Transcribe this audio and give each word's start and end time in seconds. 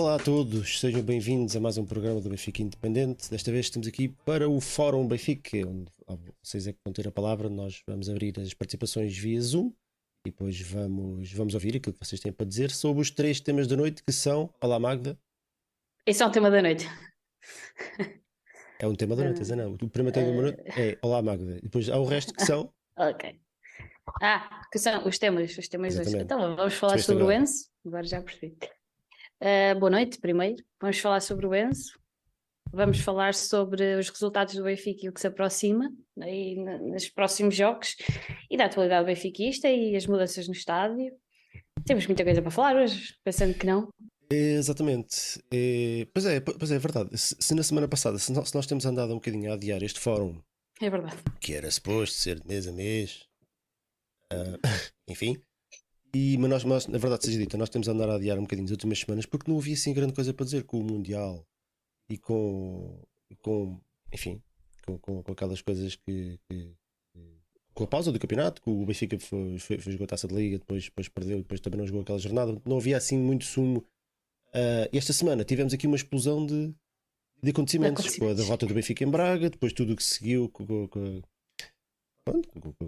Olá 0.00 0.14
a 0.14 0.18
todos, 0.18 0.80
sejam 0.80 1.02
bem-vindos 1.02 1.54
a 1.54 1.60
mais 1.60 1.76
um 1.76 1.84
programa 1.84 2.22
do 2.22 2.30
Benfica 2.30 2.62
Independente. 2.62 3.30
Desta 3.30 3.52
vez 3.52 3.66
estamos 3.66 3.86
aqui 3.86 4.08
para 4.08 4.48
o 4.48 4.58
Fórum 4.58 5.06
Benfica, 5.06 5.58
onde 5.58 5.92
vocês 6.42 6.66
é 6.66 6.72
que 6.72 6.78
vão 6.82 6.90
ter 6.90 7.06
a 7.06 7.12
palavra. 7.12 7.50
Nós 7.50 7.82
vamos 7.86 8.08
abrir 8.08 8.40
as 8.40 8.54
participações 8.54 9.14
via 9.18 9.38
Zoom 9.42 9.70
e 10.26 10.30
depois 10.30 10.58
vamos, 10.62 11.30
vamos 11.34 11.52
ouvir 11.52 11.76
aquilo 11.76 11.92
que 11.92 12.02
vocês 12.02 12.18
têm 12.18 12.32
para 12.32 12.46
dizer 12.46 12.70
sobre 12.70 13.02
os 13.02 13.10
três 13.10 13.40
temas 13.40 13.66
da 13.66 13.76
noite 13.76 14.02
que 14.02 14.10
são. 14.10 14.48
Olá, 14.58 14.80
Magda. 14.80 15.18
Esse 16.06 16.22
é 16.22 16.26
um 16.26 16.30
tema 16.30 16.50
da 16.50 16.62
noite. 16.62 16.88
É 18.78 18.88
um 18.88 18.94
tema 18.94 19.14
da 19.14 19.24
noite, 19.24 19.42
uh, 19.52 19.56
não. 19.56 19.74
O 19.74 19.90
primeiro 19.90 20.14
tema 20.14 20.32
da 20.34 20.42
noite 20.42 20.80
é 20.80 20.98
Olá, 21.02 21.20
Magda. 21.20 21.58
E 21.58 21.60
depois 21.60 21.90
há 21.90 21.98
o 21.98 22.06
resto 22.06 22.32
que 22.32 22.42
são. 22.42 22.72
ok. 22.96 23.38
Ah, 24.22 24.66
que 24.72 24.78
são 24.78 25.06
os 25.06 25.18
temas, 25.18 25.58
os 25.58 25.68
temas 25.68 25.98
hoje. 25.98 26.16
Então 26.16 26.56
vamos 26.56 26.72
falar 26.72 26.98
sobre 27.00 27.22
o 27.22 27.30
Enzo. 27.30 27.68
Agora 27.84 28.04
já 28.04 28.22
percebi. 28.22 28.56
Uh, 29.42 29.78
boa 29.78 29.90
noite, 29.90 30.18
primeiro. 30.18 30.62
Vamos 30.78 30.98
falar 30.98 31.20
sobre 31.20 31.46
o 31.46 31.54
Enzo. 31.54 31.98
Vamos 32.72 33.00
falar 33.00 33.34
sobre 33.34 33.96
os 33.96 34.10
resultados 34.10 34.54
do 34.54 34.62
Benfica 34.62 35.06
e 35.06 35.08
o 35.08 35.12
que 35.12 35.20
se 35.20 35.26
aproxima 35.26 35.90
aí 36.20 36.54
nos 36.56 37.08
próximos 37.08 37.56
jogos 37.56 37.96
e 38.50 38.56
da 38.56 38.66
atualidade 38.66 39.06
benfiquista 39.06 39.68
e 39.68 39.96
as 39.96 40.06
mudanças 40.06 40.46
no 40.46 40.52
estádio. 40.52 41.10
Temos 41.86 42.06
muita 42.06 42.22
coisa 42.22 42.42
para 42.42 42.50
falar 42.50 42.76
hoje, 42.76 43.14
pensando 43.24 43.54
que 43.54 43.66
não. 43.66 43.88
exatamente. 44.30 45.42
É, 45.50 46.06
pois, 46.12 46.26
é, 46.26 46.40
pois 46.40 46.70
é, 46.70 46.76
é 46.76 46.78
verdade. 46.78 47.18
Se, 47.18 47.34
se 47.40 47.54
na 47.54 47.62
semana 47.62 47.88
passada, 47.88 48.18
se 48.18 48.30
nós, 48.32 48.50
se 48.50 48.54
nós, 48.54 48.66
temos 48.66 48.84
andado 48.84 49.10
um 49.10 49.16
bocadinho 49.16 49.50
a 49.50 49.54
adiar 49.54 49.82
este 49.82 49.98
fórum, 49.98 50.40
é 50.80 50.88
verdade. 50.88 51.16
Que 51.40 51.54
era 51.54 51.70
suposto 51.70 52.14
ser 52.14 52.38
de 52.38 52.46
mês 52.46 52.68
a 52.68 52.72
mês, 52.72 53.26
uh, 54.32 54.58
enfim, 55.08 55.42
e, 56.14 56.36
mas 56.38 56.50
nós, 56.50 56.64
mas, 56.64 56.86
na 56.86 56.98
verdade 56.98 57.24
seja 57.24 57.38
dita, 57.38 57.56
nós 57.56 57.68
temos 57.68 57.88
a 57.88 57.92
andar 57.92 58.10
a 58.10 58.16
adiar 58.16 58.38
um 58.38 58.42
bocadinho 58.42 58.64
nas 58.64 58.72
últimas 58.72 58.98
semanas 58.98 59.26
porque 59.26 59.50
não 59.50 59.58
havia 59.58 59.74
assim 59.74 59.92
grande 59.92 60.12
coisa 60.12 60.34
para 60.34 60.44
dizer 60.44 60.64
com 60.64 60.78
o 60.78 60.84
Mundial 60.84 61.46
e 62.08 62.18
com, 62.18 63.02
com 63.40 63.80
enfim, 64.12 64.42
com, 64.84 64.98
com, 64.98 65.22
com 65.22 65.32
aquelas 65.32 65.62
coisas 65.62 65.94
que, 65.94 66.38
que, 66.48 66.74
com 67.74 67.84
a 67.84 67.86
pausa 67.86 68.12
do 68.12 68.18
campeonato, 68.18 68.60
que 68.60 68.68
o 68.68 68.84
Benfica 68.84 69.18
foi, 69.18 69.58
foi, 69.58 69.78
foi 69.78 69.92
jogou 69.92 70.04
a 70.04 70.08
taça 70.08 70.28
de 70.28 70.34
liga, 70.34 70.58
depois, 70.58 70.84
depois 70.84 71.08
perdeu, 71.08 71.38
depois 71.38 71.60
também 71.60 71.78
não 71.78 71.86
jogou 71.86 72.02
aquela 72.02 72.18
jornada, 72.18 72.60
não 72.66 72.76
havia 72.76 72.96
assim 72.96 73.18
muito 73.18 73.44
sumo. 73.44 73.78
Uh, 74.48 74.90
esta 74.92 75.12
semana 75.12 75.44
tivemos 75.44 75.72
aqui 75.72 75.86
uma 75.86 75.96
explosão 75.96 76.44
de, 76.44 76.74
de 77.42 77.50
acontecimentos, 77.50 78.18
com 78.18 78.28
a 78.28 78.34
derrota 78.34 78.66
do 78.66 78.74
Benfica 78.74 79.04
em 79.04 79.10
Braga, 79.10 79.48
depois 79.48 79.72
tudo 79.72 79.92
o 79.92 79.96
que 79.96 80.02
seguiu 80.02 80.48
com, 80.48 80.88
com, 80.88 81.22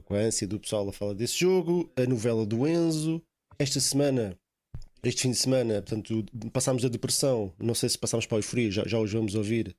com 0.05 0.15
a 0.15 0.19
ânsia 0.19 0.47
do 0.47 0.59
pessoal 0.59 0.89
a 0.89 0.93
falar 0.93 1.15
desse 1.15 1.39
jogo, 1.39 1.93
a 1.97 2.07
novela 2.07 2.45
do 2.45 2.67
Enzo. 2.67 3.23
Esta 3.59 3.81
semana, 3.81 4.39
este 5.03 5.23
fim 5.23 5.31
de 5.31 5.37
semana, 5.37 5.83
portanto, 5.83 6.25
passámos 6.53 6.83
da 6.83 6.89
depressão, 6.89 7.53
não 7.59 7.75
sei 7.75 7.89
se 7.89 7.99
passámos 7.99 8.27
para 8.27 8.37
o 8.37 8.39
euforia, 8.39 8.71
já, 8.71 8.85
já 8.87 8.99
os 8.99 9.13
vamos 9.13 9.35
ouvir. 9.35 9.77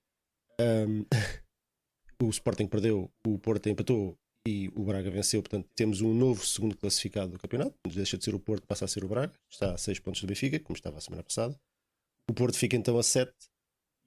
Um, 0.59 1.05
o 2.25 2.29
Sporting 2.29 2.67
perdeu, 2.67 3.11
o 3.25 3.37
Porto 3.39 3.67
empatou 3.69 4.17
e 4.47 4.69
o 4.75 4.83
Braga 4.83 5.09
venceu, 5.09 5.41
portanto, 5.41 5.69
temos 5.75 6.01
um 6.01 6.13
novo 6.13 6.45
segundo 6.45 6.75
classificado 6.77 7.31
do 7.31 7.39
campeonato. 7.39 7.75
Deixa 7.87 8.17
de 8.17 8.23
ser 8.23 8.35
o 8.35 8.39
Porto, 8.39 8.67
passa 8.67 8.85
a 8.85 8.87
ser 8.87 9.03
o 9.03 9.07
Braga, 9.07 9.33
está 9.49 9.73
a 9.73 9.77
6 9.77 9.99
pontos 9.99 10.21
do 10.21 10.27
Benfica, 10.27 10.59
como 10.59 10.75
estava 10.75 10.97
a 10.97 11.01
semana 11.01 11.23
passada. 11.23 11.57
O 12.29 12.33
Porto 12.33 12.57
fica 12.57 12.75
então 12.75 12.97
a 12.97 13.03
7 13.03 13.31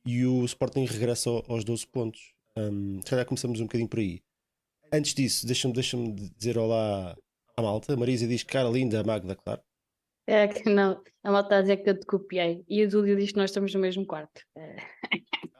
e 0.06 0.24
o 0.24 0.44
Sporting 0.44 0.84
regressa 0.84 1.30
aos 1.48 1.64
12 1.64 1.86
pontos. 1.86 2.34
Um, 2.56 3.00
se 3.02 3.10
calhar 3.10 3.26
começamos 3.26 3.60
um 3.60 3.64
bocadinho 3.64 3.88
por 3.88 3.98
aí. 3.98 4.22
Antes 4.92 5.14
disso, 5.14 5.46
deixa-me 5.46 5.74
deixa 5.74 5.96
dizer 6.36 6.58
olá 6.58 7.16
à 7.56 7.62
malta. 7.62 7.92
A 7.92 7.96
Marisa 7.96 8.26
diz 8.26 8.42
cara 8.42 8.68
linda, 8.68 9.00
a 9.00 9.04
Magda, 9.04 9.34
claro. 9.36 9.60
É 10.26 10.48
que 10.48 10.68
não, 10.68 11.00
a 11.22 11.30
malta 11.30 11.46
está 11.46 11.58
a 11.58 11.60
dizer 11.62 11.76
que 11.78 11.90
eu 11.90 11.98
te 11.98 12.06
copiei. 12.06 12.64
E 12.68 12.84
o 12.84 12.88
Dúlio 12.88 13.16
diz 13.16 13.30
que 13.30 13.38
nós 13.38 13.50
estamos 13.50 13.72
no 13.72 13.80
mesmo 13.80 14.04
quarto. 14.04 14.42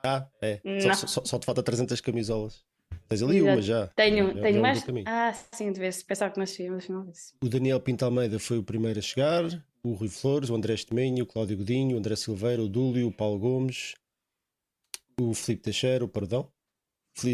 Ah, 0.05 0.29
é. 0.41 0.61
Só, 0.81 1.07
só, 1.07 1.25
só, 1.25 1.39
te 1.39 1.47
falta 1.47 1.63
300 1.63 2.01
camisolas. 2.01 2.65
Tens 3.09 3.23
ali 3.23 3.43
uma 3.43 3.61
já. 3.61 3.89
Tenho, 3.89 4.35
já, 4.35 4.43
tenho 4.43 4.55
já 4.55 4.61
mais. 4.61 4.85
Ah, 5.07 5.33
sim, 5.53 5.73
de 5.73 5.79
vez. 5.79 6.03
Pensava 6.03 6.33
que 6.33 6.39
nós 6.39 6.53
tínhamos, 6.53 6.89
não 6.89 7.11
O 7.43 7.49
Daniel 7.49 7.81
Pinto 7.81 8.05
Almeida 8.05 8.39
foi 8.39 8.59
o 8.59 8.63
primeiro 8.63 8.99
a 8.99 9.03
chegar. 9.03 9.45
O 9.83 9.95
Rui 9.95 10.09
Flores, 10.09 10.51
o 10.51 10.55
André 10.55 10.75
Estemenho, 10.75 11.25
o 11.25 11.27
Cláudio 11.27 11.57
Godinho, 11.57 11.97
o 11.97 11.99
André 11.99 12.17
Silveira, 12.17 12.63
o 12.63 12.69
Dúlio, 12.69 13.07
o 13.07 13.13
Paulo 13.13 13.39
Gomes, 13.39 13.95
o 15.21 15.33
Filipe 15.35 15.63
Teixeira, 15.63 16.05
o 16.05 16.09
Perdão, 16.09 16.49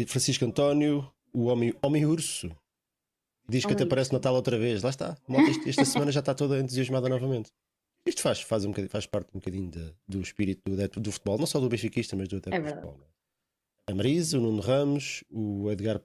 Francisco 0.07 0.45
António, 0.45 1.12
o 1.33 1.45
Homem, 1.45 1.73
homem 1.81 2.05
Urso. 2.05 2.49
Diz 3.47 3.65
que 3.65 3.73
até 3.73 3.85
parece 3.85 4.13
Natal 4.13 4.33
outra 4.33 4.57
vez. 4.57 4.81
Lá 4.83 4.89
está. 4.89 5.17
Esta, 5.49 5.69
esta 5.69 5.85
semana 5.85 6.11
já 6.11 6.21
está 6.21 6.33
toda 6.33 6.59
entusiasmada 6.59 7.09
novamente. 7.09 7.51
Isto 8.05 8.21
faz, 8.21 8.41
faz, 8.41 8.65
um 8.65 8.73
faz 8.89 9.05
parte 9.05 9.29
um 9.33 9.39
bocadinho 9.39 9.69
de, 9.69 9.93
do 10.07 10.21
espírito 10.21 10.61
do, 10.69 11.01
do, 11.01 11.11
futebol, 11.11 11.37
não 11.37 11.45
só 11.45 11.59
do 11.59 11.69
benfiquista, 11.69 12.15
mas 12.15 12.27
do 12.27 12.37
até 12.37 12.53
é 12.53 12.59
do 12.59 12.67
futebol. 12.67 12.99
É? 13.87 13.91
A 13.91 13.95
Marisa, 13.95 14.37
o 14.37 14.41
Nuno 14.41 14.61
Ramos, 14.61 15.23
o 15.29 15.71
Edgar 15.71 15.99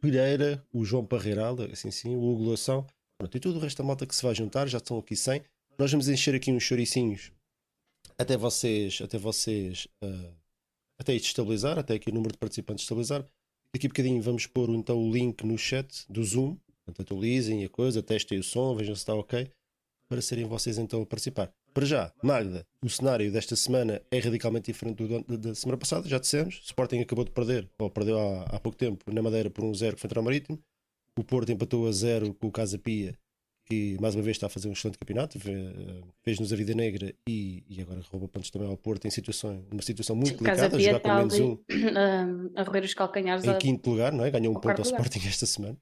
Pereira, 0.00 0.66
o 0.72 0.84
João 0.84 1.04
Parreiral, 1.04 1.56
assim 1.70 1.90
sim, 1.90 2.14
o 2.14 2.22
Hugo 2.22 2.50
Lação, 2.50 2.86
pronto, 3.18 3.36
e 3.36 3.40
todo 3.40 3.56
o 3.56 3.58
resto 3.58 3.78
da 3.78 3.84
malta 3.84 4.06
que 4.06 4.14
se 4.14 4.22
vai 4.22 4.34
juntar, 4.34 4.66
já 4.66 4.78
estão 4.78 4.98
aqui 4.98 5.14
100. 5.14 5.42
Nós 5.78 5.90
vamos 5.90 6.08
encher 6.08 6.34
aqui 6.34 6.50
uns 6.50 6.62
choricinhos 6.62 7.32
até 8.18 8.36
vocês, 8.36 9.00
até 9.02 9.18
vocês, 9.18 9.88
uh, 10.02 10.34
até 10.98 11.14
isto 11.14 11.26
estabilizar, 11.26 11.78
até 11.78 11.94
aqui 11.94 12.10
o 12.10 12.14
número 12.14 12.32
de 12.32 12.38
participantes 12.38 12.84
estabilizar. 12.84 13.26
Daqui 13.74 13.86
a 13.86 13.88
bocadinho 13.88 14.22
vamos 14.22 14.46
pôr 14.46 14.70
então 14.70 14.96
o 14.96 15.12
link 15.12 15.44
no 15.44 15.58
chat 15.58 16.06
do 16.08 16.22
Zoom. 16.22 16.56
Portanto, 16.86 17.00
atualizem 17.00 17.64
a 17.64 17.68
coisa, 17.68 18.04
testem 18.04 18.38
o 18.38 18.42
som, 18.44 18.76
vejam 18.76 18.94
se 18.94 19.00
está 19.00 19.12
ok, 19.12 19.50
para 20.08 20.22
serem 20.22 20.44
vocês 20.44 20.78
então 20.78 21.02
a 21.02 21.06
participar. 21.06 21.52
Para 21.72 21.84
já, 21.84 22.12
Magda, 22.22 22.64
o 22.80 22.88
cenário 22.88 23.32
desta 23.32 23.56
semana 23.56 24.00
é 24.12 24.20
radicalmente 24.20 24.70
diferente 24.70 25.04
do 25.04 25.36
da 25.36 25.56
semana 25.56 25.76
passada, 25.76 26.08
já 26.08 26.20
dissemos. 26.20 26.60
O 26.60 26.66
Sporting 26.66 27.00
acabou 27.00 27.24
de 27.24 27.32
perder, 27.32 27.68
ou 27.76 27.90
perdeu 27.90 28.16
há, 28.16 28.44
há 28.44 28.60
pouco 28.60 28.78
tempo, 28.78 29.12
na 29.12 29.20
Madeira 29.20 29.50
por 29.50 29.64
um 29.64 29.74
zero 29.74 29.98
frente 29.98 30.16
ao 30.16 30.22
Marítimo. 30.22 30.56
O 31.18 31.24
Porto 31.24 31.50
empatou 31.50 31.88
a 31.88 31.90
zero 31.90 32.32
com 32.32 32.46
o 32.46 32.52
Casa 32.52 32.78
Pia 32.78 33.18
que 33.66 33.96
mais 34.00 34.14
uma 34.14 34.22
vez 34.22 34.36
está 34.36 34.46
a 34.46 34.50
fazer 34.50 34.68
um 34.68 34.72
excelente 34.72 34.98
campeonato, 34.98 35.38
fez-nos 36.22 36.52
a 36.52 36.56
vida 36.56 36.74
negra 36.74 37.14
e, 37.26 37.64
e 37.68 37.80
agora 37.80 38.00
rouba 38.10 38.28
pontos 38.28 38.50
também 38.50 38.68
ao 38.68 38.76
Porto 38.76 39.06
em 39.06 39.10
situação, 39.10 39.64
uma 39.72 39.82
situação 39.82 40.14
muito 40.14 40.42
delicada, 40.42 40.78
jogar 40.78 41.00
com 41.00 41.14
menos 41.14 41.40
um 41.40 41.58
a 42.56 42.62
roer 42.62 42.84
os 42.84 42.94
calcanhares 42.94 43.44
em 43.44 43.58
quinto 43.58 43.90
lugar, 43.90 44.12
não 44.12 44.24
é? 44.24 44.30
ganhou 44.30 44.52
um 44.52 44.60
ponto 44.60 44.80
ao 44.80 44.84
lugar. 44.84 45.00
Sporting 45.00 45.26
esta 45.26 45.46
semana. 45.46 45.78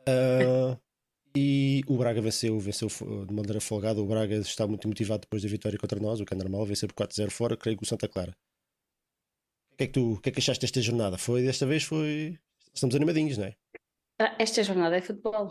Uh, 0.00 0.76
e 1.36 1.82
o 1.86 1.96
Braga 1.96 2.20
venceu, 2.20 2.58
venceu 2.58 2.88
de 2.88 3.32
maneira 3.32 3.60
folgada. 3.60 4.00
O 4.00 4.06
Braga 4.06 4.36
está 4.38 4.66
muito 4.66 4.88
motivado 4.88 5.20
depois 5.20 5.42
da 5.42 5.48
vitória 5.48 5.78
contra 5.78 6.00
nós, 6.00 6.20
o 6.20 6.24
que 6.24 6.34
é 6.34 6.36
normal, 6.36 6.66
vencer 6.66 6.92
por 6.92 7.06
4-0 7.06 7.30
fora, 7.30 7.56
creio 7.56 7.78
que 7.78 7.84
o 7.84 7.86
Santa 7.86 8.08
Clara. 8.08 8.34
O 9.72 9.76
que 9.76 9.84
é 9.84 9.86
que 9.86 9.92
tu 9.92 10.20
que 10.20 10.28
é 10.28 10.32
que 10.32 10.40
achaste 10.40 10.60
desta 10.60 10.80
jornada? 10.80 11.16
Foi 11.16 11.42
desta 11.42 11.64
vez 11.64 11.84
foi. 11.84 12.38
Estamos 12.74 12.94
animadinhos, 12.96 13.38
não 13.38 13.44
é? 13.44 13.54
Ah, 14.20 14.36
esta 14.38 14.62
jornada 14.62 14.96
é 14.96 15.00
futebol. 15.00 15.50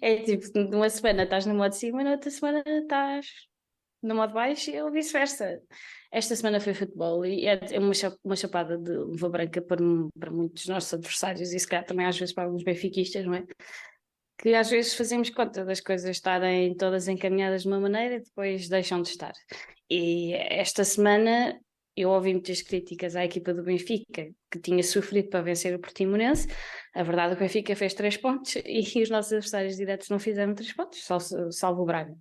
É 0.00 0.16
tipo, 0.22 0.46
numa 0.58 0.88
semana 0.90 1.24
estás 1.24 1.46
no 1.46 1.54
modo 1.54 1.72
cima 1.74 2.00
e 2.02 2.04
na 2.04 2.12
outra 2.12 2.30
semana 2.30 2.62
estás 2.66 3.26
no 4.02 4.14
modo 4.14 4.34
baixo 4.34 4.70
ou 4.84 4.90
vice-versa. 4.90 5.60
Esta 6.12 6.36
semana 6.36 6.60
foi 6.60 6.74
futebol 6.74 7.24
e 7.24 7.46
é, 7.46 7.58
é 7.72 7.78
uma, 7.78 7.92
uma 8.22 8.36
chapada 8.36 8.76
de 8.76 8.92
luva 8.92 9.28
branca 9.28 9.62
para, 9.62 9.80
para 10.18 10.30
muitos 10.30 10.64
dos 10.64 10.74
nossos 10.74 10.94
adversários 10.94 11.52
e 11.52 11.58
se 11.58 11.66
calhar 11.66 11.84
também 11.84 12.06
às 12.06 12.18
vezes 12.18 12.34
para 12.34 12.44
alguns 12.44 12.62
benfiquistas, 12.62 13.24
não 13.24 13.34
é? 13.34 13.44
Que 14.38 14.54
às 14.54 14.68
vezes 14.68 14.94
fazemos 14.94 15.30
conta 15.30 15.64
das 15.64 15.80
coisas 15.80 16.10
estarem 16.10 16.76
todas 16.76 17.08
encaminhadas 17.08 17.62
de 17.62 17.68
uma 17.68 17.80
maneira 17.80 18.16
e 18.16 18.20
depois 18.20 18.68
deixam 18.68 19.00
de 19.00 19.08
estar. 19.08 19.32
E 19.88 20.34
esta 20.34 20.84
semana 20.84 21.58
eu 21.96 22.10
ouvi 22.10 22.32
muitas 22.32 22.60
críticas 22.62 23.14
à 23.14 23.24
equipa 23.24 23.54
do 23.54 23.62
Benfica, 23.62 24.28
que 24.50 24.58
tinha 24.58 24.82
sofrido 24.82 25.28
para 25.28 25.42
vencer 25.42 25.74
o 25.74 25.78
Portimonense. 25.78 26.48
A 26.94 27.02
verdade 27.02 27.32
é 27.32 27.36
que 27.36 27.42
o 27.42 27.46
Benfica 27.46 27.76
fez 27.76 27.94
três 27.94 28.16
pontos 28.16 28.56
e 28.66 29.02
os 29.02 29.10
nossos 29.10 29.32
adversários 29.32 29.76
diretos 29.76 30.08
não 30.08 30.18
fizeram 30.18 30.54
três 30.54 30.72
pontos, 30.72 31.04
salvo, 31.04 31.52
salvo 31.52 31.82
o 31.82 31.86
Braga. 31.86 32.14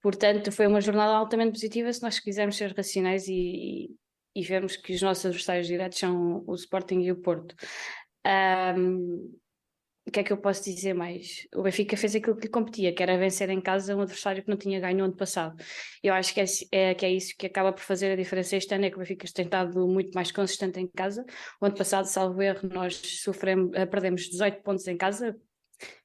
Portanto, 0.00 0.50
foi 0.50 0.66
uma 0.66 0.80
jornada 0.80 1.14
altamente 1.14 1.52
positiva 1.52 1.92
se 1.92 2.02
nós 2.02 2.18
quisermos 2.18 2.56
ser 2.56 2.74
racionais 2.74 3.28
e, 3.28 3.90
e 4.34 4.42
vermos 4.42 4.76
que 4.76 4.94
os 4.94 5.02
nossos 5.02 5.26
adversários 5.26 5.66
diretos 5.66 5.98
são 5.98 6.42
o 6.46 6.54
Sporting 6.54 7.00
e 7.00 7.12
o 7.12 7.16
Porto. 7.16 7.54
Um, 8.76 9.32
o 10.06 10.10
que 10.10 10.20
é 10.20 10.22
que 10.24 10.32
eu 10.32 10.36
posso 10.36 10.64
dizer 10.64 10.94
mais? 10.94 11.46
O 11.54 11.62
Benfica 11.62 11.96
fez 11.96 12.16
aquilo 12.16 12.36
que 12.36 12.42
lhe 12.42 12.48
competia, 12.48 12.92
que 12.92 13.02
era 13.02 13.16
vencer 13.16 13.48
em 13.50 13.60
casa 13.60 13.96
um 13.96 14.00
adversário 14.00 14.42
que 14.42 14.48
não 14.48 14.56
tinha 14.56 14.80
ganho 14.80 14.98
no 14.98 15.04
ano 15.04 15.16
passado. 15.16 15.56
Eu 16.02 16.12
acho 16.12 16.34
que 16.34 16.40
é, 16.40 16.44
é, 16.72 16.94
que 16.94 17.06
é 17.06 17.10
isso 17.12 17.34
que 17.38 17.46
acaba 17.46 17.72
por 17.72 17.82
fazer 17.82 18.10
a 18.10 18.16
diferença 18.16 18.56
este 18.56 18.74
ano, 18.74 18.84
é 18.84 18.90
que 18.90 18.96
o 18.96 18.98
Benfica 18.98 19.26
tem 19.32 19.44
estado 19.44 19.86
muito 19.86 20.12
mais 20.12 20.32
consistente 20.32 20.80
em 20.80 20.88
casa. 20.88 21.24
O 21.60 21.66
ano 21.66 21.76
passado, 21.76 22.06
salvo 22.06 22.42
erro, 22.42 22.68
nós 22.68 22.96
sofremos, 22.96 23.70
eh, 23.74 23.86
perdemos 23.86 24.22
18 24.28 24.62
pontos 24.62 24.86
em 24.88 24.96
casa 24.96 25.36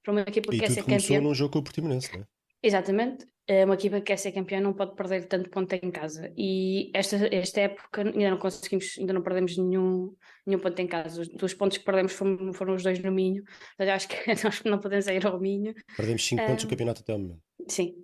para 0.04 0.12
uma 0.12 0.22
equipa 0.22 0.52
que 0.52 0.60
quer 0.60 0.72
ser 0.72 0.84
campeã. 0.84 1.20
num 1.20 1.34
jogo 1.34 1.54
com 1.54 1.60
o 1.60 1.64
Portimonense, 1.64 2.14
não 2.14 2.22
é? 2.22 2.26
Exatamente. 2.62 3.26
É 3.48 3.64
uma 3.64 3.76
equipa 3.76 3.98
que 3.98 4.08
quer 4.08 4.18
ser 4.18 4.34
campeã 4.34 4.60
não 4.60 4.74
pode 4.74 4.94
perder 4.94 5.26
tanto 5.26 5.50
ponto 5.50 5.72
em 5.74 5.90
casa. 5.90 6.34
E 6.38 6.92
esta, 6.94 7.16
esta 7.34 7.62
época 7.62 8.02
ainda 8.02 8.32
não 8.32 8.38
conseguimos, 8.38 8.96
ainda 9.00 9.14
não 9.14 9.22
perdemos 9.22 9.58
nenhum, 9.58 10.14
nenhum 10.46 10.60
ponto 10.60 10.78
em 10.82 10.88
casa. 10.88 11.22
Os, 11.22 11.30
os 11.42 11.54
pontos 11.54 11.78
que 11.78 11.86
perdemos 11.86 12.12
foram, 12.12 12.52
foram 12.54 12.76
os 12.76 12.84
dois 12.84 13.00
no 13.00 13.12
Minho. 13.12 13.44
Mas 13.80 13.88
acho 13.88 14.08
que 14.10 14.16
nós 14.44 14.62
não 14.64 14.80
podemos 14.80 15.08
ir 15.08 15.26
ao 15.26 15.40
Minho. 15.40 15.74
Perdemos 15.96 16.26
5 16.26 16.42
um, 16.42 16.46
pontos 16.46 16.64
no 16.66 16.70
campeonato 16.70 17.02
até 17.02 17.16
o 17.16 17.20
momento. 17.20 17.42
Sim, 17.70 17.96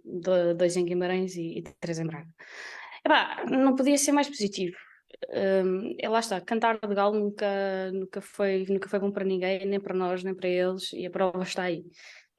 dois 0.57 0.77
em 0.77 0.85
Guimarães 0.85 1.35
e, 1.35 1.59
e 1.59 1.63
três 1.79 1.99
em 1.99 2.05
Braga. 2.05 2.29
Epá, 3.05 3.43
não 3.49 3.75
podia 3.75 3.97
ser 3.97 4.13
mais 4.13 4.29
positivo. 4.29 4.77
Um, 5.29 5.95
lá 6.09 6.19
está, 6.19 6.39
cantar 6.41 6.79
de 6.79 6.95
galo 6.95 7.17
nunca, 7.19 7.91
nunca, 7.91 8.21
foi, 8.21 8.65
nunca 8.69 8.89
foi 8.89 8.99
bom 8.99 9.11
para 9.11 9.25
ninguém, 9.25 9.65
nem 9.65 9.79
para 9.79 9.95
nós, 9.95 10.23
nem 10.23 10.33
para 10.33 10.49
eles, 10.49 10.91
e 10.93 11.05
a 11.05 11.11
prova 11.11 11.43
está 11.43 11.63
aí. 11.63 11.83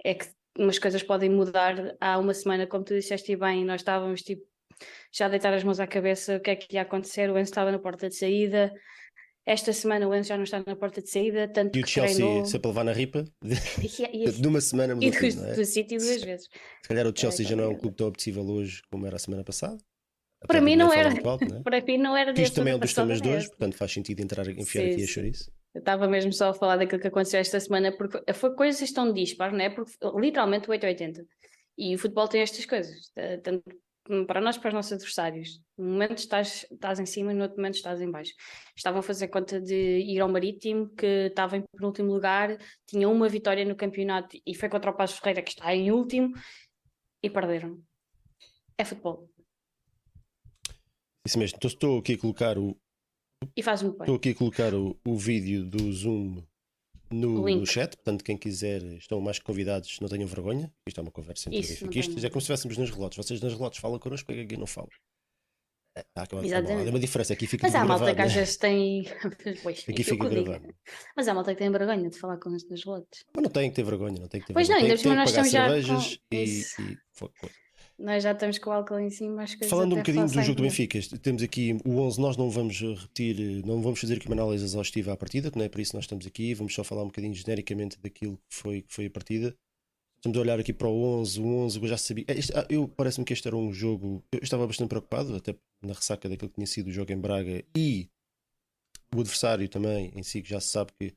É 0.03 0.15
que 0.15 0.27
umas 0.59 0.79
coisas 0.79 1.03
podem 1.03 1.31
mudar 1.31 1.97
há 2.01 2.19
uma 2.19 2.35
semana, 2.35 2.67
como 2.67 2.85
tu 2.85 2.95
disseste 2.95 3.37
bem, 3.37 3.65
nós 3.65 3.81
estávamos 3.81 4.23
tipo 4.23 4.43
já 5.13 5.27
a 5.27 5.29
deitar 5.29 5.55
as 5.55 5.63
mãos 5.63 5.79
à 5.79 5.87
cabeça, 5.87 6.37
o 6.37 6.41
que 6.41 6.51
é 6.51 6.57
que 6.57 6.75
ia 6.75 6.83
acontecer, 6.83 7.31
o 7.31 7.39
Enzo 7.39 7.51
estava 7.51 7.71
na 7.71 7.79
porta 7.79 8.09
de 8.09 8.17
saída, 8.17 8.73
esta 9.47 9.73
semana 9.73 10.09
o 10.09 10.15
Enzo 10.15 10.29
já 10.29 10.37
não 10.37 10.45
está 10.45 10.63
na 10.67 10.75
porta 10.75 11.03
de 11.03 11.11
saída, 11.11 11.47
tanto 11.49 11.77
E 11.77 11.81
o 11.81 11.85
que 11.85 11.91
Chelsea 11.91 12.17
treinou... 12.17 12.45
sempre 12.47 12.67
a 12.67 12.71
levar 12.71 12.85
na 12.85 12.93
ripa, 12.93 13.25
E, 13.45 14.25
e, 14.25 14.31
de 14.33 14.49
uma 14.49 14.61
semana 14.61 14.93
e 14.93 14.97
mudou 14.97 15.11
do, 15.11 15.19
tudo, 15.19 15.43
não 15.43 15.49
é? 15.49 15.55
do 15.55 15.65
sítio 15.65 15.99
duas 15.99 16.23
vezes. 16.23 16.49
Se 16.83 16.89
calhar 16.89 17.07
o 17.07 17.13
Chelsea 17.17 17.45
É, 17.45 17.49
já 17.51 17.57
não 17.57 17.65
é 17.65 17.69
um 17.69 17.77
clube 17.77 17.97
tão 17.97 18.09
apetecível 18.09 18.43
hoje 18.45 18.83
como 18.91 19.07
era 19.07 19.17
a 19.17 19.19
semana 19.19 19.45
passada. 19.45 19.77
Para 20.47 20.61
mim 20.61 20.77
não 20.77 20.93
era. 20.93 21.11
alto, 21.29 21.47
não 21.49 21.59
é? 21.59 21.63
Para 21.63 21.81
mim 21.81 21.99
não 21.99 22.17
era 22.17 22.39
Isto 22.39 22.57
também 22.57 22.73
é 22.73 22.77
um 22.77 22.79
dos 22.79 22.93
temas 22.93 23.21
de 23.21 23.29
hoje, 23.29 23.49
portanto 23.49 23.77
faz 23.77 23.93
sentido 23.93 24.21
entrar, 24.21 24.47
enfiar 24.49 24.83
Sim, 24.83 24.93
aqui 24.93 25.03
a 25.03 25.07
sim. 25.07 25.13
chouriço. 25.13 25.51
Eu 25.75 25.81
estava 25.81 26.07
mesmo 26.07 26.33
só 26.33 26.51
a 26.51 26.55
falar 26.55 26.77
daquilo 26.77 27.01
que 27.01 27.09
aconteceu 27.09 27.41
esta 27.41 27.59
semana, 27.59 27.91
porque 27.97 28.33
foi 28.33 28.55
coisas 28.55 28.93
tão 28.93 29.13
dispares, 29.13 29.57
não 29.57 29.65
é? 29.65 29.71
Porque 29.71 29.93
literalmente 30.17 30.69
o 30.69 30.71
880. 30.71 31.27
E 31.77 31.95
o 31.95 31.99
futebol 31.99 32.29
tem 32.29 32.41
estas 32.41 32.65
coisas, 32.65 33.11
tanto 33.43 33.65
para 34.27 34.41
nós, 34.41 34.59
para 34.59 34.69
os 34.69 34.75
nossos 34.75 34.93
adversários. 34.93 35.61
No 35.77 35.87
momento 35.87 36.19
estás, 36.19 36.67
estás 36.71 37.01
em 37.01 37.07
cima, 37.07 37.33
no 37.33 37.43
outro 37.43 37.57
momento 37.57 37.77
estás 37.77 38.01
em 38.01 38.11
baixo. 38.11 38.33
Estavam 38.77 39.01
a 39.01 39.03
fazer 39.03 39.29
conta 39.29 39.61
de 39.61 39.75
ir 39.75 40.21
ao 40.21 40.29
Marítimo, 40.29 40.91
que 40.91 41.27
estava 41.27 41.57
em 41.57 41.65
penúltimo 41.77 42.13
lugar, 42.13 42.57
tinha 42.87 43.09
uma 43.09 43.29
vitória 43.29 43.65
no 43.65 43.75
campeonato 43.75 44.39
e 44.47 44.55
foi 44.55 44.69
contra 44.69 44.91
o 44.91 44.95
Passo 44.95 45.19
Ferreira, 45.21 45.43
que 45.43 45.51
está 45.51 45.75
em 45.75 45.91
último, 45.91 46.33
e 47.23 47.31
perderam. 47.31 47.83
É 48.77 48.85
futebol. 48.85 49.29
Isso 51.27 51.39
mesmo. 51.39 51.57
Então 51.57 51.69
estou 51.69 51.99
aqui 51.99 52.13
a 52.13 52.19
colocar 52.19 52.59
o, 52.59 52.77
E 53.57 53.63
faz 53.63 53.83
muito 53.83 53.97
bem. 53.99 54.05
estou 54.05 54.17
aqui 54.17 54.31
a 54.31 54.35
colocar 54.35 54.75
o, 54.75 54.97
o 55.07 55.17
vídeo 55.17 55.65
do 55.65 55.93
Zoom 55.93 56.43
no, 57.11 57.49
no 57.49 57.67
chat, 57.67 57.95
portanto 57.97 58.25
quem 58.25 58.37
quiser 58.37 58.83
estão 58.95 59.21
mais 59.21 59.39
que 59.39 59.45
convidados, 59.45 59.99
não 60.01 60.09
tenham 60.09 60.27
vergonha. 60.27 60.73
Isto 60.89 60.99
é 61.01 61.03
uma 61.03 61.11
conversa 61.13 61.49
entre 61.49 61.61
benfiquistas. 61.69 62.25
É 62.25 62.29
como 62.31 62.41
se 62.41 62.45
estivéssemos 62.53 62.79
nas 62.79 62.91
relotes. 62.91 63.17
Vocês 63.17 63.41
nas 63.41 63.53
relotes 63.53 63.79
falam 63.81 63.99
connosco, 63.99 64.33
eu 64.33 64.43
aqui 64.43 64.57
não 64.57 64.67
falo. 64.67 64.89
É, 65.97 66.03
tá. 66.13 66.27
Há 66.29 66.91
uma 66.91 66.99
diferença, 66.99 67.33
aqui 67.35 67.47
fica 67.47 67.65
Mas 67.69 67.75
há 67.77 67.85
malta 67.85 68.13
gravado, 68.13 68.17
que 68.17 68.23
às 68.23 68.35
né? 68.35 68.41
vezes 68.41 68.57
tem. 68.57 69.05
Pois, 69.63 69.85
Aqui 69.89 70.03
fica 70.03 70.29
gravado. 70.29 70.75
Mas 71.17 71.29
há 71.29 71.35
malta 71.35 71.53
que 71.55 71.59
tem 71.61 71.71
vergonha 71.71 72.11
de 72.11 72.19
falar 72.19 72.37
com 72.39 72.51
os 72.51 72.85
lotes. 72.85 73.25
Mas 73.33 73.43
não 73.45 73.51
tem 73.51 73.71
que 73.71 73.77
ter 73.77 73.85
vergonha, 73.85 74.19
não 74.21 74.27
tem 74.27 74.41
que 74.41 74.49
ter 74.49 74.55
Pois 74.55 74.67
vergonha. 74.67 74.89
não, 74.89 74.91
ainda 74.91 74.97
por 74.97 75.03
cima 75.03 75.15
nós 75.15 75.31
estamos 75.31 75.51
já 75.53 75.69
com- 75.69 76.35
e, 76.35 76.45
e 76.45 76.63
foi- 77.13 77.31
foi. 77.35 77.51
Nós 77.99 78.23
já 78.25 78.33
estamos 78.33 78.59
com 78.59 78.71
o 78.71 78.73
álcool 78.73 78.99
em 78.99 79.11
cima, 79.11 79.43
as 79.45 79.55
coisas 79.55 79.71
Falando 79.71 79.93
um 79.93 79.97
bocadinho 79.99 80.27
do 80.27 80.43
jogo 80.43 80.55
do. 80.57 80.63
Benfica, 80.65 80.99
temos 81.23 81.43
aqui 81.43 81.77
o 81.85 81.99
11, 82.01 82.21
nós 82.21 82.37
não 82.37 82.51
vamos 82.51 82.81
repetir, 82.81 83.65
não 83.65 83.81
vamos 83.81 84.01
fazer 84.01 84.17
aqui 84.17 84.27
uma 84.27 84.35
análise 84.35 84.65
exaustiva 84.65 85.13
à 85.13 85.17
partida, 85.17 85.51
que 85.51 85.57
não 85.57 85.65
é 85.65 85.69
para 85.69 85.81
isso 85.81 85.93
que 85.93 85.97
nós 85.97 86.05
estamos 86.05 86.27
aqui, 86.27 86.55
vamos 86.55 86.75
só 86.75 86.83
falar 86.83 87.03
um 87.03 87.07
bocadinho 87.07 87.33
genericamente 87.35 87.97
daquilo 88.01 88.37
que 88.49 88.57
foi, 88.57 88.83
que 88.83 88.93
foi 88.93 89.07
a 89.07 89.11
partida. 89.11 89.55
Estamos 90.17 90.39
a 90.39 90.41
olhar 90.41 90.59
aqui 90.59 90.73
para 90.73 90.89
o 90.89 91.03
11, 91.21 91.39
o 91.41 91.47
11 91.47 91.81
eu 91.83 91.87
já 91.87 91.97
sabia, 91.99 92.25
é, 92.27 92.33
este- 92.39 92.53
ah, 92.57 92.67
eu 92.71 92.89
parece-me 92.89 93.25
que 93.27 93.33
este 93.33 93.47
era 93.47 93.57
um 93.57 93.73
jogo, 93.73 94.25
eu 94.33 94.41
estava 94.43 94.67
bastante 94.67 94.89
preocupado, 94.89 95.37
até 95.37 95.55
na 95.83 95.93
ressaca 95.93 96.29
daquilo 96.29 96.49
que 96.49 96.55
tinha 96.55 96.67
sido 96.67 96.89
o 96.89 96.93
jogo 96.93 97.13
em 97.13 97.19
Braga 97.19 97.63
e 97.77 98.09
o 99.15 99.21
adversário 99.21 99.69
também 99.69 100.11
em 100.17 100.23
si, 100.23 100.41
que 100.43 100.49
já 100.49 100.59
se 100.61 100.69
sabe 100.69 100.93
que 100.99 101.13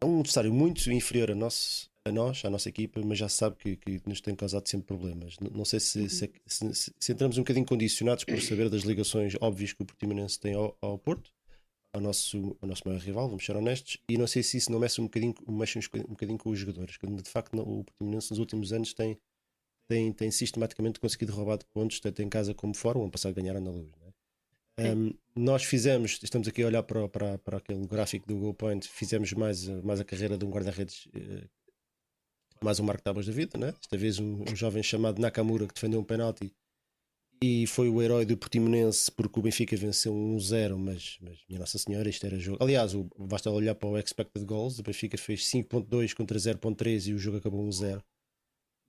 é 0.00 0.04
um 0.06 0.20
adversário 0.20 0.52
muito 0.52 0.90
inferior 0.90 1.30
a, 1.30 1.34
nosso, 1.34 1.89
a 2.06 2.12
nós, 2.12 2.42
à 2.44 2.50
nossa 2.50 2.68
equipa, 2.68 3.00
mas 3.04 3.18
já 3.18 3.28
se 3.28 3.36
sabe 3.36 3.56
que, 3.56 3.76
que 3.76 4.00
nos 4.06 4.20
tem 4.20 4.34
causado 4.34 4.66
sempre 4.68 4.86
problemas. 4.86 5.36
N- 5.40 5.50
Não 5.50 5.64
sei 5.64 5.78
se, 5.80 6.08
se, 6.08 6.30
se- 6.46 6.74
se- 6.74 6.92
se 6.98 7.12
entramos 7.12 7.36
um 7.36 7.42
bocadinho 7.42 7.66
condicionados 7.66 8.24
por 8.24 8.40
saber 8.40 8.70
das 8.70 8.82
ligações 8.82 9.34
óbvias 9.40 9.72
que 9.72 9.82
o 9.82 9.86
Portimonense 9.86 10.40
tem 10.40 10.54
ao, 10.54 10.76
ao 10.80 10.98
Porto, 10.98 11.30
ao 11.92 12.00
nosso, 12.00 12.56
ao 12.60 12.68
nosso 12.68 12.82
maior 12.86 13.00
rival, 13.00 13.28
vamos 13.28 13.44
ser 13.44 13.54
honestos, 13.56 13.98
e 14.08 14.16
não 14.16 14.26
sei 14.26 14.42
se 14.42 14.56
isso 14.56 14.70
não 14.72 14.78
mexe 14.78 15.00
um 15.00 15.04
bocadinho, 15.04 15.34
mexe 15.48 15.78
um, 15.78 15.82
bocadinho 16.08 16.38
com 16.38 16.50
os 16.50 16.58
jogadores, 16.58 16.96
que 16.96 17.06
de 17.06 17.28
facto 17.30 17.54
não- 17.54 17.64
o 17.64 17.84
Portimonense 17.84 18.30
nos 18.30 18.38
últimos 18.38 18.72
anos 18.72 18.94
tem, 18.94 19.18
tem, 19.88 20.12
tem 20.12 20.30
sistematicamente 20.30 21.00
conseguido 21.00 21.32
roubar 21.32 21.58
de 21.58 21.66
pontos, 21.66 22.00
tanto 22.00 22.22
em 22.22 22.28
casa 22.28 22.54
como 22.54 22.72
fora, 22.74 22.96
o 22.98 23.02
ano 23.02 23.10
passado 23.10 23.34
ganharam 23.34 23.60
na 23.60 23.70
luz. 23.70 23.90
Não 24.00 24.06
é? 24.06 24.94
Um, 24.94 25.12
nós 25.36 25.64
fizemos, 25.64 26.18
estamos 26.22 26.48
aqui 26.48 26.62
a 26.62 26.66
olhar 26.66 26.82
para, 26.82 27.06
para, 27.08 27.36
para 27.38 27.58
aquele 27.58 27.86
gráfico 27.86 28.26
do 28.26 28.38
Goal 28.38 28.54
Point, 28.54 28.88
fizemos 28.88 29.32
mais, 29.34 29.66
mais 29.82 30.00
a 30.00 30.04
carreira 30.04 30.38
de 30.38 30.44
um 30.46 30.50
guarda-redes, 30.50 31.06
eh, 31.12 31.44
mais 32.62 32.78
um 32.78 32.84
Marco 32.84 33.02
Tábuas 33.02 33.26
da 33.26 33.32
vida, 33.32 33.56
né? 33.58 33.72
desta 33.72 33.96
vez 33.96 34.18
um, 34.18 34.42
um 34.42 34.54
jovem 34.54 34.82
chamado 34.82 35.18
Nakamura 35.20 35.66
que 35.66 35.74
defendeu 35.74 35.98
um 36.00 36.04
penalti 36.04 36.52
e 37.42 37.66
foi 37.66 37.88
o 37.88 38.02
herói 38.02 38.26
do 38.26 38.36
Portimonense 38.36 39.10
porque 39.10 39.38
o 39.38 39.42
Benfica 39.42 39.74
venceu 39.74 40.12
um 40.12 40.36
1-0, 40.36 40.76
mas, 40.76 41.16
mas 41.22 41.38
minha 41.48 41.58
Nossa 41.58 41.78
Senhora, 41.78 42.06
isto 42.06 42.26
era 42.26 42.38
jogo. 42.38 42.62
Aliás, 42.62 42.94
o, 42.94 43.08
basta 43.18 43.50
olhar 43.50 43.74
para 43.74 43.88
o 43.88 43.96
expected 43.96 44.44
goals, 44.44 44.78
o 44.78 44.82
Benfica 44.82 45.16
fez 45.16 45.44
5.2 45.48 46.12
contra 46.14 46.36
0.3 46.36 47.08
e 47.08 47.14
o 47.14 47.18
jogo 47.18 47.38
acabou 47.38 47.66
1-0. 47.66 48.02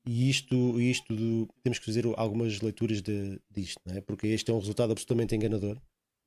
E 0.06 0.30
isto, 0.30 0.82
isto 0.82 1.16
do- 1.16 1.48
temos 1.64 1.80
que 1.80 1.86
fazer 1.86 2.06
algumas 2.18 2.60
leituras 2.60 3.02
de, 3.02 3.40
disto, 3.50 3.80
não 3.86 3.96
é? 3.96 4.02
porque 4.02 4.28
este 4.28 4.52
é 4.52 4.54
um 4.54 4.60
resultado 4.60 4.92
absolutamente 4.92 5.34
enganador. 5.34 5.80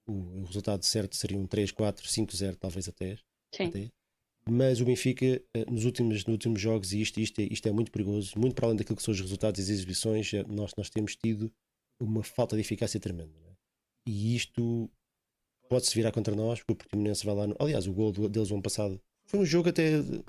O, 0.07 0.13
o 0.13 0.45
resultado 0.45 0.83
certo 0.83 1.15
seria 1.17 1.37
um 1.39 1.47
3, 1.47 1.73
4, 1.73 2.09
5, 2.09 2.35
0, 2.35 2.57
talvez 2.57 2.89
até. 2.89 3.19
Sim. 3.55 3.65
até. 3.65 3.91
Mas 4.49 4.81
o 4.81 4.85
Benfica, 4.85 5.25
eh, 5.55 5.65
nos 5.71 5.85
últimos, 5.85 6.25
nos 6.25 6.33
últimos 6.33 6.61
jogos, 6.61 6.93
e 6.93 7.01
isto, 7.01 7.19
isto, 7.19 7.41
é, 7.41 7.45
isto 7.51 7.67
é 7.67 7.73
muito 7.73 7.91
perigoso, 7.91 8.39
muito 8.39 8.55
para 8.55 8.67
além 8.67 8.77
daquilo 8.77 8.97
que 8.97 9.03
são 9.03 9.13
os 9.13 9.21
resultados 9.21 9.59
e 9.59 9.63
as 9.63 9.69
exibições, 9.71 10.33
eh, 10.35 10.45
nós, 10.47 10.73
nós 10.77 10.91
temos 10.91 11.17
tido 11.17 11.51
uma 12.01 12.23
falta 12.23 12.55
de 12.55 12.61
eficácia 12.61 13.01
tremenda. 13.01 13.33
é? 13.49 13.53
E 14.07 14.37
isto 14.37 14.91
pode-se 15.69 15.95
virar 15.95 16.13
contra 16.13 16.35
nós, 16.35 16.59
porque 16.61 16.73
o 16.73 16.77
Portimonense 16.77 17.25
vai 17.25 17.35
lá. 17.35 17.47
No... 17.47 17.57
Aliás, 17.59 17.87
o 17.87 17.93
gol 17.93 18.13
deles 18.13 18.51
no 18.51 18.57
ano 18.57 18.63
passado 18.63 19.01
foi 19.27 19.41
um 19.41 19.47
jogo 19.47 19.71
até 19.71 20.03
de 20.03 20.23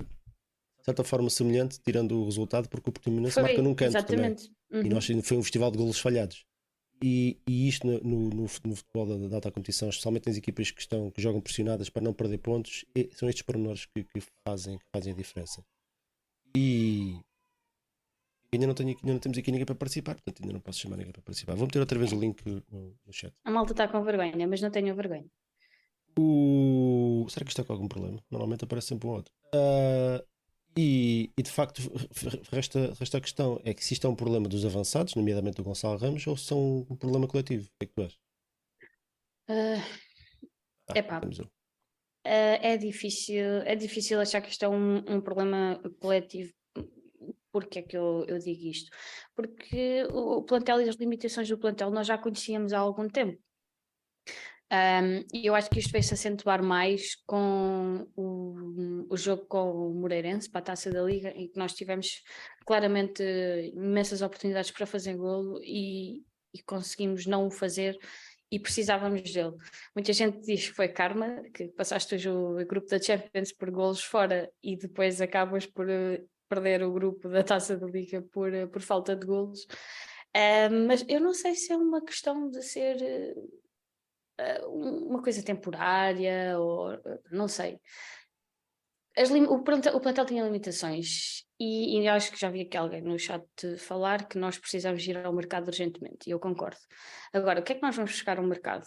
certa 0.82 1.04
forma 1.04 1.28
semelhante, 1.28 1.78
tirando 1.80 2.18
o 2.20 2.24
resultado, 2.24 2.68
porque 2.68 2.88
o 2.88 2.92
Portimonense 2.92 3.40
marca 3.40 3.60
num 3.60 3.74
canto 3.74 3.92
também. 4.06 4.26
exatamente. 4.26 4.50
E 4.70 4.76
Uhum. 4.78 4.88
nós 4.88 5.06
foi 5.22 5.36
um 5.36 5.42
festival 5.42 5.70
de 5.70 5.78
golos 5.78 5.98
falhados. 5.98 6.44
E, 7.02 7.36
e 7.46 7.68
isto 7.68 7.86
no, 7.86 8.00
no, 8.00 8.30
no 8.30 8.48
fut- 8.48 8.66
no 8.66 8.74
futebol 8.74 9.06
da, 9.06 9.28
da 9.28 9.36
alta 9.36 9.50
competição, 9.50 9.88
especialmente 9.88 10.28
nas 10.28 10.36
equipas 10.36 10.70
que, 10.70 10.80
estão, 10.80 11.10
que 11.10 11.20
jogam 11.20 11.40
pressionadas 11.40 11.90
para 11.90 12.02
não 12.02 12.12
perder 12.12 12.38
pontos, 12.38 12.84
são 13.12 13.28
estes 13.28 13.42
pormenores 13.42 13.84
que, 13.86 14.02
que 14.04 14.20
fazem, 14.46 14.78
que 14.78 14.86
fazem 14.90 15.12
a 15.12 15.16
diferença. 15.16 15.62
E 16.56 17.20
ainda 18.50 18.66
não, 18.66 18.74
tenho, 18.74 18.88
ainda 18.88 19.12
não 19.12 19.18
temos 19.18 19.36
aqui 19.36 19.52
ninguém 19.52 19.66
para 19.66 19.74
participar, 19.74 20.14
portanto 20.14 20.40
ainda 20.40 20.54
não 20.54 20.60
posso 20.60 20.80
chamar 20.80 20.96
ninguém 20.96 21.12
para 21.12 21.20
participar. 21.20 21.54
Vou 21.54 21.66
meter 21.66 21.80
outra 21.80 21.98
vez 21.98 22.12
o 22.12 22.18
link 22.18 22.40
no, 22.46 22.62
no 23.06 23.12
chat. 23.12 23.34
A 23.44 23.50
malta 23.50 23.72
está 23.72 23.86
com 23.86 24.02
vergonha, 24.02 24.48
mas 24.48 24.62
não 24.62 24.70
tenham 24.70 24.96
vergonha. 24.96 25.26
O... 26.18 27.26
Será 27.28 27.44
que 27.44 27.50
isto 27.50 27.60
está 27.60 27.64
com 27.64 27.74
algum 27.74 27.88
problema? 27.88 28.24
Normalmente 28.30 28.64
aparece 28.64 28.88
sempre 28.88 29.06
um 29.06 29.10
outro. 29.10 29.34
Ah, 29.54 30.24
e, 30.76 31.32
e, 31.38 31.42
de 31.42 31.50
facto, 31.50 31.80
resta, 32.52 32.92
resta 32.98 33.18
a 33.18 33.20
questão: 33.20 33.60
é 33.64 33.72
que 33.74 33.84
se 33.84 33.94
isto 33.94 34.06
é 34.06 34.10
um 34.10 34.16
problema 34.16 34.48
dos 34.48 34.64
avançados, 34.64 35.14
nomeadamente 35.14 35.56
do 35.56 35.64
Gonçalo 35.64 35.98
Ramos, 35.98 36.26
ou 36.26 36.36
se 36.36 36.46
são 36.46 36.86
um 36.90 36.96
problema 36.96 37.26
coletivo? 37.28 37.64
O 37.66 37.70
que 37.78 37.84
é 37.84 37.86
que 37.86 37.94
tu 37.94 38.02
achas? 38.02 38.18
Ah, 39.48 39.82
Ah, 40.88 40.98
Epá. 40.98 41.20
Ah, 42.24 42.58
é 42.62 42.76
difícil, 42.76 43.44
é 43.64 43.74
difícil 43.76 44.20
achar 44.20 44.40
que 44.40 44.50
isto 44.50 44.64
é 44.64 44.68
um, 44.68 44.96
um 45.16 45.20
problema 45.20 45.80
coletivo. 46.00 46.52
Porquê 47.52 47.78
é 47.78 47.82
que 47.82 47.96
eu, 47.96 48.24
eu 48.28 48.38
digo 48.38 48.66
isto? 48.68 48.90
Porque 49.34 50.04
o, 50.12 50.38
o 50.38 50.42
plantel 50.44 50.80
e 50.82 50.88
as 50.88 50.96
limitações 50.96 51.48
do 51.48 51.58
plantel 51.58 51.90
nós 51.90 52.06
já 52.06 52.18
conhecíamos 52.18 52.72
há 52.72 52.78
algum 52.78 53.08
tempo. 53.08 53.40
E 55.32 55.46
eu 55.46 55.54
acho 55.54 55.70
que 55.70 55.78
isto 55.78 55.92
veio-se 55.92 56.14
acentuar 56.14 56.62
mais 56.62 57.14
com 57.26 58.06
o, 58.16 59.06
o 59.08 59.16
jogo 59.16 59.46
com 59.46 59.70
o 59.70 59.94
Moreirense 59.94 60.50
para 60.50 60.60
a 60.60 60.64
Taça 60.64 60.90
da 60.90 61.02
Liga, 61.02 61.30
em 61.30 61.48
que 61.48 61.58
nós 61.58 61.72
tivemos 61.74 62.22
claramente 62.66 63.22
imensas 63.74 64.22
oportunidades 64.22 64.70
para 64.70 64.86
fazer 64.86 65.14
golo 65.16 65.60
e, 65.62 66.22
e 66.52 66.62
conseguimos 66.64 67.26
não 67.26 67.46
o 67.46 67.50
fazer 67.50 67.96
e 68.50 68.58
precisávamos 68.58 69.22
dele. 69.32 69.54
Muita 69.94 70.12
gente 70.12 70.40
diz 70.40 70.68
que 70.68 70.74
foi 70.74 70.88
karma, 70.88 71.42
que 71.54 71.68
passaste 71.68 72.28
o 72.28 72.56
grupo 72.66 72.88
da 72.88 73.00
Champions 73.00 73.52
por 73.52 73.70
golos 73.70 74.02
fora 74.02 74.50
e 74.62 74.76
depois 74.76 75.20
acabas 75.20 75.66
por 75.66 75.88
eh, 75.88 76.22
perder 76.48 76.82
o 76.84 76.92
grupo 76.92 77.28
da 77.28 77.42
Taça 77.42 77.76
da 77.76 77.86
Liga 77.86 78.22
por, 78.32 78.52
eh, 78.54 78.66
por 78.66 78.80
falta 78.82 79.16
de 79.16 79.26
golos. 79.26 79.66
Ah, 80.34 80.68
mas 80.70 81.04
eu 81.08 81.20
não 81.20 81.34
sei 81.34 81.54
se 81.54 81.72
é 81.72 81.76
uma 81.76 82.04
questão 82.04 82.48
de 82.50 82.62
ser 82.62 83.02
eh, 83.02 83.34
um- 83.36 83.65
uma 84.68 85.22
coisa 85.22 85.42
temporária 85.42 86.58
ou 86.58 86.92
eh, 86.92 87.20
não 87.30 87.48
sei. 87.48 87.80
Lim- 89.16 89.46
o, 89.46 89.62
plantel, 89.62 90.26
tinha 90.26 90.44
limitações 90.44 91.46
e, 91.58 91.98
e 91.98 92.08
acho 92.08 92.30
que 92.30 92.38
já 92.38 92.50
vi 92.50 92.60
aqui 92.60 92.76
alguém 92.76 93.00
no 93.00 93.18
chat 93.18 93.46
falar 93.78 94.28
que 94.28 94.36
nós 94.38 94.58
precisamos 94.58 95.06
ir 95.06 95.16
ao 95.16 95.32
mercado 95.32 95.68
urgentemente 95.68 96.28
e 96.28 96.32
eu 96.32 96.38
concordo. 96.38 96.80
Agora, 97.32 97.60
o 97.60 97.62
que 97.62 97.72
é 97.72 97.76
que 97.76 97.82
nós 97.82 97.96
vamos 97.96 98.12
buscar 98.12 98.38
ao 98.38 98.44
mercado? 98.44 98.84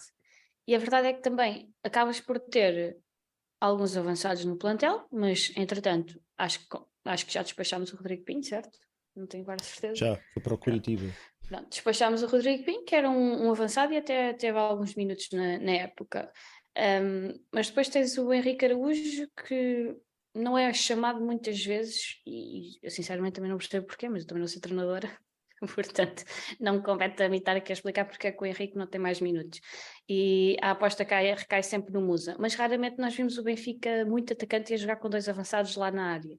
E 0.68 0.74
a 0.74 0.78
verdade 0.78 1.08
é 1.08 1.12
que 1.14 1.20
também 1.20 1.74
acabas 1.82 2.20
por 2.20 2.38
ter 2.38 2.96
alguns 3.60 3.96
avançados 3.96 4.44
no 4.44 4.56
plantel, 4.56 5.04
mas 5.10 5.52
entretanto, 5.56 6.22
acho 6.38 6.60
que, 6.60 6.78
acho 7.06 7.26
que 7.26 7.32
já 7.32 7.42
despachámos 7.42 7.92
o 7.92 7.96
Rodrigo 7.96 8.24
Pinho, 8.24 8.44
certo? 8.44 8.78
Não 9.16 9.26
tenho 9.26 9.42
agora 9.42 9.62
certeza. 9.64 9.96
Já, 9.96 10.16
foi 10.32 10.42
para 10.42 10.54
o 10.54 10.58
Curitiba. 10.58 11.12
Pronto, 11.50 11.68
despachámos 11.68 12.22
o 12.22 12.28
Rodrigo 12.28 12.64
Pinho, 12.64 12.84
que 12.84 12.94
era 12.94 13.10
um, 13.10 13.46
um, 13.46 13.50
avançado 13.50 13.92
e 13.92 13.96
até 13.96 14.32
teve 14.34 14.56
alguns 14.56 14.94
minutos 14.94 15.26
na, 15.32 15.58
na 15.58 15.72
época. 15.72 16.30
Um, 16.78 17.34
mas 17.52 17.68
depois 17.68 17.88
tens 17.88 18.16
o 18.16 18.32
Henrique 18.32 18.66
Araújo, 18.66 19.26
que 19.44 19.96
não 20.32 20.56
é 20.56 20.72
chamado 20.72 21.20
muitas 21.20 21.64
vezes, 21.64 22.22
e 22.24 22.78
eu 22.80 22.88
sinceramente 22.88 23.34
também 23.34 23.50
não 23.50 23.58
percebo 23.58 23.84
porquê, 23.84 24.08
mas 24.08 24.22
eu 24.22 24.28
também 24.28 24.42
não 24.42 24.46
sou 24.46 24.60
treinadora, 24.60 25.10
portanto 25.74 26.22
não 26.60 26.74
me 26.74 26.82
compete 26.84 27.20
a 27.24 27.28
mim 27.28 27.38
estar 27.38 27.56
aqui 27.56 27.72
a 27.72 27.74
explicar 27.74 28.04
porque 28.04 28.28
é 28.28 28.32
que 28.32 28.40
o 28.40 28.46
Henrique 28.46 28.76
não 28.78 28.86
tem 28.86 29.00
mais 29.00 29.20
minutos. 29.20 29.60
E 30.08 30.56
a 30.62 30.70
aposta 30.70 31.04
cai, 31.04 31.34
recai 31.34 31.64
sempre 31.64 31.92
no 31.92 32.00
Musa, 32.00 32.36
mas 32.38 32.54
raramente 32.54 32.96
nós 32.98 33.12
vimos 33.12 33.38
o 33.38 33.42
Benfica 33.42 34.04
muito 34.04 34.34
atacante 34.34 34.72
e 34.72 34.74
a 34.74 34.78
jogar 34.78 34.96
com 34.96 35.10
dois 35.10 35.28
avançados 35.28 35.74
lá 35.74 35.90
na 35.90 36.12
área. 36.12 36.38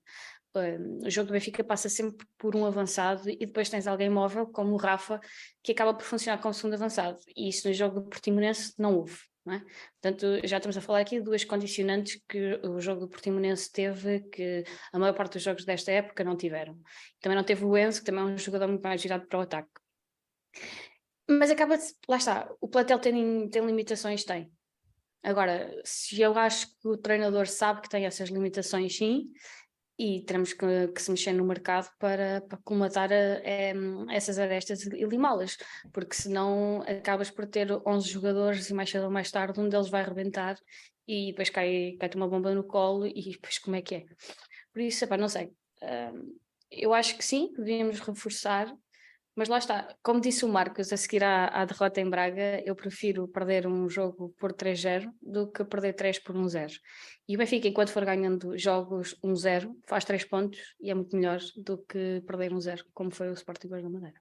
Um, 0.54 1.06
o 1.06 1.10
jogo 1.10 1.28
do 1.28 1.34
Benfica 1.34 1.64
passa 1.64 1.88
sempre 1.88 2.28
por 2.38 2.56
um 2.56 2.66
avançado 2.66 3.30
e 3.30 3.38
depois 3.38 3.70
tens 3.70 3.88
alguém 3.88 4.10
móvel, 4.10 4.46
como 4.48 4.74
o 4.74 4.78
Rafa, 4.78 5.20
que 5.64 5.72
acaba 5.72 5.94
por 5.94 6.04
funcionar 6.04 6.42
como 6.42 6.54
segundo 6.54 6.74
avançado. 6.74 7.18
E 7.36 7.48
isso 7.50 7.68
no 7.68 7.74
jogo 7.74 8.02
do 8.02 8.10
Portimonense 8.10 8.74
não 8.78 8.98
houve. 8.98 9.18
Não 9.46 9.56
é? 9.56 9.60
Portanto, 10.00 10.48
já 10.48 10.58
estamos 10.58 10.78
a 10.78 10.82
falar 10.82 11.00
aqui 11.00 11.18
de 11.18 11.24
duas 11.24 11.44
condicionantes 11.44 12.22
que 12.28 12.60
o 12.64 12.80
jogo 12.80 13.02
do 13.02 13.08
Portimonense 13.08 13.72
teve, 13.72 14.20
que 14.30 14.64
a 14.94 15.00
maior 15.00 15.14
parte 15.14 15.34
dos 15.34 15.44
jogos 15.44 15.66
desta 15.66 15.92
época 15.92 16.24
não 16.24 16.36
tiveram. 16.36 16.78
Também 17.20 17.36
não 17.36 17.44
teve 17.44 17.66
o 17.66 17.76
Enzo, 17.76 18.00
que 18.00 18.06
também 18.06 18.22
é 18.22 18.26
um 18.26 18.38
jogador 18.38 18.68
muito 18.68 18.84
mais 18.84 19.02
girado 19.02 19.26
para 19.26 19.40
o 19.40 19.42
ataque. 19.42 19.72
Mas 21.28 21.50
acaba 21.50 21.78
de, 21.78 21.86
lá 22.08 22.18
está, 22.18 22.54
o 22.60 22.68
plantel 22.68 23.00
tem, 23.00 23.50
tem 23.50 23.66
limitações, 23.66 24.24
tem. 24.24 24.52
Agora, 25.24 25.72
se 25.86 26.20
eu 26.20 26.38
acho 26.38 26.68
que 26.80 26.88
o 26.88 26.98
treinador 26.98 27.48
sabe 27.48 27.82
que 27.82 27.90
tem 27.90 28.06
essas 28.06 28.30
limitações, 28.30 28.98
sim, 28.98 29.32
e 30.02 30.20
teremos 30.22 30.52
que, 30.52 30.88
que, 30.88 31.00
se 31.00 31.12
mexer 31.12 31.32
no 31.32 31.46
mercado 31.46 31.88
para, 32.00 32.42
para 32.42 32.58
colmatar 32.64 33.12
a, 33.14 34.10
a 34.10 34.16
essas 34.16 34.40
arestas 34.40 34.84
e 34.84 35.06
limá-las, 35.06 35.58
porque 35.94 36.16
senão 36.16 36.82
acabas 36.88 37.30
por 37.30 37.46
ter 37.46 37.72
11 37.86 38.10
jogadores 38.10 38.68
e 38.68 38.74
mais 38.74 38.90
cedo 38.90 39.04
ou 39.04 39.12
mais 39.12 39.30
tarde 39.30 39.60
um 39.60 39.70
deles 39.70 39.90
vai 39.90 40.02
arrebentar 40.02 40.58
e 41.08 41.28
depois 41.28 41.52
cai, 41.52 41.98
cai-te 42.00 42.18
uma 42.18 42.28
bomba 42.28 42.52
no 42.56 42.64
colo 42.64 43.06
e 43.06 43.32
depois 43.32 43.60
como 43.60 43.76
é 43.76 43.82
que 43.84 43.94
é? 43.94 44.06
Por 44.74 44.82
isso, 44.82 45.04
epá, 45.04 45.18
não 45.18 45.30
sei. 45.30 45.52
Eu 46.72 46.96
acho 46.96 47.16
que 47.16 47.24
sim, 47.24 47.54
devíamos 47.56 48.00
reforçar, 48.00 48.74
mas 49.36 49.48
lá 49.48 49.58
está, 49.58 49.96
como 50.04 50.20
disse 50.20 50.44
o 50.44 50.50
Marcos, 50.50 50.92
a 50.92 50.98
seguir 50.98 51.24
à, 51.24 51.48
à 51.48 51.66
derrota 51.66 52.02
em 52.02 52.10
Braga, 52.10 52.62
eu 52.66 52.76
prefiro 52.76 53.28
perder 53.28 53.66
um 53.66 53.88
jogo 53.90 54.36
por 54.38 54.54
3-0 54.54 55.10
do 55.22 55.50
que 55.50 55.64
perder 55.64 55.94
3 55.94 56.20
por 56.20 56.36
1-0. 56.36 56.74
E 57.28 57.36
o 57.36 57.38
Benfica, 57.38 57.68
enquanto 57.68 57.92
for 57.92 58.04
ganhando 58.04 58.58
jogos 58.58 59.16
1-0, 59.24 59.72
faz 59.88 60.04
3 60.04 60.26
pontos 60.26 60.60
e 60.82 60.92
é 60.92 60.94
muito 60.94 61.16
melhor 61.16 61.40
do 61.56 61.78
que 61.78 62.22
perder 62.28 62.52
1-0, 62.52 62.84
como 62.94 63.12
foi 63.12 63.30
o 63.30 63.34
Sporting 63.34 63.70
da 63.70 63.90
Madeira. 63.90 64.20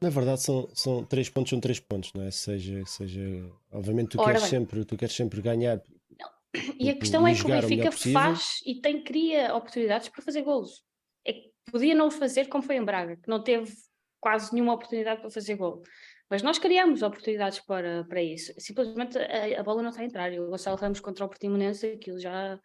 Na 0.00 0.10
verdade, 0.10 0.42
são, 0.42 0.68
são 0.74 1.04
3 1.04 1.28
pontos, 1.30 1.50
são 1.50 1.60
3 1.60 1.80
pontos, 1.80 2.12
não 2.14 2.22
é? 2.22 2.30
Seja, 2.30 2.84
seja 2.86 3.50
obviamente, 3.72 4.10
tu 4.10 4.22
queres, 4.22 4.42
sempre, 4.42 4.84
tu 4.84 4.96
queres 4.96 5.14
sempre 5.14 5.42
ganhar. 5.42 5.82
Não. 6.20 6.30
E 6.78 6.88
a 6.88 6.96
questão 6.96 7.26
é 7.26 7.34
que 7.34 7.42
o 7.42 7.48
Benfica 7.48 7.88
o 7.88 8.12
faz 8.12 8.60
e 8.64 8.80
tem, 8.80 9.02
cria 9.02 9.54
oportunidades 9.56 10.08
para 10.08 10.22
fazer 10.22 10.42
golos. 10.42 10.84
É 11.26 11.32
que 11.32 11.50
podia 11.72 11.94
não 11.96 12.12
fazer 12.12 12.46
como 12.46 12.62
foi 12.62 12.76
em 12.76 12.84
Braga, 12.84 13.16
que 13.16 13.28
não 13.28 13.42
teve 13.42 13.72
quase 14.20 14.52
nenhuma 14.52 14.74
oportunidade 14.74 15.20
para 15.20 15.30
fazer 15.30 15.56
gol. 15.56 15.82
Mas 16.28 16.42
nós 16.42 16.58
criamos 16.58 17.02
oportunidades 17.02 17.60
para, 17.60 18.04
para 18.04 18.22
isso. 18.22 18.52
Simplesmente 18.58 19.16
a, 19.16 19.60
a 19.60 19.62
bola 19.62 19.82
não 19.82 19.90
está 19.90 20.02
a 20.02 20.04
entrar. 20.04 20.32
E 20.32 20.40
o 20.40 20.48
Gonçalo 20.48 20.76
Ramos 20.76 21.00
contra 21.00 21.24
o 21.24 21.28
Portimonense, 21.28 21.86
aquilo 21.86 22.18
já. 22.18 22.58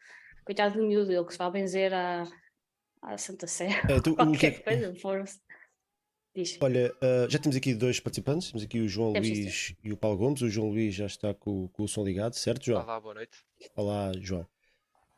Coitado 0.44 0.80
do 0.80 0.88
miúdo, 0.88 1.12
ele 1.12 1.24
que 1.24 1.34
se 1.34 1.38
vai 1.38 1.52
benzer 1.52 1.94
à, 1.94 2.24
à 3.04 3.18
Santa 3.18 3.46
Sé. 3.46 3.68
É, 3.90 4.02
tu, 4.02 4.16
qualquer 4.16 4.52
que... 4.52 4.64
coisa, 4.64 4.96
força. 4.96 5.40
Diz. 6.34 6.58
Olha, 6.62 6.92
uh, 7.04 7.30
já 7.30 7.38
temos 7.38 7.56
aqui 7.56 7.76
dois 7.76 8.00
participantes. 8.00 8.48
Temos 8.48 8.64
aqui 8.64 8.80
o 8.80 8.88
João 8.88 9.14
temos 9.14 9.30
Luís 9.30 9.76
e 9.84 9.94
o 9.94 9.98
Paulo 9.98 10.18
Gomes. 10.18 10.42
O 10.42 10.50
João 10.50 10.70
Luís 10.70 10.96
já 10.96 11.06
está 11.06 11.34
com, 11.34 11.68
com 11.68 11.84
o 11.84 11.88
som 11.88 12.04
ligado, 12.04 12.34
certo, 12.34 12.66
João? 12.66 12.82
Olá, 12.82 13.00
boa 13.00 13.14
noite. 13.14 13.38
Olá, 13.76 14.12
João. 14.20 14.48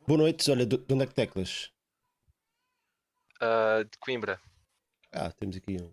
Boa 0.06 0.18
noite. 0.18 0.50
Olha, 0.50 0.66
de, 0.66 0.76
de 0.76 0.92
onde 0.92 1.04
é 1.04 1.06
que 1.06 1.14
teclas? 1.14 1.72
Uh, 3.40 3.84
de 3.84 3.96
Coimbra. 3.98 4.38
Ah, 5.12 5.30
temos 5.30 5.56
aqui 5.56 5.76
um 5.80 5.92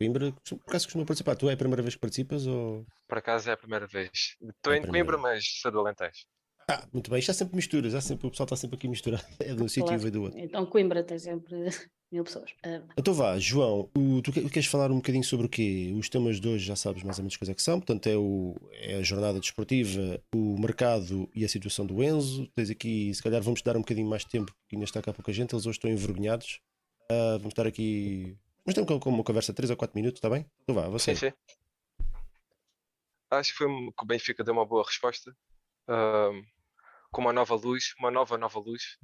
Coimbra, 0.00 0.32
por 0.32 0.60
acaso 0.68 0.86
costuma 0.86 1.04
participar? 1.04 1.34
Tu 1.34 1.50
é 1.50 1.54
a 1.54 1.56
primeira 1.56 1.82
vez 1.82 1.94
que 1.94 2.00
participas 2.00 2.46
ou. 2.46 2.86
Por 3.08 3.18
acaso 3.18 3.50
é 3.50 3.52
a 3.52 3.56
primeira 3.56 3.86
vez. 3.86 4.36
Estou 4.40 4.72
é 4.72 4.78
em 4.78 4.86
Coimbra, 4.86 5.18
mas 5.18 5.44
sou 5.60 5.72
do 5.72 5.80
Alentejo. 5.80 6.24
Ah, 6.70 6.86
muito 6.92 7.10
bem. 7.10 7.18
Isto 7.18 7.30
há 7.30 7.34
sempre 7.34 7.56
misturas, 7.56 8.04
sempre, 8.04 8.26
o 8.26 8.30
pessoal 8.30 8.44
está 8.44 8.56
sempre 8.56 8.76
aqui 8.76 8.86
misturado. 8.86 9.24
É 9.40 9.54
de 9.54 9.62
um 9.62 9.68
sítio 9.68 9.94
e 9.94 10.10
do 10.10 10.22
outro. 10.22 10.38
Então 10.38 10.66
Coimbra 10.66 11.02
tem 11.02 11.18
sempre 11.18 11.56
mil 12.12 12.22
pessoas. 12.22 12.50
Uh... 12.64 12.86
Então 12.96 13.14
vá, 13.14 13.38
João, 13.38 13.90
o, 13.96 14.20
tu 14.22 14.30
queres 14.32 14.66
falar 14.66 14.90
um 14.90 14.96
bocadinho 14.96 15.24
sobre 15.24 15.46
o 15.46 15.48
quê? 15.48 15.92
Os 15.98 16.10
temas 16.10 16.38
de 16.38 16.46
hoje 16.46 16.66
já 16.66 16.76
sabes 16.76 17.02
mais 17.02 17.18
ou 17.18 17.22
menos 17.22 17.36
coisa 17.36 17.54
que 17.54 17.62
são, 17.62 17.80
portanto 17.80 18.06
é, 18.06 18.16
o, 18.16 18.54
é 18.72 18.96
a 18.96 19.02
jornada 19.02 19.40
desportiva, 19.40 20.20
o 20.34 20.60
mercado 20.60 21.28
e 21.34 21.44
a 21.44 21.48
situação 21.48 21.86
do 21.86 22.04
Enzo. 22.04 22.46
Tens 22.54 22.68
aqui, 22.68 23.14
se 23.14 23.22
calhar 23.22 23.40
vamos 23.40 23.62
dar 23.62 23.76
um 23.76 23.80
bocadinho 23.80 24.08
mais 24.08 24.22
de 24.22 24.28
tempo, 24.28 24.52
porque 24.60 24.76
ainda 24.76 24.84
está 24.84 25.00
cá 25.00 25.12
pouca 25.12 25.32
gente, 25.32 25.54
eles 25.54 25.64
hoje 25.64 25.78
estão 25.78 25.90
envergonhados. 25.90 26.60
Uh, 27.10 27.38
vamos 27.38 27.52
estar 27.52 27.66
aqui 27.66 28.36
mas 28.68 28.74
temos 28.74 29.02
como 29.02 29.16
uma 29.16 29.24
conversa 29.24 29.50
de 29.50 29.56
3 29.56 29.70
ou 29.70 29.78
4 29.78 29.96
minutos, 29.96 30.18
está 30.18 30.28
bem? 30.28 30.44
Então 30.60 30.74
vá, 30.74 30.90
você. 30.90 31.16
Sim, 31.16 31.30
sim. 31.30 31.32
Acho 33.30 33.52
que, 33.52 33.56
foi, 33.56 33.66
que 33.66 34.02
o 34.02 34.06
Benfica 34.06 34.44
deu 34.44 34.52
uma 34.52 34.66
boa 34.66 34.84
resposta. 34.84 35.34
Uh, 35.88 36.44
com 37.10 37.22
uma 37.22 37.32
nova 37.32 37.54
luz, 37.54 37.94
uma 37.98 38.10
nova, 38.10 38.36
nova 38.36 38.58
luz. 38.58 38.98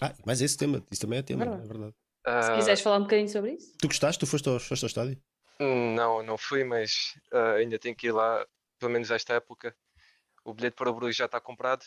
Ah, 0.00 0.12
mas 0.26 0.40
esse 0.40 0.56
tema, 0.56 0.84
isso 0.90 1.02
também 1.02 1.20
é 1.20 1.22
tema, 1.22 1.44
é 1.44 1.58
verdade. 1.58 1.94
Uh, 2.26 2.42
Se 2.42 2.54
quiseres 2.56 2.80
falar 2.80 2.96
um 2.96 3.02
bocadinho 3.02 3.28
sobre 3.28 3.52
isso. 3.52 3.72
Tu 3.78 3.86
gostaste? 3.86 4.18
Tu 4.18 4.26
foste 4.26 4.48
ao, 4.48 4.58
foste 4.58 4.82
ao 4.82 4.88
estádio? 4.88 5.22
Não, 5.60 6.20
não 6.24 6.36
fui, 6.36 6.64
mas 6.64 7.14
uh, 7.32 7.54
ainda 7.58 7.78
tenho 7.78 7.94
que 7.94 8.08
ir 8.08 8.12
lá, 8.12 8.44
pelo 8.80 8.90
menos 8.90 9.12
esta 9.12 9.34
época. 9.34 9.76
O 10.44 10.52
bilhete 10.52 10.74
para 10.74 10.90
o 10.90 10.92
Bruges 10.92 11.14
já 11.14 11.26
está 11.26 11.40
comprado. 11.40 11.86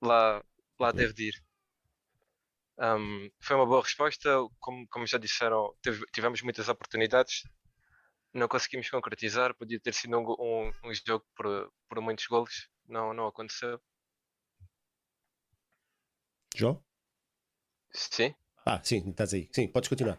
Lá, 0.00 0.40
lá 0.78 0.92
deve 0.92 1.12
de 1.12 1.28
ir. 1.30 1.49
Um, 2.80 3.30
foi 3.38 3.56
uma 3.56 3.66
boa 3.66 3.82
resposta, 3.82 4.30
como, 4.58 4.88
como 4.88 5.06
já 5.06 5.18
disseram, 5.18 5.74
teve, 5.82 6.02
tivemos 6.14 6.40
muitas 6.40 6.66
oportunidades, 6.66 7.42
não 8.32 8.48
conseguimos 8.48 8.88
concretizar, 8.88 9.54
podia 9.54 9.78
ter 9.78 9.92
sido 9.92 10.18
um, 10.18 10.24
um, 10.38 10.72
um 10.84 10.94
jogo 10.94 11.24
por, 11.36 11.70
por 11.88 12.00
muitos 12.00 12.26
golos, 12.26 12.68
não, 12.88 13.12
não 13.12 13.26
aconteceu. 13.26 13.78
João? 16.56 16.82
Sim. 17.92 18.34
Ah, 18.64 18.80
sim, 18.82 19.10
estás 19.10 19.34
aí. 19.34 19.48
Sim, 19.52 19.68
podes 19.68 19.88
continuar. 19.88 20.18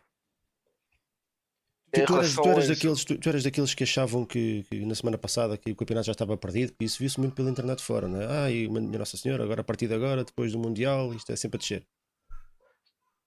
Tu, 1.91 2.05
tu, 2.05 2.15
eras, 2.15 2.35
tu, 2.35 2.47
eras 2.47 2.67
daqueles, 2.67 3.03
tu, 3.03 3.29
eras 3.29 3.43
daqueles 3.43 3.73
que 3.73 3.83
achavam 3.83 4.25
que, 4.25 4.63
que, 4.69 4.85
na 4.85 4.95
semana 4.95 5.17
passada 5.17 5.57
que 5.57 5.71
o 5.71 5.75
campeonato 5.75 6.05
já 6.05 6.11
estava 6.13 6.37
perdido, 6.37 6.73
isso 6.79 6.99
viu-se 6.99 7.19
muito 7.19 7.35
pela 7.35 7.49
internet 7.49 7.81
fora, 7.81 8.07
não 8.07 8.21
é? 8.21 8.27
Ai, 8.27 8.67
minha 8.67 8.99
Nossa 8.99 9.17
Senhora, 9.17 9.43
agora 9.43 9.61
a 9.61 9.63
partir 9.63 9.87
de 9.87 9.95
agora, 9.95 10.23
depois 10.23 10.51
do 10.51 10.59
Mundial, 10.59 11.13
isto 11.13 11.31
é 11.31 11.35
sempre 11.35 11.57
a 11.57 11.59
descer. 11.59 11.85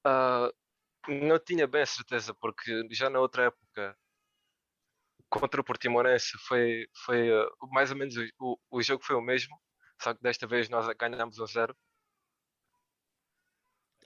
Uh, 0.07 0.53
não 1.09 1.39
tinha 1.39 1.67
bem 1.67 1.83
a 1.83 1.87
certeza, 1.87 2.35
porque 2.35 2.87
já 2.91 3.11
na 3.11 3.21
outra 3.21 3.45
época, 3.45 3.97
contra 5.29 5.61
o 5.61 5.65
Portimonense, 5.65 6.37
foi, 6.47 6.87
foi 7.05 7.31
uh, 7.31 7.51
mais 7.73 7.91
ou 7.91 7.97
menos 7.97 8.15
o, 8.39 8.59
o 8.71 8.83
jogo 8.83 9.05
foi 9.05 9.17
o 9.17 9.21
mesmo, 9.21 9.57
só 10.01 10.15
que 10.15 10.23
desta 10.23 10.47
vez 10.47 10.69
nós 10.69 10.87
ganhamos 10.97 11.39
um 11.39 11.47
zero. 11.47 11.77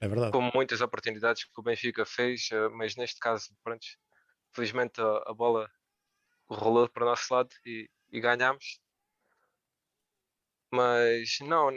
É 0.00 0.08
verdade. 0.08 0.32
Com 0.32 0.50
muitas 0.54 0.80
oportunidades 0.80 1.44
que 1.44 1.60
o 1.60 1.62
Benfica 1.62 2.04
fez, 2.06 2.48
uh, 2.52 2.70
mas 2.70 2.96
neste 2.96 3.18
caso, 3.18 3.48
pronto, 3.62 3.86
felizmente 4.52 5.00
a, 5.00 5.22
a, 5.26 5.34
bola 5.34 5.70
rolou 6.48 6.88
para 6.88 7.04
o 7.04 7.08
nosso 7.08 7.32
lado 7.32 7.50
e, 7.66 7.88
e 8.10 8.20
ganhámos. 8.20 8.80
Mas 10.70 11.38
não, 11.40 11.70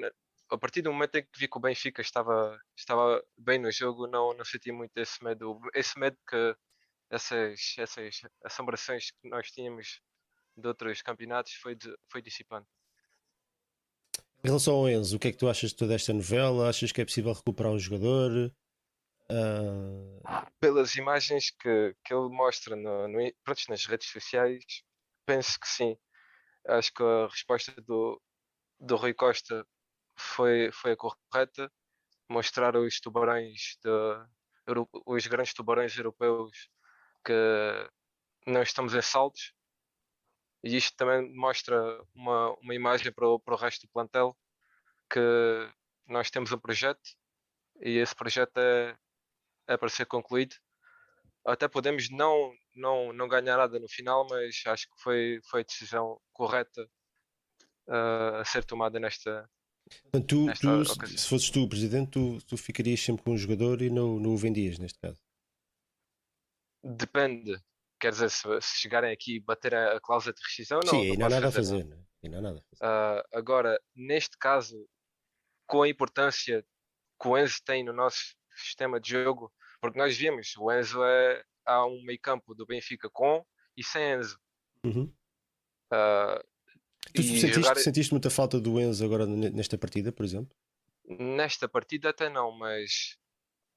a 0.51 0.58
partir 0.58 0.81
do 0.81 0.91
momento 0.91 1.15
em 1.15 1.24
que 1.24 1.39
vi 1.39 1.48
que 1.48 1.58
o 1.58 1.62
Benfica 1.62 2.01
estava, 2.01 2.60
estava 2.75 3.24
bem 3.38 3.58
no 3.58 3.72
jogo, 3.72 4.05
não, 4.05 4.34
não 4.34 4.43
senti 4.43 4.72
muito 4.72 4.96
esse 4.98 5.24
medo. 5.24 5.60
Esse 5.74 5.98
medo 5.98 6.17
que 6.27 6.55
essas, 7.10 7.75
essas 7.77 8.22
assombrações 8.43 9.12
que 9.12 9.29
nós 9.29 9.50
tínhamos 9.50 10.01
de 10.58 10.67
outros 10.67 11.01
campeonatos 11.01 11.53
foi, 11.53 11.75
de, 11.75 11.96
foi 12.10 12.22
dissipando. 12.22 12.67
Em 14.43 14.48
relação 14.48 14.75
ao 14.75 14.89
Enzo, 14.89 15.15
o 15.15 15.20
que 15.20 15.29
é 15.29 15.31
que 15.31 15.38
tu 15.38 15.48
achas 15.48 15.70
de 15.70 15.77
toda 15.77 15.96
esta 15.96 16.12
novela? 16.12 16.70
Achas 16.70 16.91
que 16.91 17.00
é 17.00 17.05
possível 17.05 17.31
recuperar 17.31 17.72
o 17.72 17.79
jogador? 17.79 18.53
Uh... 19.29 20.22
Pelas 20.60 20.96
imagens 20.96 21.51
que, 21.51 21.96
que 22.03 22.13
ele 22.13 22.27
mostra 22.27 22.75
no, 22.75 23.08
no, 23.08 23.34
pronto, 23.43 23.62
nas 23.70 23.86
redes 23.86 24.10
sociais, 24.10 24.63
penso 25.25 25.58
que 25.58 25.67
sim. 25.67 25.96
Acho 26.67 26.93
que 26.93 27.03
a 27.03 27.27
resposta 27.27 27.74
do, 27.81 28.22
do 28.79 28.96
Rui 28.98 29.13
Costa 29.13 29.65
foi, 30.22 30.72
foi 30.72 30.92
a 30.94 30.98
correta. 30.98 31.72
Mostrar 32.30 32.75
os 32.78 33.00
tubarões, 33.00 33.78
de, 33.84 33.90
os 35.06 35.28
grandes 35.28 35.54
tubarões 35.54 35.98
europeus 35.98 36.70
que 37.25 37.34
não 38.48 38.62
estamos 38.62 38.94
em 38.94 39.01
saltos. 39.01 39.54
E 40.63 40.75
isto 40.78 40.96
também 40.96 41.34
mostra 41.36 41.75
uma, 42.13 42.54
uma 42.60 42.75
imagem 42.75 43.12
para 43.12 43.28
o, 43.28 43.40
para 43.40 43.56
o 43.56 43.58
resto 43.58 43.88
do 43.88 43.92
plantel 43.92 44.38
que 45.10 45.20
nós 46.08 46.30
temos 46.30 46.51
um 46.51 46.60
projeto 46.60 47.01
e 47.82 47.98
esse 47.98 48.16
projeto 48.16 48.58
é, 48.58 48.98
é 49.68 49.78
para 49.78 49.90
ser 49.90 50.06
concluído. 50.06 50.56
Até 51.46 51.68
podemos 51.68 52.10
não, 52.10 52.54
não, 52.75 53.12
não 53.12 53.28
ganhar 53.28 53.58
nada 53.58 53.80
no 53.80 53.90
final, 53.90 54.28
mas 54.30 54.62
acho 54.68 54.88
que 54.88 55.01
foi, 55.01 55.40
foi 55.50 55.62
a 55.62 55.63
decisão 55.63 56.22
correta 56.32 56.84
uh, 57.88 58.36
a 58.40 58.46
ser 58.46 58.63
tomada 58.63 59.00
nesta. 59.00 59.50
Portanto, 60.04 60.28
tu, 60.28 60.86
tu 60.86 61.08
se 61.08 61.28
fosses 61.28 61.50
tu 61.50 61.64
o 61.64 61.70
presidente, 61.70 62.12
tu, 62.12 62.38
tu 62.46 62.58
ficarias 62.58 63.02
sempre 63.02 63.24
com 63.24 63.34
o 63.34 63.38
jogador 63.38 63.82
e 63.82 63.90
não, 63.90 64.20
não 64.20 64.32
o 64.32 64.38
vendias, 64.38 64.78
neste 64.78 65.00
caso? 65.00 65.20
Depende. 66.84 67.62
Quer 68.00 68.12
dizer, 68.12 68.30
se, 68.32 68.48
se 68.62 68.82
chegarem 68.82 69.12
aqui 69.12 69.36
e 69.36 69.40
bater 69.40 69.76
a, 69.76 69.98
a 69.98 70.02
cláusula 70.02 70.34
de 70.34 70.42
rescisão, 70.42 70.80
não. 70.84 70.92
Sim, 70.92 71.10
não, 71.10 71.16
não 71.18 71.26
há 71.28 71.30
nada 71.30 71.48
a 71.48 71.52
fazer. 71.52 71.84
Não. 71.86 72.04
Não 72.24 72.38
há 72.38 72.42
nada. 72.42 72.64
Uh, 72.76 73.38
agora, 73.38 73.80
neste 73.96 74.38
caso, 74.38 74.88
com 75.68 75.84
a 75.84 75.90
importância 75.90 76.66
que 77.20 77.28
o 77.28 77.38
Enzo 77.38 77.62
tem 77.64 77.84
no 77.84 77.94
nosso 77.94 78.36
sistema 78.56 79.00
de 79.00 79.12
jogo, 79.12 79.52
porque 79.80 79.98
nós 79.98 80.18
vimos, 80.18 80.56
o 80.58 80.72
Enzo 80.72 81.04
é, 81.04 81.44
há 81.66 81.86
um 81.86 82.02
meio 82.04 82.20
campo 82.20 82.54
do 82.54 82.66
Benfica 82.66 83.10
com 83.10 83.46
e 83.78 83.84
sem 83.84 84.14
Enzo. 84.14 84.40
Uhum. 84.84 85.14
Uh, 85.94 86.50
tu 87.13 87.24
sentiste, 87.24 87.53
jogar... 87.53 87.77
sentiste 87.77 88.13
muita 88.13 88.29
falta 88.29 88.60
do 88.60 88.79
Enzo 88.79 89.03
agora 89.03 89.25
nesta 89.25 89.77
partida, 89.77 90.12
por 90.12 90.24
exemplo? 90.24 90.55
Nesta 91.05 91.67
partida 91.67 92.10
até 92.10 92.29
não, 92.29 92.51
mas 92.51 93.17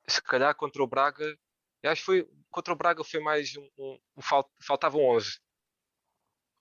se 0.06 0.22
calhar 0.22 0.54
contra 0.54 0.82
o 0.82 0.86
Braga, 0.86 1.36
acho 1.84 2.00
que 2.02 2.06
foi 2.06 2.28
contra 2.50 2.72
o 2.72 2.76
Braga 2.76 3.02
foi 3.02 3.20
mais 3.20 3.56
um, 3.56 3.68
um, 3.78 3.98
um 4.16 4.22
faltavam 4.60 5.02
11. 5.02 5.40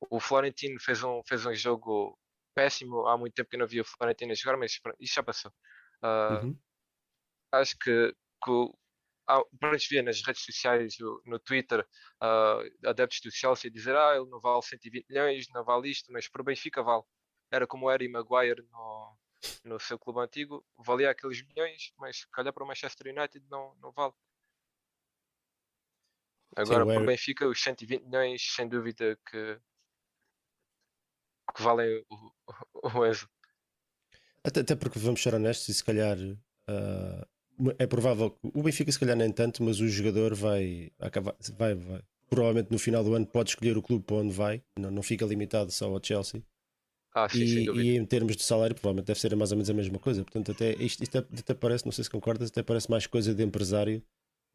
O 0.10 0.20
Florentino 0.20 0.80
fez 0.80 1.04
um, 1.04 1.22
fez 1.26 1.46
um 1.46 1.54
jogo 1.54 2.18
péssimo, 2.56 3.08
há 3.08 3.18
muito 3.18 3.34
tempo 3.34 3.50
que 3.50 3.56
eu 3.56 3.60
não 3.60 3.68
via 3.68 3.82
o 3.82 3.86
Florentino 3.86 4.36
jogar, 4.36 4.58
mas 4.58 4.80
isso 5.00 5.14
já 5.16 5.24
passou. 5.24 5.52
Uh, 6.04 6.46
uhum. 6.46 6.60
Acho 7.52 7.78
que, 7.78 8.16
que 8.44 8.52
para 9.26 9.78
ver 9.90 10.04
nas 10.04 10.22
redes 10.22 10.44
sociais, 10.44 10.98
no 11.26 11.40
Twitter, 11.40 11.86
uh, 12.22 12.88
adeptos 12.88 13.22
do 13.22 13.32
Chelsea 13.32 13.72
dizer 13.72 13.96
ah, 13.96 14.16
ele 14.16 14.30
não 14.30 14.40
vale 14.40 14.62
120 14.62 15.08
milhões, 15.10 15.48
não 15.50 15.64
vale 15.64 15.90
isto, 15.90 16.12
mas 16.12 16.28
para 16.28 16.42
o 16.42 16.46
Benfica 16.46 16.84
vale. 16.84 17.04
Era 17.52 17.68
como 17.68 17.86
o 17.86 17.90
Harry 17.90 18.10
Maguire 18.10 18.64
no, 18.72 19.18
no 19.64 19.80
seu 19.80 19.98
clube 19.98 20.20
antigo, 20.20 20.66
valia 20.78 21.12
aqueles 21.12 21.42
milhões, 21.46 21.94
mas 21.98 22.18
se 22.18 22.30
calhar 22.30 22.54
para 22.54 22.64
o 22.64 22.68
Manchester 22.68 23.16
United 23.16 23.46
não, 23.50 23.76
não 23.76 23.92
vale. 23.92 24.14
Agora, 26.56 26.86
para 26.86 27.02
o 27.02 27.06
Benfica, 27.06 27.48
os 27.48 27.62
120 27.62 28.04
milhões, 28.04 28.54
sem 28.56 28.68
dúvida 28.68 29.18
que, 29.26 29.60
que 31.56 31.62
valem 31.62 32.06
o, 32.10 32.32
o, 32.84 33.00
o 33.00 33.06
Enzo. 33.08 33.28
Até, 34.44 34.60
até, 34.60 34.76
porque 34.76 35.00
vamos 35.00 35.22
ser 35.24 35.34
honestos 35.34 35.70
e 35.70 35.74
se 35.74 35.84
calhar 35.84 36.18
uh, 36.18 37.33
é 37.78 37.88
provável 37.88 38.32
que 38.32 38.52
o 38.54 38.64
Benfica 38.64 38.92
se 38.92 39.00
calhar 39.00 39.16
nem 39.16 39.32
tanto, 39.32 39.64
mas 39.64 39.80
o 39.80 39.88
jogador 39.88 40.34
vai 40.34 40.92
acabar, 41.00 41.36
vai, 41.58 41.76
vai. 41.76 42.02
Provavelmente 42.30 42.72
no 42.72 42.80
final 42.80 43.04
do 43.04 43.14
ano 43.14 43.26
pode 43.26 43.52
escolher 43.52 43.78
o 43.78 43.82
clube 43.82 44.04
para 44.04 44.18
onde 44.18 44.34
vai, 44.34 44.62
não, 44.78 44.90
não 44.90 45.04
fica 45.04 45.26
limitado 45.26 45.72
só 45.72 45.88
ao 45.88 46.04
Chelsea. 46.04 46.42
Ah, 47.14 47.30
sim, 47.30 47.44
e, 47.44 47.70
e, 47.70 47.98
em 47.98 48.06
termos 48.06 48.36
de 48.36 48.44
salário, 48.44 48.74
provavelmente 48.74 49.06
deve 49.06 49.20
ser 49.20 49.36
mais 49.36 49.52
ou 49.52 49.58
menos 49.58 49.70
a 49.70 49.74
mesma 49.74 50.00
coisa. 50.00 50.24
Portanto, 50.24 50.52
até 50.52 50.72
isto, 50.84 51.04
isto 51.04 51.18
até 51.18 51.54
parece, 51.54 51.86
não 51.86 51.92
sei 51.92 52.04
se 52.04 52.10
concordas, 52.10 52.50
até 52.50 52.64
parece 52.64 52.90
mais 52.90 53.06
coisa 53.06 53.36
de 53.36 53.44
empresário 53.44 54.02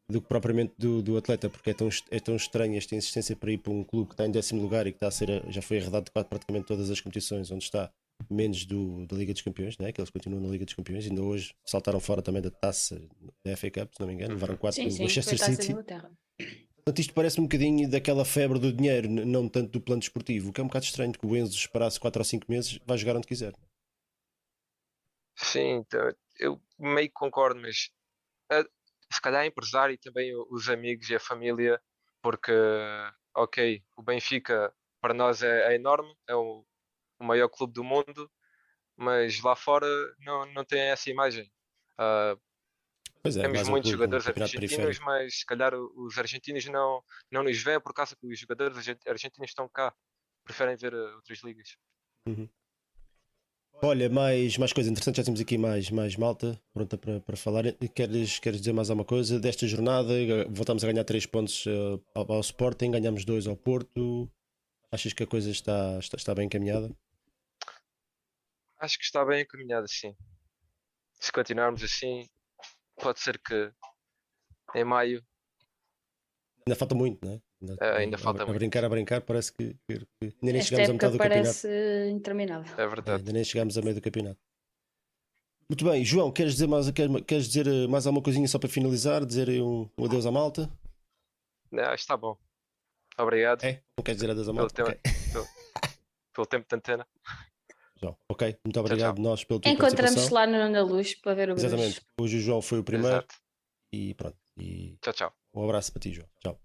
do 0.09 0.19
que 0.19 0.27
propriamente 0.27 0.73
do, 0.77 1.01
do 1.01 1.17
atleta, 1.17 1.49
porque 1.49 1.69
é 1.69 1.73
tão, 1.73 1.87
é 2.09 2.19
tão 2.19 2.35
estranho 2.35 2.75
esta 2.77 2.95
insistência 2.95 3.35
para 3.35 3.51
ir 3.51 3.59
para 3.59 3.71
um 3.71 3.83
clube 3.83 4.07
que 4.07 4.13
está 4.13 4.25
em 4.25 4.31
décimo 4.31 4.61
lugar 4.61 4.87
e 4.87 4.91
que 4.91 4.97
está 4.97 5.07
a 5.07 5.11
ser, 5.11 5.43
já 5.49 5.61
foi 5.61 5.77
arredado 5.77 6.05
de 6.05 6.11
praticamente 6.11 6.65
todas 6.65 6.89
as 6.89 6.99
competições, 6.99 7.51
onde 7.51 7.63
está 7.63 7.91
menos 8.29 8.65
do, 8.65 9.05
da 9.05 9.15
Liga 9.15 9.33
dos 9.33 9.41
Campeões, 9.41 9.77
né? 9.77 9.91
que 9.91 10.01
eles 10.01 10.09
continuam 10.09 10.41
na 10.41 10.49
Liga 10.49 10.65
dos 10.65 10.73
Campeões, 10.73 11.05
ainda 11.05 11.21
hoje 11.21 11.53
saltaram 11.65 11.99
fora 11.99 12.21
também 12.21 12.41
da 12.41 12.51
taça 12.51 13.01
da 13.45 13.55
FA 13.55 13.71
Cup, 13.71 13.93
se 13.93 13.99
não 13.99 14.07
me 14.07 14.13
engano, 14.13 14.33
levaram 14.33 14.57
4 14.57 14.83
do 14.83 14.97
Manchester 14.99 15.37
City. 15.37 15.73
Portanto, 15.73 16.99
isto 16.99 17.13
parece 17.13 17.39
um 17.39 17.43
bocadinho 17.43 17.89
daquela 17.89 18.25
febre 18.25 18.57
do 18.57 18.73
dinheiro, 18.73 19.09
não 19.09 19.47
tanto 19.47 19.71
do 19.71 19.81
plano 19.81 19.99
desportivo, 19.99 20.49
o 20.49 20.53
que 20.53 20.59
é 20.59 20.63
um 20.63 20.67
bocado 20.67 20.85
estranho, 20.85 21.11
que 21.11 21.25
o 21.25 21.35
Enzo 21.35 21.55
esperasse 21.55 21.99
4 21.99 22.19
ou 22.19 22.25
5 22.25 22.45
meses, 22.49 22.79
vai 22.85 22.97
jogar 22.97 23.15
onde 23.15 23.27
quiser. 23.27 23.53
Sim, 25.35 25.77
então, 25.77 26.11
eu 26.39 26.61
meio 26.77 27.09
concordo, 27.13 27.59
mas 27.61 27.89
uh, 28.51 28.67
se 29.11 29.21
calhar 29.21 29.45
empresário 29.45 29.93
e 29.93 29.97
também 29.97 30.33
os 30.49 30.67
amigos 30.67 31.09
e 31.09 31.15
a 31.15 31.19
família, 31.19 31.79
porque, 32.21 32.51
ok, 33.35 33.83
o 33.95 34.03
Benfica 34.03 34.73
para 35.01 35.13
nós 35.13 35.41
é, 35.43 35.71
é 35.71 35.75
enorme, 35.75 36.13
é 36.27 36.35
o, 36.35 36.65
o 37.19 37.23
maior 37.23 37.49
clube 37.49 37.73
do 37.73 37.83
mundo, 37.83 38.31
mas 38.95 39.41
lá 39.41 39.55
fora 39.55 39.87
não, 40.19 40.45
não 40.53 40.65
tem 40.65 40.81
essa 40.81 41.09
imagem. 41.09 41.51
Uh, 41.99 42.39
é, 43.23 43.29
temos 43.31 43.67
muitos 43.67 43.91
jogadores 43.91 44.27
argentinos, 44.27 44.99
mas 44.99 45.39
se 45.39 45.45
calhar 45.45 45.73
os 45.75 46.17
argentinos 46.17 46.65
não, 46.65 47.03
não 47.29 47.43
nos 47.43 47.61
veem 47.61 47.79
por 47.79 47.93
causa 47.93 48.15
que 48.15 48.25
os 48.25 48.39
jogadores 48.39 48.77
argentinos 49.05 49.49
estão 49.49 49.67
cá, 49.67 49.93
preferem 50.43 50.77
ver 50.77 50.93
uh, 50.93 51.15
outras 51.15 51.39
ligas. 51.43 51.75
Uhum. 52.25 52.47
Olha, 53.81 54.09
mais, 54.09 54.57
mais 54.57 54.73
coisa 54.73 54.89
interessante, 54.89 55.17
já 55.17 55.23
temos 55.23 55.39
aqui 55.39 55.57
mais, 55.57 55.89
mais 55.89 56.15
malta 56.17 56.59
pronta 56.73 56.97
para, 56.97 57.21
para 57.21 57.37
falar. 57.37 57.63
Queres, 57.95 58.37
queres 58.39 58.59
dizer 58.59 58.73
mais 58.73 58.89
alguma 58.89 59.05
coisa 59.05 59.39
desta 59.39 59.65
jornada? 59.67 60.13
Voltamos 60.49 60.83
a 60.83 60.87
ganhar 60.87 61.03
3 61.05 61.25
pontos 61.27 61.65
uh, 61.65 62.01
ao, 62.13 62.29
ao 62.33 62.39
Sporting, 62.41 62.91
ganhamos 62.91 63.23
2 63.23 63.47
ao 63.47 63.55
Porto. 63.55 64.29
Achas 64.91 65.13
que 65.13 65.23
a 65.23 65.27
coisa 65.27 65.49
está, 65.49 65.97
está, 65.99 66.17
está 66.17 66.35
bem 66.35 66.47
encaminhada? 66.47 66.93
Acho 68.79 68.97
que 68.97 69.03
está 69.03 69.25
bem 69.25 69.41
encaminhada, 69.41 69.87
sim. 69.87 70.15
Se 71.19 71.31
continuarmos 71.31 71.83
assim, 71.83 72.27
pode 72.95 73.19
ser 73.19 73.37
que 73.39 73.71
em 74.75 74.83
maio. 74.83 75.23
Ainda 76.65 76.75
falta 76.77 76.95
muito, 76.95 77.25
não 77.25 77.33
é? 77.33 77.41
Ainda, 77.61 77.77
é, 77.81 77.97
ainda 77.97 78.15
a, 78.15 78.19
falta 78.19 78.43
a, 78.43 78.45
muito. 78.45 78.55
A 78.55 78.59
brincar, 78.59 78.85
a 78.85 78.89
brincar, 78.89 79.21
parece 79.21 79.51
que, 79.51 79.75
que, 79.87 80.07
ainda 80.21 80.35
nem 80.41 80.57
Esta 80.57 80.69
chegamos 80.69 80.89
a 80.89 80.93
metade 80.93 81.11
do 81.13 81.17
parece 81.17 81.67
campeonato. 81.67 82.09
interminável. 82.15 82.73
É 82.73 82.87
verdade. 82.87 83.09
É, 83.09 83.15
ainda 83.15 83.31
nem 83.33 83.43
chegamos 83.43 83.77
a 83.77 83.81
meio 83.81 83.95
do 83.95 84.01
campeonato. 84.01 84.39
Muito 85.69 85.85
bem, 85.85 86.03
João, 86.03 86.31
queres 86.31 86.53
dizer 86.53 86.67
mais, 86.67 86.89
queres, 86.89 87.21
queres 87.27 87.47
dizer 87.47 87.67
eh, 87.67 87.87
mais 87.87 88.07
alguma 88.07 88.23
coisinha 88.23 88.47
só 88.47 88.57
para 88.57 88.69
finalizar? 88.69 89.23
Dizer 89.23 89.49
um, 89.61 89.87
um 89.97 90.05
adeus 90.05 90.25
à 90.25 90.31
malta? 90.31 90.71
Não, 91.71 91.93
está 91.93 92.17
bom. 92.17 92.35
Obrigado. 93.17 93.63
É? 93.63 93.83
Não 93.97 94.03
queres 94.03 94.19
dizer 94.19 94.31
adeus 94.31 94.49
à 94.49 94.53
malta? 94.53 94.73
Pelo, 94.73 94.89
okay. 94.89 95.01
tempo, 95.01 95.31
pelo, 95.31 95.47
pelo 96.33 96.47
tempo 96.47 96.67
de 96.67 96.75
antena. 96.75 97.07
João. 97.99 98.17
Ok, 98.29 98.57
muito 98.65 98.79
obrigado 98.79 99.15
tchau, 99.15 99.23
nós 99.23 99.43
pelo 99.43 99.59
teu 99.59 99.71
Encontramos 99.71 100.29
lá 100.29 100.47
no, 100.47 100.69
na 100.69 100.81
luz 100.81 101.15
para 101.15 101.33
ver 101.33 101.49
o 101.49 101.53
Exatamente. 101.53 102.01
Hoje 102.19 102.37
o 102.37 102.39
João 102.39 102.61
foi 102.61 102.79
o 102.79 102.83
primeiro. 102.83 103.17
Exato. 103.17 103.35
E 103.91 104.13
pronto. 104.13 104.37
E 104.57 104.97
tchau, 105.01 105.13
tchau. 105.13 105.33
Um 105.53 105.63
abraço 105.63 105.91
para 105.91 105.99
ti, 106.01 106.13
João. 106.13 106.27
Tchau. 106.39 106.59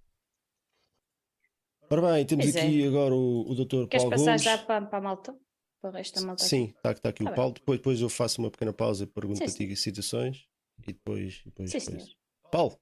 Ora 1.91 2.13
bem, 2.13 2.27
temos 2.27 2.47
pois 2.47 2.57
aqui 2.57 2.85
é. 2.85 2.89
agora 2.89 3.15
o, 3.15 3.51
o 3.51 3.55
Dr. 3.55 3.87
Queres 3.89 4.05
Paulo 4.05 4.11
passar 4.11 4.25
Gomes. 4.25 4.43
já 4.43 4.59
para, 4.59 4.87
para 4.87 4.99
a 4.99 5.01
malta? 5.01 5.37
Para 5.81 5.91
o 5.91 5.93
resto 5.93 6.21
da 6.21 6.27
malta? 6.27 6.43
Sim, 6.45 6.73
está 6.77 6.95
tá 6.95 7.09
aqui 7.11 7.23
Tá 7.25 7.31
o 7.31 7.33
bem. 7.33 7.37
Paulo. 7.37 7.53
Depois, 7.55 7.79
depois 7.79 8.01
eu 8.01 8.09
faço 8.09 8.41
uma 8.41 8.51
pequena 8.51 8.73
pausa 8.73 9.05
e 9.05 9.07
pergunto 9.07 9.39
Sim, 9.39 9.45
a 9.65 9.69
ti 9.69 9.77
situações. 9.77 10.47
E 10.87 10.93
depois. 10.93 11.43
depois, 11.45 11.71
Sim, 11.71 11.79
depois. 11.79 12.03
senhor. 12.03 12.17
Paulo, 12.51 12.79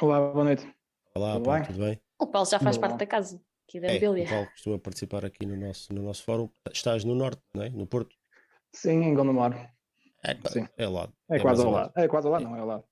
Olá, 0.00 0.20
boa 0.32 0.44
noite. 0.44 0.62
olá, 1.14 1.34
Tudo 1.34 1.44
Paulo, 1.44 1.58
bem? 1.60 1.66
tudo 1.68 1.78
bem? 1.84 2.00
O 2.18 2.26
Paulo 2.26 2.48
já 2.48 2.58
faz 2.58 2.76
Não. 2.76 2.80
parte 2.82 2.98
da 2.98 3.06
casa, 3.06 3.40
aqui 3.68 3.80
da 3.80 3.88
É, 3.88 3.96
o 4.08 4.28
Paulo 4.28 4.46
costuma 4.50 4.78
participar 4.78 5.24
aqui 5.24 5.44
no 5.46 5.56
nosso, 5.56 5.92
no 5.92 6.02
nosso 6.02 6.24
fórum. 6.24 6.48
Estás 6.72 7.04
no 7.04 7.14
norte, 7.14 7.42
não 7.54 7.62
é? 7.62 7.68
No 7.68 7.86
Porto. 7.86 8.16
Sim, 8.72 9.02
em 9.02 9.14
Gondomar. 9.14 9.74
É, 10.24 10.36
Sim. 10.48 10.66
é 10.76 10.84
ao 10.84 10.92
lado. 10.92 11.12
É, 11.30 11.36
É 11.36 11.40
quase 11.40 11.62
ao 11.62 11.70
lado. 11.70 11.92
É 11.96 12.08
quase 12.08 12.26
ao 12.26 12.32
lado, 12.32 12.44
não 12.44 12.56
é 12.56 12.60
ao 12.60 12.66
lado. 12.66 12.84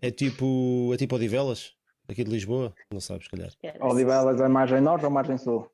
É 0.00 0.10
tipo, 0.10 0.90
é 0.92 0.96
tipo 0.96 1.14
Odivelas, 1.14 1.74
aqui 2.08 2.24
de 2.24 2.30
Lisboa. 2.30 2.74
Não 2.92 3.00
sabes, 3.00 3.24
se 3.24 3.30
calhar. 3.30 3.50
É, 3.62 3.76
Odivelas 3.84 4.40
é 4.40 4.48
margem 4.48 4.80
norte 4.80 5.04
ou 5.04 5.10
margem 5.10 5.38
sul? 5.38 5.70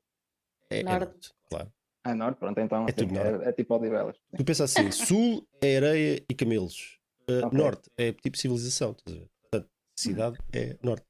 É, 0.69 0.79
é 0.79 0.83
Norte. 0.83 0.99
norte, 1.05 1.33
claro. 1.49 1.73
É 2.05 2.13
norte, 2.13 2.37
pronto, 2.37 2.59
então 2.59 2.83
É 2.83 2.87
sim, 2.89 2.93
tudo 2.95 3.13
norte. 3.15 3.45
é, 3.45 3.49
é 3.49 3.51
tipo 3.53 3.75
Odivelas. 3.75 4.15
Tu 4.37 4.45
pensas 4.45 4.71
assim: 4.77 4.91
sul 4.91 5.47
é 5.61 5.77
areia 5.77 6.23
e 6.29 6.33
camelos. 6.35 6.97
Uh, 7.29 7.45
Ok. 7.47 7.57
Norte 7.59 7.91
é 7.97 8.13
tipo 8.13 8.37
civilização. 8.37 8.91
Estás 8.91 9.17
a 9.17 9.19
ver? 9.19 9.29
Portanto, 9.51 9.69
cidade 9.97 10.37
é 10.53 10.77
norte. 10.83 11.05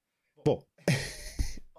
Bom, 0.46 0.64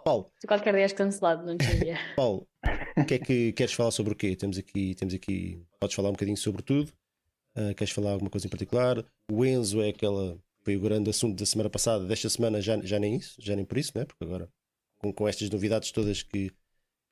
Paulo, 0.08 0.32
Se 0.40 0.46
qualquer 0.46 0.72
dia 0.72 0.82
és 0.84 0.92
cancelado, 0.94 1.44
não 1.44 1.58
tinha. 1.58 1.98
Paulo, 2.16 2.48
o 2.96 3.04
que 3.04 3.14
é 3.14 3.18
que 3.18 3.52
queres 3.52 3.74
falar 3.74 3.90
sobre 3.90 4.14
o 4.14 4.16
quê? 4.16 4.34
Temos 4.34 4.56
aqui, 4.56 4.94
temos 4.94 5.12
aqui, 5.12 5.62
podes 5.78 5.94
falar 5.94 6.08
um 6.08 6.12
bocadinho 6.12 6.36
sobre 6.36 6.62
tudo. 6.62 6.90
Uh, 7.54 7.74
queres 7.74 7.92
falar 7.92 8.12
alguma 8.12 8.30
coisa 8.30 8.46
em 8.46 8.50
particular? 8.50 9.04
O 9.30 9.44
Enzo 9.44 9.82
é 9.82 9.90
aquela, 9.90 10.38
foi 10.62 10.76
o 10.76 10.80
grande 10.80 11.10
assunto 11.10 11.38
da 11.38 11.44
semana 11.44 11.68
passada. 11.68 12.06
Desta 12.06 12.30
semana 12.30 12.58
já, 12.62 12.80
já 12.80 12.98
nem 12.98 13.16
isso, 13.16 13.34
já 13.38 13.54
nem 13.54 13.66
por 13.66 13.76
isso, 13.76 13.92
né? 13.94 14.06
Porque 14.06 14.24
agora, 14.24 14.48
com, 14.96 15.12
com 15.12 15.28
estas 15.28 15.50
novidades 15.50 15.92
todas 15.92 16.22
que, 16.22 16.50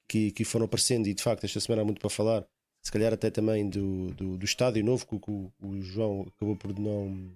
que, 0.08 0.30
que 0.30 0.44
foram 0.44 0.64
aparecendo, 0.64 1.06
e 1.06 1.12
de 1.12 1.22
facto, 1.22 1.44
esta 1.44 1.60
semana 1.60 1.82
há 1.82 1.84
muito 1.84 2.00
para 2.00 2.08
falar, 2.08 2.46
se 2.82 2.90
calhar 2.90 3.12
até 3.12 3.30
também 3.30 3.68
do, 3.68 4.14
do, 4.14 4.38
do 4.38 4.44
estádio 4.46 4.82
novo, 4.82 5.06
que, 5.06 5.16
o- 5.16 5.20
que 5.20 5.30
o, 5.30 5.52
o 5.68 5.82
João 5.82 6.22
acabou 6.34 6.56
por 6.56 6.78
não. 6.78 7.30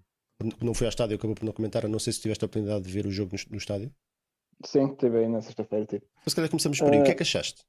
Não 0.63 0.73
foi 0.73 0.87
ao 0.87 0.91
estádio, 0.91 1.17
acabou 1.17 1.35
por 1.37 1.45
não 1.45 1.53
comentar. 1.53 1.87
Não 1.87 1.99
sei 1.99 2.15
se 2.15 2.21
tiveste 2.23 2.43
a 2.43 2.47
oportunidade 2.47 2.85
de 2.87 2.91
ver 2.91 3.05
o 3.07 3.11
jogo 3.11 3.37
no, 3.37 3.53
no 3.53 3.59
estádio. 3.59 3.93
Sim, 4.65 4.91
estive 4.91 5.19
aí 5.19 5.29
na 5.29 5.41
sexta-feira. 5.41 5.87
Tipo. 5.87 6.07
Mas 6.17 6.33
se 6.33 6.37
calhar 6.37 6.51
começamos 6.51 6.79
por 6.79 6.93
aí. 6.93 7.01
O 7.01 7.03
que 7.03 7.11
é 7.11 7.13
Eh, 7.13 7.17
que 7.17 7.23
achaste? 7.23 7.65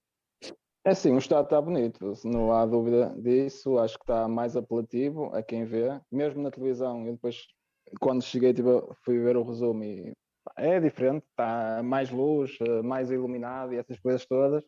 É 0.84 0.96
sim, 0.96 1.14
o 1.14 1.20
estado 1.20 1.44
está 1.44 1.62
bonito, 1.62 2.14
não 2.26 2.52
há 2.52 2.66
dúvida 2.66 3.14
disso. 3.18 3.78
Acho 3.78 3.98
que 3.98 4.04
está 4.04 4.28
mais 4.28 4.56
apelativo 4.58 5.26
a 5.36 5.44
quem 5.44 5.64
vê, 5.64 6.00
mesmo 6.12 6.42
na 6.42 6.50
televisão. 6.50 7.06
Eu 7.06 7.14
depois, 7.14 7.46
quando 8.00 8.24
cheguei, 8.24 8.52
tipo, 8.54 8.96
fui 9.06 9.20
ver 9.20 9.38
o 9.38 9.44
resumo 9.44 9.84
e 9.84 10.12
é 10.58 10.80
diferente, 10.80 11.24
está 11.30 11.82
mais 11.84 12.10
luz, 12.10 12.58
eh, 12.62 12.82
mais 12.82 13.12
iluminado 13.12 13.74
e 13.74 13.78
essas 13.78 14.00
coisas 14.00 14.26
todas. 14.26 14.64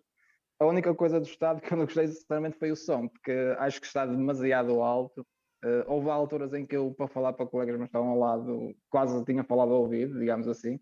A 0.59 0.65
única 0.65 0.93
coisa 0.93 1.19
do 1.19 1.25
estado 1.25 1.59
que 1.61 1.73
eu 1.73 1.77
não 1.77 1.85
gostei 1.85 2.07
sinceramente 2.07 2.57
foi 2.59 2.71
o 2.71 2.75
som, 2.75 3.07
porque 3.07 3.31
acho 3.57 3.81
que 3.81 3.87
está 3.87 4.05
demasiado 4.05 4.81
alto. 4.81 5.25
Uh, 5.65 5.83
houve 5.87 6.09
alturas 6.09 6.53
em 6.53 6.65
que 6.65 6.75
eu, 6.75 6.93
para 6.93 7.07
falar 7.07 7.33
para 7.33 7.47
colegas 7.47 7.77
que 7.77 7.83
estavam 7.85 8.09
ao 8.09 8.19
lado, 8.19 8.75
quase 8.89 9.23
tinha 9.25 9.43
falado 9.45 9.71
ao 9.73 9.81
ouvido, 9.81 10.19
digamos 10.19 10.47
assim. 10.47 10.77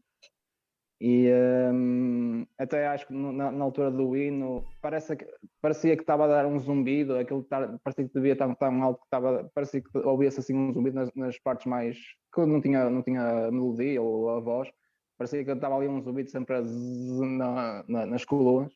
E 1.04 1.32
um, 1.74 2.46
até 2.60 2.86
acho 2.86 3.08
que 3.08 3.14
na, 3.14 3.52
na, 3.52 3.64
altura 3.64 3.90
do 3.90 4.16
hino 4.16 4.64
parece 4.80 5.16
que, 5.16 5.26
parecia 5.60 5.96
que 5.96 6.04
estava 6.04 6.26
a 6.26 6.28
dar 6.28 6.46
um 6.46 6.60
zumbido, 6.60 7.18
aquilo 7.18 7.42
tar, 7.42 7.80
parecia 7.84 8.08
que 8.08 8.14
devia 8.14 8.34
estar 8.34 8.56
tão 8.56 8.84
alto 8.84 9.00
que 9.00 9.08
estava, 9.08 9.50
parecia 9.52 9.82
que 9.82 9.98
ouvia-se 9.98 10.40
assim 10.40 10.56
um 10.56 10.72
zumbido 10.72 10.98
nas, 10.98 11.12
nas, 11.16 11.40
partes 11.40 11.66
mais 11.66 11.98
que 12.32 12.46
não 12.46 12.62
tinha, 12.62 12.88
não 12.88 13.02
tinha 13.02 13.50
melodia 13.50 14.00
ou 14.00 14.30
a 14.30 14.40
voz, 14.40 14.70
parecia 15.18 15.44
que 15.44 15.50
estava 15.50 15.76
ali 15.76 15.88
um 15.88 16.04
zumbido 16.04 16.30
sempre 16.30 16.58
a 16.58 16.62
na, 16.62 17.84
na, 17.88 18.06
nas 18.06 18.24
colunas. 18.24 18.72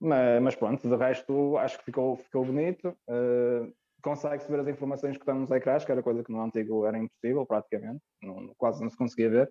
Mas, 0.00 0.42
mas, 0.42 0.56
pronto, 0.56 0.88
de 0.88 0.96
resto 0.96 1.56
acho 1.58 1.78
que 1.78 1.84
ficou, 1.84 2.16
ficou 2.16 2.44
bonito. 2.44 2.88
Uh, 3.08 3.72
Consegue-se 4.02 4.50
ver 4.50 4.60
as 4.60 4.68
informações 4.68 5.16
que 5.16 5.22
estão 5.22 5.38
nos 5.38 5.50
ecrãs, 5.50 5.82
que 5.82 5.90
era 5.90 6.02
coisa 6.02 6.22
que 6.22 6.30
no 6.30 6.42
antigo 6.42 6.84
era 6.84 6.98
impossível, 6.98 7.46
praticamente, 7.46 8.02
não, 8.22 8.52
quase 8.58 8.82
não 8.82 8.90
se 8.90 8.98
conseguia 8.98 9.30
ver. 9.30 9.50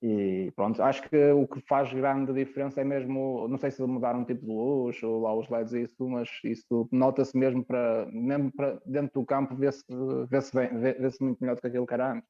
E 0.00 0.52
pronto, 0.54 0.80
acho 0.80 1.02
que 1.08 1.32
o 1.32 1.46
que 1.46 1.60
faz 1.62 1.92
grande 1.92 2.32
diferença 2.32 2.80
é 2.80 2.84
mesmo, 2.84 3.48
não 3.48 3.58
sei 3.58 3.72
se 3.72 3.82
mudar 3.82 4.14
um 4.14 4.24
tipo 4.24 4.42
de 4.42 4.52
luz 4.52 5.02
ou 5.02 5.22
lá 5.22 5.34
os 5.34 5.48
LEDs 5.48 5.72
e 5.72 5.82
isso, 5.82 6.08
mas 6.08 6.28
isso 6.44 6.88
nota-se 6.92 7.36
mesmo 7.36 7.64
para, 7.64 8.06
mesmo 8.12 8.52
para 8.54 8.78
dentro 8.86 9.20
do 9.20 9.26
campo, 9.26 9.56
vê-se 9.56 9.82
vê 10.30 10.40
-se 10.40 10.54
vê, 10.54 10.94
vê 10.94 11.10
-se 11.10 11.22
muito 11.22 11.40
melhor 11.40 11.56
do 11.56 11.60
que 11.60 11.66
aquilo 11.66 11.86
que 11.86 11.94
era 11.94 12.12
antes. 12.12 12.28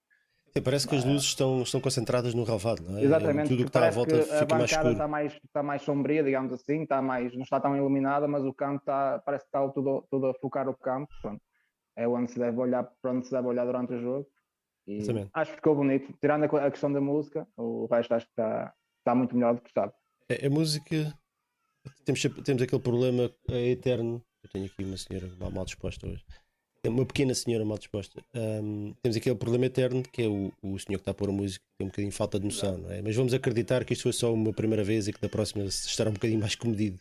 Parece 0.64 0.88
que 0.88 0.96
as 0.96 1.04
luzes 1.04 1.26
estão, 1.26 1.62
estão 1.62 1.80
concentradas 1.80 2.34
no 2.34 2.42
relvado, 2.42 2.82
não 2.82 2.98
é? 2.98 3.02
Exatamente, 3.02 3.48
tudo 3.48 3.62
que 3.62 3.68
está 3.68 3.86
à 3.86 3.90
volta 3.90 4.22
fica 4.22 4.56
mais 4.56 4.70
escuro. 4.70 4.92
Está 4.92 5.08
mais, 5.08 5.32
está 5.44 5.62
mais 5.62 5.82
sombria, 5.82 6.24
digamos 6.24 6.52
assim, 6.52 6.82
está 6.82 7.02
mais, 7.02 7.34
não 7.34 7.42
está 7.42 7.60
tão 7.60 7.76
iluminada, 7.76 8.26
mas 8.26 8.44
o 8.44 8.52
campo 8.52 8.78
está, 8.78 9.20
parece 9.24 9.44
que 9.44 9.48
está 9.48 9.68
tudo, 9.68 10.06
tudo 10.10 10.26
a 10.26 10.34
focar 10.34 10.68
o 10.68 10.74
campo. 10.74 11.08
Pronto. 11.20 11.40
É 11.96 12.08
onde 12.08 12.30
se 12.30 12.38
deve 12.38 12.58
olhar, 12.58 12.88
para 13.02 13.12
onde 13.12 13.26
se 13.26 13.32
deve 13.32 13.46
olhar 13.46 13.66
durante 13.66 13.92
o 13.92 14.00
jogo. 14.00 14.26
E 14.88 15.02
acho 15.34 15.50
que 15.50 15.56
ficou 15.56 15.76
bonito. 15.76 16.14
Tirando 16.18 16.44
a 16.44 16.70
questão 16.70 16.90
da 16.90 17.00
música, 17.00 17.46
o 17.58 17.86
resto 17.86 18.14
acho 18.14 18.24
que 18.24 18.32
está, 18.32 18.74
está 18.98 19.14
muito 19.14 19.36
melhor 19.36 19.54
do 19.54 19.60
que 19.60 19.68
estava. 19.68 19.92
A, 20.30 20.46
a 20.46 20.50
música, 20.50 21.14
temos, 22.06 22.22
temos 22.42 22.62
aquele 22.62 22.80
problema 22.80 23.30
é 23.50 23.68
eterno. 23.68 24.24
Eu 24.42 24.50
tenho 24.50 24.64
aqui 24.64 24.84
uma 24.84 24.96
senhora 24.96 25.28
mal, 25.38 25.50
mal 25.50 25.64
disposta 25.66 26.06
hoje. 26.06 26.24
É 26.82 26.88
uma 26.88 27.04
pequena 27.04 27.34
senhora 27.34 27.66
mal 27.66 27.76
disposta. 27.76 28.24
Um, 28.34 28.94
temos 29.02 29.16
aquele 29.16 29.34
problema 29.34 29.66
eterno 29.66 30.02
que 30.02 30.22
é 30.22 30.26
o, 30.26 30.50
o 30.62 30.78
senhor 30.78 30.98
que 30.98 31.02
está 31.02 31.10
a 31.10 31.14
pôr 31.14 31.28
a 31.28 31.32
música, 31.32 31.62
tem 31.76 31.86
um 31.86 31.90
bocadinho 31.90 32.12
falta 32.12 32.38
de 32.38 32.46
noção, 32.46 32.78
não 32.78 32.90
é? 32.90 33.02
Mas 33.02 33.14
vamos 33.14 33.34
acreditar 33.34 33.84
que 33.84 33.92
isto 33.92 34.04
foi 34.04 34.12
só 34.12 34.32
uma 34.32 34.54
primeira 34.54 34.84
vez 34.84 35.06
e 35.06 35.12
que 35.12 35.20
da 35.20 35.28
próxima 35.28 35.64
estará 35.64 36.08
um 36.08 36.14
bocadinho 36.14 36.40
mais 36.40 36.54
comedido. 36.54 36.98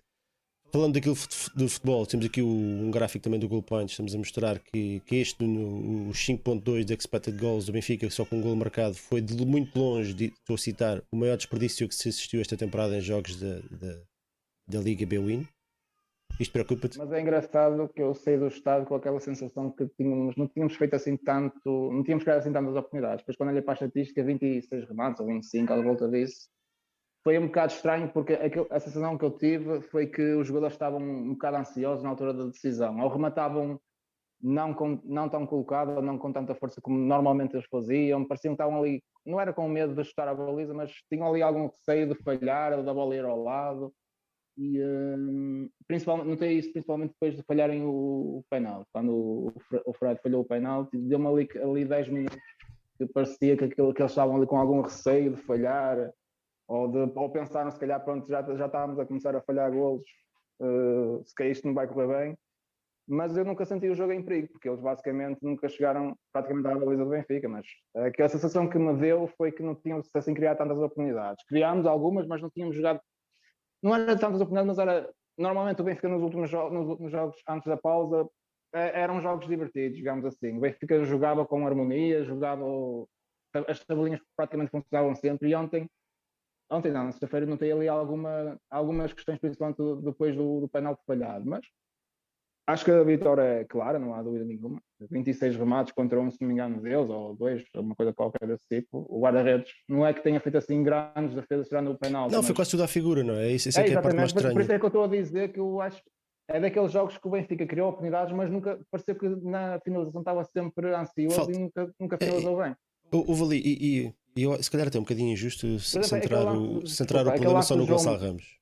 Falando 0.69 0.95
daquilo 0.95 1.15
do 1.55 1.69
futebol, 1.69 2.05
temos 2.05 2.25
aqui 2.25 2.41
um 2.41 2.91
gráfico 2.91 3.23
também 3.23 3.39
do 3.39 3.47
Goal 3.47 3.63
Point, 3.63 3.89
estamos 3.89 4.13
a 4.13 4.17
mostrar 4.17 4.59
que, 4.59 4.99
que 5.05 5.15
este, 5.15 5.45
no, 5.45 6.09
os 6.09 6.17
5.2 6.17 6.83
de 6.83 6.93
expected 6.93 7.37
goals 7.39 7.65
do 7.65 7.71
Benfica, 7.71 8.09
só 8.09 8.25
com 8.25 8.37
um 8.37 8.41
gol 8.41 8.55
marcado, 8.55 8.95
foi 8.95 9.21
de 9.21 9.45
muito 9.45 9.79
longe, 9.79 10.13
de, 10.13 10.25
estou 10.25 10.55
a 10.55 10.57
citar, 10.57 11.01
o 11.09 11.15
maior 11.15 11.37
desperdício 11.37 11.87
que 11.87 11.95
se 11.95 12.09
assistiu 12.09 12.41
esta 12.41 12.57
temporada 12.57 12.97
em 12.97 13.01
jogos 13.01 13.39
da, 13.39 13.59
da, 13.71 14.01
da 14.67 14.79
Liga 14.79 15.05
B-Win. 15.05 15.47
Isto 16.37 16.51
preocupa-te? 16.51 16.97
Mas 16.97 17.11
é 17.13 17.21
engraçado 17.21 17.87
que 17.87 18.01
eu 18.01 18.13
saí 18.13 18.37
do 18.37 18.47
estado 18.47 18.85
com 18.85 18.95
aquela 18.95 19.19
sensação 19.21 19.71
que 19.71 19.87
tínhamos, 19.97 20.35
não 20.35 20.47
tínhamos 20.47 20.75
feito 20.75 20.95
assim 20.95 21.15
tanto, 21.15 21.91
não 21.91 22.03
tínhamos 22.03 22.23
criado 22.23 22.39
assim 22.39 22.51
tantas 22.51 22.75
oportunidades. 22.75 23.19
Depois, 23.23 23.37
quando 23.37 23.49
olhei 23.49 23.61
para 23.61 23.73
a 23.73 23.75
estatística, 23.75 24.23
26 24.23 24.87
remates 24.87 25.21
ou 25.21 25.27
25 25.27 25.73
à 25.73 25.81
volta 25.81 26.07
disso, 26.09 26.49
foi 27.27 27.37
um 27.37 27.47
bocado 27.47 27.73
estranho 27.73 28.07
porque 28.07 28.39
a 28.69 28.79
sensação 28.79 29.17
que 29.17 29.25
eu 29.25 29.31
tive 29.31 29.81
foi 29.81 30.07
que 30.07 30.21
os 30.35 30.47
jogadores 30.47 30.75
estavam 30.75 31.01
um 31.01 31.33
bocado 31.33 31.57
ansiosos 31.57 32.01
na 32.01 32.11
altura 32.11 32.33
da 32.33 32.45
decisão, 32.45 33.01
ou 33.01 33.09
rematavam 33.09 33.77
não, 34.41 34.73
com, 34.73 35.01
não 35.03 35.27
tão 35.27 35.45
colocado, 35.45 35.89
ou 35.89 36.01
não 36.01 36.17
com 36.17 36.31
tanta 36.31 36.55
força 36.55 36.79
como 36.79 36.97
normalmente 36.97 37.53
eles 37.53 37.67
faziam, 37.69 38.23
pareciam 38.23 38.53
que 38.55 38.61
estavam 38.61 38.81
ali, 38.81 39.03
não 39.25 39.41
era 39.41 39.51
com 39.51 39.67
medo 39.67 39.93
de 39.93 40.05
chutar 40.05 40.29
a 40.29 40.33
baliza, 40.33 40.73
mas 40.73 40.89
tinham 41.11 41.27
ali 41.27 41.41
algum 41.41 41.67
receio 41.67 42.07
de 42.07 42.15
falhar, 42.23 42.81
da 42.81 42.93
bola 42.93 43.13
ir 43.13 43.25
ao 43.25 43.43
lado, 43.43 43.93
e 44.57 44.81
um, 44.81 45.69
principalmente, 45.85 46.29
notei 46.29 46.53
isso 46.53 46.71
principalmente 46.71 47.09
depois 47.09 47.35
de 47.35 47.43
falharem 47.43 47.83
o, 47.83 48.37
o 48.37 48.43
penal, 48.49 48.85
quando 48.93 49.11
o, 49.11 49.53
o 49.85 49.93
Fred 49.95 50.17
falhou 50.23 50.43
o 50.43 50.47
penal, 50.47 50.87
deu-me 50.93 51.27
ali, 51.27 51.49
ali 51.61 51.83
10 51.83 52.07
minutos 52.07 52.39
que 52.97 53.05
parecia 53.07 53.57
que, 53.57 53.65
aquilo, 53.65 53.93
que 53.93 54.01
eles 54.01 54.13
estavam 54.13 54.37
ali 54.37 54.47
com 54.47 54.57
algum 54.57 54.79
receio 54.79 55.35
de 55.35 55.41
falhar, 55.41 56.09
ou, 56.67 56.87
de, 56.87 57.11
ou 57.15 57.29
pensaram 57.29 57.71
se 57.71 57.79
calhar 57.79 58.03
pronto, 58.03 58.27
já, 58.27 58.41
já 58.55 58.65
estávamos 58.65 58.99
a 58.99 59.05
começar 59.05 59.35
a 59.35 59.41
falhar 59.41 59.71
golos, 59.71 60.03
uh, 60.59 61.23
se 61.25 61.33
calhar 61.33 61.51
isto 61.51 61.67
não 61.67 61.73
vai 61.73 61.87
correr 61.87 62.07
bem, 62.07 62.37
mas 63.07 63.37
eu 63.37 63.45
nunca 63.45 63.65
senti 63.65 63.87
o 63.87 63.95
jogo 63.95 64.11
em 64.11 64.21
perigo, 64.21 64.49
porque 64.51 64.67
eles 64.67 64.81
basicamente 64.81 65.39
nunca 65.41 65.69
chegaram 65.69 66.15
praticamente 66.33 66.67
à 66.67 66.75
baliza 66.75 67.05
do 67.05 67.09
Benfica, 67.09 67.47
mas 67.47 67.65
uh, 67.95 68.23
a 68.23 68.29
sensação 68.29 68.67
que 68.69 68.77
me 68.77 68.93
deu 68.97 69.27
foi 69.37 69.51
que 69.51 69.63
não 69.63 69.75
tínhamos 69.75 70.09
assim 70.13 70.33
criado 70.33 70.57
tantas 70.57 70.77
oportunidades. 70.77 71.43
Criámos 71.47 71.85
algumas, 71.85 72.27
mas 72.27 72.41
não 72.41 72.49
tínhamos 72.49 72.75
jogado, 72.75 72.99
não 73.81 73.95
era 73.95 74.17
tantas 74.17 74.41
oportunidades, 74.41 74.67
mas 74.67 74.79
era, 74.79 75.09
normalmente 75.37 75.81
o 75.81 75.85
Benfica 75.85 76.09
nos 76.09 76.21
últimos, 76.21 76.49
jo 76.49 76.69
nos 76.69 76.87
últimos 76.89 77.11
jogos, 77.11 77.37
antes 77.47 77.67
da 77.67 77.77
pausa, 77.77 78.27
eh, 78.73 79.01
eram 79.01 79.21
jogos 79.21 79.47
divertidos, 79.47 79.97
digamos 79.97 80.25
assim. 80.25 80.57
O 80.57 80.59
Benfica 80.59 81.03
jogava 81.05 81.45
com 81.45 81.65
harmonia, 81.65 82.23
jogava 82.25 82.65
as 83.67 83.83
tabelinhas 83.85 84.19
praticamente 84.35 84.71
funcionavam 84.71 85.15
sempre 85.15 85.49
e 85.49 85.55
ontem 85.55 85.89
Ontem 86.69 86.91
não, 86.91 87.05
na 87.05 87.11
sexta-feira 87.11 87.45
notei 87.45 87.71
ali 87.71 87.87
alguma, 87.87 88.59
algumas 88.69 89.13
questões, 89.13 89.39
principalmente 89.39 89.81
depois 90.03 90.35
do, 90.35 90.61
do 90.61 90.67
penal 90.67 90.99
falhado, 91.07 91.45
mas 91.45 91.65
acho 92.67 92.83
que 92.83 92.91
a 92.91 93.03
vitória 93.03 93.41
é 93.41 93.63
clara, 93.63 93.97
não 93.97 94.13
há 94.13 94.21
dúvida 94.21 94.43
nenhuma. 94.43 94.81
26 95.09 95.55
remates 95.55 95.93
contra 95.93 96.19
um, 96.19 96.29
se 96.29 96.41
não 96.41 96.49
me 96.49 96.53
engano, 96.55 96.81
deles, 96.81 97.09
ou 97.09 97.35
dois, 97.35 97.63
alguma 97.73 97.95
coisa 97.95 98.13
qualquer 98.13 98.45
desse 98.45 98.65
tipo. 98.69 99.05
O 99.09 99.21
guarda-redes 99.21 99.71
não 99.87 100.05
é 100.05 100.13
que 100.13 100.21
tenha 100.21 100.41
feito 100.41 100.57
assim 100.57 100.83
grandes 100.83 101.33
defesas 101.33 101.69
tirando 101.69 101.91
o 101.91 101.97
penal. 101.97 102.29
Não, 102.29 102.43
foi 102.43 102.53
quase 102.53 102.71
tudo 102.71 102.83
à 102.83 102.87
figura, 102.87 103.23
não 103.23 103.35
é? 103.35 103.51
Isso, 103.51 103.69
isso 103.69 103.79
é, 103.79 103.83
é 103.83 103.85
que 103.85 103.93
é 103.93 103.97
a 103.97 104.01
parte 104.01 104.17
mais 104.17 104.29
estranha. 104.29 104.53
Por 104.53 104.61
isso 104.61 104.71
é 104.71 104.79
que 104.79 104.85
eu 104.85 104.87
estou 104.87 105.03
a 105.05 105.07
dizer 105.07 105.53
que 105.53 105.59
eu 105.59 105.79
acho 105.79 106.01
é 106.49 106.61
daqueles 106.61 106.91
jogos 106.91 107.17
que 107.17 107.27
o 107.27 107.31
Benfica 107.31 107.65
criou 107.65 107.89
oportunidades, 107.89 108.33
mas 108.33 108.49
nunca 108.49 108.79
pareceu 108.89 109.15
que 109.15 109.27
na 109.27 109.79
finalização 109.81 110.21
estava 110.21 110.43
sempre 110.45 110.93
ansioso 110.95 111.51
e 111.51 111.57
nunca, 111.57 111.93
nunca 111.99 112.17
finalizou 112.17 112.61
é, 112.61 112.67
bem. 112.67 112.75
Houve 113.11 113.43
ali, 113.43 113.57
e, 113.57 114.05
e 114.07 114.13
e 114.26 114.26
eu, 114.43 114.61
se 114.61 114.69
calhar 114.69 114.87
até 114.87 114.97
é 114.97 114.99
um 114.99 115.03
bocadinho 115.03 115.31
injusto 115.31 115.79
centrar, 115.79 116.45
o, 116.55 116.85
centrar 116.85 117.27
o 117.27 117.31
problema 117.31 117.61
só 117.61 117.75
no 117.75 117.85
Gonçalo 117.85 118.17
Ramos. 118.17 118.57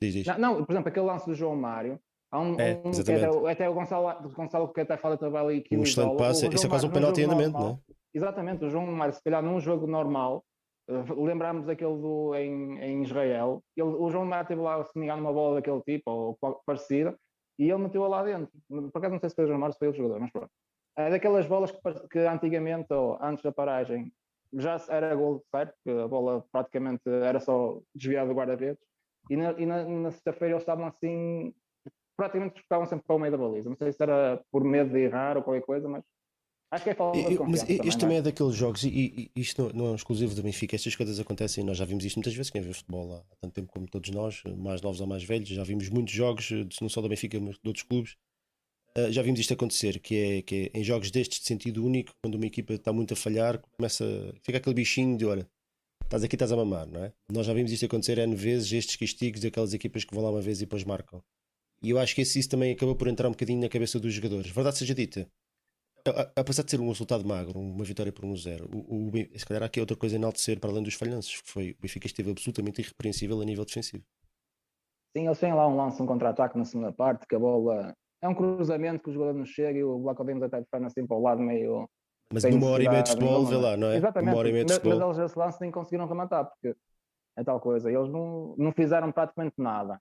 Diz, 0.00 0.14
diz. 0.14 0.26
Não, 0.26 0.38
não, 0.38 0.64
por 0.64 0.72
exemplo, 0.72 0.88
aquele 0.88 1.06
lance 1.06 1.26
do 1.26 1.34
João 1.34 1.56
Mário. 1.56 2.00
Há 2.30 2.40
um, 2.40 2.58
é, 2.58 2.80
um 2.82 2.90
até, 2.90 3.50
até, 3.52 3.68
o 3.68 3.74
Gonçalo, 3.74 4.30
Gonçalo 4.30 4.72
que 4.72 4.80
até 4.80 4.96
fala 4.96 5.18
também 5.18 5.38
ali 5.38 5.60
que 5.60 5.76
um 5.76 5.82
excelente 5.82 6.16
passe, 6.16 6.48
isso 6.48 6.66
é 6.66 6.68
quase 6.68 6.86
um 6.86 6.90
penalti 6.90 7.20
em 7.20 7.24
andamento, 7.24 7.58
não 7.58 7.70
é? 7.72 7.94
Exatamente, 8.14 8.64
o 8.64 8.70
João 8.70 8.86
Mário, 8.86 9.14
se 9.14 9.22
calhar 9.22 9.42
num 9.42 9.60
jogo 9.60 9.86
normal, 9.86 10.42
uh, 10.88 11.22
lembramos 11.22 11.68
aquele 11.68 11.96
do, 11.96 12.34
em, 12.34 12.78
em 12.78 13.02
Israel, 13.02 13.62
ele, 13.76 13.88
o 13.88 14.10
João 14.10 14.24
Mário 14.24 14.48
teve 14.48 14.62
lá, 14.62 14.82
se 14.82 14.98
me 14.98 15.04
engano, 15.04 15.22
uma 15.22 15.32
bola 15.32 15.56
daquele 15.56 15.82
tipo 15.82 16.10
ou 16.10 16.38
parecida, 16.64 17.14
e 17.58 17.70
ele 17.70 17.82
meteu-a 17.82 18.08
lá 18.08 18.22
dentro. 18.22 18.50
Por 18.68 18.98
acaso 18.98 19.12
não 19.12 19.20
sei 19.20 19.28
se 19.28 19.36
foi 19.36 19.44
o 19.44 19.48
João 19.48 19.60
Mário, 19.60 19.74
se 19.74 19.78
foi 19.78 19.88
o 19.88 19.94
jogador, 19.94 20.20
mas 20.20 20.30
pronto. 20.30 20.50
É 20.96 21.10
daquelas 21.10 21.46
bolas 21.46 21.70
que, 21.70 22.08
que 22.10 22.18
antigamente, 22.20 22.92
ou 22.92 23.18
antes 23.22 23.42
da 23.42 23.52
paragem, 23.52 24.10
já 24.54 24.76
era 24.88 25.14
gol 25.14 25.42
certo, 25.50 25.74
porque 25.82 25.98
a 25.98 26.08
bola 26.08 26.44
praticamente 26.52 27.02
era 27.08 27.40
só 27.40 27.80
desviada 27.94 28.28
do 28.28 28.34
guarda-redes. 28.34 28.82
E 29.30 29.36
na, 29.36 29.52
e 29.52 29.66
na, 29.66 29.84
na 29.84 30.10
sexta-feira 30.10 30.54
eles 30.54 30.62
estavam 30.62 30.86
assim, 30.86 31.54
praticamente 32.16 32.60
estavam 32.60 32.86
sempre 32.86 33.06
para 33.06 33.16
o 33.16 33.18
meio 33.18 33.32
da 33.32 33.38
baliza. 33.38 33.68
Não 33.68 33.76
sei 33.76 33.92
se 33.92 34.02
era 34.02 34.42
por 34.50 34.64
medo 34.64 34.90
de 34.92 35.00
errar 35.00 35.36
ou 35.36 35.42
qualquer 35.42 35.64
coisa, 35.64 35.88
mas 35.88 36.04
acho 36.70 36.84
que 36.84 36.90
é 36.90 36.94
falta 36.94 37.18
de 37.18 37.38
Mas 37.40 37.62
isto 37.62 37.76
também, 37.76 37.98
também 37.98 38.16
é? 38.16 38.20
é 38.20 38.22
daqueles 38.22 38.54
jogos, 38.54 38.82
e, 38.84 39.30
e 39.34 39.40
isto 39.40 39.62
não, 39.62 39.70
não, 39.70 39.86
é 39.86 39.90
um 39.90 39.94
exclusivo 39.94 40.34
do 40.34 40.42
Benfica, 40.42 40.74
estas 40.74 40.96
coisas 40.96 41.18
acontecem, 41.20 41.64
nós 41.64 41.76
já 41.76 41.84
vimos 41.84 42.04
isto 42.04 42.16
muitas 42.16 42.34
vezes, 42.34 42.50
quem 42.50 42.60
vê 42.60 42.72
futebol 42.72 43.14
há 43.14 43.36
tanto 43.40 43.54
tempo 43.54 43.72
como 43.72 43.86
todos 43.86 44.10
nós, 44.10 44.42
mais 44.56 44.82
novos 44.82 45.00
ou 45.00 45.06
mais 45.06 45.22
velhos, 45.22 45.48
já 45.48 45.62
vimos 45.62 45.88
muitos 45.88 46.12
jogos, 46.12 46.50
não 46.80 46.88
só 46.88 47.00
do 47.00 47.08
Benfica, 47.08 47.38
mas 47.40 47.58
de 47.58 47.68
outros 47.68 47.84
clubes, 47.84 48.16
já 49.10 49.22
vimos 49.22 49.40
isto 49.40 49.54
acontecer, 49.54 49.98
que 50.00 50.16
é, 50.16 50.42
que 50.42 50.70
é 50.72 50.78
em 50.78 50.84
jogos 50.84 51.10
destes 51.10 51.40
de 51.40 51.46
sentido 51.46 51.84
único, 51.84 52.12
quando 52.22 52.34
uma 52.34 52.46
equipa 52.46 52.74
está 52.74 52.92
muito 52.92 53.14
a 53.14 53.16
falhar, 53.16 53.60
começa, 53.76 54.04
fica 54.42 54.58
aquele 54.58 54.74
bichinho 54.74 55.16
de 55.16 55.24
olha, 55.24 55.48
estás 56.04 56.22
aqui, 56.22 56.34
estás 56.34 56.52
a 56.52 56.56
mamar, 56.56 56.86
não 56.86 57.04
é? 57.04 57.12
Nós 57.32 57.46
já 57.46 57.54
vimos 57.54 57.72
isto 57.72 57.86
acontecer 57.86 58.18
N 58.18 58.34
vezes, 58.34 58.70
estes 58.72 58.96
castigos 58.96 59.40
daquelas 59.40 59.72
equipas 59.72 60.04
que 60.04 60.14
vão 60.14 60.22
lá 60.22 60.30
uma 60.30 60.42
vez 60.42 60.58
e 60.58 60.66
depois 60.66 60.84
marcam. 60.84 61.22
E 61.82 61.90
eu 61.90 61.98
acho 61.98 62.14
que 62.14 62.22
isso, 62.22 62.38
isso 62.38 62.48
também 62.48 62.72
acabou 62.72 62.94
por 62.94 63.08
entrar 63.08 63.28
um 63.28 63.32
bocadinho 63.32 63.60
na 63.60 63.68
cabeça 63.68 63.98
dos 63.98 64.12
jogadores. 64.12 64.50
Verdade 64.50 64.78
seja 64.78 64.94
dita, 64.94 65.26
apesar 66.36 66.62
de 66.62 66.70
ser 66.70 66.80
um 66.80 66.88
resultado 66.88 67.26
magro, 67.26 67.58
uma 67.58 67.84
vitória 67.84 68.12
por 68.12 68.24
1-0, 68.24 68.68
um 68.72 69.08
o, 69.08 69.38
se 69.38 69.46
calhar 69.46 69.62
aqui 69.62 69.80
outra 69.80 69.96
coisa 69.96 70.16
a 70.16 70.18
enaltecer 70.18 70.60
para 70.60 70.70
além 70.70 70.82
dos 70.82 70.94
falhanços, 70.94 71.40
que 71.40 71.50
foi 71.50 71.70
o 71.70 71.76
Benfica 71.80 72.06
esteve 72.06 72.30
absolutamente 72.30 72.82
irrepreensível 72.82 73.40
a 73.40 73.44
nível 73.44 73.64
defensivo. 73.64 74.04
Sim, 75.16 75.26
eles 75.26 75.38
têm 75.38 75.52
lá 75.52 75.66
um 75.68 75.76
lance, 75.76 76.02
um 76.02 76.06
contra-ataque 76.06 76.56
na 76.56 76.64
segunda 76.64 76.92
parte, 76.92 77.26
que 77.26 77.34
a 77.34 77.38
bola 77.38 77.94
é 78.22 78.28
um 78.28 78.34
cruzamento 78.34 79.02
que 79.02 79.10
o 79.10 79.12
jogador 79.12 79.34
não 79.34 79.44
chega 79.44 79.78
e 79.78 79.84
o 79.84 79.98
Black 79.98 80.22
Odins 80.22 80.42
até 80.42 80.62
faz 80.70 80.82
assim 80.84 81.06
para 81.06 81.16
o 81.16 81.20
lado 81.20 81.40
meio. 81.42 81.88
Mas 82.32 82.44
numa 82.44 82.66
hora 82.68 82.82
e 82.82 82.88
meia 82.88 83.02
de 83.02 83.10
futebol, 83.10 83.44
vê 83.44 83.56
lá, 83.56 83.76
não 83.76 83.88
é? 83.88 83.96
Exatamente, 83.96 84.30
Uma 84.32 84.38
hora 84.38 84.48
e 84.48 84.52
meia 84.52 84.64
de 84.64 84.72
mas, 84.72 84.84
eles 85.18 85.18
esse 85.18 85.38
lance 85.38 85.60
nem 85.60 85.70
conseguiram 85.70 86.06
rematar, 86.06 86.46
porque 86.48 86.74
é 87.36 87.44
tal 87.44 87.60
coisa, 87.60 87.90
eles 87.90 88.08
não, 88.08 88.54
não 88.56 88.72
fizeram 88.72 89.10
praticamente 89.12 89.54
nada. 89.58 90.00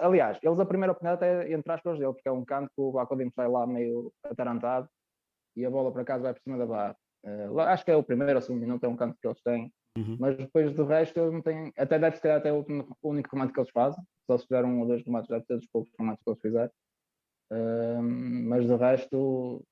Aliás, 0.00 0.38
eles 0.42 0.58
a 0.58 0.64
primeira 0.64 0.92
oportunidade 0.92 1.24
é 1.24 1.52
entre 1.52 1.70
aspas 1.70 1.98
dele, 1.98 2.12
porque 2.14 2.28
é 2.28 2.32
um 2.32 2.44
canto 2.44 2.68
que 2.74 2.80
o 2.80 2.92
Bacodim 2.92 3.30
sai 3.30 3.46
lá 3.46 3.66
meio 3.66 4.10
atarantado 4.24 4.88
e 5.54 5.64
a 5.66 5.70
bola 5.70 5.92
por 5.92 6.00
acaso 6.00 6.22
vai 6.22 6.32
por 6.32 6.40
cima 6.42 6.56
da 6.56 6.66
barra. 6.66 6.96
Lá- 7.50 7.72
acho 7.72 7.84
que 7.84 7.90
é 7.90 7.96
o 7.96 8.02
primeiro 8.02 8.36
ou 8.36 8.40
segundo 8.40 8.62
minuto, 8.62 8.82
é 8.84 8.88
um 8.88 8.96
canto 8.96 9.16
que 9.20 9.28
eles 9.28 9.40
têm, 9.42 9.70
Uhum. 9.98 10.16
mas 10.18 10.36
depois 10.36 10.72
do 10.74 10.86
resto 10.86 11.18
eles 11.20 11.32
não 11.32 11.42
têm, 11.42 11.72
até 11.76 11.98
deve 11.98 12.16
se 12.16 12.22
calhar 12.22 12.38
até 12.38 12.50
o 12.52 12.64
único 13.02 13.28
remate 13.36 13.52
que 13.52 13.60
eles 13.60 13.70
fazem, 13.70 14.02
só 14.26 14.38
se 14.38 14.44
fizeram 14.46 14.70
um 14.70 14.80
ou 14.80 14.86
dois 14.86 15.04
remates, 15.04 15.28
deve 15.28 15.44
ser 15.44 15.56
dos 15.56 15.66
poucos 15.66 15.92
remates 15.98 16.22
que 16.24 16.30
eles 16.30 16.40
fizeram. 16.40 16.70
Mas 17.50 18.66
de 18.66 18.74
resto 18.76 19.64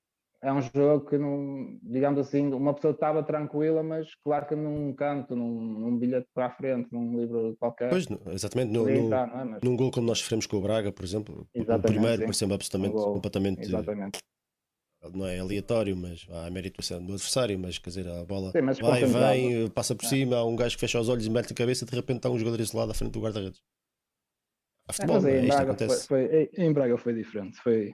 é 0.42 0.52
um 0.52 0.60
jogo 0.62 1.06
que 1.06 1.18
não, 1.18 1.78
digamos 1.82 2.20
assim, 2.20 2.46
uma 2.52 2.74
pessoa 2.74 2.92
estava 2.92 3.22
tranquila, 3.22 3.82
mas 3.82 4.14
claro 4.24 4.46
que 4.46 4.54
num 4.54 4.94
canto, 4.94 5.34
num, 5.34 5.60
num 5.60 5.98
bilhete 5.98 6.28
para 6.32 6.46
a 6.46 6.50
frente, 6.50 6.88
num 6.92 7.18
livro 7.18 7.56
qualquer, 7.58 7.90
Pois, 7.90 8.06
exatamente, 8.32 8.70
no, 8.72 8.84
no- 8.84 9.04
entrar, 9.04 9.28
é? 9.28 9.44
Mas, 9.44 9.62
num 9.64 9.76
gol 9.76 9.90
como 9.90 10.06
nós 10.06 10.18
sofremos 10.18 10.46
com 10.46 10.58
o 10.58 10.60
Braga, 10.60 10.92
por 10.92 11.04
exemplo, 11.04 11.40
o 11.42 11.46
Exatamente, 11.54 11.86
primeiro 11.86 12.18
sim. 12.18 12.24
pareceu-me 12.26 12.54
absolutamente, 12.54 12.94
Um 12.96 13.12
completamente, 13.12 13.62
exatamente. 13.62 14.18
não 15.14 15.26
é 15.26 15.38
aleatório, 15.38 15.96
mas 15.96 16.26
há 16.30 16.50
mérito 16.50 16.80
do 16.82 17.12
adversário, 17.14 17.58
mas 17.58 17.78
quer 17.78 17.90
dizer, 17.90 18.08
a 18.08 18.24
bola 18.24 18.52
Sim, 18.52 18.62
vai, 18.80 19.04
vem, 19.04 19.70
passa 19.70 19.94
por 19.94 20.04
É. 20.04 20.08
cima, 20.08 20.36
há 20.36 20.44
um 20.44 20.56
gajo 20.56 20.76
que 20.76 20.80
fecha 20.80 21.00
os 21.00 21.08
olhos 21.08 21.24
e 21.26 21.30
mete 21.30 21.52
a 21.52 21.56
cabeça, 21.56 21.84
de 21.86 21.94
repente 21.94 22.18
está 22.18 22.30
um 22.30 22.38
jogador 22.38 22.60
isolado 22.60 22.90
à 22.90 22.94
frente 22.94 23.12
do 23.12 23.20
guarda-redes. 23.20 23.60
É, 24.88 24.92
futebol, 24.92 25.14
mas 25.16 25.24
não 25.24 25.30
é? 25.30 25.38
em 25.44 25.46
Braga, 25.48 25.74
foi, 25.76 25.96
foi- 25.98 26.50
em 26.56 26.72
Braga 26.72 26.98
foi 26.98 27.14
diferente, 27.14 27.58
foi. 27.60 27.92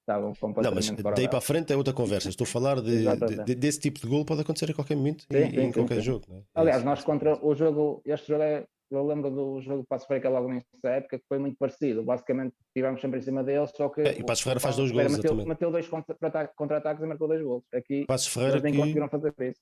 Estavam 0.00 0.28
Não, 0.30 0.34
completamente 0.34 0.90
mas 0.92 1.00
fora 1.02 1.14
daí 1.16 1.28
para 1.28 1.38
a 1.38 1.42
frente 1.42 1.70
é 1.72 1.76
outra 1.76 1.92
conversa. 1.92 2.30
Estou 2.30 2.44
a 2.46 2.48
falar 2.48 2.80
de, 2.80 3.04
de- 3.44 3.54
desse 3.54 3.78
tipo 3.78 4.00
de 4.00 4.06
gol, 4.06 4.24
pode 4.24 4.40
acontecer 4.40 4.70
a 4.70 4.74
qualquer 4.74 4.96
momento 4.96 5.26
Sim, 5.30 5.38
e 5.38 5.50
sim, 5.50 5.60
em 5.60 5.72
qualquer 5.72 5.96
sim. 5.96 6.00
jogo. 6.00 6.24
não 6.28 6.36
é? 6.38 6.40
É 6.40 6.44
Aliás, 6.54 6.82
nós 6.82 7.04
contra 7.04 7.38
o 7.44 7.54
jogo, 7.54 8.00
este 8.06 8.28
jogo 8.28 8.42
é, 8.42 8.66
eu 8.90 9.06
lembro 9.06 9.30
do 9.30 9.60
jogo 9.60 9.82
do 9.82 9.86
Passo 9.86 10.06
Ferreira 10.06 10.30
logo 10.30 10.48
nessa 10.48 10.88
época, 10.88 11.18
que 11.18 11.24
foi 11.28 11.38
muito 11.38 11.58
parecido. 11.58 12.02
Basicamente, 12.02 12.54
estivemos 12.68 13.02
sempre 13.02 13.18
em 13.18 13.22
cima 13.22 13.44
deles, 13.44 13.70
só 13.76 13.90
que. 13.90 14.00
É, 14.00 14.18
e 14.18 14.22
o 14.22 14.24
Passos 14.24 14.42
Ferreira 14.42 14.60
faz 14.60 14.76
dois 14.76 14.90
exatamente. 14.90 15.46
meteu 15.46 15.70
dois 15.70 15.86
contra- 15.86 16.48
contra-ataques 16.56 17.04
e 17.04 17.06
marcou 17.06 17.28
dois 17.28 17.42
gols. 17.42 17.64
Aqui, 17.74 18.06
Passos 18.06 18.28
Ferreira 18.28 18.60
nem 18.60 18.72
que 18.72 18.78
conseguiram 18.78 19.08
fazer 19.10 19.34
isso. 19.40 19.60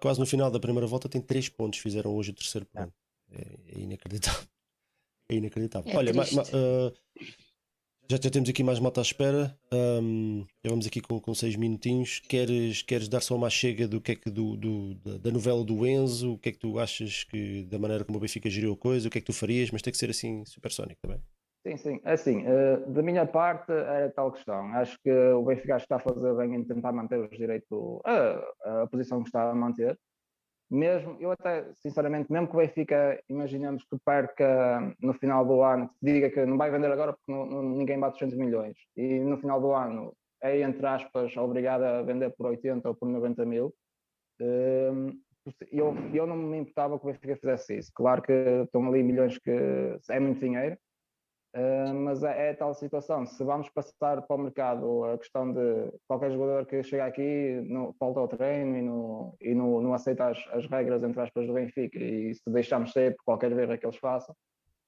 quase 0.00 0.18
no 0.18 0.26
final 0.26 0.50
da 0.50 0.58
primeira 0.58 0.88
volta 0.88 1.08
tem 1.08 1.20
três 1.20 1.48
pontos, 1.48 1.78
fizeram 1.78 2.12
hoje 2.16 2.32
o 2.32 2.34
terceiro 2.34 2.66
ponto. 2.66 2.92
É, 3.30 3.76
é 3.76 3.78
inacreditável. 3.80 4.42
É 5.28 5.34
inacreditável. 5.36 5.90
É 5.92 5.96
Olha, 5.96 6.12
ma- 6.12 6.24
ma- 6.32 6.42
ah, 6.52 6.92
já, 8.10 8.18
já 8.22 8.30
temos 8.30 8.48
aqui 8.50 8.62
mais 8.62 8.78
malta 8.78 9.00
à 9.00 9.02
espera. 9.02 9.58
Ahm, 9.72 10.44
já 10.62 10.70
vamos 10.70 10.86
aqui 10.86 11.00
com, 11.00 11.18
com 11.18 11.34
seis 11.34 11.56
minutinhos. 11.56 12.20
Queres, 12.20 12.82
queres 12.82 13.08
dar 13.08 13.20
só 13.20 13.34
uma 13.34 13.48
chega 13.48 13.88
do 13.88 14.00
que 14.00 14.12
é 14.12 14.16
que 14.16 14.30
do, 14.30 14.56
do- 14.56 14.94
da, 14.96 15.18
da 15.18 15.30
novela 15.30 15.64
do 15.64 15.86
Enzo? 15.86 16.34
O 16.34 16.38
que 16.38 16.50
é 16.50 16.52
que 16.52 16.58
tu 16.58 16.78
achas 16.78 17.24
que 17.24 17.64
da 17.64 17.78
maneira 17.78 18.04
como 18.04 18.18
o 18.18 18.20
Benfica 18.20 18.50
geriu 18.50 18.72
a 18.74 18.76
coisa? 18.76 19.08
O 19.08 19.10
que 19.10 19.18
é 19.18 19.20
que 19.20 19.26
tu 19.26 19.32
farias? 19.32 19.70
Mas 19.70 19.80
tem 19.80 19.90
que 19.90 19.98
ser 19.98 20.10
assim 20.10 20.44
supersónico 20.44 21.00
também. 21.00 21.20
Sim, 21.66 21.76
sim. 21.78 22.00
Assim, 22.04 22.44
eh, 22.46 22.76
da 22.88 23.02
minha 23.02 23.24
parte 23.24 23.72
era 23.72 24.10
tal 24.10 24.30
questão. 24.32 24.66
Acho 24.74 24.98
que 25.02 25.10
o 25.10 25.42
Benfica 25.42 25.78
está 25.78 25.96
a 25.96 25.98
fazer 25.98 26.34
bem 26.36 26.56
em 26.56 26.64
tentar 26.64 26.92
manter 26.92 27.18
os 27.18 27.30
direitos, 27.30 27.66
a, 28.04 28.82
a 28.82 28.86
posição 28.86 29.22
que 29.22 29.28
está 29.30 29.50
a 29.50 29.54
manter. 29.54 29.98
Mesmo, 30.74 31.16
eu 31.20 31.30
até, 31.30 31.72
sinceramente, 31.74 32.32
mesmo 32.32 32.48
que 32.48 32.54
o 32.54 32.58
Benfica, 32.58 33.22
imaginemos 33.28 33.84
que 33.84 33.96
perca 34.04 34.92
no 35.00 35.14
final 35.14 35.46
do 35.46 35.62
ano, 35.62 35.88
que 35.88 35.94
diga 36.12 36.30
que 36.30 36.44
não 36.44 36.58
vai 36.58 36.68
vender 36.68 36.90
agora 36.90 37.12
porque 37.12 37.30
não- 37.30 37.46
não- 37.46 37.62
ninguém 37.62 37.96
bate 37.98 38.14
200 38.14 38.36
milhões, 38.36 38.76
e 38.96 39.20
no 39.20 39.38
final 39.38 39.60
do 39.60 39.72
ano 39.72 40.12
é, 40.42 40.60
entre 40.60 40.84
aspas, 40.84 41.36
obrigado 41.36 41.82
a 41.84 42.02
vender 42.02 42.30
por 42.36 42.46
80 42.46 42.88
ou 42.88 42.94
por 42.94 43.08
90 43.08 43.46
mil, 43.46 43.72
hum, 44.40 45.12
eu, 45.70 45.94
eu 46.12 46.26
não 46.26 46.36
me 46.36 46.58
importava 46.58 46.98
que 46.98 47.04
o 47.06 47.08
Benfica 47.12 47.36
fizesse 47.36 47.78
isso. 47.78 47.92
Claro 47.94 48.20
que 48.22 48.32
estão 48.32 48.84
ali 48.88 49.02
milhões 49.02 49.38
que 49.38 49.50
é 50.10 50.18
muito 50.18 50.40
dinheiro, 50.40 50.76
Uh, 51.54 51.94
mas 51.94 52.24
é, 52.24 52.50
é 52.50 52.54
tal 52.54 52.74
situação. 52.74 53.24
Se 53.24 53.44
vamos 53.44 53.68
passar 53.68 54.22
para 54.22 54.36
o 54.36 54.38
mercado 54.38 55.04
a 55.04 55.16
questão 55.16 55.52
de 55.52 55.92
qualquer 56.08 56.32
jogador 56.32 56.66
que 56.66 56.82
chega 56.82 57.06
aqui 57.06 57.64
não, 57.68 57.92
falta 57.92 58.18
ao 58.18 58.26
treino 58.26 58.76
e, 58.76 58.82
no, 58.82 59.36
e 59.40 59.54
no, 59.54 59.80
não 59.80 59.94
aceita 59.94 60.30
as, 60.30 60.38
as 60.48 60.66
regras, 60.66 61.04
entre 61.04 61.20
aspas, 61.20 61.46
do 61.46 61.52
Benfica, 61.52 61.96
e 61.96 62.34
se 62.34 62.50
deixamos 62.50 62.92
ser 62.92 63.14
por 63.14 63.24
qualquer 63.24 63.54
verra 63.54 63.78
que 63.78 63.86
eles 63.86 63.96
façam, 63.98 64.34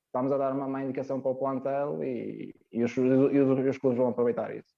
estamos 0.06 0.32
a 0.32 0.38
dar 0.38 0.52
uma 0.52 0.66
má 0.66 0.82
indicação 0.82 1.20
para 1.20 1.30
o 1.30 1.36
plantel 1.36 2.02
e, 2.02 2.52
e, 2.72 2.82
os, 2.82 2.96
e, 2.96 3.00
os, 3.00 3.58
e 3.58 3.68
os 3.68 3.78
clubes 3.78 3.98
vão 3.98 4.08
aproveitar 4.08 4.52
isso. 4.52 4.74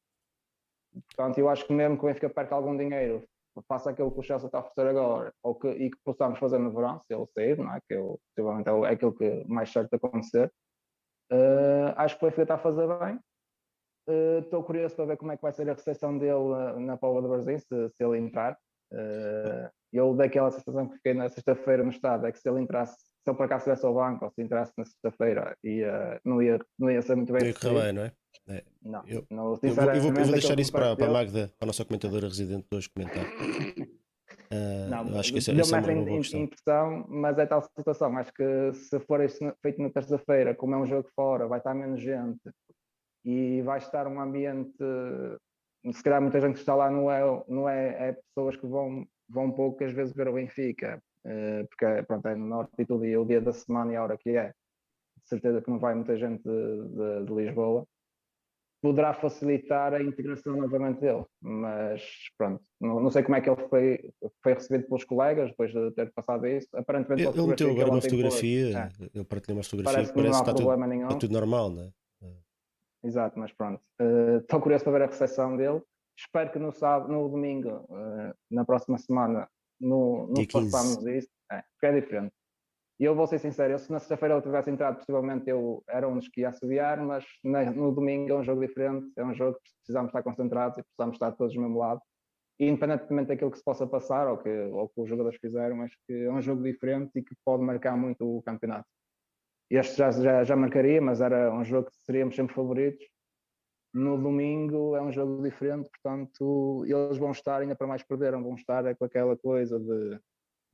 Portanto, 1.07 1.39
eu 1.39 1.49
acho 1.49 1.67
que 1.67 1.73
mesmo 1.73 1.97
que 1.97 2.05
o 2.05 2.09
Benfica 2.09 2.29
perca 2.29 2.55
algum 2.55 2.77
dinheiro, 2.77 3.25
faça 3.67 3.91
aquilo 3.91 4.13
que 4.13 4.21
o 4.21 4.23
Chelsea 4.23 4.47
está 4.47 4.59
a 4.59 4.61
oferecer 4.61 4.89
agora 4.91 5.33
ou 5.43 5.55
que, 5.55 5.69
e 5.69 5.91
que 5.91 5.99
possamos 6.05 6.39
fazer 6.39 6.59
no 6.59 6.71
verão, 6.71 7.01
se 7.01 7.15
ele 7.15 7.27
sair, 7.35 7.57
não 7.57 7.75
é? 7.75 7.81
que 7.81 7.95
eu, 7.95 8.21
possivelmente 8.29 8.69
é 8.69 8.93
aquilo 8.93 9.15
que 9.15 9.45
mais 9.47 9.73
certo 9.73 9.95
acontecer. 9.95 10.53
Uh, 11.31 11.93
acho 11.97 12.19
que 12.19 12.25
o 12.25 12.27
Benfica 12.27 12.43
está 12.43 12.55
a 12.55 12.59
fazer 12.59 12.87
bem. 12.99 13.19
Estou 14.41 14.61
uh, 14.61 14.65
curioso 14.65 14.97
para 14.97 15.05
ver 15.05 15.17
como 15.19 15.33
é 15.33 15.37
que 15.37 15.43
vai 15.43 15.53
ser 15.53 15.69
a 15.69 15.75
recepção 15.75 16.17
dele 16.17 16.33
uh, 16.33 16.81
na 16.81 16.97
Póvoa 16.97 17.21
do 17.21 17.29
Brasil, 17.29 17.59
se, 17.59 17.67
se, 17.91 18.05
ele 18.05 18.19
entrar. 18.19 18.59
Uh, 18.93 19.69
eu 19.93 20.15
daquela 20.15 20.51
sensação 20.51 20.89
que 20.89 20.97
fiquei 20.97 21.13
na 21.13 21.29
sexta-feira 21.29 21.83
no 21.83 21.91
estado 21.91 22.27
é 22.27 22.33
que 22.33 22.39
se 22.39 22.49
ele 22.49 22.61
entrasse, 22.61 22.97
se 22.97 23.31
ele 23.31 23.37
por 23.37 23.45
acaso 23.45 23.61
estivesse 23.61 23.85
ao 23.85 23.95
banco 23.95 24.25
ou 24.25 24.31
se 24.31 24.43
entrasse 24.43 24.73
na 24.79 24.85
sexta-feira, 24.85 25.57
ia, 25.63 26.21
não, 26.25 26.43
ia, 26.43 26.59
não 26.79 26.91
ia 26.91 27.03
ser 27.03 27.17
muito 27.17 27.33
bem. 27.33 27.49
Ia 27.49 27.55
correr 27.55 27.83
bem, 27.83 27.93
não 27.93 28.03
é? 28.03 28.13
é. 28.49 28.65
Não, 28.83 29.03
eu, 29.07 29.27
não 29.31 29.45
eu, 29.51 29.57
vou, 29.57 29.85
eu, 29.85 30.01
vou, 30.01 30.13
eu 30.13 30.25
vou 30.25 30.33
deixar 30.33 30.59
isso 30.59 30.73
para, 30.73 30.97
para 30.97 31.07
a. 31.07 31.11
Magda, 31.11 31.49
para 31.59 31.67
a 31.67 31.67
nossa 31.67 31.85
comentadora 31.85 32.27
residente 32.27 32.67
de 32.71 32.77
hoje 32.77 32.89
comentar. 32.89 33.25
Uh, 34.51 34.89
não, 34.89 35.19
acho 35.19 35.33
que 35.33 35.39
essa, 35.39 35.53
deu 35.53 35.63
é 35.63 35.69
uma 35.69 35.79
uma 35.79 36.05
boa 36.05 36.19
impressão, 36.19 37.07
mas 37.09 37.39
é 37.39 37.47
tal 37.47 37.63
situação. 37.63 38.17
Acho 38.17 38.33
que 38.33 38.73
se 38.73 38.99
for 39.01 39.23
isso 39.23 39.39
feito 39.61 39.83
na 39.83 39.91
terça-feira, 39.91 40.55
como 40.55 40.75
é 40.75 40.79
um 40.79 40.87
jogo 40.87 41.09
fora, 41.15 41.47
vai 41.47 41.59
estar 41.59 41.75
menos 41.75 42.01
gente 42.01 42.41
e 43.25 43.61
vai 43.63 43.79
estar 43.79 44.07
um 44.07 44.21
ambiente. 44.21 44.73
Se 45.93 46.03
calhar 46.03 46.23
muita 46.23 46.41
gente 46.41 46.55
que 46.55 46.61
está 46.61 46.75
lá 46.75 46.91
não 46.91 47.11
é, 47.11 47.21
não 47.47 47.69
é, 47.69 48.09
é 48.09 48.13
pessoas 48.13 48.57
que 48.57 48.67
vão, 48.67 49.07
vão 49.29 49.51
poucas 49.51 49.93
vezes 49.93 50.15
ver 50.15 50.29
o 50.29 50.33
Benfica, 50.33 51.03
porque 51.69 52.03
pronto, 52.07 52.27
é 52.27 52.35
no 52.35 52.47
norte 52.47 52.73
e 52.79 52.87
tudo, 52.87 53.05
e 53.05 53.13
é 53.13 53.19
o 53.19 53.27
dia 53.27 53.41
da 53.41 53.53
semana 53.53 53.93
e 53.93 53.97
a 53.97 54.03
hora 54.03 54.17
que 54.17 54.31
é. 54.31 54.49
De 55.23 55.29
certeza 55.29 55.61
que 55.61 55.71
não 55.71 55.79
vai 55.79 55.95
muita 55.95 56.17
gente 56.17 56.43
de, 56.43 56.89
de, 56.89 57.27
de 57.27 57.35
Lisboa 57.35 57.87
poderá 58.81 59.13
facilitar 59.13 59.93
a 59.93 60.03
integração 60.03 60.57
novamente 60.57 61.01
dele, 61.01 61.25
mas 61.41 62.03
pronto, 62.37 62.63
não, 62.81 63.01
não, 63.01 63.11
sei 63.11 63.23
como 63.23 63.37
é 63.37 63.41
que 63.41 63.51
ele 63.51 63.69
foi, 63.69 64.13
foi 64.43 64.55
recebido 64.55 64.87
pelos 64.87 65.05
colegas 65.05 65.51
depois 65.51 65.73
de 65.73 65.91
ter 65.93 66.13
passado 66.13 66.47
isso. 66.47 66.69
Aparentemente, 66.75 67.23
ele, 67.23 67.39
ele 67.39 67.47
meteu 67.49 67.71
agora 67.71 67.91
uma 67.91 68.01
fotografia, 68.01 68.79
é. 68.79 68.91
ele 69.15 69.25
partilhou 69.25 69.59
uma 69.59 69.65
fotografia 69.65 69.93
parece 69.95 70.13
que, 70.13 70.17
parece 70.17 70.33
não 70.33 70.41
há 70.41 70.45
que 70.45 70.51
está, 70.51 70.55
problema 70.55 70.85
tudo, 70.85 70.95
nenhum. 70.95 71.09
está 71.09 71.19
tudo 71.19 71.33
normal, 71.33 71.71
não 71.71 71.83
é? 71.83 71.91
Exato, 73.05 73.39
mas 73.39 73.53
pronto. 73.53 73.81
Uh, 74.01 74.39
estou 74.39 74.61
curioso 74.61 74.85
para 74.85 74.93
ver 74.93 75.03
a 75.03 75.07
recepção 75.07 75.57
dele. 75.57 75.81
Espero 76.17 76.51
que 76.51 76.59
no 76.59 76.73
sábado, 76.73 77.13
no 77.13 77.29
domingo, 77.29 77.87
uh, 77.89 78.35
na 78.51 78.65
próxima 78.65 78.99
semana, 78.99 79.49
no, 79.81 80.27
no 80.27 80.47
passamos 80.49 81.07
isso, 81.07 81.29
é, 81.53 81.63
porque 81.73 81.87
é 81.87 82.01
diferente. 82.01 82.33
E 82.99 83.05
eu 83.05 83.15
vou 83.15 83.27
ser 83.29 83.39
sincero, 83.39 83.75
eu, 83.75 83.79
se 83.79 83.91
na 83.93 84.01
sexta-feira 84.01 84.35
ele 84.35 84.43
tivesse 84.43 84.71
entrado, 84.71 84.97
possivelmente 84.97 85.49
eu 85.49 85.85
era 85.89 86.09
um 86.09 86.17
dos 86.17 86.29
que 86.29 86.41
ia 86.41 86.49
assobiar, 86.49 87.01
mas 87.01 87.25
no 87.45 87.93
domingo 87.93 88.33
é 88.33 88.35
um 88.35 88.43
jogo 88.43 88.61
diferente, 88.61 89.13
é 89.17 89.25
um 89.25 89.33
jogo 89.33 89.57
que 89.63 89.71
precisamos 89.79 90.09
estar 90.09 90.23
concentrados 90.23 90.79
e 90.79 90.83
precisamos 90.83 91.15
estar 91.15 91.31
todos 91.33 91.55
do 91.55 91.61
mesmo 91.61 91.79
lado. 91.79 92.01
E 92.59 92.67
independentemente 92.67 93.29
daquilo 93.29 93.53
que 93.53 93.59
se 93.59 93.65
possa 93.65 93.87
passar 93.87 94.27
ou 94.27 94.39
que, 94.39 94.51
ou 94.51 94.89
que 94.89 95.01
os 95.01 95.09
jogadores 95.09 95.39
fizeram, 95.39 95.81
acho 95.83 95.97
que 96.09 96.13
é 96.13 96.33
um 96.33 96.43
jogo 96.43 96.61
diferente 96.61 97.13
e 97.15 97.23
que 97.23 97.37
pode 97.45 97.63
marcar 97.63 97.97
muito 97.97 98.39
o 98.39 98.43
campeonato. 98.43 98.89
Este 99.71 99.97
já, 99.97 100.11
já, 100.11 100.43
já 100.43 100.57
marcaria, 100.57 101.01
mas 101.01 101.21
era 101.21 101.55
um 101.55 101.65
jogo 101.65 101.89
que 101.91 101.97
seríamos 101.99 102.35
sempre 102.35 102.55
favoritos. 102.55 103.07
No 103.95 104.21
domingo 104.21 104.97
é 104.97 105.03
um 105.03 105.13
jogo 105.13 105.41
diferente, 105.43 105.89
portanto, 105.89 106.85
eles 106.85 107.17
vão 107.17 107.31
estar, 107.31 107.61
ainda 107.61 107.77
para 107.77 107.87
mais 107.87 108.03
perderam, 108.03 108.43
vão 108.43 108.55
estar 108.55 108.85
é 108.87 108.95
com 108.95 109.05
aquela 109.05 109.37
coisa 109.37 109.79
de 109.79 110.19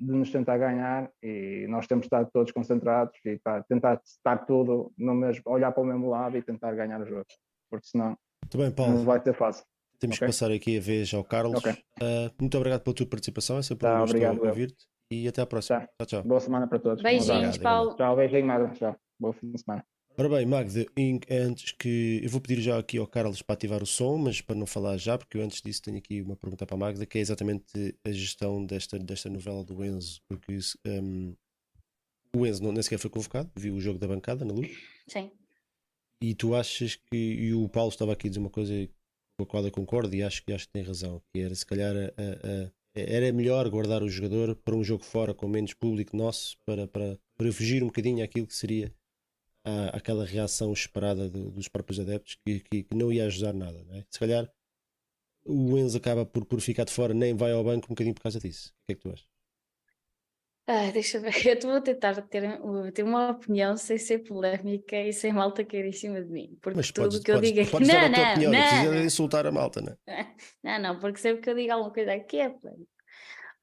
de 0.05 0.13
nos 0.13 0.31
tentar 0.31 0.59
ganhar 0.59 1.11
e 1.23 1.67
nós 1.69 1.87
temos 1.87 2.03
de 2.03 2.07
estar 2.07 2.25
todos 2.31 2.53
concentrados 2.53 3.15
e 3.25 3.39
tá, 3.39 3.63
tentar 3.65 4.01
estar 4.05 4.39
tudo 4.47 4.93
no 4.99 5.15
mesmo, 5.15 5.43
olhar 5.47 5.73
para 5.73 5.83
o 5.83 5.87
mesmo 5.87 6.09
lado 6.09 6.37
e 6.37 6.43
tentar 6.43 6.73
ganhar 6.75 7.01
o 7.01 7.07
jogo, 7.07 7.27
porque 7.71 7.87
senão 7.87 8.17
Também, 8.51 8.71
Paulo, 8.71 8.95
não 8.95 9.05
vai 9.05 9.21
ser 9.23 9.35
fácil. 9.35 9.65
Temos 9.99 10.17
okay. 10.17 10.27
que 10.27 10.33
passar 10.33 10.51
aqui 10.51 10.77
a 10.77 10.81
vez 10.81 11.15
ao 11.15 11.25
Carlos. 11.25 11.59
Okay. 11.59 11.73
Uh, 11.73 12.31
muito 12.39 12.57
obrigado 12.57 12.83
pela 12.83 12.95
tua 12.95 13.07
participação, 13.07 13.59
é 13.59 13.63
sempre 13.63 13.87
tá, 13.87 13.97
um 13.97 14.01
gosto 14.01 14.47
ouvir-te 14.47 14.87
e 15.11 15.29
até 15.29 15.43
à 15.43 15.47
próxima. 15.47 15.81
Tá. 15.81 15.87
Tchau, 15.99 16.07
tchau. 16.07 16.23
Boa 16.29 16.41
semana 16.41 16.67
para 16.67 16.79
todos. 16.79 17.03
Beijinhos, 17.03 17.59
Paulo. 17.59 17.95
Tchau, 17.95 18.17
beijinho, 18.17 18.47
Magda. 18.47 18.69
Tchau. 18.75 18.97
Boa 19.19 19.33
fim 19.33 19.51
de 19.51 19.61
semana. 19.61 19.85
Ora 20.17 20.29
bem, 20.29 20.47
Magda, 20.47 20.87
antes 21.29 21.73
que 21.73 22.21
eu 22.23 22.31
vou 22.31 22.41
pedir 22.41 22.63
já 22.63 22.79
aqui 22.79 22.99
ao 22.99 23.07
Carlos 23.07 23.43
para 23.43 23.55
ativar 23.55 23.83
o 23.83 23.87
som, 23.87 24.17
mas 24.17 24.41
para 24.41 24.55
não 24.55 24.65
falar 24.65 24.97
já, 24.97 25.19
porque 25.19 25.37
eu 25.37 25.43
antes 25.43 25.61
disso 25.61 25.83
tenho 25.83 25.99
aqui 25.99 26.23
uma 26.23 26.37
pergunta 26.37 26.65
para 26.65 26.77
a 26.77 26.79
Magda, 26.79 27.05
que 27.05 27.19
é 27.19 27.21
exatamente 27.21 27.97
a 28.05 28.13
gestão 28.13 28.65
desta, 28.65 28.97
desta 28.97 29.29
novela 29.29 29.65
do 29.65 29.85
Enzo, 29.85 30.23
porque 30.29 30.57
um, 30.87 31.35
o 32.37 32.47
Enzo 32.47 32.63
não, 32.63 32.71
nem 32.71 32.81
sequer 32.81 33.01
foi 33.01 33.11
convocado, 33.11 33.51
viu 33.57 33.75
o 33.75 33.81
jogo 33.81 33.99
da 33.99 34.07
bancada 34.07 34.45
na 34.45 34.55
luz. 34.55 34.71
Sim. 35.09 35.33
E 36.23 36.33
tu 36.33 36.55
achas 36.55 36.95
que. 36.95 37.17
E 37.17 37.53
o 37.53 37.69
Paulo 37.69 37.91
estava 37.91 38.13
aqui 38.13 38.29
a 38.29 38.31
dizer 38.31 38.41
uma 38.41 38.51
coisa 38.51 38.73
com 39.37 39.43
a 39.43 39.47
qual 39.47 39.65
eu 39.65 39.73
concordo 39.73 40.15
e 40.15 40.23
acho, 40.23 40.45
acho 40.55 40.67
que 40.69 40.73
tem 40.73 40.85
razão, 40.85 41.21
que 41.33 41.41
era 41.41 41.57
se 41.57 41.67
calhar 41.67 41.93
a, 41.93 42.05
a, 42.05 42.67
a, 42.67 42.71
era 42.95 43.33
melhor 43.33 43.69
guardar 43.69 44.01
o 44.01 44.09
jogador 44.09 44.55
para 44.55 44.77
um 44.77 44.85
jogo 44.85 45.03
fora 45.03 45.35
com 45.35 45.49
menos 45.49 45.75
público 45.75 46.17
nosso 46.17 46.57
para, 46.65 46.87
para, 46.87 47.19
para 47.37 47.53
fugir 47.53 47.83
um 47.83 47.89
bocadinho 47.89 48.25
àquilo 48.25 48.47
que 48.47 48.55
seria 48.55 48.95
aquela 49.93 50.25
reação 50.25 50.73
esperada 50.73 51.29
do, 51.29 51.51
dos 51.51 51.69
próprios 51.69 51.99
adeptos 52.01 52.37
que, 52.45 52.61
que, 52.61 52.83
que, 52.85 52.95
não 52.95 53.13
ia 53.13 53.27
ajudar 53.27 53.53
nada. 53.53 53.85
É? 53.93 54.05
Se 54.11 54.19
calhar 54.19 54.51
o 55.47 55.77
Enzo 55.79 55.99
acaba 55.99 56.25
por, 56.27 56.45
por 56.45 56.61
ficar 56.61 56.85
de 56.85 56.93
fora, 56.93 57.15
nem 57.15 57.35
vai 57.35 57.53
ao 57.53 57.65
banco 57.65 57.87
um 57.87 57.91
bocadinho 57.91 58.15
por 58.15 58.23
causa 58.23 58.41
disso. 58.41 58.71
O 58.71 58.87
que 58.87 58.93
é 58.93 58.95
que 58.95 59.01
tu 59.03 59.11
achas? 59.11 59.27
Ah, 60.67 60.91
deixa 60.91 61.21
ver, 61.21 61.31
eu 61.63 61.71
vou 61.71 61.81
tentar 61.83 62.23
ter, 62.23 62.59
ter 62.93 63.03
uma 63.03 63.31
opinião 63.31 63.77
sem 63.77 63.99
ser 63.99 64.21
polémica 64.21 64.97
e 64.97 65.13
sem 65.13 65.33
malta 65.33 65.65
cair 65.65 65.85
em 65.85 65.93
cima 65.93 66.23
de 66.23 66.31
mim. 66.31 66.59
Porque 66.63 66.79
Mas 66.79 66.91
tudo 66.91 67.21
podes, 67.21 67.23
que 67.23 67.31
eu 67.31 67.37
podes, 67.37 67.53
digo 67.53 67.61
aqui. 67.61 67.71
podes 67.71 67.89
Não, 67.89 67.95
dar 67.95 68.05
a 68.07 68.11
tua 68.11 68.25
não, 68.25 68.31
opinião, 68.31 68.53
não 68.53 68.61
precisa 68.61 68.91
de 68.91 68.97
não. 68.99 69.05
insultar 69.05 69.47
a 69.47 69.53
malta, 69.53 69.81
não 69.83 69.93
é? 69.93 69.99
Não, 70.63 70.79
não, 70.81 70.99
porque 70.99 71.19
sempre 71.19 71.43
que 71.43 71.51
eu 71.51 71.55
digo 71.55 71.73
alguma 71.73 71.93
coisa 71.93 72.15
aqui 72.15 72.39
é 72.39 72.49
polémica. 72.49 72.94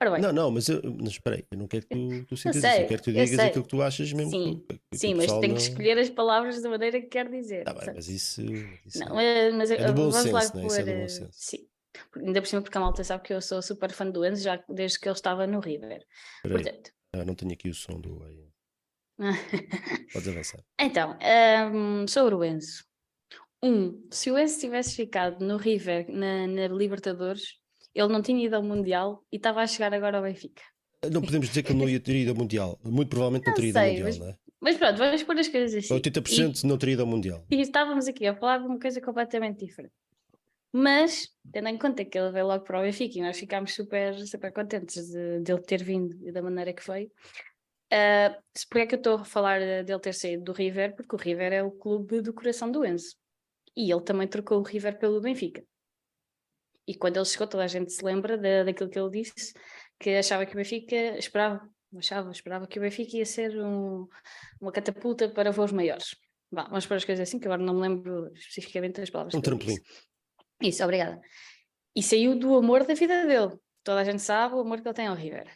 Ora 0.02 0.12
bem, 0.12 0.22
Não, 0.22 0.34
não, 0.34 0.50
mas, 0.50 0.68
eu, 0.68 0.82
mas 1.00 1.10
espera 1.10 1.36
aí, 1.36 1.46
eu 1.52 1.58
não 1.60 1.68
quero 1.68 1.86
que 1.86 1.96
tu, 1.96 2.26
tu 2.26 2.36
sintas 2.38 2.56
isso, 2.64 2.68
sei, 2.74 2.84
eu 2.84 2.88
quero 2.88 3.02
que 3.04 3.12
tu 3.12 3.14
digas 3.14 3.30
sei. 3.30 3.46
aquilo 3.50 3.64
que 3.64 3.70
tu 3.70 3.82
achas 3.84 4.12
mesmo. 4.14 4.32
Sim, 4.32 4.66
que, 4.68 4.74
que- 4.74 4.82
que 4.92 4.98
sim, 4.98 5.14
mas 5.14 5.26
tenho 5.28 5.42
que 5.42 5.48
não- 5.50 5.58
escolher 5.58 5.98
as 6.00 6.10
palavras 6.10 6.60
da 6.62 6.70
maneira 6.70 7.00
que 7.00 7.08
quero 7.08 7.30
dizer. 7.30 7.64
Tá 7.66 7.74
bem, 7.74 7.94
mas 7.94 8.08
isso, 8.10 8.42
isso 8.84 8.98
Não, 9.00 9.14
mas, 9.16 9.54
mas 9.54 9.70
É 9.72 9.86
do 9.86 9.94
bom 9.94 10.10
vamos 10.10 10.32
lá 10.32 10.42
senso, 10.42 10.56
não 10.58 10.64
é? 10.64 10.66
Isso 10.68 10.76
é 10.82 10.84
do 10.84 10.92
bom 10.94 11.04
eh, 11.04 11.08
senso. 11.08 11.30
Sim. 11.34 11.68
Ainda 12.16 12.42
por 12.42 12.48
cima, 12.48 12.62
porque 12.64 12.78
a 12.78 12.82
malta 12.82 13.04
sabe 13.04 13.24
que 13.24 13.34
eu 13.34 13.42
sou 13.42 13.62
super 13.62 13.92
fã 13.92 14.10
do 14.10 14.26
Enzo 14.26 14.42
já 14.44 14.64
desde 14.68 15.00
que 15.00 15.08
ele 15.08 15.14
estava 15.16 15.46
no 15.46 15.60
River. 15.60 16.04
Portanto, 16.42 16.92
ah, 17.14 17.24
não 17.24 17.36
tenho 17.36 17.52
aqui 17.54 17.70
o 17.70 17.74
som 17.76 18.00
do. 18.00 18.20
Podes 20.14 20.28
avançar. 20.28 20.64
então, 20.80 21.18
ahm, 21.22 22.08
sobre 22.08 22.34
o 22.36 22.44
Enzo. 22.44 22.84
Um, 23.64 24.08
se 24.10 24.32
o 24.32 24.38
Enzo 24.40 24.60
tivesse 24.60 24.96
ficado 24.96 25.46
no 25.46 25.58
River, 25.58 26.10
na, 26.10 26.48
na 26.48 26.68
Libertadores, 26.68 27.60
ele 27.94 28.08
não 28.08 28.22
tinha 28.22 28.46
ido 28.46 28.56
ao 28.56 28.64
Mundial 28.64 29.24
e 29.32 29.38
estava 29.38 29.62
a 29.62 29.68
chegar 29.68 29.94
agora 29.94 30.18
ao 30.18 30.24
Benfica. 30.24 30.62
Não 31.12 31.22
podemos 31.22 31.48
dizer 31.50 31.64
que 31.64 31.72
ele 31.72 31.80
não 31.80 31.90
ia 31.90 32.00
ter 32.00 32.16
ido 32.16 32.32
ao 32.32 32.38
Mundial. 32.38 32.80
Muito 32.84 33.10
provavelmente 33.10 33.46
não 33.46 33.52
Não 33.52 33.56
teria 33.56 33.70
ido 33.70 33.80
ao 33.80 33.86
Mundial, 33.86 34.08
mas- 34.08 34.18
não 34.20 34.28
é? 34.28 34.38
Mas 34.64 34.78
pronto, 34.78 34.98
vamos 35.00 35.24
pôr 35.24 35.40
as 35.40 35.48
coisas 35.48 35.84
assim. 35.84 35.94
80% 35.96 36.64
não 36.66 36.78
teria 36.78 36.94
ido 36.94 37.02
ao 37.02 37.08
Mundial. 37.08 37.44
E 37.50 37.60
estávamos 37.60 38.08
aqui 38.08 38.28
a 38.28 38.36
falar 38.36 38.60
de 38.60 38.68
uma 38.68 38.80
coisa 38.80 39.02
completamente 39.02 39.66
diferente. 39.66 39.94
Mas, 40.72 41.28
tendo 41.52 41.68
em 41.68 41.78
conta 41.78 42.06
que 42.06 42.18
ele 42.18 42.32
veio 42.32 42.46
logo 42.48 42.64
para 42.64 42.80
o 42.80 42.84
Benfica 42.84 43.18
e 43.18 43.22
nós 43.22 43.38
ficámos 43.38 43.74
super, 43.74 44.16
super 44.28 44.54
contentes 44.54 45.08
de, 45.10 45.42
de 45.42 45.52
ele 45.52 45.62
ter 45.64 45.84
vindo 45.84 46.16
e 46.26 46.32
da 46.32 46.42
maneira 46.42 46.72
que 46.74 46.84
foi. 46.84 47.06
Uh, 47.92 48.32
se 48.56 48.66
porque 48.70 48.84
é 48.84 48.88
que 48.88 48.96
eu 48.96 49.00
estou 49.00 49.16
a 49.16 49.26
falar 49.26 49.62
eh, 49.62 49.84
dele 49.84 50.00
ter 50.00 50.14
saído 50.14 50.44
do 50.46 50.54
River? 50.54 50.96
Porque 50.96 51.14
o 51.14 51.20
River 51.20 51.52
é 51.52 51.62
o 51.62 51.72
clube 51.72 52.22
do 52.22 52.32
coração 52.34 52.72
do 52.72 52.86
Enzo. 52.86 53.16
E 53.76 53.92
ele 53.92 54.02
também 54.02 54.28
trocou 54.28 54.60
o 54.60 54.64
River 54.64 54.98
pelo 54.98 55.20
Benfica. 55.20 55.62
E 56.92 56.96
quando 56.96 57.16
ele 57.16 57.26
chegou, 57.26 57.48
toda 57.48 57.64
a 57.64 57.68
gente 57.68 57.90
se 57.94 58.04
lembra 58.04 58.38
da, 58.38 58.66
daquilo 58.66 58.90
que 58.90 59.00
ele 59.00 59.10
disse, 59.10 59.54
que 59.98 60.10
achava 60.10 60.46
que 60.46 60.52
o 60.52 60.58
Benfica 60.58 61.18
esperava, 61.18 61.62
achava, 61.98 62.32
esperava 62.32 62.68
que 62.68 62.78
o 62.78 62.82
Benfica 62.82 63.16
ia 63.16 63.26
ser 63.26 63.58
um- 63.64 64.10
uma 64.60 64.74
catapulta 64.74 65.30
para 65.30 65.52
voos 65.52 65.72
maiores. 65.72 66.18
Vá, 66.52 66.64
vamos 66.64 66.86
para 66.86 66.98
as 66.98 67.06
coisas 67.06 67.26
assim, 67.30 67.40
que 67.40 67.46
agora 67.48 67.62
não 67.64 67.76
me 67.76 67.82
lembro 67.82 68.30
especificamente 68.34 69.00
das 69.00 69.10
palavras. 69.10 69.34
Um 69.34 69.40
trampolim. 69.40 69.78
Isso, 70.62 70.84
obrigada. 70.84 71.22
E 71.96 72.04
saiu 72.04 72.38
do 72.38 72.58
amor 72.58 72.86
da 72.86 72.94
vida 72.94 73.26
dele. 73.26 73.58
Toda 73.86 74.02
a 74.02 74.04
gente 74.04 74.22
sabe 74.22 74.56
o 74.56 74.60
amor 74.60 74.82
que 74.82 74.88
ele 74.90 74.94
tem 74.94 75.08
ao 75.08 75.16
River. 75.16 75.48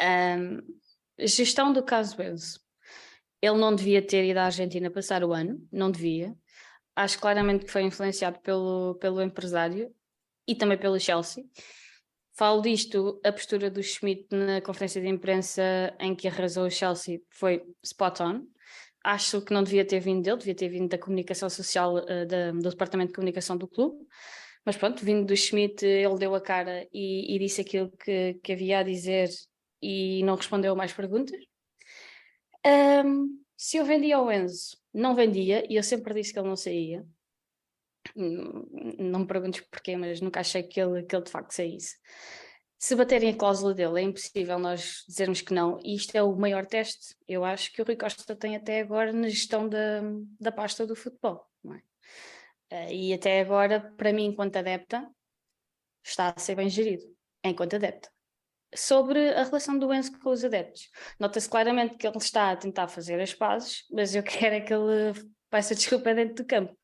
Ahm, 0.00 0.60
gestão 1.18 1.72
do 1.72 1.82
caso 1.82 2.22
Enzo. 2.22 2.60
Ele 3.42 3.58
não 3.58 3.74
devia 3.74 4.00
ter 4.00 4.24
ido 4.24 4.38
à 4.38 4.44
Argentina 4.44 4.88
passar 4.88 5.24
o 5.24 5.32
ano, 5.32 5.66
não 5.72 5.90
devia. 5.90 6.32
Acho 6.94 7.18
claramente 7.18 7.64
que 7.64 7.72
foi 7.72 7.82
influenciado 7.82 8.38
pelo, 8.38 8.94
pelo 9.00 9.20
empresário 9.20 9.92
e 10.46 10.54
também 10.54 10.78
pelo 10.78 10.98
Chelsea. 10.98 11.44
Falo 12.32 12.62
disto, 12.62 13.20
a 13.24 13.32
postura 13.32 13.70
do 13.70 13.82
Schmidt 13.82 14.26
na 14.34 14.60
conferência 14.62 15.00
de 15.00 15.08
imprensa 15.08 15.62
em 15.98 16.14
que 16.14 16.26
arrasou 16.28 16.66
o 16.66 16.70
Chelsea 16.70 17.20
foi 17.30 17.62
spot 17.82 18.20
on. 18.20 18.42
Acho 19.04 19.42
que 19.42 19.52
não 19.52 19.62
devia 19.62 19.84
ter 19.84 20.00
vindo 20.00 20.22
dele, 20.22 20.38
devia 20.38 20.54
ter 20.54 20.68
vindo 20.68 20.88
da 20.88 20.98
comunicação 20.98 21.48
social, 21.50 21.98
eh, 22.08 22.26
da- 22.26 22.52
do 22.52 22.70
departamento 22.70 23.08
de 23.08 23.14
comunicação 23.14 23.56
do 23.56 23.66
clube. 23.68 23.96
Mas 24.64 24.76
pronto, 24.76 25.04
vindo 25.04 25.26
do 25.26 25.36
Schmidt, 25.36 25.84
ele 25.86 26.16
deu 26.18 26.34
a 26.34 26.40
cara 26.40 26.86
e, 26.92 27.34
e 27.34 27.38
disse 27.38 27.60
aquilo 27.62 27.90
que, 27.90 28.34
que 28.42 28.52
havia 28.52 28.78
a 28.80 28.82
dizer 28.82 29.28
e 29.82 30.22
não 30.24 30.34
respondeu 30.36 30.76
mais 30.76 30.92
perguntas. 30.92 31.40
Ahm, 32.64 33.38
se 33.56 33.76
eu 33.78 33.84
vendia 33.84 34.16
ao 34.16 34.30
Enzo, 34.30 34.76
não 34.92 35.14
vendia, 35.14 35.64
e 35.70 35.76
eu 35.76 35.82
sempre 35.82 36.14
disse 36.14 36.32
que 36.32 36.38
ele 36.38 36.48
não 36.48 36.56
saía. 36.56 37.04
Não 38.16 39.20
me 39.20 39.26
perguntes 39.26 39.60
porquê, 39.70 39.96
mas 39.96 40.20
nunca 40.20 40.40
achei 40.40 40.62
que 40.62 40.80
ele, 40.80 41.02
que 41.02 41.14
ele 41.14 41.24
de 41.24 41.30
facto 41.30 41.52
saísse. 41.52 41.96
Se 42.78 42.96
baterem 42.96 43.30
a 43.30 43.36
cláusula 43.36 43.74
dele, 43.74 44.00
é 44.00 44.02
impossível 44.04 44.58
nós 44.58 45.04
dizermos 45.06 45.42
que 45.42 45.52
não, 45.52 45.78
e 45.84 45.94
isto 45.94 46.16
é 46.16 46.22
o 46.22 46.34
maior 46.34 46.64
teste, 46.64 47.14
eu 47.28 47.44
acho, 47.44 47.70
que 47.72 47.82
o 47.82 47.84
Rui 47.84 47.94
Costa 47.94 48.34
tem 48.34 48.56
até 48.56 48.80
agora 48.80 49.12
na 49.12 49.28
gestão 49.28 49.68
da, 49.68 50.00
da 50.40 50.50
pasta 50.50 50.86
do 50.86 50.96
futebol. 50.96 51.46
É? 52.70 52.86
Eh, 52.88 52.94
E 52.94 53.12
até 53.12 53.40
agora, 53.40 53.80
para 53.98 54.12
mim, 54.14 54.24
enquanto 54.26 54.56
adepta, 54.56 55.06
está 56.02 56.32
a 56.34 56.40
ser 56.40 56.54
bem 56.54 56.70
gerido, 56.70 57.04
enquanto 57.44 57.76
adepta. 57.76 58.10
Sobre 58.74 59.28
a 59.34 59.42
relação 59.42 59.78
do 59.78 59.92
Enzo 59.92 60.18
com 60.18 60.30
os 60.30 60.44
adeptos, 60.44 60.88
nota-se 61.18 61.50
claramente 61.50 61.96
que 61.96 62.06
ele 62.06 62.16
está 62.16 62.52
a 62.52 62.56
tentar 62.56 62.88
fazer 62.88 63.20
as 63.20 63.34
pazes, 63.34 63.84
mas 63.90 64.14
eu 64.14 64.22
quero 64.24 64.54
é 64.54 64.60
que 64.60 64.72
ele 64.72 65.12
peça 65.50 65.74
desculpa 65.74 66.14
dentro 66.14 66.36
do 66.36 66.46
campo. 66.46 66.74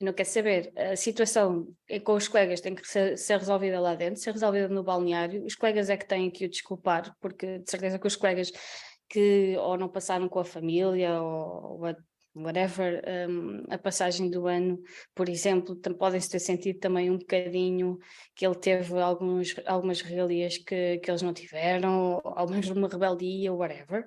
Não 0.00 0.12
quer 0.12 0.24
saber, 0.24 0.72
a 0.76 0.94
situação 0.94 1.74
é 1.88 1.98
com 1.98 2.12
os 2.14 2.28
colegas 2.28 2.60
tem 2.60 2.72
que 2.72 2.86
ser, 2.86 3.16
resolvida 3.38 3.80
lá 3.80 3.96
dentro, 3.96 4.20
ser 4.20 4.32
resolvida 4.32 4.68
no 4.68 4.84
balneário, 4.84 5.44
os 5.44 5.56
colegas 5.56 5.90
é 5.90 5.96
que 5.96 6.06
têm 6.06 6.30
que 6.30 6.44
o 6.44 6.48
desculpar, 6.48 7.12
porque 7.20 7.58
de 7.58 7.68
certeza 7.68 7.98
que 7.98 8.06
os 8.06 8.14
colegas 8.14 8.52
que 9.08 9.56
ou 9.58 9.76
não 9.76 9.88
passaram 9.88 10.28
com 10.28 10.38
a 10.38 10.44
família 10.44 11.20
ou 11.20 11.80
what- 11.80 12.00
whatever, 12.34 13.02
um, 13.28 13.64
a 13.68 13.76
passagem 13.78 14.30
do 14.30 14.46
ano, 14.46 14.80
por 15.14 15.28
exemplo, 15.28 15.74
podem-se 15.98 16.30
ter 16.30 16.38
sentido 16.38 16.78
também 16.78 17.10
um 17.10 17.18
bocadinho 17.18 17.98
que 18.36 18.46
ele 18.46 18.54
teve 18.54 18.96
alguns, 19.00 19.56
algumas 19.66 20.00
regalias 20.00 20.58
que, 20.58 20.98
que 20.98 21.10
eles 21.10 21.22
não 21.22 21.32
tiveram, 21.32 22.20
ou 22.24 22.32
ao 22.36 22.48
menos 22.48 22.68
uma 22.70 22.86
rebeldia, 22.88 23.52
ou 23.52 23.58
whatever. 23.58 24.06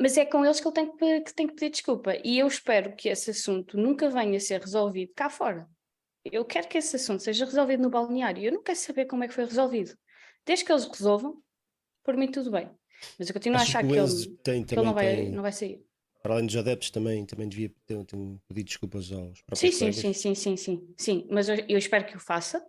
Mas 0.00 0.16
é 0.16 0.24
com 0.24 0.44
eles 0.44 0.60
que 0.60 0.66
ele 0.68 0.74
tem 0.74 0.96
que, 0.96 1.20
que 1.22 1.34
que 1.48 1.54
pedir 1.54 1.70
desculpa. 1.70 2.14
E 2.24 2.38
eu 2.38 2.46
espero 2.46 2.94
que 2.96 3.08
esse 3.08 3.30
assunto 3.30 3.76
nunca 3.76 4.08
venha 4.10 4.36
a 4.36 4.40
ser 4.40 4.60
resolvido 4.60 5.12
cá 5.14 5.28
fora. 5.28 5.68
Eu 6.24 6.44
quero 6.44 6.68
que 6.68 6.78
esse 6.78 6.96
assunto 6.96 7.22
seja 7.22 7.44
resolvido 7.44 7.82
no 7.82 7.90
balneário. 7.90 8.44
Eu 8.44 8.52
não 8.52 8.62
quero 8.62 8.78
saber 8.78 9.06
como 9.06 9.24
é 9.24 9.28
que 9.28 9.34
foi 9.34 9.44
resolvido. 9.44 9.96
Desde 10.46 10.64
que 10.64 10.72
eles 10.72 10.86
resolvam, 10.86 11.42
por 12.04 12.16
mim 12.16 12.30
tudo 12.30 12.50
bem. 12.52 12.70
Mas 13.18 13.28
eu 13.28 13.34
continuo 13.34 13.58
Achas 13.58 13.60
a 13.60 13.62
achar 13.62 13.84
que 13.84 13.92
que, 13.92 13.98
ele, 13.98 14.36
tem, 14.42 14.64
que 14.64 14.74
ele 14.74 14.82
não, 14.82 14.94
também 14.94 14.94
vai, 14.94 15.26
tem, 15.26 15.30
não 15.30 15.42
vai 15.42 15.52
sair. 15.52 15.84
para 16.22 16.34
além 16.34 16.46
dos 16.46 16.56
adeptos, 16.56 16.90
também, 16.90 17.26
também 17.26 17.48
devia 17.48 17.70
ter, 17.86 18.04
ter 18.06 18.16
pedido 18.16 18.40
de 18.54 18.64
desculpas 18.64 19.12
aos 19.12 19.42
próprios 19.42 19.70
Sim, 19.70 19.72
sim, 19.72 19.92
colegas? 19.92 20.02
sim, 20.02 20.12
sim, 20.12 20.34
sim, 20.34 20.56
sim, 20.56 20.94
sim. 20.96 21.26
Mas 21.30 21.48
eu, 21.48 21.56
eu 21.68 21.78
espero 21.78 22.06
que 22.06 22.16
o 22.16 22.20
faça. 22.20 22.64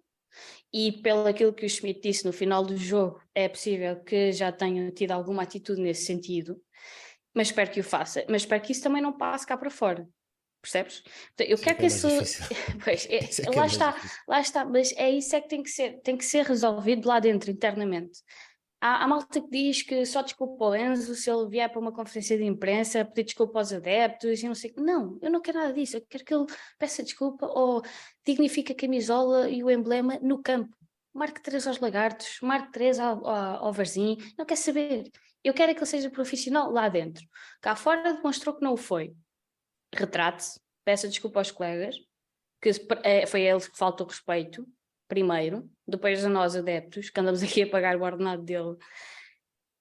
E 0.73 1.01
pelo 1.01 1.27
aquilo 1.27 1.53
que 1.53 1.65
o 1.65 1.69
Schmidt 1.69 2.01
disse 2.01 2.25
no 2.25 2.33
final 2.33 2.65
do 2.65 2.77
jogo, 2.77 3.21
é 3.35 3.49
possível 3.49 4.03
que 4.03 4.31
já 4.33 4.51
tenha 4.51 4.91
tido 4.91 5.11
alguma 5.11 5.43
atitude 5.43 5.81
nesse 5.81 6.05
sentido. 6.05 6.61
Mas 7.33 7.47
espero 7.47 7.71
que 7.71 7.79
o 7.79 7.83
faça. 7.83 8.25
Mas 8.29 8.41
espero 8.43 8.61
que 8.61 8.71
isso 8.71 8.81
também 8.83 9.01
não 9.01 9.15
passe 9.17 9.45
cá 9.45 9.57
para 9.57 9.69
fora. 9.69 10.07
Percebes? 10.61 11.01
Portanto, 11.01 11.47
eu 11.49 11.55
Isso 11.55 11.63
é 11.63 11.65
quero 11.65 11.77
que 11.79 11.85
é 11.85 11.89
que 11.89 12.03
mais 12.07 12.21
isso. 12.21 12.43
Pois, 12.83 13.05
é- 13.05 13.15
é 13.15 13.55
é 13.55 13.55
lá 13.57 13.65
está, 13.65 13.91
difícil. 13.91 14.17
lá 14.27 14.41
está, 14.41 14.65
mas 14.65 14.91
é 14.97 15.09
isso 15.09 15.35
é 15.35 15.41
que 15.41 15.47
tem 15.47 15.63
que 15.63 15.69
ser, 15.69 16.01
tem 16.01 16.17
que 16.17 16.25
ser 16.25 16.45
resolvido 16.45 17.07
lá 17.07 17.19
dentro, 17.19 17.49
internamente. 17.49 18.19
Há, 18.81 19.03
há 19.03 19.07
malta 19.07 19.41
que 19.41 19.49
diz 19.49 19.81
que 19.83 20.05
só 20.05 20.21
desculpa 20.21 20.65
o 20.65 20.75
Enzo 20.75 21.13
se 21.15 21.29
ele 21.29 21.47
vier 21.49 21.69
para 21.69 21.79
uma 21.79 21.93
conferência 21.93 22.37
de 22.37 22.43
imprensa 22.45 23.05
pedir 23.05 23.25
desculpa 23.25 23.59
aos 23.59 23.71
adeptos 23.71 24.41
e 24.41 24.47
não 24.47 24.55
sei. 24.55 24.73
Não, 24.77 25.17
eu 25.21 25.29
não 25.31 25.41
quero 25.41 25.59
nada 25.59 25.73
disso. 25.73 25.97
Eu 25.97 26.05
quero 26.09 26.25
que 26.25 26.33
ele 26.33 26.45
peça 26.77 27.03
desculpa 27.03 27.45
ou 27.45 27.81
dignifique 28.25 28.71
a 28.73 28.75
camisola 28.75 29.49
e 29.49 29.63
o 29.63 29.69
emblema 29.69 30.17
no 30.21 30.41
campo. 30.41 30.75
Marque 31.13 31.41
três 31.41 31.65
aos 31.67 31.79
lagartos, 31.79 32.39
marque 32.41 32.71
três 32.71 32.99
ao, 32.99 33.25
ao, 33.25 33.65
ao 33.65 33.73
Varzim. 33.73 34.17
Não 34.37 34.45
quer 34.45 34.55
saber. 34.57 35.09
Eu 35.43 35.53
quero 35.53 35.71
é 35.71 35.73
que 35.73 35.79
ele 35.79 35.85
seja 35.85 36.09
profissional 36.09 36.71
lá 36.71 36.89
dentro. 36.89 37.25
Cá 37.61 37.75
fora 37.75 38.13
demonstrou 38.13 38.55
que 38.55 38.61
não 38.63 38.73
o 38.73 38.77
foi. 38.77 39.13
Retrate-se, 39.95 40.59
peça 40.85 41.07
desculpa 41.07 41.39
aos 41.39 41.51
colegas, 41.51 41.95
que 42.61 42.69
é, 43.03 43.25
foi 43.25 43.47
a 43.47 43.51
eles 43.51 43.67
que 43.67 43.77
falta 43.77 44.03
o 44.03 44.07
respeito, 44.07 44.67
primeiro, 45.07 45.69
depois 45.87 46.23
a 46.23 46.29
nós 46.29 46.55
adeptos, 46.55 47.09
que 47.09 47.19
andamos 47.19 47.41
aqui 47.41 47.63
a 47.63 47.69
pagar 47.69 47.95
o 47.97 48.03
ordenado 48.03 48.43
dele. 48.43 48.75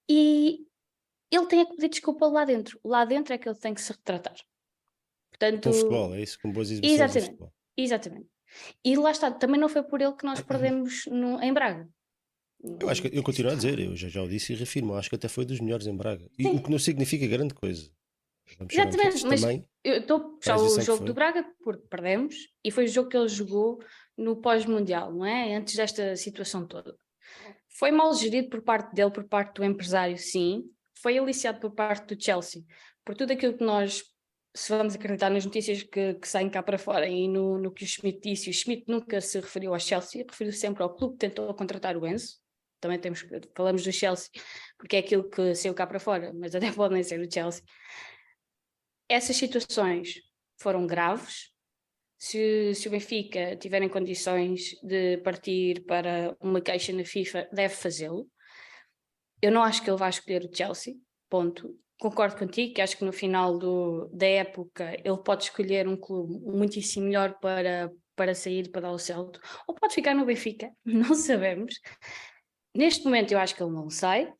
E 0.09 0.65
ele 1.31 1.45
tem 1.47 1.65
que 1.65 1.75
pedir 1.75 1.89
desculpa 1.89 2.25
lá 2.27 2.45
dentro. 2.45 2.79
Lá 2.83 3.05
dentro 3.05 3.33
é 3.33 3.37
que 3.37 3.47
ele 3.47 3.57
tem 3.59 3.73
que 3.73 3.81
se 3.81 3.91
retratar. 3.91 4.35
Portanto, 5.29 5.69
Com 5.69 5.73
futebol, 5.73 6.15
é 6.15 6.21
isso? 6.21 6.39
Com 6.41 6.51
boas 6.51 6.71
exibições 6.71 6.99
Exatamente. 7.15 7.53
exatamente. 7.77 8.27
E 8.83 8.95
lá 8.95 9.11
está, 9.11 9.29
também 9.31 9.59
não 9.59 9.69
foi 9.69 9.83
por 9.83 10.01
ele 10.01 10.13
que 10.15 10.25
nós 10.25 10.41
perdemos 10.41 11.05
no- 11.05 11.39
em 11.41 11.53
Braga. 11.53 11.87
Eu 12.61 12.89
acho 12.89 13.01
que 13.01 13.17
eu 13.17 13.23
continuo 13.23 13.51
a 13.51 13.55
dizer, 13.55 13.79
eu 13.79 13.95
já, 13.95 14.09
já 14.09 14.21
o 14.21 14.27
disse 14.27 14.51
e 14.51 14.55
reafirmo, 14.55 14.95
acho 14.95 15.09
que 15.09 15.15
até 15.15 15.29
foi 15.29 15.45
dos 15.45 15.59
melhores 15.61 15.87
em 15.87 15.95
Braga. 15.95 16.29
E 16.37 16.45
o 16.45 16.61
que 16.61 16.69
não 16.69 16.79
significa 16.79 17.25
grande 17.25 17.53
coisa. 17.53 17.89
Vamos 18.57 18.73
Exatamente, 18.73 19.25
mas 19.25 19.41
também. 19.41 19.65
eu 19.83 19.97
estou 19.99 20.17
a 20.17 20.19
puxar 20.19 20.57
Mas 20.57 20.63
isso 20.63 20.77
o 20.77 20.81
é 20.81 20.85
jogo 20.85 21.05
do 21.05 21.13
Braga 21.13 21.45
porque 21.63 21.87
perdemos 21.87 22.35
e 22.63 22.71
foi 22.71 22.85
o 22.85 22.87
jogo 22.87 23.09
que 23.09 23.17
ele 23.17 23.27
jogou 23.27 23.79
no 24.17 24.37
pós-mundial, 24.37 25.13
não 25.13 25.25
é? 25.25 25.55
Antes 25.55 25.75
desta 25.75 26.15
situação 26.15 26.65
toda. 26.67 26.97
Foi 27.69 27.91
mal 27.91 28.13
gerido 28.13 28.49
por 28.49 28.61
parte 28.61 28.93
dele, 28.93 29.11
por 29.11 29.23
parte 29.25 29.55
do 29.55 29.63
empresário, 29.63 30.17
sim. 30.17 30.63
Foi 31.01 31.17
aliciado 31.17 31.59
por 31.59 31.71
parte 31.71 32.13
do 32.13 32.21
Chelsea. 32.21 32.63
Por 33.05 33.15
tudo 33.15 33.31
aquilo 33.31 33.57
que 33.57 33.63
nós, 33.63 34.03
se 34.53 34.69
vamos 34.69 34.95
acreditar 34.95 35.29
nas 35.29 35.45
notícias 35.45 35.83
que, 35.83 36.15
que 36.15 36.27
saem 36.27 36.49
cá 36.49 36.61
para 36.61 36.77
fora 36.77 37.07
e 37.07 37.27
no, 37.27 37.57
no 37.57 37.71
que 37.71 37.83
o 37.83 37.87
Schmidt 37.87 38.19
disse, 38.19 38.49
o 38.49 38.53
Schmidt 38.53 38.83
nunca 38.87 39.21
se 39.21 39.39
referiu 39.39 39.73
ao 39.73 39.79
Chelsea, 39.79 40.25
referiu 40.29 40.51
sempre 40.51 40.83
ao 40.83 40.93
clube 40.93 41.13
que 41.13 41.19
tentou 41.19 41.53
contratar 41.53 41.95
o 41.95 42.05
Enzo. 42.05 42.39
Também 42.79 42.99
temos, 42.99 43.25
falamos 43.55 43.83
do 43.83 43.91
Chelsea, 43.91 44.29
porque 44.77 44.95
é 44.95 44.99
aquilo 44.99 45.29
que 45.29 45.53
saiu 45.55 45.73
cá 45.73 45.85
para 45.85 45.99
fora, 45.99 46.31
mas 46.33 46.55
até 46.55 46.71
pode 46.73 46.93
nem 46.93 47.03
ser 47.03 47.25
do 47.25 47.33
Chelsea 47.33 47.63
essas 49.09 49.35
situações 49.35 50.21
foram 50.61 50.85
graves. 50.85 51.49
Se, 52.17 52.75
se 52.75 52.87
o 52.87 52.91
Benfica 52.91 53.55
tiver 53.55 53.81
em 53.81 53.89
condições 53.89 54.75
de 54.83 55.17
partir 55.17 55.83
para 55.85 56.37
uma 56.39 56.61
queixa 56.61 56.93
na 56.93 57.03
FIFA, 57.03 57.49
deve 57.51 57.73
fazê-lo. 57.73 58.29
Eu 59.41 59.51
não 59.51 59.63
acho 59.63 59.81
que 59.81 59.89
ele 59.89 59.97
vai 59.97 60.09
escolher 60.09 60.43
o 60.43 60.55
Chelsea, 60.55 60.95
ponto. 61.29 61.75
Concordo 61.97 62.37
contigo, 62.37 62.73
que 62.73 62.81
acho 62.81 62.97
que 62.97 63.05
no 63.05 63.11
final 63.11 63.57
do, 63.57 64.09
da 64.13 64.27
época 64.27 64.95
ele 65.03 65.17
pode 65.23 65.45
escolher 65.45 65.87
um 65.87 65.97
clube 65.97 66.39
muitíssimo 66.45 67.05
melhor 67.05 67.39
para, 67.39 67.91
para 68.15 68.35
sair, 68.35 68.69
para 68.69 68.81
dar 68.81 68.91
o 68.91 68.99
salto, 68.99 69.39
ou 69.67 69.75
pode 69.75 69.95
ficar 69.95 70.13
no 70.13 70.25
Benfica, 70.25 70.71
não 70.85 71.13
sabemos. 71.13 71.75
Neste 72.75 73.03
momento 73.05 73.31
eu 73.31 73.39
acho 73.39 73.55
que 73.55 73.63
ele 73.63 73.71
não 73.71 73.89
sai. 73.89 74.33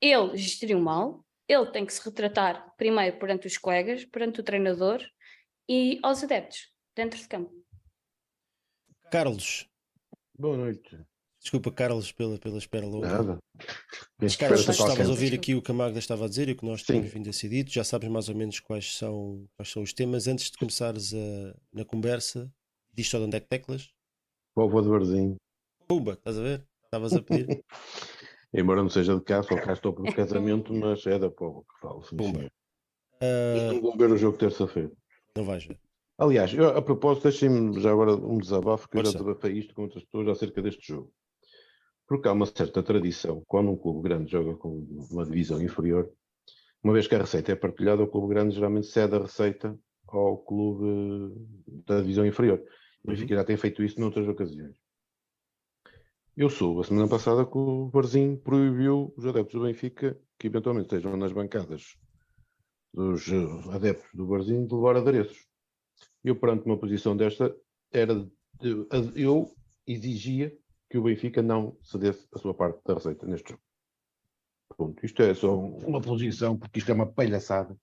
Ele 0.00 0.36
gestiu 0.36 0.78
mal, 0.80 1.24
ele 1.48 1.70
tem 1.70 1.84
que 1.84 1.92
se 1.92 2.04
retratar 2.04 2.74
primeiro 2.76 3.18
perante 3.18 3.46
os 3.46 3.56
colegas, 3.58 4.04
perante 4.04 4.40
o 4.40 4.44
treinador 4.44 5.02
e 5.68 5.98
aos 6.02 6.22
adeptos 6.22 6.72
dentro 6.94 7.18
de 7.18 7.26
campo. 7.26 7.52
Carlos, 9.10 9.68
Boa 10.38 10.56
noite. 10.56 10.96
desculpa, 11.40 11.72
Carlos, 11.72 12.12
pela, 12.12 12.38
pela 12.38 12.58
espera 12.58 12.86
longa. 12.86 13.08
Nada. 13.08 13.38
Mas, 14.20 14.36
Carlos, 14.36 14.60
esta 14.60 14.72
estavas 14.72 15.06
a 15.06 15.10
ouvir 15.10 15.34
aqui 15.34 15.54
o 15.54 15.62
que 15.62 15.70
a 15.70 15.74
Magda 15.74 15.98
estava 15.98 16.26
a 16.26 16.28
dizer 16.28 16.48
e 16.48 16.52
o 16.52 16.56
que 16.56 16.64
nós 16.64 16.82
Sim. 16.82 16.94
temos 16.94 17.12
vindo 17.12 17.28
a 17.28 17.32
ser 17.32 17.48
dito. 17.48 17.70
Já 17.70 17.82
sabes 17.82 18.08
mais 18.08 18.28
ou 18.28 18.36
menos 18.36 18.60
quais 18.60 18.96
são, 18.96 19.48
quais 19.56 19.70
são 19.70 19.82
os 19.82 19.92
temas. 19.92 20.28
Antes 20.28 20.50
de 20.50 20.58
começares 20.58 21.14
a, 21.14 21.56
na 21.72 21.84
conversa, 21.84 22.52
diz 22.92 23.08
só 23.08 23.18
de 23.18 23.24
onde 23.24 23.36
é 23.36 23.40
que 23.40 23.48
teclas. 23.48 23.90
Povo 24.54 24.82
de 24.82 24.88
Varzim. 24.88 25.36
Pumba, 25.88 26.12
estás 26.12 26.38
a 26.38 26.42
ver? 26.42 26.67
Estavas 26.88 27.12
a 27.12 27.22
pedir. 27.22 27.62
Embora 28.52 28.82
não 28.82 28.88
seja 28.88 29.14
de 29.14 29.20
cá, 29.22 29.42
só 29.42 29.56
cá 29.56 29.74
estou 29.74 29.92
por 29.92 30.10
casamento, 30.14 30.72
mas 30.74 31.06
é 31.06 31.18
da 31.18 31.30
povo 31.30 31.62
que 31.64 31.80
falo. 31.80 32.02
sim, 32.02 32.16
Pumba. 32.16 32.38
senhor. 32.38 32.50
Ah, 33.20 33.72
Não 33.72 33.80
vou 33.82 33.94
ver 33.96 34.10
o 34.10 34.16
jogo 34.16 34.38
terça-feira. 34.38 34.90
não 35.36 35.44
vais 35.44 35.64
ver. 35.64 35.78
Aliás, 36.16 36.52
eu, 36.54 36.66
a 36.76 36.80
propósito, 36.80 37.24
deixem-me 37.24 37.78
já 37.78 37.92
agora 37.92 38.12
um 38.12 38.38
desabafo, 38.38 38.88
que 38.88 38.96
eu 38.96 39.04
já 39.04 39.12
desabafei 39.12 39.52
isto 39.58 39.74
com 39.74 39.82
outras 39.82 40.02
pessoas 40.02 40.28
acerca 40.28 40.62
deste 40.62 40.88
jogo. 40.88 41.12
Porque 42.08 42.26
há 42.26 42.32
uma 42.32 42.46
certa 42.46 42.82
tradição, 42.82 43.44
quando 43.46 43.70
um 43.70 43.76
clube 43.76 44.08
grande 44.08 44.32
joga 44.32 44.56
com 44.56 44.78
uma 45.10 45.24
divisão 45.26 45.62
inferior, 45.62 46.10
uma 46.82 46.94
vez 46.94 47.06
que 47.06 47.14
a 47.14 47.18
receita 47.18 47.52
é 47.52 47.54
partilhada, 47.54 48.02
o 48.02 48.08
clube 48.08 48.32
grande 48.32 48.54
geralmente 48.54 48.86
cede 48.86 49.14
a 49.14 49.18
receita 49.20 49.78
ao 50.08 50.38
clube 50.38 51.34
da 51.86 52.00
divisão 52.00 52.24
inferior. 52.24 52.62
O 53.04 53.08
Benfica 53.08 53.34
já 53.34 53.44
tem 53.44 53.56
feito 53.58 53.84
isso 53.84 54.00
noutras 54.00 54.26
ocasiões. 54.26 54.76
Eu 56.40 56.48
sou, 56.48 56.80
a 56.80 56.84
semana 56.84 57.08
passada, 57.08 57.44
que 57.44 57.58
o 57.58 57.88
Varzim 57.88 58.36
proibiu 58.36 59.12
os 59.16 59.26
adeptos 59.26 59.54
do 59.58 59.66
Benfica, 59.66 60.16
que 60.38 60.46
eventualmente 60.46 60.84
estejam 60.84 61.16
nas 61.16 61.32
bancadas 61.32 61.98
dos 62.94 63.26
eh, 63.26 63.74
adeptos 63.74 64.08
do 64.14 64.24
Varzim, 64.24 64.64
de 64.64 64.72
levar 64.72 64.98
adereços. 64.98 65.48
Eu, 66.22 66.36
perante 66.36 66.64
uma 66.64 66.78
posição 66.78 67.16
desta, 67.16 67.52
era 67.90 68.14
de- 68.14 68.86
eu 69.16 69.52
exigia 69.84 70.56
que 70.88 70.96
o 70.96 71.02
Benfica 71.02 71.42
não 71.42 71.76
cedesse 71.82 72.28
a 72.32 72.38
sua 72.38 72.54
parte 72.54 72.84
da 72.86 72.94
receita 72.94 73.26
neste 73.26 73.50
jogo. 73.50 73.62
Pronto, 74.76 75.04
isto 75.04 75.20
é 75.20 75.34
só 75.34 75.58
uma 75.58 76.00
posição, 76.00 76.56
porque 76.56 76.78
isto 76.78 76.92
é 76.92 76.94
uma 76.94 77.12
palhaçada. 77.12 77.76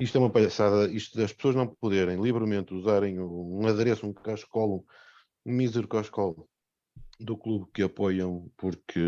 Isto 0.00 0.18
é 0.18 0.20
uma 0.20 0.32
palhaçada, 0.32 0.90
isto 0.92 1.16
das 1.16 1.32
pessoas 1.32 1.54
não 1.54 1.68
poderem 1.68 2.20
livremente 2.20 2.74
usarem 2.74 3.20
um 3.20 3.64
adereço, 3.68 4.04
um 4.04 4.12
cascolo, 4.12 4.84
um 5.46 5.52
mísero 5.52 5.86
cascolo 5.86 6.48
do 7.24 7.36
clube 7.36 7.66
que 7.72 7.82
apoiam, 7.82 8.50
porque 8.56 9.00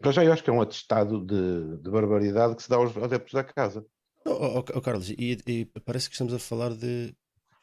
para 0.00 0.12
já 0.12 0.24
eu 0.24 0.32
acho 0.32 0.42
que 0.42 0.50
é 0.50 0.52
um 0.52 0.60
atestado 0.60 1.24
de, 1.24 1.78
de 1.82 1.90
barbaridade 1.90 2.56
que 2.56 2.62
se 2.62 2.68
dá 2.68 2.76
aos 2.76 2.96
adeptos 2.96 3.32
da 3.32 3.44
casa. 3.44 3.84
Oh, 4.26 4.58
oh, 4.58 4.64
oh, 4.74 4.80
Carlos, 4.80 5.10
e, 5.10 5.38
e 5.46 5.64
parece 5.84 6.08
que 6.08 6.14
estamos 6.14 6.34
a 6.34 6.38
falar 6.38 6.74
de. 6.74 7.14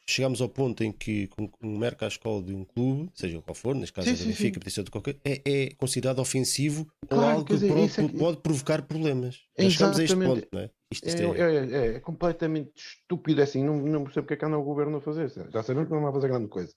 Chegamos 0.06 0.42
ao 0.42 0.50
ponto 0.50 0.84
em 0.84 0.92
que 0.92 1.30
um 1.62 1.78
mero 1.78 1.96
cascol 1.96 2.42
de 2.42 2.54
um 2.54 2.62
clube, 2.62 3.10
seja 3.14 3.40
qual 3.40 3.54
for, 3.54 3.74
neste 3.74 3.94
caso 3.94 4.08
Sim, 4.08 4.12
é 4.12 4.16
sim, 4.16 4.26
Benfica, 4.26 4.70
ser 4.70 4.82
de 4.82 4.90
qualquer, 4.90 5.16
é, 5.24 5.40
é 5.46 5.74
considerado 5.76 6.18
ofensivo 6.18 6.86
ou 7.04 7.08
Claro, 7.08 7.30
algo 7.30 7.44
quer 7.46 7.54
que 7.58 7.60
dizer, 7.62 7.78
isso 7.78 8.00
é 8.02 8.08
pode 8.08 8.36
provocar 8.38 8.82
problemas. 8.82 9.40
Já 9.58 9.70
chegamos 9.70 9.98
a 9.98 10.04
este 10.04 10.16
ponto, 10.16 10.46
não 10.52 10.60
é? 10.60 10.70
Isto, 10.92 11.06
É, 11.06 11.08
isto 11.08 11.22
é- 11.22 11.40
é- 11.40 11.56
é- 11.56 11.96
é 11.96 12.00
completamente 12.00 12.72
estúpido 12.76 13.40
é 13.40 13.44
assim, 13.44 13.64
não, 13.64 13.76
não 13.78 14.04
percebo 14.04 14.24
porque 14.26 14.34
é 14.34 14.36
que 14.36 14.44
anda 14.44 14.58
o 14.58 14.62
governo 14.62 14.98
a 14.98 15.00
fazer. 15.00 15.30
Já 15.30 15.62
sabemos 15.62 15.88
que 15.88 15.94
não 15.94 16.02
vai 16.02 16.12
fazer 16.12 16.28
grande 16.28 16.48
coisa. 16.48 16.74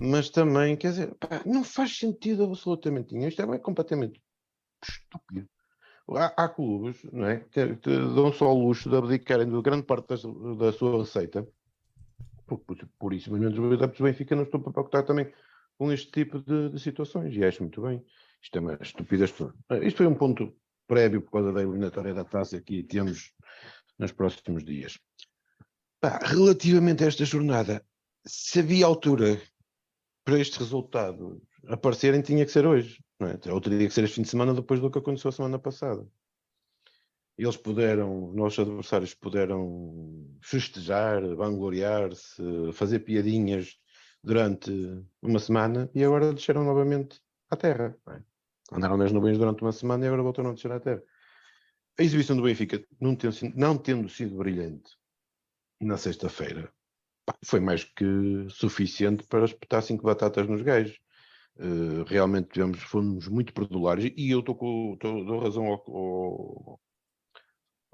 Mas 0.00 0.30
também, 0.30 0.76
quer 0.76 0.90
dizer, 0.90 1.14
pá, 1.14 1.42
não 1.46 1.62
faz 1.62 1.96
sentido 1.96 2.44
absolutamente 2.44 3.14
nenhum. 3.14 3.28
Isto 3.28 3.42
é, 3.42 3.58
completamente 3.58 4.20
estúpido. 4.82 5.48
Há, 6.10 6.44
há 6.44 6.48
clubes, 6.48 7.02
não 7.12 7.26
é? 7.26 7.40
Que, 7.50 7.76
que 7.76 7.90
dão 7.90 8.32
só 8.32 8.52
o 8.52 8.66
luxo 8.66 8.90
de 8.90 8.96
abdicarem 8.96 9.48
de 9.48 9.62
grande 9.62 9.84
parte 9.84 10.08
da 10.08 10.72
sua 10.72 10.98
receita. 10.98 11.46
Por, 12.46 12.58
por, 12.58 12.76
por 12.98 13.14
isso, 13.14 13.30
mas 13.30 13.56
os 13.56 13.72
adeptos 13.72 13.98
do 13.98 14.04
Benfica 14.04 14.34
não 14.34 14.42
estão 14.42 14.60
para 14.60 14.72
preocupar 14.72 15.04
também 15.04 15.32
com 15.78 15.92
este 15.92 16.10
tipo 16.10 16.40
de, 16.40 16.70
de 16.70 16.80
situações. 16.80 17.34
E 17.36 17.44
acho 17.44 17.62
muito 17.62 17.80
bem. 17.80 18.04
Isto 18.42 18.58
é 18.58 18.60
uma 18.60 18.78
estupidez. 18.80 19.30
Isto 19.30 19.96
foi 19.96 20.06
um 20.06 20.14
ponto 20.14 20.54
prévio 20.86 21.22
por 21.22 21.30
causa 21.30 21.52
da 21.52 21.62
eliminatória 21.62 22.12
da 22.12 22.24
taça 22.24 22.60
que 22.60 22.82
temos 22.82 23.32
nos 23.98 24.12
próximos 24.12 24.64
dias. 24.64 24.98
Pá, 26.00 26.18
relativamente 26.22 27.04
a 27.04 27.06
esta 27.06 27.24
jornada, 27.24 27.84
se 28.26 28.58
havia 28.58 28.84
altura 28.84 29.40
para 30.24 30.38
este 30.38 30.58
resultado 30.58 31.42
aparecerem, 31.68 32.22
tinha 32.22 32.44
que 32.44 32.52
ser 32.52 32.66
hoje, 32.66 33.02
não 33.18 33.28
é? 33.28 33.38
Ou 33.50 33.60
teria 33.60 33.86
que 33.86 33.94
ser 33.94 34.04
este 34.04 34.16
fim 34.16 34.22
de 34.22 34.28
semana 34.28 34.54
depois 34.54 34.80
do 34.80 34.90
que 34.90 34.98
aconteceu 34.98 35.28
a 35.28 35.32
semana 35.32 35.58
passada. 35.58 36.06
Eles 37.36 37.56
puderam, 37.56 38.30
os 38.30 38.36
nossos 38.36 38.58
adversários 38.58 39.14
puderam 39.14 40.38
festejar, 40.42 41.22
vangloriar-se, 41.34 42.42
fazer 42.72 43.00
piadinhas 43.00 43.78
durante 44.22 44.70
uma 45.20 45.38
semana 45.38 45.90
e 45.94 46.04
agora 46.04 46.32
desceram 46.32 46.64
novamente 46.64 47.20
à 47.50 47.56
terra. 47.56 47.96
é? 48.10 48.22
Andaram 48.72 48.96
nas 48.96 49.12
nuvens 49.12 49.38
durante 49.38 49.62
uma 49.62 49.72
semana 49.72 50.04
e 50.04 50.08
agora 50.08 50.22
voltaram 50.22 50.50
a 50.50 50.54
descer 50.54 50.72
à 50.72 50.78
terra. 50.78 51.02
A 51.98 52.02
exibição 52.02 52.36
do 52.36 52.42
Benfica, 52.42 52.82
não 53.00 53.16
tendo, 53.16 53.36
não 53.54 53.76
tendo 53.76 54.08
sido 54.08 54.36
brilhante 54.36 54.96
na 55.80 55.96
sexta-feira, 55.96 56.72
pá, 57.26 57.36
foi 57.44 57.60
mais 57.60 57.84
que 57.84 58.04
suficiente 58.50 59.24
para 59.26 59.44
espetar 59.44 59.82
cinco 59.82 60.04
batatas 60.04 60.46
nos 60.48 60.62
gajos. 60.62 60.98
Eh, 61.58 62.04
realmente 62.06 62.50
tivemos, 62.50 62.80
fomos 62.82 63.28
muito 63.28 63.54
perdulários 63.54 64.12
e 64.16 64.30
eu 64.30 64.40
estou 64.40 64.54
com 64.56 64.96
tô- 65.00 65.24
dou 65.24 65.40
razão 65.40 65.66
ao, 65.66 66.80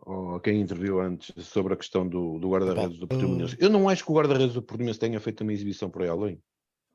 ao- 0.07 0.37
a 0.37 0.41
quem 0.41 0.61
interviu 0.61 1.01
antes 1.01 1.33
sobre 1.47 1.75
a 1.75 1.77
questão 1.77 2.09
do, 2.09 2.39
do 2.39 2.49
guarda-redes 2.51 2.99
do 2.99 3.09
Portimonense. 3.09 3.57
Eu 3.59 3.69
não 3.71 3.89
acho 3.89 4.05
que 4.05 4.11
o 4.11 4.15
guarda-redes 4.15 4.55
do 4.55 4.63
Portimonense 4.63 4.99
tenha 4.99 5.21
feito 5.21 5.43
uma 5.43 5.53
exibição 5.53 5.91
por 5.91 6.03
aí 6.03 6.09
além. 6.09 6.41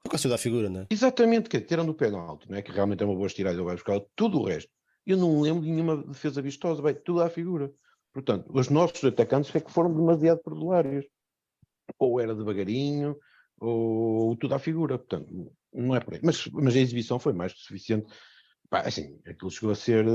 Por 0.04 0.12
causa 0.12 0.30
da 0.30 0.38
figura, 0.38 0.70
não 0.70 0.82
é? 0.82 0.88
Exatamente, 0.90 1.50
que 1.50 1.62
tirando 1.62 1.90
o 1.90 1.96
penalti, 1.96 2.50
não 2.50 2.58
é? 2.58 2.62
que 2.62 2.72
realmente 2.72 3.04
é 3.04 3.06
uma 3.06 3.16
boa 3.16 3.28
estirada, 3.28 3.56
ele 3.56 3.66
vai 3.66 3.76
buscar 3.76 4.00
tudo 4.16 4.40
o 4.40 4.46
resto. 4.46 4.72
Eu 5.06 5.18
não 5.18 5.42
lembro 5.42 5.64
de 5.64 5.70
nenhuma 5.72 5.98
defesa 5.98 6.42
vistosa, 6.42 6.82
vai 6.82 6.94
tudo 6.94 7.22
à 7.22 7.30
figura. 7.30 7.72
Portanto, 8.14 8.52
os 8.54 8.70
nossos 8.70 9.04
atacantes 9.04 9.54
é 9.56 9.60
que 9.60 9.72
foram 9.72 9.94
demasiado 9.94 10.42
perdulários. 10.44 11.06
Ou 12.00 12.20
era 12.20 12.36
devagarinho, 12.36 13.18
ou 13.60 14.36
tudo 14.38 14.56
à 14.56 14.60
figura. 14.60 14.98
Portanto, 14.98 15.52
não 15.74 15.96
é 15.96 16.00
por 16.00 16.14
aí. 16.16 16.20
Mas, 16.24 16.48
mas 16.48 16.76
a 16.76 16.80
exibição 16.80 17.20
foi 17.20 17.34
mais 17.34 17.54
que 17.54 17.60
suficiente. 17.62 18.12
Pá, 18.70 18.82
assim, 18.82 19.20
aquilo 19.26 19.52
chegou 19.52 19.72
a 19.72 19.76
ser. 19.76 20.06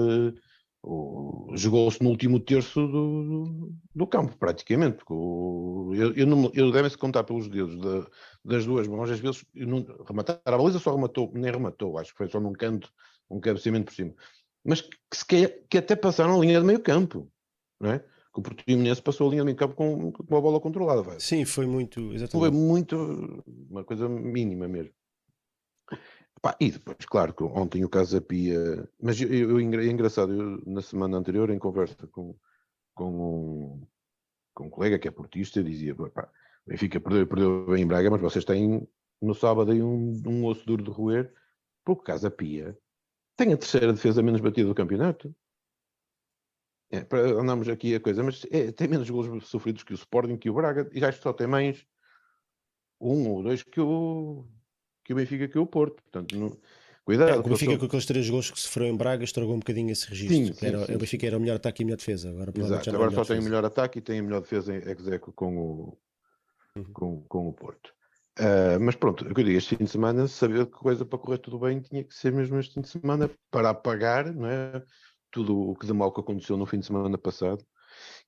o- 0.83 1.53
Jogou-se 1.57 2.03
no 2.03 2.11
último 2.11 2.39
terço 2.41 2.87
do, 2.87 3.73
do, 3.95 4.07
campo, 4.07 4.37
praticamente. 4.39 5.03
o- 5.09 5.93
eu, 5.95 6.13
eu, 6.15 6.27
não 6.27 6.51
eu 6.55 6.71
devem-se 6.71 6.97
contar 6.97 7.25
pelos 7.25 7.49
dedos 7.49 7.77
da- 7.81 8.09
das 8.45 8.65
duas 8.65 8.87
mãos, 8.87 9.11
às 9.11 9.19
vezes 9.21 9.45
não, 9.55 9.85
rematar 10.07 10.41
a 10.45 10.57
baliza 10.57 10.79
só 10.79 10.95
rematou, 10.95 11.31
nem 11.35 11.51
rematou, 11.51 11.99
acho 11.99 12.13
que 12.13 12.19
foi 12.19 12.29
só 12.29 12.41
num 12.41 12.53
canto, 12.53 12.93
um 13.31 13.41
cabeceamento 13.41 13.87
por 13.87 13.95
cima. 13.95 14.15
Mas 14.65 14.81
que, 14.83 14.97
se 15.13 15.27
quer- 15.27 15.65
que 15.69 15.79
até 15.79 15.97
passaram 15.97 16.37
a 16.39 16.41
linha 16.45 16.61
de 16.61 16.67
meio 16.67 16.81
campo, 16.83 17.31
não 17.81 17.91
é? 17.93 18.05
Que 18.39 18.51
o 18.51 18.55
Portimonense 18.55 19.03
passou 19.03 19.27
a 19.27 19.31
linha 19.31 19.43
de 19.43 19.47
meio 19.47 19.57
campo 19.57 19.75
com, 19.75 20.13
com 20.13 20.23
uma 20.29 20.41
bola 20.41 20.61
controlada. 20.61 21.03
Vai. 21.03 21.19
Sim, 21.21 21.45
foi 21.45 21.67
muito. 21.67 22.01
Foi 22.01 22.15
Exatamente. 22.15 22.57
muito, 22.57 23.45
uma 23.69 23.85
coisa 23.85 24.09
mínima 24.09 24.69
mesmo. 24.69 24.93
Pá, 26.41 26.57
e 26.61 26.71
depois, 26.71 26.99
claro, 27.05 27.35
que 27.35 27.43
ontem 27.43 27.85
o 27.85 27.89
caso 27.89 28.15
da 28.15 28.25
Pia, 28.25 28.89
mas 29.03 29.21
eu, 29.21 29.29
eu- 29.29 29.81
é 29.81 29.87
engraçado, 29.87 30.33
eu, 30.33 30.63
na 30.67 30.81
semana 30.81 31.17
anterior, 31.17 31.51
em 31.51 31.59
conversa 31.59 32.07
com, 32.07 32.37
com 32.95 33.11
um, 33.11 33.87
com 34.55 34.67
um 34.67 34.71
colega 34.71 35.01
que 35.01 35.09
é 35.09 35.11
portista, 35.11 35.65
dizia: 35.65 35.97
pá, 35.97 36.31
o 36.65 36.71
Benfica 36.71 37.01
perdeu, 37.01 37.27
perdeu 37.27 37.67
bem 37.67 37.83
em 37.83 37.87
Braga, 37.87 38.09
mas 38.09 38.21
vocês 38.21 38.45
têm 38.45 38.87
no 39.21 39.35
sábado 39.35 39.73
aí 39.73 39.83
um, 39.83 40.13
um 40.27 40.45
osso 40.45 40.65
duro 40.65 40.85
de 40.85 40.91
roer, 40.91 41.33
porque 41.85 42.05
Casa 42.05 42.31
Pia 42.31 42.79
tem 43.37 43.53
a 43.53 43.57
terceira 43.57 43.93
defesa 43.93 44.23
menos 44.23 44.41
batida 44.41 44.69
do 44.69 44.75
campeonato. 44.77 45.35
É, 46.91 47.05
para 47.05 47.21
andarmos 47.21 47.69
aqui 47.69 47.95
a 47.95 48.01
coisa, 48.01 48.23
mas 48.23 48.47
é, 48.51 48.73
tem 48.73 48.89
menos 48.89 49.09
gols 49.11 49.47
sofridos 49.47 49.83
que 49.83 49.93
o 49.93 49.95
Sporting, 49.95 50.39
que 50.39 50.49
o 50.49 50.55
Braga, 50.55 50.89
e 50.93 51.01
já 51.01 51.13
só 51.13 51.35
tem 51.35 51.47
mais 51.47 51.85
um 52.99 53.29
ou 53.29 53.43
dois 53.43 53.63
que 53.63 53.81
o, 53.81 54.47
que 55.05 55.13
o 55.13 55.17
Benfica, 55.17 55.49
que 55.49 55.59
o 55.59 55.67
Porto. 55.67 56.03
Portanto, 56.03 56.35
não, 56.35 56.57
cuidado. 57.05 57.31
É, 57.31 57.39
o 57.39 57.43
Benfica 57.43 57.77
com 57.77 57.85
aqueles 57.85 58.07
três 58.07 58.31
gols 58.31 58.51
que 58.51 58.59
sofreu 58.59 58.87
em 58.87 58.97
Braga 58.97 59.23
estragou 59.23 59.55
um 59.55 59.59
bocadinho 59.59 59.91
esse 59.91 60.09
registro. 60.09 60.37
Sim, 60.37 60.53
sim, 60.55 60.67
era, 60.67 60.87
sim, 60.87 60.95
o 60.95 60.99
Benfica 60.99 61.27
era 61.27 61.37
o 61.37 61.41
melhor 61.41 61.57
ataque 61.57 61.83
e 61.83 61.85
a 61.85 61.87
melhor 61.87 61.99
defesa. 61.99 62.31
Agora, 62.31 62.53
Exato, 62.57 62.91
agora 62.91 63.11
só 63.11 63.25
tem 63.25 63.39
o 63.39 63.43
melhor 63.43 63.65
ataque 63.67 63.99
e 63.99 64.03
tem 64.03 64.21
a 64.21 64.23
melhor 64.23 64.41
defesa 64.41 64.75
em 64.75 64.79
execo 64.91 65.31
com 65.33 65.59
o, 65.59 65.99
uhum. 66.75 66.85
com, 66.93 67.23
com 67.23 67.49
o 67.49 67.53
Porto. 67.53 67.93
Uh, 68.39 68.79
mas 68.81 68.95
pronto, 68.95 69.27
eu 69.27 69.35
digo, 69.35 69.51
este 69.51 69.77
fim 69.77 69.85
de 69.85 69.91
semana, 69.91 70.29
saber 70.29 70.65
que 70.67 70.73
coisa 70.73 71.05
para 71.05 71.19
correr 71.19 71.39
tudo 71.39 71.59
bem 71.59 71.81
tinha 71.81 72.05
que 72.05 72.15
ser 72.15 72.33
mesmo 72.33 72.57
este 72.61 72.75
fim 72.75 72.83
de 72.83 72.89
semana 72.89 73.29
para 73.51 73.71
apagar 73.71 74.33
não 74.33 74.47
é? 74.47 74.81
Tudo 75.31 75.71
o 75.71 75.77
que 75.77 75.87
de 75.87 75.93
mal 75.93 76.13
que 76.13 76.21
aconteceu 76.21 76.57
no 76.57 76.67
fim 76.67 76.81
de 76.81 76.87
semana 76.87 77.19
passado. 77.19 77.65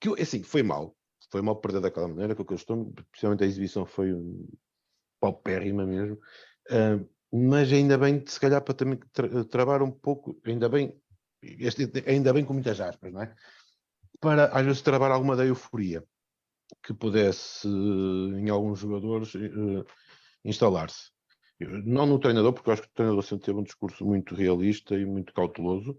Que 0.01 0.09
assim, 0.21 0.43
foi 0.43 0.63
mal, 0.63 0.97
foi 1.31 1.43
mal 1.43 1.57
perder 1.57 1.81
daquela 1.81 2.09
maneira, 2.09 2.35
que 2.35 2.41
eu 2.41 2.57
estou, 2.57 2.93
especialmente 2.99 3.45
a 3.45 3.47
exibição 3.47 3.87
foi 3.87 4.13
um, 4.13 4.47
paupérrima 5.21 5.87
mesmo. 5.87 6.19
Uh, 6.71 7.09
mas 7.33 7.73
ainda 7.73 7.97
bem, 7.97 8.25
se 8.27 8.41
calhar, 8.41 8.63
para 8.63 8.75
também 8.75 8.99
tra 9.13 9.45
travar 9.45 9.83
um 9.83 9.91
pouco, 9.91 10.41
ainda 10.45 10.69
bem, 10.69 10.99
este, 11.43 11.93
ainda 12.07 12.33
bem 12.33 12.45
com 12.45 12.55
muitas 12.55 12.81
aspas, 12.81 13.13
não 13.13 13.23
é? 13.23 13.35
Para 14.19 14.47
às 14.47 14.65
vezes 14.65 14.83
travar 14.83 15.13
alguma 15.13 15.37
da 15.37 15.47
euforia 15.47 16.05
que 16.83 16.93
pudesse 16.95 17.69
em 17.69 18.49
alguns 18.49 18.81
jogadores 18.81 19.35
uh, 19.35 19.85
instalar-se. 20.45 21.11
Não 21.61 22.07
no 22.07 22.19
treinador, 22.19 22.53
porque 22.53 22.71
eu 22.71 22.73
acho 22.73 22.83
que 22.83 22.89
o 22.89 22.95
treinador 22.95 23.23
sempre 23.23 23.45
teve 23.45 23.59
um 23.59 23.63
discurso 23.63 24.05
muito 24.05 24.35
realista 24.35 24.95
e 24.95 25.05
muito 25.05 25.33
cauteloso. 25.35 25.99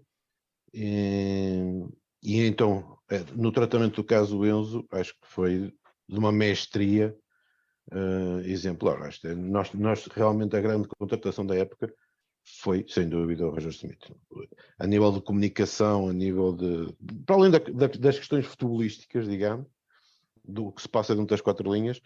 E, 0.74 1.84
e 2.22 2.46
então, 2.46 2.98
é, 3.10 3.20
no 3.34 3.52
tratamento 3.52 3.96
do 3.96 4.04
caso 4.04 4.44
Enzo, 4.44 4.86
acho 4.90 5.12
que 5.14 5.26
foi 5.26 5.72
de 6.08 6.18
uma 6.18 6.32
mestria 6.32 7.16
uh, 7.92 8.40
exemplar. 8.40 9.10
É, 9.24 9.34
nós, 9.34 9.72
nós, 9.72 10.06
realmente, 10.06 10.56
a 10.56 10.60
grande 10.60 10.88
contratação 10.88 11.44
da 11.44 11.56
época 11.56 11.92
foi, 12.44 12.84
sem 12.88 13.08
dúvida, 13.08 13.46
o 13.46 13.50
Roger 13.50 13.70
Smith. 13.70 14.10
A 14.78 14.86
nível 14.86 15.12
de 15.12 15.20
comunicação, 15.20 16.08
a 16.08 16.12
nível 16.12 16.52
de. 16.52 16.94
Para 17.24 17.36
além 17.36 17.50
da, 17.50 17.58
da, 17.58 17.86
das 17.86 18.18
questões 18.18 18.46
futebolísticas, 18.46 19.28
digamos, 19.28 19.66
do 20.44 20.72
que 20.72 20.82
se 20.82 20.88
passa 20.88 21.14
dentro 21.14 21.30
das 21.30 21.40
quatro 21.40 21.72
linhas, 21.72 22.00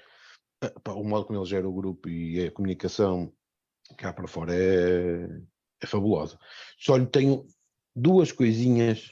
eh, 0.62 0.72
pá, 0.82 0.92
o 0.92 1.04
modo 1.04 1.26
como 1.26 1.38
ele 1.38 1.46
gera 1.46 1.68
o 1.68 1.72
grupo 1.72 2.08
e 2.08 2.46
a 2.46 2.50
comunicação 2.50 3.32
cá 3.96 4.12
para 4.12 4.28
fora 4.28 4.54
é, 4.54 5.26
é 5.80 5.86
fabulosa. 5.86 6.38
Só 6.78 6.96
lhe 6.96 7.06
tenho 7.06 7.46
duas 7.96 8.30
coisinhas 8.30 9.10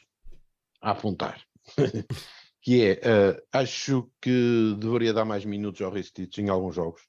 a 0.80 0.90
apontar. 0.90 1.42
que 2.60 2.82
é, 2.82 2.92
uh, 2.94 3.42
acho 3.52 4.10
que 4.20 4.74
deveria 4.78 5.12
dar 5.12 5.24
mais 5.24 5.44
minutos 5.44 5.80
ao 5.82 5.90
Ristich 5.90 6.40
em 6.40 6.48
alguns 6.48 6.74
jogos 6.74 7.02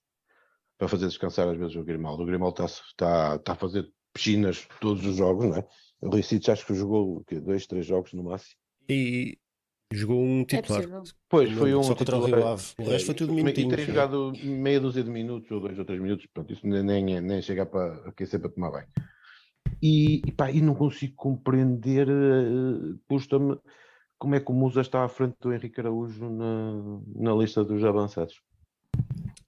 para 0.78 0.88
fazer 0.88 1.08
descansar 1.08 1.48
às 1.48 1.58
vezes 1.58 1.76
o 1.76 1.84
Grimaldo. 1.84 2.24
O 2.24 2.26
Grimaldo 2.26 2.64
está, 2.64 2.66
está, 2.66 3.36
está 3.36 3.54
a 3.54 3.56
fazer 3.56 3.90
piscinas 4.14 4.68
todos 4.82 5.06
os 5.06 5.16
jogos, 5.16 5.46
não 5.46 5.58
é? 5.58 5.68
O 6.02 6.10
Ristich 6.10 6.52
acho 6.52 6.66
que 6.66 6.74
jogou 6.74 7.24
que, 7.26 7.40
dois, 7.40 7.68
três 7.68 7.86
jogos 7.86 8.14
no 8.14 8.24
máximo. 8.24 8.56
E 8.88 9.38
jogou 9.92 10.22
um 10.22 10.42
É 10.42 10.46
titular. 10.46 10.82
possível. 10.82 11.04
Pois, 11.30 11.52
foi 11.52 11.74
um 11.74 11.84
Só 11.84 11.96
contra 11.96 12.18
o. 12.18 12.26
Rio 12.26 12.48
Ave. 12.48 12.64
O 12.78 12.84
resto 12.84 13.06
foi 13.08 13.16
tudo 13.16 13.34
minutinhos. 13.34 13.74
E 13.74 13.76
tem 13.78 13.86
jogado 13.86 14.34
meia 14.44 14.80
dúzia 14.80 15.04
de 15.04 15.10
minutos, 15.10 15.50
ou 15.52 15.60
dois 15.60 15.78
ou 15.80 15.86
três 15.86 16.02
minutos, 16.02 16.28
pronto, 16.34 16.52
isso 16.52 16.68
nem, 16.68 16.84
nem, 16.84 17.22
nem 17.22 17.42
chega 17.42 17.66
para 17.66 17.96
aquecer 18.10 18.40
para 18.40 18.50
tomar 18.50 18.72
bem. 18.72 19.06
E, 19.82 20.22
e, 20.26 20.32
pá, 20.32 20.52
e 20.52 20.62
não 20.62 20.74
consigo 20.76 21.14
compreender, 21.16 22.08
eh, 22.10 22.98
custa-me, 23.08 23.58
como 24.18 24.36
é 24.36 24.40
que 24.40 24.52
o 24.52 24.54
Musa 24.56 24.82
está 24.82 25.04
à 25.04 25.10
frente 25.10 25.36
do 25.42 25.54
Henrique 25.54 25.80
Araújo 25.80 26.30
na, 26.30 27.00
na 27.16 27.34
lista 27.36 27.64
dos 27.64 27.84
avançados. 27.84 28.42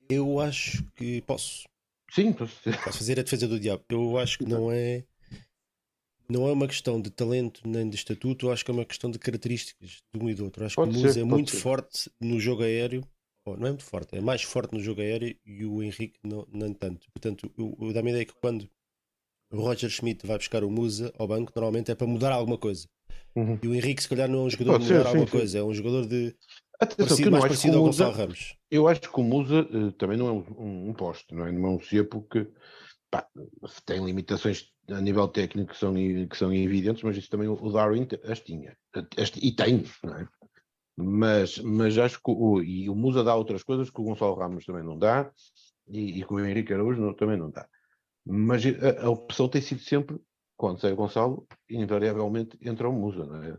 Eu 0.10 0.40
acho 0.40 0.86
que 0.96 1.22
posso. 1.22 1.64
Sim, 2.12 2.32
pois, 2.34 2.52
Posso 2.84 2.98
fazer 2.98 3.20
a 3.20 3.24
defesa 3.24 3.48
do 3.48 3.60
diabo. 3.60 3.84
Eu 3.90 4.18
acho 4.18 4.38
que 4.38 4.46
não 4.46 4.72
é. 4.72 5.04
Não 6.30 6.48
é 6.48 6.52
uma 6.52 6.68
questão 6.68 7.02
de 7.02 7.10
talento 7.10 7.62
nem 7.66 7.90
de 7.90 7.96
estatuto, 7.96 8.48
eu 8.48 8.52
acho 8.52 8.64
que 8.66 8.70
é 8.70 8.74
uma 8.74 8.86
questão 8.86 9.10
de 9.10 9.18
características 9.18 10.02
de 10.14 10.22
um 10.22 10.30
e 10.30 10.36
do 10.36 10.44
outro. 10.44 10.62
Eu 10.62 10.68
acho 10.68 10.76
Pode 10.76 10.92
que 10.92 10.98
o 10.98 11.02
Musa 11.02 11.22
é 11.22 11.24
muito 11.24 11.52
ser. 11.52 11.58
forte 11.58 12.12
no 12.20 12.38
jogo 12.38 12.64
aéreo, 12.64 13.02
ou 13.46 13.56
não 13.58 13.68
é 13.68 13.70
muito 13.70 13.86
forte, 13.86 14.18
é 14.18 14.20
mais 14.20 14.44
forte 14.44 14.74
no 14.74 14.80
jogo 14.82 15.00
aéreo 15.00 15.34
e 15.46 15.66
o 15.66 15.82
Henrique 15.82 16.20
não, 16.22 16.46
não 16.52 16.74
tanto. 16.74 17.08
Portanto, 17.14 17.50
eu, 17.58 17.78
eu 17.80 17.94
dá-me 17.94 18.10
a 18.10 18.12
ideia 18.12 18.26
que 18.26 18.34
quando 18.42 18.70
o 19.52 19.62
Roger 19.62 19.90
Schmidt 19.90 20.26
vai 20.28 20.38
buscar 20.38 20.64
o 20.64 20.72
Musa 20.72 21.14
ao 21.18 21.28
banco, 21.28 21.52
normalmente 21.56 21.92
é 21.92 21.96
para 21.96 22.08
mudar 22.08 22.32
alguma 22.32 22.58
coisa. 22.58 22.88
Uhum. 23.36 23.60
E 23.62 23.68
o 23.68 23.76
Henrique, 23.76 24.02
se 24.02 24.10
calhar, 24.10 24.30
não 24.30 24.40
é 24.40 24.44
um 24.44 24.50
jogador 24.50 24.74
Pode 24.74 24.84
de 24.84 24.86
mudar 24.86 25.06
sim, 25.06 25.08
alguma 25.08 25.26
sim. 25.28 25.32
coisa, 25.32 25.58
é 25.60 25.64
um 25.64 25.74
jogador 25.74 26.08
de 26.08 26.36
Atenção, 26.80 27.06
parecido, 27.08 27.32
mais 27.32 27.44
parecido 27.44 27.78
ao 27.78 27.84
Musa, 27.84 28.04
Gonçalo 28.06 28.18
Ramos. 28.18 28.56
eu 28.70 28.88
acho 28.88 29.02
que 29.02 29.20
o 29.20 29.24
Musa 29.24 29.68
eh, 29.72 29.92
também 29.98 30.18
não 30.18 30.28
é 30.28 30.32
um, 30.32 30.90
um 30.90 30.94
poste, 30.94 31.34
não 31.34 31.48
é? 31.48 31.52
Não 31.52 31.66
é 31.70 31.72
um 31.72 31.82
cepo 31.82 32.22
que 32.24 32.48
pá, 33.10 33.28
tem 33.86 34.04
limitações 34.06 34.72
a 34.90 35.02
nível 35.02 35.28
técnico 35.28 35.72
que 35.74 35.78
são, 35.80 35.94
que 35.94 36.38
são 36.38 36.54
evidentes, 36.54 37.04
mas 37.04 37.18
isso 37.18 37.30
também 37.30 37.48
o 37.48 37.72
Darwin 37.72 38.08
as 38.26 38.42
tinha. 38.42 38.78
As- 39.18 39.32
e 39.38 39.52
tem, 39.56 39.84
não 40.04 40.16
é? 40.18 40.28
Mas, 40.98 41.60
mas 41.60 41.98
acho 41.98 42.18
que 42.18 42.32
o, 42.32 42.62
e 42.62 42.90
o 42.90 42.96
Musa 42.96 43.24
dá 43.24 43.36
outras 43.36 43.64
coisas 43.64 43.90
que 43.90 44.02
o 44.02 44.04
Gonçalo 44.04 44.36
Ramos 44.36 44.66
também 44.66 44.84
não 44.84 44.98
dá 44.98 45.32
e, 45.88 46.20
e 46.22 46.26
que 46.26 46.34
o 46.34 46.40
Henrique 46.40 46.74
Araújo 46.74 47.02
não- 47.02 47.14
também 47.14 47.38
não 47.38 47.50
dá. 47.52 47.68
Mas 48.30 48.64
a, 48.66 49.06
a 49.06 49.10
opção 49.10 49.48
tem 49.50 49.62
sido 49.62 49.82
sempre, 49.82 50.18
quando 50.58 50.80
sai 50.80 50.92
o 50.92 50.96
Gonçalo, 50.96 51.48
invariavelmente 51.70 52.58
entra 52.62 52.90
o 52.90 52.94
Musa, 52.94 53.26
não 53.26 53.44
é? 53.44 53.58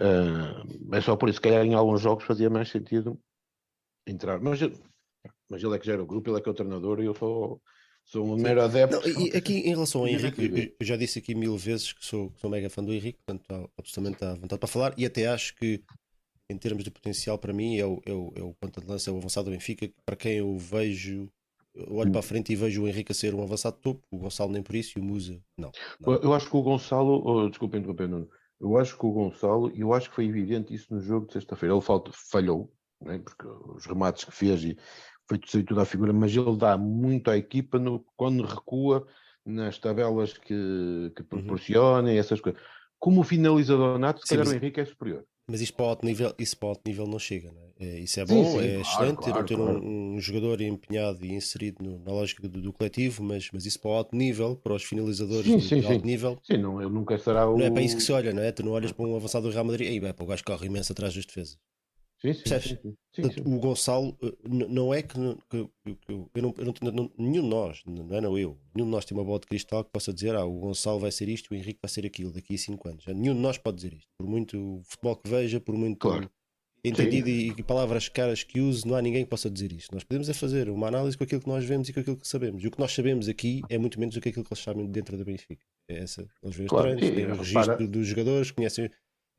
Ah, 0.00 0.62
é 0.96 1.00
só 1.00 1.16
por 1.16 1.28
isso, 1.28 1.36
se 1.36 1.42
calhar 1.42 1.64
em 1.64 1.74
alguns 1.74 2.00
jogos 2.00 2.24
fazia 2.24 2.50
mais 2.50 2.68
sentido 2.68 3.18
entrar. 4.06 4.40
Mas, 4.40 4.60
eu- 4.62 4.72
mas 5.48 5.62
ele 5.62 5.74
é 5.76 5.78
que 5.78 5.86
gera 5.86 6.02
o 6.02 6.06
grupo, 6.06 6.30
ele 6.30 6.38
é 6.38 6.40
que 6.40 6.48
é 6.48 6.52
o 6.52 6.54
treinador 6.54 7.00
e 7.00 7.06
eu 7.06 7.14
sou, 7.14 7.60
sou 8.04 8.24
um 8.24 8.36
mero 8.36 8.62
adepto. 8.62 8.96
Não, 8.96 9.06
e 9.06 9.36
aqui 9.36 9.54
em 9.54 9.70
relação 9.70 10.02
ao 10.02 10.08
Sim, 10.08 10.14
Henrique, 10.14 10.72
eu- 10.80 10.86
já 10.86 10.96
disse 10.96 11.18
aqui 11.18 11.34
mil 11.34 11.56
vezes 11.56 11.92
que 11.92 12.04
sou, 12.04 12.32
sou 12.36 12.50
mega 12.50 12.70
fã 12.70 12.82
do 12.84 12.92
Henrique, 12.92 13.18
portanto 13.26 13.70
absolutamente 13.76 14.24
à 14.24 14.34
vontade 14.34 14.58
para 14.58 14.68
falar 14.68 14.94
e 14.98 15.04
até 15.06 15.26
acho 15.26 15.54
que 15.56 15.82
em 16.50 16.56
termos 16.56 16.84
de 16.84 16.90
potencial 16.90 17.38
para 17.38 17.52
mim 17.52 17.76
é 17.76 17.86
o, 17.86 18.00
é 18.06 18.12
o, 18.12 18.32
é 18.36 18.42
o 18.42 18.54
ponta 18.54 18.80
de 18.80 18.86
lança, 18.86 19.10
é 19.10 19.12
o 19.12 19.18
avançado 19.18 19.46
do 19.46 19.50
Benfica, 19.52 19.90
para 20.04 20.16
quem 20.16 20.38
eu 20.38 20.56
vejo, 20.58 21.30
eu 21.86 21.94
olho 21.96 22.10
para 22.10 22.20
a 22.20 22.22
frente 22.22 22.52
e 22.52 22.56
vejo 22.56 22.82
o 22.82 22.88
Henrique 22.88 23.12
a 23.12 23.14
ser 23.14 23.34
um 23.34 23.42
avançado 23.42 23.76
de 23.76 23.82
topo, 23.82 24.02
o 24.10 24.18
Gonçalo 24.18 24.50
nem 24.52 24.62
por 24.62 24.74
isso 24.74 24.98
e 24.98 25.00
o 25.00 25.04
Musa 25.04 25.40
não. 25.56 25.70
não. 26.00 26.14
Eu, 26.14 26.32
acho 26.34 26.50
que 26.50 26.56
o 26.56 26.62
Gonçalo, 26.62 27.22
oh, 27.24 27.48
desculpa 27.48 27.76
interromper, 27.78 28.08
Nuno. 28.08 28.28
Eu 28.60 28.76
acho 28.76 28.98
que 28.98 29.06
o 29.06 29.12
Gonçalo, 29.12 29.70
e 29.74 29.80
eu 29.80 29.92
acho 29.94 30.08
que 30.08 30.16
foi 30.16 30.24
evidente 30.26 30.74
isso 30.74 30.92
no 30.92 31.00
jogo 31.00 31.26
de 31.26 31.34
sexta-feira. 31.34 31.74
Ele 31.74 31.80
falta, 31.80 32.10
falhou, 32.12 32.72
né, 33.00 33.18
porque 33.18 33.46
os 33.46 33.86
remates 33.86 34.24
que 34.24 34.32
fez 34.32 34.64
e 34.64 34.76
foi 35.28 35.38
tudo, 35.38 35.64
tudo 35.64 35.80
à 35.80 35.84
figura, 35.84 36.12
mas 36.12 36.34
ele 36.34 36.56
dá 36.56 36.76
muito 36.76 37.30
à 37.30 37.36
equipa 37.36 37.78
no, 37.78 38.04
quando 38.16 38.44
recua 38.44 39.06
nas 39.46 39.78
tabelas 39.78 40.36
que, 40.36 41.12
que 41.16 41.22
proporciona 41.22 42.12
e 42.12 42.16
essas 42.18 42.40
coisas. 42.40 42.60
Como 42.98 43.22
finalizador 43.22 43.98
nato, 43.98 44.20
se 44.20 44.26
Sim, 44.26 44.34
calhar 44.34 44.46
mas- 44.46 44.54
o 44.54 44.56
Henrique 44.56 44.80
é 44.80 44.84
superior. 44.84 45.24
Mas 45.48 45.60
isso 45.60 45.74
para 45.74 45.86
o 45.86 45.88
alto 45.88 46.04
nível, 46.06 46.34
isso 46.38 46.56
para 46.58 46.68
alto 46.70 46.82
nível 46.86 47.06
não 47.06 47.18
chega, 47.18 47.50
não 47.52 47.62
é? 47.62 47.68
É, 47.80 47.98
Isso 48.00 48.20
é 48.20 48.24
Sim, 48.24 48.44
bom, 48.44 48.44
sim, 48.44 48.70
é 48.70 48.80
claro, 48.80 48.80
excelente 48.80 49.20
ter, 49.20 49.36
claro, 49.36 49.44
ter 49.44 49.58
claro. 49.58 49.82
Um, 49.82 50.14
um 50.16 50.20
jogador 50.20 50.60
empenhado 50.60 51.24
e 51.24 51.32
inserido 51.32 51.82
no- 51.82 51.98
na 52.00 52.12
lógica 52.12 52.46
do, 52.48 52.60
do 52.60 52.72
coletivo, 52.72 53.22
mas, 53.22 53.48
mas 53.52 53.64
isso 53.66 53.80
para 53.80 53.90
o 53.90 53.94
alto 53.94 54.16
nível, 54.16 54.56
para 54.56 54.74
os 54.74 54.84
finalizadores 54.84 55.52
Sim, 55.52 55.58
de, 55.58 55.70
sim, 55.70 55.80
de 55.80 55.86
alto 55.86 56.04
sim. 56.04 56.06
nível, 56.06 56.40
Sim, 56.42 56.58
não, 56.58 56.80
ele 56.80 56.90
nunca 56.90 57.18
será 57.18 57.48
o. 57.50 57.58
Não 57.58 57.66
é 57.66 57.70
para 57.70 57.82
isso 57.82 57.94
que 57.96 58.02
se 58.02 58.10
olha, 58.10 58.32
não 58.32 58.42
é? 58.42 58.50
Tu 58.52 58.62
não 58.64 58.72
olhas 58.72 58.90
para 58.92 59.04
um 59.04 59.14
avançado 59.14 59.46
do 59.46 59.52
Real 59.52 59.64
Madrid, 59.64 59.88
aí 59.88 60.00
vai 60.00 60.14
para 60.14 60.24
o 60.24 60.26
gajo 60.26 60.42
corre 60.44 60.66
imenso 60.66 60.92
atrás 60.92 61.14
das 61.14 61.26
defesas. 61.26 61.58
Sim, 62.20 62.32
sim, 62.34 62.40
Percebes? 62.42 62.68
sim, 62.68 62.76
sim, 62.76 62.96
sim, 63.14 63.22
Portanto, 63.22 63.44
sim. 63.48 63.54
o 63.54 63.60
Gonçalo, 63.60 64.18
eh, 64.22 64.32
não 64.68 64.92
é 64.92 65.02
que, 65.02 65.14
que- 65.48 65.68
que- 65.84 65.98
eu, 66.08 66.28
eu 66.34 66.42
não, 66.42 66.54
eu 66.58 66.64
não- 66.64 66.92
não- 66.92 67.12
nenhum 67.16 67.42
de 67.44 67.48
nós, 67.48 67.82
não 67.86 68.16
é 68.16 68.20
não 68.20 68.36
eu, 68.38 68.58
nenhum 68.74 68.86
de 68.86 68.92
nós 68.92 69.04
tem 69.04 69.16
uma 69.16 69.24
bola 69.24 69.38
de 69.38 69.46
cristal 69.46 69.84
que 69.84 69.90
possa 69.92 70.12
dizer, 70.12 70.34
ah, 70.34 70.44
o 70.44 70.58
Gonçalo 70.58 70.98
vai 70.98 71.12
ser 71.12 71.28
isto, 71.28 71.52
o 71.52 71.54
Henrique 71.54 71.78
vai 71.80 71.88
ser 71.88 72.04
aquilo 72.04 72.32
daqui 72.32 72.54
a 72.54 72.58
5 72.58 72.88
anos. 72.88 73.06
Nenhum 73.06 73.34
de 73.34 73.40
nós 73.40 73.56
pode 73.58 73.76
dizer 73.76 73.92
isto. 73.92 74.08
Por 74.18 74.26
muito 74.28 74.80
futebol 74.84 75.16
que 75.16 75.30
veja, 75.30 75.60
por 75.60 75.76
muito 75.76 75.98
Claro. 75.98 76.28
entendido 76.84 77.28
e, 77.28 77.48
e 77.50 77.62
palavras 77.62 78.08
caras 78.08 78.42
que 78.42 78.60
use, 78.60 78.86
não 78.86 78.94
há 78.96 79.02
ninguém 79.02 79.24
que 79.24 79.30
possa 79.30 79.50
dizer 79.50 79.72
isto. 79.72 79.92
Nós 79.94 80.04
podemos 80.04 80.28
é 80.28 80.34
fazer 80.34 80.68
uma 80.70 80.88
análise 80.88 81.16
com 81.16 81.24
aquilo 81.24 81.40
que 81.40 81.48
nós 81.48 81.64
vemos 81.64 81.88
e 81.88 81.92
com 81.92 82.00
aquilo 82.00 82.16
que 82.16 82.26
sabemos. 82.26 82.62
E 82.64 82.66
o 82.66 82.70
que 82.70 82.78
nós 82.78 82.92
sabemos 82.92 83.28
aqui 83.28 83.62
é 83.68 83.78
muito 83.78 83.98
menos 84.00 84.14
do 84.14 84.20
que 84.20 84.28
aquilo 84.28 84.44
que 84.44 84.52
eles 84.52 84.62
sabem 84.62 84.86
dentro 84.86 85.16
da 85.16 85.24
Benfica. 85.24 85.64
É 85.88 85.98
essa. 85.98 86.26
Eles 86.42 86.56
veem 86.56 86.66
os 86.66 86.70
Claro, 86.70 86.88
treinos, 86.88 87.04
e 87.04 87.14
têm 87.14 87.26
o 87.30 87.36
registro 87.36 87.88
dos 87.88 88.06
jogadores, 88.06 88.50
conhecem 88.50 88.90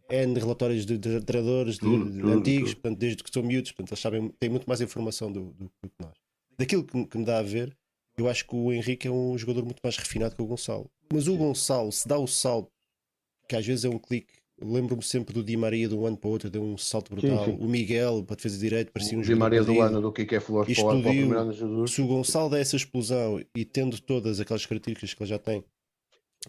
N 0.10 0.34
relatórios 0.40 0.86
de, 0.86 0.98
de 0.98 1.22
treinadores, 1.22 1.76
de, 1.76 1.82
Tudo, 1.82 2.10
de 2.12 2.20
tudo, 2.22 2.32
antigos, 2.34 2.70
tudo. 2.72 2.82
portanto, 2.82 3.00
desde 3.00 3.24
que 3.24 3.30
são 3.32 3.44
miúdos, 3.44 3.72
portanto, 3.72 3.92
eles 3.92 4.00
sabem, 4.02 4.30
têm 4.40 4.50
muito 4.50 4.66
mais 4.68 4.82
informação 4.82 5.32
do, 5.32 5.46
do- 5.52 5.64
do 5.82 5.90
que 5.90 5.96
nós. 6.02 6.14
Daquilo 6.58 6.84
que, 6.84 6.98
me- 6.98 7.06
que 7.08 7.18
me 7.18 7.26
dá 7.26 7.40
a 7.40 7.44
ver, 7.44 7.76
eu 8.18 8.28
acho 8.28 8.46
que 8.46 8.56
o 8.56 8.72
Henrique 8.74 9.08
é 9.08 9.12
um 9.12 9.38
jogador 9.38 9.64
muito 9.64 9.80
mais 9.84 9.96
refinado 9.98 10.36
que 10.36 10.42
o 10.42 10.46
Gonçalo. 10.46 10.90
Mas 11.14 11.28
o 11.28 11.38
Gonçalo, 11.38 11.92
se 11.92 12.08
dá 12.08 12.18
o 12.18 12.28
salto, 12.28 12.70
que 13.48 13.56
às 13.56 13.66
vezes 13.66 13.86
é 13.86 13.90
um 13.90 13.98
clique 14.00 14.34
lembro-me 14.62 15.02
sempre 15.02 15.34
do 15.34 15.42
Di 15.42 15.56
Maria 15.56 15.88
de 15.88 15.96
um 15.96 16.06
ano 16.06 16.18
para 16.18 16.28
o 16.28 16.32
outro, 16.32 16.50
deu 16.50 16.62
um 16.62 16.78
salto 16.78 17.12
brutal. 17.16 17.46
sim. 17.46 17.58
O 17.62 17.66
Miguel, 17.66 18.22
para 18.26 18.36
defesa 18.36 18.58
direito, 18.58 18.92
parecia 18.92 19.18
um 19.18 19.22
O 19.22 19.24
Di 19.24 19.34
Maria 19.34 19.64
do 19.64 19.80
ano 19.80 20.02
do 20.02 20.12
que 20.12 20.36
é 20.36 20.40
Flores 20.42 20.76
para 20.76 20.86
o 20.86 20.90
ano 20.90 21.02
para 21.02 21.12
o 21.12 21.14
primeiro 21.14 21.40
ano 21.40 21.54
de 21.54 21.60
Jesus. 21.60 21.92
Se 21.92 22.02
o 22.02 22.08
Gonçalo 22.08 22.50
dá 22.50 22.60
essa 22.60 22.76
explosão 22.76 23.42
e 23.56 23.64
tendo 23.64 23.98
todas 24.02 24.42
aquelas 24.42 24.66
características 24.66 25.14
que 25.14 25.24
ele 25.24 25.30
já 25.30 25.40
tem 25.40 25.64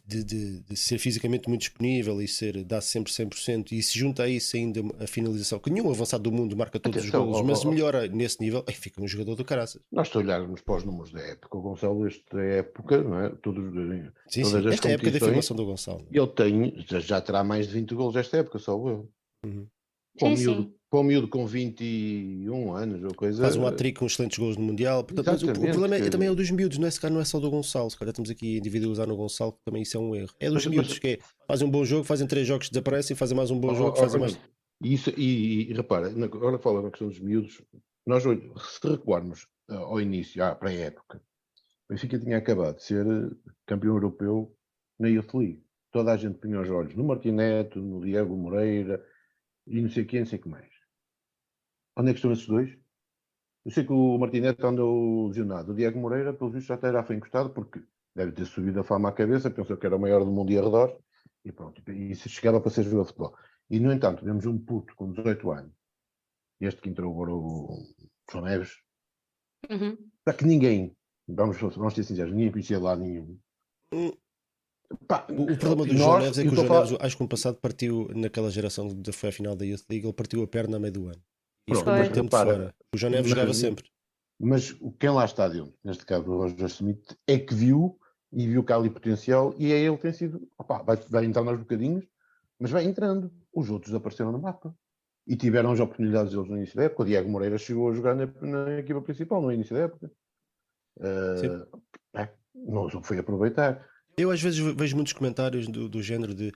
de, 0.06 0.22
de- 0.22 0.60
de 0.60 0.76
ser 0.76 0.98
fisicamente 0.98 1.48
muito 1.48 1.62
disponível 1.62 2.22
e 2.22 2.28
ser, 2.28 2.62
dá 2.64 2.80
sempre 2.80 3.12
100% 3.12 3.72
e 3.72 3.82
se 3.82 3.98
junta 3.98 4.22
a 4.22 4.28
isso 4.28 4.56
ainda 4.56 4.80
a 5.02 5.06
finalização, 5.06 5.58
que 5.58 5.68
nenhum 5.70 5.90
avançado 5.90 6.22
do 6.22 6.32
mundo 6.32 6.56
marca 6.56 6.78
todos 6.78 6.98
Atenção, 7.02 7.22
os 7.22 7.26
golos, 7.32 7.40
ó, 7.40 7.44
mas 7.44 7.64
ó, 7.64 7.68
ó. 7.68 7.70
melhora 7.72 8.06
nesse 8.06 8.40
nível, 8.40 8.64
aí 8.68 8.74
fica 8.74 9.02
um 9.02 9.08
jogador 9.08 9.34
do 9.34 9.44
caraças. 9.44 9.82
Nós 9.90 10.08
se 10.08 10.16
olharmos 10.16 10.60
para 10.60 10.76
os 10.76 10.84
números 10.84 11.10
da 11.12 11.20
época, 11.20 11.58
o 11.58 11.60
Gonçalo, 11.60 12.06
esta 12.06 12.40
época, 12.40 13.02
não 13.02 13.20
é? 13.20 13.30
Todos, 13.30 13.64
Sim, 14.28 14.42
Todas 14.42 14.62
sim. 14.62 14.68
as 14.68 14.74
Esta 14.74 14.88
época 14.90 15.10
da 15.10 15.16
afirmação 15.16 15.56
do 15.56 15.64
Gonçalo. 15.66 16.06
ele 16.10 16.26
tem, 16.28 16.84
já, 16.88 17.00
já 17.00 17.20
terá 17.20 17.42
mais 17.42 17.66
de 17.66 17.74
20 17.74 17.94
golos 17.94 18.14
esta 18.16 18.36
época, 18.36 18.58
só 18.58 18.72
eu. 18.88 19.10
Uhum. 19.44 19.66
Sim. 20.18 20.74
Para 20.90 21.00
o 21.00 21.02
miúdo 21.04 21.28
com 21.28 21.46
21 21.46 22.72
anos 22.74 23.04
ou 23.04 23.14
coisa. 23.14 23.42
Faz 23.42 23.56
um 23.56 23.64
hat-trick 23.66 23.98
com 24.00 24.06
excelentes 24.06 24.38
gols 24.38 24.56
no 24.56 24.64
Mundial. 24.64 25.04
Portanto, 25.04 25.46
o, 25.46 25.50
o 25.50 25.52
problema 25.70 25.94
é, 25.96 26.10
também 26.10 26.26
é 26.28 26.30
o 26.30 26.34
dos 26.34 26.50
miúdos, 26.50 26.78
não 26.78 26.88
é, 26.88 26.90
se 26.90 27.00
calhar 27.00 27.14
não 27.14 27.20
é 27.20 27.24
só 27.24 27.38
do 27.38 27.48
Gonçalo. 27.50 27.88
Se 27.90 27.96
calhar 27.96 28.10
estamos 28.10 28.28
aqui 28.30 28.56
a 28.56 28.58
individualizar 28.58 29.06
no 29.06 29.16
Gonçalo, 29.16 29.52
que 29.52 29.58
também 29.64 29.82
isso 29.82 29.96
é 29.96 30.00
um 30.00 30.14
erro. 30.16 30.34
É 30.40 30.46
dos 30.50 30.54
Mas- 30.64 30.66
miúdos 30.66 30.90
mas- 30.90 30.98
que 30.98 31.08
é, 31.08 31.18
fazem 31.46 31.68
um 31.68 31.70
bom 31.70 31.84
jogo, 31.84 32.04
fazem 32.04 32.26
três 32.26 32.46
jogos, 32.46 32.68
desaparecem, 32.68 33.16
fazem 33.16 33.36
mais 33.36 33.50
um 33.52 33.60
bom 33.60 33.68
Ó, 33.68 33.74
jogo, 33.74 33.90
ó, 33.90 34.00
fazem 34.00 34.16
ó, 34.18 34.20
mais. 34.22 34.38
E, 34.82 34.94
isso, 34.94 35.10
e, 35.16 35.70
e 35.70 35.72
repara, 35.74 36.10
na- 36.10 36.26
agora 36.26 36.58
fala 36.58 36.82
na 36.82 36.90
questão 36.90 37.08
dos 37.08 37.20
miúdos, 37.20 37.62
nós 38.06 38.22
se 38.24 38.88
recuarmos 38.88 39.46
ah, 39.68 39.76
ao 39.76 40.00
início, 40.00 40.42
à 40.42 40.54
pré-época, 40.56 41.22
o 41.88 41.92
Benfica 41.92 42.18
tinha 42.18 42.38
acabado 42.38 42.76
de 42.76 42.82
ser 42.84 43.06
eh, 43.06 43.30
campeão 43.66 43.94
europeu 43.94 44.56
na 44.98 45.08
Youth 45.08 45.34
League. 45.34 45.62
Toda 45.92 46.12
a 46.12 46.16
gente 46.16 46.38
punha 46.38 46.60
os 46.60 46.70
olhos 46.70 46.94
no 46.96 47.04
Martineto, 47.04 47.80
no 47.80 48.00
Diego 48.00 48.36
Moreira 48.36 49.04
e 49.66 49.80
não 49.80 49.88
sei 49.90 50.04
quem, 50.04 50.20
não 50.20 50.26
sei 50.26 50.38
o 50.38 50.42
que 50.42 50.48
mais. 50.48 50.68
Onde 51.96 52.10
é 52.10 52.12
que 52.12 52.18
estão 52.18 52.32
esses 52.32 52.46
dois? 52.46 52.70
Eu 53.64 53.70
sei 53.72 53.84
que 53.84 53.92
o 53.92 54.18
Martineto 54.18 54.66
andou 54.66 55.28
lesionado. 55.28 55.72
O 55.72 55.74
Diego 55.74 55.98
Moreira, 55.98 56.32
pelo 56.32 56.50
visto, 56.50 56.68
já 56.68 56.74
até 56.74 56.90
já 56.92 57.02
foi 57.02 57.16
encostado 57.16 57.50
porque 57.50 57.82
deve 58.14 58.32
ter 58.32 58.46
subido 58.46 58.80
a 58.80 58.84
fama 58.84 59.08
à 59.10 59.12
cabeça, 59.12 59.50
pensou 59.50 59.76
que 59.76 59.86
era 59.86 59.96
o 59.96 60.00
maior 60.00 60.24
do 60.24 60.30
mundo 60.30 60.50
e 60.50 60.58
arredor 60.58 60.98
e 61.44 61.52
pronto. 61.52 61.82
E 61.90 62.12
isso 62.12 62.28
chegava 62.28 62.60
para 62.60 62.70
ser 62.70 62.84
jogador 62.84 63.02
de 63.02 63.08
futebol. 63.08 63.36
E, 63.68 63.78
no 63.78 63.92
entanto, 63.92 64.24
vemos 64.24 64.46
um 64.46 64.58
puto 64.58 64.94
com 64.96 65.12
18 65.12 65.50
anos, 65.52 65.72
este 66.60 66.80
que 66.80 66.88
entrou 66.88 67.12
agora, 67.12 67.32
o 67.34 67.78
João 68.30 68.44
Neves, 68.44 68.70
Uhum. 69.70 69.96
para 70.24 70.34
que 70.34 70.44
ninguém, 70.46 70.96
vamos, 71.28 71.60
vamos 71.60 71.94
ser 71.94 72.02
sinceros, 72.02 72.32
ninguém 72.32 72.50
conhecia 72.50 72.78
lá 72.80 72.96
nenhum. 72.96 73.38
Hum. 73.92 74.10
Pá, 75.06 75.26
O, 75.30 75.42
o 75.52 75.58
problema 75.58 75.86
do 75.86 75.92
nós- 75.92 75.98
João 75.98 76.18
Neves 76.18 76.38
é 76.38 76.42
que 76.42 76.48
o 76.48 76.54
João 76.54 76.64
a 76.64 76.68
falar- 76.68 76.84
Neves, 76.86 76.98
acho 77.00 77.16
que 77.16 77.22
no 77.22 77.28
passado 77.28 77.58
partiu, 77.60 78.08
naquela 78.16 78.50
geração 78.50 78.88
que 79.02 79.12
foi 79.12 79.28
à 79.28 79.32
final 79.32 79.54
da 79.54 79.64
Youth 79.66 79.84
League, 79.90 80.06
ele 80.06 80.14
partiu 80.14 80.42
a 80.42 80.48
perna 80.48 80.78
a 80.78 80.80
meio 80.80 80.92
do 80.92 81.06
ano. 81.08 81.22
Pronto, 81.66 81.90
muito 81.90 82.12
tempo 82.12 82.24
repara, 82.24 82.52
fora. 82.52 82.74
O 82.94 82.98
João 82.98 83.10
Neves 83.12 83.26
mas- 83.30 83.30
jogava 83.38 83.54
sempre. 83.54 83.84
Mas 84.42 84.70
o- 84.80 84.92
quem 84.92 85.10
lá 85.10 85.24
está 85.24 85.46
dentro, 85.48 85.74
neste 85.84 86.04
caso 86.06 86.30
o 86.30 86.36
Roger 86.38 86.66
Smith, 86.66 87.16
é 87.26 87.38
que 87.38 87.54
viu 87.54 87.98
e 88.32 88.46
viu 88.46 88.64
que 88.64 88.72
há 88.72 88.76
ali 88.76 88.88
potencial 88.88 89.54
e 89.58 89.70
é 89.72 89.78
ele 89.78 89.96
que 89.96 90.02
tem 90.02 90.12
sido, 90.12 90.48
opá, 90.58 90.82
vai, 90.82 90.96
vai 90.96 91.24
entrar 91.26 91.46
aos 91.46 91.58
bocadinhos, 91.58 92.04
mas 92.58 92.70
vai 92.70 92.84
entrando. 92.84 93.30
Os 93.54 93.68
outros 93.68 93.94
apareceram 93.94 94.32
no 94.32 94.38
mapa. 94.40 94.74
E 95.26 95.36
tiveram 95.36 95.70
as 95.70 95.78
oportunidades 95.78 96.32
deles 96.32 96.48
no 96.48 96.56
início 96.56 96.74
da 96.76 96.84
época. 96.84 97.02
O 97.02 97.06
Diego 97.06 97.28
Moreira 97.28 97.58
chegou 97.58 97.90
a 97.90 97.92
jogar 97.94 98.14
na, 98.16 98.26
na 98.40 98.78
equipa 98.78 99.00
principal 99.02 99.40
no 99.42 99.52
início 99.52 99.76
da 99.76 99.82
época. 99.82 100.10
Sim. 101.38 101.66
Ah, 102.14 102.22
é, 102.22 102.28
não 102.54 102.88
foi 103.02 103.18
aproveitar. 103.18 103.86
Eu 104.16 104.30
às 104.30 104.40
vezes 104.42 104.58
ve- 104.58 104.72
vejo 104.72 104.96
muitos 104.96 105.12
comentários 105.12 105.66
do, 105.68 105.88
do 105.88 106.02
género 106.02 106.34
de 106.34 106.52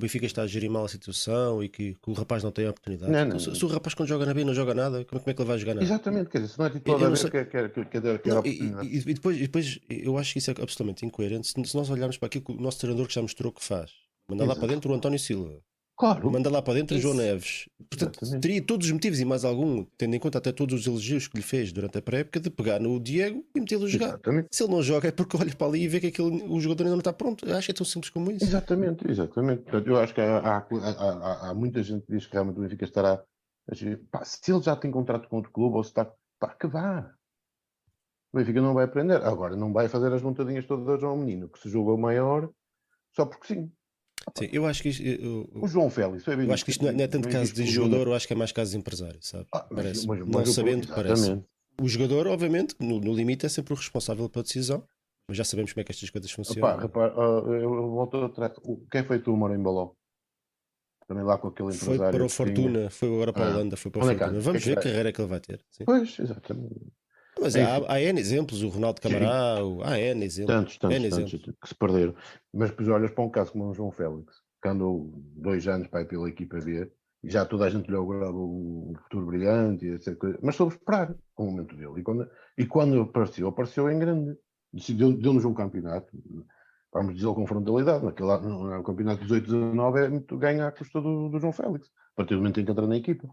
o 0.00 0.02
Benfica 0.02 0.26
está 0.26 0.42
a 0.42 0.46
gerir 0.46 0.70
mal 0.70 0.84
a 0.84 0.88
situação 0.88 1.62
e 1.62 1.68
que, 1.68 1.94
que 1.94 2.10
o 2.10 2.12
rapaz 2.12 2.42
não 2.42 2.50
tem 2.50 2.66
oportunidade. 2.66 3.12
Não, 3.12 3.24
não, 3.24 3.38
se, 3.38 3.54
se 3.54 3.64
o 3.64 3.68
rapaz 3.68 3.94
quando 3.94 4.08
joga 4.08 4.24
na 4.26 4.32
B 4.34 4.44
não 4.44 4.54
joga 4.54 4.72
nada, 4.74 5.04
como, 5.04 5.20
como 5.20 5.30
é 5.30 5.34
que 5.34 5.40
ele 5.42 5.48
vai 5.48 5.58
jogar 5.58 5.74
nada? 5.74 5.84
Exatamente, 5.84 6.30
quer 6.30 6.38
dizer, 6.40 6.52
se 6.54 6.58
não 6.58 6.66
é 6.66 6.70
titular 6.70 7.16
sei- 7.16 7.30
quer 7.30 7.44
que 7.44 7.50
quer 7.50 8.18
quer 8.20 8.28
Não, 8.34 8.46
e, 8.46 8.50
e- 8.82 8.96
e 9.10 9.14
depois, 9.14 9.36
e 9.36 9.40
depois 9.42 9.78
eu 9.88 10.16
acho 10.18 10.32
que 10.32 10.38
isso 10.38 10.50
é 10.50 10.54
absolutamente 10.60 11.04
incoerente 11.04 11.46
se, 11.48 11.54
se 11.64 11.76
nós 11.76 11.90
olharmos 11.90 12.16
para 12.16 12.26
aquilo 12.26 12.44
que 12.44 12.52
o 12.52 12.60
nosso 12.60 12.78
treinador 12.80 13.06
que 13.06 13.14
já 13.14 13.22
mostrou 13.22 13.52
que 13.52 13.62
faz. 13.62 13.90
Manda 14.28 14.44
lá 14.44 14.54
para 14.56 14.68
dentro 14.68 14.90
o 14.90 14.94
António 14.94 15.18
Silva, 15.18 15.58
Claro, 16.00 16.30
manda 16.30 16.48
lá 16.50 16.62
para 16.62 16.74
dentro 16.74 16.96
o 16.96 16.98
João 17.00 17.12
Isso. 17.14 17.22
Neves. 17.22 17.68
Portanto, 17.90 18.18
Exatamente. 18.22 18.42
teria 18.42 18.62
todos 18.62 18.86
os 18.86 18.92
motivos 18.92 19.20
e 19.20 19.24
mais 19.26 19.44
algum, 19.44 19.84
tendo 19.98 20.14
em 20.16 20.18
conta 20.18 20.38
até 20.38 20.50
todos 20.50 20.80
os 20.80 20.86
elogios 20.86 21.28
que 21.28 21.36
lhe 21.36 21.42
fez 21.42 21.72
durante 21.72 21.98
a 21.98 22.02
pré-época, 22.02 22.40
de 22.40 22.48
pegar 22.48 22.80
no 22.80 22.98
Diego 22.98 23.44
e 23.54 23.60
metê-lo 23.60 23.84
a 23.84 23.88
jogar. 23.88 24.06
exatamente. 24.08 24.48
Se 24.50 24.62
ele 24.62 24.72
não 24.72 24.82
joga 24.82 25.08
é 25.08 25.12
porque 25.12 25.36
olha 25.36 25.54
para 25.54 25.66
ali 25.66 25.82
e 25.82 25.88
vê 25.88 26.00
que 26.00 26.06
aquele, 26.06 26.42
o 26.44 26.58
jogador 26.58 26.84
ainda 26.84 26.94
não 26.96 27.00
está 27.00 27.12
pronto. 27.12 27.44
Eu 27.46 27.54
acho 27.54 27.66
que 27.66 27.72
é 27.72 27.74
tão 27.74 27.84
simples 27.84 28.08
como 28.10 28.30
isso. 28.30 28.42
Exatamente, 28.44 29.06
exatamente. 29.10 29.62
Portanto, 29.64 29.86
eu 29.88 29.96
acho 29.98 30.14
que 30.14 30.20
há, 30.22 30.38
há, 30.38 30.56
há- 30.58 31.50
há- 31.50 31.54
muita 31.54 31.82
gente 31.82 32.06
que 32.06 32.12
diz 32.12 32.26
que 32.26 32.32
realmente 32.32 32.58
o 32.58 32.62
Benfica 32.62 32.84
estará. 32.86 33.22
Pá, 34.10 34.24
se 34.24 34.50
ele 34.50 34.62
já 34.62 34.74
tem 34.74 34.90
contrato 34.90 35.28
com 35.28 35.36
outro 35.36 35.52
clube 35.52 35.76
ou 35.76 35.84
se 35.84 35.90
está. 35.90 36.10
Pá, 36.38 36.54
que 36.58 36.66
vá. 36.66 37.12
O 38.32 38.38
Benfica 38.38 38.62
não 38.62 38.72
vai 38.72 38.84
aprender. 38.86 39.22
Agora, 39.22 39.54
não 39.54 39.70
vai 39.72 39.86
fazer 39.88 40.10
as 40.14 40.22
montadinhas 40.22 40.64
todas 40.64 41.02
ao 41.02 41.16
menino 41.16 41.48
que 41.48 41.58
se 41.58 41.68
julga 41.68 41.92
o 41.92 41.98
maior 41.98 42.48
só 43.14 43.26
porque 43.26 43.54
sim. 43.54 43.70
Sim, 44.38 44.48
eu 44.52 44.66
acho 44.66 44.82
que 44.82 44.88
isto, 44.90 45.02
eu, 45.02 45.48
O 45.54 45.66
João 45.66 45.90
Félix. 45.90 46.24
foi 46.24 46.36
bem 46.36 46.46
eu 46.46 46.52
acho 46.52 46.64
que 46.64 46.70
isto 46.70 46.82
não 46.82 46.90
é, 46.90 46.92
não 46.92 47.04
é 47.04 47.08
tanto 47.08 47.28
caso 47.28 47.52
de 47.54 47.66
jogador, 47.66 48.06
eu 48.08 48.14
acho 48.14 48.26
que 48.26 48.32
é 48.32 48.36
mais 48.36 48.52
caso 48.52 48.70
de 48.72 48.76
empresário, 48.78 49.18
sabe? 49.22 49.46
Ah, 49.52 49.66
mas- 49.70 49.82
parece. 49.82 50.06
mas- 50.06 50.18
não 50.20 50.26
mas 50.28 50.48
o- 50.48 50.52
sabendo, 50.52 50.86
parece. 50.88 51.42
O 51.80 51.88
jogador, 51.88 52.26
obviamente, 52.26 52.74
no, 52.78 53.00
no 53.00 53.14
limite 53.14 53.46
é 53.46 53.48
sempre 53.48 53.72
o 53.72 53.76
responsável 53.76 54.28
pela 54.28 54.42
decisão, 54.42 54.84
mas 55.26 55.36
já 55.38 55.44
sabemos 55.44 55.72
como 55.72 55.80
é 55.80 55.84
que 55.84 55.92
estas 55.92 56.10
coisas 56.10 56.30
funcionam. 56.30 56.68
Opa, 56.70 56.82
repara, 56.82 57.14
ah, 57.16 57.42
eu, 57.46 57.74
eu 57.74 57.90
volto 57.90 58.16
atrás. 58.18 58.52
Quem 58.90 59.02
foi 59.04 59.18
tu, 59.18 59.34
Mora 59.36 59.54
em 59.54 59.62
Baló? 59.62 59.92
Também 61.08 61.24
lá 61.24 61.38
com 61.38 61.48
aquele 61.48 61.72
foi 61.72 61.94
empresário. 61.94 62.18
para 62.18 62.24
o 62.24 62.28
que 62.28 62.34
tinha- 62.36 62.54
Fortuna, 62.56 62.90
foi 62.90 63.08
agora 63.08 63.32
para 63.32 63.44
a 63.44 63.48
Ah. 63.48 63.54
Holanda, 63.54 63.76
foi 63.76 63.90
para 63.90 63.98
o 64.00 64.04
Onde 64.04 64.12
é 64.14 64.18
Fortuna. 64.18 64.38
anda? 64.38 64.44
Vamos 64.44 64.62
Que 64.62 64.68
é 64.70 64.74
ver 64.74 64.80
que 64.80 64.88
carreira 64.88 65.12
que 65.12 65.20
ele 65.20 65.28
vai 65.28 65.40
ter. 65.40 65.60
sim. 65.70 65.84
Pois, 65.84 66.18
exatamente. 66.20 66.74
Mas 67.40 67.56
Enfim. 67.56 67.66
há, 67.88 67.94
há 67.94 68.00
N 68.00 68.20
exemplos, 68.20 68.62
o 68.62 68.68
Ronaldo 68.68 69.00
Camará, 69.00 69.64
o- 69.64 69.82
há 69.82 69.98
N 69.98 70.24
exemplos. 70.24 70.54
Tantos, 70.56 70.78
tantos, 70.78 70.96
N 70.96 71.08
tantos 71.08 71.32
exemplos. 71.32 71.56
que 71.60 71.68
se 71.68 71.74
perderam. 71.74 72.14
Mas 72.52 72.70
depois 72.70 72.88
olhas 72.88 73.10
para 73.12 73.24
um 73.24 73.30
caso 73.30 73.52
como 73.52 73.70
o 73.70 73.74
João 73.74 73.90
Félix, 73.90 74.34
que 74.62 74.68
andou 74.68 75.10
dois 75.36 75.66
anos 75.66 75.88
para 75.88 76.02
ir 76.02 76.06
pela 76.06 76.28
equipa 76.28 76.58
B, 76.58 76.90
e 77.22 77.30
já 77.30 77.44
toda 77.44 77.64
a 77.66 77.70
gente 77.70 77.88
lhe 77.88 77.96
augurava 77.96 78.36
um 78.36 78.92
futuro 79.02 79.26
brilhante, 79.26 79.86
e 79.86 79.90
etc. 79.94 80.16
coisa, 80.16 80.38
Mas 80.42 80.54
soube 80.56 80.74
esperar 80.74 81.14
o 81.36 81.44
momento 81.44 81.74
dele. 81.76 82.00
E 82.00 82.02
quando, 82.02 82.28
e 82.58 82.66
quando 82.66 83.00
apareceu, 83.00 83.48
apareceu 83.48 83.90
em 83.90 83.98
grande. 83.98 84.36
Deu-nos 85.18 85.44
um 85.44 85.52
campeonato, 85.52 86.06
vamos 86.92 87.14
dizer 87.16 87.26
com 87.34 87.46
frontalidade, 87.46 88.04
naquele, 88.04 88.36
no, 88.38 88.64
no 88.76 88.82
campeonato 88.84 89.24
18-19 89.24 89.98
é 90.04 90.08
muito 90.08 90.36
ganha 90.38 90.68
à 90.68 90.72
custa 90.72 91.00
do, 91.00 91.28
do 91.28 91.38
João 91.40 91.52
Félix, 91.52 91.88
a 91.88 92.16
partir 92.16 92.34
do 92.34 92.38
momento 92.38 92.60
em 92.60 92.64
que 92.64 92.70
entra 92.70 92.86
na 92.86 92.96
equipa. 92.96 93.28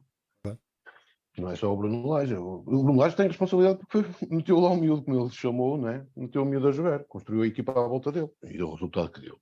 Não 1.37 1.51
é 1.51 1.55
só 1.55 1.71
o 1.71 1.77
Bruno 1.77 2.07
Lage. 2.07 2.33
O 2.35 2.61
Bruno 2.61 2.95
Lage 2.97 3.15
tem 3.15 3.27
responsabilidade 3.27 3.79
porque 3.79 4.01
foi, 4.11 4.27
meteu 4.31 4.59
lá 4.59 4.69
o 4.71 4.75
miúdo, 4.77 5.03
como 5.03 5.19
ele 5.21 5.29
se 5.29 5.35
chamou, 5.37 5.77
não 5.77 5.89
é? 5.89 6.05
meteu 6.15 6.41
o 6.41 6.45
miúdo 6.45 6.67
a 6.67 6.71
jogar, 6.71 7.03
construiu 7.05 7.43
a 7.43 7.47
equipa 7.47 7.71
à 7.71 7.87
volta 7.87 8.11
dele 8.11 8.29
e 8.43 8.57
deu 8.57 8.67
o 8.69 8.73
resultado 8.73 9.11
que 9.11 9.21
deu. 9.21 9.37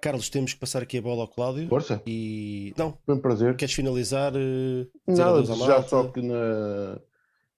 Carlos, 0.00 0.28
temos 0.28 0.52
que 0.52 0.60
passar 0.60 0.82
aqui 0.82 0.98
a 0.98 1.02
bola 1.02 1.22
ao 1.22 1.28
Cláudio. 1.28 1.66
Força, 1.68 2.00
E 2.06 2.74
não, 2.76 2.96
foi 3.06 3.14
um 3.14 3.20
prazer. 3.20 3.56
queres 3.56 3.74
finalizar? 3.74 4.32
eh, 4.36 4.86
Nada, 5.06 5.42
malta? 5.56 5.88
só 5.88 6.08
que, 6.08 6.20
na, 6.20 7.00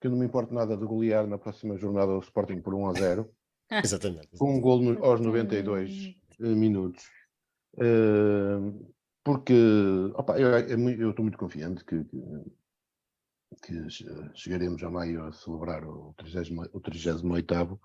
que 0.00 0.06
eu 0.06 0.12
não 0.12 0.18
me 0.18 0.26
importo 0.26 0.54
nada 0.54 0.76
de 0.76 0.84
golear 0.86 1.26
na 1.26 1.38
próxima 1.38 1.76
jornada 1.76 2.12
o 2.12 2.20
Sporting 2.20 2.60
por 2.60 2.72
1 2.72 2.88
a 2.88 2.92
0, 2.94 3.28
Exatamente. 3.84 4.28
com 4.38 4.54
um 4.56 4.60
gol 4.60 4.80
no- 4.80 5.04
aos 5.04 5.20
92 5.20 6.14
eh, 6.40 6.44
minutos. 6.46 7.04
Eh, 7.78 8.58
porque 9.24 9.54
opa, 10.14 10.38
eu 10.38 11.10
estou 11.10 11.24
muito 11.24 11.36
confiante 11.38 11.84
que, 11.84 12.04
que, 12.04 12.16
que 13.62 13.88
che- 13.90 14.30
chegaremos 14.34 14.82
a 14.82 14.90
maio 14.90 15.24
a 15.24 15.32
celebrar 15.32 15.84
o 15.84 16.14
30, 16.16 16.70
o 16.72 16.80
38 16.80 17.80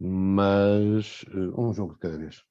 mas 0.00 1.24
eh, 1.30 1.60
um 1.60 1.72
jogo 1.72 1.94
de 1.94 2.00
cada 2.00 2.18
vez. 2.18 2.44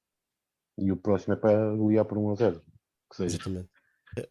E 0.78 0.92
o 0.92 0.98
próximo 0.98 1.34
é 1.34 1.38
para 1.38 1.76
golear 1.76 2.06
por 2.06 2.18
1 2.18 2.32
a 2.32 2.36
0. 2.36 2.62
Que 3.10 3.16
seja. 3.16 3.36
Exatamente. 3.36 3.70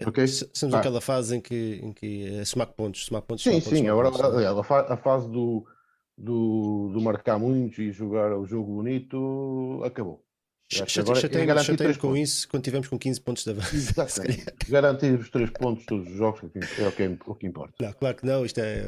Ok? 0.07 0.25
S- 0.25 0.45
Estamos 0.53 0.73
Vá. 0.73 0.79
naquela 0.79 1.01
fase 1.01 1.37
em 1.37 1.41
que, 1.41 1.81
em 1.83 1.93
que 1.93 2.27
é 2.27 2.45
somar 2.45 2.69
pontos, 2.73 3.07
somar 3.07 3.23
pontos, 3.23 3.43
Sim, 3.45 3.61
somar 3.61 3.79
sim, 3.79 3.89
agora 3.89 4.11
pontos, 4.11 4.25
aliás, 4.27 4.57
a, 4.59 4.95
a 4.95 4.97
fase 4.97 5.31
do, 5.31 5.65
do, 6.17 6.91
do 6.93 7.01
marcar 7.01 7.39
muitos 7.39 7.79
e 7.79 7.91
jogar 7.93 8.37
o 8.37 8.45
jogo 8.47 8.75
bonito 8.75 9.81
acabou. 9.85 10.26
Três 10.69 11.97
com 11.97 12.09
pontos. 12.09 12.21
isso 12.21 12.49
quando 12.49 12.62
tivemos 12.64 12.89
com 12.89 12.99
15 12.99 13.21
pontos 13.21 13.45
de 13.45 13.51
avanço. 13.51 13.71
Exatamente. 13.77 14.45
Garantir 14.69 15.12
os 15.19 15.31
três 15.31 15.51
pontos 15.51 15.85
todos 15.87 16.09
os 16.11 16.17
jogos 16.17 16.43
é 16.43 16.47
o 16.89 16.93
que- 16.93 17.03
é 17.05 17.09
o 17.27 17.35
que, 17.37 17.47
importa. 17.47 17.75
Não, 17.81 17.93
claro 17.93 18.17
que 18.17 18.27
não, 18.27 18.45
isto 18.45 18.59
é. 18.59 18.85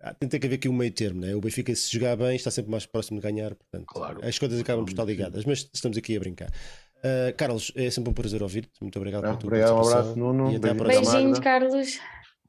eh, 0.00 0.14
Tem, 0.20 0.28
que 0.40 0.46
haver 0.46 0.54
aqui 0.56 0.68
um 0.68 0.72
meio 0.72 0.92
termo, 0.92 1.20
né? 1.20 1.34
O 1.34 1.40
Benfica, 1.40 1.74
se 1.74 1.92
jogar 1.92 2.16
bem, 2.16 2.36
está 2.36 2.50
sempre 2.50 2.70
mais 2.70 2.86
próximo 2.86 3.18
de 3.20 3.26
ganhar, 3.26 3.54
portanto, 3.54 3.86
Claro. 3.86 4.20
as 4.24 4.38
coisas 4.38 4.60
acabam 4.60 4.84
por 4.84 4.90
estar 4.92 5.04
ligadas, 5.04 5.44
mas 5.44 5.68
estamos 5.74 5.98
aqui 5.98 6.16
a 6.16 6.20
brincar. 6.20 6.48
Uh, 6.98 7.34
Carlos, 7.36 7.72
é 7.76 7.90
sempre 7.90 8.10
um 8.10 8.14
prazer 8.14 8.42
ouvir-te. 8.42 8.72
Muito 8.80 8.96
obrigado 8.96 9.24
Ah, 9.24 9.28
pela 9.28 9.36
tua 9.36 9.46
obrigado, 9.48 9.74
um 9.74 9.80
abraço, 9.88 10.16
Nuno, 10.18 10.52
E 10.52 10.56
até 10.56 10.70
à 10.70 10.74
beijinhos. 10.74 10.78
próxima. 10.78 11.12
Beijinhos, 11.12 11.38
Magda. 11.38 11.44
Carlos. 11.44 11.98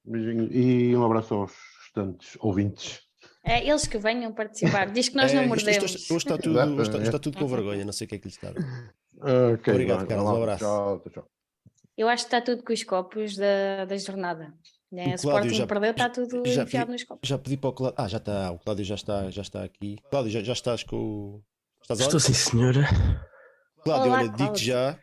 Beijinho. 0.06 0.54
E 0.54 0.96
um 0.96 1.04
abraço 1.06 1.34
aos 1.34 1.52
restantes 1.84 2.38
ouvintes. 2.40 3.02
É, 3.48 3.68
eles 3.68 3.88
que 3.88 3.98
venham 3.98 4.34
participar. 4.34 4.92
Diz 4.92 5.10
que 5.10 5.16
nós 5.16 5.32
não 5.34 5.42
É, 5.42 5.46
isto- 5.46 5.56
isto- 5.58 5.66
mordemos. 5.66 6.12
Hoje 6.12 6.18
está, 6.18 6.38
tudo, 6.38 6.60
hoje, 6.60 6.82
está, 6.82 6.98
está 7.04 7.20
tudo 7.20 7.38
com 7.38 7.48
vergonha, 7.48 7.86
não 7.86 7.94
sei 7.94 8.06
o 8.06 8.08
que 8.10 8.16
é 8.16 8.18
que 8.20 8.28
lhe 8.28 8.34
está. 8.34 8.50
a 8.50 8.52
dar. 8.52 9.54
Ok, 9.54 9.74
Obrigado, 9.74 9.98
vai, 10.00 10.08
Carlos, 10.08 10.30
um 10.32 10.36
abraço. 10.44 10.64
Tchau, 10.64 11.04
tchau. 11.12 11.28
Eu 11.98 12.08
acho 12.10 12.24
que 12.26 12.28
está 12.28 12.42
tudo 12.42 12.64
com 12.64 12.74
os 12.74 12.84
copos 12.84 13.36
da, 13.38 13.86
da 13.86 13.98
jornada. 13.98 14.54
Né? 14.92 15.08
O 15.12 15.16
Sporting 15.16 15.50
já- 15.50 15.66
perdeu, 15.68 15.92
está 15.92 16.10
tudo 16.10 16.44
já 16.46 16.64
enfiado 16.64 16.86
vi- 16.88 16.92
nos 16.94 17.04
copos. 17.04 17.28
Já 17.28 17.38
pedi 17.38 17.58
para 17.58 17.70
o 17.70 17.74
Cláudio. 17.74 17.96
Ah, 18.00 18.08
já 18.08 18.18
está. 18.18 18.52
O 18.52 18.60
Cláudio 18.60 18.86
já 18.86 18.96
está, 18.96 19.30
já 19.32 19.42
está 19.42 19.64
aqui. 19.64 19.98
Cláudio, 20.10 20.32
já, 20.32 20.44
já 20.44 20.54
estás 20.54 20.84
com 20.84 20.96
o. 20.96 21.44
Estás? 21.82 22.00
Estou 22.02 22.20
sim, 22.20 22.34
senhora. 22.34 22.84
Cláudio, 23.84 24.12
Olá, 24.12 24.20
olha, 24.20 24.30
digo 24.30 24.56
já. 24.56 25.00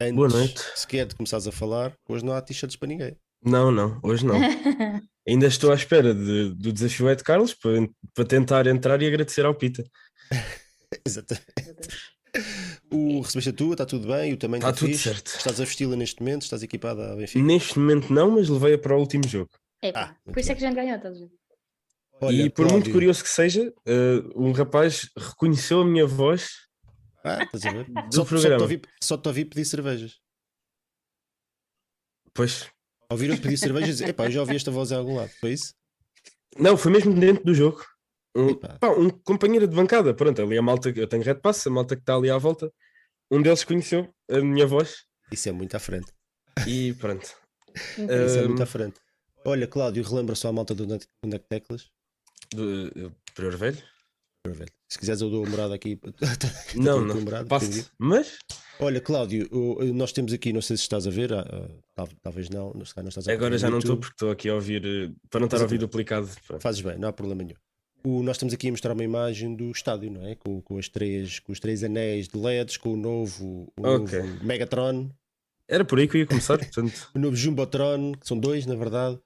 Antes 0.00 0.14
Boa 0.16 0.28
noite. 0.28 0.60
sequer 0.76 1.06
de 1.06 1.14
começares 1.14 1.46
a 1.46 1.52
falar, 1.52 1.92
hoje 2.08 2.24
não 2.24 2.32
há 2.34 2.40
t-shirts 2.40 2.76
para 2.76 2.88
ninguém. 2.88 3.16
Não, 3.42 3.70
não, 3.70 3.98
hoje 4.02 4.24
não. 4.26 4.36
Ainda 5.28 5.46
estou 5.46 5.70
à 5.70 5.74
espera 5.74 6.14
de- 6.14 6.54
do 6.54 6.72
desafio 6.72 7.08
Ed 7.10 7.22
Carlos 7.22 7.54
para, 7.54 7.88
para 8.14 8.24
tentar 8.24 8.66
entrar 8.66 9.00
e 9.02 9.06
agradecer 9.06 9.44
ao 9.44 9.54
Pita. 9.54 9.84
Exatamente. 11.06 11.46
O 12.92 13.22
recebeste 13.22 13.50
a 13.50 13.52
tua, 13.52 13.72
está 13.74 13.84
tudo 13.84 14.06
bem, 14.06 14.32
o 14.32 14.36
também 14.36 14.58
Está 14.58 14.70
está 14.70 14.78
tudo 14.78 14.92
fixe. 14.92 15.02
certo. 15.02 15.26
Estás 15.36 15.60
a 15.60 15.64
vesti-la 15.64 15.96
neste 15.96 16.20
momento, 16.22 16.42
estás 16.42 16.62
equipada 16.62 17.12
a 17.12 17.16
Benfica. 17.16 17.44
Neste 17.44 17.76
momento 17.76 18.12
não, 18.12 18.30
mas 18.30 18.48
levei-a 18.48 18.78
para 18.78 18.94
o 18.96 19.00
último 19.00 19.26
jogo. 19.26 19.50
Epá, 19.82 20.00
Ah, 20.02 20.06
muito 20.24 20.34
por 20.34 20.38
isso 20.38 20.52
é 20.52 20.54
que 20.54 20.64
a 20.64 20.68
gente 20.68 20.76
ganhou, 20.76 20.94
estás 20.96 21.16
a 21.16 21.18
ver? 21.18 21.30
Olha, 22.20 22.42
e 22.42 22.48
por 22.50 22.62
muito 22.66 22.74
Cláudio- 22.74 22.92
curioso 22.92 23.22
que 23.24 23.28
seja, 23.28 23.72
eh, 23.84 24.22
um 24.36 24.52
rapaz 24.52 25.10
reconheceu 25.16 25.80
a 25.80 25.84
minha 25.84 26.06
voz 26.06 26.50
Ah, 27.24 27.42
estás 27.42 27.66
a 27.66 27.72
ver? 27.72 27.86
do 27.86 27.92
Só, 27.92 28.10
só, 28.10 28.24
te 28.24 28.28
programa. 28.28 28.62
ouvi, 28.62 28.82
só 29.02 29.16
te 29.18 29.26
ouvi 29.28 29.44
pedir 29.44 29.64
cervejas. 29.64 30.20
Pois. 32.32 32.70
Ouviram-te 33.10 33.42
pedir 33.42 33.56
cervejas 33.56 33.88
e 33.88 33.92
dizer, 33.92 34.08
epá, 34.10 34.26
eu 34.26 34.30
já 34.30 34.40
ouvi 34.40 34.56
esta 34.56 34.70
voz 34.70 34.90
em 34.92 34.96
algum 34.96 35.16
lado, 35.16 35.30
foi 35.40 35.52
isso? 35.52 35.74
Não, 36.58 36.76
foi 36.76 36.92
mesmo 36.92 37.12
dentro 37.14 37.44
do 37.44 37.54
jogo. 37.54 37.84
Um, 38.36 38.54
pá, 38.54 38.88
um 38.96 39.10
companheiro 39.10 39.66
de 39.66 39.74
bancada, 39.74 40.14
pronto, 40.14 40.40
ali 40.40 40.56
a 40.56 40.62
malta, 40.62 40.90
eu 40.90 41.06
tenho 41.08 41.22
red 41.22 41.34
pass, 41.36 41.66
a 41.66 41.70
malta 41.70 41.96
que 41.96 42.02
está 42.02 42.14
ali 42.14 42.30
à 42.30 42.38
volta, 42.38 42.72
um 43.30 43.42
deles 43.42 43.64
conheceu 43.64 44.08
a 44.30 44.38
minha 44.40 44.66
voz 44.66 45.04
Isso 45.32 45.48
é 45.48 45.52
muito 45.52 45.74
à 45.76 45.80
frente. 45.80 46.12
e 46.66 46.94
pronto. 46.94 47.28
Isso 47.98 48.38
é 48.38 48.46
muito 48.46 48.62
à 48.62 48.66
frente. 48.66 49.00
Olha, 49.44 49.66
Cláudio, 49.66 50.02
relembra 50.04 50.34
só 50.34 50.48
a 50.48 50.52
malta 50.52 50.74
do 50.74 50.86
Nec- 50.86 51.06
do 51.24 51.28
Nec 51.28 51.44
Teclas. 51.48 51.88
do, 52.52 52.90
do 52.90 53.16
Prior 53.34 53.56
Velho? 53.56 53.82
Se 54.88 54.98
quiseres, 54.98 55.20
eu 55.20 55.30
dou 55.30 55.44
a 55.44 55.48
morada 55.48 55.74
aqui. 55.74 56.00
Não, 56.74 57.00
não. 57.04 57.24
Passo. 57.46 57.90
Mas 57.98 58.38
Olha, 58.82 59.00
Cláudio, 59.00 59.48
nós 59.94 60.12
temos 60.12 60.32
aqui, 60.32 60.52
não 60.52 60.62
sei 60.62 60.76
se 60.76 60.82
estás 60.84 61.06
a 61.06 61.10
ver, 61.10 61.30
tal- 61.94 62.08
talvez 62.22 62.48
não, 62.48 62.72
não, 62.72 62.84
se 62.84 62.94
calhar 62.94 63.04
não 63.04 63.08
estás 63.10 63.28
a 63.28 63.32
agora 63.32 63.50
ver 63.50 63.58
já 63.58 63.66
no 63.66 63.72
não 63.72 63.78
estou 63.78 63.96
porque 63.98 64.14
estou 64.14 64.30
aqui 64.30 64.48
a 64.48 64.54
ouvir, 64.54 64.84
eh, 64.84 65.12
para 65.28 65.40
não 65.40 65.46
estar 65.46 65.58
a 65.58 65.62
ouvir 65.62 65.78
duplicado. 65.78 66.28
Fazes 66.60 66.80
bem, 66.80 66.98
não 66.98 67.08
há 67.08 67.12
problema 67.12 67.42
nenhum. 67.42 67.58
O- 68.02 68.22
nós 68.22 68.36
estamos 68.36 68.54
aqui 68.54 68.68
a 68.68 68.70
mostrar 68.70 68.94
uma 68.94 69.04
imagem 69.04 69.54
do 69.54 69.70
estádio, 69.70 70.10
não 70.10 70.26
é? 70.26 70.34
Com, 70.34 70.62
com, 70.62 70.78
as 70.78 70.88
três, 70.88 71.38
com 71.40 71.52
os 71.52 71.60
três 71.60 71.84
anéis 71.84 72.26
de 72.28 72.38
LEDs, 72.38 72.78
com 72.78 72.94
o 72.94 72.96
novo, 72.96 73.70
o 73.78 73.86
Ok. 73.86 74.18
novo 74.18 74.44
Megatron, 74.44 75.10
Era 75.68 75.84
por 75.84 75.98
aí 75.98 76.08
que 76.08 76.16
eu 76.16 76.20
ia 76.22 76.26
começar, 76.26 76.56
portanto. 76.58 77.10
o 77.14 77.18
novo 77.18 77.36
Jumbotron, 77.36 78.12
que 78.12 78.26
são 78.26 78.38
dois, 78.38 78.64
na 78.64 78.74
verdade. 78.74 79.20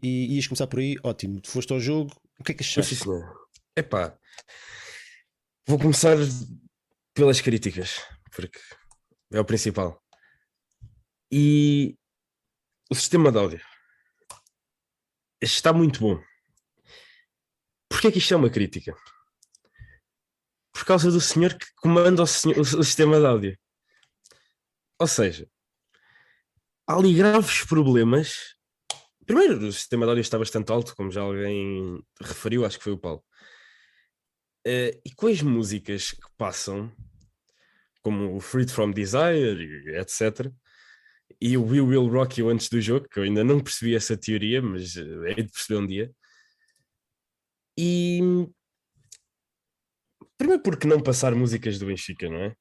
E 0.00 0.36
ias 0.36 0.46
começar 0.46 0.66
por 0.68 0.78
aí, 0.78 0.96
ótimo. 1.02 1.40
Tu 1.40 1.50
foste 1.50 1.72
ao 1.72 1.80
jogo, 1.80 2.12
o 2.38 2.44
que 2.44 2.52
é 2.52 2.54
que 2.54 2.62
achaste? 2.62 2.96
Epá, 3.76 4.16
vou 5.66 5.78
começar 5.78 6.16
pelas 7.14 7.40
críticas, 7.40 8.00
porque 8.34 8.58
é 9.32 9.40
o 9.40 9.44
principal. 9.44 10.02
E 11.30 11.96
o 12.90 12.94
sistema 12.94 13.32
de 13.32 13.38
áudio 13.38 13.60
está 15.40 15.72
muito 15.72 16.00
bom. 16.00 16.22
Porquê 17.88 18.10
que 18.12 18.18
isto 18.18 18.34
é 18.34 18.36
uma 18.36 18.50
crítica? 18.50 18.94
Por 20.72 20.84
causa 20.84 21.10
do 21.10 21.20
senhor 21.20 21.54
que 21.56 21.66
comanda 21.76 22.22
o, 22.22 22.26
senhor- 22.26 22.58
o- 22.58 22.84
sistema 22.84 23.18
de 23.18 23.26
áudio. 23.26 23.58
Ou 24.98 25.06
seja, 25.06 25.48
há 26.86 26.96
ali 26.96 27.14
graves 27.14 27.64
problemas 27.64 28.54
Primeiro, 29.24 29.56
o 29.68 29.72
sistema 29.72 30.04
de 30.04 30.10
áudio 30.10 30.20
está 30.22 30.36
bastante 30.36 30.72
alto, 30.72 30.96
como 30.96 31.10
já 31.10 31.20
alguém 31.22 32.02
referiu, 32.20 32.66
acho 32.66 32.76
que 32.76 32.82
foi 32.84 32.92
o 32.92 32.98
Paulo. 32.98 33.24
Eh, 34.66 35.00
e 35.04 35.12
com 35.14 35.28
as 35.28 35.40
músicas 35.40 36.10
que 36.10 36.28
passam, 36.36 36.92
como 38.02 38.36
o 38.36 38.40
Freed 38.40 38.70
from 38.70 38.90
Desire, 38.90 39.96
etc., 39.98 40.50
e 41.40 41.56
o 41.56 41.64
We 41.64 41.80
Will 41.80 42.06
Rock 42.08 42.40
You 42.40 42.50
antes 42.50 42.68
do 42.68 42.80
jogo, 42.80 43.08
que 43.08 43.18
eu 43.18 43.24
ainda 43.24 43.42
não 43.42 43.58
percebi 43.58 43.94
essa 43.96 44.16
teoria, 44.16 44.60
mas 44.62 44.96
hei 44.96 45.34
de 45.42 45.50
perceber 45.50 45.80
um 45.80 45.86
dia. 45.86 46.12
E. 47.78 48.20
Primeiro, 50.36 50.62
porque 50.62 50.86
não 50.86 51.00
passar 51.00 51.34
músicas 51.34 51.78
do 51.78 51.86
Benfica, 51.86 52.28
não 52.28 52.36
é? 52.38 52.54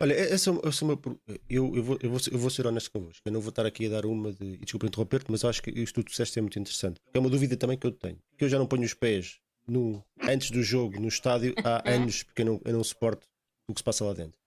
Olha, 0.00 0.12
essa, 0.14 0.50
essa 0.64 0.84
é 0.84 0.88
uma, 0.88 0.96
per- 0.96 1.16
eu, 1.48 1.74
eu, 1.76 1.82
vou, 1.82 1.98
eu, 2.02 2.10
vou, 2.10 2.18
ser- 2.18 2.32
eu 2.32 2.38
vou 2.38 2.50
ser 2.50 2.66
honesto 2.66 2.90
convosco. 2.90 3.22
Eu 3.26 3.32
não 3.32 3.40
vou 3.40 3.50
estar 3.50 3.66
aqui 3.66 3.86
a 3.86 3.90
dar 3.90 4.06
uma 4.06 4.32
de. 4.32 4.44
e 4.44 4.58
Desculpa 4.58 4.86
interromper-te, 4.86 5.30
mas 5.30 5.42
eu 5.42 5.48
acho 5.50 5.62
que 5.62 5.70
isto 5.70 5.94
que 6.00 6.04
tu 6.04 6.10
disseste 6.10 6.38
é 6.38 6.42
muito 6.42 6.58
interessante. 6.58 7.00
É 7.12 7.18
uma 7.18 7.28
dúvida 7.30 7.56
também 7.56 7.76
que 7.78 7.86
eu 7.86 7.92
tenho. 7.92 8.18
Que 8.38 8.44
eu 8.44 8.48
já 8.48 8.58
não 8.58 8.66
ponho 8.66 8.84
os 8.84 8.94
pés 8.94 9.38
no, 9.68 10.02
antes 10.22 10.50
do 10.50 10.62
jogo 10.62 11.00
no 11.00 11.08
estádio 11.08 11.54
há 11.64 11.82
anos, 11.90 12.22
porque 12.22 12.42
eu 12.42 12.46
não, 12.46 12.60
eu 12.64 12.72
não 12.72 12.84
suporto 12.84 13.26
o 13.68 13.74
que 13.74 13.80
se 13.80 13.84
passa 13.84 14.04
lá 14.04 14.14
dentro. 14.14 14.38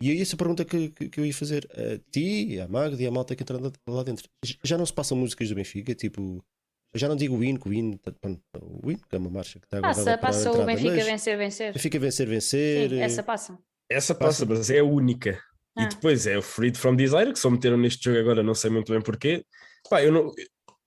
E 0.00 0.10
aí 0.10 0.20
essa 0.20 0.36
pergunta 0.36 0.64
que, 0.64 0.88
que, 0.90 1.08
que 1.08 1.20
eu 1.20 1.24
ia 1.26 1.32
fazer 1.34 1.68
a 1.72 1.98
ti, 2.10 2.58
à 2.60 2.66
Magda 2.66 3.00
e 3.02 3.06
à 3.06 3.10
malta 3.10 3.36
que 3.36 3.42
entra 3.42 3.58
lá- 3.86 4.02
dentro. 4.02 4.28
Já 4.64 4.76
não 4.76 4.84
se 4.86 4.92
passam 4.92 5.16
músicas 5.16 5.48
do 5.48 5.54
Benfica? 5.54 5.94
Tipo. 5.94 6.44
eu 6.92 6.98
Já 6.98 7.08
não 7.08 7.16
digo 7.16 7.36
o 7.36 7.44
hino, 7.44 7.58
que 7.60 7.68
o 7.68 7.72
hino, 7.72 7.96
tá- 7.98 8.12
o 8.52 8.90
hino, 8.90 9.00
que 9.08 9.14
é 9.14 9.18
uma 9.18 9.30
marcha 9.30 9.60
que 9.60 9.66
está 9.66 9.80
Passa, 9.80 10.00
guardada 10.02 10.18
para 10.18 10.28
a 10.28 10.32
passa 10.32 10.50
o 10.50 10.64
Benfica 10.66 10.94
mas 10.96 11.06
vencer, 11.06 11.38
vencer. 11.38 11.72
Benfica 11.72 11.98
vencer, 11.98 12.26
vencer. 12.28 12.90
Sim, 12.90 12.96
eh, 12.96 13.00
essa 13.04 13.22
passa. 13.22 13.58
Essa 13.88 14.14
Passa. 14.14 14.44
passa, 14.44 14.58
mas 14.58 14.70
é 14.70 14.78
a 14.80 14.84
única. 14.84 15.38
Ah. 15.76 15.84
E 15.84 15.88
depois 15.88 16.26
é 16.26 16.36
o 16.36 16.42
Freed 16.42 16.76
from 16.76 16.96
Desire, 16.96 17.32
que 17.32 17.38
só 17.38 17.48
meteram 17.50 17.76
neste 17.78 18.04
jogo 18.04 18.18
agora, 18.18 18.42
não 18.42 18.54
sei 18.54 18.70
muito 18.70 18.90
bem 18.92 19.00
porquê. 19.00 19.44
Pá, 19.88 20.02
eu 20.02 20.10
não. 20.12 20.32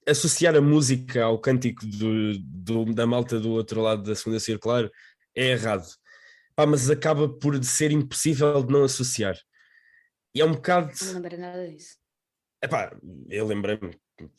Associar 0.08 0.56
a 0.56 0.62
música 0.62 1.24
ao 1.24 1.39
cântico 1.39 1.84
do, 1.86 2.38
do- 2.39 2.93
da 2.93 3.08
malta 3.08 3.39
do 3.39 3.51
outro 3.51 3.82
lado 3.82 4.03
da 4.03 4.14
segunda 4.16 4.39
circular 4.39 4.88
é 5.36 5.47
errado. 5.51 5.86
Pá, 6.56 6.66
mas 6.66 6.89
acaba 6.89 7.28
por 7.28 7.62
ser 7.64 7.91
impossível 7.91 8.64
de 8.64 8.72
não 8.72 8.84
associar. 8.84 9.36
E 10.34 10.41
é 10.41 10.45
um 10.45 10.53
bocado. 10.53 10.91
Não 11.06 11.14
lembrei 11.14 11.38
nada 11.39 11.68
disso. 11.70 11.97
Epá, 12.64 12.97
eu 13.30 13.45
lembrei-me, 13.45 13.91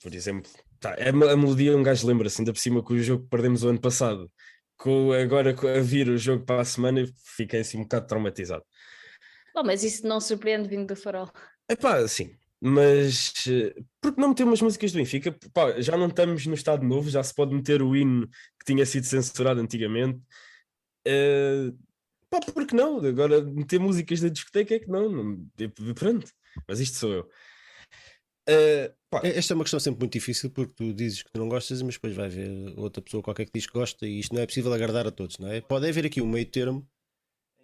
por 0.03 0.15
exemplo, 0.15 0.51
tá, 0.81 0.95
a, 0.95 1.13
me- 1.13 1.29
a 1.29 1.37
melodia 1.37 1.77
um 1.77 1.83
gajo 1.83 2.07
lembra-se, 2.07 2.41
ainda 2.41 2.53
por 2.53 2.59
cima 2.59 2.83
com 2.83 2.95
o 2.95 2.99
jogo 2.99 3.25
que 3.25 3.31
perdemos 3.31 3.63
o 3.63 3.69
ano 3.69 3.81
passado. 3.81 4.31
Com, 4.79 5.13
agora 5.13 5.51
a 5.53 5.81
vir 5.81 6.09
o 6.09 6.19
jogo 6.19 6.45
para 6.45 6.61
a 6.61 6.65
semana, 6.65 7.05
fiquei 7.37 7.61
assim 7.61 7.79
um 7.79 7.83
bocado 7.83 8.07
traumatizado. 8.07 8.65
Bom, 9.55 9.63
mas 9.65 9.83
isso 9.85 10.07
não 10.07 10.21
surpreende 10.21 10.69
vindo 10.69 10.87
do 10.87 10.97
farol. 10.97 11.31
Epá, 11.69 12.07
sim, 12.09 12.35
mas 12.61 13.33
eh, 13.49 13.75
porque 14.01 14.21
não 14.21 14.31
meter 14.31 14.45
umas 14.45 14.61
músicas 14.61 14.93
do 14.93 14.99
Benfica? 14.99 15.35
Pá, 15.53 15.81
já 15.81 15.97
não 15.97 16.09
estamos 16.09 16.47
no 16.47 16.55
estado 16.55 16.85
novo, 16.85 17.09
já 17.09 17.23
se 17.23 17.35
pode 17.35 17.55
meter 17.55 17.81
o 17.81 17.97
hino 17.97 18.29
que 18.29 18.67
tinha 18.67 18.85
sido 18.85 19.05
censurado 19.05 19.61
antigamente. 19.61 20.21
Eh, 21.07 21.73
pá, 22.41 22.53
porque 22.53 22.75
não? 22.75 22.99
Agora 23.05 23.43
meter 23.43 23.79
músicas 23.81 24.21
da 24.21 24.29
discoteca 24.29 24.75
é 24.75 24.79
que 24.79 24.89
não, 24.89 25.09
não 25.11 25.47
tipo, 25.57 25.95
pronto, 25.95 26.31
mas 26.69 26.81
isto 26.81 26.97
sou 26.99 27.13
eu. 27.13 27.31
É- 28.49 28.93
Esta 29.23 29.55
é 29.55 29.57
uma 29.57 29.65
questão 29.65 29.81
sempre 29.81 30.01
muito 30.01 30.13
difícil 30.13 30.51
porque 30.51 30.75
tu 30.75 30.93
dizes 30.93 31.23
que 31.23 31.31
tu 31.33 31.39
não 31.39 31.49
gostas, 31.49 31.81
mas 31.83 31.95
depois 31.95 32.15
vai 32.15 32.27
haver 32.27 32.51
outra 32.77 33.03
pessoa 33.03 33.23
qualquer 33.23 33.47
que 33.47 33.53
diz 33.55 33.67
que 33.67 33.73
gosta 33.73 34.07
e 34.07 34.21
isto 34.21 34.35
não 34.35 34.43
é 34.43 34.47
possível 34.47 34.73
agradar 34.73 35.07
a 35.07 35.11
todos, 35.11 35.39
não 35.39 35.49
é? 35.49 35.61
Pode 35.61 35.89
haver 35.89 36.07
aqui 36.07 36.21
um 36.21 36.27
meio 36.29 36.47
termo 36.47 36.87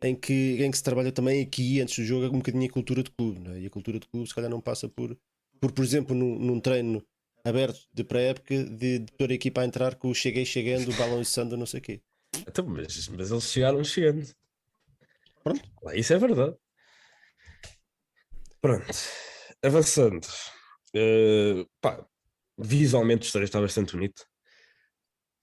em 0.03 0.15
que, 0.17 0.63
em 0.63 0.71
que 0.71 0.77
se 0.77 0.83
trabalha 0.83 1.13
também 1.13 1.43
aqui 1.43 1.81
antes 1.81 1.97
do 1.97 2.05
jogo 2.05 2.35
um 2.35 2.39
bocadinho 2.39 2.67
a 2.69 2.73
cultura 2.73 3.03
de 3.03 3.11
clube, 3.11 3.39
não 3.41 3.53
é? 3.53 3.61
E 3.61 3.67
a 3.67 3.71
cultura 3.71 4.01
de 4.01 4.09
clube 4.09 4.27
se 4.29 4.35
calhar 4.35 4.51
não 4.51 4.61
passa 4.61 4.89
por, 4.89 5.17
por, 5.61 5.73
por 5.73 5.85
exemplo, 5.85 6.15
num, 6.17 6.39
num 6.39 6.59
treino 6.61 7.05
aberto 7.45 7.81
de 7.93 8.03
pré-época 8.05 8.65
de, 8.65 9.01
de 9.01 9.13
toda 9.19 9.33
a 9.33 9.37
equipa 9.37 9.61
a 9.61 9.65
entrar 9.65 9.95
com 9.97 10.09
o 10.09 10.15
cheguei 10.15 10.45
chegando, 10.45 10.93
balançando, 10.97 11.57
não 11.57 11.67
sei 11.67 11.81
o 11.81 11.83
quê. 11.83 12.01
então, 12.49 12.65
mas, 12.67 13.09
mas 13.09 13.31
eles 13.31 13.45
chegaram 13.45 13.85
chegando. 13.85 14.27
Pronto. 15.43 15.63
Isso 15.95 16.13
é 16.13 16.19
verdade. 16.19 16.57
Pronto, 18.61 18.87
avançando. 19.63 20.27
Eh, 20.95 21.65
pá, 21.81 22.05
visualmente 22.59 23.25
o 23.25 23.27
estádio 23.27 23.45
está 23.47 23.61
bastante 23.61 23.93
bonito. 23.95 24.25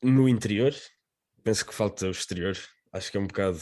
No 0.01 0.29
interior, 0.29 0.73
penso 1.43 1.65
que 1.65 1.73
falta 1.73 2.07
o 2.07 2.11
exterior. 2.11 2.55
Acho 2.93 3.11
que 3.11 3.17
é 3.17 3.19
um 3.19 3.27
bocado. 3.27 3.59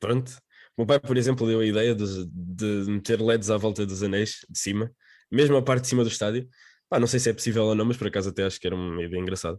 Pronto. 0.00 0.32
O 0.76 0.82
meu 0.82 0.86
pai, 0.86 0.98
por 1.00 1.16
exemplo, 1.16 1.46
deu 1.46 1.60
a 1.60 1.66
ideia 1.66 1.94
de, 1.94 2.26
de 2.26 2.64
meter 2.90 3.20
LEDs 3.20 3.50
à 3.50 3.56
volta 3.56 3.86
dos 3.86 4.02
anéis 4.02 4.40
de 4.50 4.58
cima, 4.58 4.90
mesmo 5.30 5.56
a 5.56 5.62
parte 5.62 5.82
de 5.82 5.88
cima 5.88 6.02
do 6.02 6.08
estádio. 6.08 6.48
Pá, 6.88 6.98
não 6.98 7.06
sei 7.06 7.20
se 7.20 7.30
é 7.30 7.32
possível 7.32 7.64
ou 7.64 7.74
não, 7.74 7.84
mas 7.84 7.96
por 7.96 8.08
acaso 8.08 8.30
até 8.30 8.44
acho 8.44 8.58
que 8.60 8.66
era 8.66 8.74
uma 8.76 9.02
ideia 9.02 9.20
engraçada. 9.20 9.58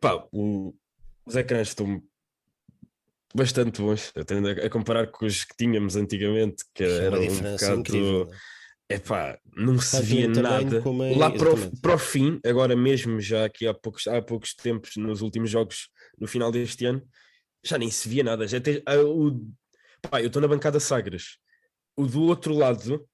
Pá, 0.00 0.28
o- 0.32 0.74
os 1.26 1.34
ecrãs 1.36 1.68
estão 1.68 2.02
bastante 3.34 3.80
bons, 3.82 4.12
tendo 4.26 4.48
a, 4.48 4.70
comparar 4.70 5.08
com 5.08 5.26
os 5.26 5.44
que 5.44 5.54
tínhamos 5.56 5.96
antigamente, 5.96 6.64
que 6.74 6.84
É 6.84 7.04
era 7.06 7.20
um 7.20 7.26
bocado. 7.52 7.80
incrível. 7.80 8.30
é? 8.88 8.94
Epá, 8.94 9.38
não 9.56 9.78
se 9.80 10.00
via 10.02 10.28
nada. 10.28 10.78
em- 10.78 11.18
Lá 11.18 11.30
para 11.30 11.52
o, 11.54 11.80
para 11.80 11.94
o 11.94 11.98
fim, 11.98 12.40
agora 12.46 12.76
mesmo, 12.76 13.20
já 13.20 13.44
aqui 13.44 13.66
há 13.66 13.74
poucos, 13.74 14.06
há 14.06 14.22
poucos 14.22 14.54
tempos, 14.54 14.96
nos 14.96 15.22
últimos 15.22 15.50
jogos, 15.50 15.88
no 16.18 16.28
final 16.28 16.52
deste 16.52 16.86
ano, 16.86 17.02
já 17.64 17.76
nem 17.76 17.90
se 17.90 18.08
via 18.08 18.22
nada. 18.22 18.46
Já 18.46 18.60
te- 18.60 18.82
ah, 18.86 19.00
o- 19.02 19.44
pá, 20.08 20.20
eu 20.22 20.28
estou 20.28 20.40
na 20.40 20.46
bancada 20.48 20.78
Sagres. 20.78 21.38
o 21.96 22.06
do 22.06 22.22
outro 22.22 22.54
lado 22.54 23.08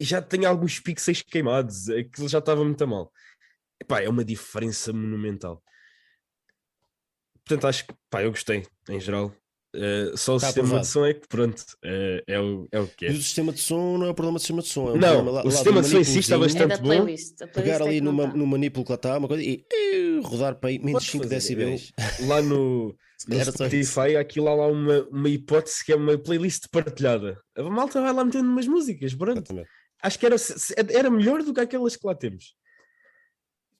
já 0.00 0.22
tem 0.22 0.44
alguns 0.46 0.80
pixels 0.80 1.20
queimados, 1.22 1.88
aquilo 1.90 2.28
já 2.28 2.38
estava 2.38 2.64
muito 2.64 2.82
a 2.82 2.86
mal. 2.86 3.12
Epá, 3.80 4.00
é 4.00 4.08
uma 4.08 4.24
diferença 4.24 4.90
monumental. 4.92 5.62
Portanto, 7.46 7.66
acho 7.66 7.86
que 7.86 7.94
pá, 8.10 8.22
eu 8.22 8.30
gostei, 8.30 8.64
em 8.88 9.00
geral. 9.00 9.32
Uh, 9.74 10.14
só 10.18 10.36
o 10.36 10.38
Tá 10.38 10.48
sistema 10.48 10.66
aprovado. 10.66 10.86
de 10.86 10.92
som 10.92 11.06
é 11.06 11.14
que 11.14 11.26
pronto, 11.26 11.58
uh, 11.60 12.22
é, 12.26 12.38
o, 12.38 12.68
é 12.70 12.78
o 12.78 12.86
que 12.88 13.06
E 13.06 13.08
é. 13.08 13.10
o 13.12 13.14
sistema 13.16 13.52
de 13.54 13.58
som 13.60 13.96
não 13.96 14.06
é 14.06 14.10
o 14.10 14.14
problema 14.14 14.36
do 14.38 14.40
sistema 14.40 14.60
de 14.60 14.68
som. 14.68 14.90
É 14.90 14.92
um 14.92 14.96
Não, 14.98 15.24
lá- 15.24 15.46
o 15.46 15.50
sistema 15.50 15.80
de 15.80 15.88
som 15.88 15.98
em 15.98 16.04
si 16.04 16.18
está 16.18 16.34
É 16.34 16.38
bastante 16.38 16.68
da 16.68 16.76
bom. 16.76 16.82
playlist. 16.88 17.40
A 17.42 17.46
playlist 17.46 17.54
Pegar 17.54 17.80
é 17.86 17.88
ali 17.88 18.00
não 18.02 18.12
numa, 18.12 18.26
no 18.26 18.46
manipulo 18.46 18.84
que 18.84 18.92
lá 18.92 18.96
está, 18.96 19.16
uma 19.16 19.28
coisa, 19.28 19.42
e 19.42 19.64
rodar 20.24 20.56
para 20.56 20.68
aí 20.68 20.78
menos 20.78 20.92
Podes 20.92 21.08
5 21.08 21.24
fazer, 21.24 21.34
decibéis. 21.36 21.90
Lá 22.26 22.42
no, 22.42 22.94
no 23.26 23.36
isso. 23.40 23.50
Spotify, 23.52 24.14
há 24.16 24.20
aquilo 24.20 24.48
há 24.48 24.54
lá 24.54 24.66
uma, 24.66 25.08
uma 25.10 25.28
hipótese 25.30 25.82
que 25.84 25.92
é 25.92 25.96
uma 25.96 26.18
playlist 26.18 26.66
partilhada. 26.70 27.40
A 27.56 27.62
malta 27.62 27.98
vai 28.02 28.12
lá 28.12 28.24
metendo 28.26 28.50
umas 28.50 28.66
músicas, 28.68 29.14
pronto. 29.14 29.38
Exatamente. 29.38 29.68
Acho 30.02 30.18
que 30.18 30.26
era, 30.26 30.36
era 30.90 31.08
melhor 31.10 31.42
do 31.42 31.54
que 31.54 31.60
aquelas 31.60 31.96
que 31.96 32.06
lá 32.06 32.14
temos. 32.14 32.54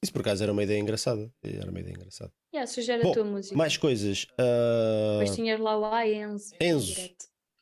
Isso 0.03 0.11
por 0.11 0.21
acaso 0.21 0.43
era 0.43 0.51
uma 0.51 0.63
ideia 0.63 0.79
engraçada. 0.79 1.31
Era 1.41 1.71
uma 1.71 1.79
ideia 1.79 1.93
engraçada. 1.95 2.31
Yeah, 2.53 2.69
sugere 2.69 3.01
Bom, 3.03 3.11
a 3.11 3.13
tua 3.13 3.23
música. 3.23 3.55
Mais 3.55 3.77
coisas. 3.77 4.27
ah, 4.37 5.17
Depois 5.19 5.35
tinhas 5.35 5.59
lá 5.59 5.77
o 5.79 5.85
A 5.85 6.05
Enzo. 6.07 6.53
Enzo. 6.59 6.93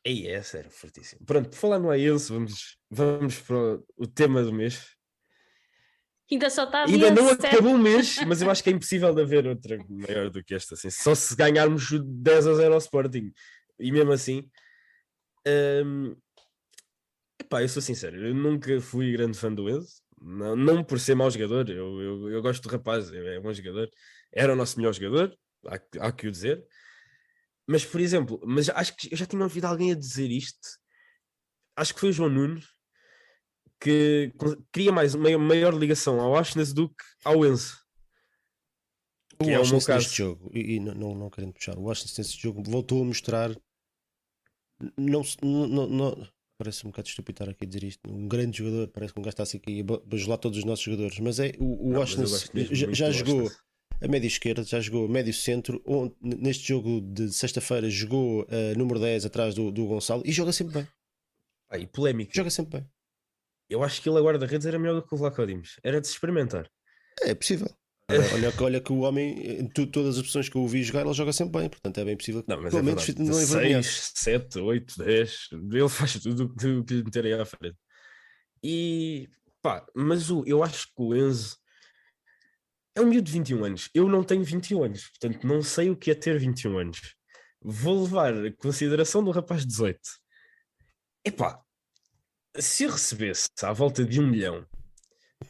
Ei, 0.04 0.26
essa 0.26 0.58
era 0.58 0.68
fortíssima. 0.68 1.20
Pronto, 1.24 1.48
por 1.48 1.56
falar 1.56 1.78
no 1.78 1.88
Aense, 1.90 2.32
vamos, 2.32 2.76
vamos 2.90 3.38
para 3.38 3.56
o- 3.96 4.06
tema 4.08 4.42
do 4.42 4.52
mês. 4.52 4.96
Ainda 6.30 6.50
só 6.50 6.64
está 6.64 6.80
a 6.80 6.86
Ainda 6.86 7.10
não 7.10 7.26
Beyoncé. 7.26 7.46
acabou 7.48 7.74
o 7.74 7.78
mês, 7.78 8.16
mas 8.26 8.42
eu 8.42 8.50
acho 8.50 8.64
que 8.64 8.70
é 8.70 8.72
impossível 8.72 9.14
de 9.14 9.22
haver 9.22 9.46
outra 9.46 9.78
maior 9.88 10.28
do 10.30 10.42
que 10.42 10.54
esta. 10.56 10.74
Assim. 10.74 10.90
Só 10.90 11.14
se 11.14 11.36
ganharmos 11.36 11.88
10 12.04 12.46
a 12.48 12.54
0 12.54 12.72
ao 12.74 12.78
Sporting. 12.78 13.30
E 13.78 13.92
mesmo 13.92 14.10
assim. 14.10 14.50
hum, 15.86 16.16
epá, 17.40 17.62
eu 17.62 17.68
sou 17.68 17.80
sincero, 17.82 18.16
eu 18.26 18.34
nunca 18.34 18.80
fui 18.80 19.12
grande 19.12 19.38
fã 19.38 19.52
do 19.54 19.68
Enzo. 19.70 20.01
Não, 20.24 20.54
não 20.54 20.84
por 20.84 21.00
ser 21.00 21.14
mau 21.16 21.30
jogador, 21.30 21.68
eu, 21.68 22.00
eu, 22.00 22.30
eu 22.30 22.42
gosto 22.42 22.62
do 22.62 22.68
rapaz, 22.68 23.12
é 23.12 23.38
um 23.38 23.42
bom 23.42 23.52
jogador. 23.52 23.90
Era 24.32 24.52
o 24.52 24.56
nosso 24.56 24.76
melhor 24.78 24.92
jogador, 24.92 25.36
há, 25.66 25.78
que- 25.78 25.98
há 25.98 26.12
que 26.12 26.28
o 26.28 26.30
dizer. 26.30 26.64
Mas, 27.66 27.84
por 27.84 28.00
exemplo, 28.00 28.40
mas 28.44 28.68
acho 28.70 28.96
que 28.96 29.12
eu 29.12 29.16
já 29.16 29.26
tinha 29.26 29.42
ouvido 29.42 29.64
alguém 29.66 29.92
a 29.92 29.96
dizer 29.96 30.30
isto. 30.30 30.68
Acho 31.76 31.94
que 31.94 32.00
foi 32.00 32.10
o 32.10 32.12
João 32.12 32.28
Nuno 32.30 32.60
que 33.80 34.32
cria 34.70 34.92
mais 34.92 35.14
uma 35.14 35.36
maior 35.38 35.74
ligação 35.74 36.20
ao 36.20 36.36
Ashness 36.36 36.72
do 36.72 36.88
que 36.88 37.04
ao 37.24 37.44
Enzo. 37.44 37.82
O 39.40 39.44
Que 39.44 39.50
é 39.50 39.58
o 39.58 39.66
meu 39.66 39.80
caso. 39.80 39.98
neste 39.98 40.18
jogo, 40.18 40.50
e, 40.54 40.74
e 40.76 40.80
não, 40.80 40.94
não, 40.94 41.14
não 41.14 41.30
querendo 41.30 41.52
puxar, 41.54 41.76
o 41.76 41.82
Washington 41.82 42.14
neste 42.18 42.40
jogo 42.40 42.62
voltou 42.62 43.02
a 43.02 43.04
mostrar. 43.04 43.50
Não, 44.96 45.22
não, 45.42 45.86
não- 45.88 46.28
parece 46.62 46.86
um 46.86 46.90
bocado 46.90 47.08
estúpido 47.08 47.34
estar 47.42 47.50
aqui 47.50 47.64
a 47.64 47.68
dizer 47.68 47.84
isto. 47.84 48.00
Um 48.10 48.28
grande 48.28 48.58
jogador, 48.58 48.88
parece 48.88 49.12
que 49.12 49.18
um 49.18 49.22
gajo 49.22 49.42
está 49.42 49.56
aqui 49.58 49.80
a 49.80 49.84
ba- 49.84 50.02
bajular 50.04 50.38
todos 50.38 50.58
os 50.58 50.64
nossos 50.64 50.84
jogadores, 50.84 51.18
mas 51.18 51.40
é 51.40 51.52
o, 51.58 51.88
o 51.88 51.92
Não, 51.92 52.06
já, 52.06 52.92
já 52.92 53.10
jogou 53.10 53.50
a 54.00 54.08
médio 54.08 54.26
esquerda, 54.26 54.62
já 54.64 54.80
jogou 54.80 55.06
a 55.06 55.08
médio 55.08 55.32
centro. 55.34 55.82
onde- 55.86 56.14
neste 56.22 56.68
jogo 56.68 57.00
de 57.00 57.32
sexta-feira 57.32 57.88
jogou 57.90 58.46
a 58.50 58.76
número 58.78 59.00
10 59.00 59.24
atrás 59.26 59.54
do, 59.54 59.70
do 59.72 59.86
Gonçalo 59.86 60.22
e 60.24 60.32
joga 60.32 60.52
sempre 60.52 60.74
bem. 60.74 60.88
Ah, 61.70 61.78
e 61.78 61.86
polémica. 61.86 62.32
Joga 62.34 62.50
sempre 62.50 62.80
bem. 62.80 62.88
Eu 63.68 63.82
acho 63.82 64.02
que 64.02 64.08
ele 64.08 64.18
agora 64.18 64.38
da 64.38 64.46
redes 64.46 64.66
era 64.66 64.78
melhor 64.78 64.94
do 64.94 65.06
que 65.06 65.14
o 65.14 65.16
Vlaco. 65.18 65.40
Era 65.82 66.00
de 66.00 66.06
se 66.06 66.12
experimentar. 66.12 66.70
É 67.22 67.34
possível. 67.34 67.68
Olha, 68.34 68.52
olha, 68.60 68.80
que- 68.80 68.92
o 68.92 69.00
homem, 69.00 69.60
em 69.60 69.68
tu- 69.68 69.86
todas 69.86 70.16
as 70.18 70.22
pessoas 70.24 70.48
que 70.48 70.56
eu 70.56 70.62
ouvi 70.62 70.82
jogar, 70.82 71.04
ele 71.04 71.14
joga 71.14 71.32
sempre 71.32 71.60
bem, 71.60 71.68
portanto 71.68 71.98
é 71.98 72.04
bem 72.04 72.16
possível 72.16 72.42
que 72.42 72.48
Não, 72.48 72.60
mas 72.60 72.70
pelo 72.70 72.82
é 72.82 72.86
menos 72.86 73.04
verdade. 73.06 73.28
não 73.30 73.40
envergonhar. 73.42 73.82
6, 73.84 74.12
7, 74.14 74.58
8, 74.58 74.98
10. 74.98 75.48
Ele 75.52 75.88
faz 75.88 76.12
tudo 76.20 76.44
o 76.44 76.54
que 76.54 76.66
o 76.66 76.84
que 76.84 76.94
lhe 76.94 77.04
meterem 77.04 77.32
à 77.34 77.44
frente. 77.44 77.76
E 78.62 79.28
pá, 79.60 79.84
mas 79.94 80.30
o, 80.30 80.44
eu 80.46 80.62
acho 80.62 80.86
que 80.88 80.92
o 81.02 81.14
Enzo 81.14 81.56
é 82.94 83.00
um 83.00 83.06
miúdo 83.06 83.26
de 83.26 83.32
21 83.32 83.64
anos. 83.64 83.88
Eu 83.94 84.08
não 84.08 84.22
tenho 84.22 84.44
21 84.44 84.84
anos, 84.84 85.08
portanto 85.08 85.46
não 85.46 85.62
sei 85.62 85.90
o 85.90 85.96
que 85.96 86.10
é 86.10 86.14
ter 86.14 86.38
21 86.38 86.78
anos. 86.78 87.14
Vou 87.60 88.02
levar 88.02 88.34
a 88.34 88.52
consideração 88.56 89.22
do 89.22 89.30
rapaz 89.30 89.62
de 89.62 89.68
18. 89.68 90.00
Epá, 91.24 91.60
se 92.58 92.84
eu 92.84 92.90
recebesse 92.90 93.48
à 93.62 93.72
volta 93.72 94.04
de 94.04 94.20
um 94.20 94.26
milhão 94.26 94.66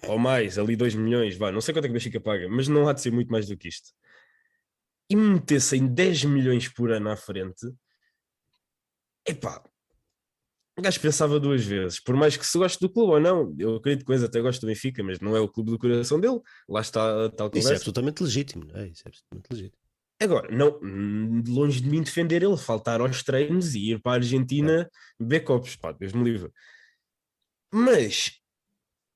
ou 0.06 0.18
mais, 0.18 0.58
ali 0.58 0.76
2 0.76 0.94
milhões, 0.94 1.36
vá, 1.36 1.50
não 1.52 1.60
sei 1.60 1.74
quanto 1.74 1.84
é 1.84 1.88
que 1.88 1.92
o 1.92 1.94
Benfica 1.94 2.20
paga, 2.20 2.48
mas 2.48 2.68
não 2.68 2.88
há 2.88 2.92
de 2.92 3.00
ser 3.00 3.10
muito 3.10 3.30
mais 3.30 3.46
do 3.48 3.56
que 3.56 3.68
isto. 3.68 3.90
E 5.10 5.16
me 5.16 5.34
metessem 5.34 5.86
10 5.86 6.24
milhões 6.24 6.68
por 6.68 6.90
ano 6.90 7.10
à 7.10 7.16
frente, 7.16 7.66
epá, 9.26 9.62
o 10.78 10.82
gajo 10.82 11.00
pensava 11.00 11.38
duas 11.38 11.64
vezes, 11.64 12.00
por 12.00 12.16
mais 12.16 12.36
que 12.36 12.46
se 12.46 12.56
goste 12.56 12.80
do 12.80 12.90
clube 12.90 13.12
ou 13.12 13.20
não, 13.20 13.54
eu 13.58 13.76
acredito 13.76 14.06
que 14.06 14.12
o 14.12 14.24
até 14.24 14.40
gosta 14.40 14.60
do 14.64 14.68
Benfica, 14.68 15.02
mas 15.02 15.20
não 15.20 15.36
é 15.36 15.40
o 15.40 15.48
clube 15.48 15.70
do 15.70 15.78
coração 15.78 16.18
dele, 16.18 16.40
lá 16.68 16.80
está 16.80 17.26
a 17.26 17.28
tal 17.28 17.48
Isso 17.48 17.58
é 17.58 17.60
conversa. 17.60 17.74
absolutamente 17.74 18.22
legítimo, 18.22 18.64
é? 18.74 18.88
Isso 18.88 19.02
é 19.04 19.08
absolutamente 19.08 19.48
legítimo. 19.50 19.82
Agora, 20.18 20.48
não, 20.50 20.78
hum, 20.82 21.42
longe 21.48 21.80
de 21.80 21.88
mim 21.90 22.00
defender 22.02 22.42
ele 22.42 22.56
faltar 22.56 23.00
aos 23.00 23.22
treinos 23.22 23.74
e 23.74 23.90
ir 23.90 24.00
para 24.00 24.12
a 24.12 24.14
Argentina 24.14 24.88
beber 25.18 25.40
copos, 25.40 25.76
pá, 25.76 25.92
Deus 25.92 26.12
me 26.12 26.22
livre. 26.22 26.50
Mas, 27.72 28.41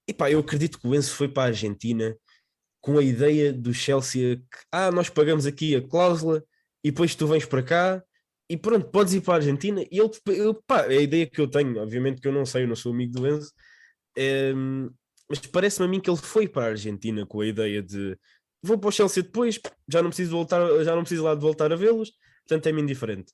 epá, 0.06 0.30
eu 0.30 0.40
acredito 0.40 0.78
que 0.78 0.86
o 0.86 0.94
Enzo 0.94 1.14
foi 1.14 1.28
para 1.28 1.44
a 1.44 1.46
Argentina 1.46 2.16
com 2.80 2.98
a 2.98 3.02
ideia 3.02 3.52
do 3.52 3.74
Chelsea 3.74 4.36
que, 4.36 4.58
ah, 4.70 4.90
nós 4.92 5.08
pagamos 5.08 5.46
aqui 5.46 5.74
a 5.74 5.82
cláusula 5.82 6.44
e 6.84 6.90
depois 6.90 7.14
tu 7.14 7.26
vens 7.26 7.44
para 7.44 7.62
cá 7.62 8.02
e 8.48 8.56
pronto, 8.56 8.88
podes 8.90 9.12
ir 9.14 9.20
para 9.22 9.34
a 9.34 9.36
Argentina. 9.38 9.82
E 9.90 9.98
ele, 9.98 10.10
eu, 10.28 10.54
pá, 10.66 10.82
é 10.82 10.98
a 10.98 11.02
ideia 11.02 11.26
que 11.28 11.40
eu 11.40 11.48
tenho, 11.48 11.76
obviamente 11.78 12.20
que 12.20 12.28
eu 12.28 12.32
não 12.32 12.46
sei, 12.46 12.62
eu 12.62 12.68
não 12.68 12.76
sou 12.76 12.92
amigo 12.92 13.12
do 13.12 13.26
Enzo, 13.26 13.52
hum, 14.54 14.90
mas 15.28 15.40
parece-me 15.40 15.86
a 15.86 15.88
mim 15.88 16.00
que 16.00 16.08
ele 16.08 16.16
foi 16.16 16.48
para 16.48 16.66
a 16.66 16.68
Argentina 16.70 17.26
com 17.26 17.40
a 17.40 17.46
ideia 17.46 17.82
de 17.82 18.16
vou 18.62 18.78
para 18.78 18.88
o 18.88 18.92
Chelsea 18.92 19.22
depois, 19.22 19.60
já 19.88 20.02
não 20.02 20.10
preciso 20.10 20.30
voltar, 20.30 20.60
já 20.84 20.94
não 20.94 21.02
preciso 21.02 21.24
lá 21.24 21.34
de 21.34 21.40
voltar 21.40 21.72
a 21.72 21.76
vê-los, 21.76 22.12
portanto 22.46 22.66
é-me 22.68 22.82
indiferente. 22.82 23.32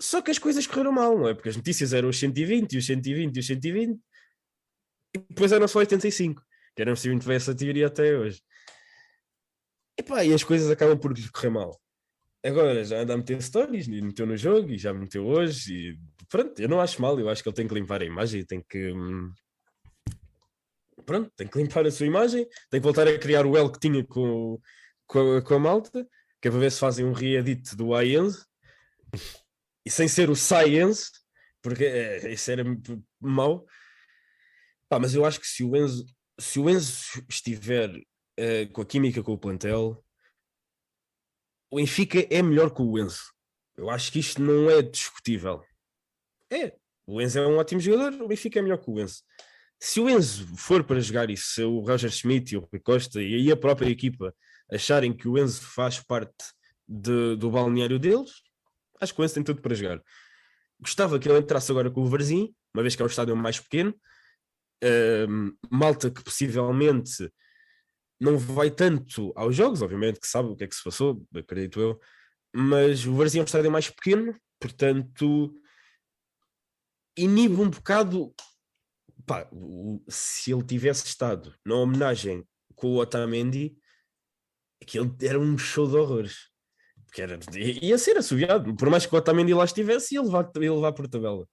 Só 0.00 0.20
que 0.20 0.30
as 0.30 0.38
coisas 0.38 0.66
correram 0.66 0.92
mal, 0.92 1.16
não 1.16 1.28
é? 1.28 1.34
Porque 1.34 1.48
as 1.48 1.56
notícias 1.56 1.92
eram 1.92 2.08
os 2.08 2.18
120 2.18 2.72
e 2.72 2.78
os 2.78 2.86
120 2.86 3.36
e 3.36 3.40
os 3.40 3.46
120 3.46 4.00
e 5.14 5.18
depois 5.18 5.52
eram 5.52 5.68
só 5.68 5.78
85, 5.80 6.42
que 6.74 6.82
eram 6.82 6.96
se 6.96 7.18
tivesse 7.18 7.50
a 7.50 7.54
teoria 7.54 7.86
até 7.86 8.16
hoje. 8.16 8.42
E 9.98 10.02
pá, 10.02 10.24
e 10.24 10.32
as 10.32 10.42
coisas 10.42 10.70
acabam 10.70 10.98
por 10.98 11.14
correr 11.32 11.50
mal. 11.50 11.80
Agora 12.44 12.84
já 12.84 12.98
anda 13.00 13.14
a 13.14 13.16
meter 13.16 13.40
stories, 13.40 13.86
e 13.86 14.02
meteu 14.02 14.26
no 14.26 14.36
jogo 14.36 14.70
e 14.70 14.78
já 14.78 14.92
meteu 14.92 15.24
hoje 15.26 15.72
e 15.72 15.98
pronto, 16.28 16.60
eu 16.60 16.68
não 16.68 16.80
acho 16.80 17.00
mal, 17.00 17.18
eu 17.20 17.28
acho 17.28 17.42
que 17.42 17.48
ele 17.48 17.54
tem 17.54 17.68
que 17.68 17.74
limpar 17.74 18.02
a 18.02 18.04
imagem 18.04 18.44
tem 18.44 18.60
que 18.68 18.90
hum, 18.90 19.32
pronto, 21.02 21.30
tem 21.36 21.46
que 21.46 21.58
limpar 21.58 21.86
a 21.86 21.90
sua 21.90 22.06
imagem, 22.06 22.46
tem 22.70 22.80
que 22.80 22.84
voltar 22.84 23.06
a 23.06 23.18
criar 23.18 23.46
o 23.46 23.56
L 23.56 23.70
que 23.70 23.78
tinha 23.78 24.04
com, 24.04 24.58
com, 25.06 25.36
a, 25.36 25.42
com 25.42 25.54
a 25.54 25.58
malta, 25.58 26.06
que 26.40 26.48
é 26.48 26.50
para 26.50 26.60
ver 26.60 26.72
se 26.72 26.80
fazem 26.80 27.04
um 27.04 27.12
reedit 27.12 27.76
do 27.76 27.98
Ienz 28.00 28.46
e 29.84 29.90
sem 29.90 30.08
ser 30.08 30.30
o 30.30 30.36
Science, 30.36 31.10
porque 31.60 31.84
é, 31.84 32.32
isso 32.32 32.50
era 32.50 32.64
mau. 33.20 33.66
Pá, 34.92 34.98
mas 34.98 35.14
eu 35.14 35.24
acho 35.24 35.40
que 35.40 35.46
se 35.46 35.64
o 35.64 35.74
Enzo, 35.74 36.04
se 36.38 36.60
o 36.60 36.68
Enzo 36.68 37.24
estiver 37.26 37.90
eh, 38.36 38.66
com 38.66 38.82
a 38.82 38.84
química 38.84 39.22
com 39.22 39.32
o 39.32 39.38
plantel, 39.38 40.04
o 41.70 41.76
Benfica 41.76 42.26
é 42.28 42.42
melhor 42.42 42.74
que 42.74 42.82
o 42.82 42.98
Enzo. 42.98 43.22
Eu 43.74 43.88
acho 43.88 44.12
que 44.12 44.18
isto 44.18 44.42
não 44.42 44.68
é 44.68 44.82
discutível. 44.82 45.64
É, 46.50 46.76
o 47.06 47.22
Enzo 47.22 47.38
é 47.38 47.46
um 47.46 47.56
ótimo 47.56 47.80
jogador, 47.80 48.20
o 48.20 48.28
Benfica 48.28 48.58
é 48.58 48.62
melhor 48.62 48.76
que 48.76 48.90
o 48.90 49.00
Enzo. 49.00 49.22
Se 49.80 49.98
o 49.98 50.10
Enzo 50.10 50.46
for 50.58 50.84
para 50.84 51.00
jogar 51.00 51.30
isso, 51.30 51.54
se 51.54 51.62
o 51.62 51.80
Roger 51.80 52.10
Schmidt 52.10 52.52
e 52.54 52.58
o 52.58 52.68
Rui 52.70 52.78
Costa 52.78 53.22
e 53.22 53.34
aí 53.34 53.50
a 53.50 53.56
própria 53.56 53.88
equipa 53.88 54.34
acharem 54.70 55.16
que 55.16 55.26
o 55.26 55.38
Enzo 55.38 55.62
faz 55.62 56.00
parte 56.00 56.44
de- 56.86 57.34
do 57.36 57.50
balneário 57.50 57.98
deles, 57.98 58.42
acho 59.00 59.14
que 59.14 59.22
o 59.22 59.24
Enzo 59.24 59.32
tem 59.36 59.42
tudo 59.42 59.62
para 59.62 59.74
jogar. 59.74 60.02
Gostava 60.78 61.18
que 61.18 61.30
ele 61.30 61.38
entrasse 61.38 61.70
agora 61.70 61.90
com 61.90 62.02
o 62.02 62.06
Varzim, 62.10 62.54
uma 62.74 62.82
vez 62.82 62.94
que 62.94 63.00
é 63.00 63.06
um 63.06 63.08
estádio 63.08 63.34
mais 63.34 63.58
pequeno, 63.58 63.98
Malta 65.70 66.10
que 66.10 66.22
possivelmente 66.22 67.30
não 68.20 68.38
vai 68.38 68.70
tanto 68.70 69.32
aos 69.34 69.54
jogos, 69.54 69.82
obviamente 69.82 70.20
que 70.20 70.26
sabe 70.26 70.48
o 70.48 70.56
que 70.56 70.64
é 70.64 70.66
que 70.66 70.74
se 70.74 70.84
passou, 70.84 71.26
acredito 71.34 71.80
eu, 71.80 72.00
mas 72.54 73.04
o 73.06 73.14
Varzim 73.14 73.38
é 73.38 73.42
um 73.42 73.44
estádio 73.44 73.70
mais 73.70 73.88
pequeno, 73.88 74.36
portanto 74.60 75.54
inibe 77.16 77.54
um 77.54 77.68
bocado 77.68 78.34
pá, 79.26 79.48
se 80.08 80.52
ele 80.52 80.64
tivesse 80.64 81.06
estado 81.06 81.54
na 81.64 81.74
homenagem 81.76 82.46
com 82.74 82.88
o 82.88 82.98
Otamendi, 82.98 83.76
aquilo 84.82 85.16
era 85.22 85.38
um 85.38 85.56
show 85.56 85.88
de 85.88 85.96
horrores. 85.96 86.50
Porque 87.06 87.22
era, 87.22 87.38
ia 87.54 87.98
ser 87.98 88.16
assobiado, 88.16 88.74
por 88.74 88.88
mais 88.88 89.04
que 89.04 89.14
o 89.14 89.18
Otamendi 89.18 89.52
lá 89.52 89.64
estivesse, 89.64 90.14
ia 90.14 90.22
levar, 90.22 90.50
ia 90.60 90.72
levar 90.72 90.92
por 90.92 91.08
tabela. 91.08 91.46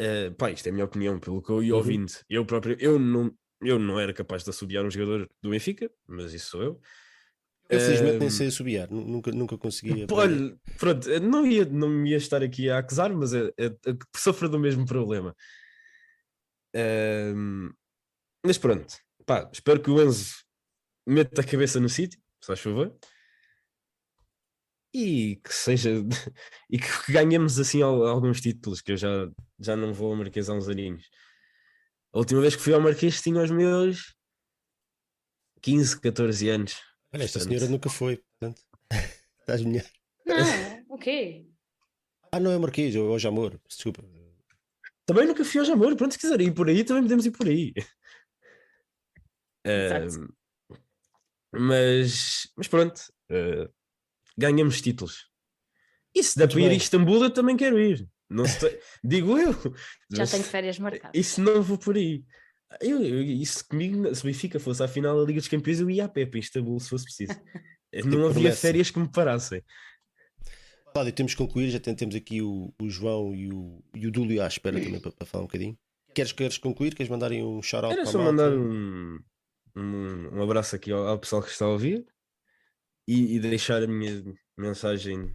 Uh, 0.00 0.34
pá, 0.34 0.50
isto 0.50 0.66
é 0.66 0.70
a 0.70 0.72
minha 0.72 0.84
opinião, 0.84 1.20
pelo 1.20 1.42
que 1.42 1.50
eu 1.50 1.62
ia 1.62 1.72
Uhum. 1.72 1.78
ouvindo. 1.78 2.12
Eu 2.28 2.46
próprio, 2.46 2.74
eu 2.80 2.98
não, 2.98 3.30
eu 3.60 3.78
não 3.78 4.00
era 4.00 4.14
capaz 4.14 4.42
de 4.42 4.48
assobiar 4.48 4.84
um 4.84 4.90
jogador 4.90 5.28
do 5.42 5.50
Benfica, 5.50 5.90
mas 6.08 6.32
isso 6.32 6.50
sou 6.50 6.62
eu. 6.62 6.80
Eu 7.68 7.78
felizmente 7.78 8.18
nem 8.18 8.30
sei 8.30 8.48
assobiar, 8.48 8.90
nu- 8.90 9.06
nunca, 9.06 9.30
nunca 9.30 9.58
consegui. 9.58 10.06
Olha, 10.10 10.58
pronto, 10.78 11.08
eu 11.08 11.20
não 11.20 11.46
ia, 11.46 11.64
não 11.66 11.88
me 11.88 12.10
ia 12.10 12.16
estar 12.16 12.42
aqui 12.42 12.70
a 12.70 12.78
acusar, 12.78 13.12
mas 13.14 13.32
é, 13.34 13.48
é, 13.58 13.66
é 13.66 13.96
sofro 14.16 14.48
do 14.48 14.58
mesmo 14.58 14.86
problema. 14.86 15.36
Mas 18.44 18.58
pronto, 18.58 18.96
pá, 19.26 19.48
espero 19.52 19.82
que 19.82 19.90
o 19.90 20.02
Enzo 20.02 20.36
meta 21.06 21.42
a 21.42 21.44
cabeça 21.44 21.78
no 21.78 21.88
sítio, 21.88 22.18
se 22.40 22.46
faz 22.46 22.60
favor. 22.60 22.96
E 24.92 25.36
que 25.36 25.52
seja 25.54 25.90
e 26.70 26.78
que 26.78 26.86
ganhemos 27.12 27.58
assim 27.58 27.82
al- 27.82 28.06
alguns 28.06 28.40
títulos, 28.40 28.80
que 28.80 28.92
eu 28.92 28.96
já, 28.96 29.08
já 29.58 29.76
não 29.76 29.92
vou 29.94 30.10
ao 30.10 30.16
Marquês 30.16 30.48
há 30.48 30.54
uns 30.54 30.68
aninhos. 30.68 31.08
A 32.12 32.18
última 32.18 32.40
vez 32.40 32.56
que 32.56 32.62
fui 32.62 32.74
ao 32.74 32.80
Marquês 32.80 33.20
tinha 33.22 33.40
os 33.42 33.50
meus 33.50 34.14
15, 35.62 36.00
14 36.00 36.48
anos. 36.48 36.76
Olha, 37.12 37.24
esta 37.24 37.38
portanto- 37.38 37.56
senhora 37.58 37.70
nunca 37.72 37.88
foi, 37.90 38.16
portanto. 38.38 38.62
Estás 39.40 39.62
melhor. 39.62 39.84
Não, 40.26 40.84
o 40.94 40.98
quê? 40.98 41.46
Ah, 42.32 42.38
não 42.40 42.50
é 42.52 42.58
Marquês, 42.58 42.94
é 42.94 42.98
hoje 43.00 43.26
amor. 43.28 43.60
Desculpa. 43.68 44.02
Também 45.06 45.26
nunca 45.26 45.44
fui 45.44 45.58
ao 45.58 45.66
Jamor, 45.66 45.96
pronto, 45.96 46.12
se 46.12 46.18
quiser 46.18 46.40
ir 46.40 46.54
por 46.54 46.68
aí, 46.68 46.84
também 46.84 47.02
podemos 47.02 47.26
ir 47.26 47.32
por 47.32 47.48
aí. 47.48 47.72
Exato. 49.64 50.22
Ahm, 50.22 50.28
mas, 51.52 52.46
mas 52.56 52.68
pronto, 52.68 53.00
ah, 53.30 53.68
ganhamos 54.38 54.80
títulos. 54.80 55.28
E 56.14 56.22
se 56.22 56.38
Muito 56.38 56.52
para 56.52 56.60
ir 56.62 56.70
a. 56.70 56.74
Istambul, 56.74 57.22
eu 57.24 57.30
também 57.30 57.56
quero 57.56 57.78
ir. 57.78 58.08
Não 58.28 58.46
sei, 58.46 58.78
digo 59.02 59.38
eu. 59.38 59.52
Já 60.12 60.26
tenho 60.26 60.44
férias 60.44 60.78
marcadas. 60.78 61.10
Isso 61.14 61.40
não 61.40 61.62
vou 61.62 61.76
por 61.78 61.96
aí. 61.96 62.24
Eu, 62.80 63.02
eu- 63.02 63.22
isso 63.22 63.66
comigo, 63.68 64.14
se 64.14 64.22
o 64.22 64.26
Benfica 64.26 64.60
fosse 64.60 64.82
à 64.82 64.88
final 64.88 65.16
da 65.18 65.24
Liga 65.26 65.40
dos 65.40 65.48
Campeões, 65.48 65.80
eu 65.80 65.90
ia 65.90 66.04
a 66.04 66.08
pé 66.08 66.24
para 66.26 66.38
Istambul 66.38 66.78
se 66.80 66.88
fosse 66.88 67.04
preciso. 67.04 67.32
Não 68.04 68.20
havia 68.26 68.32
promessa. 68.34 68.56
férias 68.60 68.88
que 68.90 69.00
me 69.00 69.10
parassem. 69.10 69.60
Cláudio, 70.92 71.12
temos 71.12 71.32
que 71.34 71.38
concluir, 71.38 71.70
já 71.70 71.80
tem- 71.80 71.94
temos 71.94 72.14
aqui 72.14 72.40
o, 72.42 72.72
o 72.80 72.88
João 72.88 73.34
e 73.34 73.52
o, 73.52 73.82
e 73.94 74.06
o 74.06 74.10
Dúlio 74.12 74.42
à 74.42 74.46
espera 74.46 74.80
também 74.80 75.00
para, 75.00 75.10
para 75.12 75.26
falar 75.26 75.42
um 75.42 75.46
bocadinho. 75.46 75.76
Queres, 76.14 76.32
queres 76.32 76.58
concluir? 76.58 76.94
Queres 76.94 77.10
mandarem 77.10 77.44
um 77.44 77.60
shout-out 77.62 77.94
Era 77.94 78.06
só 78.06 78.18
mandar 78.18 78.52
um, 78.52 79.18
um, 79.76 80.36
um 80.38 80.42
abraço 80.42 80.74
aqui 80.76 80.90
ao, 80.92 81.06
ao 81.06 81.18
pessoal 81.18 81.42
que 81.42 81.50
está 81.50 81.64
a 81.64 81.68
ouvir 81.68 82.04
e, 83.10 83.36
e 83.36 83.40
deixar 83.40 83.82
a 83.82 83.86
minha 83.88 84.22
mensagem 84.56 85.34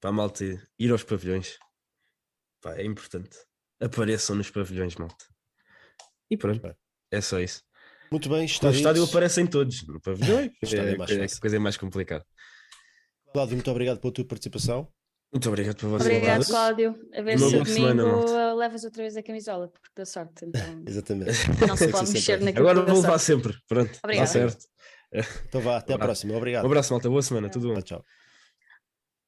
para 0.00 0.10
a 0.10 0.12
malta 0.12 0.44
ir 0.78 0.90
aos 0.92 1.02
pavilhões. 1.02 1.58
Pá, 2.62 2.76
é 2.76 2.84
importante. 2.84 3.36
Apareçam 3.80 4.36
nos 4.36 4.50
pavilhões, 4.50 4.94
malta. 4.96 5.24
E 6.30 6.36
pronto, 6.36 6.60
bem. 6.60 6.74
é 7.10 7.20
só 7.20 7.40
isso. 7.40 7.62
Muito 8.10 8.28
bem, 8.28 8.38
No 8.38 8.44
está 8.44 8.70
estádio 8.70 9.02
dito. 9.04 9.10
aparecem 9.10 9.46
todos, 9.46 9.86
no 9.86 10.00
pavilhão 10.00 10.38
é, 10.40 10.50
Estádio 10.62 10.88
é 10.90 10.92
é, 10.92 10.96
mais 10.96 11.10
é, 11.10 11.24
a 11.24 11.40
coisa 11.40 11.56
é 11.56 11.58
mais 11.58 11.76
complicada. 11.76 12.24
Cláudio, 13.32 13.56
muito 13.56 13.70
obrigado 13.70 14.00
pela 14.00 14.12
tua 14.12 14.24
participação. 14.24 14.88
Muito 15.30 15.46
obrigado 15.48 15.76
por 15.76 15.88
vocês. 15.90 16.06
Obrigado, 16.16 16.32
abraço. 16.36 16.50
Cláudio. 16.50 16.94
A 17.14 17.20
ver 17.20 17.36
Uma 17.36 17.48
se 17.66 17.72
semana, 17.74 18.02
domingo 18.02 18.16
malta. 18.16 18.54
uh, 18.54 18.56
levas 18.56 18.84
outra 18.84 19.02
vez 19.02 19.16
a 19.16 19.22
camisola, 19.22 19.68
porque 19.68 19.88
deu 19.94 20.06
sorte. 20.06 20.44
Então 20.46 20.62
Exatamente. 20.88 21.32
não 21.68 21.76
se 21.76 21.88
pode 21.88 22.12
mexer 22.12 22.40
naquilo 22.40 22.66
Agora 22.68 22.86
vou 22.86 23.02
levar 23.02 23.18
sorte. 23.18 23.24
sempre. 23.24 23.58
Pronto, 23.68 23.90
está 23.90 24.00
Obrigada. 24.04 24.26
certo. 24.26 24.64
Então 25.48 25.60
vá, 25.60 25.78
até 25.78 25.94
à 25.94 25.98
próxima. 25.98 26.36
Obrigado. 26.36 26.64
Um 26.64 26.66
abraço, 26.66 26.92
malta. 26.92 27.08
Boa 27.08 27.22
semana. 27.22 27.48
Tudo 27.50 27.68
bom. 27.68 27.74
Tchau, 27.74 27.82
tchau. 27.82 28.04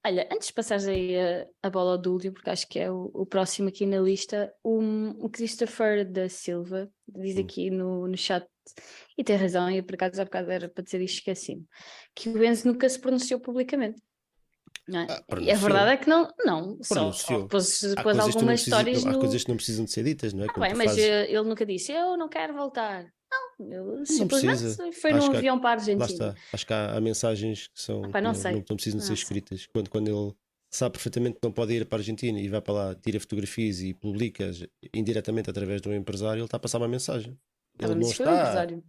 Olha, 0.07 0.27
antes 0.33 0.49
de 0.49 0.55
passares 0.55 0.87
aí 0.87 1.15
a, 1.19 1.47
a 1.63 1.69
bola 1.71 1.93
ao 1.93 1.99
Dúlio, 1.99 2.33
porque 2.33 2.49
acho 2.49 2.67
que 2.67 2.79
é 2.79 2.91
o, 2.91 3.11
o 3.13 3.27
próximo 3.27 3.69
aqui 3.69 3.85
na 3.85 3.99
lista, 4.01 4.51
o, 4.65 4.79
o 5.27 5.29
Christopher 5.29 6.11
da 6.11 6.27
Silva 6.27 6.89
diz 7.07 7.37
Hum. 7.37 7.41
aqui 7.41 7.71
no, 7.71 8.09
no 8.09 8.17
chat, 8.17 8.47
e 9.19 9.23
tem 9.23 9.37
razão, 9.37 9.71
e 9.71 9.83
por 9.83 9.95
acaso 9.97 10.23
há 10.23 10.25
bocado 10.25 10.51
era 10.51 10.71
para 10.71 10.83
dizer 10.83 11.03
isto, 11.03 11.17
esqueci-me, 11.19 11.67
que 12.15 12.31
o 12.31 12.43
Enzo 12.43 12.67
nunca 12.69 12.89
se 12.89 12.99
pronunciou 12.99 13.41
publicamente. 13.41 14.01
Não 14.89 15.01
é? 15.01 15.07
Ah, 15.11 15.23
e 15.39 15.51
a 15.51 15.55
verdade 15.57 15.91
é 15.93 15.97
que 15.99 16.09
não, 16.09 16.33
não, 16.47 16.79
só, 16.83 16.95
Pronunciou. 16.95 17.41
só 17.43 17.47
pôs, 17.49 17.85
Há 17.85 18.03
pôs 18.03 18.03
coisas, 18.03 18.03
que 18.03 18.17
não 18.17 18.25
algumas 18.25 18.61
precisam, 18.63 18.79
histórias 18.79 19.07
há 19.07 19.13
no... 19.13 19.19
coisas 19.19 19.43
que 19.45 19.49
não 19.51 19.57
precisam 19.57 19.85
de 19.85 19.91
ser 19.91 20.05
ditas, 20.05 20.33
não 20.33 20.45
é? 20.45 20.47
Ah, 20.49 20.61
bem, 20.61 20.75
mas 20.75 20.87
fazes. 20.87 21.05
eh, 21.05 21.31
ele 21.31 21.43
nunca 21.43 21.67
disse, 21.67 21.93
eu 21.93 22.17
não 22.17 22.29
quero 22.29 22.55
voltar. 22.55 23.05
Não, 23.59 23.95
ele 23.97 24.07
simplesmente 24.07 24.93
foi 24.95 25.13
Acho 25.13 25.27
num 25.29 25.35
há- 25.35 25.39
avião 25.39 25.61
para 25.61 25.71
a 25.71 25.75
Lá 25.75 25.81
Argentina. 25.81 26.07
está. 26.07 26.35
Acho 26.53 26.67
que 26.67 26.73
há, 26.73 26.97
há 26.97 27.01
mensagens 27.01 27.69
que 27.69 27.81
são 27.81 28.03
que 28.03 28.09
não 28.09 28.21
não, 28.21 28.35
sei. 28.35 28.53
não- 28.53 28.65
não 28.69 28.77
precisam 28.77 28.99
de 28.99 29.05
ser 29.05 29.11
Não 29.11 29.17
sei. 29.17 29.23
escritas. 29.23 29.67
Quando, 29.67 29.91
quando 29.91 30.09
ele 30.09 30.35
sabe 30.71 30.93
perfeitamente 30.95 31.35
que 31.35 31.41
não 31.47 31.53
pode 31.53 31.75
ir 31.75 31.85
para 31.87 31.99
a 31.99 32.01
Argentina 32.01 32.41
e 32.41 32.49
vai 32.49 32.61
para 32.61 32.73
lá, 32.75 32.95
tira 32.95 33.21
fotografias 33.21 33.81
e 33.83 33.93
publica 33.93 34.51
indiretamente 34.95 35.51
através 35.51 35.81
de 35.83 35.89
um 35.89 35.95
empresário, 35.95 36.39
ele 36.41 36.45
está 36.47 36.57
a 36.57 36.61
passar 36.61 36.79
uma 36.79 36.89
mensagem. 36.89 37.39
Estava 37.75 37.93
Ele 37.93 38.01
não 38.03 38.11
está. 38.11 38.25
o 38.31 38.35
empresário. 38.35 38.85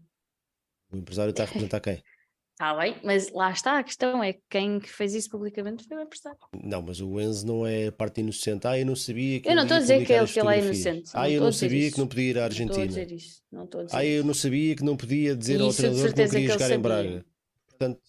O 0.93 0.97
empresário 0.97 1.31
está 1.31 1.43
a 1.43 1.45
representar 1.45 1.79
quem? 1.81 2.03
Está 2.61 2.75
bem, 2.75 2.95
mas 3.03 3.31
lá 3.31 3.49
está 3.51 3.79
a 3.79 3.83
questão, 3.83 4.23
é 4.23 4.33
que 4.33 4.41
quem 4.47 4.79
que 4.79 4.87
fez 4.87 5.15
isso 5.15 5.27
publicamente 5.31 5.83
foi 5.83 5.97
o 5.97 6.01
empresário. 6.01 6.37
Não, 6.63 6.79
mas 6.79 7.01
o 7.01 7.19
Enzo 7.19 7.47
não 7.47 7.65
é 7.65 7.89
parte 7.89 8.21
inocente. 8.21 8.67
Ah, 8.67 8.77
eu 8.77 8.85
não 8.85 8.95
sabia 8.95 9.39
que 9.39 9.49
Eu 9.49 9.55
não 9.55 9.63
estou 9.63 9.77
a 9.77 9.79
dizer 9.79 10.05
que 10.05 10.13
ele- 10.13 10.19
as 10.23 10.31
que 10.31 10.39
ele 10.39 10.47
é 10.55 10.59
inocente, 10.59 11.11
não 11.11 11.21
Ah, 11.21 11.27
eu 11.31 11.41
não 11.41 11.51
sabia 11.51 11.87
isso. 11.87 11.95
que 11.95 11.99
não 11.99 12.07
podia 12.07 12.23
ir 12.29 12.37
à 12.37 12.41
Não 12.41 12.47
estou 12.49 12.67
a 12.67 12.67
Argentina. 12.75 12.87
dizer 12.87 13.11
isso. 13.11 13.41
Não 13.51 13.63
estou 13.63 13.81
a 13.81 13.83
dizer 13.85 13.97
Ah, 13.97 14.05
eu 14.05 14.23
não 14.23 14.33
sabia 14.35 14.75
que 14.75 14.83
não 14.83 14.95
podia 14.95 15.35
dizer 15.35 15.59
ao 15.59 15.69
Isso 15.69 15.77
treinador 15.77 16.13
que 16.13 16.21
não 16.21 16.29
queria 16.29 16.45
que 16.47 16.53
jogar 16.53 16.71
em. 16.71 16.79
Braga. 16.79 17.25
Portanto, 17.67 18.01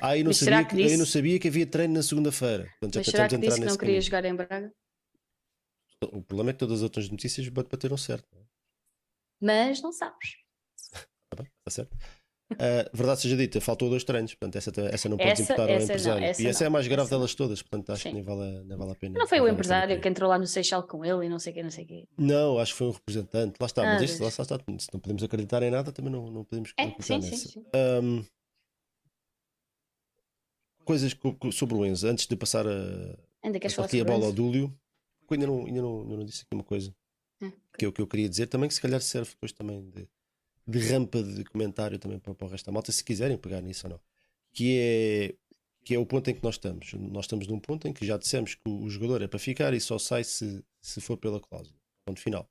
ah, 0.00 0.16
eu 0.16 0.24
não, 0.24 0.28
Mas 0.30 0.36
será 0.38 0.56
sabia 0.56 0.68
que 0.70 0.76
que, 0.76 0.82
eu 0.82 0.96
não 0.96 1.04
disse? 1.04 1.12
sabia 1.12 1.38
que 1.38 1.48
havia 1.48 1.66
treino 1.66 1.92
na 1.94 2.02
segunda-feira. 2.02 2.64
Portanto, 2.80 2.94
já 2.94 3.00
Mas 3.00 3.06
será 3.08 3.28
tentamos 3.28 3.44
que 3.44 3.46
disse 3.50 3.60
que 3.60 3.66
não 3.66 3.76
queria 3.76 3.92
caminho. 3.94 4.02
jogar 4.02 4.24
em 4.24 4.34
Braga? 4.34 4.72
O 6.14 6.22
problema 6.22 6.48
é 6.50 6.52
que 6.54 6.58
todas 6.60 6.78
as 6.78 6.82
outras 6.82 7.10
notícias 7.10 7.46
bate- 7.50 7.68
bateram 7.68 7.98
certo. 7.98 8.26
não 8.32 8.40
é? 9.52 9.66
Mas 9.68 9.82
não 9.82 9.92
sabes. 9.92 10.30
Tá 11.30 11.42
bem, 11.42 11.46
está 11.58 11.70
certo. 11.70 11.94
Ah, 12.52 12.88
verdade 12.94 13.20
seja 13.20 13.36
dita, 13.36 13.60
faltou 13.60 13.90
dois 13.90 14.04
treinos, 14.04 14.32
portanto, 14.34 14.56
essa, 14.56 14.70
essa 14.90 15.08
não 15.08 15.18
pode 15.18 15.30
Essa- 15.32 15.42
imputar 15.42 15.68
ao 15.68 15.74
essa 15.76 15.78
não, 15.78 15.84
empresário. 15.84 16.24
essa 16.24 16.42
e 16.42 16.46
essa 16.46 16.60
não, 16.60 16.64
é 16.64 16.68
a 16.68 16.70
mais 16.70 16.86
grave 16.88 17.02
essa 17.02 17.10
delas 17.16 17.34
todas, 17.34 17.60
portanto, 17.62 17.90
acho 17.92 18.02
Sim. 18.04 18.08
que 18.08 18.14
nem 18.14 18.24
vale, 18.24 18.42
a- 18.42 18.64
nem 18.64 18.78
vale 18.78 18.92
a 18.92 18.94
pena. 18.94 19.18
Não 19.18 19.26
foi 19.26 19.40
o 19.40 19.44
a 19.44 19.50
empresário 19.50 20.00
que 20.00 20.08
entrou 20.08 20.30
lá 20.30 20.38
no 20.38 20.46
Seixal 20.46 20.82
com 20.84 21.04
ele 21.04 21.26
e 21.26 21.28
não 21.28 21.38
sei 21.38 21.52
o 21.52 21.54
quê, 21.56 21.62
não 21.62 21.70
sei 21.70 21.84
o 21.84 21.86
quê. 21.86 22.08
Não, 22.16 22.58
acho 22.58 22.72
que 22.72 22.78
foi 22.78 22.86
um 22.86 22.92
representante. 22.92 23.56
Lá 23.60 23.66
está, 23.66 23.82
Ah, 23.82 23.92
mas 23.94 24.02
isto, 24.10 24.22
lá 24.22 24.28
está, 24.28 24.44
se 24.44 24.88
não 24.94 25.00
podemos 25.00 25.22
acreditar 25.22 25.62
em 25.62 25.70
nada, 25.70 25.92
também 25.92 26.10
não, 26.10 26.30
não 26.30 26.42
podemos 26.44 26.72
É, 26.78 26.84
acreditar 26.84 27.04
sim, 27.04 27.20
sim, 27.22 27.30
nessa. 27.30 27.48
sim. 27.48 27.64
Ahm, 27.74 28.24
coisas 30.84 31.12
co- 31.12 31.34
co- 31.34 31.52
sobre 31.52 31.74
o 31.76 31.84
Enzo, 31.84 32.06
antes 32.08 32.26
de 32.26 32.34
passar 32.34 32.66
a, 32.66 33.18
Ainda 33.42 33.60
falar 33.70 33.86
aqui 33.86 34.00
a 34.00 34.04
bola 34.04 34.26
ao? 34.26 34.32
Dúlio, 34.32 34.74
ainda 35.30 35.46
não, 35.46 35.66
ainda, 35.66 35.82
não, 35.82 36.00
ainda 36.02 36.16
não 36.16 36.24
disse 36.24 36.42
aqui 36.42 36.54
uma 36.54 36.64
coisa 36.64 36.94
Hum. 37.42 37.52
que 37.78 37.84
é 37.84 37.88
o 37.88 37.92
que 37.92 38.00
eu 38.00 38.06
queria 38.06 38.28
dizer, 38.28 38.46
também 38.46 38.68
que 38.68 38.74
se 38.74 38.80
calhar 38.80 39.00
serve 39.02 39.30
depois 39.30 39.52
também 39.52 39.82
de, 39.90 40.08
de 40.68 40.78
rampa 40.80 41.22
de 41.22 41.44
comentário 41.44 41.98
também 41.98 42.18
para, 42.18 42.34
para 42.34 42.46
o 42.46 42.50
resto 42.50 42.66
da 42.66 42.72
malta, 42.72 42.92
se 42.92 43.02
quiserem 43.02 43.38
pegar 43.38 43.60
nisso 43.62 43.86
ou 43.86 43.92
não, 43.94 44.00
que 44.52 44.78
é, 44.78 45.34
que 45.84 45.94
é 45.94 45.98
o 45.98 46.04
ponto 46.06 46.28
em 46.30 46.34
que 46.34 46.42
nós 46.42 46.56
estamos. 46.56 46.92
Nós 46.94 47.24
estamos 47.24 47.46
num 47.46 47.58
ponto 47.58 47.88
em 47.88 47.92
que 47.92 48.04
já 48.06 48.16
dissemos 48.18 48.54
que 48.54 48.60
o, 48.68 48.82
o 48.84 48.90
jogador 48.90 49.22
é 49.22 49.26
para 49.28 49.38
ficar 49.38 49.72
e 49.74 49.80
só 49.80 49.98
sai 49.98 50.24
se, 50.24 50.62
se 50.80 51.00
for 51.00 51.16
pela 51.16 51.40
cláusula. 51.40 51.78
Ponto 52.04 52.20
final. 52.20 52.48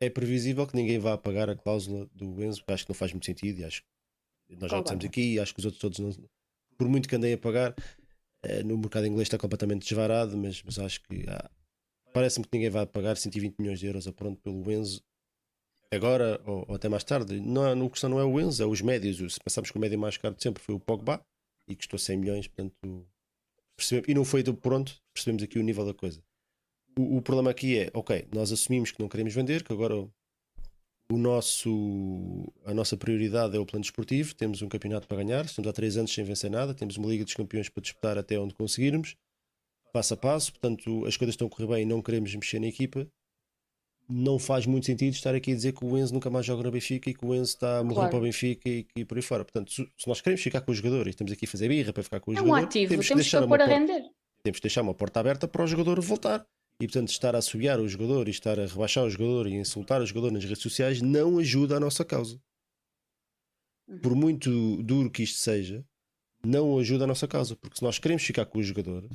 É 0.00 0.08
previsível 0.08 0.66
que 0.66 0.74
ninguém 0.74 0.98
vá 0.98 1.18
pagar 1.18 1.50
a 1.50 1.54
cláusula 1.56 2.06
do 2.14 2.42
Enzo, 2.42 2.60
porque 2.60 2.72
acho 2.72 2.84
que 2.86 2.90
não 2.90 2.94
faz 2.94 3.12
muito 3.12 3.26
sentido 3.26 3.60
e 3.60 3.64
acho 3.64 3.82
que 3.82 4.56
nós 4.56 4.70
já 4.70 4.78
dissemos 4.84 5.04
aqui 5.04 5.34
e 5.34 5.38
acho 5.40 5.52
que 5.52 5.60
os 5.60 5.64
outros 5.66 5.80
todos 5.80 5.98
não, 5.98 6.28
por 6.78 6.88
muito 6.88 7.06
que 7.08 7.14
andem 7.16 7.34
a 7.34 7.38
pagar, 7.38 7.74
eh, 8.42 8.62
no 8.62 8.78
mercado 8.78 9.06
inglês 9.06 9.26
está 9.26 9.36
completamente 9.36 9.86
desvarado, 9.86 10.36
mas, 10.38 10.62
mas 10.62 10.78
acho 10.78 11.02
que 11.02 11.28
há- 11.28 11.50
parece-me 12.14 12.46
que 12.46 12.50
ninguém 12.56 12.70
vai 12.70 12.86
pagar 12.86 13.16
120 13.18 13.56
milhões 13.58 13.78
de 13.80 13.86
euros 13.86 14.06
a 14.08 14.12
pronto 14.12 14.40
pelo 14.40 14.70
Enzo 14.72 15.02
agora 15.92 16.40
ou, 16.46 16.64
ou 16.68 16.74
até 16.74 16.88
mais 16.88 17.04
tarde. 17.04 17.40
Não, 17.40 17.74
não, 17.74 17.88
questão 17.88 18.10
não 18.10 18.20
é 18.20 18.24
o 18.24 18.40
Enzo, 18.40 18.62
é 18.62 18.66
os 18.66 18.80
médios. 18.80 19.34
Se 19.34 19.40
pensamos 19.40 19.70
que 19.70 19.76
o 19.76 19.80
médio 19.80 19.98
mais 19.98 20.16
caro 20.16 20.34
de 20.34 20.42
sempre 20.42 20.62
foi 20.62 20.74
o 20.74 20.80
Pogba 20.80 21.20
e 21.68 21.76
custou 21.76 21.98
100 21.98 22.16
milhões, 22.16 22.48
portanto, 22.48 23.06
percebemos, 23.76 24.08
e 24.08 24.14
não 24.14 24.24
foi 24.24 24.42
do 24.42 24.54
pronto, 24.54 25.00
percebemos 25.12 25.42
aqui 25.42 25.58
o 25.58 25.62
nível 25.62 25.84
da 25.84 25.94
coisa. 25.94 26.22
O, 26.98 27.18
o 27.18 27.22
problema 27.22 27.50
aqui 27.50 27.78
é, 27.78 27.90
ok, 27.94 28.26
nós 28.34 28.50
assumimos 28.50 28.90
que 28.90 29.00
não 29.00 29.08
queremos 29.08 29.32
vender, 29.34 29.62
que 29.62 29.72
agora 29.72 29.94
o 31.10 31.18
nosso, 31.18 32.52
a 32.64 32.72
nossa 32.72 32.96
prioridade 32.96 33.56
é 33.56 33.58
o 33.58 33.66
plano 33.66 33.82
desportivo, 33.82 34.34
temos 34.34 34.62
um 34.62 34.68
campeonato 34.68 35.08
para 35.08 35.16
ganhar, 35.16 35.44
estamos 35.44 35.68
há 35.68 35.72
3 35.72 35.98
anos 35.98 36.12
sem 36.12 36.24
vencer 36.24 36.50
nada, 36.50 36.74
temos 36.74 36.96
uma 36.96 37.08
Liga 37.08 37.24
dos 37.24 37.34
Campeões 37.34 37.68
para 37.68 37.82
disputar 37.82 38.18
até 38.18 38.38
onde 38.38 38.54
conseguirmos, 38.54 39.16
passo 39.92 40.14
a 40.14 40.16
passo, 40.16 40.52
portanto 40.52 41.04
as 41.06 41.16
coisas 41.16 41.34
estão 41.34 41.48
a 41.48 41.50
correr 41.50 41.66
bem 41.66 41.82
e 41.82 41.86
não 41.86 42.00
queremos 42.00 42.34
mexer 42.34 42.60
na 42.60 42.68
equipa. 42.68 43.08
Não 44.12 44.38
faz 44.38 44.66
muito 44.66 44.86
sentido 44.86 45.12
estar 45.14 45.34
aqui 45.34 45.52
a 45.52 45.54
dizer 45.54 45.72
que 45.72 45.84
o 45.84 45.96
Enzo 45.96 46.12
nunca 46.12 46.28
mais 46.28 46.44
joga 46.44 46.62
no 46.64 46.70
Benfica 46.70 47.08
e 47.10 47.14
que 47.14 47.24
o 47.24 47.32
Enzo 47.34 47.52
está 47.54 47.78
a 47.78 47.82
morrer 47.84 47.94
Claro. 47.94 48.10
para 48.10 48.18
o 48.18 48.22
Benfica 48.22 48.68
e, 48.68 48.86
e 48.96 49.04
por 49.04 49.16
aí 49.16 49.22
fora. 49.22 49.44
Portanto, 49.44 49.70
se, 49.72 49.86
se 49.96 50.08
nós 50.08 50.20
queremos 50.20 50.42
ficar 50.42 50.60
com 50.62 50.72
o 50.72 50.74
jogador 50.74 51.06
e 51.06 51.10
estamos 51.10 51.32
aqui 51.32 51.44
a 51.44 51.48
fazer 51.48 51.68
birra 51.68 51.92
para 51.92 52.02
ficar 52.02 52.18
com 52.20 52.30
o 52.32 52.34
É 52.34 52.40
um 52.40 52.46
jogador, 52.46 52.64
ativo, 52.66 52.88
temos 52.90 53.06
temos, 53.06 53.24
que 53.24 53.30
que, 53.30 53.36
pôr 53.36 53.44
a 53.44 53.48
porta- 53.48 53.66
render. 53.66 54.02
temos 54.42 54.58
que 54.58 54.62
deixar 54.62 54.82
uma 54.82 54.94
porta 54.94 55.20
aberta 55.20 55.46
para 55.46 55.62
o 55.62 55.66
jogador 55.66 56.00
voltar. 56.00 56.44
E 56.80 56.86
portanto, 56.86 57.08
estar 57.10 57.34
a 57.34 57.38
assobiar 57.38 57.78
o 57.78 57.86
jogador 57.88 58.26
e 58.26 58.30
estar 58.30 58.58
a 58.58 58.66
rebaixar 58.66 59.04
o 59.04 59.10
jogador 59.10 59.46
e 59.46 59.54
insultar 59.54 60.00
o 60.00 60.06
jogador 60.06 60.30
nas 60.32 60.42
redes 60.44 60.62
sociais 60.62 61.00
não 61.02 61.38
ajuda 61.38 61.76
a 61.76 61.80
nossa 61.80 62.04
causa. 62.04 62.40
Uhum. 63.88 63.98
Por 64.00 64.14
muito 64.14 64.82
duro 64.82 65.10
que 65.10 65.22
isto 65.22 65.38
seja, 65.38 65.84
não 66.44 66.78
ajuda 66.78 67.04
a 67.04 67.06
nossa 67.06 67.28
causa. 67.28 67.54
Porque 67.54 67.76
se 67.76 67.82
nós 67.84 67.98
queremos 67.98 68.22
ficar 68.22 68.46
com 68.46 68.58
o 68.58 68.62
jogador, 68.62 69.06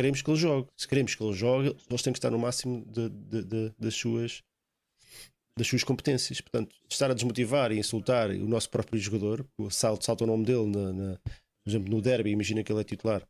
queremos 0.00 0.22
que 0.22 0.30
ele 0.30 0.38
jogue. 0.38 0.68
Se 0.76 0.88
queremos 0.88 1.14
que 1.14 1.22
ele 1.22 1.32
jogue, 1.34 1.76
eles 1.88 2.02
têm 2.02 2.12
que 2.12 2.18
estar 2.18 2.30
no 2.30 2.38
máximo 2.38 2.84
de- 2.86 3.08
de- 3.10 3.44
de- 3.44 3.72
das 3.78 3.94
suas 3.94 4.42
das 5.56 5.66
suas 5.66 5.84
competências. 5.84 6.40
Portanto, 6.40 6.74
estar 6.88 7.10
a 7.10 7.14
desmotivar 7.14 7.70
e 7.70 7.78
insultar 7.78 8.30
o 8.30 8.46
nosso 8.48 8.70
próprio 8.70 8.98
jogador, 8.98 9.46
salta 9.70 10.24
o 10.24 10.26
nome 10.26 10.44
dele 10.46 10.66
na, 10.66 10.92
na- 10.92 11.18
por 11.18 11.68
exemplo, 11.70 11.90
no 11.90 12.00
derby, 12.00 12.30
imagina 12.30 12.62
que 12.64 12.72
ele 12.72 12.80
é 12.80 12.84
titular. 12.84 13.28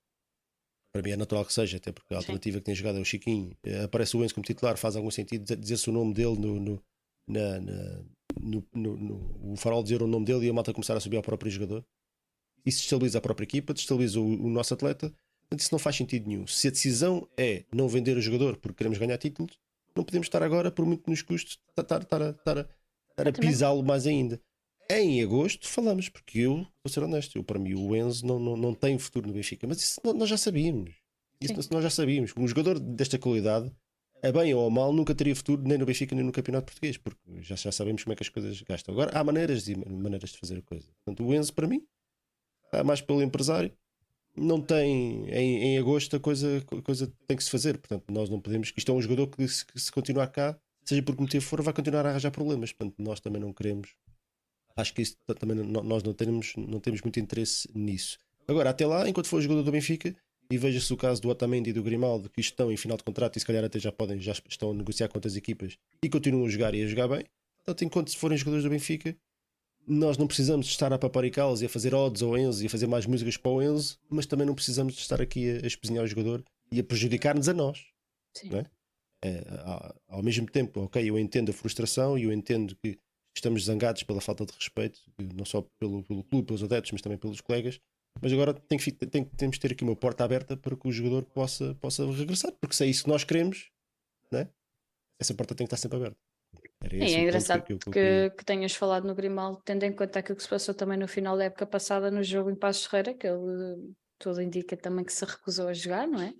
Para 0.92 1.02
mim 1.02 1.10
é 1.10 1.16
natural 1.16 1.44
que 1.44 1.52
seja, 1.52 1.76
até 1.78 1.90
porque 1.90 2.14
a 2.14 2.18
alternativa 2.18 2.58
que 2.58 2.64
tem 2.64 2.74
jogado 2.74 2.98
é 2.98 3.00
o 3.00 3.04
Chiquinho. 3.04 3.56
Eh, 3.64 3.82
Aparece 3.84 4.16
o 4.16 4.22
Enzo 4.24 4.34
como 4.34 4.44
titular, 4.44 4.76
faz 4.76 4.94
algum 4.96 5.10
sentido 5.10 5.42
dizer- 5.42 5.56
dizer-se 5.56 5.88
o 5.90 5.92
nome 5.92 6.14
dele 6.14 6.36
no, 6.38 6.60
no, 6.60 6.82
na- 7.26 7.60
na- 7.60 8.02
no- 8.40 8.64
no- 8.74 8.96
no- 8.96 9.52
o 9.52 9.56
farol 9.56 9.82
dizer 9.82 10.00
o 10.02 10.06
nome 10.06 10.26
dele 10.26 10.46
e 10.46 10.50
a 10.50 10.52
malta 10.52 10.72
começar 10.72 10.96
a 10.96 11.00
subir 11.00 11.16
ao 11.16 11.22
próprio 11.22 11.50
jogador. 11.50 11.84
Isso 12.64 12.78
destabiliza 12.80 13.18
a 13.18 13.20
própria 13.20 13.44
equipa, 13.44 13.72
destabiliza 13.74 14.20
o, 14.20 14.24
o 14.46 14.48
nosso 14.50 14.74
atleta. 14.74 15.12
Portanto, 15.50 15.60
isso 15.64 15.74
não 15.74 15.80
faz 15.80 15.96
sentido 15.96 16.28
nenhum. 16.28 16.46
Se 16.46 16.68
a 16.68 16.70
decisão 16.70 17.28
é 17.36 17.64
não 17.74 17.88
vender 17.88 18.16
o 18.16 18.20
jogador 18.22 18.56
porque 18.56 18.76
queremos 18.78 18.98
ganhar 18.98 19.18
títulos, 19.18 19.58
não 19.96 20.04
podemos 20.04 20.26
estar 20.28 20.42
agora, 20.44 20.70
por 20.70 20.86
muito 20.86 21.02
que 21.02 21.10
nos 21.10 21.22
custe, 21.22 21.58
estar, 21.76 22.02
estar, 22.02 22.22
a- 22.22 22.30
estar, 22.30 22.58
estar 23.10 23.28
a 23.28 23.32
pisá-lo 23.32 23.82
mais 23.82 24.06
ainda. 24.06 24.40
Em 24.88 25.20
agosto 25.22 25.66
falamos, 25.68 26.08
porque 26.08 26.38
eu, 26.40 26.54
vou 26.84 26.88
ser 26.88 27.02
honesto, 27.02 27.36
eu, 27.36 27.42
para 27.42 27.58
mim 27.58 27.74
o 27.74 27.96
Enzo 27.96 28.24
não, 28.24 28.38
não, 28.38 28.56
não 28.56 28.74
tem 28.74 28.96
futuro 28.98 29.26
no 29.26 29.34
Benfica, 29.34 29.66
mas 29.66 29.78
isso 29.80 30.00
nó- 30.04 30.12
nós 30.12 30.28
já 30.28 30.36
sabíamos. 30.36 30.94
Isso 31.40 31.60
Sim. 31.62 31.68
nós 31.72 31.82
já 31.82 31.90
sabíamos. 31.90 32.32
Um 32.36 32.46
jogador 32.46 32.78
desta 32.78 33.18
qualidade, 33.18 33.72
a 34.22 34.30
bem 34.30 34.54
ou 34.54 34.66
a 34.66 34.70
mal, 34.70 34.92
nunca 34.92 35.14
teria 35.14 35.34
futuro 35.34 35.62
nem 35.62 35.78
no 35.78 35.86
Benfica 35.86 36.14
nem 36.14 36.24
no 36.24 36.30
Campeonato 36.32 36.66
Português, 36.66 36.96
porque 36.96 37.18
já, 37.40 37.56
já 37.56 37.72
sabemos 37.72 38.04
como 38.04 38.12
é 38.12 38.16
que 38.16 38.22
as 38.22 38.28
coisas 38.28 38.60
gastam. 38.62 38.94
Agora 38.94 39.18
há 39.18 39.24
maneiras 39.24 39.66
e 39.66 39.74
maneiras 39.74 40.30
de 40.30 40.38
fazer 40.38 40.58
a 40.58 40.62
coisa. 40.62 40.86
Portanto, 41.04 41.26
o 41.26 41.34
Enzo, 41.34 41.52
para 41.54 41.66
mim, 41.66 41.84
está 42.66 42.84
mais 42.84 43.00
pelo 43.00 43.22
empresário. 43.22 43.72
Não 44.36 44.60
tem 44.60 45.28
em, 45.28 45.64
em 45.64 45.78
agosto 45.78 46.16
a 46.16 46.20
coisa, 46.20 46.64
a 46.78 46.82
coisa 46.82 47.12
tem 47.26 47.36
que 47.36 47.44
se 47.44 47.50
fazer. 47.50 47.78
Portanto, 47.78 48.04
nós 48.10 48.30
não 48.30 48.40
podemos. 48.40 48.72
Isto 48.76 48.92
é 48.92 48.94
um 48.94 49.02
jogador 49.02 49.26
que, 49.28 49.46
se, 49.48 49.64
se 49.76 49.90
continuar 49.92 50.28
cá, 50.28 50.58
seja 50.84 51.02
por 51.02 51.14
que 51.14 51.20
motivo 51.22 51.44
for, 51.44 51.60
vai 51.62 51.74
continuar 51.74 52.06
a 52.06 52.10
arranjar 52.10 52.30
problemas. 52.30 52.72
Portanto, 52.72 52.96
nós 52.98 53.20
também 53.20 53.40
não 53.40 53.52
queremos. 53.52 53.94
Acho 54.76 54.94
que 54.94 55.02
isso 55.02 55.16
ta- 55.26 55.34
também 55.34 55.56
não- 55.56 55.82
nós 55.82 56.02
não 56.02 56.14
temos, 56.14 56.54
não 56.56 56.80
temos 56.80 57.02
muito 57.02 57.18
interesse 57.20 57.68
nisso. 57.74 58.18
Agora, 58.46 58.70
até 58.70 58.86
lá, 58.86 59.08
enquanto 59.08 59.26
for 59.26 59.40
jogador 59.40 59.62
do 59.62 59.72
Benfica, 59.72 60.14
e 60.50 60.58
veja-se 60.58 60.92
o 60.92 60.96
caso 60.96 61.20
do 61.22 61.28
Otamendi 61.28 61.70
e 61.70 61.72
do 61.72 61.82
Grimaldo, 61.82 62.28
que 62.30 62.40
estão 62.40 62.72
em 62.72 62.76
final 62.76 62.96
de 62.96 63.04
contrato 63.04 63.36
e 63.36 63.40
se 63.40 63.46
calhar 63.46 63.62
até 63.62 63.78
já 63.78 63.92
podem, 63.92 64.20
já 64.20 64.32
estão 64.48 64.70
a 64.70 64.74
negociar 64.74 65.08
com 65.08 65.18
outras 65.18 65.36
equipas 65.36 65.76
e 66.04 66.08
continuam 66.08 66.44
a 66.46 66.48
jogar 66.48 66.74
e 66.74 66.82
a 66.82 66.86
jogar 66.88 67.06
bem. 67.08 67.24
Portanto, 67.58 67.84
enquanto 67.84 68.16
forem 68.16 68.36
jogadores 68.38 68.64
do 68.64 68.70
Benfica, 68.70 69.16
nós 69.86 70.16
não 70.16 70.26
precisamos 70.26 70.66
de 70.66 70.72
estar 70.72 70.92
a 70.92 70.98
paparicá-los 70.98 71.62
e 71.62 71.66
a 71.66 71.68
fazer 71.68 71.94
odds 71.94 72.22
ao 72.22 72.36
Enzo 72.38 72.62
e 72.62 72.66
a 72.66 72.70
fazer 72.70 72.86
mais 72.86 73.06
músicas 73.06 73.36
para 73.36 73.50
o 73.50 73.62
Enzo, 73.62 73.98
mas 74.08 74.26
também 74.26 74.46
não 74.46 74.54
precisamos 74.54 74.94
de 74.94 75.00
estar 75.00 75.20
aqui 75.20 75.50
a, 75.50 75.64
a 75.64 75.66
espezinhar 75.66 76.04
o 76.04 76.06
jogador 76.06 76.44
e 76.70 76.78
a 76.80 76.84
prejudicar-nos 76.84 77.48
a 77.48 77.54
nós. 77.54 77.84
Sim. 78.36 78.50
É? 78.54 78.66
É, 79.22 79.44
ao- 79.64 79.94
ao 80.08 80.22
mesmo 80.22 80.46
tempo, 80.50 80.80
ok, 80.80 81.08
eu 81.08 81.18
entendo 81.18 81.50
a 81.50 81.52
frustração 81.52 82.16
e 82.16 82.24
eu 82.24 82.32
entendo 82.32 82.74
que 82.76 82.98
estamos 83.36 83.64
zangados 83.64 84.02
pela 84.02 84.20
falta 84.20 84.46
de 84.46 84.52
respeito, 84.52 85.00
não 85.34 85.44
só 85.44 85.62
pelo, 85.78 86.02
pelo 86.04 86.24
clube, 86.24 86.46
pelos 86.46 86.62
adeptos, 86.62 86.92
mas 86.92 87.02
também 87.02 87.18
pelos 87.18 87.40
colegas. 87.40 87.78
Mas 88.20 88.32
agora 88.32 88.52
tem 88.54 88.78
que, 88.78 88.90
tem, 88.92 89.24
temos 89.24 89.56
que 89.56 89.60
ter 89.62 89.72
aqui 89.72 89.84
uma 89.84 89.94
porta 89.96 90.24
aberta 90.24 90.56
para 90.56 90.76
que 90.76 90.88
o 90.88 90.92
jogador 90.92 91.24
possa, 91.24 91.74
possa 91.76 92.04
regressar, 92.10 92.52
porque 92.60 92.74
se 92.74 92.84
é 92.84 92.86
isso 92.86 93.04
que 93.04 93.08
nós 93.08 93.22
queremos, 93.24 93.70
né? 94.32 94.48
essa 95.20 95.34
porta 95.34 95.54
tem 95.54 95.66
que 95.66 95.74
estar 95.74 95.80
sempre 95.80 95.98
aberta. 95.98 96.16
Sim, 96.82 96.98
o 96.98 97.02
é 97.02 97.22
engraçado 97.22 97.62
que 97.64 97.72
eu- 97.74 97.78
que 97.78 97.88
eu 97.98 98.30
que, 98.32 98.44
tenhas 98.44 98.74
falado 98.74 99.06
no 99.06 99.14
Grimaldo, 99.14 99.60
tendo 99.64 99.82
em 99.84 99.92
conta 99.92 100.18
aquilo 100.18 100.36
que 100.36 100.42
se 100.42 100.48
passou 100.48 100.74
também 100.74 100.98
no 100.98 101.06
final 101.06 101.36
da 101.36 101.44
época 101.44 101.66
passada 101.66 102.10
no 102.10 102.22
jogo 102.22 102.50
em 102.50 102.54
Passos 102.56 102.86
Ferreira, 102.86 103.14
que 103.14 103.26
ele 103.26 103.92
tudo 104.18 104.40
indica 104.42 104.76
também 104.76 105.04
que 105.04 105.12
se 105.12 105.24
recusou 105.24 105.68
a 105.68 105.72
jogar, 105.74 106.06
não 106.06 106.20
é? 106.20 106.32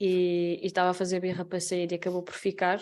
E, 0.00 0.58
e 0.62 0.66
estava 0.66 0.90
a 0.90 0.94
fazer 0.94 1.20
birra 1.20 1.44
para 1.44 1.60
sair 1.60 1.90
e 1.90 1.94
acabou 1.94 2.22
por 2.22 2.34
ficar. 2.34 2.80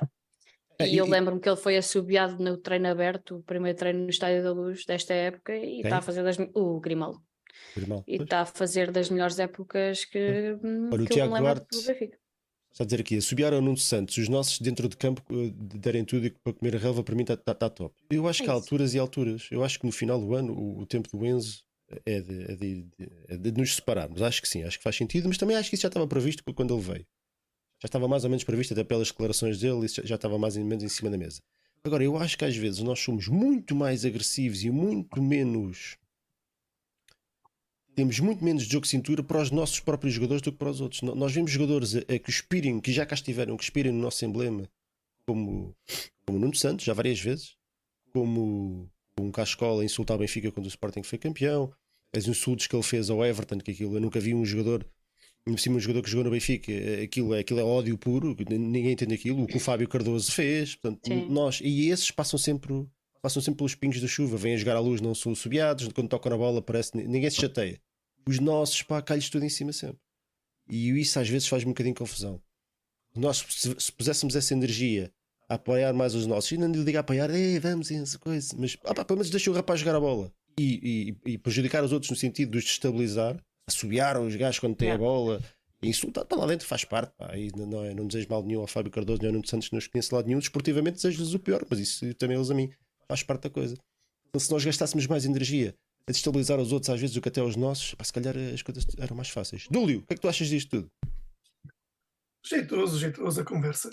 É, 0.79 0.87
E 0.89 0.97
eu 0.97 1.07
e- 1.07 1.11
lembro-me 1.11 1.41
que 1.41 1.49
ele 1.49 1.57
foi 1.57 1.77
assobiado 1.77 2.43
no 2.43 2.57
treino 2.57 2.89
aberto, 2.89 3.37
o 3.37 3.43
primeiro 3.43 3.77
treino 3.79 4.01
no 4.05 4.11
Estádio 4.11 4.43
da 4.43 4.53
Luz 4.53 4.85
desta 4.87 5.13
época, 5.13 5.55
e 5.55 5.81
está 5.83 5.99
a 5.99 6.03
fazer 6.03 6.23
das, 6.23 6.39
o 6.55 6.81
Grimaldo, 6.81 7.23
Grimaldo, 7.77 8.05
e 8.09 8.17
está 8.17 8.41
a 8.41 8.47
fazer 8.47 8.91
das 8.91 9.11
melhores 9.11 9.39
épocas 9.39 10.05
que, 10.07 10.19
Olha, 10.19 10.57
o 10.57 10.97
que 10.97 11.13
eu 11.13 11.17
Tiago 11.17 11.37
Duarte- 11.37 11.67
do 11.71 11.83
Benfica. 11.87 12.19
Está 12.73 12.85
a 12.85 12.87
dizer 12.87 13.01
aqui, 13.01 13.17
assobiar 13.17 13.53
ao 13.53 13.61
Nuno 13.61 13.77
Santos, 13.77 14.17
os 14.17 14.29
nossos 14.29 14.59
dentro 14.61 14.89
de 14.89 14.97
campo 14.97 15.23
eh, 15.31 15.51
derem 15.79 16.05
tudo 16.05 16.27
e 16.27 16.31
para 16.31 16.53
comer 16.53 16.77
a 16.77 16.79
relva, 16.79 17.03
para 17.03 17.15
mim 17.15 17.23
está 17.23 17.37
tá, 17.37 17.53
tá 17.55 17.69
top. 17.69 17.95
Eu 18.11 18.29
acho 18.29 18.43
É 18.43 18.45
que 18.45 18.51
há 18.51 18.55
isso. 18.55 18.63
alturas 18.63 18.95
e 18.95 18.99
alturas. 18.99 19.49
Eu 19.51 19.65
acho 19.65 19.79
que 19.81 19.87
no 19.87 19.93
final 19.93 20.21
do 20.21 20.35
ano 20.35 20.53
o, 20.53 20.81
o 20.81 20.87
tempo 20.87 21.09
do 21.11 21.27
Enzo 21.27 21.63
é 22.07 22.21
de, 22.21 22.43
é 22.53 22.55
de- 22.55 22.87
é 23.29 23.37
de 23.37 23.53
nos 23.53 23.75
separarmos. 23.75 24.23
Acho 24.23 24.41
que 24.41 24.49
sim, 24.49 24.63
acho 24.63 24.79
que 24.79 24.85
faz 24.85 24.95
sentido, 24.97 25.27
mas 25.29 25.37
também 25.37 25.57
acho 25.57 25.69
que 25.69 25.75
isso 25.75 25.83
já 25.83 25.89
estava 25.89 26.07
previsto 26.07 26.43
quando 26.55 26.73
ele 26.75 26.83
veio. 26.83 27.07
Já 27.83 27.87
estava 27.87 28.07
mais 28.07 28.25
ou 28.25 28.31
menos 28.31 28.45
previsto, 28.45 28.73
até 28.73 28.85
pelas 28.85 29.09
declarações 29.09 29.59
dele, 29.59 29.87
isso 29.87 30.07
já 30.07 30.15
estava 30.15 30.39
mais 30.39 30.57
ou 30.57 30.65
menos 30.65 30.85
em 30.85 30.89
cima 30.89 31.11
da 31.11 31.19
mesa. 31.19 31.41
Agora, 31.83 32.05
eu 32.05 32.17
acho 32.19 32.37
que 32.39 32.45
às 32.45 32.55
vezes 32.57 32.81
nós 32.81 33.01
somos 33.01 33.27
muito 33.27 33.75
mais 33.75 34.05
agressivos 34.05 34.63
e 34.63 34.71
muito 34.71 35.21
menos. 35.21 35.97
Temos 37.95 38.19
muito 38.21 38.45
menos 38.45 38.65
de 38.65 38.73
jogo 38.73 38.85
de 38.85 38.91
cintura 38.91 39.23
para 39.23 39.43
os 39.43 39.51
nossos 39.51 39.81
próprios 39.81 40.15
jogadores 40.15 40.43
do 40.43 40.53
que 40.53 40.59
para 40.59 40.71
os 40.71 40.81
outros. 40.81 41.03
Nós 41.03 41.33
vemos 41.33 41.51
jogadores 41.51 41.97
a, 41.97 41.99
a 42.01 42.19
que 42.19 42.31
expirem, 42.31 42.81
que 42.81 42.93
já 42.93 43.05
cá 43.05 43.15
estiveram, 43.15 43.57
que 43.57 43.65
expirem 43.65 43.93
no 43.93 44.01
nosso 44.01 44.25
emblema, 44.25 44.69
como, 45.27 45.75
como 46.25 46.39
o 46.39 46.41
Nuno 46.41 46.55
Santos, 46.55 46.85
já 46.85 46.95
várias 46.95 47.21
vezes, 47.21 47.57
como 48.13 48.89
um 49.21 49.31
Cascola 49.31 49.85
insultar 49.85 50.17
o 50.17 50.21
Benfica 50.21 50.51
quando 50.51 50.67
o 50.67 50.69
Sporting 50.69 51.03
foi 51.03 51.19
campeão, 51.19 51.73
as 52.15 52.27
insultos 52.27 52.67
que 52.67 52.75
ele 52.75 52.83
fez 52.83 53.11
ao 53.11 53.25
Everton, 53.25 53.59
que 53.59 53.71
aquilo 53.73 53.97
eu 53.97 54.01
nunca 54.01 54.19
vi 54.19 54.35
um 54.35 54.45
jogador, 54.45 54.87
em 55.47 55.57
cima 55.57 55.77
um 55.77 55.81
jogador 55.81 56.03
que 56.03 56.11
jogou 56.11 56.25
no 56.25 56.31
Benfica, 56.31 56.73
aquilo, 57.03 57.35
é- 57.35 57.41
aquilo 57.41 57.61
é 57.61 57.65
ódio 57.65 57.97
puro, 57.99 58.35
ninguém 58.49 58.93
entende 58.93 59.15
aquilo, 59.15 59.43
o 59.43 59.47
que 59.47 59.57
o 59.57 59.61
Fábio 59.61 59.89
Cardoso 59.89 60.33
fez, 60.33 60.75
portanto, 60.75 61.07
Sim. 61.07 61.29
nós, 61.29 61.61
e 61.63 61.89
esses 61.91 62.11
passam 62.11 62.39
sempre, 62.39 62.73
passam 63.23 63.41
sempre 63.43 63.59
pelos 63.59 63.75
pingos 63.75 64.01
da 64.01 64.07
chuva, 64.09 64.37
vêm 64.37 64.55
a 64.55 64.57
jogar 64.57 64.77
à 64.77 64.81
luz, 64.81 65.01
não 65.01 65.15
são 65.15 65.35
subiados, 65.35 65.87
quando 65.89 66.09
tocam 66.09 66.31
na 66.31 66.37
bola 66.39 66.63
parece, 66.63 66.97
ninguém 66.97 67.29
se 67.31 67.37
chateia. 67.41 67.81
Os 68.27 68.39
nossos, 68.39 68.83
pá, 68.83 69.01
cai-lhes 69.03 69.29
tudo 69.31 69.45
em 69.45 69.49
cima 69.49 69.73
sempre. 69.73 69.99
E 70.69 70.91
isso 71.01 71.19
às 71.19 71.29
vezes 71.29 71.49
faz-me 71.49 71.69
um 71.71 71.73
bocadinho 71.73 71.95
de 71.95 71.99
confusão. 71.99 72.41
Nós, 73.17 73.45
se, 73.49 73.75
se 73.79 73.93
puséssemos 73.93 74.37
essa 74.37 74.55
energia 74.55 75.13
a 75.49 75.55
apoiar 75.55 75.93
mais 75.93 76.15
os 76.15 76.27
nossos, 76.27 76.53
e 76.53 76.57
não 76.57 76.71
lhe 76.71 76.85
digo 76.85 76.97
a 76.97 77.01
apoiar, 77.01 77.29
Ei, 77.31 77.59
vamos, 77.59 77.91
essa 77.91 78.19
coisa, 78.19 78.55
mas 78.57 78.77
ah, 78.85 78.95
pá, 78.95 79.05
pelo 79.05 79.19
menos 79.19 79.31
deixa 79.31 79.51
o 79.51 79.55
rapaz 79.55 79.81
jogar 79.81 79.97
a 79.97 80.01
bola 80.01 80.33
e, 80.59 81.17
e- 81.27 81.33
e 81.33 81.39
prejudicar 81.39 81.83
os 81.83 81.93
outros 81.93 82.11
no 82.11 82.17
sentido 82.17 82.53
de 82.53 82.59
os 82.59 82.65
destabilizar, 82.65 83.37
assobiar 83.69 84.21
os 84.21 84.37
gajos 84.37 84.61
quando 84.61 84.77
têm 84.77 84.93
a 84.93 84.99
bola, 84.99 85.43
e 85.83 85.89
insultar, 85.89 86.23
está 86.23 86.37
lá 86.37 86.47
dentro, 86.47 86.67
faz 86.69 86.85
parte, 86.85 87.13
pá, 87.17 87.37
e 87.37 87.51
não, 87.57 87.67
não, 87.67 87.85
é- 87.85 87.95
não 87.95 88.07
desejo 88.07 88.29
mal 88.31 88.45
nenhum 88.45 88.61
ao 88.61 88.67
Fábio 88.69 88.93
Cardoso 88.93 89.21
nem 89.23 89.29
ao 89.29 89.33
Nuno 89.33 89.47
Santos, 89.49 89.71
não 89.73 89.79
os 89.79 89.89
conheço 89.89 90.11
de 90.11 90.15
lado 90.15 90.27
nenhum, 90.29 90.39
desportivamente 90.39 90.97
desejo-lhes 90.97 91.35
o 91.35 91.39
pior, 91.41 91.65
mas 91.69 91.81
isso 91.81 92.15
também 92.15 92.37
eles 92.37 92.51
a 92.51 92.55
mim, 92.55 92.71
faz 93.11 93.23
parte 93.25 93.43
da 93.43 93.51
coisa. 93.51 93.77
Então, 94.29 94.39
se 94.41 94.51
nós 94.53 94.65
gastássemos 94.65 95.07
mais 95.09 95.25
energia 95.25 95.75
a 96.09 96.13
destabilizar 96.13 96.61
os 96.61 96.71
outros, 96.73 96.91
às 96.91 97.01
vezes, 97.01 97.15
do 97.15 97.21
que 97.21 97.29
até 97.29 97.43
os 97.43 97.57
nossos, 97.57 97.95
pá, 97.95 98.05
se 98.05 98.13
calhar 98.13 98.35
as 98.55 98.63
coisas 98.63 98.87
eram 98.99 99.17
mais 99.17 99.29
fáceis. 99.29 99.67
Dúlio, 99.71 99.99
o 99.99 100.07
que 100.07 100.13
é 100.13 100.17
que 100.17 100.21
tu 100.23 100.29
achas 100.29 100.47
disto 100.49 100.71
tudo? 100.71 100.91
Jeitoso, 102.47 102.99
jeitoso 102.99 103.41
a 103.41 103.45
conversa. 103.45 103.91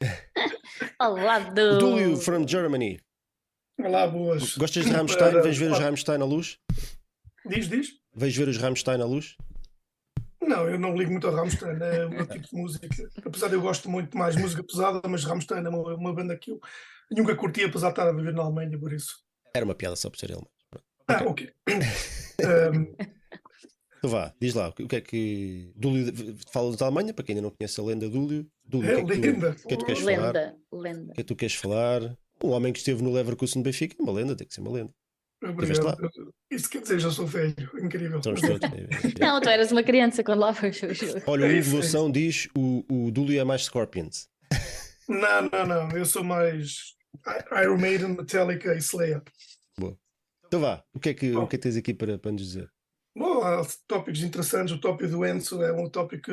Ao 0.98 1.14
lado 1.16 1.78
Dúlio 1.78 2.16
from 2.16 2.46
Germany. 2.46 3.00
Olá, 3.80 4.06
boas. 4.06 4.56
Gostas 4.56 4.84
de 4.84 4.90
Rammstein? 4.92 5.30
Para- 5.32 5.42
Vais 5.42 5.56
ver 5.56 5.70
os 5.72 5.78
Rammstein 5.78 6.20
à 6.20 6.24
luz? 6.24 6.58
Diz, 7.46 7.68
diz? 7.68 7.88
Vais 8.14 8.36
ver 8.36 8.48
os 8.48 8.58
Rammstein 8.58 9.00
à 9.00 9.04
luz? 9.04 9.36
Não, 10.46 10.68
eu 10.68 10.78
não 10.78 10.94
ligo 10.96 11.10
muito 11.10 11.26
ao 11.26 11.34
Rammstein, 11.34 11.78
é 11.80 12.06
o 12.06 12.10
meu 12.10 12.26
tipo 12.26 12.46
de 12.48 12.56
música. 12.56 12.88
Apesar 13.24 13.48
de 13.48 13.54
eu 13.54 13.60
gosto 13.60 13.90
muito 13.90 14.16
mais 14.16 14.36
de 14.36 14.42
música 14.42 14.62
pesada, 14.62 15.00
mas 15.08 15.24
Rammstein 15.24 15.64
é 15.64 15.68
uma, 15.68 15.94
uma 15.94 16.14
banda 16.14 16.36
que 16.36 16.50
eu 16.50 16.60
nunca 17.10 17.34
curti, 17.36 17.64
apesar 17.64 17.88
de 17.88 17.92
estar 17.92 18.08
a 18.08 18.12
viver 18.12 18.32
na 18.32 18.42
Alemanha, 18.42 18.78
por 18.78 18.92
isso. 18.92 19.22
Era 19.54 19.64
uma 19.64 19.74
piada 19.74 19.96
só 19.96 20.10
por 20.10 20.18
ser 20.18 20.30
ele. 20.30 20.46
Ah, 21.08 21.24
ok. 21.24 21.52
Um, 22.34 22.92
Então 24.04 24.10
vá, 24.10 24.34
diz 24.38 24.52
lá, 24.52 24.68
o 24.68 24.72
que 24.72 24.96
é 24.96 25.00
que. 25.00 25.72
Dúlio 25.74 26.12
fala 26.52 26.76
da 26.76 26.84
Alemanha, 26.84 27.14
para 27.14 27.24
quem 27.24 27.34
ainda 27.34 27.48
não 27.48 27.54
conhece 27.56 27.80
a 27.80 27.84
lenda 27.84 28.06
Dúlio. 28.06 28.46
Dúlio, 28.62 28.90
é 28.90 28.94
que 28.96 29.00
é 29.00 29.04
que 29.04 29.20
tu, 29.20 29.26
linda. 29.26 29.50
o 29.50 29.54
que 29.54 29.72
é 29.72 29.76
que 29.76 29.76
tu 29.78 29.86
queres 29.86 30.02
falar? 30.02 30.26
lenda, 30.26 30.56
lenda. 30.70 31.00
O 31.00 31.14
que 31.14 31.20
é 31.20 31.24
que 31.24 31.24
tu 31.24 31.36
queres 31.36 31.54
falar? 31.54 32.18
Um 32.42 32.50
homem 32.50 32.72
que 32.72 32.80
esteve 32.80 33.02
no 33.02 33.10
Leverkusen 33.10 33.62
do 33.62 33.64
Benfica, 33.64 33.96
uma 33.98 34.12
lenda, 34.12 34.36
tem 34.36 34.46
que 34.46 34.52
ser 34.52 34.60
uma 34.60 34.72
lenda. 34.72 34.92
Obrigado. 35.50 36.10
Isso 36.50 36.68
quer 36.70 36.82
dizer, 36.82 36.98
já 36.98 37.10
sou 37.10 37.26
velho. 37.26 37.54
Incrível. 37.82 38.22
Somos 38.22 38.40
todos. 38.40 38.60
é, 38.62 38.84
é. 38.84 39.24
Não, 39.24 39.40
tu 39.40 39.48
eras 39.48 39.70
uma 39.72 39.82
criança 39.82 40.24
quando 40.24 40.40
lá 40.40 40.54
foi 40.54 40.70
o 40.70 40.72
jogo. 40.72 40.94
Olha, 41.26 41.46
o 41.46 41.46
É 41.46 41.50
Hugo 41.50 41.58
isso, 41.58 41.70
é 41.70 41.76
Loção 41.76 42.10
diz 42.10 42.48
o, 42.56 42.84
o 42.90 43.10
Dúlio 43.10 43.40
é 43.40 43.44
mais 43.44 43.64
Scorpions. 43.64 44.28
Não, 45.08 45.42
não, 45.52 45.66
não. 45.66 45.90
Eu 45.90 46.04
sou 46.06 46.24
mais 46.24 46.94
Iron 47.62 47.76
Maiden, 47.76 48.08
Metallica 48.16 48.74
e 48.74 48.78
Slayer. 48.78 49.22
Então 50.46 50.60
vá, 50.60 50.84
o 50.94 51.00
que 51.00 51.08
é 51.08 51.14
que, 51.14 51.32
Bom. 51.32 51.42
o 51.42 51.46
que, 51.48 51.56
é 51.56 51.58
que 51.58 51.62
tens 51.62 51.76
aqui 51.76 51.92
para, 51.92 52.16
para 52.16 52.30
nos 52.30 52.42
dizer? 52.42 52.70
Bom, 53.16 53.42
há 53.42 53.66
tópicos 53.86 54.22
interessantes. 54.22 54.72
O 54.72 54.80
tópico 54.80 55.10
do 55.10 55.26
Enzo 55.26 55.62
é 55.62 55.72
um 55.72 55.88
tópico 55.88 56.30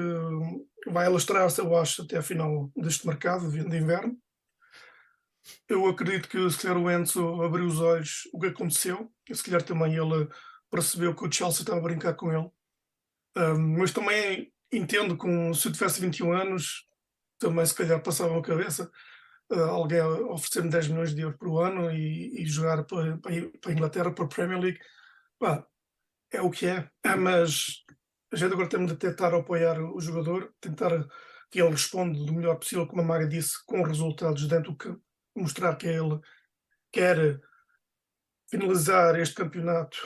que 0.83 0.89
vai 0.91 1.07
ilustrar-se, 1.07 1.59
eu 1.59 1.75
acho, 1.75 2.03
até 2.03 2.17
a 2.17 2.21
final 2.21 2.71
deste 2.75 3.07
mercado 3.07 3.49
de 3.49 3.77
inverno. 3.77 4.15
Eu 5.67 5.87
acredito 5.87 6.29
que 6.29 6.49
se 6.49 6.57
calhar 6.61 6.77
o 6.77 6.89
Enzo 6.89 7.41
abriu 7.41 7.65
os 7.65 7.79
olhos. 7.79 8.27
O 8.33 8.39
que 8.39 8.47
aconteceu, 8.47 9.11
e 9.29 9.35
se 9.35 9.43
calhar 9.43 9.61
também 9.61 9.95
ele 9.95 10.27
percebeu 10.69 11.15
que 11.15 11.25
o 11.25 11.31
Chelsea 11.31 11.61
estava 11.61 11.79
a 11.79 11.83
brincar 11.83 12.13
com 12.13 12.31
ele. 12.31 12.49
Ahm, 13.35 13.77
mas 13.77 13.91
também 13.91 14.51
entendo 14.71 15.17
que 15.17 15.27
se 15.55 15.67
eu 15.67 15.71
tivesse 15.71 16.01
21 16.01 16.33
anos, 16.33 16.87
também 17.39 17.65
se 17.65 17.75
calhar 17.75 18.01
passava 18.01 18.37
a 18.37 18.41
cabeça 18.41 18.89
ah, 19.51 19.69
alguém 19.69 20.01
oferecer-me 20.01 20.69
10 20.69 20.87
milhões 20.87 21.13
de 21.13 21.21
euros 21.21 21.37
por 21.37 21.61
ano 21.61 21.91
e, 21.91 22.41
e 22.41 22.45
jogar 22.45 22.83
para, 22.85 23.17
para 23.17 23.31
a 23.31 23.73
Inglaterra, 23.73 24.11
para 24.11 24.25
a 24.25 24.27
Premier 24.27 24.59
League. 24.59 24.79
Pá, 25.37 25.65
é 26.31 26.41
o 26.41 26.49
que 26.49 26.67
é, 26.67 26.89
é, 27.03 27.15
mas 27.15 27.83
a 28.31 28.35
gente 28.37 28.53
agora 28.53 28.69
temos 28.69 28.91
de 28.91 28.97
tentar 28.97 29.33
apoiar 29.33 29.77
o 29.79 29.99
jogador, 29.99 30.53
tentar 30.61 31.05
que 31.49 31.61
ele 31.61 31.71
responda 31.71 32.17
do 32.17 32.33
melhor 32.33 32.55
possível, 32.55 32.87
como 32.87 33.01
a 33.01 33.05
Maga 33.05 33.27
disse, 33.27 33.57
com 33.65 33.83
resultados 33.83 34.47
dentro 34.47 34.71
do 34.71 34.77
campo, 34.77 35.01
mostrar 35.35 35.75
que 35.75 35.87
ele 35.87 36.19
quer 36.91 37.39
finalizar 38.49 39.17
este 39.19 39.35
campeonato 39.35 39.97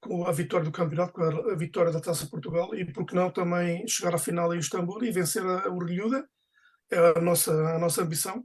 com 0.00 0.26
a 0.26 0.32
vitória 0.32 0.66
do 0.66 0.72
campeonato, 0.72 1.12
com 1.14 1.22
a 1.22 1.54
vitória 1.56 1.90
da 1.90 2.00
Taça 2.00 2.26
Portugal 2.26 2.74
e, 2.74 2.84
por 2.84 3.06
que 3.06 3.14
não, 3.14 3.30
também 3.30 3.86
chegar 3.88 4.14
à 4.14 4.18
final 4.18 4.54
em 4.54 4.58
Istambul 4.58 5.02
e 5.02 5.10
vencer 5.10 5.42
a 5.42 5.66
Orlhuda, 5.68 6.28
é 6.90 6.98
a 7.18 7.20
nossa, 7.20 7.52
a 7.52 7.78
nossa 7.78 8.02
ambição. 8.02 8.44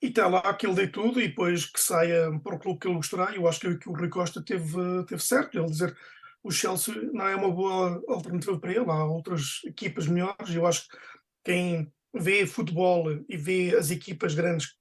E 0.00 0.06
está 0.08 0.28
lá 0.28 0.54
que 0.54 0.66
ele 0.66 0.76
dê 0.76 0.86
tudo 0.86 1.20
e 1.20 1.28
depois 1.28 1.66
que 1.66 1.80
saia 1.80 2.30
para 2.40 2.54
o 2.54 2.58
clube 2.58 2.78
que 2.78 2.86
ele 2.86 2.96
gostará. 2.96 3.34
Eu 3.34 3.48
acho 3.48 3.58
que, 3.58 3.76
que 3.76 3.88
o 3.88 3.92
Rui 3.92 4.08
Costa 4.08 4.44
teve, 4.44 5.04
teve 5.06 5.22
certo. 5.22 5.58
Ele 5.58 5.70
dizer 5.70 5.96
o 6.44 6.50
Chelsea 6.50 6.94
não 7.12 7.26
é 7.26 7.34
uma 7.34 7.50
boa 7.50 8.00
alternativa 8.08 8.58
para 8.60 8.70
ele, 8.70 8.88
há 8.88 9.04
outras 9.04 9.60
equipas 9.64 10.06
melhores. 10.06 10.54
Eu 10.54 10.66
acho 10.66 10.86
que 10.88 10.96
quem 11.44 11.92
vê 12.14 12.46
futebol 12.46 13.10
e 13.28 13.36
vê 13.36 13.74
as 13.76 13.90
equipas 13.90 14.34
grandes 14.34 14.75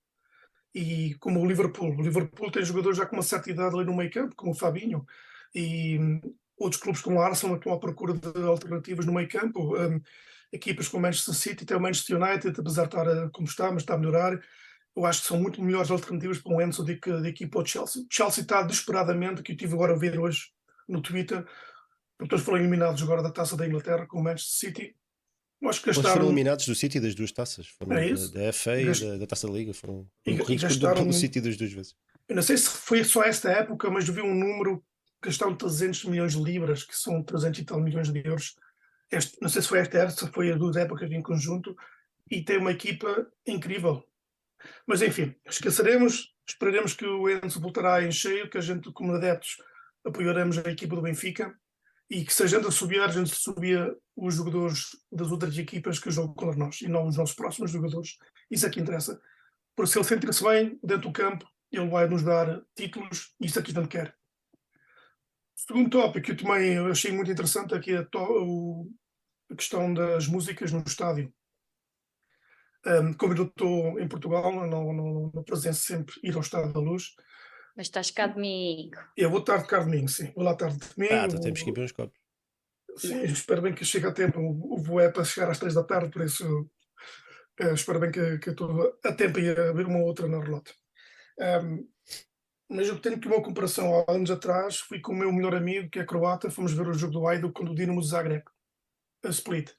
e 0.75 1.15
como 1.15 1.41
o 1.41 1.45
Liverpool, 1.47 1.95
o 1.97 2.01
Liverpool 2.01 2.51
tem 2.51 2.63
jogadores 2.65 2.97
já 2.97 3.05
com 3.05 3.15
uma 3.15 3.23
certa 3.23 3.49
idade 3.49 3.73
ali 3.73 3.85
no 3.85 3.95
meio 3.95 4.11
campo, 4.11 4.35
como 4.35 4.51
o 4.51 4.55
Fabinho, 4.55 5.05
e 5.55 5.97
outros 6.57 6.81
clubes 6.81 7.01
como 7.01 7.17
o 7.17 7.21
Arsenal 7.21 7.55
estão 7.55 7.73
à 7.73 7.79
procura 7.79 8.13
de 8.13 8.43
alternativas 8.43 9.05
no 9.05 9.13
meio 9.13 9.29
campo. 9.29 9.77
Um, 9.77 10.01
equipas 10.51 10.87
como 10.87 10.99
o 10.99 11.01
Manchester 11.01 11.33
City, 11.33 11.63
até 11.63 11.75
o 11.75 11.81
Manchester 11.81 12.21
United, 12.21 12.59
apesar 12.59 12.87
de 12.87 12.95
estar 12.95 13.29
como 13.31 13.47
está, 13.47 13.71
mas 13.71 13.83
está 13.83 13.95
a 13.95 13.97
melhorar 13.97 14.39
eu 14.95 15.05
acho 15.05 15.21
que 15.21 15.27
são 15.27 15.39
muito 15.39 15.61
melhores 15.61 15.91
alternativas 15.91 16.39
para 16.39 16.53
um 16.53 16.61
Enzo 16.61 16.83
do 16.83 16.97
que 16.97 17.11
da 17.11 17.27
equipa 17.27 17.61
do 17.61 17.67
Chelsea. 17.67 18.01
O 18.01 18.07
Chelsea 18.09 18.43
está 18.43 18.61
desesperadamente, 18.61 19.43
que 19.43 19.51
eu 19.51 19.57
tive 19.57 19.73
agora 19.73 19.93
a 19.93 19.97
ver 19.97 20.17
hoje 20.17 20.47
no 20.87 21.01
Twitter, 21.01 21.45
porque 22.17 22.29
todos 22.29 22.45
foram 22.45 22.59
eliminados 22.59 23.03
agora 23.03 23.21
da 23.21 23.31
taça 23.31 23.57
da 23.57 23.67
Inglaterra 23.67 24.07
com 24.07 24.19
o 24.19 24.23
Manchester 24.23 24.69
City. 24.69 24.95
Acho 25.69 25.81
que 25.81 25.87
gastaram... 25.87 26.09
Eles 26.09 26.17
foram 26.17 26.27
eliminados 26.27 26.65
do 26.65 26.75
City 26.75 26.99
das 26.99 27.15
duas 27.15 27.31
taças, 27.31 27.67
foram 27.67 27.97
é 27.97 28.13
da, 28.13 28.27
da, 28.27 28.53
FA 28.53 28.81
Gast... 28.81 29.03
e 29.03 29.07
da, 29.07 29.17
da, 29.17 29.27
Taça 29.27 29.47
da 29.47 29.53
Liga, 29.53 29.73
foram 29.73 30.07
ricos 30.25 30.61
gastaram... 30.61 30.95
pelo 30.95 31.13
City 31.13 31.41
das 31.41 31.57
duas 31.57 31.71
vezes. 31.71 31.95
Eu 32.27 32.35
não 32.35 32.43
sei 32.43 32.57
se 32.57 32.69
foi 32.69 33.03
só 33.03 33.23
esta 33.23 33.51
época, 33.51 33.89
mas 33.89 34.07
vi 34.07 34.21
um 34.21 34.33
número 34.33 34.83
que 35.21 35.29
gastaram 35.29 35.55
300 35.55 36.05
milhões 36.05 36.33
de 36.33 36.41
libras, 36.41 36.83
que 36.83 36.95
são 36.95 37.23
300 37.23 37.59
e 37.59 37.65
tal 37.65 37.81
milhões 37.81 38.11
de 38.11 38.25
euros. 38.25 38.55
Este, 39.11 39.37
não 39.41 39.49
sei 39.49 39.61
se 39.61 39.67
foi 39.67 39.79
esta 39.79 39.97
época, 39.99 40.25
se 40.25 40.31
foi 40.31 40.51
as 40.51 40.57
duas 40.57 40.75
épocas 40.75 41.11
em 41.11 41.21
conjunto, 41.21 41.75
e 42.29 42.43
tem 42.43 42.57
uma 42.57 42.71
equipa 42.71 43.27
incrível. 43.45 44.03
Mas 44.87 45.01
enfim, 45.01 45.35
esqueceremos, 45.47 46.33
esperaremos 46.47 46.93
que 46.93 47.05
o 47.05 47.29
Enzo 47.29 47.59
voltará 47.59 48.03
em 48.03 48.11
cheio, 48.11 48.49
que 48.49 48.57
a 48.57 48.61
gente, 48.61 48.91
como 48.91 49.13
adeptos, 49.13 49.57
apoiaremos 50.03 50.57
a 50.57 50.71
equipa 50.71 50.95
do 50.95 51.01
Benfica 51.01 51.55
e 52.09 52.23
que 52.23 52.33
se 52.33 52.43
a 52.43 52.59
assobiar, 52.59 53.09
a 53.09 53.11
gente 53.11 53.35
subia 53.35 53.95
os 54.15 54.35
jogadores 54.35 54.95
das 55.11 55.31
outras 55.31 55.57
equipas 55.57 55.99
que 55.99 56.11
jogam 56.11 56.33
contra 56.33 56.57
nós 56.57 56.81
e 56.81 56.87
não 56.87 57.07
os 57.07 57.17
nossos 57.17 57.35
próximos 57.35 57.71
jogadores. 57.71 58.17
Isso 58.49 58.65
é 58.65 58.69
que 58.69 58.79
interessa. 58.79 59.19
Porque 59.75 59.91
se 59.91 59.97
ele 59.97 60.05
sentir-se 60.05 60.43
bem 60.43 60.79
dentro 60.83 61.09
do 61.09 61.13
campo, 61.13 61.45
ele 61.71 61.89
vai 61.89 62.07
nos 62.07 62.23
dar 62.23 62.61
títulos 62.75 63.33
e 63.39 63.47
isso 63.47 63.59
é 63.59 63.61
que 63.61 63.71
a 63.71 63.81
gente 63.81 63.89
quer. 63.89 64.15
Segundo 65.55 65.89
tópico 65.89 66.25
que 66.25 66.31
eu 66.31 66.37
também 66.37 66.77
achei 66.89 67.11
muito 67.11 67.31
interessante 67.31 67.73
aqui 67.73 67.93
é 67.93 68.03
a 69.51 69.55
questão 69.55 69.93
das 69.93 70.27
músicas 70.27 70.71
no 70.71 70.83
estádio. 70.85 71.33
Um, 72.85 73.13
como 73.13 73.33
eu 73.33 73.45
estou 73.45 73.99
em 73.99 74.07
Portugal, 74.07 74.51
não, 74.67 74.93
não, 74.93 75.31
não 75.33 75.73
sempre 75.73 76.13
ir 76.21 76.35
ao 76.35 76.41
Estado 76.41 76.71
da 76.71 76.79
Luz. 76.79 77.15
Mas 77.75 77.87
estás 77.87 78.09
cá 78.09 78.27
domingo. 78.27 78.97
Eu 79.17 79.29
vou 79.29 79.41
tarde 79.41 79.67
cá 79.67 79.79
domingo, 79.79 80.07
sim. 80.07 80.31
Vou 80.33 80.43
lá 80.43 80.55
tarde 80.55 80.77
domingo. 80.95 81.13
Ah, 81.13 81.25
então 81.25 81.41
temos 81.41 81.61
que 81.61 81.69
ir 81.69 81.73
para 81.73 81.83
uns 81.83 81.91
copos. 81.91 82.17
Sim, 82.97 83.23
espero 83.23 83.61
bem 83.61 83.75
que 83.75 83.83
chegue 83.83 84.07
a 84.07 84.13
tempo. 84.13 84.39
O 84.39 84.77
voo 84.77 85.01
é 85.01 85.11
para 85.11 85.25
chegar 85.25 85.51
às 85.51 85.59
três 85.59 85.73
da 85.73 85.83
tarde, 85.83 86.09
por 86.09 86.23
isso 86.23 86.69
uh, 87.61 87.73
espero 87.73 87.99
bem 87.99 88.11
que, 88.11 88.37
que 88.39 88.51
estou 88.51 88.97
a 89.03 89.11
tempo 89.11 89.39
e 89.39 89.49
a 89.49 89.73
ver 89.73 89.85
uma 89.85 89.99
outra 89.99 90.27
na 90.27 90.39
relota. 90.39 90.71
Um, 91.37 91.85
mas 92.69 92.87
eu 92.87 92.99
tenho 92.99 93.19
que 93.19 93.27
uma 93.27 93.43
comparação 93.43 94.05
há 94.07 94.11
anos 94.11 94.31
atrás. 94.31 94.79
Fui 94.79 95.01
com 95.01 95.11
o 95.11 95.15
meu 95.15 95.31
melhor 95.31 95.53
amigo, 95.53 95.89
que 95.89 95.99
é 95.99 96.05
croata, 96.05 96.49
fomos 96.49 96.71
ver 96.71 96.87
o 96.87 96.93
jogo 96.93 97.13
do 97.13 97.27
Aido 97.27 97.51
quando 97.51 97.71
o 97.73 97.75
Dinamo 97.75 98.01
Zagreb, 98.01 98.43
a 99.23 99.29
Split. 99.29 99.71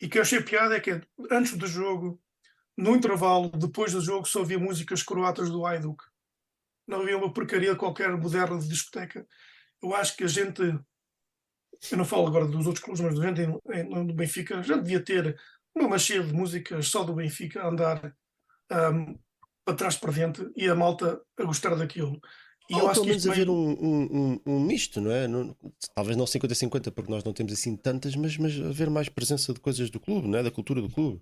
E 0.00 0.08
que 0.08 0.18
eu 0.18 0.22
achei 0.22 0.42
piada 0.42 0.74
é 0.74 0.80
que 0.80 1.00
antes 1.30 1.56
do 1.56 1.66
jogo, 1.66 2.20
no 2.76 2.96
intervalo, 2.96 3.50
depois 3.50 3.92
do 3.92 4.00
jogo, 4.00 4.26
só 4.26 4.40
havia 4.40 4.58
músicas 4.58 5.02
croatas 5.02 5.50
do 5.50 5.64
Hajduk. 5.64 6.02
Não 6.86 7.00
havia 7.00 7.16
uma 7.16 7.32
porcaria 7.32 7.74
qualquer 7.74 8.16
moderna 8.16 8.58
de 8.58 8.68
discoteca. 8.68 9.26
Eu 9.82 9.94
acho 9.94 10.16
que 10.16 10.24
a 10.24 10.28
gente, 10.28 10.62
eu 10.62 11.98
não 11.98 12.04
falo 12.04 12.26
agora 12.26 12.46
dos 12.46 12.66
outros 12.66 12.84
clubes, 12.84 13.00
mas 13.00 13.18
da 13.18 13.26
gente 13.26 13.46
do 14.06 14.14
Benfica, 14.14 14.62
já 14.62 14.76
devia 14.76 15.00
ter 15.00 15.38
uma 15.74 15.88
machia 15.88 16.22
de 16.22 16.32
músicas 16.32 16.88
só 16.88 17.02
do 17.02 17.14
Benfica 17.14 17.62
a 17.62 17.68
andar 17.68 18.14
um, 18.72 19.18
para 19.64 19.74
trás 19.74 19.96
para 19.96 20.12
frente 20.12 20.46
e 20.56 20.68
a 20.68 20.74
malta 20.74 21.20
a 21.38 21.44
gostar 21.44 21.74
daquilo. 21.74 22.20
E 22.70 22.74
Ou 22.74 22.90
pelo 22.92 23.06
menos 23.06 23.28
haver 23.28 23.50
um, 23.50 23.70
um, 23.72 24.40
um, 24.46 24.60
misto, 24.60 24.98
não 25.00 25.10
é? 25.10 25.28
Não, 25.28 25.54
talvez 25.94 26.16
não 26.16 26.24
50-50, 26.24 26.90
porque 26.92 27.10
nós 27.10 27.22
não 27.22 27.34
temos 27.34 27.52
assim 27.52 27.76
tantas, 27.76 28.16
mas, 28.16 28.38
mas 28.38 28.58
haver 28.58 28.88
mais 28.88 29.08
presença 29.08 29.52
de 29.52 29.60
coisas 29.60 29.90
do 29.90 30.00
clube, 30.00 30.26
não 30.26 30.38
é? 30.38 30.42
Da 30.42 30.50
cultura 30.50 30.80
do 30.80 30.88
clube. 30.88 31.20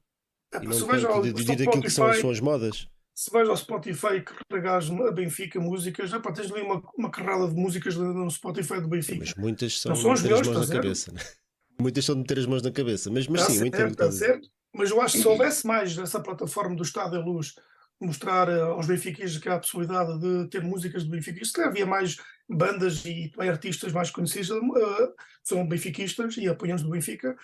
É, 0.54 0.58
e 0.58 0.66
não 0.68 0.86
tanto 0.86 1.22
de, 1.22 1.32
de, 1.32 1.56
daquilo 1.56 1.82
que 1.82 1.90
são, 1.90 2.12
são 2.14 2.30
as 2.30 2.38
modas. 2.38 2.88
Se 3.22 3.30
vais 3.30 3.48
ao 3.48 3.56
Spotify 3.56 4.16
e 4.16 4.22
carregares 4.22 4.90
a 4.90 5.12
Benfica 5.12 5.60
músicas, 5.60 6.10
já 6.10 6.18
pá, 6.18 6.32
tens 6.32 6.50
ali 6.50 6.60
uma, 6.60 6.82
uma 6.98 7.08
carrada 7.08 7.46
de 7.46 7.54
músicas 7.54 7.94
no 7.94 8.28
Spotify 8.28 8.80
do 8.80 8.88
Benfica. 8.88 9.20
Mas 9.20 9.34
muitas 9.36 9.80
são, 9.80 9.94
são 9.94 10.14
de 10.14 10.22
meter 10.24 10.40
as 10.40 10.48
mãos 10.48 10.68
na 10.68 10.74
cabeça. 10.74 11.12
Né? 11.12 11.20
Muitas 11.80 12.04
são 12.04 12.16
de 12.16 12.20
meter 12.22 12.38
as 12.40 12.46
mãos 12.46 12.62
na 12.62 12.72
cabeça, 12.72 13.10
mas, 13.12 13.28
mas 13.28 13.42
sim, 13.42 13.52
certo, 13.52 13.62
eu 13.62 13.66
entendo. 13.68 13.90
Está 13.92 14.10
certo. 14.10 14.48
Mas 14.74 14.90
eu 14.90 15.00
acho 15.00 15.14
que 15.14 15.22
se 15.22 15.28
houvesse 15.28 15.64
mais 15.64 15.94
dessa 15.94 16.18
plataforma 16.18 16.74
do 16.74 16.82
Estado 16.82 17.12
da 17.12 17.24
Luz 17.24 17.54
mostrar 18.00 18.48
eh, 18.48 18.60
aos 18.60 18.88
benfiquistas 18.88 19.40
que 19.40 19.48
há 19.48 19.54
a 19.54 19.60
possibilidade 19.60 20.18
de 20.18 20.48
ter 20.48 20.60
músicas 20.60 21.04
de 21.04 21.10
benfiquistas. 21.10 21.52
Se 21.52 21.68
havia 21.68 21.86
mais 21.86 22.16
bandas 22.48 23.04
e 23.04 23.28
também 23.28 23.48
artistas 23.48 23.92
mais 23.92 24.10
conhecidos 24.10 24.50
uh, 24.50 25.14
são 25.44 25.64
benfiquistas 25.64 26.36
e 26.38 26.48
apoiantes 26.48 26.84
do 26.84 26.90
Benfica 26.90 27.36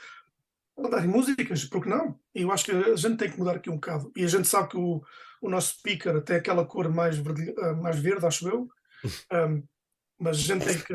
a 0.77 0.89
darem 0.89 1.09
músicas, 1.09 1.65
porque 1.65 1.89
não? 1.89 2.19
E 2.35 2.43
eu 2.43 2.51
acho 2.51 2.65
que 2.65 2.73
a 2.73 2.97
gente 2.97 3.17
tem 3.17 3.31
que 3.31 3.39
mudar 3.39 3.57
aqui 3.57 3.71
um 3.71 3.75
bocado. 3.75 4.11
E 4.17 4.25
a 4.25 4.29
gente 4.29 4.49
sabe 4.49 4.71
que 4.71 4.77
o, 4.77 5.03
o 5.41 5.49
nosso 5.49 5.79
speaker 5.79 6.21
tem 6.23 6.37
aquela 6.37 6.65
cor 6.65 6.89
mais 6.89 7.17
verde, 7.19 7.51
uh, 7.51 7.77
mais 7.77 7.99
verde 7.99 8.27
acho 8.27 8.49
eu, 8.49 8.69
um, 9.33 9.63
mas 10.19 10.37
a 10.39 10.41
gente 10.41 10.65
tem 10.65 10.79
que 10.79 10.95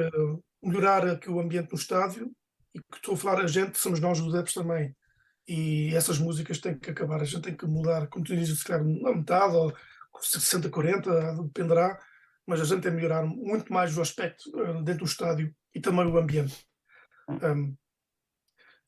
melhorar 0.61 1.07
aqui 1.07 1.29
o 1.29 1.39
ambiente 1.39 1.71
no 1.71 1.77
estádio. 1.77 2.31
E 2.75 2.79
que 2.79 2.97
estou 2.97 3.13
a 3.13 3.17
falar 3.17 3.43
a 3.43 3.47
gente, 3.47 3.77
somos 3.77 3.99
nós 3.99 4.19
os 4.19 4.33
adeptos 4.33 4.55
também. 4.55 4.95
E 5.47 5.93
essas 5.93 6.17
músicas 6.17 6.59
têm 6.59 6.77
que 6.77 6.89
acabar, 6.89 7.21
a 7.21 7.25
gente 7.25 7.41
tem 7.41 7.55
que 7.55 7.65
mudar, 7.65 8.07
como 8.07 8.25
tu 8.25 8.35
dizes, 8.35 8.59
se 8.59 8.65
calhar 8.65 8.81
a 8.81 9.15
metade 9.15 9.55
ou 9.55 9.73
60, 10.19 10.69
40, 10.69 11.43
dependerá, 11.43 11.99
mas 12.47 12.61
a 12.61 12.65
gente 12.65 12.81
tem 12.81 12.91
que 12.91 12.97
melhorar 12.97 13.23
muito 13.23 13.71
mais 13.71 13.95
o 13.97 14.01
aspecto 14.01 14.49
uh, 14.49 14.81
dentro 14.83 15.05
do 15.05 15.09
estádio 15.09 15.53
e 15.73 15.79
também 15.79 16.05
o 16.05 16.17
ambiente. 16.17 16.65
Um, 17.29 17.75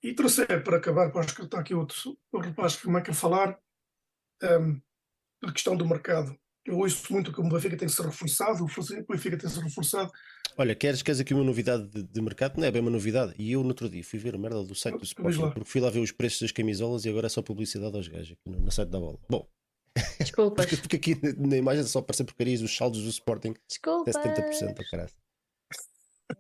e 0.02 0.14
trouxer, 0.14 0.64
para 0.64 0.77
acabar, 0.77 1.11
para 1.11 1.26
que 1.26 1.41
está 1.41 1.60
aqui 1.60 1.73
outro, 1.73 1.98
outro 2.32 2.49
rapaz 2.49 2.76
que 2.76 2.84
também 2.84 3.02
quer 3.02 3.14
falar, 3.14 3.57
um, 4.44 4.82
a 5.44 5.52
questão 5.52 5.76
do 5.76 5.88
mercado. 5.88 6.36
Eu 6.66 6.80
ouço 6.80 7.14
muito 7.14 7.32
que 7.32 7.40
o 7.40 7.44
Benfica 7.48 7.78
tem 7.78 7.88
que 7.88 7.94
ser 7.94 8.06
reforçado, 8.06 8.64
o 8.64 8.68
Benfica 9.07 9.38
tem 9.38 9.48
que 9.48 9.49
ser 9.49 9.62
reforçado. 9.62 10.12
Olha, 10.57 10.74
queres, 10.74 11.02
queres 11.02 11.20
aqui 11.20 11.34
uma 11.34 11.44
novidade 11.44 11.88
de, 11.88 12.02
de, 12.02 12.22
mercado? 12.22 12.57
Não 12.57 12.66
é 12.66 12.72
bem 12.72 12.82
uma 12.82 12.90
novidade. 12.90 13.36
E 13.38 13.52
eu 13.52 13.62
no 13.62 13.68
outro 13.68 13.90
dia 13.90 14.03
fui 14.03 14.18
ver 14.18 14.36
a 14.36 14.38
merda 14.38 14.64
do 14.64 14.74
site 14.74 14.98
do 14.98 15.03
Sporting, 15.03 15.52
porque 15.52 15.66
fui 15.66 15.82
lá 15.82 15.90
ver 15.90 15.99
os 15.99 16.12
preços 16.12 16.41
das 16.41 16.52
camisolas 16.52 17.06
e 17.06 17.10
agora 17.10 17.28
é 17.28 17.30
só 17.30 17.41
publicidade 17.41 17.95
aos 17.95 18.07
gajos 18.07 18.32
aqui 18.32 18.49
no, 18.49 18.62
no 18.62 18.72
site 18.72 18.90
da 18.90 18.99
bola. 18.99 19.20
Bom. 19.30 19.48
Desculpas. 20.20 20.66
porque, 20.80 20.98
porque, 20.98 21.12
aqui 21.12 21.36
na 21.38 21.57
imagem 21.57 21.84
só 21.84 21.99
aparecem 21.99 22.26
porcarias 22.26 22.62
os 22.62 22.76
saldos 22.76 23.03
do 23.03 23.10
Sporting. 23.10 23.53
Desculpas. 23.68 24.16
Até 24.16 24.49
70%, 24.49 24.76
oh, 24.80 24.90
caralho. 24.90 25.12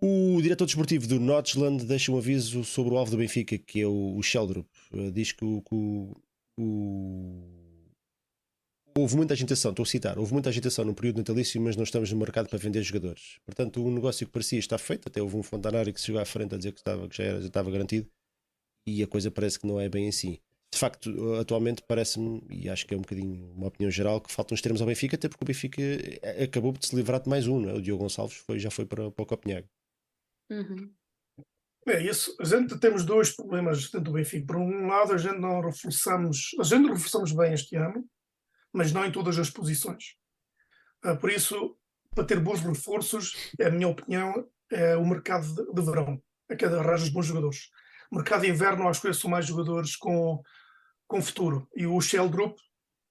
O 0.01 0.41
diretor 0.41 0.65
desportivo 0.65 1.07
do 1.07 1.19
Notchland 1.19 1.85
deixa 1.85 2.11
um 2.11 2.17
aviso 2.17 2.63
sobre 2.63 2.93
o 2.93 2.97
alvo 2.97 3.11
do 3.11 3.17
Benfica, 3.17 3.57
que 3.57 3.81
é 3.81 3.85
o, 3.85 4.15
o 4.17 4.23
Sheldrup. 4.23 4.67
Diz 5.13 5.31
que 5.31 5.45
o, 5.45 5.61
que 5.61 5.75
o, 5.75 6.15
o 6.57 7.54
houve 8.97 9.15
muita 9.15 9.33
agitação, 9.33 9.71
estou 9.71 9.83
a 9.83 9.85
citar, 9.85 10.17
houve 10.17 10.31
muita 10.31 10.49
agitação 10.49 10.85
no 10.85 10.95
período 10.95 11.17
natalício, 11.17 11.61
mas 11.61 11.75
não 11.75 11.83
estamos 11.83 12.11
no 12.11 12.17
mercado 12.17 12.47
para 12.47 12.57
vender 12.57 12.81
jogadores. 12.81 13.39
Portanto, 13.45 13.85
o 13.85 13.91
negócio 13.91 14.25
que 14.25 14.31
parecia 14.31 14.57
estar 14.57 14.77
feito, 14.77 15.07
até 15.07 15.21
houve 15.21 15.35
um 15.35 15.43
fontanário 15.43 15.93
que 15.93 15.99
se 15.99 16.07
chegou 16.07 16.21
à 16.21 16.25
frente 16.25 16.55
a 16.55 16.57
dizer 16.57 16.71
que, 16.71 16.79
estava, 16.79 17.07
que 17.09 17.17
já, 17.17 17.23
era, 17.23 17.41
já 17.41 17.47
estava 17.47 17.69
garantido, 17.69 18.09
e 18.87 19.03
a 19.03 19.07
coisa 19.07 19.29
parece 19.29 19.59
que 19.59 19.67
não 19.67 19.79
é 19.79 19.89
bem 19.89 20.07
assim. 20.07 20.39
De 20.73 20.79
facto, 20.79 21.33
atualmente 21.35 21.83
parece-me, 21.87 22.41
e 22.49 22.69
acho 22.69 22.85
que 22.85 22.93
é 22.93 22.97
um 22.97 23.01
bocadinho 23.01 23.51
uma 23.51 23.67
opinião 23.67 23.91
geral, 23.91 24.21
que 24.21 24.31
faltam 24.31 24.55
os 24.55 24.61
termos 24.61 24.81
ao 24.81 24.87
Benfica, 24.87 25.15
até 25.15 25.27
porque 25.27 25.43
o 25.43 25.47
Benfica 25.47 25.81
acabou 26.43 26.71
de 26.71 26.85
se 26.85 26.95
livrar 26.95 27.21
de 27.21 27.29
mais 27.29 27.47
um, 27.47 27.69
é? 27.69 27.73
o 27.73 27.81
Diogo 27.81 28.03
Gonçalves 28.03 28.37
foi, 28.37 28.59
já 28.59 28.71
foi 28.71 28.85
para, 28.85 29.11
para 29.11 29.23
o 29.23 29.25
Copenhague. 29.25 29.67
Uhum. 30.51 30.93
É 31.87 32.01
isso. 32.01 32.35
A 32.39 32.45
gente 32.45 32.79
temos 32.79 33.05
dois 33.05 33.31
problemas 33.35 33.83
dentro 33.83 34.01
do 34.01 34.11
Benfica. 34.13 34.47
Por 34.47 34.57
um 34.57 34.87
lado, 34.87 35.13
a 35.13 35.17
gente 35.17 35.39
não 35.39 35.61
reforçamos, 35.61 36.51
a 36.59 36.63
gente 36.63 36.89
reforçamos 36.89 37.31
bem 37.31 37.53
este 37.53 37.75
ano, 37.75 38.05
mas 38.75 38.91
não 38.91 39.05
em 39.05 39.11
todas 39.11 39.39
as 39.39 39.49
posições. 39.49 40.15
Uh, 41.03 41.17
por 41.17 41.31
isso, 41.31 41.77
para 42.13 42.25
ter 42.25 42.39
bons 42.39 42.59
reforços, 42.59 43.33
é 43.57 43.67
a 43.67 43.71
minha 43.71 43.87
opinião, 43.87 44.47
é 44.69 44.97
o 44.97 45.05
mercado 45.05 45.47
de, 45.73 45.81
verão, 45.81 46.21
a 46.49 46.55
que 46.55 46.65
arranjas 46.65 47.09
bons 47.09 47.25
jogadores. 47.25 47.69
Mercado 48.11 48.41
de 48.41 48.49
inverno, 48.49 48.87
acho 48.87 49.01
que 49.01 49.13
são 49.13 49.29
mais 49.29 49.45
jogadores 49.45 49.95
com, 49.95 50.43
com 51.07 51.21
futuro. 51.21 51.69
E 51.75 51.87
o 51.87 51.99
Shell 52.01 52.29
Group, 52.29 52.57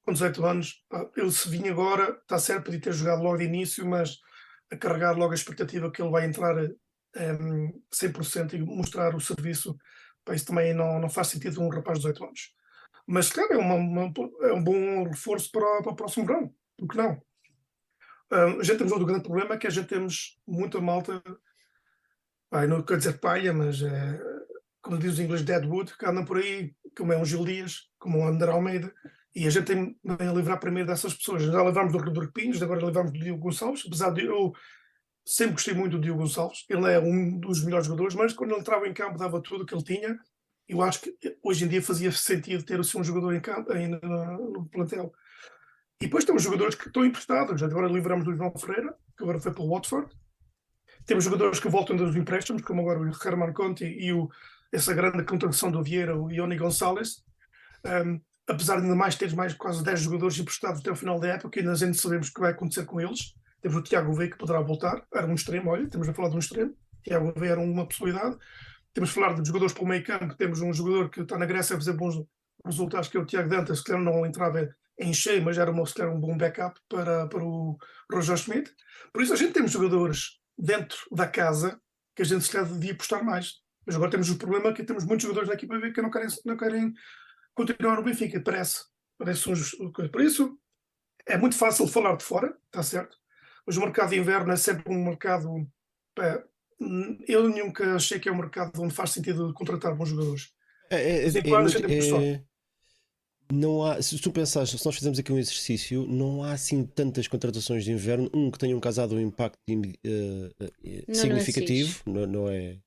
com 0.04 0.12
18 0.12 0.44
anos, 0.44 0.84
ele 1.16 1.32
se 1.32 1.48
vinha 1.48 1.72
agora, 1.72 2.10
está 2.10 2.38
certo, 2.38 2.64
podia 2.64 2.80
ter 2.80 2.92
jogado 2.92 3.22
logo 3.22 3.38
de 3.38 3.44
início, 3.44 3.86
mas 3.86 4.18
a 4.70 4.76
carregar 4.76 5.16
logo 5.16 5.32
a 5.32 5.34
expectativa 5.34 5.90
que 5.90 6.02
ele 6.02 6.10
vai 6.10 6.26
entrar 6.26 6.56
um, 6.58 7.82
100% 7.92 8.52
e 8.52 8.58
mostrar 8.60 9.14
o 9.14 9.20
serviço, 9.20 9.76
pá, 10.24 10.34
isso 10.34 10.46
também 10.46 10.74
não, 10.74 11.00
não 11.00 11.08
faz 11.08 11.28
sentido 11.28 11.62
um 11.62 11.68
rapaz 11.68 11.98
de 11.98 12.06
18 12.06 12.24
anos. 12.24 12.54
Mas, 13.06 13.30
claro, 13.30 13.52
é, 13.54 13.56
uma, 13.58 13.74
uma- 13.74 14.12
é 14.42 14.52
um 14.52 14.62
bom 14.62 15.04
reforço 15.04 15.50
para, 15.50 15.82
para 15.82 15.92
o 15.92 15.96
próximo 15.96 16.26
verão. 16.26 16.54
Por 16.78 16.88
que 16.88 16.96
não? 16.96 17.20
Ah, 18.30 18.44
a 18.46 18.62
gente 18.62 18.78
temos 18.78 18.92
outro 18.92 19.06
grande 19.06 19.22
problema 19.24 19.56
que 19.56 19.66
a 19.66 19.70
gente 19.70 19.86
temos 19.86 20.40
muita 20.46 20.80
malta, 20.80 21.22
pá, 22.50 22.66
não 22.66 22.82
quero 22.82 22.98
dizer 22.98 23.18
palha, 23.20 23.52
mas 23.52 23.82
é, 23.82 24.20
como 24.82 24.98
diz 24.98 25.14
os 25.14 25.20
ingleses, 25.20 25.44
deadwood, 25.44 25.96
que 25.96 26.06
andam 26.06 26.24
por 26.24 26.38
aí, 26.38 26.74
como 26.96 27.12
é 27.12 27.18
um 27.18 27.24
Gil 27.24 27.44
Dias, 27.44 27.90
como 27.98 28.18
um 28.18 28.26
André 28.26 28.50
Almeida, 28.50 28.92
e 29.34 29.46
a 29.46 29.50
gente 29.50 29.66
tem 29.66 29.96
a 30.06 30.32
livrar 30.32 30.60
primeiro 30.60 30.88
dessas 30.88 31.14
pessoas. 31.14 31.42
Já 31.42 31.62
livramos 31.62 31.92
do 31.92 31.98
Rodrigo 31.98 32.32
Pinhos, 32.32 32.62
agora 32.62 32.84
livramos 32.84 33.12
do 33.12 33.18
Diogo 33.18 33.40
Gonçalves, 33.42 33.84
apesar 33.86 34.10
de 34.10 34.24
eu 34.24 34.52
sempre 35.24 35.54
gostei 35.54 35.74
muito 35.74 35.96
do 35.96 36.02
Diogo 36.02 36.20
Gonçalves, 36.20 36.64
ele 36.68 36.90
é 36.90 36.98
um 36.98 37.38
dos 37.38 37.64
melhores 37.64 37.86
jogadores, 37.86 38.14
mas 38.14 38.32
quando 38.32 38.52
ele 38.52 38.60
entrava 38.60 38.86
em 38.88 38.94
campo 38.94 39.18
dava 39.18 39.40
tudo 39.42 39.62
o 39.62 39.66
que 39.66 39.74
ele 39.74 39.84
tinha. 39.84 40.18
Eu 40.68 40.82
acho 40.82 41.00
que 41.00 41.16
hoje 41.42 41.64
em 41.64 41.68
dia 41.68 41.82
fazia 41.82 42.10
sentido 42.10 42.64
ter 42.64 42.80
assim, 42.80 42.98
um 42.98 43.04
jogador 43.04 43.34
em 43.34 43.40
campo, 43.40 43.72
ainda 43.72 43.98
no, 44.02 44.66
plantel. 44.66 45.12
E 46.00 46.06
depois 46.06 46.24
temos 46.24 46.42
jogadores 46.42 46.74
que 46.74 46.88
estão 46.88 47.04
emprestados. 47.04 47.62
Agora 47.62 47.86
livramos 47.86 48.24
do 48.24 48.34
João 48.34 48.52
Ferreira, 48.56 48.94
que 49.16 49.22
agora 49.22 49.38
foi 49.38 49.52
para 49.52 49.62
o 49.62 49.68
Watford. 49.68 50.10
Temos 51.06 51.24
jogadores 51.24 51.60
que 51.60 51.68
voltam 51.68 51.96
dos 51.96 52.16
empréstimos, 52.16 52.62
como 52.62 52.80
agora 52.80 53.00
o 53.00 53.08
Herman 53.08 53.52
Conti 53.52 53.84
e 53.84 54.12
o, 54.12 54.30
essa 54.72 54.94
grande 54.94 55.22
contratação 55.24 55.70
do 55.70 55.82
Vieira, 55.82 56.16
o 56.16 56.30
Ioni 56.30 56.56
Gonçalves. 56.56 57.22
Um, 57.84 58.20
apesar 58.48 58.76
de 58.76 58.82
ainda 58.82 58.96
mais 58.96 59.16
ter 59.16 59.34
mais 59.34 59.52
quase 59.54 59.82
10 59.82 60.00
jogadores 60.00 60.38
emprestados 60.38 60.80
até 60.80 60.90
o 60.90 60.96
final 60.96 61.20
da 61.20 61.28
época, 61.28 61.60
ainda 61.60 61.72
a 61.72 61.76
gente 61.76 61.98
sabemos 61.98 62.28
o 62.28 62.34
que 62.34 62.40
vai 62.40 62.52
acontecer 62.52 62.84
com 62.84 63.00
eles. 63.00 63.34
Temos 63.60 63.78
o 63.78 63.82
Tiago 63.82 64.12
V 64.12 64.28
que 64.28 64.38
poderá 64.38 64.60
voltar, 64.60 65.06
era 65.12 65.26
um 65.26 65.34
extremo, 65.34 65.70
olha, 65.70 65.88
temos 65.88 66.08
a 66.08 66.14
falar 66.14 66.28
de 66.28 66.36
um 66.36 66.38
extremo. 66.38 66.74
Tiago 67.02 67.32
V 67.38 67.46
era 67.46 67.60
uma 67.60 67.86
possibilidade. 67.86 68.36
Temos 68.94 69.10
a 69.10 69.12
falar 69.12 69.34
de 69.34 69.46
jogadores 69.46 69.74
para 69.74 69.84
o 69.84 69.88
meio 69.88 70.04
campo, 70.04 70.36
temos 70.36 70.60
um 70.62 70.72
jogador 70.72 71.10
que 71.10 71.20
está 71.20 71.36
na 71.36 71.46
Grécia 71.46 71.74
a 71.74 71.78
fazer 71.78 71.92
bons 71.92 72.24
resultados, 72.64 73.08
que 73.08 73.16
é 73.16 73.20
o 73.20 73.26
Tiago 73.26 73.48
Dantas, 73.48 73.82
que 73.82 73.92
não 73.92 74.24
entrava 74.24 74.74
em 74.98 75.12
cheio, 75.12 75.42
mas 75.42 75.58
era 75.58 75.70
uma, 75.70 75.82
um 75.82 76.20
bom 76.20 76.36
backup 76.36 76.80
para, 76.88 77.26
para 77.26 77.44
o 77.44 77.76
Roger 78.10 78.36
Schmidt. 78.36 78.72
Por 79.12 79.22
isso 79.22 79.32
a 79.32 79.36
gente 79.36 79.52
temos 79.52 79.72
jogadores 79.72 80.40
dentro 80.56 80.98
da 81.10 81.26
casa 81.26 81.80
que 82.14 82.22
a 82.22 82.24
gente 82.24 82.44
se 82.44 82.50
calhar 82.50 82.72
devia 82.72 82.92
apostar 82.92 83.24
mais. 83.24 83.60
Mas 83.84 83.96
agora 83.96 84.10
temos 84.10 84.30
o 84.30 84.38
problema 84.38 84.72
que 84.72 84.84
temos 84.84 85.04
muitos 85.04 85.24
jogadores 85.24 85.48
da 85.48 85.54
equipa 85.54 85.78
que 85.92 86.00
não 86.00 86.10
querem, 86.10 86.28
não 86.46 86.56
querem 86.56 86.94
continuar 87.54 87.96
no 87.96 88.04
Benfica, 88.04 88.40
parece. 88.40 88.84
Parece 89.18 89.48
um, 89.50 89.92
por 89.92 90.20
isso 90.20 90.58
é 91.26 91.36
muito 91.36 91.56
fácil 91.56 91.86
falar 91.86 92.16
de 92.16 92.24
fora, 92.24 92.56
está 92.66 92.82
certo? 92.82 93.16
Mas 93.66 93.76
o 93.76 93.80
mercado 93.80 94.10
de 94.10 94.18
inverno 94.18 94.52
é 94.52 94.56
sempre 94.56 94.92
um 94.92 95.04
mercado. 95.04 95.48
Eu 97.26 97.48
nunca 97.48 97.94
achei 97.96 98.18
que 98.18 98.28
é 98.28 98.32
um 98.32 98.36
mercado 98.36 98.80
onde 98.82 98.94
faz 98.94 99.10
sentido 99.10 99.52
contratar 99.54 99.94
bons 99.94 100.10
jogadores. 100.10 100.52
É, 100.90 100.96
é, 100.96 101.26
é 101.26 101.82
pessoal. 101.82 102.20
é- 102.22 102.42
não 103.52 103.84
há, 103.84 104.00
se 104.00 104.18
tu 104.18 104.32
pensares, 104.32 104.70
se 104.70 104.84
nós 104.84 104.94
fizermos 104.94 105.18
aqui 105.18 105.32
um 105.32 105.38
exercício, 105.38 106.06
não 106.06 106.42
há 106.42 106.52
assim 106.52 106.84
tantas 106.84 107.28
contratações 107.28 107.84
de 107.84 107.92
inverno, 107.92 108.30
um 108.34 108.50
que 108.50 108.58
tenham 108.58 108.80
causado 108.80 109.14
um 109.14 109.20
impacto 109.20 109.58
imi- 109.68 109.98
eh, 110.02 110.50
eh, 110.82 111.04
No 111.06 111.14
significativo, 111.14 112.02
não, 112.06 112.26
não 112.26 112.48
é? 112.48 112.78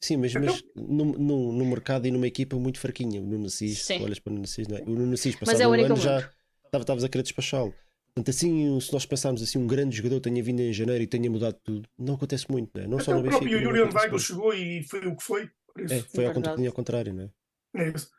Sim, 0.00 0.18
mas, 0.18 0.34
mas 0.34 0.62
no, 0.76 1.04
no, 1.06 1.52
no 1.52 1.64
mercado 1.66 2.06
e 2.06 2.10
numa 2.10 2.26
equipa 2.26 2.56
muito 2.56 2.78
fraquinha. 2.78 3.20
O 3.20 3.26
Nuno 3.26 3.46
Assis, 3.46 3.90
olhas 3.90 4.18
para 4.18 4.30
o 4.30 4.34
Nuno 4.34 4.44
Assis, 4.44 4.68
não 4.68 4.76
é? 4.76 4.82
O 4.82 4.90
Nuno 4.90 5.14
Assis, 5.14 5.34
Mas 5.34 5.40
passado 5.50 5.62
é 5.62 5.68
um 5.68 5.72
ano, 5.82 5.96
já 5.96 6.30
estavas 6.72 7.02
a 7.04 7.08
querer 7.08 7.22
despachá-lo. 7.22 7.74
Portanto, 8.16 8.30
assim, 8.34 8.80
se 8.80 8.90
nós 8.94 9.04
pensarmos 9.04 9.42
assim, 9.42 9.58
um 9.58 9.66
grande 9.66 9.94
jogador 9.94 10.20
tenha 10.20 10.42
vindo 10.42 10.60
em 10.60 10.72
janeiro 10.72 11.04
e 11.04 11.06
tenha 11.06 11.30
mudado 11.30 11.58
tudo, 11.62 11.86
não 11.98 12.14
acontece 12.14 12.50
muito, 12.50 12.70
não 12.74 12.82
é? 12.82 12.86
Não 12.88 12.98
só 12.98 13.12
no 13.12 13.18
o 13.18 13.22
Benfica. 13.22 13.40
próprio 13.40 13.60
não 13.60 13.66
Julian 13.68 13.84
acontece 13.84 14.04
Weigl 14.04 14.18
chegou 14.18 14.54
e 14.54 14.82
foi 14.84 15.06
o 15.06 15.16
que 15.16 15.22
foi. 15.22 15.50
É, 15.78 16.00
foi 16.00 16.24
ao, 16.24 16.32
contra- 16.32 16.52
Verdade. 16.52 16.66
ao 16.66 16.72
contrário, 16.72 17.12
não 17.12 17.24
é? 17.24 17.82
É 17.84 17.88
isso. 17.90 18.10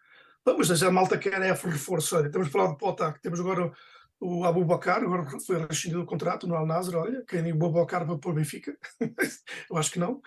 Não, 0.45 0.55
mas 0.55 0.83
a 0.83 0.91
malta 0.91 1.17
quer 1.17 1.41
é 1.41 1.51
reforço. 1.51 2.15
Olha, 2.15 2.29
temos 2.29 2.49
falado 2.49 2.73
de 2.73 2.77
Potak, 2.77 3.19
temos 3.23 3.39
agora 3.39 3.71
o 4.19 4.43
Abu 4.43 4.63
Bakar, 4.63 5.01
agora 5.01 5.25
foi 5.39 5.65
rescindido 5.65 6.03
o 6.03 6.05
contrato 6.05 6.45
no 6.45 6.55
Al 6.55 6.67
Nasser. 6.67 6.95
Olha, 6.95 7.23
querem 7.25 7.51
o 7.51 7.55
Abu 7.55 7.71
Bakar 7.71 8.05
para 8.05 8.19
pôr 8.19 8.35
Benfica? 8.35 8.77
Eu 9.67 9.77
acho 9.77 9.89
que 9.89 9.97
não. 9.99 10.21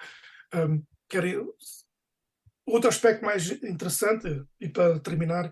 Um, 0.52 0.82
querem... 1.08 1.46
Outro 2.66 2.88
aspecto 2.88 3.24
mais 3.24 3.48
interessante, 3.62 4.44
e 4.60 4.68
para 4.68 4.98
terminar, 4.98 5.50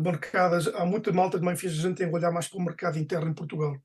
mercado, 0.00 0.56
há 0.76 0.84
muita 0.84 1.12
malta 1.12 1.38
também 1.38 1.56
fez 1.56 1.72
a 1.72 1.82
gente 1.82 1.96
tem 1.96 2.08
que 2.08 2.14
olhar 2.14 2.30
mais 2.30 2.48
para 2.48 2.58
o 2.58 2.64
mercado 2.64 2.98
interno 2.98 3.30
em 3.30 3.34
Portugal. 3.34 3.76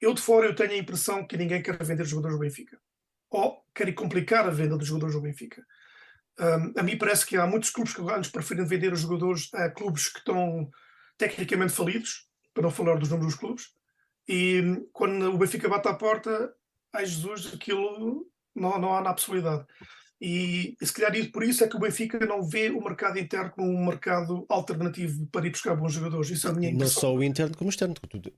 Eu 0.00 0.14
de 0.14 0.20
fora 0.20 0.46
eu 0.46 0.54
tenho 0.54 0.72
a 0.72 0.76
impressão 0.76 1.26
que 1.26 1.36
ninguém 1.36 1.62
quer 1.62 1.82
vender 1.82 2.04
jogadores 2.04 2.36
do 2.36 2.40
Benfica. 2.40 2.78
Ou 3.30 3.64
querem 3.74 3.94
complicar 3.94 4.46
a 4.46 4.50
venda 4.50 4.76
dos 4.76 4.88
jogadores 4.88 5.14
do 5.14 5.20
Benfica. 5.20 5.64
Um, 6.38 6.80
a 6.80 6.82
mim 6.82 6.98
parece 6.98 7.26
que 7.26 7.36
há 7.36 7.46
muitos 7.46 7.70
clubes 7.70 7.94
que 7.94 8.00
antes 8.02 8.30
preferem 8.30 8.66
vender 8.66 8.92
os 8.92 9.00
jogadores 9.00 9.48
a 9.54 9.70
clubes 9.70 10.08
que 10.08 10.18
estão 10.18 10.68
tecnicamente 11.16 11.72
falidos, 11.72 12.26
para 12.52 12.64
não 12.64 12.70
falar 12.70 12.98
dos 12.98 13.08
nomes 13.08 13.26
dos 13.26 13.34
clubes, 13.36 13.66
e 14.28 14.60
hum, 14.60 14.88
quando 14.92 15.32
o 15.32 15.38
Benfica 15.38 15.68
bate 15.68 15.88
à 15.88 15.94
porta, 15.94 16.52
ai 16.92 17.06
Jesus, 17.06 17.52
aquilo 17.54 18.26
não, 18.54 18.78
não 18.78 18.94
há 18.94 19.00
na 19.00 19.14
possibilidade. 19.14 19.66
E, 20.24 20.76
se 20.80 20.92
calhar 20.92 21.16
isso- 21.16 21.32
por 21.32 21.42
isso 21.42 21.64
é 21.64 21.68
que 21.68 21.74
o 21.76 21.80
Benfica 21.80 22.24
não 22.24 22.44
vê 22.48 22.70
o 22.70 22.80
mercado 22.80 23.18
interno 23.18 23.50
como 23.50 23.68
um 23.68 23.84
mercado 23.84 24.46
alternativo 24.48 25.26
para 25.32 25.44
ir 25.48 25.50
buscar 25.50 25.74
bons 25.74 25.94
jogadores. 25.94 26.30
Isso 26.30 26.46
é 26.46 26.50
a 26.50 26.54
minha 26.54 26.72
Não 26.72 26.86
só 26.86 27.12
o 27.12 27.24
interno 27.24 27.56
como 27.56 27.68
o 27.68 27.70
externo. 27.72 27.94
Tu- 28.08 28.32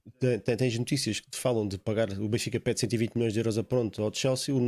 Tens 0.56 0.78
notícias 0.78 1.20
que 1.20 1.28
te 1.28 1.36
falam 1.38 1.68
de 1.68 1.76
pagar 1.76 2.08
o 2.12 2.26
Benfica 2.26 2.58
pede 2.58 2.80
120 2.80 3.14
milhões 3.16 3.34
de 3.34 3.40
euros 3.40 3.58
a 3.58 3.62
pronto 3.62 4.02
ao 4.02 4.10
Chelsea, 4.14 4.54
o 4.54 4.60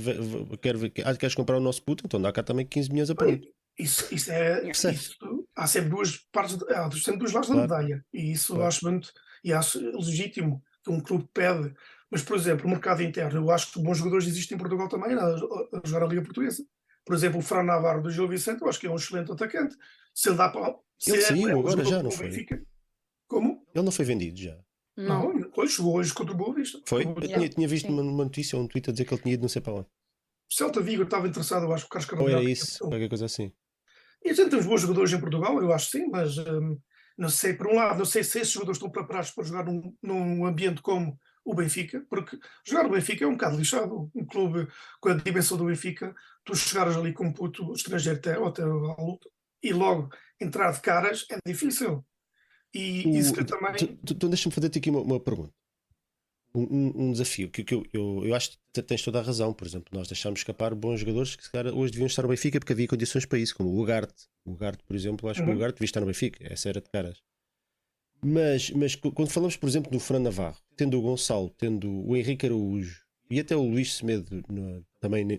ve- 0.00 0.12
ve- 0.14 0.56
quer, 0.58 0.76
ah, 1.04 1.16
queres 1.16 1.34
comprar 1.34 1.56
o 1.56 1.60
nosso 1.60 1.82
puto, 1.82 2.04
então 2.06 2.22
dá 2.22 2.30
cá 2.30 2.44
também 2.44 2.64
15 2.64 2.88
milhões 2.90 3.10
a 3.10 3.16
pronto. 3.16 3.48
Isso, 3.76 4.06
isso 4.14 4.30
é. 4.30 4.70
Isso, 4.70 4.86
há 5.56 5.66
sempre 5.66 5.90
duas 5.90 6.18
partes, 6.30 6.56
há 6.68 6.88
sempre 6.92 7.18
dois 7.20 7.32
lados 7.32 7.48
Claro. 7.48 7.66
da 7.66 7.78
medalha. 7.78 8.04
E 8.14 8.30
isso 8.30 8.52
eu 8.52 8.56
Claro. 8.56 8.68
acho 8.68 8.84
muito. 8.88 9.12
E 9.42 9.52
acho 9.52 9.80
legítimo 9.98 10.62
que 10.84 10.90
um 10.92 11.00
clube 11.00 11.26
pede. 11.34 11.74
Mas, 12.10 12.22
por 12.22 12.36
exemplo, 12.36 12.66
o 12.66 12.70
mercado 12.70 13.02
interno, 13.02 13.38
eu 13.40 13.50
acho 13.50 13.72
que 13.72 13.80
bons 13.80 13.98
jogadores 13.98 14.26
existem 14.26 14.56
em 14.56 14.58
Portugal 14.58 14.88
também 14.88 15.14
a, 15.14 15.24
a 15.26 15.80
jogar 15.86 16.04
a 16.04 16.08
Liga 16.08 16.22
Portuguesa. 16.22 16.64
Por 17.04 17.14
exemplo, 17.14 17.38
o 17.38 17.42
Fran 17.42 17.62
Navarro 17.62 18.02
do 18.02 18.10
Gil 18.10 18.28
Vicente, 18.28 18.62
eu 18.62 18.68
acho 18.68 18.78
que 18.80 18.86
é 18.86 18.90
um 18.90 18.96
excelente 18.96 19.30
atacante. 19.32 19.76
Se 20.14 20.28
ele 20.28 20.36
dá 20.36 20.48
para. 20.48 20.74
Se 20.98 21.10
Ele 21.12 21.18
é- 21.18 21.26
saiu 21.26 21.48
é 21.48 21.54
um 21.56 21.60
agora 21.60 21.84
já, 21.84 22.02
não 22.02 22.10
o 22.10 22.12
foi? 22.12 22.28
Benfica. 22.28 22.62
Como? 23.28 23.64
Ele 23.74 23.84
não 23.84 23.92
foi 23.92 24.04
vendido 24.04 24.38
já. 24.38 24.58
Não. 24.96 25.32
Não, 25.32 25.38
ele 25.38 25.68
chegou 25.68 25.96
hoje 25.96 26.12
contra 26.12 26.34
o 26.34 26.36
Boa 26.36 26.54
Vista. 26.54 26.78
Foi? 26.86 27.04
O 27.04 27.10
Eu 27.10 27.14
Yeah. 27.22 27.36
tinha, 27.36 27.48
tinha 27.48 27.68
visto 27.68 27.88
uma, 27.88 28.02
uma 28.02 28.24
notícia 28.24 28.58
ou 28.58 28.64
um 28.64 28.68
tweet 28.68 28.90
a 28.90 28.92
dizer 28.92 29.04
que 29.04 29.14
ele 29.14 29.22
tinha 29.22 29.34
ido 29.34 29.42
não 29.42 29.48
sei 29.48 29.62
para 29.62 29.72
onde. 29.74 29.86
Celta 30.52 30.80
Vigo 30.80 31.04
estava 31.04 31.28
interessado, 31.28 31.64
eu 31.64 31.72
acho 31.72 31.84
que 31.88 31.96
o 31.96 32.00
Carlos 32.06 32.20
Ou 32.20 32.28
era 32.28 32.42
isso, 32.42 32.78
qualquer 32.80 33.08
coisa 33.08 33.24
assim. 33.24 33.52
E 34.24 34.30
a 34.30 34.32
gente 34.34 34.50
tem 34.50 34.62
bons 34.62 34.80
jogadores 34.82 35.12
em 35.12 35.20
Portugal, 35.20 35.62
eu 35.62 35.72
acho 35.72 35.90
sim, 35.90 36.08
mas 36.10 36.36
hum, 36.38 36.76
não 37.16 37.28
sei, 37.28 37.54
por 37.54 37.68
um 37.68 37.76
lado, 37.76 37.98
não 37.98 38.04
sei 38.04 38.24
se 38.24 38.40
esses 38.40 38.52
jogadores 38.52 38.76
estão 38.76 38.90
preparados 38.90 39.30
para 39.30 39.44
jogar 39.44 39.64
num, 39.64 39.96
num 40.02 40.44
ambiente 40.44 40.82
como 40.82 41.16
o 41.44 41.54
Benfica, 41.54 42.04
porque 42.08 42.38
jogar 42.66 42.84
no 42.84 42.90
Benfica 42.90 43.24
é 43.24 43.28
um 43.28 43.32
bocado 43.32 43.56
lixado. 43.56 44.10
Um 44.14 44.24
clube 44.26 44.68
com 45.00 45.08
a 45.08 45.14
dimensão 45.14 45.56
do 45.56 45.64
Benfica, 45.64 46.14
tu 46.44 46.54
chegares 46.54 46.96
ali 46.96 47.12
com 47.12 47.26
um 47.26 47.32
puto 47.32 47.72
estrangeiro 47.72 48.18
até, 48.18 48.32
até 48.32 48.62
à 48.62 48.66
luta 48.66 49.28
e 49.62 49.72
logo 49.72 50.10
entrar 50.40 50.70
de 50.72 50.80
caras 50.80 51.26
é 51.30 51.38
difícil. 51.46 52.04
E 52.74 53.04
O- 53.06 53.16
isso 53.16 53.32
que 53.32 53.44
também. 53.44 53.74
tu 53.96 54.28
deixa-me 54.28 54.54
fazer-te 54.54 54.78
aqui 54.78 54.90
uma, 54.90 55.00
uma 55.00 55.20
pergunta. 55.20 55.52
Um, 56.52 56.62
um- 56.62 56.92
um 57.08 57.12
desafio 57.12 57.48
que, 57.48 57.62
que 57.62 57.72
eu, 57.74 57.84
eu, 57.92 58.22
eu 58.26 58.34
acho 58.34 58.58
que 58.72 58.82
tens 58.82 59.02
toda 59.02 59.20
a 59.20 59.22
razão. 59.22 59.52
Por 59.54 59.66
exemplo, 59.66 59.88
nós 59.96 60.08
deixámos 60.08 60.40
escapar 60.40 60.74
bons 60.74 60.98
jogadores 61.00 61.36
que 61.36 61.48
calhar 61.50 61.72
hoje 61.72 61.92
deviam 61.92 62.06
estar 62.08 62.22
no 62.22 62.28
Benfica 62.28 62.58
porque 62.58 62.72
havia 62.72 62.88
condições 62.88 63.24
para 63.24 63.38
isso, 63.38 63.54
como 63.54 63.70
o 63.70 63.80
Ugarte. 63.80 64.26
O 64.44 64.52
Ugarte, 64.52 64.82
por 64.84 64.96
exemplo, 64.96 65.28
acho 65.28 65.40
que 65.42 65.46
o 65.46 65.50
Uhum. 65.50 65.56
Ugarte 65.56 65.76
devia 65.76 65.84
estar 65.86 66.00
no 66.00 66.06
Benfica. 66.06 66.38
Essa 66.52 66.68
era 66.68 66.80
de 66.80 66.90
caras. 66.90 67.22
Mas, 68.22 68.70
mas 68.70 68.94
quando 68.94 69.30
falamos, 69.30 69.56
por 69.56 69.68
exemplo, 69.68 69.90
do 69.90 69.98
Fran 69.98 70.18
Navarro, 70.20 70.58
tendo 70.76 70.98
o 70.98 71.02
Gonçalo, 71.02 71.50
tendo 71.56 71.90
o 72.06 72.16
Henrique 72.16 72.46
Araújo 72.46 73.00
e 73.30 73.40
até 73.40 73.56
o 73.56 73.62
Luís 73.62 73.94
Semedo 73.94 74.42
no- 74.48 74.84
também 75.00 75.24
na, 75.24 75.38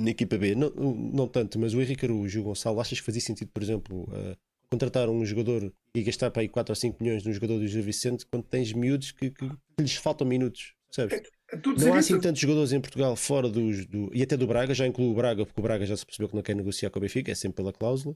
na 0.00 0.10
equipa 0.10 0.38
B, 0.38 0.54
não, 0.54 0.70
não 0.70 1.28
tanto, 1.28 1.58
mas 1.58 1.74
o 1.74 1.82
Henrique 1.82 2.06
Araújo 2.06 2.38
e 2.38 2.40
o 2.40 2.44
Gonçalo, 2.44 2.80
achas 2.80 3.00
que 3.00 3.06
fazia 3.06 3.20
sentido, 3.20 3.50
por 3.52 3.62
exemplo, 3.62 4.08
eh, 4.12 4.36
contratar 4.70 5.08
um 5.10 5.24
jogador 5.26 5.72
e 5.94 6.02
gastar 6.02 6.30
para 6.30 6.42
aí 6.42 6.48
4 6.48 6.72
ou 6.72 6.76
5 6.76 7.02
milhões 7.02 7.24
num 7.24 7.32
jogador 7.32 7.58
do 7.58 7.66
Gil 7.66 7.82
Vicente 7.82 8.24
quando 8.26 8.44
tens 8.44 8.72
miúdos 8.72 9.12
que, 9.12 9.30
que- 9.30 9.48
que 9.48 9.82
lhes 9.82 9.94
faltam 9.96 10.26
minutos, 10.26 10.74
percebes? 10.88 11.28
É 11.52 11.56
tudo 11.56 11.80
Não 11.84 11.94
há 11.94 11.98
assim 11.98 12.14
isso. 12.14 12.22
tantos 12.22 12.40
jogadores 12.40 12.72
em 12.72 12.80
Portugal 12.80 13.16
fora 13.16 13.48
dos. 13.48 13.86
Do, 13.86 14.10
e 14.14 14.22
até 14.22 14.36
do 14.36 14.46
Braga, 14.46 14.74
já 14.74 14.86
incluo 14.86 15.10
o 15.10 15.14
Braga, 15.14 15.44
porque 15.46 15.58
o 15.60 15.62
Braga 15.62 15.84
já 15.86 15.96
se 15.96 16.04
percebeu 16.04 16.28
que 16.28 16.36
não 16.36 16.42
quer 16.42 16.54
negociar 16.54 16.90
com 16.90 16.98
o 16.98 17.02
Benfica, 17.02 17.32
é 17.32 17.34
sempre 17.34 17.56
pela 17.56 17.72
cláusula. 17.72 18.14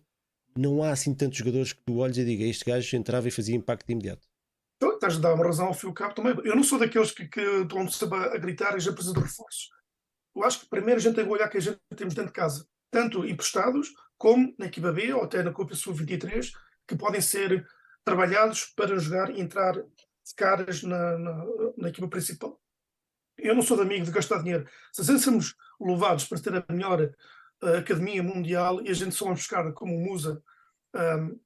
Não 0.56 0.82
há 0.82 0.90
assim 0.90 1.14
tantos 1.14 1.38
jogadores 1.38 1.72
que 1.72 1.80
tu 1.84 1.98
olhes 1.98 2.18
e 2.18 2.24
digas 2.24 2.48
este 2.48 2.64
gajo 2.64 2.96
entrava 2.96 3.28
e 3.28 3.30
fazia 3.30 3.56
impacto 3.56 3.86
de 3.86 3.92
imediato. 3.92 4.26
Então, 4.76 4.94
estás 4.94 5.16
a 5.16 5.20
dar 5.20 5.34
uma 5.34 5.44
razão 5.44 5.66
ao 5.66 5.74
fio 5.74 5.92
cabo 5.92 6.14
também. 6.14 6.34
Eu 6.44 6.56
não 6.56 6.64
sou 6.64 6.78
daqueles 6.78 7.12
que, 7.12 7.26
que 7.28 7.40
estão 7.40 7.88
sempre 7.88 8.18
a, 8.18 8.36
gritar 8.36 8.76
e 8.76 8.80
já 8.80 8.92
precisa 8.92 9.14
de 9.14 9.20
reforços. 9.20 9.70
eu 10.34 10.44
acho 10.44 10.60
que 10.60 10.68
primeiro 10.68 10.98
a 10.98 11.02
gente 11.02 11.14
tem 11.14 11.24
que 11.24 11.30
olhar 11.30 11.48
que 11.48 11.58
a 11.58 11.60
gente 11.60 11.78
temos 11.96 12.14
dentro 12.14 12.32
de 12.32 12.36
casa, 12.36 12.66
tanto 12.90 13.24
emprestados 13.24 13.92
como 14.18 14.54
na 14.58 14.66
equipa 14.66 14.92
B 14.92 15.12
ou 15.14 15.22
até 15.22 15.42
na 15.42 15.52
Copa 15.52 15.74
Sub-23, 15.74 16.52
que 16.86 16.96
podem 16.96 17.20
ser 17.20 17.66
trabalhados 18.04 18.66
para 18.76 18.98
jogar 18.98 19.30
e 19.30 19.40
entrar 19.40 19.74
de 19.74 20.34
caras 20.36 20.82
na, 20.82 21.18
na, 21.18 21.44
na 21.76 21.88
equipa 21.88 22.08
principal. 22.08 22.60
Eu 23.38 23.54
não 23.54 23.62
sou 23.62 23.76
de 23.76 23.82
amigo 23.82 24.04
de 24.04 24.10
gastar 24.10 24.42
dinheiro. 24.42 24.68
Se 24.92 25.18
somos 25.18 25.54
louvados 25.80 26.24
para 26.24 26.40
ter 26.40 26.54
a 26.54 26.72
melhor 26.72 27.10
uh, 27.62 27.78
academia 27.78 28.22
mundial 28.22 28.82
e 28.82 28.90
a 28.90 28.94
gente 28.94 29.14
só 29.14 29.26
vai 29.26 29.34
buscar 29.34 29.72
como 29.72 29.98
Musa, 29.98 30.42
um, 30.94 31.40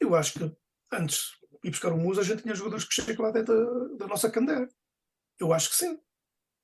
eu 0.00 0.14
acho 0.14 0.34
que 0.34 0.56
antes 0.92 1.32
de 1.62 1.68
ir 1.68 1.70
buscar 1.70 1.92
o 1.92 1.98
Musa, 1.98 2.20
a 2.20 2.24
gente 2.24 2.42
tinha 2.42 2.54
jogadores 2.54 2.84
que 2.84 2.94
chegam 2.94 3.24
lá 3.24 3.30
dentro 3.30 3.54
da, 3.54 4.04
da 4.04 4.06
nossa 4.06 4.30
candeia. 4.30 4.68
Eu 5.38 5.52
acho 5.52 5.70
que 5.70 5.76
sim. 5.76 5.98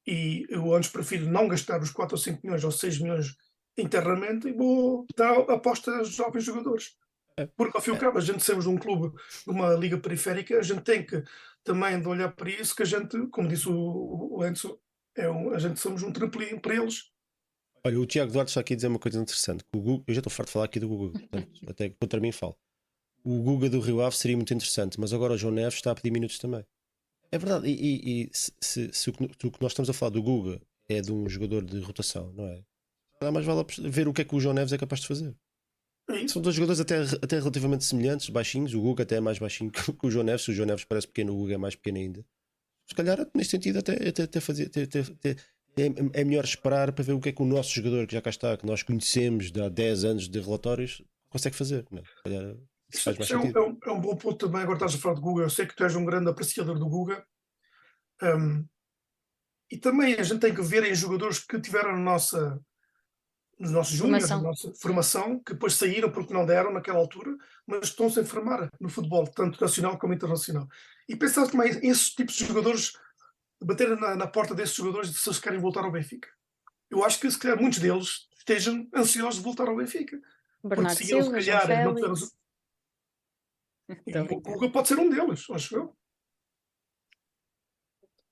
E 0.07 0.47
eu 0.48 0.74
antes 0.74 0.90
prefiro 0.90 1.27
não 1.27 1.48
gastar 1.48 1.81
os 1.81 1.90
4 1.90 2.15
ou 2.15 2.20
5 2.20 2.40
milhões 2.43 2.65
ou 2.65 2.70
6 2.70 3.01
milhões 3.01 3.36
internamente 3.77 4.48
e 4.48 4.52
vou 4.52 5.07
dar 5.16 5.32
aposta 5.51 5.90
aos 5.97 6.11
jovens 6.11 6.44
jogadores. 6.44 6.97
É. 7.36 7.47
Porque 7.47 7.77
ao 7.77 7.82
fim 7.82 7.90
e 7.90 7.94
ao 7.94 8.01
cabo, 8.01 8.19
a 8.19 8.20
gente 8.20 8.43
somos 8.43 8.65
de 8.65 8.70
um 8.70 8.77
clube, 8.77 9.16
de 9.44 9.51
uma 9.51 9.74
liga 9.74 9.98
periférica, 9.98 10.59
a 10.59 10.62
gente 10.62 10.82
tem 10.82 11.05
que 11.05 11.23
também 11.65 12.01
de 12.01 12.09
olhar 12.09 12.32
para 12.32 12.51
isso, 12.51 12.74
que 12.74 12.82
a 12.82 12.86
gente, 12.86 13.27
como 13.28 13.48
disse 13.48 13.69
o, 13.69 14.39
o 14.39 14.44
Enzo, 14.44 14.81
é 15.16 15.28
um, 15.28 15.52
a 15.52 15.59
gente 15.59 15.78
somos 15.78 16.02
um 16.02 16.12
trampolim 16.12 16.59
para 16.59 16.74
eles. 16.77 17.11
Olha, 17.85 17.98
o 17.98 18.07
Tiago 18.07 18.32
Duarte 18.32 18.51
está 18.51 18.61
aqui 18.61 18.74
a 18.74 18.77
dizer 18.77 18.89
uma 18.89 18.98
coisa 18.98 19.19
interessante. 19.19 19.65
O 19.74 19.78
Google, 19.78 20.05
eu 20.07 20.15
já 20.15 20.20
estou 20.20 20.31
farto 20.31 20.48
de 20.48 20.52
falar 20.52 20.65
aqui 20.66 20.78
do 20.78 20.89
Google, 20.89 21.12
portanto, 21.12 21.61
até 21.69 21.89
contra 21.90 22.20
mim 22.20 22.32
falo. 22.32 22.57
O 23.24 23.43
Guga 23.43 23.69
do 23.69 23.81
Rio 23.81 24.01
Ave 24.02 24.16
seria 24.16 24.36
muito 24.36 24.52
interessante, 24.52 24.98
mas 24.98 25.12
agora 25.12 25.35
o 25.35 25.36
João 25.36 25.52
Neves 25.52 25.74
está 25.74 25.90
a 25.90 25.94
pedir 25.94 26.11
minutos 26.11 26.39
também. 26.39 26.65
É 27.32 27.39
verdade, 27.39 27.69
e, 27.69 27.73
e, 27.73 28.23
e 28.23 28.31
se, 28.32 28.52
se, 28.61 28.90
se, 28.93 29.11
o 29.11 29.12
que 29.12 29.62
nós 29.62 29.73
estamos 29.73 29.89
a 29.89 29.93
falar 29.93 30.11
do 30.11 30.23
Guga 30.23 30.61
é 30.89 31.01
de 31.01 31.12
um 31.12 31.28
jogador 31.28 31.65
de 31.65 31.78
rotação, 31.81 32.32
não 32.32 32.47
é? 32.47 32.62
Dá 33.20 33.31
mais 33.31 33.44
vale 33.44 33.65
ver 33.90 34.09
o 34.09 34.12
que 34.12 34.23
é 34.23 34.24
que 34.24 34.35
o 34.35 34.40
João 34.40 34.55
Neves 34.55 34.73
é 34.73 34.78
capaz 34.78 35.02
de 35.02 35.07
fazer. 35.07 35.35
É 36.09 36.27
São 36.27 36.43
dois 36.43 36.57
jogadores 36.57 36.81
até, 36.81 37.02
até 37.23 37.39
relativamente 37.39 37.85
semelhantes, 37.85 38.31
baixinhos. 38.31 38.74
O 38.74 38.81
Guga 38.81 39.02
até 39.02 39.16
é 39.16 39.20
mais 39.20 39.39
baixinho 39.39 39.70
que 39.70 40.07
o 40.07 40.11
João 40.11 40.24
Neves. 40.24 40.43
Se 40.43 40.51
o 40.51 40.55
João 40.55 40.66
Neves 40.66 40.85
parece 40.85 41.07
pequeno, 41.07 41.35
o 41.35 41.36
Guga 41.36 41.55
é 41.55 41.59
mais 41.59 41.77
pequeno 41.77 41.98
ainda. 41.98 42.27
Se 42.89 42.94
calhar, 42.94 43.31
neste 43.35 43.52
sentido, 43.52 43.78
até, 43.78 44.09
até, 44.09 44.23
até 44.24 44.40
fazer, 44.40 44.66
até, 44.66 44.82
até, 44.82 45.36
é, 45.76 46.20
é 46.20 46.24
melhor 46.24 46.44
esperar 46.44 46.92
para 46.92 47.05
ver 47.05 47.12
o 47.12 47.20
que 47.20 47.28
é 47.28 47.32
que 47.32 47.42
o 47.42 47.47
nosso 47.47 47.70
jogador, 47.70 48.06
que 48.06 48.14
já 48.14 48.22
cá 48.22 48.30
está, 48.30 48.56
que 48.56 48.66
nós 48.66 48.82
conhecemos 48.82 49.51
de 49.51 49.60
há 49.62 49.68
10 49.68 50.05
anos 50.05 50.28
de 50.28 50.40
relatórios, 50.40 51.02
consegue 51.28 51.56
fazer. 51.56 51.86
Não 51.90 52.01
é? 52.01 52.56
Isso 52.92 53.05
faz 53.05 53.18
mais 53.18 53.30
é, 53.30 53.36
um, 53.36 53.40
sentido. 53.42 53.59
é, 53.59 53.62
um, 53.62 53.78
é 53.84 53.90
um 53.90 54.01
bom 54.01 54.16
ponto 54.16 54.47
também. 54.47 54.62
Agora 54.62 54.76
estás 54.76 54.94
a 54.94 54.98
falar 54.98 55.14
de 55.14 55.20
Guga. 55.20 55.44
Eu 55.44 55.51
sei 55.51 55.66
que 55.66 55.76
tu 55.76 55.84
és 55.84 55.94
um 55.94 56.05
grande 56.05 56.28
apreciador 56.28 56.78
do 56.78 56.88
Guga. 56.88 57.24
Um, 58.22 58.66
e 59.70 59.78
também 59.78 60.14
a 60.14 60.22
gente 60.22 60.40
tem 60.40 60.55
que 60.55 60.62
ver 60.62 60.84
em 60.84 60.94
jogadores 60.94 61.38
que 61.38 61.60
tiveram 61.60 61.92
na 61.92 61.98
nossa 61.98 62.60
nos 63.60 63.72
nossos 63.72 63.94
júniores, 63.94 64.28
na 64.30 64.38
nossa 64.38 64.72
formação, 64.72 65.38
que 65.38 65.52
depois 65.52 65.74
saíram 65.74 66.10
porque 66.10 66.32
não 66.32 66.47
deram 66.47 66.72
naquela 66.72 66.98
altura, 66.98 67.36
mas 67.66 67.88
estão-se 67.88 68.18
a 68.18 68.24
formar 68.24 68.70
no 68.80 68.88
futebol, 68.88 69.26
tanto 69.26 69.60
nacional 69.60 69.98
como 69.98 70.14
internacional. 70.14 70.66
E 71.06 71.14
pensar 71.14 71.47
também 71.47 71.68
esses 71.86 72.09
tipos 72.09 72.36
de 72.36 72.47
jogadores, 72.47 72.94
bater 73.62 73.97
na, 73.99 74.16
na 74.16 74.27
porta 74.27 74.55
desses 74.55 74.74
jogadores 74.74 75.11
se 75.11 75.28
eles 75.28 75.39
querem 75.41 75.59
voltar 75.59 75.85
ao 75.85 75.93
Benfica. 75.93 76.28
Eu 76.91 77.05
acho 77.05 77.20
que 77.20 77.31
se 77.31 77.39
calhar 77.39 77.61
muitos 77.61 77.78
deles 77.78 78.28
estejam 78.37 78.89
ansiosos 78.95 79.37
de 79.37 79.43
voltar 79.45 79.69
ao 79.69 79.77
Benfica. 79.77 80.19
Bernardo 80.65 80.95
porque 80.97 81.05
se 81.07 81.12
eles, 81.15 81.24
Silva, 81.24 81.41
João 81.41 81.59
calhar, 81.61 81.85
não 81.85 81.95
Félix. 81.95 82.20
tiveram- 84.05 84.27
e 84.27 84.32
o 84.35 84.41
Guga 84.41 84.70
pode 84.70 84.89
ser 84.89 84.99
um 84.99 85.09
deles, 85.11 85.45
acho 85.51 85.77
eu. 85.77 85.97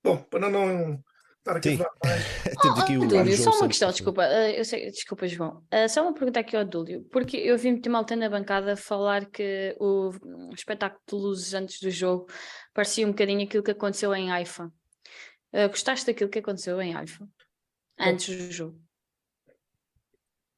Bom, 0.02 0.22
para 0.24 0.48
não 0.48 1.02
estar 1.38 1.56
aqui 1.56 1.76
Sim. 1.76 1.82
a. 1.82 1.88
Temos 2.62 2.78
aqui 2.80 2.96
Oh, 2.98 3.02
o 3.02 3.08
Dúlio, 3.08 3.36
só 3.36 3.50
uma 3.50 3.68
questão, 3.68 3.90
desculpa, 3.90 4.22
ah, 4.22 4.50
eu 4.50 4.64
sei- 4.64 4.90
desculpa, 4.90 5.26
João. 5.26 5.64
Ah, 5.70 5.88
só 5.88 6.02
uma 6.02 6.14
pergunta 6.14 6.40
aqui 6.40 6.56
ao 6.56 6.64
Dúlio, 6.64 7.04
porque 7.10 7.36
eu 7.36 7.56
vi 7.58 7.70
muita 7.72 7.90
malta 7.90 8.14
na 8.16 8.28
bancada 8.30 8.76
falar 8.76 9.26
que 9.26 9.76
o 9.80 10.10
espetáculo 10.54 11.02
de 11.08 11.14
luzes 11.14 11.54
antes 11.54 11.80
do 11.80 11.90
jogo 11.90 12.26
parecia 12.72 13.06
um 13.06 13.10
bocadinho 13.10 13.44
aquilo 13.44 13.62
que 13.62 13.70
aconteceu 13.72 14.14
em 14.14 14.30
Haifa. 14.30 14.72
Ah, 15.52 15.68
gostaste 15.68 16.06
daquilo 16.06 16.30
que 16.30 16.38
aconteceu 16.38 16.80
em 16.80 16.94
Haifa? 16.94 17.28
Antes 17.98 18.36
do 18.36 18.52
jogo. 18.52 18.80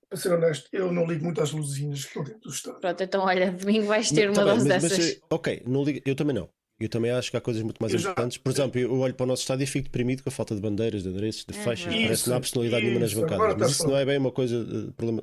Para 0.09 0.19
ser 0.19 0.33
honesto, 0.33 0.69
eu 0.73 0.93
não 0.93 1.07
ligo 1.07 1.25
muito 1.25 1.41
às 1.41 1.53
luzinhas 1.53 2.01
que 2.03 2.09
estão 2.09 2.25
dentro 2.25 2.41
do 2.41 2.51
estádio. 2.51 2.81
Pronto, 2.81 3.01
então 3.03 3.23
olha, 3.23 3.53
domingo 3.53 3.87
vais 3.87 4.11
ter 4.11 4.27
Não, 4.27 4.33
uma 4.33 4.35
tá 4.35 4.45
dose 4.55 4.69
mas- 4.69 4.83
mas, 4.83 4.93
dessas. 4.93 5.09
eh, 5.17 5.21
ok, 5.31 5.63
não 5.67 5.85
liga, 5.85 6.03
eu 6.05 6.17
também 6.17 6.35
não. 6.35 6.51
Eu 6.81 6.89
também 6.89 7.11
acho 7.11 7.31
que 7.31 7.37
há 7.37 7.41
coisas 7.41 7.63
muito 7.63 7.79
mais 7.79 7.93
já- 7.93 7.99
importantes. 8.11 8.39
Por 8.39 8.51
exemplo, 8.51 8.81
eu 8.81 8.99
olho 8.99 9.15
para 9.15 9.25
o 9.25 9.27
nosso 9.27 9.43
estádio 9.43 9.65
e 9.65 9.67
fico 9.67 9.85
deprimido 9.85 10.23
com 10.23 10.31
a 10.31 10.33
falta 10.33 10.55
de 10.55 10.61
bandeiras, 10.61 11.03
de 11.03 11.11
adereços, 11.11 11.45
de 11.45 11.57
É 11.57 11.63
faixas. 11.63 11.85
verdade. 11.85 12.03
Parece 12.07 12.23
que 12.25 12.29
não 12.31 12.37
há 12.37 12.41
Isso, 12.41 12.43
personalidade 12.51 12.83
nenhuma 12.83 13.01
nas 13.01 13.13
isso, 13.13 13.21
bancadas. 13.21 13.47
Mas 13.47 13.71
está 13.71 13.85
isso 13.85 13.89
não 13.89 13.97
é 13.97 14.05
bem 14.05 14.19
uma 14.19 14.33
coisa. 14.33 14.57
eh, 14.57 14.93
problema... 14.97 15.23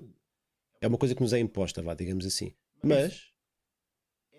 É 0.79 0.87
uma 0.87 0.97
coisa 0.97 1.15
que 1.15 1.21
nos 1.21 1.33
é 1.33 1.39
imposta, 1.39 1.81
vá, 1.81 1.95
digamos 1.95 2.25
assim. 2.25 2.53
Mas 2.83 3.23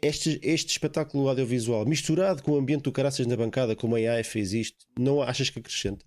este, 0.03 0.39
este 0.43 0.71
espetáculo 0.71 1.29
audiovisual 1.29 1.85
misturado 1.87 2.43
com 2.43 2.53
o 2.53 2.57
ambiente 2.59 2.83
do 2.83 2.93
caraças 2.93 3.27
na 3.27 3.37
bancada, 3.37 3.75
como 3.77 3.97
a 3.97 3.99
AI 3.99 4.25
fez 4.25 4.53
isto, 4.53 4.87
não 4.99 5.23
achas 5.23 5.51
que 5.51 5.59
acrescenta? 5.59 6.05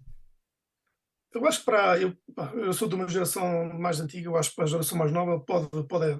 Eu 1.33 1.45
acho 1.47 1.59
que 1.59 1.65
para. 1.65 1.97
Eu, 1.97 2.15
eu 2.55 2.73
sou 2.73 2.89
de 2.89 2.95
uma 2.95 3.07
geração 3.07 3.71
mais 3.79 3.99
antiga, 4.01 4.27
eu 4.27 4.35
acho 4.35 4.49
que 4.49 4.55
para 4.55 4.65
a 4.65 4.67
geração 4.67 4.97
mais 4.97 5.11
nova 5.11 5.39
pode, 5.39 5.69
pode, 5.87 6.19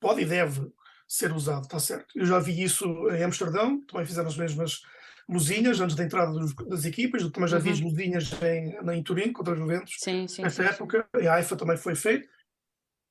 pode 0.00 0.22
e 0.22 0.24
deve 0.24 0.70
ser 1.06 1.32
usado, 1.32 1.64
está 1.64 1.78
certo. 1.78 2.18
Eu 2.18 2.24
já 2.24 2.38
vi 2.38 2.62
isso 2.62 2.86
em 3.10 3.22
Amsterdão, 3.22 3.80
também 3.86 4.06
fizeram 4.06 4.28
as 4.28 4.36
mesmas 4.36 4.80
luzinhas 5.28 5.80
antes 5.80 5.94
da 5.96 6.04
entrada 6.04 6.32
dos- 6.32 6.54
das 6.54 6.84
equipas, 6.84 7.20
eu 7.22 7.30
também 7.30 7.48
já 7.48 7.58
vi 7.58 7.68
Uhum. 7.68 7.74
as 7.74 7.80
luzinhas 7.80 8.42
em, 8.42 8.82
na- 8.82 8.96
em 8.96 9.02
Turim 9.02 9.32
contra 9.32 9.52
os 9.52 9.58
Juventus. 9.58 9.94
Sim, 9.98 10.26
sim, 10.26 10.42
Nesta 10.42 10.62
sim. 10.62 10.68
época, 10.70 11.06
em 11.20 11.26
Haifa 11.26 11.56
também 11.56 11.76
foi 11.76 11.94
feito. 11.94 12.26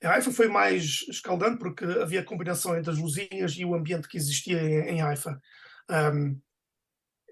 Em 0.01 0.07
Haifa 0.07 0.31
foi 0.31 0.47
mais 0.47 1.03
escaldante 1.09 1.57
porque 1.59 1.85
havia 1.85 2.23
combinação 2.23 2.77
entre 2.77 2.91
as 2.91 2.97
luzinhas 2.97 3.53
e 3.57 3.65
o 3.65 3.73
ambiente 3.75 4.07
que 4.07 4.17
existia 4.17 4.61
em, 4.61 4.97
em 4.97 5.01
Haifa. 5.01 5.39
Ahm, 5.89 6.35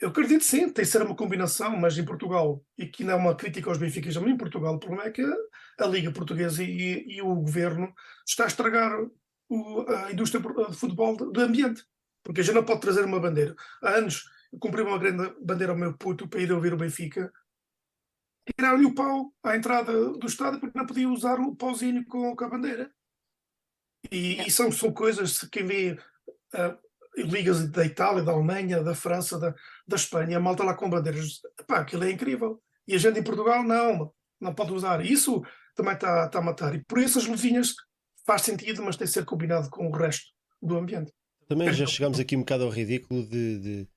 eu 0.02 0.10
acredito 0.10 0.44
sim, 0.44 0.70
tem 0.72 0.84
de 0.84 0.92
ser 0.92 1.02
uma 1.02 1.16
combinação, 1.16 1.78
mas 1.78 1.98
em 1.98 2.04
Portugal, 2.04 2.64
e 2.78 2.86
que 2.88 3.04
não 3.04 3.14
é 3.14 3.16
uma 3.16 3.36
crítica 3.36 3.70
aos 3.70 3.78
Benficas, 3.78 4.18
mas 4.18 4.30
em 4.32 4.38
Portugal 4.38 4.76
o 4.76 4.80
problema 4.80 5.06
é 5.08 5.12
que 5.12 5.24
a 5.80 5.86
Liga 5.86 6.12
Portuguesa 6.12 6.64
e, 6.64 7.06
e 7.08 7.22
o 7.22 7.36
Governo 7.36 7.94
está 8.28 8.44
a 8.44 8.48
estragar 8.48 8.92
o- 9.50 9.86
a 9.90 10.12
indústria 10.12 10.42
de 10.42 10.76
futebol 10.76 11.16
do 11.16 11.40
ambiente. 11.42 11.84
Porque 12.24 12.42
a 12.42 12.44
gente 12.44 12.56
não 12.56 12.64
pode 12.66 12.82
trazer 12.82 13.04
uma 13.06 13.20
bandeira. 13.20 13.56
Há 13.82 13.92
anos 13.98 14.24
eu 14.52 14.60
comprei 14.60 14.86
uma 14.86 14.98
grande 14.98 15.34
bandeira 15.42 15.74
ao 15.74 15.78
meu 15.78 15.94
puto 15.98 16.28
para 16.28 16.42
ir 16.42 16.52
ouvir 16.52 16.74
o 16.74 16.78
Benfica 16.78 17.32
tiraram-lhe 18.56 18.86
o 18.86 18.94
pau 18.94 19.34
à 19.44 19.56
entrada 19.56 19.92
do 20.12 20.28
estádio 20.28 20.60
porque 20.60 20.78
não 20.78 20.86
podia 20.86 21.10
usar 21.10 21.40
o 21.40 21.56
pauzinho 21.56 22.06
com, 22.06 22.36
com 22.36 22.46
a 22.46 22.50
bandeira. 22.50 22.92
E, 24.12 24.42
e 24.46 24.52
são, 24.52 24.72
são 24.72 24.92
coisas, 24.92 25.38
se 25.38 25.50
quem 25.50 25.66
vê 25.66 25.98
ah, 26.54 26.78
ligas 27.16 27.70
da 27.70 27.86
Itália, 27.86 28.24
da 28.24 28.32
Alemanha, 28.32 28.84
da 28.84 28.94
França, 28.94 29.40
da, 29.40 29.54
da 29.88 29.96
Espanha, 29.96 30.38
a 30.38 30.42
malta 30.42 30.64
lá 30.64 30.74
com 30.74 30.90
bandeiras, 30.90 31.40
pá, 31.68 31.80
aquilo 31.80 32.04
é 32.04 32.12
incrível. 32.12 32.62
E 32.88 32.96
a 32.96 32.98
gente 32.98 33.20
em 33.20 33.24
Portugal 33.24 33.64
não, 33.64 34.14
não 34.40 34.54
pode 34.54 34.74
usar. 34.74 35.06
Isso 35.06 35.42
também 35.76 35.94
está 35.94 36.26
está 36.26 36.40
a 36.40 36.42
matar. 36.42 36.76
E 36.76 36.84
por 36.84 37.00
isso 37.00 37.18
as 37.18 37.26
luzinhas 37.26 37.74
faz 38.26 38.42
sentido, 38.42 38.84
mas 38.84 38.98
tem 38.98 39.06
de 39.08 39.14
ser 39.14 39.26
combinado 39.26 39.70
com 39.70 39.88
o 39.88 39.92
resto 39.92 40.26
do 40.62 40.78
ambiente. 40.78 41.14
Também 41.48 41.72
já 41.74 41.86
chegámos 41.86 42.20
aqui 42.20 42.36
um 42.36 42.40
bocado 42.40 42.64
ao 42.64 42.70
ridículo 42.70 43.28
de. 43.28 43.60
de- 43.60 43.93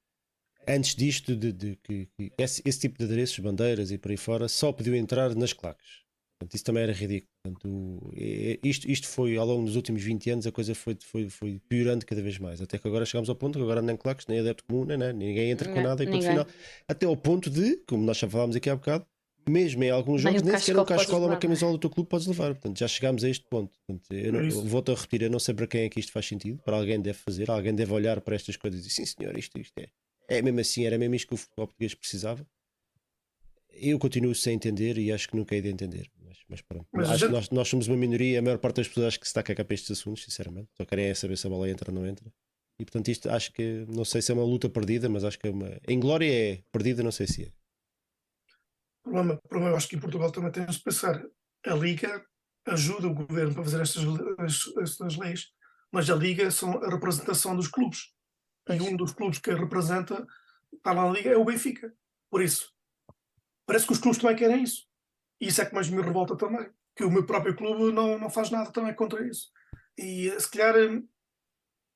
antes 0.67 0.95
disto, 0.95 1.37
de, 1.37 1.53
de 1.53 1.77
que, 1.83 2.07
que 2.17 2.33
esse, 2.39 2.63
esse 2.65 2.81
tipo 2.81 2.99
de 2.99 3.05
adereços, 3.05 3.39
bandeiras 3.39 3.91
e 3.91 3.99
por 3.99 4.11
aí 4.11 4.17
fora, 4.17 4.49
só 4.49 4.73
podiam 4.73 4.95
entrar 4.97 5.35
nas 5.35 5.53
claques. 5.53 6.05
Portanto, 6.39 6.55
isso 6.55 6.65
também 6.65 6.83
era 6.83 6.93
ridículo. 6.93 7.31
Portanto, 7.43 7.67
o- 7.69 8.13
é- 8.15 8.59
isto, 8.63 8.91
isto 8.91 9.07
foi 9.09 9.37
ao 9.39 9.47
longo 9.47 9.65
dos 9.65 9.75
últimos 9.77 10.03
20 10.03 10.29
anos, 10.31 10.47
a 10.47 10.53
coisa 10.53 10.75
foi, 10.75 10.95
foi, 11.01 11.29
foi 11.31 11.59
piorando 11.69 12.05
cada 12.05 12.21
vez 12.21 12.39
mais. 12.39 12.61
Até 12.61 12.77
que 12.79 12.87
agora 12.87 13.07
chegamos 13.07 13.31
ao 13.31 13.35
ponto 13.37 13.59
que 13.59 13.63
agora 13.63 13.81
nem 13.81 13.97
claques, 13.97 14.27
nem 14.27 14.41
adepto 14.41 14.65
comum, 14.65 14.85
nem, 14.85 14.99
nem 14.99 15.13
ninguém 15.15 15.51
entra 15.51 15.69
com 15.71 15.77
Não, 15.77 15.89
nada 15.89 16.03
e 16.05 16.07
ponto 16.07 16.23
final. 16.31 16.47
Até 16.87 17.07
ao 17.07 17.17
ponto 17.17 17.49
de, 17.49 17.77
como 17.87 18.05
nós 18.05 18.19
já 18.19 18.29
falámos 18.29 18.55
aqui 18.55 18.69
há 18.69 18.77
bocado, 18.77 19.07
mesmo 19.49 19.83
em 19.85 19.91
alguns 19.91 20.21
jogos, 20.21 20.43
nem 20.43 20.59
sequer 20.59 20.73
um 20.73 20.85
cascola 20.85 21.19
ou 21.23 21.27
uma 21.29 21.37
camisola 21.39 21.73
do 21.73 21.79
teu 21.79 21.89
clube 21.89 22.11
podes 22.11 22.27
levar. 22.27 22.53
Portanto, 22.53 22.79
já 22.81 22.89
chegámos 22.89 23.25
a 23.25 23.31
este 23.31 23.47
ponto. 23.49 23.79
Portanto, 23.87 24.13
eu, 24.13 24.33
não- 24.33 24.41
É 24.41 24.47
eu 24.49 24.63
volto 24.65 24.93
a 24.93 24.95
repetir, 24.95 25.23
eu 25.23 25.31
não 25.31 25.39
sei 25.39 25.55
para 25.55 25.67
quem 25.67 25.83
é 25.85 25.89
que 25.89 26.01
isto 26.01 26.13
faz 26.13 26.27
sentido, 26.27 26.59
para 26.65 26.77
alguém 26.77 27.01
deve 27.01 27.17
fazer, 27.19 27.51
alguém 27.51 27.75
deve 27.75 27.93
olhar 27.95 28.21
para 28.21 28.35
estas 28.37 28.57
coisas 28.57 28.81
e 28.81 28.83
dizer, 28.89 28.95
sim 28.95 29.07
senhor, 29.07 29.39
isto, 29.39 29.57
isto 29.59 29.79
é, 29.79 29.87
é 30.29 30.43
mesmo 30.43 30.61
assim, 30.61 30.85
era 30.85 30.99
mesmo 30.99 31.15
isto 31.15 31.29
que 31.29 31.35
o 31.35 31.37
futebol 31.37 31.67
português 31.67 31.95
precisava. 31.95 32.47
Eu 33.71 33.99
continuo 33.99 34.35
sem 34.35 34.55
entender 34.55 34.97
e 34.97 35.13
acho 35.13 35.29
que 35.29 35.37
nunca 35.37 35.55
hei 35.55 35.61
de 35.61 35.69
entender. 35.69 36.11
Mas, 36.25 36.39
mas 36.49 36.61
pronto. 36.63 36.87
Mas 36.93 37.09
acho 37.11 37.19
que 37.19 37.25
gente- 37.27 37.33
nós, 37.33 37.51
nós 37.51 37.69
somos 37.69 37.87
uma 37.89 37.97
minoria, 37.97 38.39
a 38.39 38.43
maior 38.43 38.59
parte 38.59 38.77
das 38.77 38.89
pessoas 38.89 39.09
acho 39.09 39.21
que 39.21 39.27
se 39.27 39.31
está 39.31 39.41
a 39.41 39.43
cagar 39.45 39.67
para 39.67 39.75
estes 39.75 39.91
assuntos, 39.91 40.25
sinceramente. 40.25 40.69
Só 40.77 40.85
querem 40.85 41.07
é 41.07 41.15
saber 41.15 41.37
se 41.37 41.47
a 41.47 41.51
bola 41.51 41.69
entra 41.69 41.91
ou 41.91 41.95
não 41.95 42.07
entra. 42.07 42.25
E 42.79 42.85
portanto, 42.85 43.09
isto 43.09 43.29
acho 43.31 43.53
que 43.53 43.85
não 43.89 44.05
sei 44.05 44.21
se 44.23 44.31
é 44.31 44.35
uma 44.35 44.45
luta 44.45 44.69
perdida, 44.69 45.09
mas 45.09 45.25
acho 45.25 45.39
que 45.39 45.47
é 45.49 45.51
uma. 45.51 45.79
Em 45.87 45.99
glória 46.01 46.31
é 46.31 46.63
perdida, 46.73 47.03
não 47.03 47.13
sei 47.13 47.27
se 47.27 47.45
é. 47.45 47.49
O 49.05 49.11
problema, 49.11 49.41
problema, 49.49 49.73
eu 49.73 49.77
acho 49.77 49.89
que 49.89 49.97
em 49.97 50.01
Portugal 50.01 50.31
também 50.33 50.51
temos 50.51 50.77
de 50.77 50.83
pensar. 50.83 51.23
A 51.67 51.75
Liga 51.75 52.25
ajuda 52.67 53.07
o 53.09 53.15
governo 53.15 53.55
para 53.55 53.63
fazer 53.65 53.81
estas, 53.81 54.05
as- 54.39 54.77
estas 54.83 55.17
leis, 55.17 55.47
mas 55.93 56.11
a 56.11 56.15
Liga 56.17 56.51
são 56.51 56.83
a 56.83 56.91
representação 56.91 57.55
dos 57.57 57.69
clubes. 57.69 58.13
E 58.69 58.81
um 58.81 58.97
dos 58.97 59.13
clubes 59.13 59.39
que 59.39 59.51
a 59.51 59.57
representa, 59.57 60.27
está 60.73 60.93
lá 60.93 61.07
na 61.07 61.13
Liga, 61.13 61.31
é 61.31 61.37
o 61.37 61.45
Benfica. 61.45 61.95
Por 62.31 62.43
isso, 62.43 62.73
parece 63.67 63.87
que 63.87 63.93
os 63.93 63.99
clubes 63.99 64.21
também 64.21 64.37
querem 64.37 64.63
isso. 64.63 64.87
E 65.41 65.49
isso 65.49 65.61
é 65.61 65.67
que 65.67 65.75
mais 65.75 65.89
me 65.89 66.03
revolta 66.03 66.37
também, 66.37 66.69
que 66.95 67.05
o 67.05 67.11
meu 67.11 67.25
próprio 67.25 67.55
clube 67.55 67.93
não, 67.93 68.19
não 68.19 68.31
faz 68.31 68.51
nada 68.51 68.71
também 68.71 68.95
contra 68.95 69.27
isso. 69.27 69.51
E 69.97 70.31
se 70.39 70.51
calhar, 70.51 70.75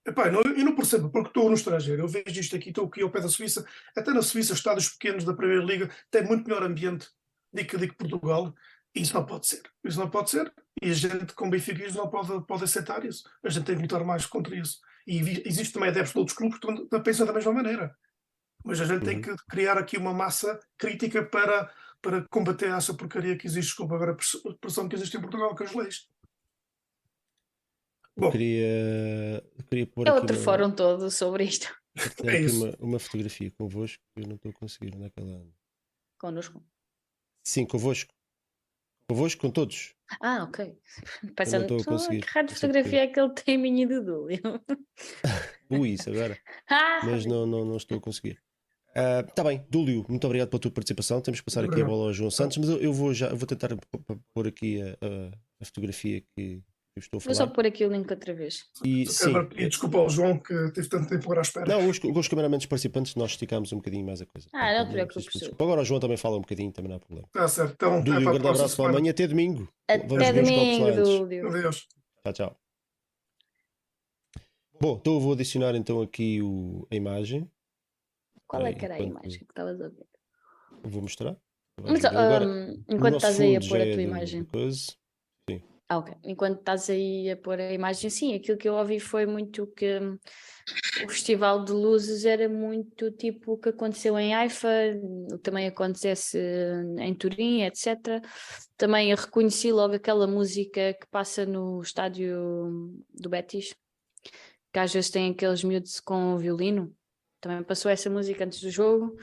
epá, 0.06 0.30
não, 0.30 0.42
eu 0.42 0.64
não 0.64 0.74
percebo, 0.74 1.10
porque 1.10 1.28
estou 1.28 1.48
no 1.48 1.54
estrangeiro, 1.54 2.02
eu 2.02 2.08
vejo 2.08 2.40
isto 2.40 2.56
aqui, 2.56 2.68
estou 2.68 2.86
aqui 2.86 3.02
ao 3.02 3.10
pé 3.10 3.20
da 3.20 3.28
Suíça, 3.28 3.66
até 3.96 4.12
na 4.12 4.22
Suíça, 4.22 4.52
estádios 4.52 4.90
pequenos 4.90 5.24
da 5.24 5.34
Primeira 5.34 5.64
Liga 5.64 5.90
têm 6.10 6.24
muito 6.24 6.46
melhor 6.46 6.62
ambiente 6.62 7.08
do 7.52 7.64
que, 7.64 7.76
do 7.76 7.88
que 7.88 7.94
Portugal, 7.94 8.54
e 8.94 9.02
isso 9.02 9.14
não 9.14 9.24
pode 9.24 9.46
ser. 9.46 9.62
Isso 9.84 9.98
não 9.98 10.10
pode 10.10 10.30
ser, 10.30 10.52
e 10.82 10.90
a 10.90 10.94
gente 10.94 11.34
com 11.34 11.50
benfiquismo 11.50 12.02
não 12.02 12.10
pode, 12.10 12.46
pode 12.46 12.64
aceitar 12.64 13.04
isso. 13.04 13.28
A 13.42 13.48
gente 13.48 13.64
tem 13.64 13.76
que 13.76 13.82
lutar 13.82 14.04
mais 14.04 14.26
contra 14.26 14.54
isso. 14.56 14.80
E 15.06 15.18
existe 15.46 15.72
também 15.72 15.88
adeptos 15.88 16.12
de 16.12 16.18
outros 16.18 16.36
clubes 16.36 16.58
que 16.58 17.00
pensam 17.00 17.26
da 17.26 17.32
mesma 17.32 17.52
maneira. 17.52 17.96
Mas 18.64 18.80
a 18.80 18.84
gente 18.84 19.00
uhum. 19.00 19.04
tem 19.04 19.20
que 19.20 19.34
criar 19.48 19.78
aqui 19.78 19.96
uma 19.96 20.12
massa 20.12 20.58
crítica 20.76 21.24
para, 21.24 21.72
para 22.02 22.26
combater 22.28 22.70
essa 22.70 22.94
porcaria 22.94 23.36
que 23.36 23.46
existe, 23.46 23.68
desculpa 23.68 23.94
agora 23.94 24.12
a 24.12 24.54
pressão 24.54 24.88
que 24.88 24.96
existe 24.96 25.16
em 25.16 25.20
Portugal 25.20 25.54
com 25.54 25.64
as 25.64 25.74
leis. 25.74 26.08
Bom, 28.16 28.30
queria, 28.30 29.42
queria 29.68 29.86
pôr 29.86 30.06
é 30.06 30.10
aqui 30.10 30.20
outro 30.20 30.36
uma, 30.36 30.44
fórum 30.44 30.70
todo 30.70 31.10
sobre 31.10 31.44
isto. 31.44 31.74
É 32.24 32.36
aqui 32.36 32.46
uma, 32.52 32.76
uma, 32.78 32.98
fotografia 33.00 33.50
convosco 33.50 34.00
que 34.14 34.22
eu 34.22 34.28
não 34.28 34.36
estou 34.36 34.52
a 34.52 34.54
conseguir 34.54 34.96
naquela. 34.96 35.32
É 35.32 35.46
Connosco? 36.18 36.64
Sim, 37.42 37.66
convosco. 37.66 38.14
Convosco, 39.08 39.40
com 39.40 39.50
todos. 39.50 39.94
Ah, 40.20 40.44
ok. 40.44 40.76
Pensando, 41.36 41.66
que 41.66 42.20
raio 42.26 42.46
de 42.46 42.54
fotografia 42.54 43.02
é 43.02 43.06
que 43.06 43.20
ele 43.20 43.32
tem 43.34 43.58
minha 43.58 43.86
do 43.86 44.04
Dúlio? 44.04 44.40
Ui, 45.70 45.90
isso 45.90 46.10
agora. 46.10 46.38
Ah! 46.68 47.00
Mas 47.04 47.26
não, 47.26 47.46
não, 47.46 47.64
não 47.64 47.76
estou 47.76 47.98
a 47.98 48.00
conseguir. 48.00 48.40
Está 48.90 49.42
uh, 49.42 49.44
bem, 49.44 49.64
Dúlio, 49.68 50.04
muito 50.08 50.24
obrigado 50.24 50.48
pela 50.48 50.60
tua 50.60 50.70
participação. 50.70 51.20
Temos 51.20 51.40
que 51.40 51.44
passar 51.44 51.64
aqui 51.64 51.80
a 51.80 51.84
bola 51.84 52.06
ao 52.06 52.12
João 52.12 52.30
Santos, 52.30 52.56
mas 52.58 52.68
eu, 52.68 52.78
eu 52.78 52.92
vou 52.92 53.14
já 53.14 53.28
eu 53.28 53.36
vou 53.36 53.46
tentar 53.46 53.70
pôr 54.34 54.48
aqui 54.48 54.82
a, 54.82 54.86
a, 54.86 55.30
a 55.60 55.64
fotografia 55.64 56.22
que, 56.34 56.60
eu 57.00 57.18
estou 57.18 57.18
a 57.18 57.20
falar. 57.20 57.34
Vou 57.34 57.46
só 57.46 57.52
pôr 57.52 57.66
aqui 57.66 57.84
o 57.84 57.90
link 57.90 58.10
outra 58.10 58.34
vez. 58.34 58.64
E, 58.84 59.06
sim, 59.06 59.32
e 59.56 59.68
desculpa 59.68 59.98
ao 59.98 60.08
João 60.08 60.38
que 60.38 60.54
teve 60.72 60.88
tanto 60.88 61.08
tempo 61.08 61.24
agora 61.24 61.40
à 61.40 61.42
espera. 61.42 61.66
Não, 61.66 61.88
os, 61.88 61.98
os 61.98 62.28
cameramentos 62.28 62.66
participantes 62.66 63.14
nós 63.14 63.32
esticámos 63.32 63.72
um 63.72 63.76
bocadinho 63.76 64.04
mais 64.04 64.20
a 64.20 64.26
coisa. 64.26 64.48
Ah, 64.52 64.78
não 64.78 64.86
te 64.86 64.92
preocupes. 64.92 65.50
Agora 65.58 65.80
o 65.80 65.84
João 65.84 66.00
também 66.00 66.16
fala 66.16 66.36
um 66.36 66.40
bocadinho, 66.40 66.72
também 66.72 66.90
não 66.90 66.96
há 66.96 67.00
problema. 67.00 67.26
Está 67.28 67.48
certo. 67.48 67.72
Então, 67.74 68.02
Dúlio, 68.02 68.20
um 68.20 68.32
grande 68.32 68.48
abraço 68.48 68.76
para 68.76 68.90
amanhã, 68.90 69.10
até 69.10 69.26
domingo. 69.26 69.68
Até 69.88 70.06
Vamos 70.06 70.28
domingo, 70.28 70.92
Dúlio. 70.92 71.48
Adeus. 71.48 71.88
Tchau, 72.22 72.32
tchau. 72.32 72.60
Bom, 74.80 74.96
então 75.00 75.14
eu 75.14 75.20
vou 75.20 75.32
adicionar 75.32 75.74
então 75.74 76.00
aqui 76.00 76.40
o, 76.40 76.86
a 76.90 76.94
imagem. 76.94 77.50
Qual 78.46 78.66
é 78.66 78.72
que 78.72 78.84
era 78.84 78.94
a 78.94 79.00
imagem 79.00 79.40
que 79.40 79.52
estavas 79.52 79.80
a 79.80 79.88
ver? 79.88 80.06
Vou 80.82 81.02
mostrar. 81.02 81.36
Mas, 81.82 82.04
Agora, 82.04 82.46
um, 82.46 82.82
enquanto 82.88 83.16
estás 83.16 83.40
aí 83.40 83.56
a 83.56 83.60
pôr 83.60 83.80
a 83.80 83.84
tua 83.84 84.00
é 84.00 84.02
imagem. 84.02 84.44
Coisa. 84.44 84.92
Ah, 85.92 85.98
ok. 85.98 86.16
Enquanto 86.22 86.60
estás 86.60 86.88
aí 86.88 87.28
a 87.28 87.36
pôr 87.36 87.58
a 87.58 87.72
imagem, 87.72 88.08
sim, 88.08 88.32
aquilo 88.32 88.56
que 88.56 88.68
eu 88.68 88.74
ouvi 88.74 89.00
foi 89.00 89.26
muito 89.26 89.66
que 89.66 89.98
o 91.04 91.08
Festival 91.08 91.64
de 91.64 91.72
Luzes 91.72 92.24
era 92.24 92.48
muito 92.48 93.10
tipo 93.10 93.54
o 93.54 93.58
que 93.58 93.70
aconteceu 93.70 94.16
em 94.16 94.32
Haifa, 94.32 94.68
também 95.42 95.66
acontece 95.66 96.38
em 96.96 97.12
Turim, 97.12 97.62
etc. 97.62 98.22
Também 98.76 99.12
reconheci 99.12 99.72
logo 99.72 99.96
aquela 99.96 100.28
música 100.28 100.94
que 100.94 101.08
passa 101.10 101.44
no 101.44 101.82
estádio 101.82 103.02
do 103.12 103.28
Betis, 103.28 103.74
que 104.72 104.78
às 104.78 104.92
vezes 104.92 105.10
tem 105.10 105.32
aqueles 105.32 105.64
miúdos 105.64 105.98
com 105.98 106.38
violino. 106.38 106.94
Também 107.40 107.64
passou 107.64 107.90
essa 107.90 108.08
música 108.08 108.44
antes 108.44 108.60
do 108.60 108.70
jogo, 108.70 109.16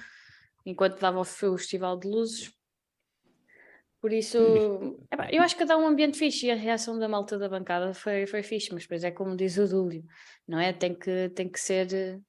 enquanto 0.65 0.99
dava 0.99 1.21
o 1.21 1.23
Festival 1.23 1.97
de 1.97 2.09
Luzes. 2.09 2.56
Por 3.99 4.13
isso, 4.13 4.37
eu 5.31 5.41
acho 5.41 5.57
que 5.57 5.65
dá 5.65 5.75
um 5.75 5.87
ambiente 5.87 6.17
fixe 6.17 6.45
e 6.45 6.51
a 6.51 6.55
reação 6.55 6.99
da 6.99 7.09
malta 7.09 7.37
da 7.37 7.49
bancada 7.49 7.93
foi, 7.93 8.27
foi 8.27 8.43
fixe, 8.43 8.71
mas 8.71 8.83
depois 8.83 9.03
é 9.03 9.09
como 9.09 9.35
diz 9.35 9.57
o 9.57 9.67
Dúlio, 9.67 10.03
não 10.47 10.59
é? 10.59 10.71
Tem 10.71 10.93
que, 10.93 11.29
tem 11.29 11.49
que 11.49 11.59
ser 11.59 12.21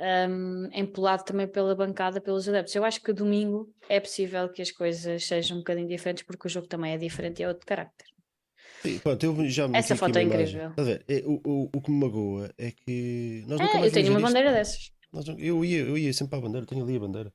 um, 0.00 0.68
empolado 0.72 1.24
também 1.24 1.46
pela 1.46 1.74
bancada, 1.74 2.20
pelos 2.20 2.48
adeptos. 2.48 2.74
Eu 2.74 2.84
acho 2.84 3.00
que 3.00 3.12
domingo 3.12 3.72
é 3.88 4.00
possível 4.00 4.48
que 4.50 4.60
as 4.60 4.70
coisas 4.70 5.24
sejam 5.24 5.56
um 5.56 5.60
bocadinho 5.60 5.88
diferentes, 5.88 6.24
porque 6.24 6.46
o 6.46 6.50
jogo 6.50 6.66
também 6.66 6.92
é 6.92 6.98
diferente 6.98 7.40
e 7.40 7.44
é 7.44 7.48
outro 7.48 7.66
carácter. 7.66 8.06
Sim, 8.82 8.98
pronto, 8.98 9.24
eu 9.24 9.48
já 9.48 9.68
Essa 9.72 9.96
foto 9.96 10.18
é 10.18 10.22
incrível. 10.22 10.72
Ver, 10.76 11.04
é, 11.08 11.22
o, 11.24 11.40
o, 11.44 11.70
o 11.74 11.80
que 11.80 11.90
me 11.90 12.00
magoa 12.00 12.52
é 12.58 12.70
que 12.70 13.44
nós 13.46 13.60
nunca 13.60 13.78
mais 13.78 13.96
Eu 13.96 14.02
tenho 14.02 14.10
uma 14.10 14.20
bandeira 14.20 14.52
dessas. 14.52 14.90
Nós, 15.12 15.26
eu, 15.38 15.64
ia, 15.64 15.80
eu 15.80 15.96
ia 15.96 16.12
sempre 16.12 16.30
para 16.30 16.38
a 16.40 16.42
bandeira, 16.42 16.66
tenho 16.66 16.82
ali 16.82 16.96
a 16.96 17.00
bandeira. 17.00 17.32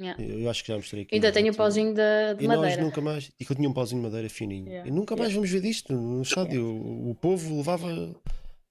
Yeah. 0.00 0.22
Eu 0.22 0.48
acho 0.48 0.62
que 0.62 0.68
já 0.68 0.76
mostrei 0.76 1.02
aqui. 1.02 1.14
Ainda 1.14 1.30
tenho 1.30 1.52
o 1.52 1.56
pauzinho 1.56 1.94
de, 1.94 2.34
de 2.38 2.44
e 2.44 2.48
madeira. 2.48 2.76
nós 2.76 2.84
nunca 2.84 3.00
mais. 3.00 3.30
E 3.38 3.44
que 3.44 3.52
eu 3.52 3.56
tinha 3.56 3.68
um 3.68 3.72
pauzinho 3.72 4.00
de 4.00 4.08
madeira 4.08 4.28
fininho. 4.28 4.66
Yeah. 4.66 4.88
E 4.88 4.92
nunca 4.92 5.14
mais 5.14 5.30
Yeah. 5.30 5.34
vamos 5.34 5.50
ver 5.50 5.60
disto 5.60 5.92
no 5.92 6.22
estádio. 6.22 6.64
O, 6.64 7.10
o 7.10 7.14
povo 7.14 7.58
levava. 7.58 8.16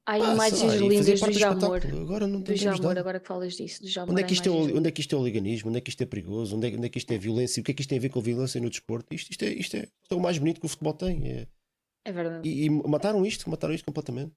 Há 0.06 0.14
ah, 0.14 0.18
lá, 0.18 0.34
imagens 0.34 0.74
lindas 0.74 1.22
do 1.22 1.32
Jamor. 1.32 1.82
Agora 1.86 2.26
não 2.26 2.42
Do 2.42 2.56
Jamor, 2.56 2.98
agora 2.98 3.20
que 3.20 3.28
falas 3.28 3.56
disso. 3.56 3.84
Do 3.84 3.88
Jamor 3.88 4.12
Onde 4.12 4.24
é, 4.24 4.26
que 4.26 4.34
isto 4.34 4.50
é, 4.50 4.52
onde 4.52 4.88
é 4.88 4.92
que 4.92 5.02
isto 5.02 5.16
é 5.16 5.20
o 5.20 5.24
liganismo? 5.24 5.70
Onde 5.70 5.78
é 5.78 5.82
que 5.82 5.90
isto 5.92 6.02
é 6.02 6.06
perigoso? 6.08 6.58
Onde 6.58 6.68
é, 6.68 6.76
onde 6.76 6.88
é 6.88 6.90
que 6.90 6.98
isto 6.98 7.12
é 7.12 7.18
violência? 7.20 7.62
O 7.62 7.64
que 7.64 7.72
é 7.72 7.74
que 7.76 7.82
isto 7.82 7.90
tem 7.90 8.00
a 8.00 8.02
ver 8.02 8.10
com 8.10 8.18
a 8.18 8.24
violência 8.24 8.60
no 8.60 8.72
desporto? 8.72 9.14
Isto, 9.14 9.30
isto, 9.30 9.46
é, 9.46 9.50
isto, 9.50 9.78
é, 9.78 9.82
isto 9.82 10.12
é 10.12 10.16
o 10.16 10.20
mais 10.20 10.40
bonito 10.40 10.60
que 10.60 10.66
o 10.66 10.70
futebol 10.70 10.94
tem. 10.94 11.28
É- 11.28 11.48
É 12.06 12.12
verdade. 12.12 12.50
E, 12.50 12.66
e 12.66 12.70
mataram 12.70 13.24
isto, 13.24 13.48
mataram 13.50 13.74
isto 13.74 13.86
completamente. 13.86 14.32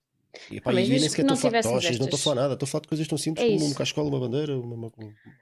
E, 0.50 0.60
pá, 0.60 0.72
mas 0.72 0.86
e 0.86 0.90
mesmo 0.90 1.00
nem 1.00 1.08
sequer 1.10 1.22
que 1.22 1.28
não 1.28 1.34
estou 1.34 1.48
a 1.48 1.62
falar 1.62 1.74
tochas, 1.74 1.98
não 1.98 2.06
estou 2.06 2.16
a 2.18 2.20
falar 2.22 2.34
nada, 2.36 2.54
estou 2.54 2.66
a 2.66 2.70
falar 2.70 2.82
de 2.82 2.88
coisas 2.88 3.06
tão 3.08 3.18
simples 3.18 3.44
É 3.44 3.48
como 3.48 3.58
isso. 3.60 3.66
uma 3.66 3.74
cascola, 3.74 4.08
uma 4.08 4.20
bandeira, 4.20 4.58
uma, 4.58 4.74
uma, 4.76 4.92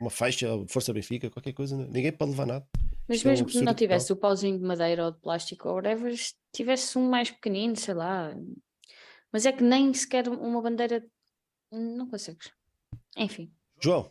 uma 0.00 0.10
faixa, 0.10 0.48
Força 0.68 0.92
Benfica, 0.92 1.30
qualquer 1.30 1.52
coisa. 1.52 1.76
Ninguém 1.76 2.10
pode 2.12 2.32
levar 2.32 2.46
nada. 2.46 2.66
Mas 3.06 3.18
Isto 3.18 3.26
é 3.26 3.28
um 3.28 3.32
mesmo 3.32 3.46
que 3.46 3.60
não 3.60 3.74
tivesse 3.74 4.12
o 4.12 4.16
pauzinho 4.16 4.58
de 4.58 4.64
madeira 4.64 5.04
ou 5.04 5.12
de 5.12 5.18
plástico 5.18 5.68
ou 5.68 5.76
whatever, 5.76 6.16
se 6.16 6.34
tivesse 6.52 6.98
um 6.98 7.08
mais 7.08 7.30
pequenino, 7.30 7.76
sei 7.76 7.94
lá. 7.94 8.34
Mas 9.32 9.46
é 9.46 9.52
que 9.52 9.62
nem 9.62 9.94
sequer 9.94 10.28
uma 10.28 10.60
bandeira. 10.60 11.04
Não 11.70 12.08
consegues. 12.08 12.50
Enfim. 13.16 13.52
João, 13.80 14.10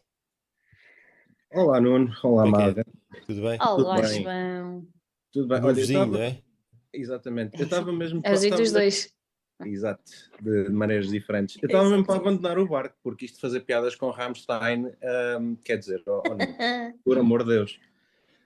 Olá, 1.51 1.81
Nuno. 1.81 2.14
Olá, 2.23 2.43
Como 2.43 2.56
é 2.57 2.61
é? 2.61 2.65
Marga. 2.65 2.85
tudo 3.26 3.41
bem? 3.41 3.57
Olá, 3.61 4.01
bem. 4.01 4.23
João. 4.23 4.88
Tudo 5.34 5.47
bem? 5.47 5.61
Olha, 5.64 5.73
vizinho, 5.73 5.99
estava... 6.03 6.18
não 6.18 6.23
é? 6.23 6.41
Exatamente. 6.93 7.57
Eu 7.60 7.64
estava 7.65 7.91
mesmo... 7.91 8.22
É 8.23 8.31
os 8.34 8.43
estava 8.43 8.61
dos 8.61 8.72
mesmo- 8.72 8.77
dois. 8.80 9.14
Exato. 9.65 10.11
De, 10.41 10.65
de 10.65 10.72
maneiras 10.72 11.10
diferentes. 11.10 11.57
Eu 11.61 11.68
estava 11.68 11.90
mesmo 11.90 12.06
para 12.06 12.15
abandonar 12.15 12.57
o 12.57 12.68
barco, 12.68 12.95
porque 13.03 13.26
isto 13.26 13.36
de 13.36 13.41
fazer 13.41 13.61
piadas 13.61 13.95
com 13.95 14.10
Rammstein, 14.10 14.88
hum, 15.40 15.57
quer 15.64 15.77
dizer, 15.77 16.02
oh, 16.07 16.22
oh, 16.26 16.30
Nuno, 16.30 16.40
por 17.03 17.18
amor 17.18 17.44
de 17.44 17.49
Deus. 17.49 17.80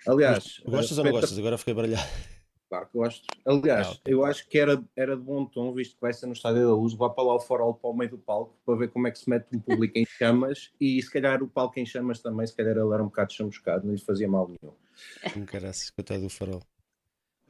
Aliás... 0.07 0.61
Gostas 0.65 0.98
ou 0.98 1.03
não 1.06 1.11
gostas? 1.11 1.38
Agora 1.38 1.57
fiquei 1.57 1.73
baralhado. 1.73 2.07
Claro 2.73 2.88
que 2.88 2.98
gosto. 2.98 3.27
Aliás, 3.45 3.88
ok. 3.88 4.02
eu 4.07 4.26
acho 4.26 4.49
que 4.49 4.57
era, 4.57 4.84
era 4.95 5.15
de 5.15 5.22
bom 5.22 5.45
tom, 5.45 5.72
visto 5.76 5.94
que 5.94 6.02
vai 6.02 6.11
ser 6.11 6.26
no 6.26 6.34
Estádio 6.34 6.65
da 6.65 6.73
Luz, 6.73 6.95
vá 6.95 7.07
para 7.07 7.23
lá 7.23 7.35
o 7.35 7.40
farol 7.40 7.76
para 7.76 7.91
o 7.91 7.94
meio 7.94 8.10
do 8.10 8.18
palco 8.18 8.57
para 8.65 8.76
ver 8.76 8.90
como 8.90 9.07
é 9.07 9.11
que 9.11 9.19
se 9.19 9.30
mete 9.30 9.45
um 9.56 9.60
público 9.60 9.95
em 9.95 10.06
chamas 10.07 10.72
e 10.81 10.99
se 10.99 11.11
calhar 11.11 11.44
o 11.44 11.48
palco 11.48 11.80
em 11.80 11.85
chamas 11.85 12.19
também, 12.19 12.48
se 12.48 12.56
calhar 12.56 12.76
ele 12.76 12.91
era 12.91 13.03
um 13.03 13.07
bocado 13.07 13.31
chamuscado, 13.31 13.85
não 13.85 13.94
lhe 13.94 14.02
fazia 14.02 14.27
mal 14.27 14.48
nenhum. 14.48 14.73
Um 15.38 15.45
caraças, 15.45 15.91
coitado 15.91 16.23
do 16.23 16.30
farol. 16.30 16.64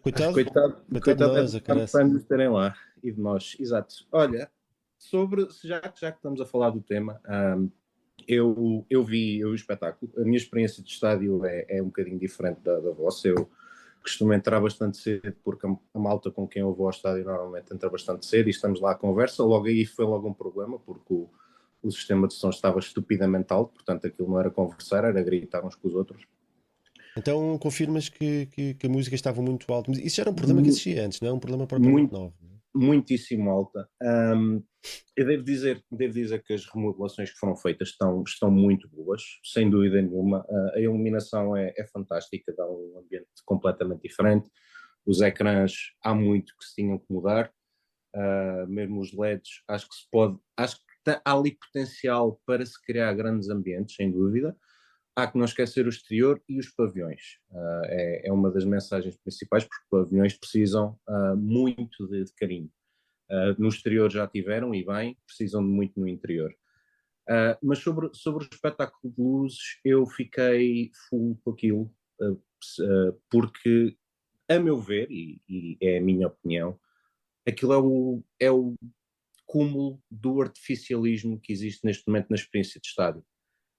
Coitado? 0.03 0.33
Coitado, 0.33 0.73
Coitado 0.73 1.01
coitado 1.01 1.31
de 1.31 1.41
nós, 1.41 1.55
é 1.55 1.87
para 1.91 2.03
nos 2.05 2.25
terem 2.25 2.49
lá 2.49 2.75
e 3.01 3.09
de 3.09 3.21
nós, 3.21 3.55
exato. 3.57 3.95
Olha, 4.11 4.51
sobre, 4.97 5.47
já, 5.63 5.81
já 5.97 6.11
que 6.11 6.17
estamos 6.17 6.41
a 6.41 6.45
falar 6.45 6.71
do 6.71 6.81
tema, 6.81 7.21
hum, 7.57 7.69
eu, 8.27 8.85
eu 8.89 9.03
vi 9.03 9.39
eu 9.39 9.49
vi 9.49 9.53
o 9.53 9.55
espetáculo, 9.55 10.11
a 10.17 10.21
minha 10.21 10.37
experiência 10.37 10.83
de 10.83 10.89
estádio 10.89 11.45
é, 11.45 11.65
é 11.69 11.81
um 11.81 11.85
bocadinho 11.85 12.19
diferente 12.19 12.59
da, 12.59 12.81
da 12.81 12.91
vossa. 12.91 13.29
Eu 13.29 13.49
costumo 14.01 14.33
entrar 14.33 14.59
bastante 14.59 14.97
cedo, 14.97 15.33
porque 15.41 15.65
a, 15.65 15.73
a 15.93 15.99
malta 15.99 16.29
com 16.29 16.45
quem 16.45 16.61
eu 16.61 16.73
vou 16.73 16.87
ao 16.87 16.91
estádio 16.91 17.23
normalmente 17.23 17.73
entra 17.73 17.89
bastante 17.89 18.25
cedo 18.25 18.47
e 18.47 18.51
estamos 18.51 18.81
lá 18.81 18.91
à 18.91 18.95
conversa. 18.95 19.41
Logo 19.41 19.67
aí 19.67 19.85
foi 19.85 20.03
logo 20.03 20.27
um 20.27 20.33
problema, 20.33 20.77
porque 20.79 21.13
o, 21.13 21.29
o 21.81 21.91
sistema 21.91 22.27
de 22.27 22.33
som 22.33 22.49
estava 22.49 22.77
estupidamente 22.79 23.53
alto, 23.53 23.73
portanto 23.73 24.05
aquilo 24.05 24.29
não 24.29 24.39
era 24.39 24.51
conversar, 24.51 25.05
era 25.05 25.23
gritar 25.23 25.65
uns 25.65 25.75
com 25.75 25.87
os 25.87 25.95
outros. 25.95 26.25
Então 27.17 27.57
confirmas 27.59 28.09
que, 28.09 28.47
que, 28.47 28.73
que 28.75 28.87
a 28.87 28.89
música 28.89 29.15
estava 29.15 29.41
muito 29.41 29.71
alta. 29.73 29.89
Mas 29.91 29.99
isso 29.99 30.17
já 30.17 30.23
era 30.23 30.31
um 30.31 30.35
problema 30.35 30.61
que 30.61 30.69
existia 30.69 31.05
antes, 31.05 31.21
não 31.21 31.29
é 31.29 31.33
um 31.33 31.39
problema 31.39 31.67
propriamente 31.67 32.01
Muito. 32.01 32.11
novo. 32.11 32.35
muitíssimo 32.75 33.49
alta. 33.51 33.87
Ahm, 34.01 34.61
eu 35.15 35.25
devo 35.27 35.43
dizer, 35.43 35.83
devo 35.91 36.13
dizer 36.13 36.43
que 36.43 36.53
as 36.53 36.65
remodelações 36.67 37.31
que 37.31 37.37
foram 37.37 37.55
feitas 37.55 37.89
estão, 37.89 38.23
estão 38.27 38.51
muito 38.51 38.89
boas, 38.89 39.21
sem 39.43 39.69
dúvida 39.69 40.01
nenhuma. 40.01 40.45
Ah, 40.49 40.71
a 40.75 40.79
iluminação 40.81 41.55
é, 41.55 41.73
é 41.77 41.85
fantástica, 41.87 42.53
dá 42.57 42.65
um 42.67 42.99
ambiente 42.99 43.27
completamente 43.45 44.01
diferente. 44.03 44.49
Os 45.05 45.21
ecrãs 45.21 45.73
há 46.03 46.15
muito 46.15 46.53
que 46.57 46.65
se 46.65 46.75
tinham 46.75 46.97
que 46.99 47.05
mudar, 47.11 47.53
Ah, 48.15 48.65
mesmo 48.67 49.01
os 49.01 49.11
LEDs, 49.13 49.63
acho 49.67 49.87
que 49.89 49.95
se 49.95 50.07
pode, 50.11 50.37
acho 50.57 50.77
que 50.77 50.83
há 51.25 51.33
ali 51.33 51.57
potencial 51.57 52.39
para 52.45 52.65
se 52.65 52.81
criar 52.83 53.13
grandes 53.13 53.49
ambientes, 53.49 53.95
sem 53.95 54.11
dúvida. 54.11 54.55
Há 55.15 55.27
que 55.27 55.37
não 55.37 55.45
esquecer 55.45 55.85
o 55.85 55.89
exterior 55.89 56.41
e 56.49 56.59
os 56.59 56.69
pavilhões. 56.69 57.39
Ah, 57.51 57.81
é, 57.85 58.27
é 58.27 58.33
uma 58.33 58.49
das 58.51 58.65
mensagens 58.65 59.15
principais, 59.17 59.63
porque 59.63 59.85
pavilhões 59.89 60.33
precisam 60.33 60.99
ah, 61.07 61.35
muito 61.35 62.07
de, 62.07 62.23
de 62.23 62.33
carinho. 62.33 62.71
Ah, 63.29 63.55
no 63.57 63.67
exterior 63.67 64.11
já 64.11 64.27
tiveram, 64.27 64.73
e 64.73 64.83
bem, 64.85 65.17
precisam 65.25 65.61
de 65.63 65.69
muito 65.69 65.99
no 65.99 66.07
interior. 66.07 66.53
Mas 67.61 67.79
sobre, 67.79 68.09
sobre 68.13 68.43
o 68.43 68.49
espetáculo 68.51 69.13
de 69.13 69.21
luzes, 69.21 69.79
eu 69.85 70.05
fiquei 70.05 70.91
full 71.07 71.39
com 71.41 71.51
aquilo, 71.51 71.89
porque 73.29 73.95
a 74.49 74.59
meu 74.59 74.77
ver, 74.77 75.09
e, 75.09 75.41
e 75.47 75.77
é 75.81 75.99
a 75.99 76.01
minha 76.01 76.27
opinião, 76.27 76.77
aquilo 77.47 77.73
é 77.73 77.77
o, 77.77 78.23
é 78.39 78.51
o 78.51 78.75
cúmulo 79.45 80.01
do 80.09 80.41
artificialismo 80.41 81.39
que 81.39 81.53
existe 81.53 81.85
neste 81.85 82.07
momento 82.07 82.29
na 82.29 82.35
experiência 82.35 82.79
de 82.81 82.87
estádio. 82.87 83.23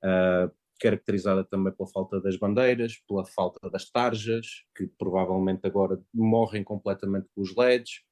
Uh, 0.02 0.50
caracterizada 0.80 1.44
também 1.44 1.72
pela 1.72 1.88
falta 1.88 2.20
das 2.20 2.36
bandeiras, 2.36 2.98
pela 3.08 3.24
falta 3.24 3.70
das 3.70 3.90
tarjas, 3.90 4.46
que 4.76 4.86
provavelmente 4.98 5.60
agora 5.64 6.00
morrem 6.12 6.64
completamente 6.64 7.26
com 7.34 7.42
os 7.42 7.54
LEDs. 7.56 8.02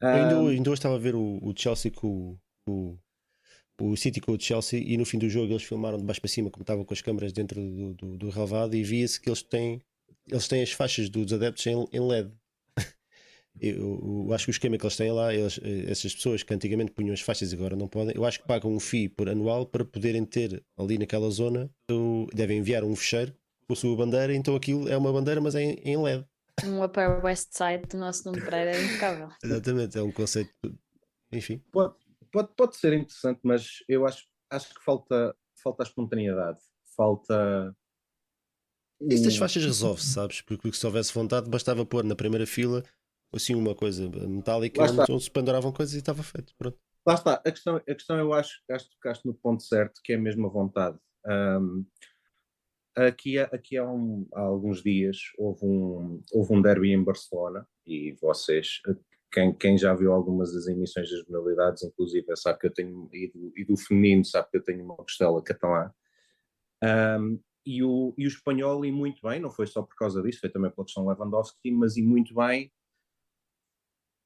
Ainda, 0.00 0.40
hoje, 0.40 0.56
ainda 0.56 0.70
hoje 0.70 0.78
estava 0.78 0.96
a 0.96 0.98
ver 0.98 1.14
o, 1.14 1.38
o 1.42 1.52
Chelsea 1.56 1.90
com 1.90 2.36
o, 2.68 2.98
o 3.80 3.96
City 3.96 4.20
com 4.20 4.32
o 4.32 4.40
Chelsea 4.40 4.80
e 4.80 4.96
no 4.96 5.04
fim 5.04 5.18
do 5.18 5.28
jogo 5.28 5.52
eles 5.52 5.62
filmaram 5.62 5.98
de 5.98 6.04
baixo 6.04 6.20
para 6.20 6.30
cima 6.30 6.50
como 6.50 6.62
estavam 6.62 6.84
com 6.84 6.94
as 6.94 7.00
câmaras 7.00 7.32
dentro 7.32 7.60
do, 7.60 7.94
do, 7.94 8.18
do 8.18 8.28
relevado 8.30 8.74
e 8.74 8.82
via-se 8.82 9.20
que 9.20 9.28
eles 9.28 9.42
têm 9.42 9.80
eles 10.28 10.46
têm 10.46 10.62
as 10.62 10.72
faixas 10.72 11.08
dos 11.08 11.32
adeptos 11.32 11.66
em, 11.66 11.88
em 11.92 12.00
LED 12.00 12.32
eu, 13.60 14.26
eu, 14.26 14.32
acho 14.32 14.46
que 14.46 14.50
o 14.50 14.52
esquema 14.52 14.78
que 14.78 14.84
eles 14.84 14.96
têm 14.96 15.12
lá 15.12 15.32
eles, 15.34 15.60
essas 15.88 16.14
pessoas 16.14 16.42
que 16.42 16.54
antigamente 16.54 16.92
punham 16.92 17.12
as 17.12 17.20
faixas 17.20 17.52
e 17.52 17.54
agora 17.54 17.76
não 17.76 17.86
podem 17.86 18.14
eu 18.16 18.24
acho 18.24 18.40
que 18.40 18.46
pagam 18.46 18.72
um 18.72 18.80
FII 18.80 19.08
por 19.10 19.28
anual 19.28 19.66
para 19.66 19.84
poderem 19.84 20.24
ter 20.24 20.64
ali 20.76 20.98
naquela 20.98 21.28
zona 21.30 21.70
devem 22.34 22.58
enviar 22.58 22.82
um 22.82 22.96
fecheiro 22.96 23.34
com 23.66 23.74
a 23.74 23.76
sua 23.76 23.96
bandeira 23.96 24.34
então 24.34 24.56
aquilo 24.56 24.88
é 24.88 24.96
uma 24.96 25.12
bandeira 25.12 25.40
mas 25.40 25.54
é 25.54 25.62
em, 25.62 25.74
em 25.84 26.02
LED 26.02 26.24
um 26.64 26.82
Upper 26.82 27.24
West 27.24 27.52
Side 27.52 27.88
do 27.90 27.98
nosso 27.98 28.24
Nuno 28.26 28.42
Pereira 28.42 28.76
é 28.76 28.84
impecável 28.84 29.28
exatamente 29.44 29.98
é 29.98 30.02
um 30.02 30.12
conceito 30.12 30.52
enfim 31.30 31.62
pode, 31.70 31.94
pode, 32.32 32.48
pode 32.56 32.76
ser 32.76 32.94
interessante, 32.94 33.40
mas 33.44 33.84
eu 33.88 34.06
acho, 34.06 34.24
acho 34.50 34.74
que 34.74 34.82
falta, 34.82 35.36
falta 35.62 35.82
a 35.82 35.86
espontaneidade, 35.86 36.58
falta. 36.96 37.76
Isso 39.02 39.24
das 39.24 39.36
faixas 39.36 39.64
resolve-se, 39.64 40.12
sabes? 40.12 40.40
Porque 40.40 40.72
se 40.72 40.86
houvesse 40.86 41.12
vontade, 41.12 41.50
bastava 41.50 41.84
pôr 41.84 42.04
na 42.04 42.14
primeira 42.14 42.46
fila 42.46 42.82
assim 43.32 43.54
uma 43.54 43.74
coisa 43.74 44.08
metálica 44.08 44.82
onde 44.82 45.24
se 45.24 45.30
penduravam 45.30 45.72
coisas 45.72 45.94
e 45.94 45.98
estava 45.98 46.22
feito. 46.22 46.54
Pronto. 46.56 46.78
Lá 47.06 47.14
está, 47.14 47.34
a 47.34 47.50
questão, 47.50 47.76
a 47.76 47.80
questão 47.80 48.16
eu 48.18 48.32
acho 48.32 48.62
que 48.66 48.90
tocaste 48.90 49.26
no 49.26 49.34
ponto 49.34 49.62
certo, 49.62 50.00
que 50.04 50.12
é 50.12 50.16
mesmo 50.16 50.46
a 50.46 50.50
vontade. 50.50 50.98
Um, 51.26 51.84
aqui, 52.96 53.38
aqui 53.38 53.76
há, 53.76 53.88
um, 53.88 54.26
há, 54.32 54.40
alguns 54.40 54.82
dias 54.82 55.18
houve 55.38 55.64
um, 55.64 56.20
houve 56.32 56.52
um 56.52 56.62
derby 56.62 56.92
em 56.92 57.02
Barcelona 57.02 57.66
e 57.86 58.12
vocês 58.20 58.80
quem, 59.32 59.52
quem, 59.54 59.78
já 59.78 59.94
viu 59.94 60.12
algumas 60.12 60.52
das 60.52 60.66
emissões 60.66 61.10
das 61.10 61.24
modalidades, 61.24 61.82
inclusive, 61.82 62.26
sabe 62.36 62.58
que 62.58 62.66
eu 62.66 62.72
tenho, 62.72 63.08
e 63.12 63.32
do, 63.32 63.52
e 63.56 63.64
do 63.64 63.76
feminino, 63.78 64.24
sabe 64.24 64.50
que 64.50 64.58
eu 64.58 64.62
tenho 64.62 64.84
uma 64.84 64.96
costela 64.96 65.42
catalã. 65.42 65.90
Um, 66.84 67.40
e, 67.64 67.82
o, 67.82 68.12
e 68.18 68.26
o 68.26 68.28
espanhol, 68.28 68.84
e 68.84 68.92
muito 68.92 69.26
bem, 69.26 69.40
não 69.40 69.50
foi 69.50 69.66
só 69.66 69.82
por 69.82 69.96
causa 69.96 70.22
disso, 70.22 70.40
foi 70.40 70.50
também 70.50 70.70
pela 70.70 70.84
questão 70.84 71.06
Lewandowski, 71.06 71.70
mas 71.70 71.96
e 71.96 72.02
muito 72.02 72.34
bem, 72.34 72.70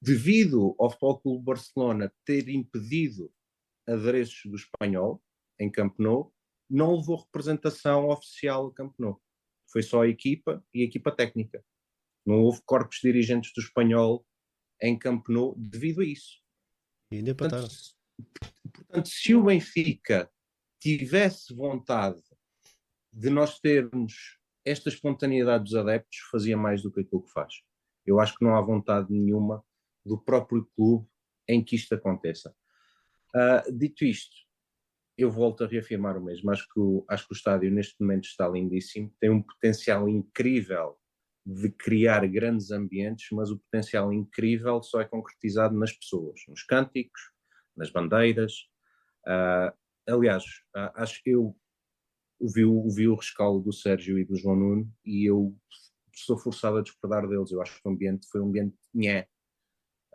devido 0.06 0.76
ao 0.78 0.88
Futebol 0.88 1.20
Clube 1.20 1.44
Barcelona 1.44 2.12
ter 2.24 2.48
impedido 2.48 3.28
adereços 3.88 4.40
do 4.44 4.54
espanhol 4.54 5.20
em 5.58 5.68
Camp 5.68 5.98
Nou, 5.98 6.32
não 6.70 6.94
levou 6.94 7.16
representação 7.16 8.08
oficial 8.08 8.68
a 8.68 8.74
Camp 8.74 8.94
Nou. 9.00 9.20
Foi 9.68 9.82
só 9.82 10.02
a 10.02 10.08
equipa 10.08 10.64
e 10.72 10.82
a 10.82 10.84
equipa 10.84 11.10
técnica. 11.10 11.64
Não 12.24 12.40
houve 12.40 12.62
corpos 12.64 13.00
dirigentes 13.02 13.52
do 13.52 13.60
espanhol 13.60 14.24
em 14.80 14.96
Camp 14.96 15.26
Nou 15.28 15.56
devido 15.58 16.00
a 16.00 16.04
isso. 16.04 16.40
E 17.10 17.16
ainda 17.16 17.34
portanto, 17.34 17.74
portanto, 18.72 19.08
se 19.08 19.34
o 19.34 19.42
Benfica 19.42 20.30
tivesse 20.80 21.52
vontade 21.52 22.22
de 23.12 23.28
nós 23.28 23.58
termos 23.58 24.38
esta 24.64 24.88
espontaneidade 24.88 25.64
dos 25.64 25.74
adeptos, 25.74 26.18
fazia 26.30 26.56
mais 26.56 26.80
do 26.80 26.92
que 26.92 27.00
aquilo 27.00 27.24
que 27.24 27.32
faz. 27.32 27.54
Eu 28.04 28.20
acho 28.20 28.36
que 28.36 28.44
não 28.44 28.54
há 28.54 28.60
vontade 28.60 29.12
nenhuma 29.12 29.64
do 30.06 30.18
próprio 30.18 30.64
clube 30.76 31.06
em 31.48 31.62
que 31.62 31.76
isto 31.76 31.94
aconteça. 31.94 32.54
Uh, 33.34 33.72
dito 33.76 34.04
isto, 34.04 34.34
eu 35.16 35.30
volto 35.30 35.64
a 35.64 35.66
reafirmar 35.66 36.16
o 36.16 36.24
mesmo. 36.24 36.50
Acho 36.50 36.66
que 36.72 36.78
o, 36.78 37.04
acho 37.08 37.26
que 37.26 37.32
o 37.32 37.36
estádio 37.36 37.70
neste 37.70 38.00
momento 38.00 38.24
está 38.24 38.48
lindíssimo, 38.48 39.12
tem 39.20 39.30
um 39.30 39.42
potencial 39.42 40.08
incrível 40.08 40.98
de 41.44 41.70
criar 41.70 42.26
grandes 42.26 42.70
ambientes, 42.70 43.28
mas 43.30 43.50
o 43.50 43.58
potencial 43.58 44.12
incrível 44.12 44.82
só 44.82 45.00
é 45.00 45.04
concretizado 45.04 45.78
nas 45.78 45.92
pessoas, 45.92 46.40
nos 46.48 46.62
cânticos, 46.64 47.20
nas 47.76 47.90
bandeiras. 47.90 48.52
Uh, 49.26 49.72
aliás, 50.08 50.44
uh, 50.76 50.90
acho 50.94 51.22
que 51.22 51.30
eu 51.30 51.56
vi, 52.40 52.64
vi 52.94 53.08
o 53.08 53.14
rescaldo 53.14 53.64
do 53.64 53.72
Sérgio 53.72 54.18
e 54.18 54.24
do 54.24 54.36
João 54.36 54.56
Nuno 54.56 54.92
e 55.04 55.24
eu 55.24 55.56
estou 56.12 56.36
forçado 56.36 56.78
a 56.78 56.82
discordar 56.82 57.28
deles. 57.28 57.50
Eu 57.50 57.62
acho 57.62 57.80
que 57.80 57.88
o 57.88 57.92
ambiente 57.92 58.26
foi 58.28 58.40
um 58.40 58.48
ambiente 58.48 58.76
nhé. 58.92 59.28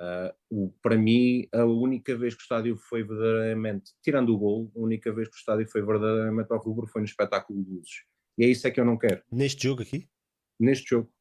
Uh, 0.01 0.73
para 0.81 0.97
mim, 0.97 1.47
a 1.53 1.63
única 1.63 2.17
vez 2.17 2.33
que 2.33 2.41
o 2.41 2.43
estádio 2.43 2.75
foi 2.75 3.03
verdadeiramente, 3.03 3.91
tirando 4.01 4.33
o 4.33 4.37
gol, 4.37 4.71
a 4.75 4.79
única 4.79 5.13
vez 5.13 5.27
que 5.29 5.35
o 5.35 5.37
estádio 5.37 5.69
foi 5.69 5.83
verdadeiramente 5.83 6.51
ao 6.51 6.59
rubro 6.59 6.87
foi 6.87 7.01
no 7.01 7.07
espetáculo 7.07 7.63
de 7.63 7.69
luzes. 7.69 8.03
E 8.37 8.45
é 8.45 8.47
isso 8.47 8.65
é 8.67 8.71
que 8.71 8.79
eu 8.79 8.85
não 8.85 8.97
quero. 8.97 9.21
Neste 9.31 9.63
jogo 9.63 9.83
aqui? 9.83 10.09
Neste 10.59 10.89
jogo 10.89 11.11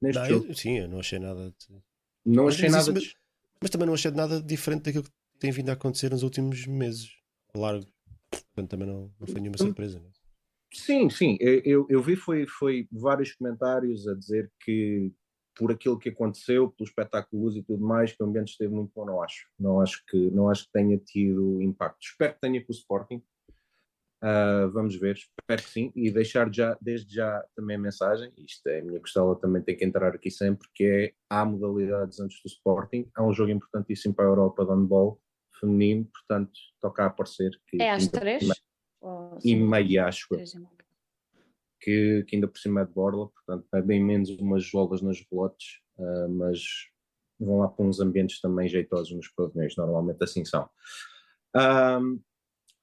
neste 0.00 0.18
não, 0.18 0.26
jogo. 0.26 0.46
Eu, 0.46 0.54
sim, 0.54 0.78
eu 0.78 0.88
não 0.88 1.00
achei 1.00 1.18
nada. 1.18 1.50
De... 1.50 1.82
Não 2.24 2.44
mas 2.44 2.54
achei 2.54 2.68
nada. 2.68 2.92
Mas, 2.92 3.02
de... 3.02 3.16
mas, 3.60 3.70
também 3.70 3.86
não 3.86 3.94
achei 3.94 4.10
nada 4.10 4.42
diferente 4.42 4.84
daquilo 4.84 5.04
que 5.04 5.10
tem 5.38 5.50
vindo 5.50 5.70
a 5.70 5.74
acontecer 5.74 6.10
nos 6.10 6.22
últimos 6.22 6.66
meses. 6.66 7.10
Largo. 7.54 7.86
Portanto, 8.30 8.70
também 8.70 8.86
não, 8.86 9.12
não 9.18 9.26
foi 9.26 9.40
nenhuma 9.40 9.58
surpresa. 9.58 9.98
Né? 9.98 10.10
Sim, 10.72 11.08
sim. 11.08 11.38
Eu, 11.40 11.86
eu 11.88 12.02
vi 12.02 12.16
foi, 12.16 12.46
foi 12.46 12.86
vários 12.90 13.34
comentários 13.34 14.06
a 14.06 14.14
dizer 14.14 14.50
que 14.60 15.12
por 15.56 15.72
aquilo 15.72 15.98
que 15.98 16.10
aconteceu, 16.10 16.70
pelos 16.70 16.90
espetáculos 16.90 17.56
e 17.56 17.62
tudo 17.62 17.84
mais, 17.84 18.12
que 18.12 18.22
o 18.22 18.26
ambiente 18.26 18.50
esteve 18.50 18.74
muito 18.74 18.92
bom, 18.94 19.06
não 19.06 19.22
acho. 19.22 19.48
Não 19.58 19.80
acho 19.80 20.04
que, 20.06 20.30
não 20.30 20.50
acho 20.50 20.64
que 20.66 20.72
tenha 20.72 20.98
tido 20.98 21.62
impacto. 21.62 21.98
Espero 22.02 22.34
que 22.34 22.40
tenha 22.40 22.64
com 22.64 22.72
o 22.72 22.76
Sporting, 22.76 23.22
Uh, 24.22 24.70
vamos 24.70 24.96
ver, 24.96 25.14
espero 25.14 25.62
que 25.62 25.68
sim, 25.68 25.92
e 25.94 26.10
deixar 26.10 26.52
já, 26.52 26.76
desde 26.80 27.14
já 27.14 27.44
também 27.54 27.76
a 27.76 27.78
mensagem, 27.78 28.32
isto 28.38 28.66
é 28.66 28.80
a 28.80 28.82
minha 28.82 28.98
costela 28.98 29.36
também 29.36 29.62
tem 29.62 29.76
que 29.76 29.84
entrar 29.84 30.14
aqui 30.14 30.30
sempre, 30.30 30.66
que 30.74 30.84
é, 30.84 31.12
há 31.28 31.44
modalidades 31.44 32.18
antes 32.18 32.40
do 32.42 32.48
Sporting, 32.48 33.08
há 33.14 33.22
um 33.22 33.32
jogo 33.32 33.50
importantíssimo 33.50 34.14
para 34.14 34.24
a 34.24 34.28
Europa 34.28 34.64
de 34.64 34.72
handball 34.72 35.20
feminino, 35.60 36.06
portanto, 36.06 36.52
toca 36.80 37.04
a 37.04 37.06
aparecer. 37.06 37.50
Que, 37.68 37.80
é 37.80 37.90
às 37.90 38.08
três? 38.08 38.48
E 39.44 39.54
meia, 39.54 40.06
acho 40.06 40.26
que, 41.80 42.24
que 42.26 42.36
ainda 42.36 42.48
por 42.48 42.58
cima 42.58 42.82
é 42.82 42.84
de 42.84 42.92
borla, 42.92 43.28
portanto, 43.28 43.66
é 43.74 43.82
bem 43.82 44.02
menos 44.02 44.30
umas 44.30 44.70
bolas 44.70 45.02
nas 45.02 45.20
bolotes, 45.22 45.80
uh, 45.98 46.28
mas 46.28 46.60
vão 47.38 47.58
lá 47.58 47.68
para 47.68 47.84
uns 47.84 48.00
ambientes 48.00 48.40
também 48.40 48.68
jeitosos 48.68 49.14
nos 49.14 49.28
pavilhões, 49.28 49.76
normalmente 49.76 50.22
assim 50.22 50.44
são. 50.44 50.68
Um, 51.54 52.20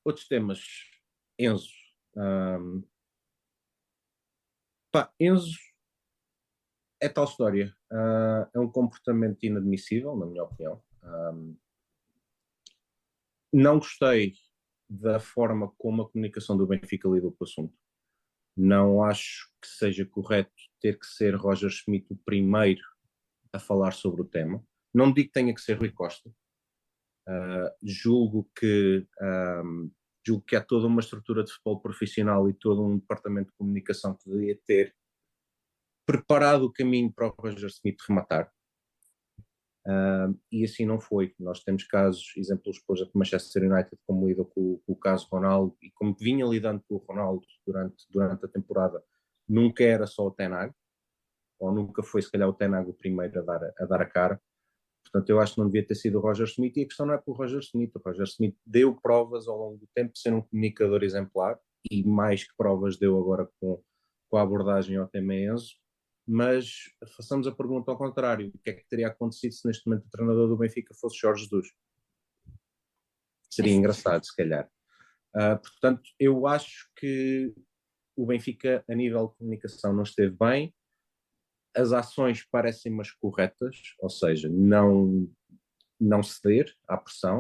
outros 0.03 0.27
temas 0.27 0.61
Enzo. 1.37 1.69
Um, 2.15 2.83
pá, 4.91 5.11
Enzo 5.19 5.57
é 7.01 7.09
tal 7.09 7.25
história. 7.25 7.75
Uh, 7.91 8.49
é 8.53 8.59
um 8.59 8.69
comportamento 8.69 9.43
inadmissível, 9.43 10.15
na 10.15 10.25
minha 10.25 10.43
opinião. 10.43 10.81
Um, 11.03 11.57
não 13.51 13.77
gostei 13.77 14.33
da 14.89 15.19
forma 15.19 15.71
como 15.77 16.03
a 16.03 16.09
comunicação 16.09 16.57
do 16.57 16.67
Benfica 16.67 17.09
lidou 17.09 17.31
com 17.31 17.43
o 17.43 17.47
assunto. 17.47 17.82
Não 18.55 19.03
acho 19.03 19.49
que 19.61 19.67
seja 19.67 20.05
correto 20.05 20.51
ter 20.79 20.99
que 20.99 21.05
ser 21.05 21.35
Roger 21.35 21.69
Schmidt 21.69 22.11
o 22.11 22.17
primeiro 22.17 22.81
a 23.51 23.59
falar 23.59 23.93
sobre 23.93 24.21
o 24.21 24.25
tema. 24.25 24.63
Não 24.93 25.11
digo 25.11 25.27
que 25.27 25.33
tenha 25.33 25.53
que 25.53 25.61
ser 25.61 25.77
Rui 25.77 25.91
Costa. 25.91 26.29
Uh, 27.27 27.71
julgo 27.81 28.49
que 28.55 29.07
um, 29.21 29.89
julgo 30.25 30.43
que 30.45 30.55
há 30.55 30.61
toda 30.61 30.87
uma 30.87 30.99
estrutura 30.99 31.43
de 31.43 31.51
futebol 31.51 31.79
profissional 31.79 32.49
e 32.49 32.53
todo 32.53 32.83
um 32.83 32.97
departamento 32.97 33.49
de 33.49 33.57
comunicação 33.57 34.15
que 34.15 34.29
deveria 34.29 34.59
ter 34.65 34.95
preparado 36.05 36.63
o 36.65 36.71
caminho 36.71 37.11
para 37.11 37.27
o 37.27 37.35
Roger 37.37 37.69
Smith 37.69 38.01
rematar. 38.07 38.51
Uh, 39.85 40.37
e 40.51 40.63
assim 40.63 40.85
não 40.85 40.99
foi. 40.99 41.33
Nós 41.39 41.61
temos 41.63 41.83
casos, 41.83 42.33
exemplos, 42.37 42.79
por 42.79 42.95
exemplo, 42.95 43.11
Manchester 43.15 43.69
United, 43.69 43.97
como 44.07 44.27
lidou 44.27 44.45
com, 44.45 44.79
com, 44.85 44.93
o 44.93 44.95
caso 44.95 45.27
Ronaldo 45.29 45.75
e 45.81 45.91
como 45.91 46.15
vinha 46.17 46.45
lidando 46.45 46.81
com 46.87 46.95
o 46.95 46.97
Ronaldo 46.99 47.45
durante, 47.65 48.05
durante 48.09 48.45
a 48.45 48.47
temporada, 48.47 49.03
nunca 49.47 49.83
era 49.83 50.07
só 50.07 50.25
o 50.25 50.31
Tenag, 50.31 50.73
ou 51.59 51.71
nunca 51.71 52.01
foi, 52.01 52.21
se 52.21 52.31
calhar, 52.31 52.47
o 52.47 52.53
Tenag 52.53 52.89
o 52.89 52.93
primeiro 52.93 53.39
a 53.39 53.43
dar, 53.43 53.73
a 53.77 53.85
dar 53.85 54.01
a 54.01 54.05
cara. 54.05 54.41
Portanto, 55.03 55.29
eu 55.29 55.39
acho 55.39 55.55
que 55.55 55.59
não 55.59 55.67
devia 55.67 55.85
ter 55.85 55.95
sido 55.95 56.17
o 56.17 56.21
Roger 56.21 56.47
Smith, 56.47 56.77
e 56.77 56.83
a 56.83 56.85
questão 56.85 57.05
não 57.05 57.13
é 57.13 57.17
pelo 57.17 57.35
Roger 57.35 57.59
Smith. 57.59 57.91
O 57.95 58.01
Roger 58.03 58.23
Smith 58.23 58.55
deu 58.65 58.95
provas 58.95 59.47
ao 59.47 59.57
longo 59.57 59.77
do 59.77 59.87
tempo 59.93 60.13
de 60.13 60.19
ser 60.19 60.33
um 60.33 60.41
comunicador 60.41 61.03
exemplar, 61.03 61.59
e 61.91 62.03
mais 62.03 62.45
que 62.45 62.55
provas 62.57 62.97
deu 62.97 63.19
agora 63.19 63.49
com, 63.59 63.83
com 64.29 64.37
a 64.37 64.41
abordagem 64.41 64.97
ao 64.97 65.07
tema 65.07 65.35
Enzo. 65.35 65.75
Mas 66.25 66.83
façamos 67.15 67.47
a 67.47 67.51
pergunta 67.51 67.91
ao 67.91 67.97
contrário: 67.97 68.49
o 68.53 68.59
que 68.59 68.69
é 68.69 68.73
que 68.73 68.87
teria 68.87 69.07
acontecido 69.07 69.53
se 69.53 69.67
neste 69.67 69.87
momento 69.87 70.05
o 70.05 70.09
treinador 70.09 70.47
do 70.47 70.57
Benfica 70.57 70.93
fosse 70.93 71.17
Jorge 71.17 71.43
Jesus? 71.43 71.67
Seria 73.49 73.73
engraçado, 73.75 74.25
se 74.25 74.35
calhar. 74.35 74.69
Uh, 75.35 75.59
portanto, 75.59 76.03
eu 76.19 76.47
acho 76.47 76.89
que 76.95 77.53
o 78.15 78.25
Benfica, 78.25 78.83
a 78.87 78.95
nível 78.95 79.27
de 79.27 79.35
comunicação, 79.37 79.91
não 79.93 80.03
esteve 80.03 80.35
bem 80.37 80.73
as 81.75 81.91
ações 81.91 82.45
parecem-me 82.49 83.01
as 83.01 83.11
corretas, 83.11 83.95
ou 83.99 84.09
seja, 84.09 84.47
não, 84.49 85.27
não 85.99 86.21
ceder 86.21 86.73
à 86.87 86.97
pressão, 86.97 87.39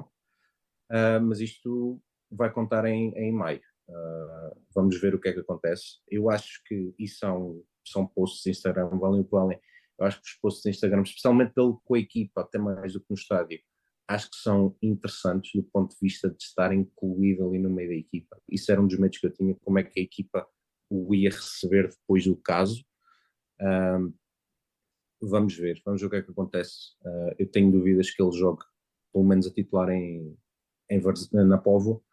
uh, 0.91 1.21
mas 1.21 1.39
isto 1.39 2.01
vai 2.31 2.51
contar 2.51 2.85
em, 2.85 3.13
em 3.15 3.31
maio. 3.31 3.61
Uh, 3.87 4.61
vamos 4.73 4.99
ver 4.99 5.13
o 5.13 5.19
que 5.19 5.29
é 5.29 5.33
que 5.33 5.39
acontece. 5.39 5.99
Eu 6.09 6.29
acho 6.29 6.63
que, 6.65 6.95
e 6.97 7.07
são, 7.07 7.63
são 7.89 8.07
posts 8.07 8.43
de 8.43 8.51
Instagram, 8.51 8.89
valem 8.89 9.21
o 9.21 9.25
que 9.25 9.31
valem, 9.31 9.59
eu 9.99 10.05
acho 10.05 10.21
que 10.21 10.27
os 10.27 10.35
posts 10.35 10.63
de 10.63 10.69
Instagram, 10.69 11.01
especialmente 11.03 11.53
dele 11.55 11.75
com 11.83 11.95
a 11.95 11.99
equipa, 11.99 12.41
até 12.41 12.57
mais 12.57 12.93
do 12.93 12.99
que 12.99 13.05
no 13.09 13.15
estádio, 13.15 13.59
acho 14.07 14.29
que 14.29 14.37
são 14.37 14.75
interessantes 14.81 15.51
do 15.53 15.63
ponto 15.63 15.91
de 15.91 15.97
vista 16.01 16.29
de 16.29 16.41
estar 16.41 16.73
incluído 16.73 17.47
ali 17.47 17.59
no 17.59 17.69
meio 17.69 17.89
da 17.89 17.95
equipa. 17.95 18.39
Isso 18.49 18.71
era 18.71 18.81
um 18.81 18.87
dos 18.87 18.97
medos 18.97 19.17
que 19.17 19.27
eu 19.27 19.33
tinha, 19.33 19.55
como 19.55 19.79
é 19.79 19.83
que 19.83 19.99
a 19.99 20.03
equipa 20.03 20.47
o 20.89 21.13
ia 21.15 21.29
receber 21.29 21.89
depois 21.89 22.25
do 22.25 22.35
caso. 22.35 22.85
Um, 23.59 24.13
vamos 25.21 25.55
ver, 25.55 25.81
vamos 25.85 26.01
ver 26.01 26.07
o 26.07 26.09
que 26.09 26.15
é 26.17 26.21
que 26.21 26.31
acontece. 26.31 26.95
Uh, 27.01 27.35
eu 27.39 27.49
tenho 27.49 27.71
dúvidas 27.71 28.11
que 28.11 28.21
ele 28.21 28.37
jogue, 28.37 28.63
pelo 29.11 29.25
menos 29.25 29.47
a 29.47 29.53
titular 29.53 29.89
em, 29.89 30.37
em 30.89 31.01
na 31.31 31.57
Povo, 31.57 32.03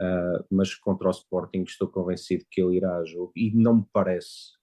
uh, 0.00 0.44
mas 0.50 0.74
contra 0.74 1.08
o 1.08 1.10
Sporting 1.10 1.62
estou 1.62 1.88
convencido 1.88 2.44
que 2.50 2.60
ele 2.60 2.76
irá 2.76 2.98
a 2.98 3.04
jogo 3.04 3.32
e 3.34 3.50
não 3.54 3.76
me 3.78 3.86
parece, 3.92 4.55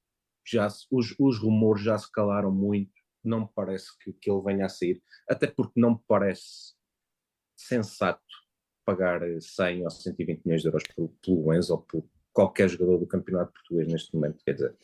já 0.46 0.68
os, 0.92 1.16
os 1.20 1.40
rumores 1.40 1.84
já 1.84 1.98
se 1.98 2.12
calaram 2.12 2.52
muito, 2.52 2.92
não 3.24 3.42
me 3.42 3.50
parece 3.56 3.98
que, 4.00 4.14
que 4.14 4.30
ele 4.30 4.42
venha 4.42 4.66
a 4.66 4.70
sair, 4.70 5.02
até 5.30 5.48
porque 5.48 5.80
não 5.80 5.92
me 5.92 6.00
parece 6.08 6.74
sensato 7.56 8.22
pagar 8.86 9.22
100 9.40 9.84
ou 9.84 9.90
120 9.90 10.44
milhões 10.44 10.62
de 10.62 10.68
euros 10.68 10.84
pelo, 10.94 11.10
pelo 11.24 11.54
Enzo 11.54 11.74
ou 11.74 11.82
por 11.82 12.06
qualquer 12.34 12.68
jogador 12.68 12.98
do 12.98 13.08
campeonato 13.08 13.54
português 13.54 13.88
neste 13.88 14.14
momento, 14.14 14.44
quer 14.44 14.54
dizer, 14.54 14.76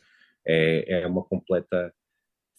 é, 0.46 1.02
é 1.02 1.08
uma 1.08 1.24
completa 1.24 1.94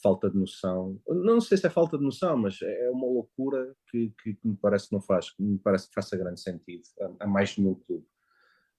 falta 0.03 0.31
de 0.31 0.37
noção. 0.37 1.01
Não 1.09 1.41
sei 1.41 1.57
se 1.57 1.67
é 1.67 1.71
falta 1.71 1.97
de 1.97 2.05
noção, 2.05 2.37
mas 2.37 2.61
é 2.63 2.91
uma 2.91 3.07
loucura 3.07 3.75
que, 3.91 4.13
que, 4.23 4.39
me 4.43 4.57
parece 4.57 4.89
que 4.89 4.95
não 4.95 5.01
faz, 5.01 5.33
me 5.39 5.59
parece 5.59 5.89
que 5.89 5.95
faça 5.95 6.17
grande 6.17 6.41
sentido 6.41 6.83
a, 7.01 7.25
a 7.25 7.27
mais 7.27 7.57
nenhum 7.57 7.75
clube. 7.75 8.07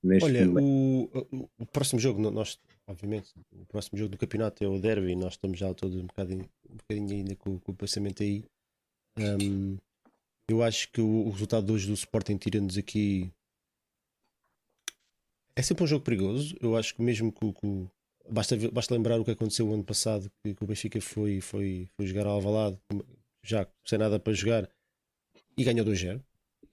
Olha, 0.03 0.49
o, 0.49 1.03
o, 1.31 1.49
o, 1.59 1.65
próximo 1.65 1.99
jogo, 1.99 2.19
nós, 2.31 2.59
obviamente, 2.87 3.31
o 3.51 3.65
próximo 3.65 3.99
jogo 3.99 4.09
do 4.09 4.17
campeonato 4.17 4.63
é 4.63 4.67
o 4.67 4.79
Derby, 4.79 5.15
nós 5.15 5.33
estamos 5.33 5.59
já 5.59 5.71
todos 5.73 5.97
um 5.97 6.07
bocadinho, 6.07 6.49
um 6.69 6.75
bocadinho 6.75 7.11
ainda 7.11 7.35
com, 7.35 7.59
com 7.59 7.71
o 7.71 7.75
pensamento 7.75 8.23
aí. 8.23 8.43
Um, 9.17 9.77
eu 10.47 10.63
acho 10.63 10.91
que 10.91 11.01
o, 11.01 11.27
o 11.27 11.29
resultado 11.29 11.67
de 11.67 11.71
hoje 11.71 11.87
do 11.87 11.93
Sporting 11.93 12.37
tira-nos 12.37 12.77
aqui. 12.77 13.31
É 15.55 15.61
sempre 15.61 15.83
um 15.83 15.87
jogo 15.87 16.03
perigoso. 16.03 16.55
Eu 16.59 16.75
acho 16.75 16.95
que 16.95 17.01
mesmo 17.01 17.31
que, 17.31 17.53
que 17.53 17.87
Basta, 18.29 18.55
basta 18.71 18.93
lembrar 18.93 19.19
o 19.19 19.25
que 19.25 19.31
aconteceu 19.31 19.67
o 19.67 19.73
ano 19.73 19.83
passado, 19.83 20.31
que, 20.43 20.53
que 20.53 20.63
o 20.63 20.67
Benfica 20.67 21.01
foi, 21.01 21.41
foi, 21.41 21.89
foi 21.95 22.07
jogar 22.07 22.25
ao 22.27 22.35
Alvalade, 22.35 22.79
já 23.43 23.67
sem 23.85 23.97
nada 23.97 24.19
para 24.19 24.33
jogar, 24.33 24.69
e 25.57 25.63
ganhou 25.63 25.85
2-0. 25.85 26.21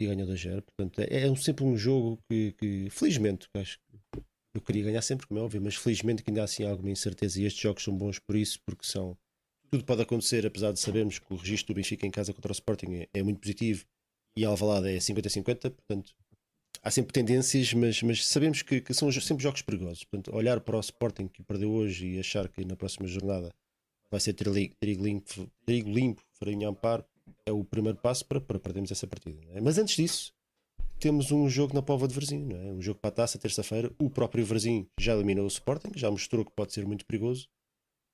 E 0.01 0.07
ganhou 0.07 0.29
2-0. 0.29 0.62
Portanto, 0.62 1.01
é, 1.01 1.27
é 1.27 1.31
um, 1.31 1.37
sempre 1.37 1.65
um 1.65 1.77
jogo 1.77 2.19
que, 2.29 2.53
que 2.53 2.91
felizmente, 2.91 3.49
que 3.53 3.61
acho 3.61 3.79
que 3.79 4.20
eu 4.55 4.61
queria 4.61 4.85
ganhar 4.85 5.03
sempre, 5.03 5.27
como 5.27 5.41
é 5.41 5.43
óbvio, 5.43 5.61
mas 5.61 5.75
felizmente 5.77 6.23
que 6.23 6.31
ainda 6.31 6.43
há 6.43 6.45
assim 6.45 6.65
alguma 6.65 6.91
incerteza. 6.91 7.41
E 7.41 7.45
estes 7.45 7.62
jogos 7.62 7.83
são 7.83 7.97
bons 7.97 8.19
por 8.19 8.37
isso, 8.37 8.61
porque 8.65 8.87
são. 8.87 9.16
Tudo 9.70 9.85
pode 9.85 10.01
acontecer, 10.01 10.47
apesar 10.47 10.73
de 10.73 10.81
sabermos 10.81 11.19
que 11.19 11.33
o 11.33 11.37
registro 11.37 11.75
do 11.75 11.77
Benfica 11.77 12.07
em 12.07 12.11
casa 12.11 12.33
contra 12.33 12.51
o 12.51 12.55
Sporting 12.55 12.95
é, 12.95 13.09
é 13.12 13.23
muito 13.23 13.41
positivo 13.41 13.85
e 14.37 14.45
a 14.45 14.49
Alvalade 14.49 14.89
é 14.89 14.97
50-50, 14.97 15.70
portanto 15.70 16.15
há 16.83 16.91
sempre 16.91 17.12
tendências, 17.12 17.73
mas, 17.75 18.03
mas 18.03 18.27
sabemos 18.27 18.62
que, 18.62 18.81
que, 18.81 18.95
são 18.95 19.11
sempre 19.12 19.43
jogos 19.43 19.62
perigosos. 19.62 20.05
Portanto, 20.05 20.35
olhar 20.35 20.61
para 20.61 20.77
o 20.77 20.81
Sporting 20.81 21.29
que 21.29 21.43
perdeu 21.43 21.70
hoje 21.70 22.07
e 22.07 22.19
achar 22.19 22.49
que 22.49 22.65
na 22.65 22.77
próxima 22.77 23.07
jornada 23.07 23.53
vai 24.11 24.20
ser 24.20 24.33
trigo, 24.33 24.75
limpo, 25.05 25.51
trigo 25.66 25.91
limpo, 25.91 26.23
farinha 26.39 26.69
amparo, 26.69 27.05
é 27.47 27.53
o 27.53 27.65
primeiro 27.65 27.99
passo 27.99 28.25
para, 28.27 28.41
para 28.41 28.59
perdermos 28.59 28.91
essa 28.91 29.07
partida. 29.07 29.41
É? 29.53 29.61
Mas 29.61 29.79
antes 29.79 29.97
disso, 29.97 30.33
temos 30.99 31.31
um 31.31 31.49
jogo 31.49 31.75
na 31.75 31.83
Pova 31.83 32.09
de 32.09 32.15
Varzim, 32.15 32.45
não 32.45 32.57
é? 32.57 32.73
um 32.73 32.83
jogo 32.83 32.99
para 33.01 33.09
a 33.09 33.13
taça, 33.13 33.39
terça-feira. 33.39 33.93
O 33.99 34.11
próprio 34.11 34.45
Varzim 34.45 34.89
já 34.99 35.15
eliminou 35.15 35.45
o 35.45 35.49
Sporting, 35.49 35.93
já 35.95 36.11
mostrou 36.11 36.45
que 36.45 36.53
pode 36.53 36.73
ser 36.73 36.87
muito 36.87 37.07
perigoso. 37.07 37.49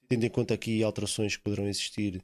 Tendo 0.09 0.25
em 0.25 0.31
conta 0.31 0.53
aqui 0.55 0.83
alterações 0.83 1.37
que 1.37 1.43
poderão 1.43 1.67
existir, 1.67 2.23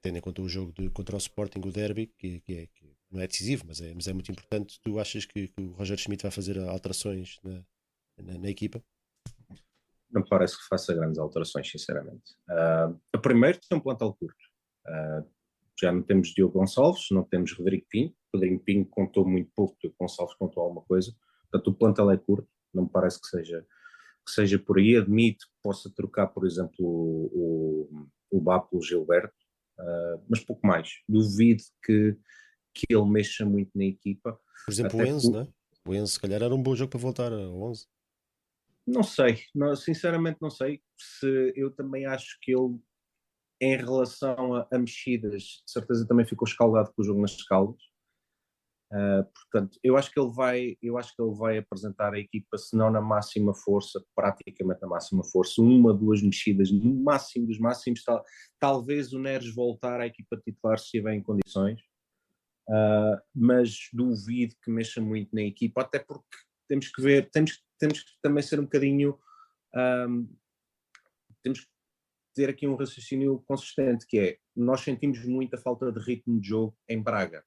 tendo 0.00 0.18
em 0.18 0.20
conta 0.20 0.40
o 0.40 0.48
jogo 0.48 0.72
de, 0.72 0.88
contra 0.90 1.16
o 1.16 1.18
Sporting, 1.18 1.60
o 1.64 1.72
Derby, 1.72 2.06
que, 2.16 2.40
que, 2.40 2.54
é, 2.54 2.66
que 2.68 2.96
não 3.10 3.20
é 3.20 3.26
decisivo, 3.26 3.64
mas 3.66 3.80
é, 3.80 3.92
mas 3.92 4.06
é 4.06 4.12
muito 4.12 4.30
importante. 4.30 4.80
Tu 4.80 4.98
achas 4.98 5.24
que, 5.24 5.48
que 5.48 5.62
o 5.62 5.72
Roger 5.72 5.98
Schmidt 5.98 6.22
vai 6.22 6.30
fazer 6.30 6.58
alterações 6.58 7.38
na, 7.42 7.64
na, 8.18 8.38
na 8.38 8.48
equipa? 8.48 8.82
Não 10.10 10.22
parece 10.22 10.56
que 10.56 10.66
faça 10.68 10.94
grandes 10.94 11.18
alterações, 11.18 11.70
sinceramente. 11.70 12.34
Uh, 12.48 13.18
primeiro 13.20 13.58
tem 13.68 13.76
um 13.76 13.80
plantel 13.80 14.14
curto. 14.14 14.44
Uh, 14.86 15.28
já 15.80 15.92
não 15.92 16.02
temos 16.02 16.28
Diogo 16.28 16.58
Gonçalves, 16.58 17.06
não 17.10 17.22
temos 17.24 17.52
Rodrigo 17.52 17.86
Pinho. 17.88 18.14
Rodrigo 18.34 18.62
Pinho 18.64 18.86
contou 18.86 19.26
muito 19.26 19.50
pouco, 19.54 19.76
Diogo 19.80 19.96
Gonçalves 20.00 20.34
contou 20.36 20.62
alguma 20.62 20.82
coisa. 20.82 21.14
Portanto, 21.50 21.68
o 21.68 21.74
plantel 21.74 22.10
é 22.10 22.16
curto, 22.16 22.48
não 22.74 22.84
me 22.84 22.90
parece 22.90 23.20
que 23.20 23.28
seja, 23.28 23.66
que 24.26 24.32
seja 24.32 24.58
por 24.58 24.78
aí. 24.78 24.96
Admito 24.96 25.46
que 25.46 25.54
possa 25.62 25.90
trocar, 25.94 26.28
por 26.28 26.46
exemplo, 26.46 26.76
o, 26.80 27.88
o, 28.30 28.38
o 28.38 28.40
Bá 28.40 28.60
pelo 28.60 28.82
Gilberto, 28.82 29.34
uh, 29.78 30.22
mas 30.28 30.40
pouco 30.40 30.66
mais. 30.66 30.90
Duvido 31.08 31.62
que 31.84 32.16
que 32.78 32.86
ele 32.94 33.08
mexa 33.08 33.44
muito 33.44 33.70
na 33.74 33.84
equipa. 33.84 34.38
Por 34.64 34.72
exemplo, 34.72 34.98
o 34.98 35.02
Enzo, 35.02 35.32
por... 35.32 35.44
né? 35.44 35.52
O 35.86 35.94
Enzo, 35.94 36.12
se 36.12 36.20
calhar, 36.20 36.42
era 36.42 36.54
um 36.54 36.62
bom 36.62 36.76
jogo 36.76 36.90
para 36.90 37.00
voltar 37.00 37.32
ao 37.32 37.60
11. 37.62 37.86
Não 38.86 39.02
sei, 39.02 39.40
não, 39.54 39.74
sinceramente 39.76 40.38
não 40.40 40.50
sei. 40.50 40.80
Se 40.96 41.52
eu 41.56 41.70
também 41.70 42.06
acho 42.06 42.38
que 42.40 42.52
ele, 42.52 42.78
em 43.60 43.76
relação 43.76 44.54
a, 44.54 44.68
a 44.70 44.78
mexidas, 44.78 45.42
de 45.42 45.70
certeza 45.72 46.06
também 46.06 46.26
ficou 46.26 46.46
escaldado 46.46 46.92
com 46.92 47.02
o 47.02 47.04
jogo 47.04 47.20
nas 47.20 47.32
escaldas. 47.32 47.80
Uh, 48.90 49.22
portanto, 49.34 49.78
eu 49.84 49.98
acho 49.98 50.10
que 50.10 50.18
ele 50.18 50.32
vai, 50.32 50.76
eu 50.80 50.96
acho 50.96 51.14
que 51.14 51.20
ele 51.20 51.34
vai 51.34 51.58
apresentar 51.58 52.14
a 52.14 52.18
equipa, 52.18 52.56
se 52.56 52.74
não 52.74 52.90
na 52.90 53.02
máxima 53.02 53.54
força, 53.54 54.02
praticamente 54.14 54.80
na 54.80 54.88
máxima 54.88 55.22
força, 55.24 55.60
uma, 55.60 55.92
duas 55.92 56.22
mexidas, 56.22 56.70
no 56.70 56.94
máximo 57.02 57.46
dos 57.46 57.58
máximos, 57.58 58.02
tal, 58.02 58.24
talvez 58.58 59.12
o 59.12 59.18
Neres 59.18 59.54
voltar 59.54 60.00
à 60.00 60.06
equipa 60.06 60.40
titular 60.42 60.78
se 60.78 60.84
estiver 60.84 61.12
em 61.14 61.22
condições, 61.22 61.80
Uh, 62.68 63.16
mas 63.34 63.88
duvido 63.94 64.54
que 64.62 64.70
mexa 64.70 65.00
muito 65.00 65.34
na 65.34 65.40
equipa, 65.40 65.80
até 65.80 65.98
porque 65.98 66.36
temos 66.68 66.88
que 66.88 67.00
ver, 67.00 67.30
temos, 67.30 67.64
temos 67.78 68.00
que 68.00 68.10
também 68.20 68.42
ser 68.42 68.60
um 68.60 68.64
bocadinho, 68.64 69.18
um, 69.74 70.28
temos 71.42 71.60
que 71.60 71.70
ter 72.38 72.50
aqui 72.50 72.68
um 72.68 72.76
raciocínio 72.76 73.42
consistente, 73.48 74.06
que 74.06 74.16
é, 74.16 74.38
nós 74.54 74.82
sentimos 74.82 75.24
muita 75.24 75.58
falta 75.58 75.90
de 75.90 75.98
ritmo 75.98 76.40
de 76.40 76.46
jogo 76.46 76.76
em 76.88 77.02
Braga. 77.02 77.42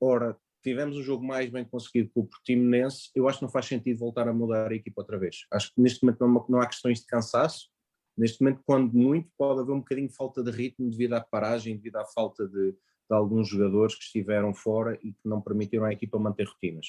Ora, 0.00 0.34
tivemos 0.62 0.96
um 0.96 1.02
jogo 1.02 1.22
mais 1.22 1.50
bem 1.50 1.66
conseguido 1.66 2.08
pelo 2.14 2.26
Portimonense, 2.26 3.10
eu 3.14 3.28
acho 3.28 3.40
que 3.40 3.44
não 3.44 3.50
faz 3.50 3.66
sentido 3.66 3.98
voltar 3.98 4.26
a 4.26 4.32
mudar 4.32 4.70
a 4.70 4.74
equipa 4.74 5.02
outra 5.02 5.18
vez. 5.18 5.44
Acho 5.52 5.74
que 5.74 5.82
neste 5.82 6.02
momento 6.02 6.26
não, 6.26 6.46
não 6.48 6.60
há 6.62 6.66
questões 6.66 7.00
de 7.00 7.06
cansaço, 7.06 7.68
neste 8.16 8.42
momento, 8.42 8.62
quando 8.64 8.90
muito, 8.94 9.30
pode 9.36 9.60
haver 9.60 9.72
um 9.72 9.80
bocadinho 9.80 10.08
de 10.08 10.16
falta 10.16 10.42
de 10.42 10.50
ritmo 10.50 10.88
devido 10.88 11.12
à 11.12 11.20
paragem, 11.20 11.76
devido 11.76 11.96
à 11.96 12.06
falta 12.06 12.48
de, 12.48 12.72
de 12.72 12.76
alguns 13.10 13.48
jogadores 13.48 13.94
que 13.96 14.04
estiveram 14.04 14.54
fora 14.54 14.98
e 15.02 15.12
que 15.12 15.28
não 15.28 15.42
permitiram 15.42 15.84
à 15.84 15.92
equipa 15.92 16.18
manter 16.18 16.46
rotinas. 16.46 16.86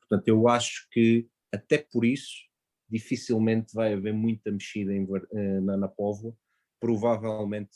Portanto, 0.00 0.28
eu 0.28 0.48
acho 0.48 0.88
que 0.90 1.28
até 1.52 1.76
por 1.76 2.06
isso 2.06 2.32
dificilmente 2.88 3.74
vai 3.74 3.92
haver 3.92 4.14
muita 4.14 4.50
mexida 4.50 4.94
em, 4.94 5.06
eh, 5.32 5.60
na, 5.60 5.76
na 5.76 5.88
Póvoa. 5.88 6.34
Provavelmente 6.84 7.70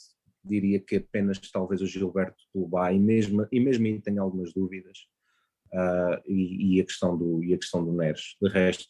diria 0.45 0.79
que 0.79 0.97
apenas 0.97 1.39
talvez 1.39 1.81
o 1.81 1.87
Gilberto 1.87 2.43
Lubá 2.55 2.93
e 2.93 2.99
mesmo, 2.99 3.47
e 3.51 3.59
mesmo 3.59 3.87
aí 3.87 4.01
tenho 4.01 4.23
algumas 4.23 4.53
dúvidas. 4.53 4.99
Uh, 5.73 6.21
e, 6.27 6.77
e, 6.77 6.81
a 6.81 6.85
questão 6.85 7.17
do, 7.17 7.43
e 7.43 7.55
a 7.55 7.59
questão 7.59 7.83
do 7.83 7.93
Neres. 7.93 8.37
De 8.41 8.49
resto, 8.51 8.87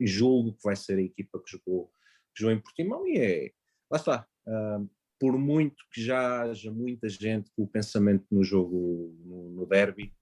julgo 0.00 0.52
que 0.52 0.62
vai 0.62 0.76
ser 0.76 0.98
a 0.98 1.02
equipa 1.02 1.42
que 1.42 1.50
jogou, 1.50 1.90
que 2.34 2.42
jogou 2.42 2.54
em 2.54 2.60
Portimão 2.60 3.06
e 3.06 3.18
é, 3.18 3.52
lá 3.90 3.98
está, 3.98 4.26
uh, 4.46 4.90
por 5.18 5.38
muito 5.38 5.76
que 5.92 6.02
já 6.02 6.42
haja 6.42 6.70
muita 6.70 7.08
gente 7.08 7.50
com 7.56 7.62
o 7.62 7.68
pensamento 7.68 8.26
no 8.30 8.42
jogo, 8.44 9.14
no, 9.24 9.50
no 9.50 9.66
derby, 9.66 10.14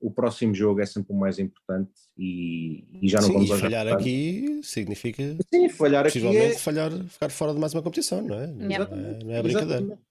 o 0.00 0.10
próximo 0.10 0.54
jogo 0.54 0.80
é 0.80 0.86
sempre 0.86 1.12
o 1.12 1.16
mais 1.16 1.38
importante 1.38 1.92
e, 2.16 2.84
e 3.02 3.08
já 3.08 3.20
não 3.20 3.28
Sim, 3.28 3.32
vamos 3.32 3.50
e 3.50 3.58
falhar 3.58 3.88
aqui 3.88 4.60
significa 4.62 5.22
Sim, 5.52 5.68
falhar 5.68 6.06
aqui 6.06 6.26
é... 6.26 6.54
falhar, 6.54 6.92
ficar 7.08 7.30
fora 7.30 7.54
de 7.54 7.60
mais 7.60 7.72
uma 7.72 7.82
competição, 7.82 8.22
não 8.22 8.36
é? 8.36 8.46
Não, 8.46 8.74
é, 8.74 8.78
não 9.24 9.32
é 9.32 9.42
brincadeira. 9.42 9.78
Exatamente. 9.78 10.06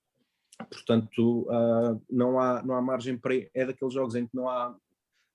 Portanto, 0.69 1.41
uh, 1.49 2.01
não, 2.09 2.39
há, 2.39 2.63
não 2.63 2.75
há 2.75 2.81
margem 2.81 3.17
para. 3.17 3.35
É 3.53 3.65
daqueles 3.65 3.93
jogos 3.93 4.15
em 4.15 4.25
que 4.25 4.35
não 4.35 4.49
há. 4.49 4.75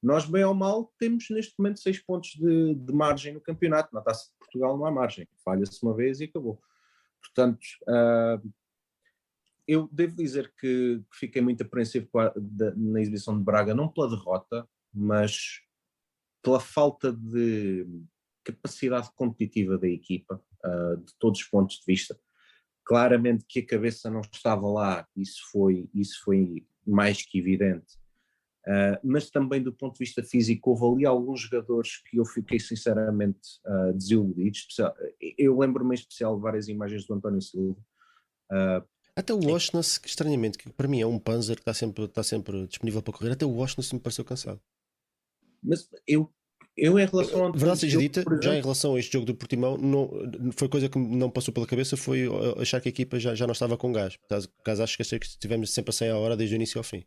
Nós, 0.03 0.25
bem 0.25 0.45
ou 0.45 0.55
mal, 0.55 0.91
temos 0.99 1.29
neste 1.29 1.55
momento 1.59 1.79
seis 1.81 1.99
pontos 1.99 2.31
de, 2.31 2.75
de 2.75 2.93
margem 2.93 3.35
no 3.35 3.41
campeonato. 3.41 3.95
Na 3.95 4.01
taça 4.01 4.31
de 4.31 4.39
Portugal 4.39 4.79
não 4.79 4.87
há 4.87 4.91
margem. 4.91 5.29
Falha-se 5.45 5.83
uma 5.83 5.95
vez 5.95 6.21
e 6.21 6.25
acabou. 6.25 6.59
Portanto, 7.21 7.61
uh, 7.83 8.51
eu 9.71 9.89
devo 9.93 10.17
dizer 10.17 10.53
que, 10.59 11.01
que 11.11 11.17
fiquei 11.17 11.41
muito 11.41 11.63
apreensivo 11.63 12.09
a, 12.19 12.33
de, 12.37 12.75
na 12.77 13.01
exibição 13.01 13.39
de 13.39 13.45
Braga, 13.45 13.73
não 13.73 13.89
pela 13.89 14.11
derrota, 14.11 14.69
mas 14.93 15.61
pela 16.43 16.59
falta 16.59 17.13
de 17.13 17.87
capacidade 18.43 19.11
competitiva 19.15 19.79
da 19.79 19.87
equipa, 19.87 20.43
uh, 20.65 20.97
de 20.97 21.15
todos 21.21 21.41
os 21.41 21.47
pontos 21.47 21.77
de 21.77 21.85
vista. 21.87 22.19
claramente 22.85 23.45
que 23.49 23.61
a 23.61 23.67
cabeça 23.67 24.11
não 24.11 24.23
estava 24.23 24.67
lá, 24.67 25.07
isso 25.17 25.41
foi, 25.53 25.89
isso 25.95 26.21
foi 26.25 26.67
mais 26.85 27.23
que 27.23 27.39
evidente. 27.39 27.95
Uh, 28.67 28.99
mas 29.05 29.31
também 29.31 29.63
do 29.63 29.73
ponto 29.73 29.95
de 29.95 30.01
vista 30.01 30.23
físico, 30.25 30.71
houve 30.71 30.97
ali 30.97 31.07
alguns 31.07 31.43
jogadores 31.43 31.99
que 31.99 32.17
eu 32.17 32.25
fiquei 32.25 32.59
sinceramente 32.59 33.61
uh, 33.65 33.93
desiludido. 33.93 34.59
Eu 35.39 35.57
lembro-me 35.57 35.95
em 35.95 35.99
especial 35.99 36.35
de 36.35 36.43
várias 36.43 36.67
imagens 36.67 37.07
do 37.07 37.15
António 37.15 37.41
Silva. 37.41 37.79
Uh, 38.51 39.00
até 39.21 39.33
o 39.33 39.39
Washington, 39.39 39.81
estranhamente, 39.81 40.59
que 40.59 40.71
para 40.71 40.89
mim 40.89 41.01
é 41.01 41.07
um 41.07 41.19
Panzer 41.19 41.57
que 41.57 41.63
está 41.63 41.75
sempre, 41.75 42.05
está 42.05 42.23
sempre 42.23 42.67
disponível 42.67 43.03
para 43.03 43.13
correr, 43.13 43.33
até 43.33 43.45
o 43.45 43.51
Washington 43.51 43.97
me 43.97 44.01
pareceu 44.01 44.25
cansado. 44.25 44.61
Mas 45.63 45.89
eu, 46.07 46.33
eu 46.77 46.99
em 46.99 47.07
relação 47.07 47.45
ao. 47.45 47.53
Verdade 47.53 47.81
seja 47.81 47.99
dita, 47.99 48.21
exemplo, 48.21 48.43
já 48.43 48.57
em 48.57 48.61
relação 48.63 48.95
a 48.95 48.99
este 48.99 49.13
jogo 49.13 49.27
do 49.27 49.35
Portimão, 49.35 49.77
não, 49.77 50.11
foi 50.53 50.69
coisa 50.69 50.89
que 50.89 50.99
não 50.99 51.31
passou 51.31 51.53
pela 51.53 51.67
cabeça, 51.67 51.97
foi 51.97 52.27
achar 52.59 52.81
que 52.81 52.89
a 52.89 52.91
equipa 52.91 53.19
já, 53.19 53.35
já 53.35 53.47
não 53.47 53.53
estava 53.53 53.77
com 53.77 53.93
gás. 53.93 54.17
Caso, 54.29 54.49
caso 54.65 54.83
acho 54.83 54.97
que 54.97 55.03
estivemos 55.03 55.71
sempre 55.71 55.91
a 55.91 55.93
100 55.93 56.11
a 56.11 56.19
hora 56.19 56.37
desde 56.37 56.55
o 56.55 56.57
início 56.57 56.79
ao 56.79 56.85
fim. 56.85 57.05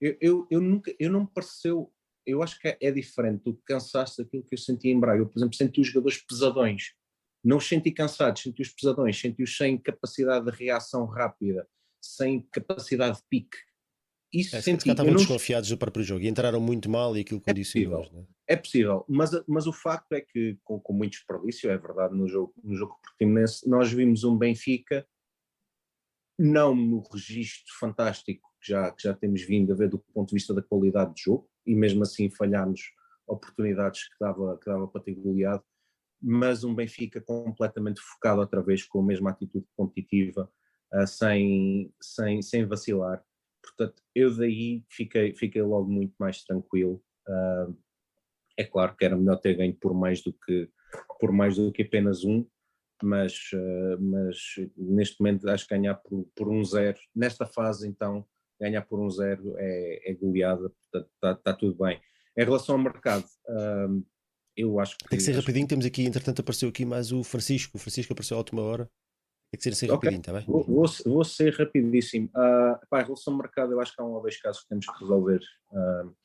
Eu, 0.00 0.16
eu, 0.20 0.46
eu, 0.50 0.60
nunca, 0.60 0.94
eu 0.98 1.10
não 1.10 1.20
me 1.20 1.28
pareceu. 1.32 1.90
Eu 2.26 2.42
acho 2.42 2.60
que 2.60 2.76
é, 2.80 2.90
diferente 2.90 3.44
do 3.44 3.54
cansaço 3.64 4.22
daquilo 4.22 4.42
que 4.42 4.54
eu 4.54 4.58
senti 4.58 4.88
em 4.88 4.98
Braga. 4.98 5.20
Eu, 5.20 5.26
por 5.26 5.38
exemplo, 5.38 5.56
senti 5.56 5.80
os 5.80 5.86
jogadores 5.86 6.18
pesadões. 6.18 6.92
Não 7.46 7.58
os 7.58 7.68
senti 7.68 7.90
cansados, 7.90 8.42
senti 8.42 8.62
os 8.62 8.70
pesadões, 8.70 9.18
senti-os 9.18 9.56
sem 9.56 9.78
capacidade 9.78 10.44
de 10.44 10.56
reação 10.56 11.06
rápida, 11.06 11.66
sem 12.00 12.40
capacidade 12.52 13.18
de 13.18 13.22
pique 13.28 13.58
isso 14.32 14.56
é, 14.56 14.60
senti, 14.60 14.88
estavam 14.88 15.12
não... 15.12 15.18
desconfiados 15.18 15.68
do 15.68 15.78
próprio 15.78 16.04
jogo 16.04 16.22
e 16.22 16.28
entraram 16.28 16.60
muito 16.60 16.90
mal 16.90 17.16
e 17.16 17.20
aquilo 17.20 17.42
é 17.46 17.54
possível, 17.54 18.02
é? 18.48 18.54
é 18.54 18.56
possível, 18.56 19.04
mas, 19.08 19.30
mas 19.46 19.66
o 19.66 19.72
facto 19.72 20.12
é 20.12 20.20
que 20.20 20.58
com, 20.64 20.80
com 20.80 20.92
muito 20.92 21.12
desperdício, 21.12 21.70
é 21.70 21.78
verdade, 21.78 22.14
no 22.14 22.28
jogo, 22.28 22.52
no 22.62 22.74
jogo 22.74 22.98
portimonense, 23.02 23.68
nós 23.68 23.90
vimos 23.92 24.24
um 24.24 24.36
Benfica 24.36 25.06
não 26.38 26.74
no 26.74 27.00
registro 27.10 27.72
fantástico 27.78 28.46
que 28.60 28.72
já, 28.72 28.90
que 28.92 29.04
já 29.04 29.14
temos 29.14 29.42
vindo 29.42 29.72
a 29.72 29.76
ver 29.76 29.88
do 29.88 29.98
ponto 29.98 30.28
de 30.28 30.34
vista 30.34 30.52
da 30.52 30.62
qualidade 30.62 31.14
de 31.14 31.22
jogo, 31.22 31.48
e 31.64 31.74
mesmo 31.74 32.02
assim 32.02 32.28
falhámos 32.28 32.80
oportunidades 33.26 34.04
que 34.04 34.16
dava, 34.20 34.58
que 34.58 34.66
dava 34.66 34.86
para 34.86 35.00
ter 35.00 35.14
goleado, 35.14 35.64
mas 36.26 36.64
um 36.64 36.74
Benfica 36.74 37.20
completamente 37.20 38.00
focado 38.00 38.40
outra 38.40 38.62
vez 38.62 38.82
com 38.84 39.00
a 39.00 39.04
mesma 39.04 39.30
atitude 39.30 39.66
competitiva, 39.76 40.50
uh, 40.92 41.06
sem, 41.06 41.92
sem, 42.00 42.42
sem 42.42 42.66
vacilar, 42.66 43.22
Portanto, 43.66 44.02
eu 44.14 44.34
daí 44.34 44.84
fiquei, 44.88 45.34
fiquei 45.34 45.62
logo 45.62 45.90
muito 45.90 46.14
mais 46.18 46.44
tranquilo. 46.44 47.02
Uh, 47.28 47.76
é 48.56 48.64
claro 48.64 48.96
que 48.96 49.04
era 49.04 49.16
melhor 49.16 49.36
ter 49.36 49.54
ganho 49.54 49.74
por 49.74 49.92
mais 49.92 50.22
do 50.22 50.32
que, 50.32 50.70
por 51.18 51.32
mais 51.32 51.56
do 51.56 51.72
que 51.72 51.82
apenas 51.82 52.24
um, 52.24 52.46
mas, 53.02 53.50
uh, 53.52 54.00
mas 54.00 54.36
neste 54.76 55.20
momento 55.20 55.48
acho 55.48 55.66
que 55.66 55.74
ganhar 55.74 55.96
por, 55.96 56.26
por 56.34 56.48
um 56.48 56.64
zero, 56.64 56.98
nesta 57.14 57.44
fase 57.44 57.88
então, 57.88 58.24
ganhar 58.58 58.82
por 58.82 59.00
um 59.00 59.10
zero 59.10 59.54
é, 59.58 60.10
é 60.10 60.14
goleada, 60.14 60.70
portanto 60.70 61.10
está, 61.14 61.34
tá 61.34 61.52
tudo 61.52 61.76
bem. 61.84 62.00
Em 62.38 62.44
relação 62.44 62.76
ao 62.76 62.82
mercado, 62.82 63.24
eu 64.56 64.80
acho 64.80 64.96
que. 64.96 65.08
Tem 65.08 65.18
que 65.18 65.24
ser 65.24 65.32
rapidinho, 65.32 65.66
temos 65.66 65.84
aqui, 65.84 66.04
entretanto 66.04 66.40
apareceu 66.40 66.68
aqui 66.68 66.84
mais 66.84 67.12
o 67.12 67.22
Francisco, 67.22 67.76
o 67.76 67.80
Francisco 67.80 68.12
apareceu 68.12 68.36
à 68.36 68.38
última 68.38 68.62
hora. 68.62 68.90
Tem 69.50 69.58
que 69.58 69.62
ser 69.62 69.70
assim 69.70 69.86
okay. 69.86 69.94
rapidinho, 69.94 70.20
está 70.20 70.32
bem? 70.32 70.44
Vou, 70.46 70.64
vou, 70.64 70.86
vou, 71.04 71.24
ser 71.24 71.54
rapidíssimo. 71.54 72.26
Uh, 72.28 72.78
pá, 72.90 73.02
em 73.02 73.04
relação 73.04 73.34
ao 73.34 73.38
mercado, 73.38 73.72
eu 73.72 73.80
acho 73.80 73.94
que 73.94 74.02
há 74.02 74.04
um 74.04 74.12
ou 74.12 74.22
dois 74.22 74.40
casos 74.40 74.62
que 74.62 74.68
temos 74.68 74.86
que 74.86 74.98
resolver. 74.98 75.40
Uh, 75.70 76.16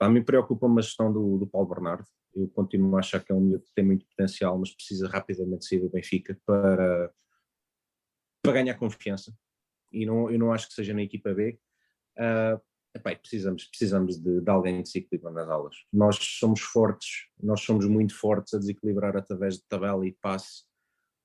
a 0.00 0.08
mim 0.08 0.22
preocupa-me 0.22 0.78
a 0.78 0.82
gestão 0.82 1.12
do, 1.12 1.38
do 1.38 1.46
Paulo 1.46 1.68
Bernardo. 1.68 2.06
Eu 2.34 2.48
continuo 2.48 2.96
a 2.96 3.00
achar 3.00 3.22
que 3.22 3.30
é 3.30 3.34
um 3.34 3.40
miúdo 3.40 3.64
que 3.64 3.74
tem 3.74 3.84
muito 3.84 4.06
potencial, 4.06 4.56
mas 4.58 4.74
precisa 4.74 5.08
rapidamente 5.08 5.66
sair 5.66 5.80
do 5.80 5.90
Benfica 5.90 6.38
para, 6.46 7.12
para 8.42 8.52
ganhar 8.52 8.74
confiança. 8.74 9.34
E 9.92 10.06
não, 10.06 10.30
eu 10.30 10.38
não 10.38 10.52
acho 10.52 10.68
que 10.68 10.74
seja 10.74 10.94
na 10.94 11.02
equipa 11.02 11.34
B. 11.34 11.58
Uh, 12.16 12.60
precisamos, 12.98 13.64
precisamos 13.64 14.16
de, 14.20 14.40
de 14.40 14.50
alguém 14.50 14.82
que 14.82 14.88
se 14.88 14.98
equilibra 14.98 15.30
nas 15.30 15.48
aulas. 15.48 15.76
Nós 15.92 16.16
somos 16.20 16.60
fortes, 16.60 17.28
nós 17.40 17.60
somos 17.60 17.86
muito 17.86 18.18
fortes 18.18 18.54
a 18.54 18.58
desequilibrar 18.58 19.16
através 19.16 19.54
de 19.54 19.64
tabela 19.68 20.06
e 20.06 20.12
passe 20.12 20.70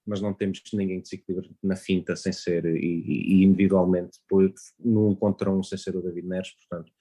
mas 0.05 0.21
não 0.21 0.33
temos 0.33 0.61
ninguém 0.73 1.01
que 1.01 1.07
se 1.07 1.15
equilibre 1.15 1.49
na 1.63 1.75
finta 1.75 2.15
sem 2.15 2.31
ser, 2.31 2.65
e, 2.65 2.77
e 2.77 3.43
individualmente, 3.43 4.19
por, 4.29 4.53
num 4.79 5.15
contra 5.15 5.49
um 5.49 5.63
sem 5.63 5.77
ser 5.77 5.95
o 5.95 6.01
David 6.01 6.27
Neres, 6.27 6.51
portanto, 6.51 6.91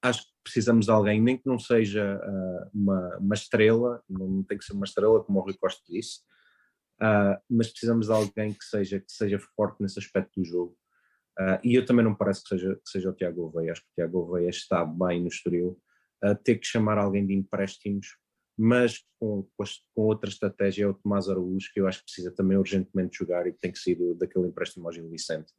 acho 0.00 0.22
que 0.22 0.32
precisamos 0.42 0.86
de 0.86 0.92
alguém, 0.92 1.20
nem 1.20 1.36
que 1.36 1.46
não 1.46 1.58
seja 1.58 2.16
uh, 2.16 2.70
uma, 2.72 3.16
uma, 3.18 3.34
estrela, 3.34 4.02
não 4.08 4.42
tem 4.42 4.56
que 4.56 4.64
ser 4.64 4.72
uma 4.72 4.86
estrela, 4.86 5.22
como 5.22 5.40
o 5.40 5.42
Rui 5.42 5.54
Costa 5.58 5.82
disse, 5.88 6.20
uh, 7.02 7.38
mas 7.50 7.68
precisamos 7.68 8.06
de 8.06 8.12
alguém 8.12 8.54
que 8.54 8.64
seja, 8.64 8.98
que 8.98 9.12
seja 9.12 9.38
forte 9.54 9.82
nesse 9.82 9.98
aspecto 9.98 10.40
do 10.40 10.44
jogo. 10.44 10.76
Uh, 11.38 11.58
e 11.62 11.74
eu 11.74 11.84
também 11.86 12.04
não 12.04 12.14
parece 12.14 12.42
que 12.42 12.48
seja, 12.48 12.74
que 12.74 12.90
seja 12.90 13.10
o 13.10 13.14
Tiago 13.14 13.42
Gouveia, 13.42 13.72
acho 13.72 13.82
que 13.82 13.88
o 13.88 13.94
Tiago 13.94 14.12
Gouveia 14.12 14.48
está 14.48 14.84
bem 14.84 15.20
no 15.20 15.28
Estoril. 15.28 15.78
ter 16.42 16.56
que 16.56 16.66
chamar 16.66 16.98
alguém 16.98 17.24
de 17.24 17.32
empréstimos 17.32 18.08
mas 18.58 19.04
com, 19.20 19.46
com 19.56 20.02
outra 20.02 20.28
estratégia 20.28 20.84
é 20.84 20.88
o 20.88 20.94
Tomás 20.94 21.28
Araújo, 21.28 21.70
que 21.72 21.78
eu 21.78 21.86
acho 21.86 22.00
que 22.00 22.06
precisa 22.06 22.32
também 22.32 22.58
urgentemente 22.58 23.16
jogar 23.16 23.46
e 23.46 23.52
tem 23.52 23.70
que 23.70 23.78
sair 23.78 23.96
daquele 24.16 24.48
empréstimo 24.48 24.84
ao 24.84 24.92
Gil 24.92 25.08
Vicente. 25.08 25.52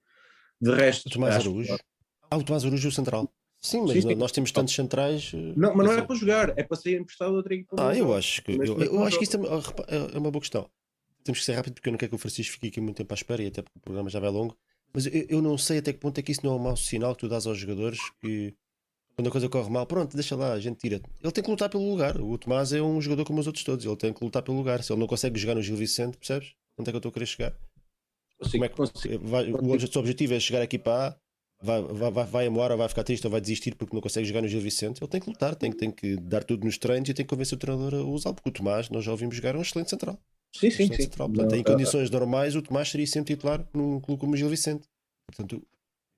De 0.59 0.71
resto. 0.71 1.07
O 1.07 1.09
Tomás 1.09 1.35
Araújo? 1.35 1.77
Que... 1.77 1.83
Ah, 2.29 2.37
o 2.37 2.43
Tomás 2.43 2.65
Araújo, 2.65 2.89
o 2.89 2.91
central. 2.91 3.33
Sim, 3.61 3.81
mas 3.81 3.91
sim, 3.91 4.01
sim. 4.01 4.15
nós 4.15 4.33
temos 4.33 4.51
tantos 4.51 4.75
centrais. 4.75 5.31
Eh, 5.33 5.53
não, 5.55 5.73
mas 5.75 5.87
não 5.87 5.93
é 5.93 6.01
para 6.01 6.15
jogar, 6.15 6.57
é 6.57 6.63
para 6.63 6.77
sair 6.77 6.99
emprestado 6.99 7.31
a 7.31 7.37
outra 7.37 7.53
equipa. 7.53 7.75
Ah, 7.77 7.97
eu 7.97 8.13
acho 8.13 8.43
que, 8.43 8.51
eu, 8.51 8.81
eu 8.81 9.03
acho 9.03 9.17
que 9.17 9.23
isso 9.23 9.37
é, 9.37 10.15
é 10.15 10.17
uma 10.17 10.31
boa 10.31 10.41
questão. 10.41 10.69
Temos 11.23 11.39
que 11.39 11.45
ser 11.45 11.53
rápido 11.53 11.75
porque 11.75 11.87
eu 11.87 11.91
não 11.91 11.97
quero 11.97 12.09
que 12.09 12.15
o 12.15 12.19
Francisco 12.19 12.53
fique 12.53 12.67
aqui 12.67 12.81
muito 12.81 12.97
tempo 12.97 13.13
à 13.13 13.15
espera 13.15 13.41
e 13.41 13.47
até 13.47 13.61
porque 13.61 13.77
o 13.77 13.81
programa 13.81 14.09
já 14.09 14.19
vai 14.19 14.29
longo. 14.29 14.57
Mas 14.93 15.05
eu, 15.05 15.25
eu 15.29 15.41
não 15.41 15.57
sei 15.57 15.79
até 15.79 15.93
que 15.93 15.99
ponto 15.99 16.17
é 16.19 16.21
que 16.21 16.31
isso 16.31 16.41
não 16.43 16.53
é 16.53 16.55
um 16.55 16.59
mau 16.59 16.75
sinal 16.75 17.13
que 17.15 17.21
tu 17.21 17.29
dás 17.29 17.45
aos 17.45 17.57
jogadores 17.57 17.99
que 18.21 18.53
quando 19.19 19.27
a 19.27 19.31
coisa 19.31 19.49
corre 19.49 19.69
mal, 19.69 19.85
pronto, 19.85 20.15
deixa 20.15 20.33
lá, 20.33 20.53
a 20.53 20.59
gente 20.61 20.77
tira. 20.77 21.01
Ele 21.21 21.31
tem 21.33 21.43
que 21.43 21.49
lutar 21.49 21.69
pelo 21.69 21.89
lugar. 21.89 22.21
O 22.21 22.37
Tomás 22.37 22.71
é 22.71 22.81
um 22.81 23.01
jogador 23.01 23.25
como 23.25 23.41
os 23.41 23.47
outros 23.47 23.65
todos, 23.65 23.83
ele 23.85 23.95
tem 23.97 24.13
que 24.13 24.23
lutar 24.23 24.41
pelo 24.41 24.55
lugar. 24.55 24.81
Se 24.81 24.93
ele 24.93 24.99
não 25.01 25.07
consegue 25.07 25.37
jogar 25.37 25.55
no 25.55 25.61
Gil 25.61 25.75
Vicente, 25.75 26.17
percebes? 26.17 26.53
Onde 26.77 26.89
é 26.89 26.91
que 26.93 26.95
eu 26.95 26.99
estou 26.99 27.09
a 27.09 27.13
querer 27.13 27.25
chegar? 27.25 27.53
Como 28.49 28.63
é 28.63 28.69
que, 28.69 29.17
vai, 29.17 29.51
o 29.51 29.91
seu 29.91 29.99
objetivo 29.99 30.33
é 30.33 30.39
chegar 30.39 30.61
aqui 30.61 30.79
para 30.79 31.07
A, 31.09 31.15
vai, 31.61 31.81
vai, 31.81 32.11
vai, 32.11 32.25
vai 32.25 32.47
embora, 32.47 32.77
vai 32.77 32.87
ficar 32.87 33.03
triste 33.03 33.25
ou 33.25 33.31
vai 33.31 33.41
desistir 33.41 33.75
porque 33.75 33.93
não 33.93 34.01
consegue 34.01 34.25
jogar 34.25 34.41
no 34.41 34.47
Gil 34.47 34.61
Vicente. 34.61 35.03
Ele 35.03 35.11
tem 35.11 35.19
que 35.19 35.29
lutar, 35.29 35.53
tem, 35.53 35.69
tem 35.73 35.91
que 35.91 36.15
dar 36.15 36.45
tudo 36.45 36.63
nos 36.63 36.77
treinos 36.77 37.09
e 37.09 37.13
tem 37.13 37.25
que 37.25 37.29
convencer 37.29 37.57
o 37.57 37.59
treinador 37.59 37.95
a 37.95 38.03
usá-lo, 38.03 38.35
porque 38.35 38.49
o 38.49 38.53
Tomás, 38.53 38.89
nós 38.89 39.03
já 39.03 39.11
ouvimos 39.11 39.35
jogar, 39.35 39.53
é 39.53 39.57
um 39.57 39.61
excelente 39.61 39.89
central. 39.89 40.17
Sim, 40.55 40.71
sim, 40.71 40.93
sim. 40.93 41.09
Portanto, 41.09 41.55
em 41.55 41.63
condições 41.63 42.09
normais, 42.09 42.55
o 42.55 42.61
Tomás 42.61 42.89
seria 42.89 43.07
sempre 43.07 43.35
titular 43.35 43.67
num 43.73 43.99
clube 43.99 44.19
como 44.19 44.33
o 44.33 44.37
Gil 44.37 44.49
Vicente. 44.49 44.87
Portanto, 45.27 45.65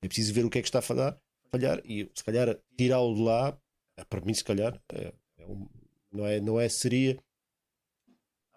é 0.01 0.07
preciso 0.07 0.33
ver 0.33 0.45
o 0.45 0.49
que 0.49 0.59
é 0.59 0.61
que 0.61 0.67
está 0.67 0.79
a 0.79 0.81
falhar, 0.81 1.19
falhar 1.49 1.81
e 1.85 2.09
se 2.15 2.23
calhar 2.23 2.57
tirá-lo 2.77 3.13
de 3.13 3.21
lá 3.21 3.57
é, 3.97 4.03
para 4.05 4.21
mim, 4.21 4.33
se 4.33 4.43
calhar, 4.43 4.79
é, 4.93 5.13
é 5.37 5.45
um, 5.45 5.67
não, 6.11 6.25
é, 6.25 6.39
não 6.39 6.59
é, 6.59 6.67
seria. 6.67 7.17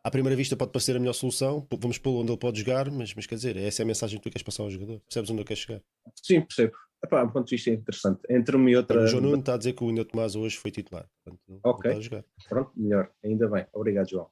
À 0.03 0.11
primeira 0.11 0.37
vista 0.37 0.57
pode 0.57 0.71
parecer 0.71 0.97
a 0.97 0.99
melhor 0.99 1.15
solução, 1.15 1.67
vamos 1.79 1.97
pô-lo 1.97 2.21
onde 2.21 2.31
ele 2.31 2.39
pode 2.39 2.59
jogar, 2.59 2.91
mas, 2.91 3.15
mas 3.15 3.27
quer 3.27 3.37
dizer, 3.37 3.57
essa 3.57 3.83
é 3.83 3.85
a 3.85 3.87
mensagem 3.87 4.19
que 4.19 4.23
tu 4.23 4.31
queres 4.31 4.43
passar 4.43 4.63
ao 4.63 4.71
jogador. 4.71 5.01
Percebes 5.01 5.31
onde 5.31 5.41
eu 5.41 5.47
quero 5.47 5.61
chegar? 5.61 5.83
Sim, 6.23 6.43
percebo. 6.43 6.75
Epá, 7.03 7.23
um 7.23 7.31
ponto 7.31 7.47
de 7.47 7.57
vista 7.57 7.71
interessante. 7.71 8.21
Entre 8.31 8.57
uma 8.57 8.71
e 8.71 8.77
outra. 8.77 9.03
O 9.03 9.07
João 9.07 9.23
Nuno 9.23 9.41
está 9.41 9.55
a 9.55 9.59
dizer 9.59 9.75
que 9.75 9.85
o 9.85 9.91
Inês 9.91 10.07
Tomás 10.07 10.37
hoje 10.37 10.57
foi 10.57 10.71
titular. 10.71 11.07
Portanto, 11.23 11.61
ok. 11.63 12.25
Pronto, 12.49 12.73
melhor. 12.77 13.11
Ainda 13.23 13.49
bem. 13.49 13.67
Obrigado, 13.73 14.09
João. 14.09 14.31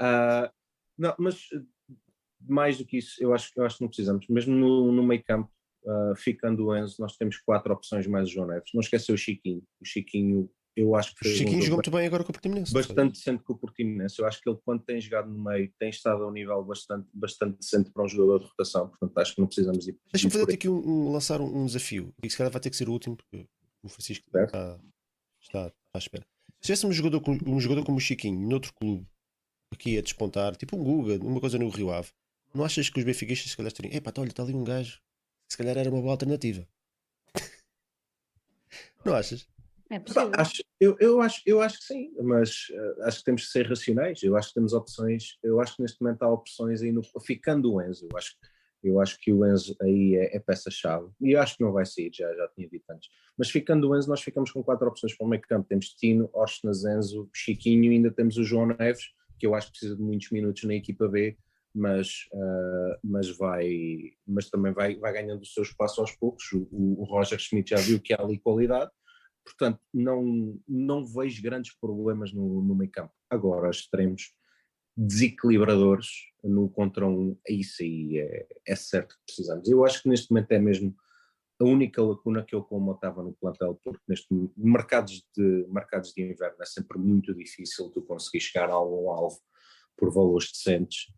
Uh, 0.00 0.50
não, 1.00 1.14
mas 1.18 1.48
mais 2.46 2.76
do 2.78 2.84
que 2.84 2.98
isso, 2.98 3.22
eu 3.22 3.32
acho, 3.32 3.50
eu 3.56 3.64
acho 3.64 3.78
que 3.78 3.82
não 3.82 3.88
precisamos. 3.88 4.26
Mesmo 4.28 4.54
no, 4.54 4.92
no 4.92 5.02
meio 5.02 5.24
campo, 5.24 5.50
uh, 5.84 6.14
ficando 6.14 6.66
o 6.66 6.76
Enzo, 6.76 6.96
nós 6.98 7.16
temos 7.16 7.38
quatro 7.38 7.72
opções 7.72 8.06
mais 8.06 8.28
o 8.28 8.32
João 8.32 8.46
Neves. 8.46 8.70
Não 8.74 8.80
esquecer 8.80 9.12
o 9.12 9.16
Chiquinho. 9.16 9.62
O 9.80 9.84
Chiquinho, 9.84 10.50
eu 10.76 10.94
acho 10.94 11.14
que 11.14 11.26
O 11.26 11.32
Chiquinho 11.32 11.62
jogou 11.62 11.76
muito 11.76 11.90
bem 11.90 12.06
agora 12.06 12.22
com 12.22 12.30
o 12.30 12.32
Portimonense. 12.34 12.72
Bastante 12.72 13.12
decente 13.12 13.42
com 13.42 13.54
o 13.54 13.58
Portimonense. 13.58 14.18
Eu 14.18 14.26
acho 14.26 14.42
que 14.42 14.48
ele, 14.50 14.58
quando 14.62 14.82
tem 14.82 15.00
jogado 15.00 15.30
no 15.30 15.42
meio, 15.42 15.72
tem 15.78 15.88
estado 15.88 16.22
a 16.22 16.28
um 16.28 16.32
nível 16.32 16.62
bastante, 16.62 17.08
bastante 17.14 17.58
decente 17.58 17.90
para 17.90 18.04
um 18.04 18.08
jogador 18.08 18.40
de 18.40 18.46
rotação. 18.46 18.88
Portanto, 18.88 19.18
acho 19.18 19.34
que 19.34 19.40
não 19.40 19.46
precisamos 19.46 19.88
ir. 19.88 19.98
Deixa-me 20.12 20.32
fazer 20.32 20.52
aqui 20.52 20.68
um, 20.68 20.76
um, 20.86 21.12
lançar 21.12 21.40
um, 21.40 21.62
um, 21.62 21.66
desafio. 21.66 22.12
E 22.22 22.28
se 22.28 22.36
calhar 22.36 22.52
vai 22.52 22.60
ter 22.60 22.68
que 22.68 22.76
ser 22.76 22.88
o 22.88 22.92
último, 22.92 23.16
porque 23.16 23.46
o 23.82 23.88
Francisco 23.88 24.26
está, 24.26 24.44
está, 24.44 24.80
está 25.40 25.72
à 25.94 25.98
espera. 25.98 26.26
Se 26.60 26.66
tivéssemos 26.66 26.94
um 26.94 26.96
jogador, 26.96 27.22
um 27.46 27.58
jogador 27.58 27.84
como 27.84 27.96
o 27.96 28.00
Chiquinho, 28.00 28.46
noutro 28.46 28.74
clube, 28.74 29.06
aqui 29.72 29.98
a 29.98 30.02
despontar, 30.02 30.56
tipo 30.56 30.76
um 30.76 30.84
Guga, 30.84 31.24
uma 31.24 31.40
coisa 31.40 31.58
no 31.58 31.68
Rio 31.68 31.90
Ave, 31.90 32.08
não 32.54 32.64
achas 32.64 32.90
que 32.90 32.98
os 32.98 33.04
benfiquistas 33.04 33.50
se 33.50 33.56
calhar 33.56 33.72
teriam, 33.72 33.94
epá, 33.94 34.10
tá, 34.10 34.20
olha, 34.20 34.30
está 34.30 34.42
ali 34.42 34.54
um 34.54 34.64
gajo 34.64 35.00
se 35.50 35.58
calhar 35.58 35.76
era 35.76 35.90
uma 35.90 36.00
boa 36.00 36.12
alternativa. 36.12 36.66
Não 39.04 39.14
achas? 39.14 39.48
É 39.90 39.98
possível. 39.98 40.30
Acho, 40.34 40.62
eu, 40.78 40.96
eu, 41.00 41.20
acho, 41.20 41.42
eu 41.44 41.60
acho 41.60 41.78
que 41.80 41.84
sim, 41.84 42.12
mas 42.22 42.68
uh, 42.70 43.02
acho 43.02 43.18
que 43.18 43.24
temos 43.24 43.46
que 43.46 43.50
ser 43.50 43.66
racionais. 43.66 44.22
Eu 44.22 44.36
acho 44.36 44.48
que 44.48 44.54
temos 44.54 44.72
opções. 44.72 45.36
Eu 45.42 45.60
acho 45.60 45.74
que 45.74 45.82
neste 45.82 46.00
momento 46.00 46.22
há 46.22 46.32
opções 46.32 46.82
aí 46.82 46.92
no. 46.92 47.02
Ficando 47.20 47.72
o 47.72 47.82
Enzo, 47.82 48.06
eu 48.08 48.16
acho, 48.16 48.36
eu 48.84 49.00
acho 49.00 49.18
que 49.18 49.32
o 49.32 49.44
Enzo 49.44 49.76
aí 49.82 50.14
é, 50.14 50.36
é 50.36 50.38
peça-chave. 50.38 51.10
E 51.20 51.32
eu 51.32 51.40
acho 51.40 51.56
que 51.56 51.64
não 51.64 51.72
vai 51.72 51.84
sair, 51.84 52.12
já, 52.14 52.32
já 52.32 52.46
tinha 52.54 52.68
dito 52.68 52.84
antes. 52.88 53.08
Mas 53.36 53.50
ficando 53.50 53.88
o 53.88 53.96
Enzo, 53.96 54.08
nós 54.08 54.22
ficamos 54.22 54.52
com 54.52 54.62
quatro 54.62 54.86
opções 54.86 55.16
para 55.16 55.26
o 55.26 55.28
meio 55.28 55.42
campo. 55.42 55.66
Temos 55.68 55.88
Tino, 55.94 56.30
Orsnas, 56.32 56.84
Enzo, 56.84 57.28
Chiquinho 57.34 57.92
e 57.92 57.96
ainda 57.96 58.12
temos 58.12 58.36
o 58.36 58.44
João 58.44 58.66
Neves, 58.66 59.10
que 59.40 59.46
eu 59.46 59.54
acho 59.54 59.68
que 59.68 59.72
precisa 59.72 59.96
de 59.96 60.02
muitos 60.02 60.30
minutos 60.30 60.62
na 60.64 60.74
equipa 60.74 61.08
B 61.08 61.36
mas, 61.74 62.26
uh, 62.32 62.98
mas, 63.02 63.28
vai, 63.36 64.12
mas 64.26 64.50
também 64.50 64.72
vai, 64.72 64.96
vai 64.96 65.12
ganhando 65.12 65.42
o 65.42 65.46
seu 65.46 65.62
espaço 65.62 66.00
aos 66.00 66.12
poucos. 66.12 66.44
O, 66.52 67.00
o 67.00 67.04
Roger 67.04 67.38
Schmidt 67.38 67.70
já 67.70 67.76
viu 67.76 68.00
que 68.00 68.12
há 68.12 68.20
ali 68.20 68.38
qualidade, 68.38 68.90
portanto, 69.44 69.80
não, 69.92 70.58
não 70.68 71.06
vejo 71.06 71.42
grandes 71.42 71.74
problemas 71.78 72.32
no, 72.32 72.62
no 72.62 72.74
meio 72.74 72.90
campo. 72.90 73.12
Agora, 73.28 73.70
extremos 73.70 74.34
desequilibradores 74.96 76.08
no 76.42 76.68
contra 76.68 77.06
um, 77.06 77.36
isso 77.48 77.82
aí 77.82 78.18
é, 78.18 78.46
é 78.66 78.76
certo 78.76 79.14
que 79.14 79.24
precisamos. 79.26 79.68
Eu 79.68 79.84
acho 79.84 80.02
que 80.02 80.08
neste 80.08 80.30
momento 80.30 80.52
é 80.52 80.58
mesmo 80.58 80.94
a 81.60 81.64
única 81.64 82.02
lacuna 82.02 82.42
que 82.42 82.54
eu 82.54 82.62
colmatava 82.62 83.22
no 83.22 83.34
plantel, 83.34 83.78
porque 83.84 84.02
neste 84.08 84.26
mercados 84.56 85.22
de 85.36 85.66
mercados 85.68 86.12
de 86.12 86.22
inverno 86.22 86.56
é 86.60 86.66
sempre 86.66 86.98
muito 86.98 87.34
difícil 87.34 87.90
tu 87.90 88.02
conseguir 88.02 88.40
chegar 88.40 88.70
a 88.70 88.72
algum 88.72 89.10
alvo 89.10 89.38
por 89.96 90.10
valores 90.10 90.50
decentes 90.50 91.12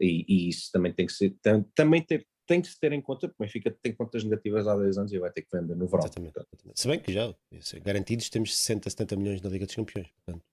e, 0.00 0.24
e 0.28 0.48
isso 0.48 0.70
também 0.72 0.92
tem 0.92 1.06
que 1.06 1.12
ser 1.12 1.36
tam, 1.40 1.62
também 1.76 2.02
ter, 2.02 2.26
tem 2.44 2.60
que 2.60 2.66
se 2.66 2.78
ter 2.78 2.92
em 2.92 3.00
conta, 3.00 3.28
porque 3.28 3.42
o 3.42 3.46
Benfica 3.46 3.70
tem 3.80 3.94
contas 3.94 4.24
negativas 4.24 4.66
há 4.66 4.76
10 4.76 4.98
anos 4.98 5.12
e 5.12 5.18
vai 5.18 5.30
ter 5.30 5.42
que 5.42 5.56
vender 5.56 5.76
no 5.76 5.86
verão. 5.86 6.04
Exatamente, 6.04 6.36
exatamente. 6.36 6.80
Se 6.80 6.88
bem 6.88 6.98
que 6.98 7.12
já, 7.12 7.32
é 7.52 7.80
garantidos, 7.80 8.28
temos 8.28 8.56
60, 8.56 8.90
70 8.90 9.16
milhões 9.16 9.40
na 9.40 9.48
Liga 9.48 9.64
dos 9.64 9.76
Campeões, 9.76 10.08
portanto 10.10 10.44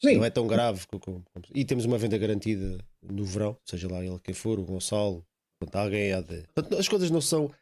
Sim. 0.00 0.16
não 0.16 0.24
é 0.24 0.30
tão 0.30 0.48
grave. 0.48 0.84
Como, 0.86 1.24
e 1.54 1.64
temos 1.64 1.84
uma 1.84 1.96
venda 1.96 2.18
garantida 2.18 2.84
no 3.02 3.24
verão, 3.24 3.56
seja 3.64 3.88
lá 3.88 4.04
ele 4.04 4.18
quem 4.18 4.34
for, 4.34 4.58
o 4.58 4.64
Gonçalo, 4.64 5.24
portanto, 5.60 5.80
alguém 5.80 6.12
há 6.12 6.20
de. 6.20 6.42
Portanto, 6.54 6.76
as 6.76 6.88
coisas 6.88 7.10
não 7.10 7.20
são. 7.20 7.52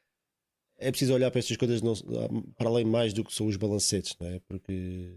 É 0.79 0.91
preciso 0.91 1.15
olhar 1.15 1.31
para 1.31 1.39
estas 1.39 1.57
coisas 1.57 1.81
não, 1.81 1.95
para 2.57 2.69
além 2.69 2.85
mais 2.85 3.13
do 3.13 3.25
que 3.25 3.35
são 3.35 3.47
os 3.47 3.57
balancetes, 3.57 4.15
não 4.21 4.29
é? 4.29 4.41
Porque 4.47 5.15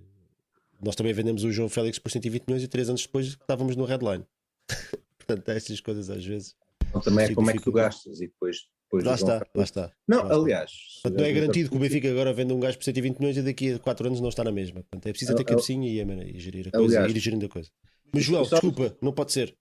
nós 0.81 0.95
também 0.95 1.13
vendemos 1.13 1.43
o 1.43 1.51
João 1.51 1.67
Félix 1.67 1.99
por 1.99 2.09
120 2.09 2.45
milhões 2.47 2.63
e 2.63 2.67
três 2.67 2.89
anos 2.89 3.01
depois 3.01 3.27
estávamos 3.27 3.75
no 3.75 3.85
headline. 3.85 4.25
Portanto, 5.17 5.49
estas 5.49 5.81
coisas 5.81 6.09
às 6.09 6.25
vezes. 6.25 6.55
Então, 6.89 7.01
também 7.01 7.25
é 7.25 7.35
como 7.35 7.49
é 7.49 7.53
que 7.53 7.61
tu 7.61 7.71
gastas 7.71 8.21
e 8.21 8.27
depois. 8.27 8.57
depois 8.85 9.03
lá 9.03 9.15
está, 9.15 9.45
lá 9.53 9.63
está. 9.63 9.91
Não, 10.07 10.23
lá 10.23 10.33
aliás. 10.33 10.71
Portanto, 11.03 11.19
não 11.19 11.25
é 11.25 11.33
garantido 11.33 11.69
que 11.69 11.75
o 11.75 11.79
Benfica 11.79 12.09
agora 12.09 12.33
venda 12.33 12.53
um 12.53 12.59
gajo 12.59 12.77
por 12.77 12.85
120 12.85 13.19
milhões 13.19 13.37
e 13.37 13.43
daqui 13.43 13.73
a 13.73 13.79
4 13.79 14.07
anos 14.07 14.21
não 14.21 14.29
está 14.29 14.43
na 14.43 14.51
mesma. 14.51 14.81
Portanto, 14.81 15.07
é 15.07 15.11
preciso 15.11 15.35
ter 15.35 15.43
cabecinha 15.43 15.87
e, 15.87 16.35
e 16.35 16.39
gerir 16.39 16.69
a 16.69 16.71
coisa 16.71 16.97
aliás, 16.97 17.13
e 17.13 17.17
ir 17.17 17.19
gerindo 17.19 17.45
a 17.45 17.49
coisa. 17.49 17.69
Mas 18.13 18.23
João, 18.23 18.45
só... 18.45 18.55
desculpa, 18.55 18.97
não 19.01 19.11
pode 19.11 19.33
ser. 19.33 19.55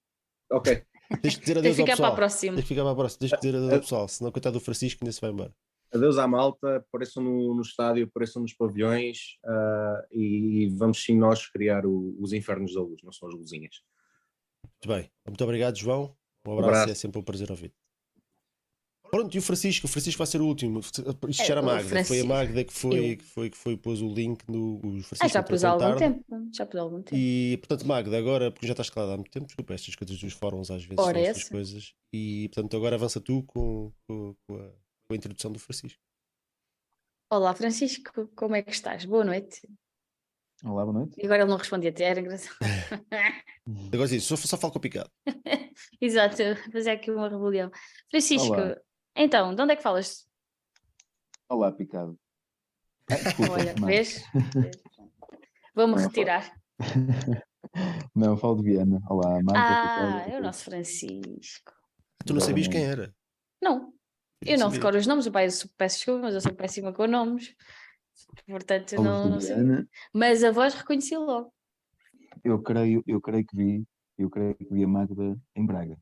Ok. 0.50 0.82
Tens 1.22 1.36
que 1.36 1.40
dizer 1.40 1.58
adeus 1.58 1.78
ao 1.78 1.86
pessoal. 1.86 2.08
Para 2.08 2.12
a 2.12 2.16
próxima. 2.16 2.54
Tens 2.54 2.62
que 2.62 2.68
ficar 2.68 2.82
para 2.82 2.92
a 2.92 2.94
próxima. 2.94 3.18
Tens 3.18 3.30
que 3.32 3.38
dizer 3.38 3.56
adeus 3.56 3.72
ao 3.72 3.80
pessoal, 3.80 4.08
senão 4.08 4.32
coitado 4.32 4.58
do 4.58 4.64
Francisco 4.64 5.02
ainda 5.02 5.12
se 5.12 5.20
vai 5.20 5.30
embora. 5.30 5.52
Adeus 5.92 6.18
à 6.18 6.26
malta, 6.26 6.76
apareçam 6.76 7.22
no, 7.22 7.54
no 7.54 7.62
estádio, 7.62 8.04
apareçam 8.04 8.42
nos 8.42 8.52
pavilhões 8.52 9.38
uh, 9.44 10.06
e 10.12 10.68
vamos 10.76 11.02
sim 11.02 11.16
nós 11.16 11.46
criar 11.46 11.86
o, 11.86 12.14
os 12.20 12.32
infernos 12.32 12.74
da 12.74 12.80
luz, 12.80 13.02
não 13.02 13.12
são 13.12 13.28
as 13.28 13.34
luzinhas. 13.34 13.76
Muito 14.64 14.88
bem, 14.88 15.10
muito 15.26 15.44
obrigado, 15.44 15.76
João. 15.76 16.14
Um 16.46 16.52
abraço, 16.52 16.66
um 16.66 16.68
abraço. 16.68 16.88
e 16.88 16.92
é 16.92 16.94
sempre 16.94 17.18
um 17.18 17.22
prazer 17.22 17.50
ouvir. 17.50 17.72
Pronto, 19.10 19.34
e 19.34 19.38
o 19.38 19.42
Francisco? 19.42 19.86
O 19.86 19.88
Francisco 19.88 20.18
vai 20.18 20.26
ser 20.26 20.40
o 20.40 20.46
último. 20.46 20.80
Isto 20.80 21.44
já 21.44 21.52
era 21.52 21.60
a 21.60 21.62
Magda. 21.62 22.04
Foi 22.04 22.20
a 22.20 22.24
Magda 22.24 22.64
que 22.64 22.72
foi, 22.72 23.16
que 23.16 23.24
foi, 23.24 23.50
que 23.50 23.56
foi 23.56 23.76
pôs 23.76 24.02
o 24.02 24.08
link 24.08 24.44
no. 24.48 24.76
O 24.76 25.02
Francisco 25.02 25.24
ah, 25.24 25.28
já 25.28 25.42
pôs 25.42 25.64
há 25.64 25.70
algum 25.70 25.96
tempo. 25.96 26.24
Já 26.54 26.66
pôs 26.66 26.76
há 26.76 26.82
algum 26.82 27.02
tempo. 27.02 27.16
E 27.16 27.56
portanto, 27.58 27.86
Magda, 27.86 28.18
agora, 28.18 28.50
porque 28.50 28.66
já 28.66 28.72
está 28.72 28.82
escalada 28.82 29.14
há 29.14 29.16
muito 29.16 29.30
tempo, 29.30 29.46
desculpa, 29.46 29.74
estas 29.74 29.94
coisas 29.94 30.18
dos 30.18 30.32
fóruns 30.34 30.70
às 30.70 30.84
vezes 30.84 30.98
Ora, 30.98 31.18
estas 31.18 31.48
coisas. 31.48 31.94
E 32.12 32.48
portanto, 32.52 32.76
agora 32.76 32.96
avança 32.96 33.20
tu 33.20 33.42
com, 33.44 33.92
com, 34.06 34.34
com, 34.46 34.56
a, 34.56 34.70
com 35.08 35.14
a 35.14 35.16
introdução 35.16 35.50
do 35.50 35.58
Francisco. 35.58 35.98
Olá, 37.30 37.54
Francisco, 37.54 38.28
como 38.36 38.54
é 38.54 38.62
que 38.62 38.70
estás? 38.70 39.06
Boa 39.06 39.24
noite. 39.24 39.66
Olá, 40.62 40.84
boa 40.84 40.98
noite. 40.98 41.14
E 41.18 41.24
agora 41.24 41.42
ele 41.42 41.50
não 41.50 41.56
respondia, 41.56 41.88
até 41.88 42.04
era 42.04 42.20
engraçado. 42.20 42.56
agora 43.92 44.08
sim, 44.08 44.20
só, 44.20 44.36
só 44.36 44.58
falo 44.58 44.72
com 44.74 44.78
o 44.78 44.82
picado. 44.82 45.10
Exato, 46.00 46.36
fazer 46.70 46.90
aqui 46.90 47.10
uma 47.10 47.28
rebelião. 47.28 47.70
Francisco, 48.10 48.52
Olá. 48.52 48.76
então, 49.16 49.54
de 49.54 49.62
onde 49.62 49.72
é 49.72 49.76
que 49.76 49.82
falas? 49.82 50.28
Olá, 51.48 51.72
picado. 51.72 52.18
Ah, 53.10 53.14
desculpa, 53.14 53.52
Olha, 53.52 53.74
vês? 53.86 54.22
Vou-me 55.74 55.94
retirar. 55.94 56.54
Não, 58.14 58.36
falo 58.36 58.56
de 58.56 58.64
Viana. 58.64 59.00
Olá, 59.08 59.40
Marta. 59.42 60.26
Ah, 60.26 60.28
é 60.28 60.38
o 60.38 60.42
nosso 60.42 60.64
Francisco. 60.64 61.72
Tu 62.26 62.34
não 62.34 62.40
sabias 62.40 62.68
quem 62.68 62.84
era? 62.84 63.14
Não. 63.62 63.97
Eu, 64.44 64.58
não 64.58 64.68
recordo 64.68 64.96
os 64.96 65.06
nomes, 65.06 65.26
o 65.26 65.32
pai, 65.32 65.46
eu 65.46 65.50
peço 65.76 65.96
desculpa, 65.96 66.22
mas 66.22 66.34
eu 66.34 66.40
sou 66.40 66.54
péssima 66.54 66.92
com 66.92 67.06
nomes. 67.06 67.54
Portanto, 68.46 68.96
não, 68.96 69.30
não 69.30 69.40
sei. 69.40 69.56
Mas 70.12 70.44
a 70.44 70.50
voz 70.50 70.74
reconheci 70.74 71.16
logo. 71.16 71.52
Eu 72.44 72.62
creio, 72.62 73.02
eu 73.06 73.20
creio 73.20 73.44
que 73.44 73.56
vi, 73.56 73.84
eu 74.16 74.30
creio 74.30 74.54
que 74.54 74.72
vi 74.72 74.84
a 74.84 74.88
Magda 74.88 75.36
em 75.56 75.66
Braga. 75.66 75.98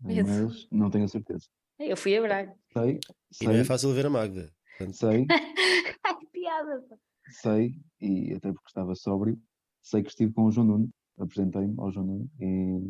Medo. 0.00 0.28
Mas 0.28 0.68
não 0.70 0.90
tenho 0.90 1.04
a 1.04 1.08
certeza. 1.08 1.46
Eu 1.78 1.96
fui 1.96 2.16
a 2.16 2.22
Braga. 2.22 2.56
Sei, 2.72 2.98
sei. 3.30 3.48
E 3.48 3.52
não 3.52 3.60
é 3.60 3.64
fácil 3.64 3.92
ver 3.92 4.06
a 4.06 4.10
Magda. 4.10 4.52
Portanto... 4.76 4.96
Sei. 4.96 5.26
Ai, 6.04 6.26
piada. 6.32 6.84
Sei, 7.30 7.80
e 8.00 8.34
até 8.34 8.52
porque 8.52 8.68
estava 8.68 8.94
sóbrio, 8.94 9.40
sei 9.82 10.02
que 10.02 10.10
estive 10.10 10.32
com 10.32 10.44
o 10.44 10.50
João 10.50 10.66
Nuno, 10.66 10.90
apresentei-me 11.18 11.74
ao 11.78 11.90
João 11.90 12.06
Nuno 12.06 12.30
e 12.40 12.80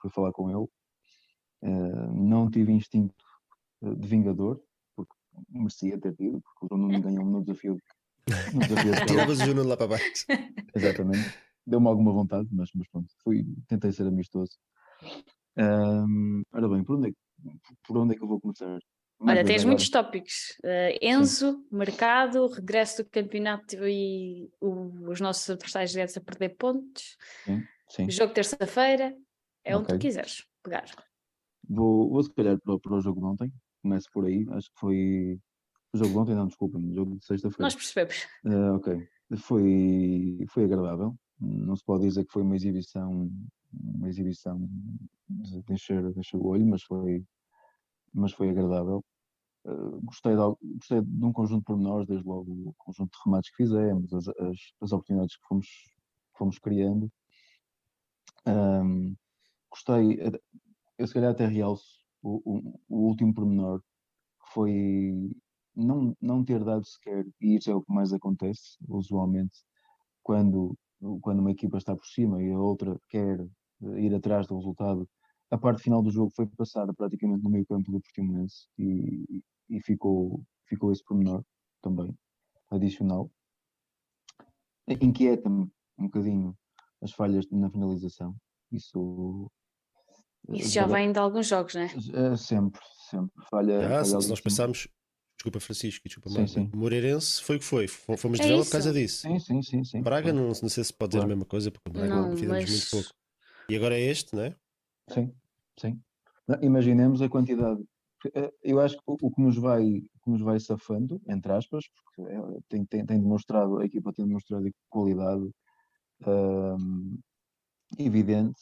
fui 0.00 0.10
falar 0.10 0.32
com 0.32 0.48
ele. 0.48 0.68
Uh, 1.62 2.12
não 2.14 2.50
tive 2.50 2.72
instinto 2.72 3.14
de 3.94 4.08
vingador, 4.08 4.62
merecia 5.48 5.98
ter 5.98 6.14
tido, 6.14 6.40
porque 6.40 6.66
o 6.66 6.68
João 6.68 6.88
Nuno 6.88 7.00
ganhou 7.00 7.24
no 7.24 7.40
desafio. 7.42 7.76
No 8.52 8.60
desafio 8.60 9.06
Tiravas 9.06 9.40
o 9.40 9.44
João 9.44 9.56
Nuno 9.56 9.68
lá 9.68 9.76
para 9.76 9.88
baixo. 9.88 10.24
Exatamente. 10.74 11.34
Deu-me 11.66 11.88
alguma 11.88 12.12
vontade, 12.12 12.48
mas, 12.52 12.70
mas 12.74 12.88
pronto, 12.88 13.12
fui, 13.22 13.44
tentei 13.66 13.90
ser 13.92 14.06
amistoso. 14.06 14.58
Um, 15.56 16.42
ora 16.52 16.68
bem, 16.68 16.84
por 16.84 16.96
onde, 16.96 17.10
é, 17.10 17.12
por 17.86 17.96
onde 17.96 18.14
é 18.14 18.16
que 18.16 18.22
eu 18.22 18.28
vou 18.28 18.40
começar? 18.40 18.78
Mais 19.18 19.38
Olha, 19.38 19.46
tens 19.46 19.62
agora. 19.62 19.68
muitos 19.68 19.88
tópicos. 19.88 20.58
Uh, 20.62 20.98
Enzo, 21.00 21.52
Sim. 21.52 21.66
mercado, 21.70 22.46
regresso 22.48 23.02
do 23.02 23.08
campeonato 23.08 23.76
e 23.86 24.50
o, 24.60 25.10
os 25.10 25.20
nossos 25.20 25.48
adversários 25.48 25.92
diretos 25.92 26.16
a 26.16 26.20
perder 26.20 26.50
pontos. 26.56 27.16
Sim. 27.44 27.62
Sim. 27.88 28.10
Jogo 28.10 28.34
terça-feira. 28.34 29.16
É 29.64 29.74
okay. 29.74 29.76
onde 29.76 29.94
tu 29.94 29.98
quiseres 29.98 30.44
pegar. 30.62 30.84
Vou, 31.66 32.10
vou 32.10 32.22
se 32.22 32.32
calhar 32.34 32.58
para, 32.60 32.78
para 32.78 32.94
o 32.94 33.00
jogo 33.00 33.20
de 33.20 33.26
ontem, 33.26 33.52
começo 33.84 34.10
por 34.10 34.24
aí, 34.24 34.46
acho 34.50 34.70
que 34.70 34.80
foi. 34.80 35.40
O 35.92 35.98
jogo 35.98 36.10
de 36.10 36.18
ontem, 36.18 36.34
não, 36.34 36.46
desculpa, 36.48 36.78
o 36.78 36.94
jogo 36.94 37.16
de 37.16 37.24
sexta-feira. 37.24 37.62
Nós 37.62 37.74
percebemos. 37.74 38.26
Uh, 38.44 38.74
ok. 38.74 39.08
Foi, 39.36 40.44
foi 40.48 40.64
agradável. 40.64 41.14
Não 41.38 41.76
se 41.76 41.84
pode 41.84 42.04
dizer 42.04 42.24
que 42.24 42.32
foi 42.32 42.42
uma 42.42 42.56
exibição, 42.56 43.30
uma 43.72 44.08
exibição 44.08 44.58
de 45.28 45.72
encher, 45.72 46.12
de 46.12 46.18
encher 46.18 46.36
o 46.36 46.46
olho, 46.46 46.66
mas 46.66 46.82
foi, 46.82 47.24
mas 48.12 48.32
foi 48.32 48.48
agradável. 48.50 49.04
Uh, 49.64 50.00
gostei, 50.02 50.32
de, 50.32 50.76
gostei 50.78 51.00
de 51.00 51.24
um 51.24 51.32
conjunto 51.32 51.60
de 51.60 51.64
pormenores, 51.64 52.08
desde 52.08 52.26
logo 52.26 52.50
o 52.50 52.74
conjunto 52.76 53.10
de 53.12 53.18
remates 53.24 53.50
que 53.50 53.56
fizemos, 53.56 54.12
as, 54.12 54.28
as, 54.28 54.58
as 54.80 54.92
oportunidades 54.92 55.36
que 55.36 55.46
fomos, 55.46 55.66
que 55.66 56.38
fomos 56.38 56.58
criando. 56.58 57.10
Um, 58.46 59.14
gostei, 59.70 60.18
eu 60.98 61.06
se 61.06 61.14
calhar 61.14 61.30
até 61.30 61.46
realço 61.46 62.03
o, 62.24 62.40
o, 62.44 62.80
o 62.88 63.08
último 63.08 63.34
pormenor, 63.34 63.82
foi 64.52 65.30
não, 65.76 66.16
não 66.20 66.44
ter 66.44 66.64
dado 66.64 66.84
sequer, 66.86 67.26
e 67.40 67.56
isso 67.56 67.70
é 67.70 67.74
o 67.74 67.82
que 67.82 67.92
mais 67.92 68.12
acontece 68.12 68.76
usualmente, 68.88 69.58
quando, 70.22 70.76
quando 71.20 71.40
uma 71.40 71.50
equipa 71.50 71.78
está 71.78 71.94
por 71.94 72.06
cima 72.06 72.42
e 72.42 72.50
a 72.50 72.58
outra 72.58 72.98
quer 73.10 73.40
eh, 73.40 74.00
ir 74.00 74.14
atrás 74.14 74.46
do 74.46 74.56
resultado, 74.56 75.08
a 75.50 75.58
parte 75.58 75.82
final 75.82 76.02
do 76.02 76.10
jogo 76.10 76.32
foi 76.34 76.46
passada 76.46 76.94
praticamente 76.94 77.42
no 77.42 77.50
meio 77.50 77.66
campo 77.66 77.92
do 77.92 78.00
Portimonense 78.00 78.68
e, 78.78 79.42
e 79.68 79.80
ficou, 79.82 80.42
ficou 80.66 80.90
esse 80.90 81.04
pormenor 81.04 81.44
também, 81.82 82.16
adicional. 82.70 83.30
Inquieta-me 84.88 85.70
um 85.98 86.04
bocadinho 86.04 86.56
as 87.02 87.12
falhas 87.12 87.46
na 87.50 87.70
finalização. 87.70 88.34
Isso 88.72 89.50
isso 90.50 90.70
já 90.70 90.86
vem 90.86 91.12
de 91.12 91.18
alguns 91.18 91.46
jogos, 91.46 91.74
não 91.74 91.82
é? 91.82 91.86
é 91.86 92.36
sempre, 92.36 92.80
sempre. 93.10 93.32
Falha. 93.50 93.98
Ah, 93.98 94.04
se 94.04 94.28
nós 94.28 94.40
pensarmos, 94.40 94.88
desculpa 95.36 95.60
Francisco, 95.60 96.06
desculpa 96.06 96.30
sim, 96.30 96.46
sim. 96.46 96.70
Moreirense 96.74 97.42
foi 97.42 97.56
o 97.56 97.58
que 97.58 97.64
foi. 97.64 97.88
Fomos 97.88 98.38
de 98.38 98.44
é 98.44 98.48
vela 98.48 98.64
por 98.64 98.70
causa 98.70 98.92
disso. 98.92 99.22
Sim, 99.22 99.38
sim, 99.38 99.62
sim. 99.62 99.84
sim. 99.84 100.02
Braga, 100.02 100.32
não, 100.32 100.48
não 100.48 100.54
sei 100.54 100.84
se 100.84 100.92
pode 100.92 101.10
dizer 101.10 101.20
claro. 101.20 101.32
a 101.32 101.36
mesma 101.36 101.46
coisa, 101.46 101.70
porque 101.70 101.90
Braga 101.90 102.14
não, 102.14 102.36
fizemos 102.36 102.62
mas... 102.62 102.70
muito 102.70 102.90
pouco. 102.90 103.10
E 103.68 103.76
agora 103.76 103.98
é 103.98 104.00
este, 104.00 104.34
não 104.34 104.42
é? 104.42 104.56
Sim, 105.10 105.32
sim. 105.78 106.00
Imaginemos 106.60 107.22
a 107.22 107.28
quantidade. 107.28 107.82
Eh, 108.34 108.52
eu 108.62 108.80
acho 108.80 108.96
que 108.96 109.02
o 109.06 109.30
que 109.30 109.40
nos 109.40 109.56
vai, 109.56 109.82
que 109.82 110.30
nos 110.30 110.42
vai 110.42 110.60
safando, 110.60 111.20
entre 111.26 111.52
aspas, 111.52 111.84
porque 111.88 112.30
é, 112.30 112.38
tem, 112.68 112.84
tem, 112.84 113.06
tem 113.06 113.20
demonstrado, 113.20 113.78
a 113.78 113.84
equipa 113.86 114.12
tem 114.12 114.26
demonstrado 114.26 114.70
qualidade 114.88 115.50
hum, 116.26 117.18
evidente, 117.98 118.60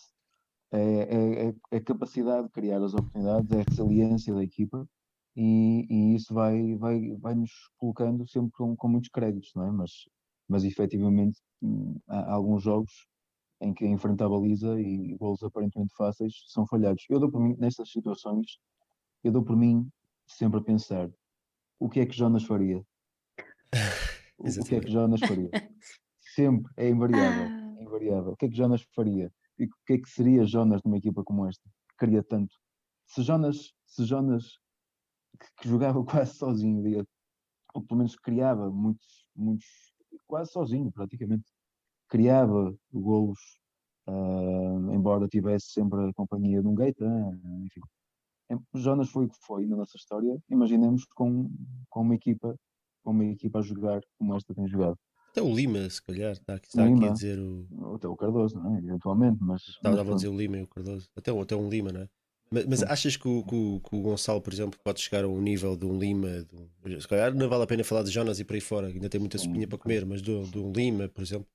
é, 0.72 0.78
é, 0.78 1.48
é, 1.48 1.54
é, 1.70 1.76
a 1.76 1.80
capacidade 1.80 2.46
de 2.46 2.52
criar 2.52 2.82
as 2.82 2.94
oportunidades, 2.94 3.50
é 3.52 3.60
a 3.60 3.64
resiliência 3.68 4.34
da 4.34 4.42
equipa 4.42 4.88
e, 5.36 5.86
e 5.88 6.14
isso 6.14 6.32
vai, 6.32 6.74
vai, 6.76 7.14
vai 7.16 7.34
nos 7.34 7.50
colocando 7.76 8.26
sempre 8.26 8.52
com, 8.52 8.74
com, 8.74 8.88
muitos 8.88 9.10
créditos, 9.10 9.52
não 9.54 9.66
é? 9.66 9.70
Mas, 9.70 9.90
mas 10.48 10.64
efetivamente 10.64 11.38
hum, 11.62 11.98
há 12.08 12.32
alguns 12.32 12.62
jogos 12.62 13.06
em 13.60 13.72
que 13.74 13.86
enfrenta 13.86 14.24
a 14.24 14.28
baliza 14.28 14.80
e 14.80 15.14
golos 15.16 15.42
aparentemente 15.42 15.94
fáceis 15.94 16.32
são 16.48 16.66
falhados. 16.66 17.04
Eu 17.08 17.20
dou 17.20 17.30
por 17.30 17.40
mim, 17.40 17.54
nestas 17.58 17.90
situações, 17.90 18.58
eu 19.22 19.30
dou 19.30 19.44
por 19.44 19.56
mim 19.56 19.88
sempre 20.26 20.58
a 20.58 20.62
pensar 20.62 21.10
o 21.78 21.88
que 21.88 22.00
é 22.00 22.06
que 22.06 22.16
Jonas 22.16 22.44
faria? 22.44 22.82
O, 24.38 24.48
o 24.48 24.64
que 24.64 24.74
é 24.74 24.80
que 24.80 24.90
Jonas 24.90 25.20
faria? 25.20 25.50
Sempre, 26.34 26.72
é 26.76 26.88
invariável, 26.88 27.44
Ah. 27.44 27.74
é 27.78 27.82
invariável. 27.84 28.32
O 28.32 28.36
que 28.36 28.46
é 28.46 28.48
que 28.48 28.56
Jonas 28.56 28.82
faria? 28.92 29.32
O 29.58 29.68
que 29.86 29.92
é 29.92 29.98
que 29.98 30.08
seria 30.08 30.44
Jonas 30.44 30.82
numa 30.82 30.98
equipa 30.98 31.22
como 31.22 31.46
esta? 31.46 31.62
Que 31.90 32.06
queria 32.06 32.22
tanto. 32.22 32.54
Se 33.06 33.22
Jonas, 33.22 33.72
se 33.86 34.04
Jonas 34.04 34.58
que, 35.38 35.62
que 35.62 35.68
jogava 35.68 36.02
quase 36.04 36.34
sozinho, 36.34 37.06
ou 37.74 37.82
pelo 37.82 37.98
menos 37.98 38.16
criava 38.16 38.70
muitos, 38.70 39.26
muitos, 39.34 39.66
quase 40.26 40.52
sozinho 40.52 40.90
praticamente, 40.92 41.44
criava 42.08 42.74
golos, 42.92 43.40
ah, 44.06 44.92
embora 44.92 45.28
tivesse 45.28 45.72
sempre 45.72 46.08
a 46.08 46.12
companhia 46.14 46.60
de 46.60 46.68
um 46.68 46.74
Gaetan, 46.74 47.40
enfim. 47.64 47.80
Jonas 48.74 49.08
foi 49.08 49.26
o 49.26 49.28
que 49.30 49.36
foi 49.46 49.66
na 49.66 49.76
nossa 49.76 49.96
história, 49.96 50.38
imaginemos 50.50 51.06
com, 51.14 51.50
com 51.88 52.02
uma 52.02 52.14
equipa 52.14 52.54
com 53.02 53.10
uma 53.10 53.24
equipa 53.24 53.58
a 53.58 53.62
jogar 53.62 54.00
como 54.18 54.36
esta 54.36 54.54
tem 54.54 54.66
jogado. 54.66 54.96
Até 55.32 55.40
o 55.40 55.54
Lima, 55.54 55.88
se 55.88 56.02
calhar, 56.02 56.32
está 56.32 56.54
aqui, 56.54 56.68
está 56.68 56.84
aqui 56.84 57.04
a 57.06 57.08
dizer 57.08 57.38
o. 57.38 57.94
Até 57.94 58.06
o 58.06 58.14
Cardoso, 58.14 58.54
não 58.54 58.76
é? 58.76 58.78
Eventualmente, 58.78 59.38
mas. 59.40 59.62
Estava 59.62 60.04
mas 60.04 60.12
a 60.12 60.14
dizer 60.16 60.28
o 60.28 60.36
Lima 60.36 60.58
e 60.58 60.62
o 60.62 60.66
Cardoso. 60.66 61.08
Até, 61.16 61.32
um- 61.32 61.40
até 61.40 61.56
um 61.56 61.70
Lima, 61.70 61.90
não 61.90 62.02
é? 62.02 62.08
Mas, 62.50 62.66
mas 62.66 62.82
achas 62.82 63.16
que 63.16 63.26
o, 63.26 63.42
que, 63.42 63.54
o, 63.54 63.80
que 63.80 63.96
o 63.96 64.02
Gonçalo, 64.02 64.42
por 64.42 64.52
exemplo, 64.52 64.78
pode 64.84 65.00
chegar 65.00 65.24
a 65.24 65.28
um 65.28 65.40
nível 65.40 65.74
de 65.74 65.86
um 65.86 65.98
Lima? 65.98 66.44
De 66.44 66.54
um, 66.94 67.00
se 67.00 67.08
calhar 67.08 67.34
não 67.34 67.48
vale 67.48 67.62
a 67.62 67.66
pena 67.66 67.82
falar 67.82 68.02
de 68.02 68.10
Jonas 68.10 68.38
e 68.40 68.44
por 68.44 68.52
aí 68.52 68.60
fora, 68.60 68.88
ainda 68.88 69.08
tem 69.08 69.18
muita 69.18 69.38
Sim, 69.38 69.46
sopinha 69.46 69.66
para 69.66 69.78
comer, 69.78 70.04
mas 70.04 70.20
de, 70.20 70.30
um 70.30 70.70
Lima, 70.70 71.08
por 71.08 71.22
exemplo. 71.22 71.48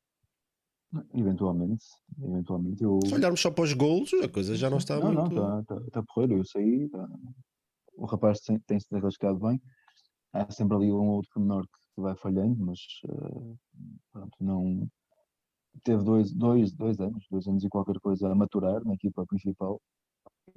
Eventualmente, 1.13 1.85
eventualmente 2.19 2.83
eu. 2.83 2.99
Se 3.05 3.13
olharmos 3.13 3.41
só 3.41 3.51
para 3.51 3.63
os 3.63 3.73
golos, 3.73 4.11
a 4.23 4.27
coisa 4.27 4.55
já 4.55 4.71
não 4.71 4.77
está 4.79 4.99
não, 4.99 5.13
muito. 5.13 5.35
Não, 5.35 5.59
está 5.59 5.75
tá, 5.75 5.81
tá 5.91 6.03
porreiro, 6.03 6.39
eu 6.39 6.45
sei. 6.45 6.89
Tá. 6.89 7.07
O 7.95 8.05
rapaz 8.07 8.39
tem- 8.39 8.59
tem-se 8.61 8.87
arriscado 8.95 9.37
bem. 9.37 9.61
Há 10.33 10.49
sempre 10.49 10.77
ali 10.77 10.91
um 10.91 11.09
outro 11.09 11.29
pormenor 11.31 11.63
que 11.63 11.86
que 11.97 12.01
vai 12.01 12.15
falhando, 12.15 12.55
mas 12.63 12.79
eh, 13.09 13.55
pronto, 14.13 14.37
não. 14.39 14.87
Teve 15.83 16.03
dois, 16.03 16.31
dois, 16.31 16.71
dois 16.71 16.99
anos, 16.99 17.25
dois 17.29 17.47
anos 17.47 17.63
e 17.63 17.69
qualquer 17.69 17.99
coisa 17.99 18.29
a 18.31 18.35
maturar 18.35 18.83
na 18.85 18.93
equipa 18.93 19.25
principal 19.25 19.81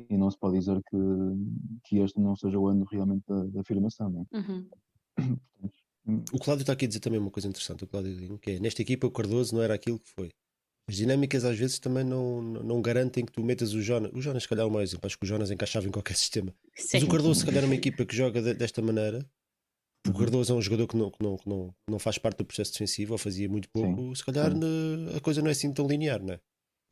e 0.08 0.16
não 0.16 0.30
se 0.30 0.38
pode 0.38 0.58
dizer 0.58 0.80
que, 0.90 0.96
que 1.84 1.98
este 1.98 2.20
não 2.20 2.36
seja 2.36 2.58
o 2.58 2.68
ano 2.68 2.84
realmente 2.90 3.24
da, 3.26 3.44
da 3.44 3.60
afirmação, 3.60 4.08
não 4.10 4.26
é? 4.30 4.38
Uhum. 4.38 4.68
O 6.32 6.38
Cláudio 6.38 6.62
está 6.62 6.72
aqui 6.72 6.84
a 6.86 6.88
dizer 6.88 7.00
também 7.00 7.18
uma 7.20 7.30
coisa 7.30 7.48
interessante, 7.48 7.84
o 7.84 7.86
Cláudio 7.86 8.38
que 8.38 8.52
é 8.52 8.60
nesta 8.60 8.82
equipa 8.82 9.06
o 9.06 9.10
Cardoso 9.10 9.54
não 9.54 9.62
era 9.62 9.74
aquilo 9.74 9.98
que 9.98 10.10
foi. 10.10 10.30
As 10.88 10.96
dinâmicas 10.96 11.44
às 11.44 11.56
vezes 11.58 11.78
também 11.78 12.02
não, 12.02 12.40
não 12.42 12.82
garantem 12.82 13.24
que 13.24 13.32
tu 13.32 13.44
metas 13.44 13.74
o 13.74 13.80
Jonas. 13.82 14.10
O 14.12 14.20
Jonas, 14.20 14.42
se 14.42 14.48
calhar, 14.48 14.64
é 14.64 14.68
o 14.68 14.72
mais 14.72 14.90
exemplo. 14.90 15.06
Acho 15.06 15.16
que 15.18 15.24
o 15.24 15.28
Jonas 15.28 15.50
encaixava 15.50 15.86
em 15.86 15.90
qualquer 15.90 16.16
sistema. 16.16 16.52
Mas 16.76 16.86
Sim. 16.86 17.04
o 17.04 17.08
Cardoso, 17.08 17.40
se 17.40 17.46
calhar, 17.46 17.62
é 17.62 17.66
uma 17.66 17.74
equipa 17.76 18.04
que 18.04 18.16
joga 18.16 18.42
de- 18.42 18.54
desta 18.54 18.82
maneira. 18.82 19.24
O 20.06 20.12
Cardoso 20.12 20.52
é 20.52 20.56
um 20.56 20.60
jogador 20.62 20.86
que 20.88 20.96
não, 20.96 21.10
que 21.10 21.22
não, 21.22 21.36
que 21.38 21.48
não, 21.48 21.74
não 21.88 21.98
faz 21.98 22.18
parte 22.18 22.38
do 22.38 22.44
processo 22.44 22.72
defensivo 22.72 23.12
ou 23.14 23.18
fazia 23.18 23.48
muito 23.48 23.68
pouco. 23.70 24.14
Se 24.16 24.24
calhar 24.24 24.52
sim. 24.52 24.54
ne- 24.54 25.16
a 25.16 25.20
coisa 25.20 25.40
não 25.40 25.48
é 25.48 25.52
assim 25.52 25.72
tão 25.72 25.86
linear, 25.86 26.22
não 26.22 26.34
é? 26.34 26.40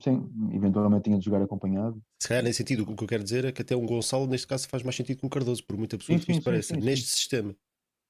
sim, 0.03 0.29
eventualmente 0.53 1.05
tinha 1.05 1.19
de 1.19 1.25
jogar 1.25 1.43
acompanhado. 1.43 2.03
Se 2.23 2.29
calhar, 2.29 2.45
nesse 2.45 2.59
sentido, 2.59 2.83
o 2.85 2.97
que 2.97 3.03
eu 3.05 3.09
quero 3.09 3.25
dizer 3.25 3.45
é 3.45 3.51
que 3.53 3.63
até 3.63 3.75
um 3.77 3.85
Gonçalo, 3.87 4.27
neste 4.29 4.47
caso, 4.47 4.69
faz 4.69 4.83
mais 4.85 4.95
sentido 4.97 5.19
que 5.21 5.27
um 5.27 5.29
Cardoso, 5.29 5.65
por 5.65 5.77
muito 5.77 5.95
absurdo 5.97 6.25
Sim, 6.25 6.27
que 6.27 6.31
isto 6.33 6.43
sim, 6.43 6.45
pareça, 6.45 6.77
sim, 6.77 6.81
sim, 6.83 6.83
neste 6.83 7.09
sistema. 7.09 7.55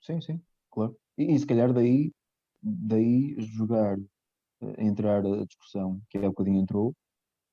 Sim, 0.01 0.21
sim, 0.21 0.41
claro. 0.71 0.97
E, 1.17 1.35
e 1.35 1.39
se 1.39 1.47
calhar 1.47 1.73
daí, 1.73 2.13
daí 2.63 3.37
jogar, 3.41 3.99
eh, 4.63 4.85
entrar 4.87 5.25
a 5.27 5.45
discussão, 5.47 6.01
que 6.11 6.19
é 6.19 6.23
o 6.27 6.31
bocadinho 6.31 6.61
entrou, 6.61 6.95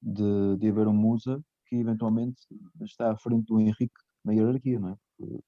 de, 0.02 0.58
de 0.58 0.70
haver 0.70 0.88
um 0.88 0.94
Musa 0.94 1.44
que 1.68 1.78
eventualmente 1.78 2.42
está 2.84 3.12
à 3.12 3.18
frente 3.18 3.46
do 3.48 3.60
Henrique 3.60 3.94
na 4.26 4.34
hierarquia, 4.34 4.80
não 4.80 4.90
é? 4.92 4.98
Porque, 5.18 5.44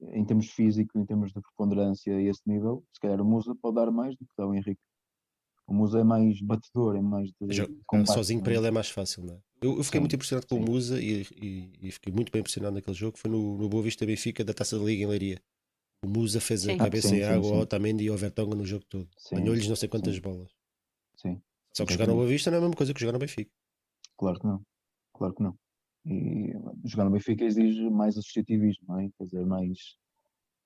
em 0.00 0.24
termos 0.24 0.48
físicos, 0.50 0.94
em 1.00 1.04
termos 1.06 1.32
de 1.32 1.40
preponderância 1.40 2.16
a 2.16 2.20
esse 2.22 2.42
nível, 2.46 2.84
se 2.92 3.00
calhar 3.00 3.20
o 3.20 3.24
Musa 3.24 3.54
pode 3.60 3.76
dar 3.76 3.90
mais 3.90 4.14
do 4.16 4.24
que 4.26 4.32
dá 4.36 4.46
o 4.46 4.54
Henrique. 4.54 4.80
O 5.66 5.74
Musa 5.74 6.00
é 6.00 6.04
mais 6.04 6.40
batedor, 6.40 6.96
é 6.96 7.02
mais 7.02 7.28
de 7.30 7.68
combate, 7.86 8.14
sozinho 8.14 8.42
para 8.42 8.54
é? 8.54 8.56
ele 8.56 8.66
é 8.66 8.70
mais 8.70 8.88
fácil, 8.90 9.24
não 9.24 9.34
é? 9.34 9.38
Eu, 9.60 9.76
eu 9.78 9.84
fiquei 9.84 9.98
Sim, 9.98 10.02
muito 10.02 10.14
impressionado 10.14 10.46
com 10.46 10.56
o 10.56 10.58
sim. 10.58 10.64
Musa 10.70 11.00
e, 11.00 11.22
e- 11.36 11.88
e 11.88 11.90
fiquei 11.90 12.12
muito 12.12 12.30
bem 12.32 12.40
impressionado 12.40 12.74
naquele 12.74 12.96
jogo. 12.96 13.18
Foi 13.18 13.30
no, 13.30 13.58
no 13.58 13.68
Boa 13.68 13.82
Vista 13.82 14.06
Benfica 14.06 14.44
da 14.44 14.54
Taça 14.54 14.78
da 14.78 14.84
Liga 14.84 15.02
em 15.02 15.06
Leiria. 15.06 15.42
O 16.04 16.08
Musa 16.08 16.40
fez 16.40 16.64
a 16.64 16.72
Sim. 16.72 16.76
cabeça 16.76 17.08
Ah, 17.08 17.10
sim, 17.10 17.16
em 17.16 17.24
água 17.24 17.48
sim. 17.48 17.56
ao 17.56 17.62
Otamendi 17.62 18.04
e 18.04 18.08
ao 18.08 18.16
Vertonghen 18.16 18.56
no 18.56 18.64
jogo 18.64 18.84
todo. 18.88 19.08
Ganhou-lhes 19.32 19.68
não 19.68 19.76
sei 19.76 19.88
quantas 19.88 20.14
sim. 20.14 20.20
bolas. 20.20 20.50
Sim, 21.16 21.42
Só 21.76 21.84
que 21.84 21.92
jogar 21.92 22.06
no. 22.06 22.14
Boa 22.14 22.26
Vista 22.26 22.50
não 22.50 22.56
é 22.56 22.58
a 22.58 22.62
mesma 22.62 22.76
coisa 22.76 22.94
que 22.94 23.00
jogar 23.00 23.12
no 23.12 23.18
Benfica. 23.18 23.50
Claro 24.16 24.38
que 24.38 24.46
não. 24.46 24.62
Claro 25.14 25.34
que 25.34 25.42
não. 25.42 25.58
E 26.08 26.54
jogar 26.84 27.04
no 27.04 27.10
Benfica 27.10 27.44
exige 27.44 27.90
mais 27.90 28.16
associativismo, 28.16 28.84
não 28.88 28.98
é? 28.98 29.10
Quer 29.18 29.24
dizer, 29.24 29.44
mais, 29.44 29.78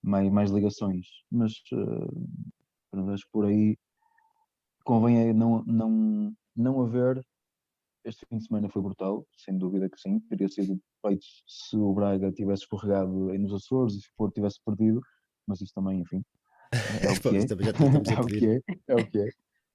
mais, 0.01 0.31
mais 0.31 0.51
ligações. 0.51 1.07
Mas 1.31 1.55
pronto, 2.91 3.11
acho 3.11 3.25
que 3.25 3.33
por 3.33 3.47
aí 3.47 3.77
convém 4.85 5.33
não, 5.35 5.65
não, 5.65 6.33
não 6.55 6.81
haver. 6.81 7.21
Este 8.05 8.25
fim 8.27 8.39
de 8.39 8.47
semana 8.47 8.69
foi 8.69 8.83
brutal, 8.83 9.27
sem 9.37 9.59
dúvida 9.59 9.89
que 9.89 10.01
sim. 10.01 10.21
Teria 10.21 10.49
sido 10.49 10.81
feito 11.05 11.25
se 11.47 11.77
o 11.77 11.93
Braga 11.93 12.33
tivesse 12.33 12.63
escorregado 12.63 13.31
aí 13.31 13.39
nos 13.39 13.53
Açores 13.53 13.95
e 13.95 14.01
se 14.01 14.09
o 14.09 14.15
Porto 14.17 14.35
tivesse 14.35 14.61
perdido, 14.65 15.01
mas 15.47 15.61
isso 15.61 15.73
também, 15.75 16.01
enfim, 16.01 16.25
é 16.73 17.11
o 17.11 17.21
que 17.21 17.29
é. 17.29 17.43
É 18.17 18.21
o 18.21 18.27
que 18.27 18.47
é, 18.47 18.61
é 18.89 18.95
o 18.95 19.11
que 19.11 19.19
é, 19.19 19.29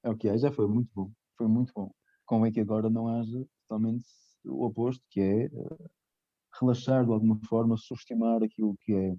é 0.04 0.10
o 0.10 0.18
que 0.18 0.30
é. 0.30 0.38
Já 0.38 0.52
foi 0.52 0.68
muito 0.68 0.90
bom, 0.94 1.12
foi 1.38 1.48
muito 1.48 1.72
bom. 1.74 1.92
Convém 2.26 2.52
que 2.52 2.60
agora 2.60 2.90
não 2.90 3.08
haja 3.08 3.46
totalmente 3.68 4.06
o 4.48 4.66
oposto, 4.66 5.04
que 5.10 5.22
é 5.22 5.46
eh, 5.46 5.90
relaxar 6.60 7.06
de 7.06 7.12
alguma 7.12 7.40
forma, 7.48 7.78
subestimar 7.78 8.44
aquilo 8.44 8.76
que 8.82 8.94
é, 8.94 9.16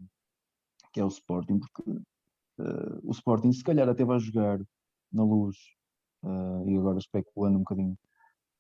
que 0.93 1.01
é 1.01 1.05
o 1.05 1.09
Sporting, 1.09 1.59
porque 1.59 1.91
eh, 2.61 2.99
o 3.03 3.11
Sporting 3.13 3.53
se 3.53 3.63
calhar 3.63 3.89
até 3.89 4.05
vai 4.05 4.19
jogar 4.19 4.59
na 5.13 5.25
luz, 5.25 5.57
eh, 6.25 6.71
e 6.71 6.77
agora 6.77 6.99
especulando 6.99 7.57
um 7.57 7.63
bocadinho, 7.63 7.99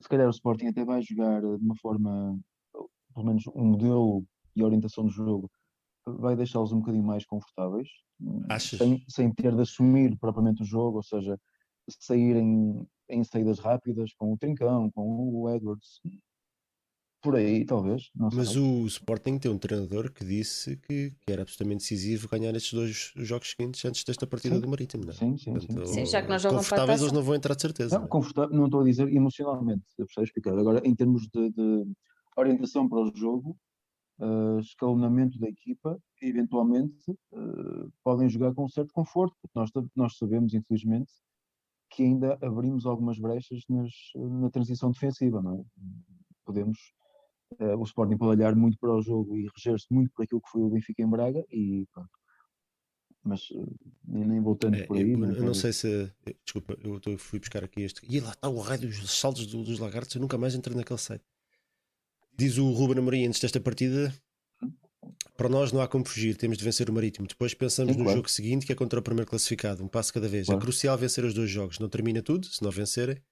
se 0.01 0.09
calhar 0.09 0.27
o 0.27 0.31
Sporting 0.31 0.67
até 0.69 0.85
vai 0.85 1.03
jogar 1.03 1.41
de 1.41 1.65
uma 1.65 1.77
forma, 1.77 2.39
pelo 3.15 3.27
menos 3.27 3.45
um 3.49 3.65
modelo 3.65 4.25
e 4.55 4.63
orientação 4.63 5.05
do 5.05 5.11
jogo, 5.11 5.51
vai 6.07 6.37
deixá-los 6.37 6.73
um 6.73 6.79
bocadinho 6.79 7.05
mais 7.05 7.27
confortáveis, 7.27 7.89
Achas? 8.49 8.79
sem, 8.79 9.05
sem 9.09 9.33
ter 9.33 9.55
de 9.55 9.63
assumir 9.63 10.17
propriamente 10.19 10.63
o 10.63 10.67
jogo, 10.67 10.99
ou 10.99 11.03
seja, 11.03 11.39
saírem 11.89 12.87
em 13.09 13.25
saídas 13.25 13.59
rápidas 13.59 14.13
com 14.15 14.33
o 14.33 14.39
Trincão, 14.39 14.91
com 14.91 15.31
o 15.33 15.51
Edwards, 15.51 16.01
por 17.21 17.37
aí 17.37 17.65
talvez, 17.65 18.11
não 18.15 18.31
Mas 18.31 18.49
sei. 18.49 18.57
o 18.57 18.87
Sporting 18.87 19.39
tem 19.39 19.51
um 19.51 19.59
treinador 19.59 20.13
que 20.13 20.25
disse 20.25 20.77
que, 20.77 21.13
que 21.13 21.33
era 21.33 21.43
absolutamente 21.43 21.83
decisivo 21.83 22.29
ganhar 22.29 22.55
estes 22.55 22.73
dois 22.75 23.13
jogos 23.17 23.51
seguintes 23.51 23.83
antes 23.85 24.05
desta 24.05 24.27
partida 24.27 24.57
Sim. 24.57 24.61
do 24.61 24.69
Marítimo, 24.69 25.05
não 25.05 25.13
é? 25.13 25.15
Sim, 25.15 25.37
sim, 25.39 25.59
sim. 25.61 25.67
Portanto, 25.67 25.87
Sim, 25.87 26.05
já 26.05 26.23
que 26.23 26.29
não 26.29 26.39
jogam 26.39 26.63
para 26.63 26.93
eles 26.93 27.13
não 27.13 27.23
vão 27.23 27.35
entrar 27.35 27.55
de 27.55 27.63
certeza. 27.63 27.99
Não, 27.99 28.07
confortável, 28.07 28.55
não 28.57 28.67
estou 28.67 28.81
a 28.81 28.85
dizer 28.85 29.09
emocionalmente, 29.09 29.85
percebes 29.97 30.29
explicar. 30.29 30.59
Agora, 30.59 30.81
em 30.85 30.95
termos 30.95 31.23
de, 31.29 31.51
de 31.51 31.87
orientação 32.37 32.89
para 32.89 33.01
o 33.01 33.13
jogo, 33.17 33.57
eh, 34.21 34.61
escalonamento 34.61 35.39
da 35.39 35.49
equipa, 35.49 35.99
eventualmente 36.23 37.11
eh, 37.33 37.89
podem 38.05 38.29
jogar 38.29 38.55
com 38.55 38.65
um 38.65 38.69
certo 38.69 38.93
conforto, 38.93 39.37
porque 39.43 39.59
nós, 39.59 39.71
nós 39.97 40.17
sabemos, 40.19 40.55
infelizmente, 40.55 41.13
que 41.91 42.03
ainda 42.03 42.39
abrimos 42.43 42.87
algumas 42.87 43.19
brechas 43.19 43.61
nas, 43.69 43.93
na 44.17 44.51
transição 44.51 44.91
defensiva, 44.91 45.43
não 45.43 45.61
é? 45.61 45.65
Podemos, 46.45 46.79
o 47.79 47.83
Sporting 47.85 48.17
pode 48.17 48.39
olhar 48.39 48.55
muito 48.55 48.79
para 48.79 48.95
o 48.95 49.01
jogo 49.03 49.37
e 49.37 49.49
reger-se 49.57 49.87
muito 49.91 50.11
por 50.13 50.25
aquilo 50.25 50.41
que 50.41 50.51
foi 50.51 50.63
o 50.63 50.71
Benfica 50.71 51.03
em 51.03 51.09
Braga 51.09 51.45
e 51.51 51.87
pronto. 51.93 52.11
Mas 53.25 53.41
eh, 53.53 53.65
nem, 54.07 54.43
tanto 54.57 54.75
É, 54.77 54.87
por 54.87 54.97
aí. 54.97 55.11
eu, 55.13 55.19
mas 55.19 55.37
eu 55.37 55.45
não 55.45 55.55
sei 55.55 55.73
se. 55.73 56.11
Desculpa, 56.45 56.77
eu 56.83 57.19
fui 57.19 57.39
buscar 57.39 57.65
aqui 57.65 57.83
este. 57.83 58.01
E 58.09 58.21
lá 58.21 58.31
está 58.31 58.49
o 58.49 58.59
raio 58.61 58.81
dos 58.83 59.19
saltos 59.19 59.47
do- 59.47 59.65
dos 59.65 59.79
lagartos. 59.79 60.15
Eu 60.15 60.21
nunca 60.21 60.39
mais 60.39 60.55
entrei 60.55 60.77
naquele 60.77 60.99
site. 60.99 61.25
Diz 62.37 62.57
o 62.59 62.71
Ruben 62.73 62.99
Amorim 62.99 63.27
antes 63.27 63.41
desta 63.41 63.61
partida. 63.61 64.15
Para 65.37 65.49
nós 65.49 65.73
não 65.73 65.81
há 65.81 65.89
como 65.89 66.05
fugir, 66.05 66.37
temos 66.37 66.59
de 66.59 66.65
vencer 66.65 66.89
o 66.89 66.93
Marítimo. 66.93 67.27
Depois 67.27 67.55
pensamos 67.55 67.93
Sim, 67.93 67.99
no 67.99 68.05
claro. 68.05 68.19
jogo 68.19 68.31
seguinte, 68.31 68.67
que 68.67 68.73
é 68.73 68.75
contra 68.75 68.99
o 68.99 69.03
primeiro 69.03 69.29
classificado, 69.29 69.83
um 69.85 69.89
passo 69.89 70.13
cada 70.13 70.29
vez. 70.29 70.47
Claro. 70.47 70.61
É 70.61 70.63
crucial 70.63 70.97
vencer 70.99 71.25
os 71.25 71.35
dois 71.35 71.51
jogos. 71.51 71.79
Não 71.79 71.89
termina 71.89 72.23
tudo, 72.23 72.47
se 72.47 72.63
não 72.63 72.71
vencerem, 72.71 73.17
não 73.17 73.23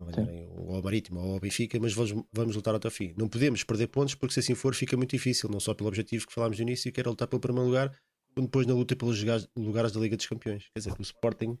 ganharem 0.00 0.46
ou 0.50 0.74
ao 0.74 0.82
Marítimo 0.82 1.20
ou 1.20 1.34
ao 1.34 1.40
Benfica, 1.40 1.78
mas 1.80 1.92
vamos, 1.92 2.24
vamos 2.32 2.56
lutar 2.56 2.74
até 2.74 2.88
o 2.88 2.90
fim. 2.90 3.14
Não 3.16 3.28
podemos 3.28 3.62
perder 3.64 3.86
pontos, 3.88 4.14
porque 4.14 4.34
se 4.34 4.40
assim 4.40 4.54
for, 4.54 4.74
fica 4.74 4.96
muito 4.96 5.10
difícil. 5.10 5.48
Não 5.48 5.60
só 5.60 5.74
pelo 5.74 5.88
objetivo 5.88 6.26
que 6.26 6.32
falámos 6.32 6.58
no 6.58 6.62
início, 6.62 6.90
que 6.92 7.00
era 7.00 7.08
lutar 7.10 7.28
pelo 7.28 7.40
primeiro 7.40 7.66
lugar, 7.68 7.94
como 8.34 8.46
depois 8.46 8.66
na 8.66 8.74
luta 8.74 8.96
pelos 8.96 9.22
lugares, 9.56 9.92
da 9.92 10.00
Liga 10.00 10.16
dos 10.16 10.26
Campeões. 10.26 10.64
Quer 10.74 10.80
dizer, 10.80 10.94
o 10.98 11.02
Sporting 11.02 11.56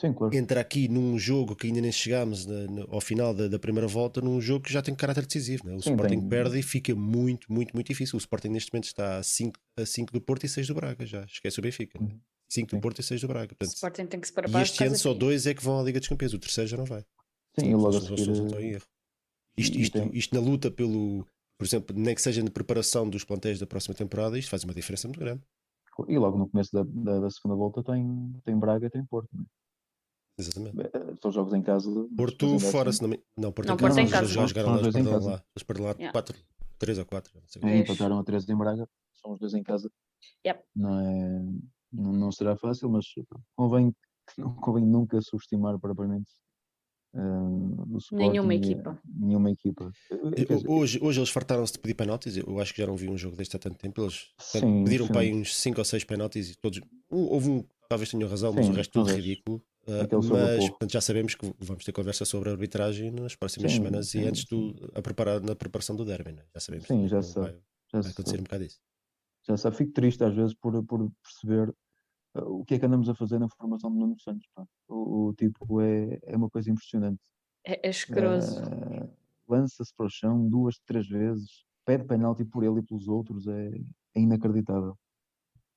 Sim, 0.00 0.12
claro. 0.12 0.34
entra 0.34 0.60
aqui 0.60 0.88
num 0.88 1.18
jogo 1.18 1.54
que 1.54 1.66
ainda 1.66 1.80
nem 1.80 1.92
chegámos 1.92 2.46
na- 2.46 2.66
na- 2.66 2.86
ao 2.88 3.00
final 3.00 3.32
da, 3.34 3.46
da 3.46 3.58
primeira 3.58 3.86
volta, 3.86 4.20
num 4.20 4.40
jogo 4.40 4.64
que 4.64 4.72
já 4.72 4.80
tem 4.82 4.94
caráter 4.94 5.26
decisivo. 5.26 5.64
Né? 5.66 5.74
O 5.74 5.80
Sim, 5.82 5.90
Sporting 5.90 6.18
tem- 6.20 6.28
perde 6.28 6.58
e 6.58 6.62
fica 6.62 6.94
muito, 6.94 7.52
muito, 7.52 7.72
muito 7.74 7.86
difícil. 7.86 8.16
O 8.16 8.18
Sporting 8.18 8.48
neste 8.48 8.72
momento 8.72 8.86
está 8.86 9.18
a 9.18 9.22
5 9.22 9.58
a 9.78 9.84
cinco 9.86 10.12
do 10.12 10.20
Porto 10.20 10.44
e 10.44 10.48
6 10.48 10.66
do 10.66 10.74
Braga, 10.74 11.04
já 11.06 11.24
esquece 11.24 11.58
o 11.58 11.62
Benfica. 11.62 12.00
Uhum. 12.02 12.18
5 12.48 12.68
do 12.70 12.76
Sim. 12.76 12.80
Porto 12.80 13.00
e 13.00 13.02
6 13.04 13.20
do 13.20 13.28
Braga. 13.28 13.52
O 13.52 13.56
Portanto, 13.56 13.74
Sporting 13.74 14.06
tem 14.06 14.20
que 14.20 14.26
se 14.26 14.32
e 14.32 14.34
preparar 14.34 14.62
este 14.62 14.78
por 14.78 14.86
ano 14.86 14.96
só 14.96 15.14
dois 15.14 15.46
é 15.46 15.54
que 15.54 15.62
vão 15.62 15.78
à 15.78 15.82
Liga 15.82 15.98
dos 16.00 16.08
Campeões, 16.08 16.32
o 16.34 16.38
terceiro 16.38 16.68
já 16.70 16.76
não 16.76 16.84
vai. 16.84 17.04
Sim, 17.58 17.70
e 17.70 17.74
logo 17.74 17.96
a 17.96 18.00
seguir. 18.00 18.28
em 18.60 18.70
erro. 18.72 18.84
Isto, 19.56 19.78
isto, 19.78 19.98
isto 20.12 20.34
na 20.34 20.40
luta 20.40 20.70
pelo, 20.70 21.24
por 21.58 21.64
exemplo, 21.64 21.96
nem 21.96 22.14
que 22.14 22.20
seja 22.22 22.42
na 22.42 22.50
preparação 22.50 23.08
dos 23.08 23.24
plantéis 23.24 23.58
da 23.60 23.66
próxima 23.66 23.94
temporada, 23.94 24.38
isto 24.38 24.50
faz 24.50 24.64
uma 24.64 24.74
diferença 24.74 25.06
muito 25.06 25.20
grande. 25.20 25.42
E 26.08 26.18
logo 26.18 26.36
no 26.36 26.48
começo 26.48 26.72
da, 26.72 26.82
da, 26.82 27.20
da 27.20 27.30
segunda 27.30 27.54
volta 27.54 27.82
tem, 27.84 28.32
tem 28.44 28.58
Braga 28.58 28.86
e 28.86 28.90
tem 28.90 29.04
Porto. 29.04 29.28
Não 29.32 29.46
Exatamente. 30.36 30.80
é? 30.80 30.90
Eh, 30.92 31.14
São 31.22 31.30
jogos 31.30 31.54
em 31.54 31.62
casa. 31.62 31.88
Porto 32.16 32.58
fora, 32.58 32.90
assim- 32.90 32.96
se 32.98 33.02
não, 33.04 33.10
me... 33.10 33.22
não, 33.38 33.52
Porto 33.52 33.68
Não, 33.68 33.74
em 33.74 33.78
Porto 33.78 33.90
casa, 33.94 34.00
em 34.00 34.02
eles 34.02 34.12
casa. 34.12 34.26
já 34.26 34.46
jogaram 34.46 34.68
lá, 34.70 34.74
os 34.76 34.82
dois 34.82 34.94
eles 34.96 35.06
em 35.06 35.10
perderam 35.10 35.24
casa. 35.26 35.36
lá. 35.40 35.44
Eles 35.54 35.62
perderam 35.62 35.88
lá 35.88 35.94
Yeah. 35.94 36.12
4, 36.12 36.36
3 36.78 36.98
ou 36.98 37.06
4. 37.06 37.32
Não 37.36 37.42
sei. 37.46 37.60
É, 37.62 37.62
Pois. 37.62 37.80
empataram 37.80 38.18
a 38.18 38.24
13 38.24 38.52
em 38.52 38.56
Braga, 38.56 38.88
são 39.14 39.32
os 39.32 39.38
dois 39.38 39.54
em 39.54 39.62
casa. 39.62 39.88
Yep. 40.44 40.64
Não, 40.74 40.98
é, 41.00 41.40
não, 41.92 42.12
não 42.12 42.32
será 42.32 42.56
fácil, 42.56 42.90
mas 42.90 43.06
convém, 43.56 43.94
não 44.36 44.52
convém 44.56 44.84
nunca 44.84 45.20
subestimar 45.22 45.78
propriamente 45.78 46.28
eh, 47.14 47.94
Nenhuma 48.12 48.54
e- 48.54 48.58
equipa. 48.58 49.00
Nenhuma 49.04 49.50
equipa. 49.50 49.92
Eh, 50.36 50.44
quer 50.44 50.54
dizer, 50.56 50.68
Hoje, 50.68 50.98
hoje 51.02 51.20
eles 51.20 51.30
fartaram-se 51.30 51.72
de 51.74 51.78
pedir 51.78 51.94
penaltis. 51.94 52.36
Eu 52.36 52.60
acho 52.60 52.72
que 52.74 52.80
já 52.80 52.86
não 52.86 52.96
vi 52.96 53.08
um 53.08 53.16
jogo 53.18 53.36
deste 53.36 53.56
há 53.56 53.58
tanto 53.58 53.76
tempo. 53.78 54.00
Eles 54.02 54.28
portanto, 54.52 54.66
Sim, 54.66 54.84
pediram 54.84 55.08
para 55.08 55.20
aí 55.22 55.32
sim. 55.32 55.34
uns 55.34 55.54
5 55.56 55.80
ou 55.80 55.84
6 55.84 56.04
penaltis 56.04 56.50
e 56.50 56.56
todos. 56.56 56.80
Houve 57.10 57.48
um, 57.50 57.64
talvez 57.88 58.10
tenham 58.10 58.28
razão, 58.28 58.52
mas 58.52 58.66
Sim, 58.66 58.72
o 58.72 58.72
resto 58.72 58.92
tudo 58.92 59.10
ridículo. 59.14 59.62
Uh, 59.86 60.08
mas 60.22 60.68
portanto, 60.70 60.92
já 60.92 61.00
sabemos 61.00 61.34
que 61.34 61.54
vamos 61.58 61.84
ter 61.84 61.92
conversa 61.92 62.24
sobre 62.24 62.48
a 62.48 62.52
arbitragem 62.52 63.10
nas 63.10 63.36
próximas 63.36 63.70
Sim, 63.70 63.78
semanas 63.78 64.14
e 64.14 64.20
sim, 64.20 64.24
antes 64.24 64.44
do, 64.46 64.74
a 64.94 65.02
preparar, 65.02 65.40
na 65.42 65.54
preparação 65.54 65.94
do 65.94 66.04
derby. 66.06 66.32
Né? 66.32 66.44
Já 66.54 66.60
sabemos 66.60 66.86
Sim, 66.86 67.02
que 67.02 67.08
já 67.08 67.20
sabe. 67.22 67.52
vai, 67.52 67.62
já, 67.92 68.00
vai 68.00 68.10
acontecer 68.12 68.40
um 68.40 68.44
bocado 68.44 68.64
isso. 68.64 68.80
já 69.46 69.56
sabe, 69.56 69.76
fico 69.76 69.92
triste 69.92 70.24
às 70.24 70.34
vezes 70.34 70.54
por, 70.54 70.82
por 70.86 71.10
perceber 71.22 71.68
eh, 71.70 71.74
o 72.34 72.64
que 72.64 72.74
é 72.74 72.78
que 72.78 72.86
andamos 72.86 73.08
a 73.08 73.14
fazer 73.14 73.38
na 73.38 73.48
formação 73.48 73.90
de 73.92 73.98
Nuno 73.98 74.18
Santos. 74.20 74.46
O, 74.88 75.28
o 75.28 75.34
tipo 75.34 75.80
é, 75.80 76.18
é 76.22 76.36
uma 76.36 76.50
coisa 76.50 76.70
impressionante. 76.70 77.20
É, 77.64 77.86
é 77.86 77.90
escroso. 77.90 78.62
Eh, 78.62 79.08
Lança-se 79.48 79.94
para 79.94 80.06
o 80.06 80.10
chão 80.10 80.48
duas, 80.48 80.78
três 80.86 81.06
vezes, 81.06 81.64
pede 81.84 82.04
penalti 82.04 82.44
por 82.44 82.64
ele 82.64 82.80
e 82.80 82.82
pelos 82.82 83.08
outros, 83.08 83.46
é, 83.46 83.68
é 84.14 84.20
inacreditável. 84.20 84.96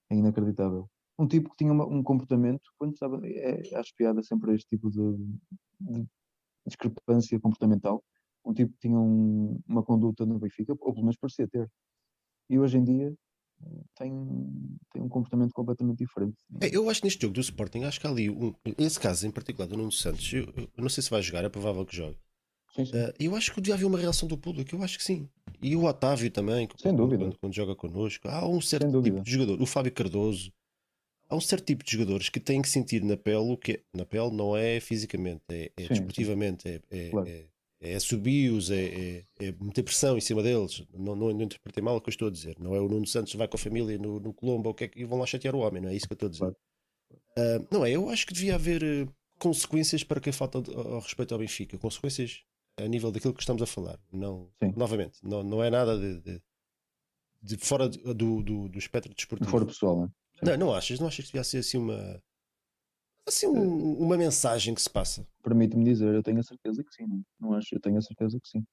É 0.10 0.16
inacreditável. 0.16 0.90
Um 1.20 1.28
tipo 1.28 1.50
que 1.50 1.58
tinha 1.58 1.74
uma- 1.74 1.86
um 1.86 2.02
comportamento, 2.02 2.62
quando 2.78 2.94
estava, 2.94 3.20
é, 3.28 3.76
acho 3.76 3.94
piada 3.96 4.24
sempre 4.24 4.52
a 4.52 4.56
este 4.56 4.70
tipo 4.70 4.90
de, 4.90 5.00
de 5.82 6.06
discrepância 6.66 7.40
comportamental. 7.40 8.04
Um 8.46 8.54
tipo 8.54 8.74
que 8.74 8.80
tinha 8.80 8.98
um- 9.00 9.60
uma 9.68 9.84
conduta 9.84 10.26
no 10.26 10.40
Benfica, 10.40 10.72
ou 10.74 10.78
pelo 10.94 11.02
menos 11.02 11.18
parecia 11.18 11.48
ter. 11.48 11.70
E 12.50 12.58
hoje 12.60 12.78
em 12.78 12.84
dia 12.84 13.14
tem, 13.96 14.12
tem 14.94 15.02
um 15.02 15.10
comportamento 15.10 15.52
completamente 15.54 15.98
diferente. 15.98 16.36
É, 16.62 16.76
eu 16.76 16.90
acho 16.90 17.02
que 17.02 17.08
neste 17.08 17.22
jogo 17.22 17.34
do 17.34 17.42
Sporting, 17.42 17.84
acho 17.84 18.00
que 18.00 18.08
há 18.08 18.10
ali 18.10 18.30
um, 18.30 18.54
esse 18.78 19.00
caso 19.00 19.26
em 19.28 19.32
particular 19.32 19.68
do 19.68 19.78
Nuno 19.78 19.92
Santos. 19.92 20.32
Eu, 20.32 20.46
eu 20.56 20.70
não 20.78 20.90
sei 20.90 21.04
se 21.04 21.10
vai 21.10 21.22
jogar, 21.22 21.44
é 21.44 21.50
provável 21.50 21.86
que 21.86 21.96
jogue. 21.96 22.18
Sim, 22.76 22.86
sim. 22.86 22.92
Uh, 22.92 23.14
eu 23.20 23.36
acho 23.36 23.54
que 23.54 23.60
devia 23.62 23.74
haver 23.76 23.86
uma 23.86 23.98
reação 23.98 24.28
do 24.28 24.38
público, 24.38 24.76
eu 24.76 24.84
acho 24.84 24.98
que 24.98 25.04
sim. 25.04 25.28
E 25.62 25.76
o 25.76 25.86
Otávio 25.86 26.30
também, 26.30 26.68
Sem 26.78 26.92
quando, 26.92 26.98
dúvida. 26.98 27.24
Quando, 27.26 27.38
quando 27.40 27.54
joga 27.56 27.76
connosco. 27.76 28.28
Há 28.28 28.48
um 28.48 28.62
certo 28.62 28.84
Sem 28.84 28.92
tipo 28.92 29.02
dúvida. 29.02 29.22
de 29.22 29.32
jogador, 29.32 29.62
o 29.62 29.66
Fábio 29.66 29.92
Cardoso. 29.92 30.52
Há 31.30 31.36
um 31.36 31.42
certo 31.42 31.66
tipo 31.66 31.84
de 31.84 31.92
jogadores 31.92 32.30
que 32.30 32.40
têm 32.40 32.62
que 32.62 32.70
sentir 32.70 33.04
na 33.04 33.18
pele 33.18 33.52
o 33.52 33.58
que 33.58 33.74
é. 33.74 33.82
Na 33.94 34.06
pele 34.06 34.32
não 34.32 34.56
é 34.56 34.80
fisicamente, 34.80 35.42
é, 35.50 35.72
é 35.76 35.82
Sim, 35.84 35.88
desportivamente, 35.90 36.68
é, 36.70 36.82
é, 36.90 37.10
Claro. 37.10 37.28
é, 37.28 37.46
é 37.80 38.00
subi-os, 38.00 38.72
é, 38.72 38.86
é, 38.86 39.26
é 39.40 39.52
meter 39.60 39.84
pressão 39.84 40.18
em 40.18 40.22
cima 40.22 40.42
deles. 40.42 40.84
Não, 40.94 41.16
não, 41.16 41.32
não 41.34 41.42
interpretem 41.44 41.84
mal 41.84 41.96
o 41.98 42.02
que 42.02 42.10
eu 42.10 42.12
estou 42.12 42.28
a 42.28 42.32
dizer. 42.32 42.56
Não 42.60 42.76
é 42.76 42.80
o 42.82 42.88
Nuno 42.88 43.06
Santos 43.06 43.34
vai 43.36 43.48
com 43.48 43.56
a 43.56 43.60
família 43.60 43.98
no, 43.98 44.20
no 44.20 44.34
Colombo 44.34 44.70
o 44.70 44.74
que 44.74 44.86
é 44.86 44.88
que- 44.88 45.00
e 45.02 45.06
vão 45.06 45.20
lá 45.20 45.26
chatear 45.26 45.56
o 45.56 45.60
homem, 45.60 45.82
não 45.82 45.90
é 45.90 45.96
isso 45.96 46.08
que 46.08 46.14
eu 46.14 46.16
estou 46.16 46.28
a 46.28 46.32
dizer. 46.32 46.40
Claro. 46.40 46.56
Uh, 47.38 47.68
não 47.72 47.86
é, 47.86 47.92
eu 47.92 48.10
acho 48.10 48.26
que 48.26 48.34
devia 48.34 48.56
haver 48.56 48.84
uh, 48.84 49.14
consequências 49.40 50.04
para 50.04 50.20
quem 50.20 50.34
falta 50.34 50.58
ao 50.58 50.96
ao 50.96 51.00
respeito 51.02 51.34
ao 51.34 51.40
Benfica. 51.40 51.78
Consequências 51.78 52.42
a 52.78 52.88
nível 52.88 53.12
daquilo 53.12 53.34
que 53.34 53.42
estamos 53.42 53.62
a 53.62 53.66
falar. 53.68 54.00
Não, 54.12 54.50
Sim. 54.64 54.74
novamente, 54.76 55.20
não, 55.24 55.44
não 55.44 55.64
é 55.64 55.70
nada 55.70 55.98
de, 56.00 56.20
de, 56.22 56.42
de 57.44 57.58
fora 57.58 57.88
do, 57.88 58.42
do, 58.42 58.68
do 58.70 58.78
espectro 58.80 59.10
De 59.12 59.16
desportivo. 59.16 59.50
fora 59.52 59.66
pessoal, 59.66 59.96
não 59.98 60.04
é? 60.06 60.58
Não, 60.58 60.68
não 60.68 60.74
achas? 60.74 61.00
Não 61.00 61.08
achas 61.08 61.26
que 61.26 61.32
devia 61.32 61.44
ser 61.44 61.60
assim 61.60 61.78
uma 61.78 62.22
assim 63.28 63.48
um- 63.48 63.98
uma 64.00 64.18
mensagem 64.18 64.74
que 64.74 64.82
se 64.82 64.90
passa? 64.90 65.28
Permite-me 65.44 65.84
dizer, 65.84 66.14
eu 66.14 66.24
tenho 66.24 66.40
a 66.40 66.44
certeza 66.44 66.84
que 66.84 66.94
sim, 66.94 67.06
não, 67.40 67.54
acho, 67.54 67.76
eu 67.76 67.80
tenho 67.82 67.98
a 67.98 68.02
certeza 68.02 68.40
que 68.40 68.48
sim, 68.48 68.64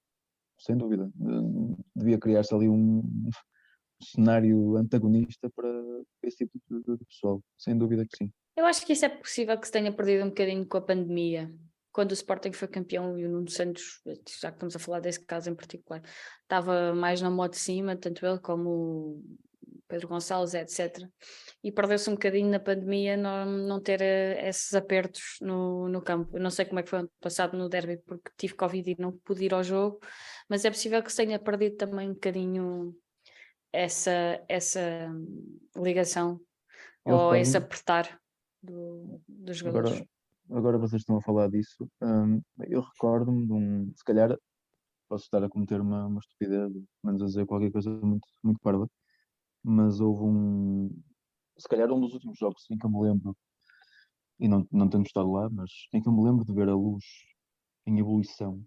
sem 0.58 0.76
dúvida. 0.76 1.10
Eh, 1.20 1.76
Devia 1.96 2.18
criar-se 2.18 2.54
ali 2.54 2.68
um, 2.68 3.02
cenário 4.02 4.76
antagonista 4.76 5.50
para 5.54 5.68
esse 6.22 6.46
tipo 6.46 6.58
de, 6.70 7.04
pessoal, 7.06 7.42
sem 7.58 7.76
dúvida 7.76 8.04
que 8.06 8.16
sim. 8.16 8.32
Eu 8.56 8.66
acho 8.66 8.84
que 8.86 8.92
isso 8.92 9.04
é 9.04 9.08
possível 9.08 9.58
que 9.58 9.66
se 9.66 9.72
tenha 9.72 9.92
perdido 9.92 10.24
um 10.24 10.28
bocadinho 10.28 10.66
com 10.66 10.76
a 10.76 10.80
pandemia. 10.82 11.52
Quando 11.92 12.10
o 12.10 12.14
Sporting 12.14 12.52
foi 12.52 12.68
campeão 12.68 13.18
e 13.18 13.24
o 13.24 13.30
Nuno 13.30 13.48
Santos, 13.48 14.00
já 14.40 14.50
que 14.50 14.56
estamos 14.56 14.74
a 14.74 14.78
falar 14.78 15.00
desse 15.00 15.24
caso 15.24 15.48
em 15.50 15.54
particular, 15.54 16.02
estava 16.42 16.94
mais 16.94 17.20
na 17.20 17.30
moto 17.30 17.52
de 17.52 17.58
cima, 17.58 17.96
tanto 17.96 18.26
ele 18.26 18.38
como 18.40 19.22
Pedro 19.94 20.08
Gonçalves, 20.08 20.54
etc. 20.54 21.08
E 21.62 21.70
perdeu-se 21.70 22.10
um 22.10 22.14
bocadinho 22.14 22.50
na 22.50 22.58
pandemia 22.58 23.16
não, 23.16 23.46
não 23.46 23.80
ter 23.80 24.02
eh, 24.02 24.48
esses 24.48 24.74
apertos 24.74 25.36
no, 25.40 25.88
no 25.88 26.02
campo. 26.02 26.36
Eu 26.36 26.42
não 26.42 26.50
sei 26.50 26.64
como 26.64 26.80
é 26.80 26.82
que 26.82 26.90
foi 26.90 26.98
ano 26.98 27.10
passado 27.20 27.56
no 27.56 27.68
derby, 27.68 27.98
porque 27.98 28.28
tive 28.36 28.54
Covid 28.54 28.90
e 28.90 28.96
não 29.00 29.12
pude 29.12 29.44
ir 29.44 29.54
ao 29.54 29.62
jogo, 29.62 30.00
mas 30.48 30.64
é 30.64 30.70
possível 30.70 31.00
que 31.00 31.10
se 31.10 31.18
tenha 31.24 31.38
perdido 31.38 31.76
também 31.76 32.10
um 32.10 32.14
bocadinho 32.14 32.92
essa, 33.72 34.42
essa 34.48 34.80
ligação 35.76 36.40
Eu 37.06 37.14
ou 37.14 37.34
esse 37.36 37.52
recordo-me- 37.52 37.64
apertar 37.66 38.20
do, 38.60 39.20
dos 39.28 39.56
jogadores. 39.56 39.92
Agora, 39.92 40.08
agora 40.58 40.78
vocês 40.78 41.02
estão 41.02 41.16
a 41.18 41.22
falar 41.22 41.48
disso. 41.50 41.88
hum, 42.02 42.42
eu 42.68 42.80
recordo-me 42.80 43.46
de 43.46 43.52
um. 43.52 43.92
Se 43.94 44.02
calhar 44.04 44.36
posso 45.08 45.24
estar 45.24 45.44
a 45.44 45.48
cometer 45.48 45.80
uma, 45.80 46.06
uma 46.06 46.18
estupidez, 46.18 46.72
pelo 46.72 46.84
menos 47.04 47.22
a 47.22 47.26
dizer 47.26 47.46
qualquer 47.46 47.70
coisa 47.70 47.90
muito, 47.90 48.26
muito 48.42 48.58
parva, 48.60 48.88
mas 49.64 50.00
houve 50.00 50.22
um. 50.24 51.02
Se 51.56 51.68
calhar 51.68 51.90
um 51.90 52.00
dos 52.00 52.12
últimos 52.12 52.36
jogos 52.38 52.68
em 52.70 52.76
que 52.76 52.84
eu 52.84 52.90
me 52.90 53.00
lembro, 53.00 53.36
e 54.38 54.48
não, 54.48 54.66
não 54.70 54.88
tendo 54.88 55.06
estado 55.06 55.30
lá, 55.32 55.48
mas 55.48 55.70
em 55.92 56.02
que 56.02 56.08
eu 56.08 56.12
me 56.12 56.22
lembro 56.24 56.44
de 56.44 56.52
ver 56.52 56.68
a 56.68 56.74
luz 56.74 57.04
em 57.86 57.98
ebulição, 57.98 58.62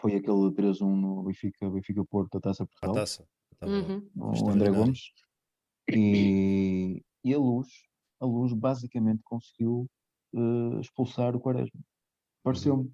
foi 0.00 0.14
aquele 0.14 0.52
3-1 0.52 0.96
no 0.96 1.22
Benfica, 1.22 1.70
Benfica 1.70 2.04
Porto, 2.04 2.36
a 2.38 2.40
Taça 2.40 2.64
A 2.64 2.66
Portugal 2.66 2.94
taça. 2.94 3.26
Estava- 3.52 3.72
Uhum. 3.72 4.10
o 4.16 4.50
André. 4.50 4.70
Gomes 4.70 5.12
e, 5.88 7.02
e 7.24 7.34
a 7.34 7.38
luz 7.38 7.68
a 8.20 8.26
luz 8.26 8.52
basicamente 8.52 9.22
conseguiu 9.24 9.88
eh, 10.34 10.80
expulsar 10.80 11.34
o 11.36 11.40
Quaresma 11.40 11.80
pareceu-me 12.42 12.92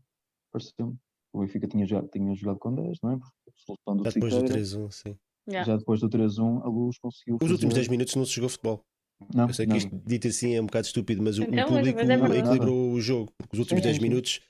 pareceu-me 0.50 0.96
o 1.32 1.40
Benfica 1.40 1.68
tinha, 1.68 1.86
já, 1.86 2.06
tinha 2.08 2.34
jogado 2.34 2.58
com 2.58 2.74
10 2.74 2.98
não 3.02 3.12
é? 3.12 3.18
Por 3.18 3.30
solução 3.56 3.96
do 3.96 4.04
Já 4.04 4.10
depois 4.10 4.32
do 4.34 4.40
Siqueira, 4.40 4.54
3-1, 4.64 4.90
sim. 4.90 5.18
Yeah. 5.48 5.64
já 5.72 5.76
depois 5.78 6.00
do 6.00 6.08
3-1 6.10 6.62
a 6.62 6.68
luz 6.68 6.98
conseguiu 6.98 7.36
Os 7.40 7.50
últimos 7.50 7.72
fazer- 7.74 7.80
10 7.80 7.88
minutos 7.88 8.14
não 8.14 8.24
se 8.26 8.32
jogou 8.32 8.50
futebol. 8.50 8.84
não, 9.34 9.48
Eu 9.48 9.54
sei 9.54 9.64
que 9.66 9.70
não, 9.70 9.76
isto 9.78 10.02
dito 10.06 10.28
assim 10.28 10.54
é 10.54 10.60
um 10.60 10.66
bocado 10.66 10.86
estúpido, 10.86 11.22
mas 11.22 11.38
o, 11.38 11.42
o 11.44 11.50
Não, 11.50 11.56
mas- 11.56 11.66
público 11.68 11.98
mas 11.98 12.10
é 12.10 12.38
equilibrou 12.38 12.92
o 12.92 13.00
jogo. 13.00 13.32
Porque 13.38 13.54
os 13.56 13.60
últimos 13.60 13.82
Sim, 13.82 13.88
10 13.88 13.96
sim. 13.96 14.02
minutos 14.02 14.40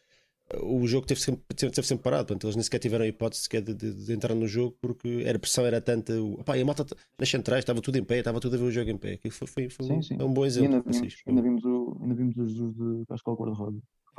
o 0.62 0.86
jogo 0.86 1.06
teve 1.06 1.20
sempre, 1.20 1.42
teve, 1.54 1.70
teve 1.72 1.86
sempre 1.86 2.02
parado. 2.02 2.24
Portanto, 2.26 2.44
eles 2.46 2.56
nem 2.56 2.62
sequer 2.62 2.78
tiveram 2.78 3.04
a 3.04 3.08
hipótese 3.08 3.42
sequer 3.42 3.60
de, 3.62 3.74
de- 3.74 3.92
de 3.92 4.12
entrar 4.14 4.34
no 4.34 4.46
jogo 4.48 4.76
porque 4.80 5.22
era 5.26 5.36
a 5.36 5.38
pressão 5.40 5.64
era 5.66 5.78
tanta. 5.80 6.14
O, 6.20 6.40
opá, 6.40 6.56
e 6.56 6.62
a 6.62 6.64
malta 6.64 6.86
nas 7.18 7.28
centrais 7.28 7.60
estava 7.62 7.80
tudo 7.82 7.96
em 7.98 8.02
pé, 8.04 8.18
estava 8.20 8.40
tudo 8.40 8.56
a 8.56 8.58
ver 8.58 8.64
o 8.64 8.70
jogo 8.70 8.88
em 8.90 8.96
pé. 8.96 9.12
Aquilo 9.12 9.32
foi, 9.34 9.46
foi, 9.46 9.68
foi 9.68 9.86
Sim, 9.86 9.92
um, 9.98 10.02
sim. 10.02 10.16
é 10.18 10.24
um 10.24 10.32
bom 10.32 10.44
E 10.44 10.48
exemplo. 10.48 10.72
ainda 10.72 10.80
vimos, 10.82 10.96
Francisco. 10.98 11.28
ainda 11.28 11.42
vimos 11.42 11.64
o 11.64 11.98
ainda 12.02 12.14
vimos 12.14 12.36
o 12.38 12.46
Jesus 12.46 12.74
de 12.74 13.04
Pascal 13.06 13.36
Cor-de-Rosa 13.36 13.78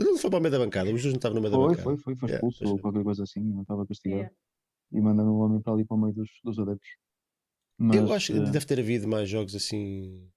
Ele 0.00 0.18
foi 0.18 0.30
para 0.30 0.38
o 0.38 0.42
meio 0.42 0.52
da 0.52 0.58
bancada, 0.58 0.86
os 0.92 1.02
dois 1.02 1.12
não 1.12 1.18
estavam 1.18 1.34
no 1.36 1.40
meio 1.42 1.52
da 1.52 1.58
foi, 1.58 1.68
bancada. 1.68 1.82
foi, 1.84 1.96
foi, 1.98 2.16
foi 2.16 2.28
Yeah, 2.30 2.36
expulso 2.36 2.58
pois 2.60 2.70
ou 2.70 2.78
é. 2.78 2.80
qualquer 2.80 3.04
coisa 3.04 3.22
assim 3.24 3.40
não 3.40 3.62
estava 3.62 3.86
castigado 3.86 4.20
Yeah. 4.22 4.34
E 4.92 5.00
mandando 5.00 5.30
o 5.32 5.38
homem 5.40 5.60
para 5.60 5.72
ali 5.72 5.84
para 5.84 5.96
o 5.96 6.00
meio 6.00 6.14
dos, 6.14 6.30
dos 6.44 6.58
adeptos 6.58 6.88
Eu 7.92 8.02
Mas, 8.02 8.10
acho 8.12 8.32
que 8.32 8.38
eh, 8.38 8.50
deve 8.50 8.66
ter 8.66 8.78
havido 8.78 9.08
mais 9.08 9.28
jogos 9.28 9.54
assim. 9.54 10.28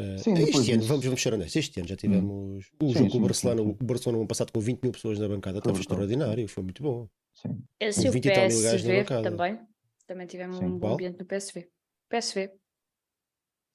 uh, 0.00 0.18
Sim, 0.18 0.34
este 0.34 0.72
ano, 0.72 0.78
disso. 0.80 0.88
vamos, 0.88 1.04
vamos 1.04 1.22
ser 1.22 1.34
honestos, 1.34 1.56
este 1.56 1.80
ano 1.80 1.88
já 1.88 1.96
tivemos 1.96 2.70
o 2.80 2.88
Sim, 2.88 2.94
jogo 2.94 3.10
com 3.10 3.18
o 3.18 3.20
Barcelona, 3.22 3.62
sim, 3.62 3.68
sim. 3.68 3.76
o 3.80 3.84
Barcelona 3.84 4.16
no 4.16 4.22
ano 4.22 4.28
passado 4.28 4.52
com 4.52 4.60
20 4.60 4.82
mil 4.82 4.92
pessoas 4.92 5.18
na 5.18 5.28
bancada, 5.28 5.58
estava 5.58 5.78
extraordinário, 5.78 6.48
foi 6.48 6.62
muito 6.62 6.82
bom. 6.82 7.08
sim. 7.34 7.62
Esse 7.80 8.02
Com 8.02 8.08
o 8.08 8.12
20 8.12 8.24
e 8.26 8.32
tal 8.32 8.48
mil 8.48 8.62
gajos 8.62 8.82
na 8.84 8.88
PSV 8.88 8.98
bancada. 9.02 9.22
também. 9.30 9.66
Também 10.06 10.26
tivemos 10.28 10.58
Sim. 10.58 10.64
um 10.66 10.78
bom 10.78 10.94
ambiente 10.94 11.18
no 11.18 11.26
PSV. 11.26 11.68
PSV. 12.08 12.52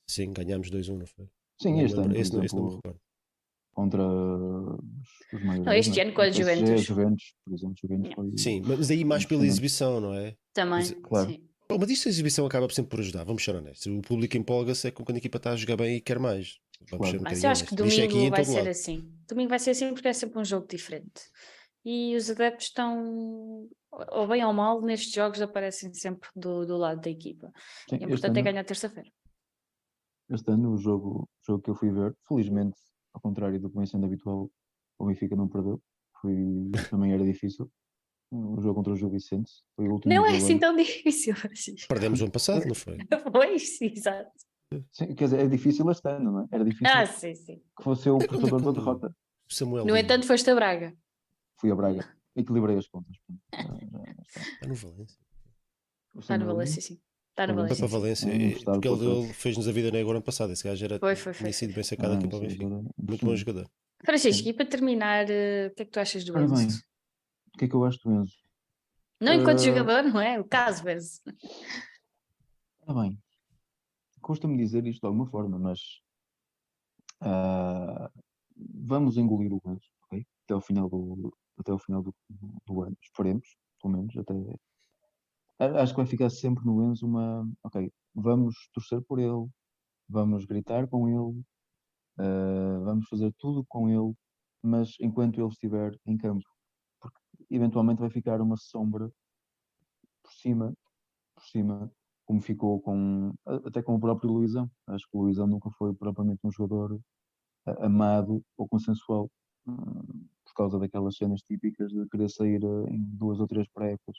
Sim, 0.09 0.31
ganhámos 0.33 0.69
2-1, 0.71 0.97
não 0.97 1.05
foi? 1.05 1.27
Sim, 1.61 1.73
Não 1.73 1.85
este 1.85 1.99
ano, 1.99 2.15
esse, 2.15 2.33
não, 2.33 2.43
esse 2.43 2.55
não 2.55 2.63
me 2.69 2.75
recordo. 2.75 2.99
Contra 3.73 4.01
os, 4.05 4.79
os 5.33 5.43
maiores. 5.43 5.65
Não, 5.65 5.73
este 5.73 5.95
né? 5.97 6.01
ano 6.03 6.13
com 6.13 6.21
a 6.21 6.29
Juventus. 6.31 6.81
Juventus, 6.83 7.33
por 7.45 7.53
exemplo, 7.53 7.75
Juventus 7.81 8.13
foi. 8.13 8.37
Sim, 8.37 8.61
mas 8.65 8.91
aí 8.91 9.03
mais 9.05 9.25
pela 9.25 9.45
exibição, 9.45 9.99
não 10.01 10.13
é? 10.13 10.35
Também. 10.53 10.79
Mas, 10.79 10.91
claro. 11.03 11.29
sim. 11.29 11.47
Bom, 11.69 11.77
mas 11.79 11.89
isto 11.89 12.07
a 12.07 12.11
exibição 12.11 12.45
acaba 12.45 12.67
sempre 12.69 12.89
por 12.89 12.99
ajudar, 12.99 13.23
vamos 13.23 13.43
ser 13.43 13.55
honestos. 13.55 13.85
O 13.87 14.01
público 14.01 14.35
empolga-se 14.37 14.87
é 14.87 14.91
quando 14.91 15.15
a 15.15 15.17
equipa 15.17 15.37
está 15.37 15.51
a 15.51 15.55
jogar 15.55 15.77
bem 15.77 15.95
e 15.97 16.01
quer 16.01 16.19
mais. 16.19 16.59
Vamos 16.89 17.09
Claro. 17.09 17.11
ser 17.11 17.19
um 17.19 17.23
Mas 17.23 17.43
eu 17.43 17.49
acho 17.49 17.63
que 17.65 17.73
é 17.73 18.03
aqui 18.05 18.17
domingo 18.17 18.17
em 18.17 18.29
vai 18.29 18.43
ser 18.43 18.57
lado. 18.57 18.67
assim. 18.67 19.09
Domingo 19.29 19.49
vai 19.49 19.59
ser 19.59 19.69
assim 19.71 19.93
porque 19.93 20.07
é 20.09 20.13
sempre 20.13 20.39
um 20.39 20.43
jogo 20.43 20.67
diferente. 20.67 21.21
E 21.85 22.15
os 22.15 22.29
adeptos 22.29 22.67
estão, 22.67 23.67
ou 24.11 24.27
bem 24.27 24.43
ou 24.43 24.51
mal, 24.53 24.81
nestes 24.81 25.13
jogos 25.13 25.41
aparecem 25.41 25.93
sempre 25.93 26.29
do, 26.35 26.65
do 26.65 26.75
lado 26.77 26.99
da 27.01 27.09
equipa. 27.09 27.51
Sim, 27.89 27.95
E 27.95 27.99
o 27.99 27.99
este, 27.99 28.05
importante 28.05 28.35
é 28.37 28.39
ano, 28.41 28.51
ganhar 28.51 28.63
terça-feira. 28.65 29.09
este 30.29 30.51
ano, 30.51 30.73
o 30.73 30.77
jogo, 30.77 31.21
o 31.23 31.45
jogo 31.45 31.63
que 31.63 31.69
eu 31.71 31.75
fui 31.75 31.91
ver, 31.91 32.13
felizmente, 32.27 32.77
ao 33.13 33.21
contrário 33.21 33.59
do 33.59 33.69
que 33.69 33.77
vem 33.77 33.85
sendo 33.85 34.05
habitual 34.05 34.49
o 34.99 35.05
Benfica 35.05 35.35
não 35.35 35.47
perdeu, 35.47 35.81
foi, 36.21 36.35
também 36.89 37.11
era 37.13 37.23
difícil. 37.23 37.69
O 38.31 38.61
jogo 38.61 38.75
contra 38.75 38.93
o 38.93 38.95
Gil 38.95 39.09
Vicente 39.09 39.51
foi 39.75 39.87
o 39.89 39.93
último 39.93 40.13
Não 40.13 40.25
é 40.25 40.37
assim 40.37 40.57
tão 40.57 40.73
difícil, 40.77 41.35
Francisco. 41.35 41.87
Perdemos 41.89 42.21
o 42.21 42.23
ano 42.23 42.31
passado, 42.31 42.65
não 42.65 42.75
foi? 42.75 42.97
Pois, 43.31 43.81
exato. 43.81 44.31
Sim, 44.91 45.13
quer 45.15 45.25
dizer, 45.25 45.39
é 45.41 45.47
difícil 45.47 45.89
este 45.91 46.07
ano, 46.07 46.31
não 46.31 46.41
é? 46.41 46.47
Era 46.51 46.63
difícil 46.63 46.87
Ah, 46.87 47.05
sim, 47.05 47.35
sim. 47.35 47.57
que 47.77 47.83
fosse 47.83 48.07
eu 48.07 48.13
o 48.13 48.15
Onde 48.15 48.25
é 48.25 48.27
portador 48.29 48.61
da 48.61 48.71
derrota. 48.71 49.15
Samuel 49.49 49.85
No 49.85 49.97
entanto, 49.97 50.25
foste 50.25 50.49
a 50.49 50.55
Braga. 50.55 50.95
Fui 51.59 51.69
a 51.71 51.75
Braga, 51.75 52.07
equilibrei 52.35 52.77
as 52.77 52.87
contas. 52.87 53.17
está. 53.51 54.67
no 54.67 54.75
Valência. 54.75 55.19
Está 56.15 56.37
no 56.37 56.45
Valência, 56.45 56.81
sim. 56.81 57.01
Está 57.43 57.53
no 57.53 57.67
Foi 57.67 57.75
Foi 57.75 57.87
Valência. 57.87 58.27
para 58.27 58.33
Valência, 58.37 58.71
É, 58.71 58.73
porque 58.73 58.87
ele, 58.87 59.05
ele 59.05 59.33
fez-nos 59.33 59.67
a 59.67 59.71
vida 59.71 59.91
negra 59.91 60.11
ano 60.11 60.21
passado. 60.21 60.51
Esse 60.53 60.63
gajo 60.63 60.85
era, 60.85 60.99
Foi, 60.99 61.15
foi, 61.15 61.33
foi, 61.33 61.43
tinha 61.43 61.53
sido 61.53 61.73
bem 61.73 61.81
Ah, 61.81 61.83
sacado 61.83 62.13
aqui 62.15 62.27
para 62.27 62.37
o 62.37 62.41
Benfica. 62.41 62.65
Muito 62.67 63.25
bom 63.25 63.35
jogador. 63.35 63.69
Francisco, 64.03 64.47
e 64.47 64.53
para 64.53 64.65
terminar, 64.65 65.29
eh, 65.29 65.67
o 65.67 65.75
que 65.75 65.83
é 65.83 65.85
que 65.85 65.91
tu 65.91 65.99
achas 65.99 66.23
do 66.23 66.37
Enzo? 66.39 66.81
o 67.53 67.57
que 67.57 67.65
é 67.65 67.67
que 67.67 67.75
eu 67.75 67.83
acho 67.85 67.99
do 68.03 68.11
Enzo? 68.13 68.33
Não 69.19 69.33
enquanto 69.33 69.59
Eh, 69.59 69.65
jogador, 69.65 70.03
não 70.03 70.19
é? 70.19 70.39
O 70.39 70.43
caso 70.43 70.87
Enzo. 70.89 71.21
Ora 72.87 73.01
bem, 73.01 73.19
custa-me 74.21 74.57
dizer 74.57 74.85
isto 74.87 75.01
de 75.01 75.05
alguma 75.07 75.27
forma, 75.27 75.59
mas 75.59 75.79
ah, 77.21 78.09
vamos 78.55 79.17
engolir 79.17 79.53
o 79.53 79.61
Enzo, 79.65 79.87
ok? 80.05 80.25
Até 80.45 80.53
ao 80.53 80.61
final 80.61 80.89
do, 80.89 81.31
até 81.59 81.71
ao 81.71 81.77
final 81.79 82.01
do, 82.01 82.13
do 82.65 82.81
ano, 82.81 82.97
esperemos, 83.01 83.47
pelo 83.81 83.93
menos, 83.95 84.17
até. 84.17 84.33
Acho 85.81 85.93
que 85.93 85.97
vai 85.97 86.05
ficar 86.07 86.29
sempre 86.29 86.65
no 86.65 86.83
Enzo 86.83 87.05
uma. 87.07 87.47
Ok, 87.63 87.91
vamos 88.15 88.55
torcer 88.73 89.01
por 89.03 89.19
ele, 89.19 89.47
vamos 90.09 90.45
gritar 90.45 90.87
com 90.89 91.07
ele, 91.09 91.43
ah, 92.19 92.79
vamos 92.85 93.07
fazer 93.09 93.33
tudo 93.39 93.65
com 93.67 93.89
ele, 93.89 94.15
mas 94.63 94.95
enquanto 95.01 95.39
ele 95.41 95.49
estiver 95.49 95.97
em 96.05 96.17
campo, 96.17 96.45
porque 97.01 97.19
eventualmente 97.51 97.99
vai 98.01 98.09
ficar 98.11 98.41
uma 98.41 98.57
sombra 98.57 99.11
por 100.23 100.31
cima, 100.33 100.73
por 101.35 101.43
cima, 101.45 101.91
como 102.25 102.41
ficou 102.41 102.81
com 102.81 103.33
até 103.45 103.81
com 103.83 103.95
o 103.95 103.99
próprio 104.01 104.31
Luizão. 104.31 104.71
Acho 104.87 105.05
que 105.09 105.17
o 105.17 105.21
Luizão 105.23 105.47
nunca 105.47 105.69
foi 105.71 105.93
propriamente 105.95 106.41
um 106.45 106.51
jogador 106.51 106.99
a- 107.67 107.87
amado 107.87 108.43
ou 108.57 108.67
consensual 108.69 109.31
hum, 109.67 110.27
por 110.45 110.53
causa 110.55 110.79
daquelas 110.79 111.17
cenas 111.17 111.41
típicas 111.41 111.91
de 111.91 112.07
querer 112.09 112.29
sair 112.29 112.63
eh, 112.63 112.91
em 112.91 113.03
duas 113.17 113.39
ou 113.39 113.47
três 113.47 113.67
pré-épocas. 113.69 114.17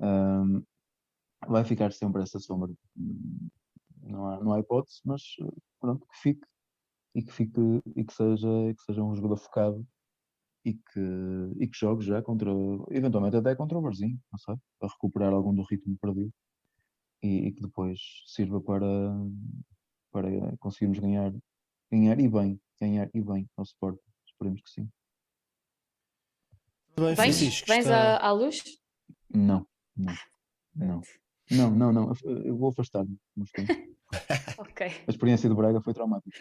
Hum, 0.00 0.62
vai 1.48 1.64
ficar 1.64 1.92
sempre 1.92 2.22
essa 2.22 2.38
sombra. 2.38 2.72
Não 4.02 4.26
há, 4.26 4.40
não 4.42 4.52
há 4.52 4.60
hipótese, 4.60 5.00
mas 5.04 5.22
pronto, 5.80 6.06
que 6.06 6.18
fique 6.20 6.46
e 7.14 7.22
que 7.22 7.32
fique 7.32 7.60
e 7.96 8.04
que 8.04 8.12
seja, 8.12 8.46
que 8.76 8.82
seja 8.84 9.02
um 9.02 9.14
jogador 9.16 9.36
focado 9.38 9.86
e 10.64 10.74
que, 10.74 11.00
e 11.58 11.66
que 11.66 11.78
jogue 11.78 12.04
já 12.04 12.20
contra, 12.22 12.50
eventualmente 12.90 13.36
até 13.36 13.54
contra 13.54 13.78
o 13.78 13.82
Barzinho, 13.82 14.20
não 14.30 14.38
sei, 14.38 14.56
para 14.78 14.90
recuperar 14.90 15.32
algum 15.32 15.54
do 15.54 15.62
ritmo 15.62 15.96
perdido 16.00 16.32
e, 17.22 17.46
e 17.48 17.52
que 17.52 17.62
depois 17.62 17.98
sirva 18.26 18.60
para, 18.60 18.86
para 20.12 20.56
conseguirmos 20.58 20.98
ganhar, 20.98 21.32
ganhar 21.90 22.18
e 22.20 22.28
bem, 22.28 22.60
ganhar 22.80 23.08
e 23.14 23.20
bem 23.22 23.48
ao 23.56 23.64
Sport. 23.64 23.98
Esperemos 24.26 24.60
que 24.62 24.70
sim. 24.70 24.88
Bem, 26.98 27.14
Vens, 27.14 27.38
vens 27.40 27.84
está- 27.86 28.16
à, 28.16 28.28
à 28.28 28.32
luz? 28.32 28.62
Não, 29.30 29.66
não, 29.96 30.14
não. 30.74 31.02
Não, 31.50 31.70
não, 31.70 31.92
não. 31.92 32.12
Eu 32.44 32.56
vou 32.56 32.70
afastar-me. 32.70 33.16
Ok. 34.58 34.86
A 34.86 35.10
experiência 35.10 35.48
de 35.48 35.54
Braga 35.54 35.80
foi 35.80 35.92
traumática. 35.92 36.38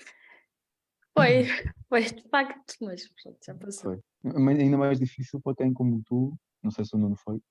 Foi, 1.17 1.45
foi 1.89 2.03
de 2.03 2.29
facto, 2.29 2.75
mas 2.81 3.07
pronto, 3.21 3.37
já 3.43 3.55
passou. 3.55 3.91
Foi. 3.91 4.01
Mas 4.39 4.59
Ainda 4.59 4.77
mais 4.77 4.99
difícil 4.99 5.41
para 5.41 5.55
quem 5.55 5.73
como 5.73 6.01
tu, 6.05 6.37
não 6.61 6.69
sei 6.71 6.85
se 6.85 6.95
o 6.95 6.99
Nuno 6.99 7.15
foi, 7.15 7.41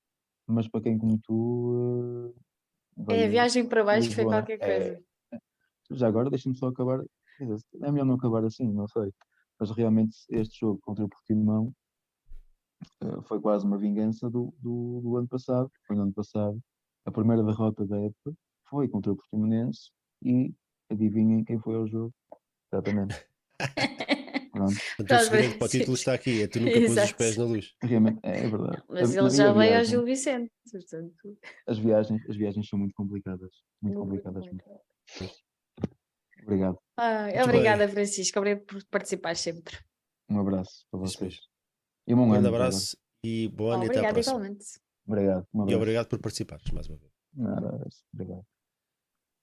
mas 0.47 0.69
para 0.69 0.83
quem 0.83 0.97
como 0.99 1.19
tu. 1.19 2.35
eh, 3.09 3.15
É, 3.15 3.25
a 3.25 3.29
viagem 3.29 3.67
para 3.67 3.83
baixo 3.83 4.13
foi 4.13 4.25
Lisboa, 4.25 4.43
qualquer 4.43 4.59
é, 4.61 4.79
coisa. 4.79 5.05
Já 5.91 6.09
agora 6.09 6.31
deixa-me 6.31 6.57
só 6.57 6.69
acabar. 6.69 7.01
É 7.41 7.91
melhor 7.91 8.05
não 8.05 8.15
acabar 8.15 8.45
assim, 8.45 8.71
não 8.73 8.87
sei. 8.87 9.11
Mas 9.59 9.71
realmente 9.71 10.17
este 10.31 10.61
jogo 10.61 10.79
contra 10.83 11.05
o 11.05 11.09
Portimão 11.09 11.73
eh, 13.03 13.21
foi 13.23 13.41
quase 13.41 13.65
uma 13.67 13.79
vingança 13.79 14.29
do, 14.31 14.55
do, 14.59 15.01
do 15.03 15.17
ano 15.17 15.29
passado. 15.29 15.71
Foi 15.87 15.97
no 15.97 16.03
ano 16.03 16.13
passado. 16.13 16.61
A 17.05 17.11
primeira 17.11 17.43
derrota 17.43 17.87
da 17.87 17.99
época 17.99 18.33
foi 18.69 18.89
contra 18.89 19.13
o 19.13 19.17
Portimonense 19.17 19.91
e 20.23 20.55
adivinhem 20.91 21.45
quem 21.45 21.59
foi 21.59 21.75
ao 21.75 21.87
jogo. 21.87 22.15
Exatamente. 22.73 23.15
Pronto. 24.55 24.75
Portanto, 24.97 25.21
o 25.21 25.25
segredo 25.25 25.49
bem, 25.51 25.59
para 25.59 25.67
o 25.67 25.69
título 25.69 25.95
está 25.97 26.15
aqui, 26.15 26.43
é 26.43 26.47
tu 26.47 26.61
nunca 26.61 26.81
pôs 26.81 26.97
os 26.97 27.13
pés 27.13 27.37
na 27.37 27.45
luz. 27.45 27.75
Realmente, 27.83 28.21
é, 28.23 28.45
é 28.45 28.49
verdade. 28.49 28.83
Mas 28.89 29.17
A- 29.17 29.21
ele 29.21 29.31
já 29.31 29.53
veio 29.53 29.79
ao 29.79 29.85
Gil 29.85 30.05
Vicente, 30.05 30.53
portanto. 30.71 31.39
As 31.67 31.79
viagens, 31.79 32.31
as 32.31 32.37
viagens 32.37 32.69
são 32.69 32.79
muito 32.79 32.95
complicadas. 32.95 33.51
Muito 33.83 33.99
muito 33.99 34.23
complicadas. 34.23 34.45
mesmo. 34.45 34.61
complicado. 34.61 35.35
Obrigado. 36.45 36.79
Muito 36.97 37.43
obrigada, 37.45 37.89
Francisco. 37.89 38.39
Obrigada 38.39 38.65
por 38.65 38.85
participar 38.91 39.35
sempre. 39.35 39.77
Um 40.31 40.39
abraço 40.39 40.87
para 40.91 41.01
vocês. 41.01 41.41
E 42.07 42.15
um 42.15 42.23
Um 42.23 42.31
grande 42.31 42.49
para 42.49 42.57
abraço 42.57 42.97
e 43.25 43.45
e 43.47 43.47
à 43.47 43.77
Obrigada 43.77 44.13
próxima. 44.13 44.37
igualmente. 44.37 44.65
Obrigado. 45.07 45.47
E 45.69 45.75
obrigado 45.75 46.07
por 46.09 46.19
participares 46.19 46.71
mais 46.71 46.89
uma 46.89 46.97
vez. 46.99 47.13
Nada. 47.35 47.89
Obrigado. 48.13 48.45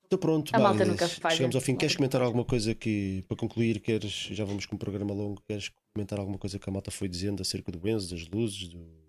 Estou 0.03 0.19
pronto, 0.19 0.51
A 0.53 0.59
malta 0.59 0.83
nunca 0.83 1.07
falha. 1.07 1.35
Chegamos 1.35 1.55
ao 1.55 1.61
fim. 1.61 1.75
Queres 1.75 1.95
comentar 1.95 2.21
alguma 2.21 2.43
coisa 2.43 2.75
que, 2.75 3.23
para 3.29 3.37
concluir, 3.37 3.79
queres, 3.79 4.11
já 4.11 4.43
vamos 4.43 4.65
com 4.65 4.75
um 4.75 4.77
programa 4.77 5.13
longo, 5.13 5.41
queres 5.47 5.71
comentar 5.93 6.19
alguma 6.19 6.37
coisa 6.37 6.59
que 6.59 6.69
a 6.69 6.73
malta 6.73 6.91
foi 6.91 7.07
dizendo 7.07 7.41
acerca 7.41 7.71
do 7.71 7.87
Enzo, 7.87 8.13
das 8.13 8.27
luzes, 8.27 8.67
do... 8.67 9.00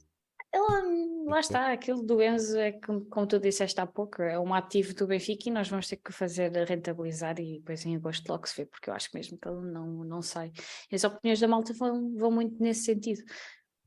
Lá 1.32 1.40
está, 1.40 1.72
aquilo 1.72 2.02
do 2.02 2.20
Enzo 2.20 2.58
é 2.58 2.72
como, 2.72 3.06
como 3.06 3.26
tu 3.26 3.40
disseste 3.40 3.80
há 3.80 3.86
pouco, 3.86 4.20
é 4.20 4.38
um 4.38 4.52
ativo 4.52 4.92
do 4.92 5.06
Benfica 5.06 5.48
e 5.48 5.50
nós 5.50 5.66
vamos 5.66 5.88
ter 5.88 5.96
que 5.96 6.12
fazer 6.12 6.52
rentabilizar 6.68 7.40
e 7.40 7.54
depois 7.54 7.86
em 7.86 7.96
agosto 7.96 8.28
logo 8.28 8.46
se 8.46 8.54
vê, 8.54 8.66
porque 8.66 8.90
eu 8.90 8.94
acho 8.94 9.08
mesmo 9.14 9.38
que 9.38 9.48
ele 9.48 9.62
não, 9.62 10.04
não 10.04 10.20
sai. 10.20 10.52
E 10.90 10.94
as 10.94 11.04
opiniões 11.04 11.40
da 11.40 11.48
malta 11.48 11.72
vão, 11.72 12.14
vão 12.18 12.30
muito 12.30 12.62
nesse 12.62 12.84
sentido. 12.84 13.22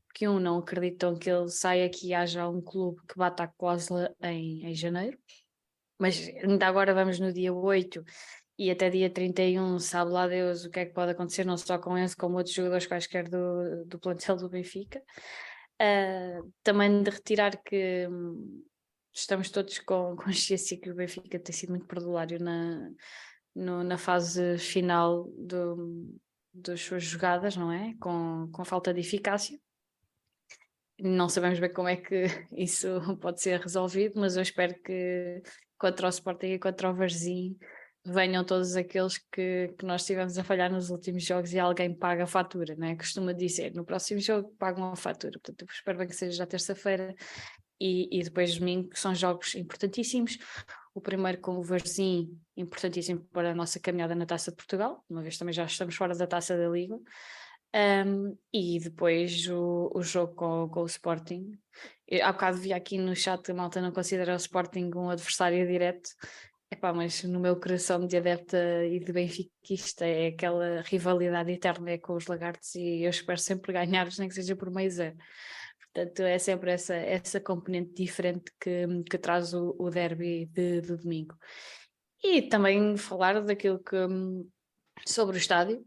Porque 0.08 0.26
um, 0.26 0.40
não 0.40 0.58
acreditam 0.58 1.16
que 1.16 1.30
ele 1.30 1.48
saia 1.48 1.88
que 1.88 2.12
haja 2.12 2.48
um 2.48 2.60
clube 2.60 3.00
que 3.08 3.16
bata 3.16 3.44
a 3.44 3.46
cláusula 3.46 4.12
em, 4.22 4.66
em 4.66 4.74
janeiro, 4.74 5.16
mas 6.00 6.18
ainda 6.42 6.66
agora 6.66 6.92
vamos 6.92 7.20
no 7.20 7.32
dia 7.32 7.54
8 7.54 8.02
e 8.58 8.72
até 8.72 8.90
dia 8.90 9.08
31, 9.08 9.78
sabe 9.78 10.10
lá 10.10 10.26
Deus 10.26 10.64
o 10.64 10.70
que 10.70 10.80
é 10.80 10.86
que 10.86 10.92
pode 10.92 11.12
acontecer, 11.12 11.44
não 11.44 11.56
só 11.56 11.78
com 11.78 11.96
esse, 11.96 12.16
como 12.16 12.38
outros 12.38 12.56
jogadores 12.56 12.88
quaisquer 12.88 13.28
do, 13.28 13.84
do 13.84 14.00
plantel 14.00 14.34
do 14.34 14.48
Benfica. 14.48 15.00
Ah, 15.78 16.40
também 16.62 17.02
de 17.02 17.10
retirar 17.10 17.62
que 17.62 18.06
hum, 18.08 18.64
estamos 19.12 19.50
todos 19.50 19.78
com 19.80 20.16
consciência 20.16 20.78
que 20.80 20.90
o 20.90 20.94
Benfica 20.94 21.38
tem 21.38 21.54
sido 21.54 21.70
muito 21.70 21.86
perdulário 21.86 22.38
na, 22.42 22.90
no- 23.54 23.84
na 23.84 23.98
fase 23.98 24.58
final 24.58 25.24
do, 25.36 26.16
das 26.52 26.80
suas 26.80 27.04
jogadas, 27.04 27.56
não 27.56 27.70
é? 27.72 27.94
Com, 28.00 28.48
com 28.52 28.64
falta 28.64 28.92
de 28.94 29.00
eficácia. 29.00 29.58
Não 30.98 31.28
sabemos 31.28 31.60
bem 31.60 31.72
como 31.72 31.88
é 31.88 31.96
que 31.96 32.24
isso 32.56 32.88
pode 33.20 33.42
ser 33.42 33.60
resolvido, 33.60 34.18
mas 34.18 34.36
eu 34.36 34.42
espero 34.42 34.74
que 34.82 35.42
contra 35.78 36.06
o 36.06 36.10
Sporting 36.10 36.46
e 36.52 36.58
contra 36.58 36.90
o 36.90 36.94
Varzim 36.94 37.58
venham 38.06 38.44
todos 38.44 38.76
aqueles 38.76 39.18
que, 39.18 39.74
que 39.78 39.84
nós 39.84 40.04
tivemos 40.04 40.38
a 40.38 40.44
falhar 40.44 40.70
nos 40.70 40.90
últimos 40.90 41.24
jogos 41.24 41.52
e 41.52 41.58
alguém 41.58 41.92
paga 41.94 42.24
a 42.24 42.26
fatura, 42.26 42.74
né? 42.76 42.96
Costuma 42.96 43.32
dizer, 43.32 43.74
no 43.74 43.84
próximo 43.84 44.20
jogo 44.20 44.54
pagam 44.58 44.90
a 44.90 44.96
fatura. 44.96 45.38
Portanto, 45.40 45.70
espero 45.70 45.98
bem 45.98 46.06
que 46.06 46.14
seja 46.14 46.36
já 46.36 46.46
terça-feira 46.46 47.14
e, 47.80 48.18
e 48.18 48.22
depois 48.22 48.56
domingo, 48.56 48.90
que 48.90 48.98
são 48.98 49.14
jogos 49.14 49.54
importantíssimos. 49.54 50.38
O 50.94 51.00
primeiro 51.00 51.38
com 51.38 51.56
o 51.58 51.62
Varzim, 51.62 52.38
importantíssimo 52.56 53.20
para 53.32 53.50
a 53.50 53.54
nossa 53.54 53.78
caminhada 53.78 54.14
na 54.14 54.24
Taça 54.24 54.50
de 54.50 54.56
Portugal, 54.56 55.04
uma 55.10 55.22
vez 55.22 55.36
também 55.36 55.52
já 55.52 55.64
estamos 55.64 55.94
fora 55.94 56.14
da 56.14 56.26
Taça 56.26 56.56
da 56.56 56.68
Liga. 56.68 56.98
Um, 57.74 58.34
e 58.52 58.78
depois 58.78 59.46
o, 59.48 59.90
o 59.94 60.02
jogo 60.02 60.34
com, 60.34 60.68
com 60.70 60.80
o 60.80 60.86
Sporting. 60.86 61.58
Eu, 62.08 62.24
há 62.24 62.32
bocado 62.32 62.56
vi 62.56 62.72
aqui 62.72 62.96
no 62.96 63.14
chat 63.14 63.42
que 63.42 63.50
a 63.50 63.54
malta 63.54 63.82
não 63.82 63.92
considera 63.92 64.32
o 64.32 64.36
Sporting 64.36 64.90
um 64.94 65.10
adversário 65.10 65.66
direto. 65.66 66.08
Epá, 66.68 66.92
mas 66.92 67.22
no 67.22 67.38
meu 67.38 67.58
coração 67.60 68.04
de 68.06 68.16
adepta 68.16 68.84
e 68.84 68.98
de 68.98 69.12
benfiquista 69.12 70.04
é 70.04 70.28
aquela 70.28 70.80
rivalidade 70.82 71.52
eterna 71.52 71.96
com 71.98 72.14
os 72.14 72.26
lagartos 72.26 72.74
e 72.74 73.04
eu 73.04 73.10
espero 73.10 73.38
sempre 73.38 73.72
ganhar-os, 73.72 74.18
nem 74.18 74.28
que 74.28 74.34
seja 74.34 74.56
por 74.56 74.70
meio 74.70 74.90
zero. 74.90 75.16
Portanto, 75.80 76.22
é 76.22 76.38
sempre 76.38 76.72
essa, 76.72 76.94
essa 76.94 77.40
componente 77.40 77.94
diferente 77.94 78.50
que, 78.60 78.84
que 79.08 79.16
traz 79.16 79.54
o, 79.54 79.76
o 79.78 79.88
derby 79.90 80.46
de, 80.46 80.80
de 80.80 80.96
domingo. 80.96 81.36
E 82.22 82.42
também 82.42 82.96
falar 82.96 83.40
daquilo 83.42 83.78
que 83.78 83.96
sobre 85.06 85.36
o 85.36 85.38
estádio, 85.38 85.84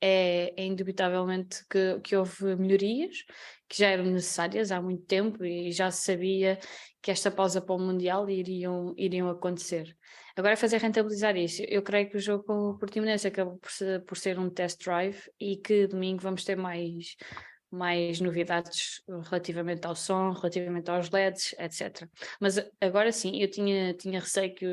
é, 0.00 0.54
é 0.56 0.64
indubitavelmente 0.64 1.64
que, 1.68 2.00
que 2.00 2.16
houve 2.16 2.56
melhorias 2.56 3.24
que 3.68 3.78
já 3.78 3.88
eram 3.88 4.04
necessárias 4.04 4.72
há 4.72 4.82
muito 4.82 5.04
tempo 5.04 5.44
e 5.44 5.70
já 5.70 5.90
se 5.90 6.02
sabia 6.02 6.58
que 7.00 7.10
esta 7.10 7.30
pausa 7.30 7.60
para 7.60 7.74
o 7.74 7.78
Mundial 7.78 8.28
iriam, 8.28 8.94
iriam 8.96 9.28
acontecer. 9.28 9.96
Agora 10.36 10.54
é 10.54 10.56
fazer 10.56 10.78
rentabilizar 10.78 11.36
isso. 11.36 11.62
Eu 11.68 11.82
creio 11.82 12.10
que 12.10 12.16
o 12.16 12.20
jogo 12.20 12.44
com 12.44 12.70
o 12.70 12.78
Portimonense 12.78 13.26
acabou 13.28 13.58
por 13.58 13.70
ser, 13.70 14.04
por 14.04 14.16
ser 14.16 14.38
um 14.38 14.50
test 14.50 14.82
drive 14.82 15.18
e 15.38 15.56
que 15.56 15.86
domingo 15.86 16.20
vamos 16.20 16.44
ter 16.44 16.56
mais, 16.56 17.16
mais 17.70 18.20
novidades 18.20 19.02
relativamente 19.28 19.86
ao 19.86 19.94
som, 19.94 20.32
relativamente 20.32 20.90
aos 20.90 21.10
LEDs, 21.10 21.54
etc. 21.58 22.08
Mas 22.40 22.58
agora 22.80 23.12
sim, 23.12 23.40
eu 23.40 23.50
tinha, 23.50 23.94
tinha 23.94 24.18
receio 24.18 24.54
que, 24.54 24.66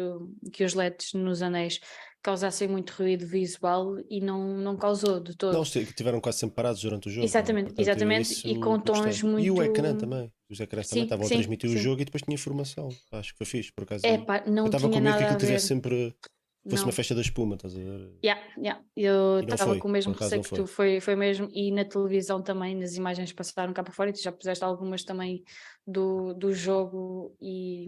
que 0.51 0.63
os 0.63 0.73
LEDs 0.73 1.13
nos 1.13 1.41
anéis 1.41 1.79
causassem 2.21 2.67
muito 2.67 2.91
ruído 2.91 3.25
visual 3.25 3.95
e 4.09 4.19
não, 4.19 4.57
não 4.57 4.75
causou 4.75 5.19
de 5.19 5.35
todo. 5.35 5.53
Não, 5.53 5.63
tiveram 5.63 6.19
quase 6.19 6.39
sempre 6.39 6.55
parados 6.55 6.81
durante 6.81 7.07
o 7.07 7.11
jogo. 7.11 7.25
Exatamente, 7.25 7.67
Portanto, 7.67 7.79
exatamente, 7.79 8.47
e 8.47 8.59
com 8.59 8.79
tons 8.79 9.21
muito... 9.23 9.45
E 9.45 9.51
o 9.51 9.61
ecrã 9.61 9.95
também. 9.95 10.31
Os 10.49 10.59
ecrãs 10.59 10.87
também 10.87 11.03
estavam 11.03 11.25
a 11.25 11.29
transmitir 11.29 11.69
sim. 11.69 11.75
o 11.75 11.79
jogo 11.79 12.01
e 12.01 12.05
depois 12.05 12.21
tinha 12.21 12.35
informação. 12.35 12.89
Acho 13.11 13.31
que 13.31 13.37
foi 13.37 13.45
fixe, 13.45 13.71
por 13.71 13.83
acaso. 13.83 14.05
É 14.05 14.17
pá, 14.17 14.43
não 14.45 14.63
eu 14.63 14.65
estava 14.67 14.89
com 14.89 14.99
medo 14.99 15.17
que 15.17 15.23
aquilo 15.23 15.39
tivesse 15.39 15.67
sempre. 15.67 16.15
Fosse 16.63 16.81
não. 16.81 16.87
uma 16.87 16.91
festa 16.91 17.15
da 17.15 17.21
espuma, 17.21 17.55
estás 17.55 17.75
a 17.75 17.79
ver? 17.79 18.11
Yeah, 18.21 18.41
yeah. 18.57 18.83
Eu 18.95 19.39
estava 19.39 19.77
com 19.77 19.87
o 19.87 19.91
mesmo 19.91 20.11
receio 20.11 20.43
que 20.43 20.53
tu, 20.53 20.67
foi, 20.67 20.99
foi 20.99 21.15
mesmo, 21.15 21.47
e 21.53 21.71
na 21.71 21.85
televisão 21.85 22.41
também, 22.41 22.75
nas 22.75 22.95
imagens 22.95 23.31
passaram 23.31 23.71
cá 23.71 23.81
para 23.81 23.93
fora, 23.93 24.09
e 24.09 24.13
tu 24.13 24.21
já 24.21 24.33
puseste 24.33 24.65
algumas 24.65 25.05
também 25.05 25.43
do, 25.85 26.33
do 26.33 26.51
jogo 26.51 27.33
e, 27.39 27.85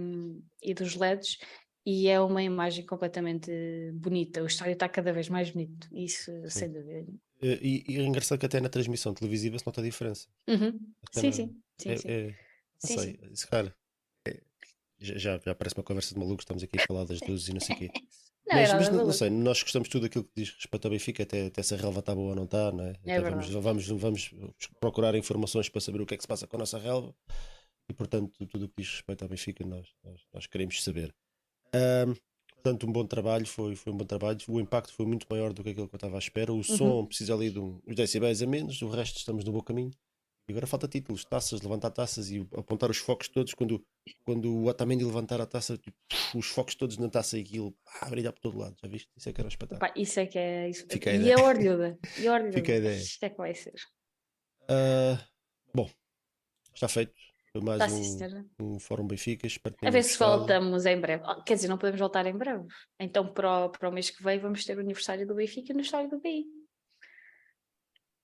e 0.64 0.74
dos 0.74 0.96
LEDs, 0.96 1.40
e 1.90 2.08
é 2.08 2.22
uma 2.22 2.44
imagem 2.44 2.86
completamente 2.86 3.52
bonita. 3.94 4.44
O 4.44 4.46
estádio 4.46 4.74
está 4.74 4.88
cada 4.88 5.12
vez 5.12 5.28
mais 5.28 5.50
bonito, 5.50 5.88
isso 5.92 6.32
sim. 6.44 6.50
sem 6.60 6.72
dúvida. 6.72 7.12
E, 7.42 7.84
e 7.88 7.98
é 7.98 8.04
engraçado 8.04 8.38
que 8.38 8.46
até 8.46 8.62
na 8.62 8.70
transmissão 8.70 9.12
televisiva 9.12 9.58
se 9.58 9.66
nota 9.66 9.82
a 9.82 9.84
diferença. 9.84 10.28
Uhum. 10.48 10.80
Sim, 11.12 11.26
na... 11.26 11.32
sim, 11.32 11.62
sim, 11.80 11.90
é, 11.90 11.98
sim. 11.98 12.08
É, 12.08 12.24
não 12.28 12.34
sim, 12.78 13.00
sei, 13.00 13.20
sim. 13.34 13.48
cara, 13.48 13.76
é, 14.28 14.40
já, 15.00 15.40
já 15.40 15.56
parece 15.56 15.76
uma 15.76 15.84
conversa 15.84 16.14
de 16.14 16.20
malucos, 16.20 16.44
estamos 16.44 16.62
aqui 16.62 16.78
a 16.80 16.86
falar 16.86 17.06
das 17.06 17.22
luzes 17.28 17.48
e 17.48 17.54
não 17.54 17.60
sei 17.60 17.76
o 17.76 17.80
quê. 17.80 17.90
Não, 18.46 18.56
mas, 18.56 18.74
mas 18.74 18.90
não, 18.90 19.06
não, 19.06 19.12
sei, 19.12 19.32
nós 19.32 19.64
gostamos 19.64 19.88
de 19.88 19.92
tudo 19.92 20.06
aquilo 20.06 20.26
que 20.26 20.32
diz 20.36 20.52
respeito 20.52 20.86
ao 20.86 20.92
Benfica, 20.92 21.24
até, 21.24 21.48
até 21.48 21.64
se 21.64 21.74
a 21.74 21.78
relva 21.78 22.02
está 22.02 22.14
boa 22.14 22.30
ou 22.30 22.36
não 22.36 22.44
está, 22.44 22.72
não 22.72 22.86
é? 22.86 22.94
é 23.04 23.20
vamos, 23.20 23.50
vamos, 23.50 23.88
vamos 23.88 24.32
procurar 24.80 25.16
informações 25.16 25.70
para 25.70 25.82
saber 25.82 26.02
o 26.02 26.06
que 26.06 26.14
é 26.14 26.18
que 26.18 26.24
se 26.24 26.28
passa 26.28 26.46
com 26.46 26.56
a 26.56 26.60
nossa 26.60 26.78
relva 26.78 27.16
e, 27.90 27.94
portanto, 27.94 28.46
tudo 28.46 28.66
o 28.66 28.70
que 28.70 28.84
diz 28.84 28.92
respeito 28.92 29.24
ao 29.24 29.30
Benfica 29.30 29.66
nós, 29.66 29.88
nós, 30.04 30.22
nós 30.32 30.46
queremos 30.46 30.84
saber. 30.84 31.16
Um, 31.74 32.14
portanto, 32.54 32.88
um 32.88 32.92
bom 32.92 33.06
trabalho, 33.06 33.46
foi, 33.46 33.76
foi 33.76 33.94
um 33.94 33.98
bom 33.98 34.06
trabalho. 34.06 34.38
O 34.48 34.60
impacto 34.60 34.94
foi 34.94 35.06
muito 35.06 35.26
maior 35.30 35.54
do 35.54 35.64
que 35.64 35.70
aquilo 35.70 35.88
que 35.88 35.96
eu 35.96 35.98
estava 35.98 36.16
à 36.16 36.20
espera. 36.20 36.52
O 36.52 36.58
uhum. 36.58 36.64
som 36.64 37.06
precisa 37.06 37.34
ali 37.34 37.50
de 37.50 37.60
uns 37.60 37.96
decibéis 37.96 38.42
a 38.42 38.48
menos, 38.48 38.82
o 38.82 38.90
resto 38.90 39.18
estamos 39.18 39.44
no 39.44 39.52
bom 39.52 39.62
caminho. 39.62 39.92
E 40.50 40.52
agora 40.52 40.66
falta 40.66 40.88
títulos, 40.88 41.24
taças, 41.24 41.62
levantar 41.62 41.92
taças 41.92 42.32
e 42.32 42.40
apontar 42.58 42.90
os 42.90 42.98
focos 42.98 43.28
todos. 43.28 43.54
Quando, 43.54 43.86
quando 44.26 44.52
o 44.52 44.66
Otamendi 44.66 45.06
levantar 45.06 45.40
a 45.40 45.46
taça, 45.46 45.78
tipo, 45.78 45.96
os 46.36 46.48
focos 46.48 46.74
todos 46.74 46.98
na 46.98 47.08
taça 47.08 47.38
e 47.38 47.42
aquilo 47.42 47.78
ah, 48.02 48.10
brilhar 48.10 48.34
por 48.34 48.42
todo 48.42 48.58
lado. 48.58 48.76
Já 48.82 48.88
viste? 48.88 49.12
Isso 49.16 49.30
é 49.30 49.34
que 49.34 49.42
era 49.42 49.46
um 49.46 49.50
espetáculo. 49.50 49.92
Isso 49.96 50.20
é 50.20 50.26
que 50.26 50.40
é. 50.40 50.68
Isso... 50.68 50.88
Fica 50.90 51.12
a 51.12 51.14
e 51.14 51.18
ideia. 51.18 51.36
a 51.36 51.44
orlhuda. 51.44 52.00
E 52.18 52.28
a 52.28 52.34
orlhuda. 52.34 52.54
Fica 52.54 52.74
a 52.74 52.78
ideia. 52.78 52.98
Isto 52.98 53.24
é 53.24 53.30
que 53.30 53.38
vai 53.38 53.54
ser. 53.54 53.76
Uh, 54.64 55.24
bom, 55.72 55.88
está 56.74 56.88
feito. 56.88 57.14
Foi 57.52 57.62
mais 57.62 57.80
Tá, 57.80 57.88
um, 58.64 58.76
um 58.76 58.80
Fórum 58.80 59.08
Benfica. 59.08 59.48
A 59.84 59.90
ver 59.90 60.04
se 60.04 60.18
voltamos 60.18 60.86
em 60.86 61.00
breve. 61.00 61.24
Oh, 61.26 61.44
Quer 61.44 61.56
dizer, 61.56 61.68
não 61.68 61.78
podemos 61.78 62.00
voltar 62.00 62.26
em 62.26 62.38
breve. 62.38 62.66
Então, 63.00 63.34
para 63.34 63.66
o, 63.66 63.70
para 63.70 63.90
o 63.90 63.92
mês 63.92 64.10
que 64.10 64.24
vem, 64.24 64.40
vamos 64.40 64.64
ter 64.66 64.78
o 64.78 64.82
aniversário 64.82 65.26
do 65.26 65.36
Benfica 65.36 65.74
no 65.74 65.82
estádio 65.82 66.12
do 66.12 66.20
BI. 66.20 66.46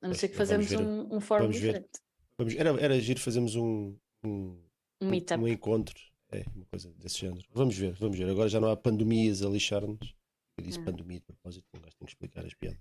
A 0.01 0.07
não 0.07 0.13
ser 0.13 0.29
que 0.29 0.35
fazemos 0.35 0.71
um, 0.71 1.15
um 1.15 1.19
fórum 1.19 1.49
diferente. 1.49 1.89
Vamos, 2.37 2.55
era, 2.55 2.69
era 2.81 2.99
giro 2.99 3.19
fazermos 3.19 3.55
um, 3.55 3.97
um, 4.23 4.61
Um 5.01 5.09
um 5.09 5.47
encontro. 5.47 5.95
É, 6.31 6.43
uma 6.53 6.65
coisa 6.65 6.91
desse 6.97 7.19
género. 7.19 7.45
Vamos 7.51 7.77
ver, 7.77 7.93
vamos 7.93 8.17
ver. 8.17 8.29
Agora 8.29 8.49
já 8.49 8.59
não 8.59 8.69
há 8.69 8.75
pandemias 8.75 9.41
a 9.41 9.49
lixar-nos. 9.49 10.13
Eu 10.57 10.63
disse 10.63 10.77
Não. 10.79 10.85
pandemia 10.85 11.19
de 11.19 11.25
propósito, 11.25 11.65
gajo 11.73 11.95
tem 11.97 12.05
que 12.05 12.11
explicar 12.11 12.45
as 12.45 12.53
piadas. 12.53 12.79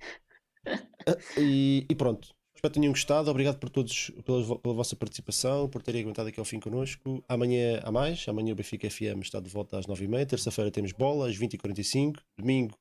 Ah, 1.06 1.16
e, 1.38 1.86
e 1.88 1.94
pronto. 1.94 2.34
Que 2.64 2.70
tenham 2.70 2.92
gostado. 2.92 3.30
Obrigado 3.30 3.58
por 3.58 3.68
todos 3.68 4.10
pela, 4.24 4.58
pela 4.58 4.74
vossa 4.74 4.96
participação, 4.96 5.68
por 5.68 5.82
terem 5.82 6.00
aguentado 6.00 6.30
aqui 6.30 6.40
ao 6.40 6.46
fim 6.46 6.58
connosco. 6.58 7.22
Amanhã 7.28 7.78
há 7.84 7.92
mais. 7.92 8.26
Amanhã 8.26 8.52
o 8.52 8.56
Benfica 8.56 8.88
FM 8.88 9.20
está 9.20 9.38
de 9.38 9.50
volta 9.50 9.78
às 9.78 9.86
9h30. 9.86 10.26
Terça-feira 10.26 10.70
temos 10.70 10.92
bola 10.92 11.28
às 11.28 11.36
20h45. 11.36 12.16
Domingo, 12.38 12.74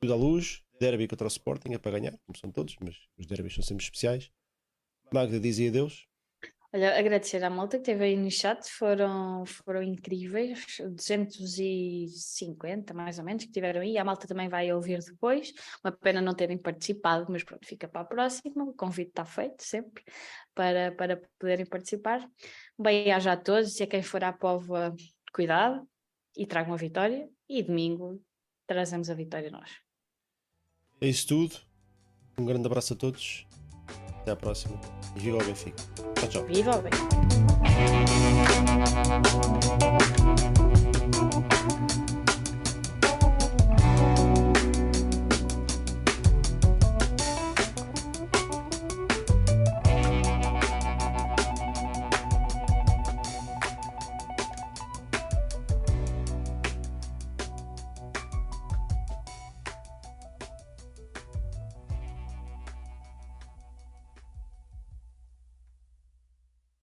tudo 0.00 0.12
à 0.14 0.16
luz. 0.16 0.62
Derby 0.80 1.06
contra 1.06 1.26
o 1.26 1.28
Sporting 1.28 1.74
é 1.74 1.78
para 1.78 1.98
ganhar, 1.98 2.18
como 2.26 2.36
são 2.38 2.50
todos, 2.50 2.76
mas 2.80 2.96
os 3.18 3.26
derbys 3.26 3.54
são 3.54 3.62
sempre 3.62 3.84
especiais. 3.84 4.30
Magda 5.12 5.38
dizia 5.38 5.68
adeus. 5.68 6.06
Olha, 6.76 6.98
agradecer 6.98 7.42
à 7.42 7.48
malta 7.48 7.78
que 7.78 7.90
esteve 7.90 8.04
aí 8.04 8.16
no 8.18 8.30
chat, 8.30 8.68
foram, 8.68 9.46
foram 9.46 9.82
incríveis, 9.82 10.76
250 10.78 12.92
mais 12.92 13.18
ou 13.18 13.24
menos 13.24 13.46
que 13.46 13.50
tiveram 13.50 13.80
aí, 13.80 13.96
a 13.96 14.04
malta 14.04 14.28
também 14.28 14.46
vai 14.46 14.70
ouvir 14.70 14.98
depois, 14.98 15.54
uma 15.82 15.90
pena 15.90 16.20
não 16.20 16.34
terem 16.34 16.58
participado, 16.58 17.24
mas 17.30 17.42
pronto, 17.42 17.66
fica 17.66 17.88
para 17.88 18.02
a 18.02 18.04
próxima, 18.04 18.62
o 18.62 18.74
convite 18.74 19.08
está 19.08 19.24
feito 19.24 19.62
sempre 19.62 20.04
para, 20.54 20.92
para 20.92 21.18
poderem 21.38 21.64
participar. 21.64 22.28
Bem-aja 22.78 23.32
a 23.32 23.38
todos 23.38 23.80
e 23.80 23.82
a 23.82 23.86
quem 23.86 24.02
for 24.02 24.22
à 24.22 24.34
Póvoa, 24.34 24.94
cuidado 25.32 25.88
e 26.36 26.46
tragam 26.46 26.74
a 26.74 26.76
vitória 26.76 27.26
e 27.48 27.62
domingo 27.62 28.22
trazemos 28.66 29.08
a 29.08 29.14
vitória 29.14 29.50
nós. 29.50 29.80
É 31.00 31.08
isso 31.08 31.26
tudo. 31.26 31.56
Um 32.36 32.44
grande 32.44 32.66
abraço 32.66 32.92
a 32.92 32.96
todos. 32.96 33.45
Até 34.26 34.32
à 34.32 34.36
próxima. 34.36 34.76
Viva 35.14 35.38
o 35.38 35.44
Benfica. 35.44 35.80
Tchau, 36.16 36.28
tchau. 36.28 36.44
Viva 36.46 36.76
o 36.76 36.82
bem! 36.82 36.90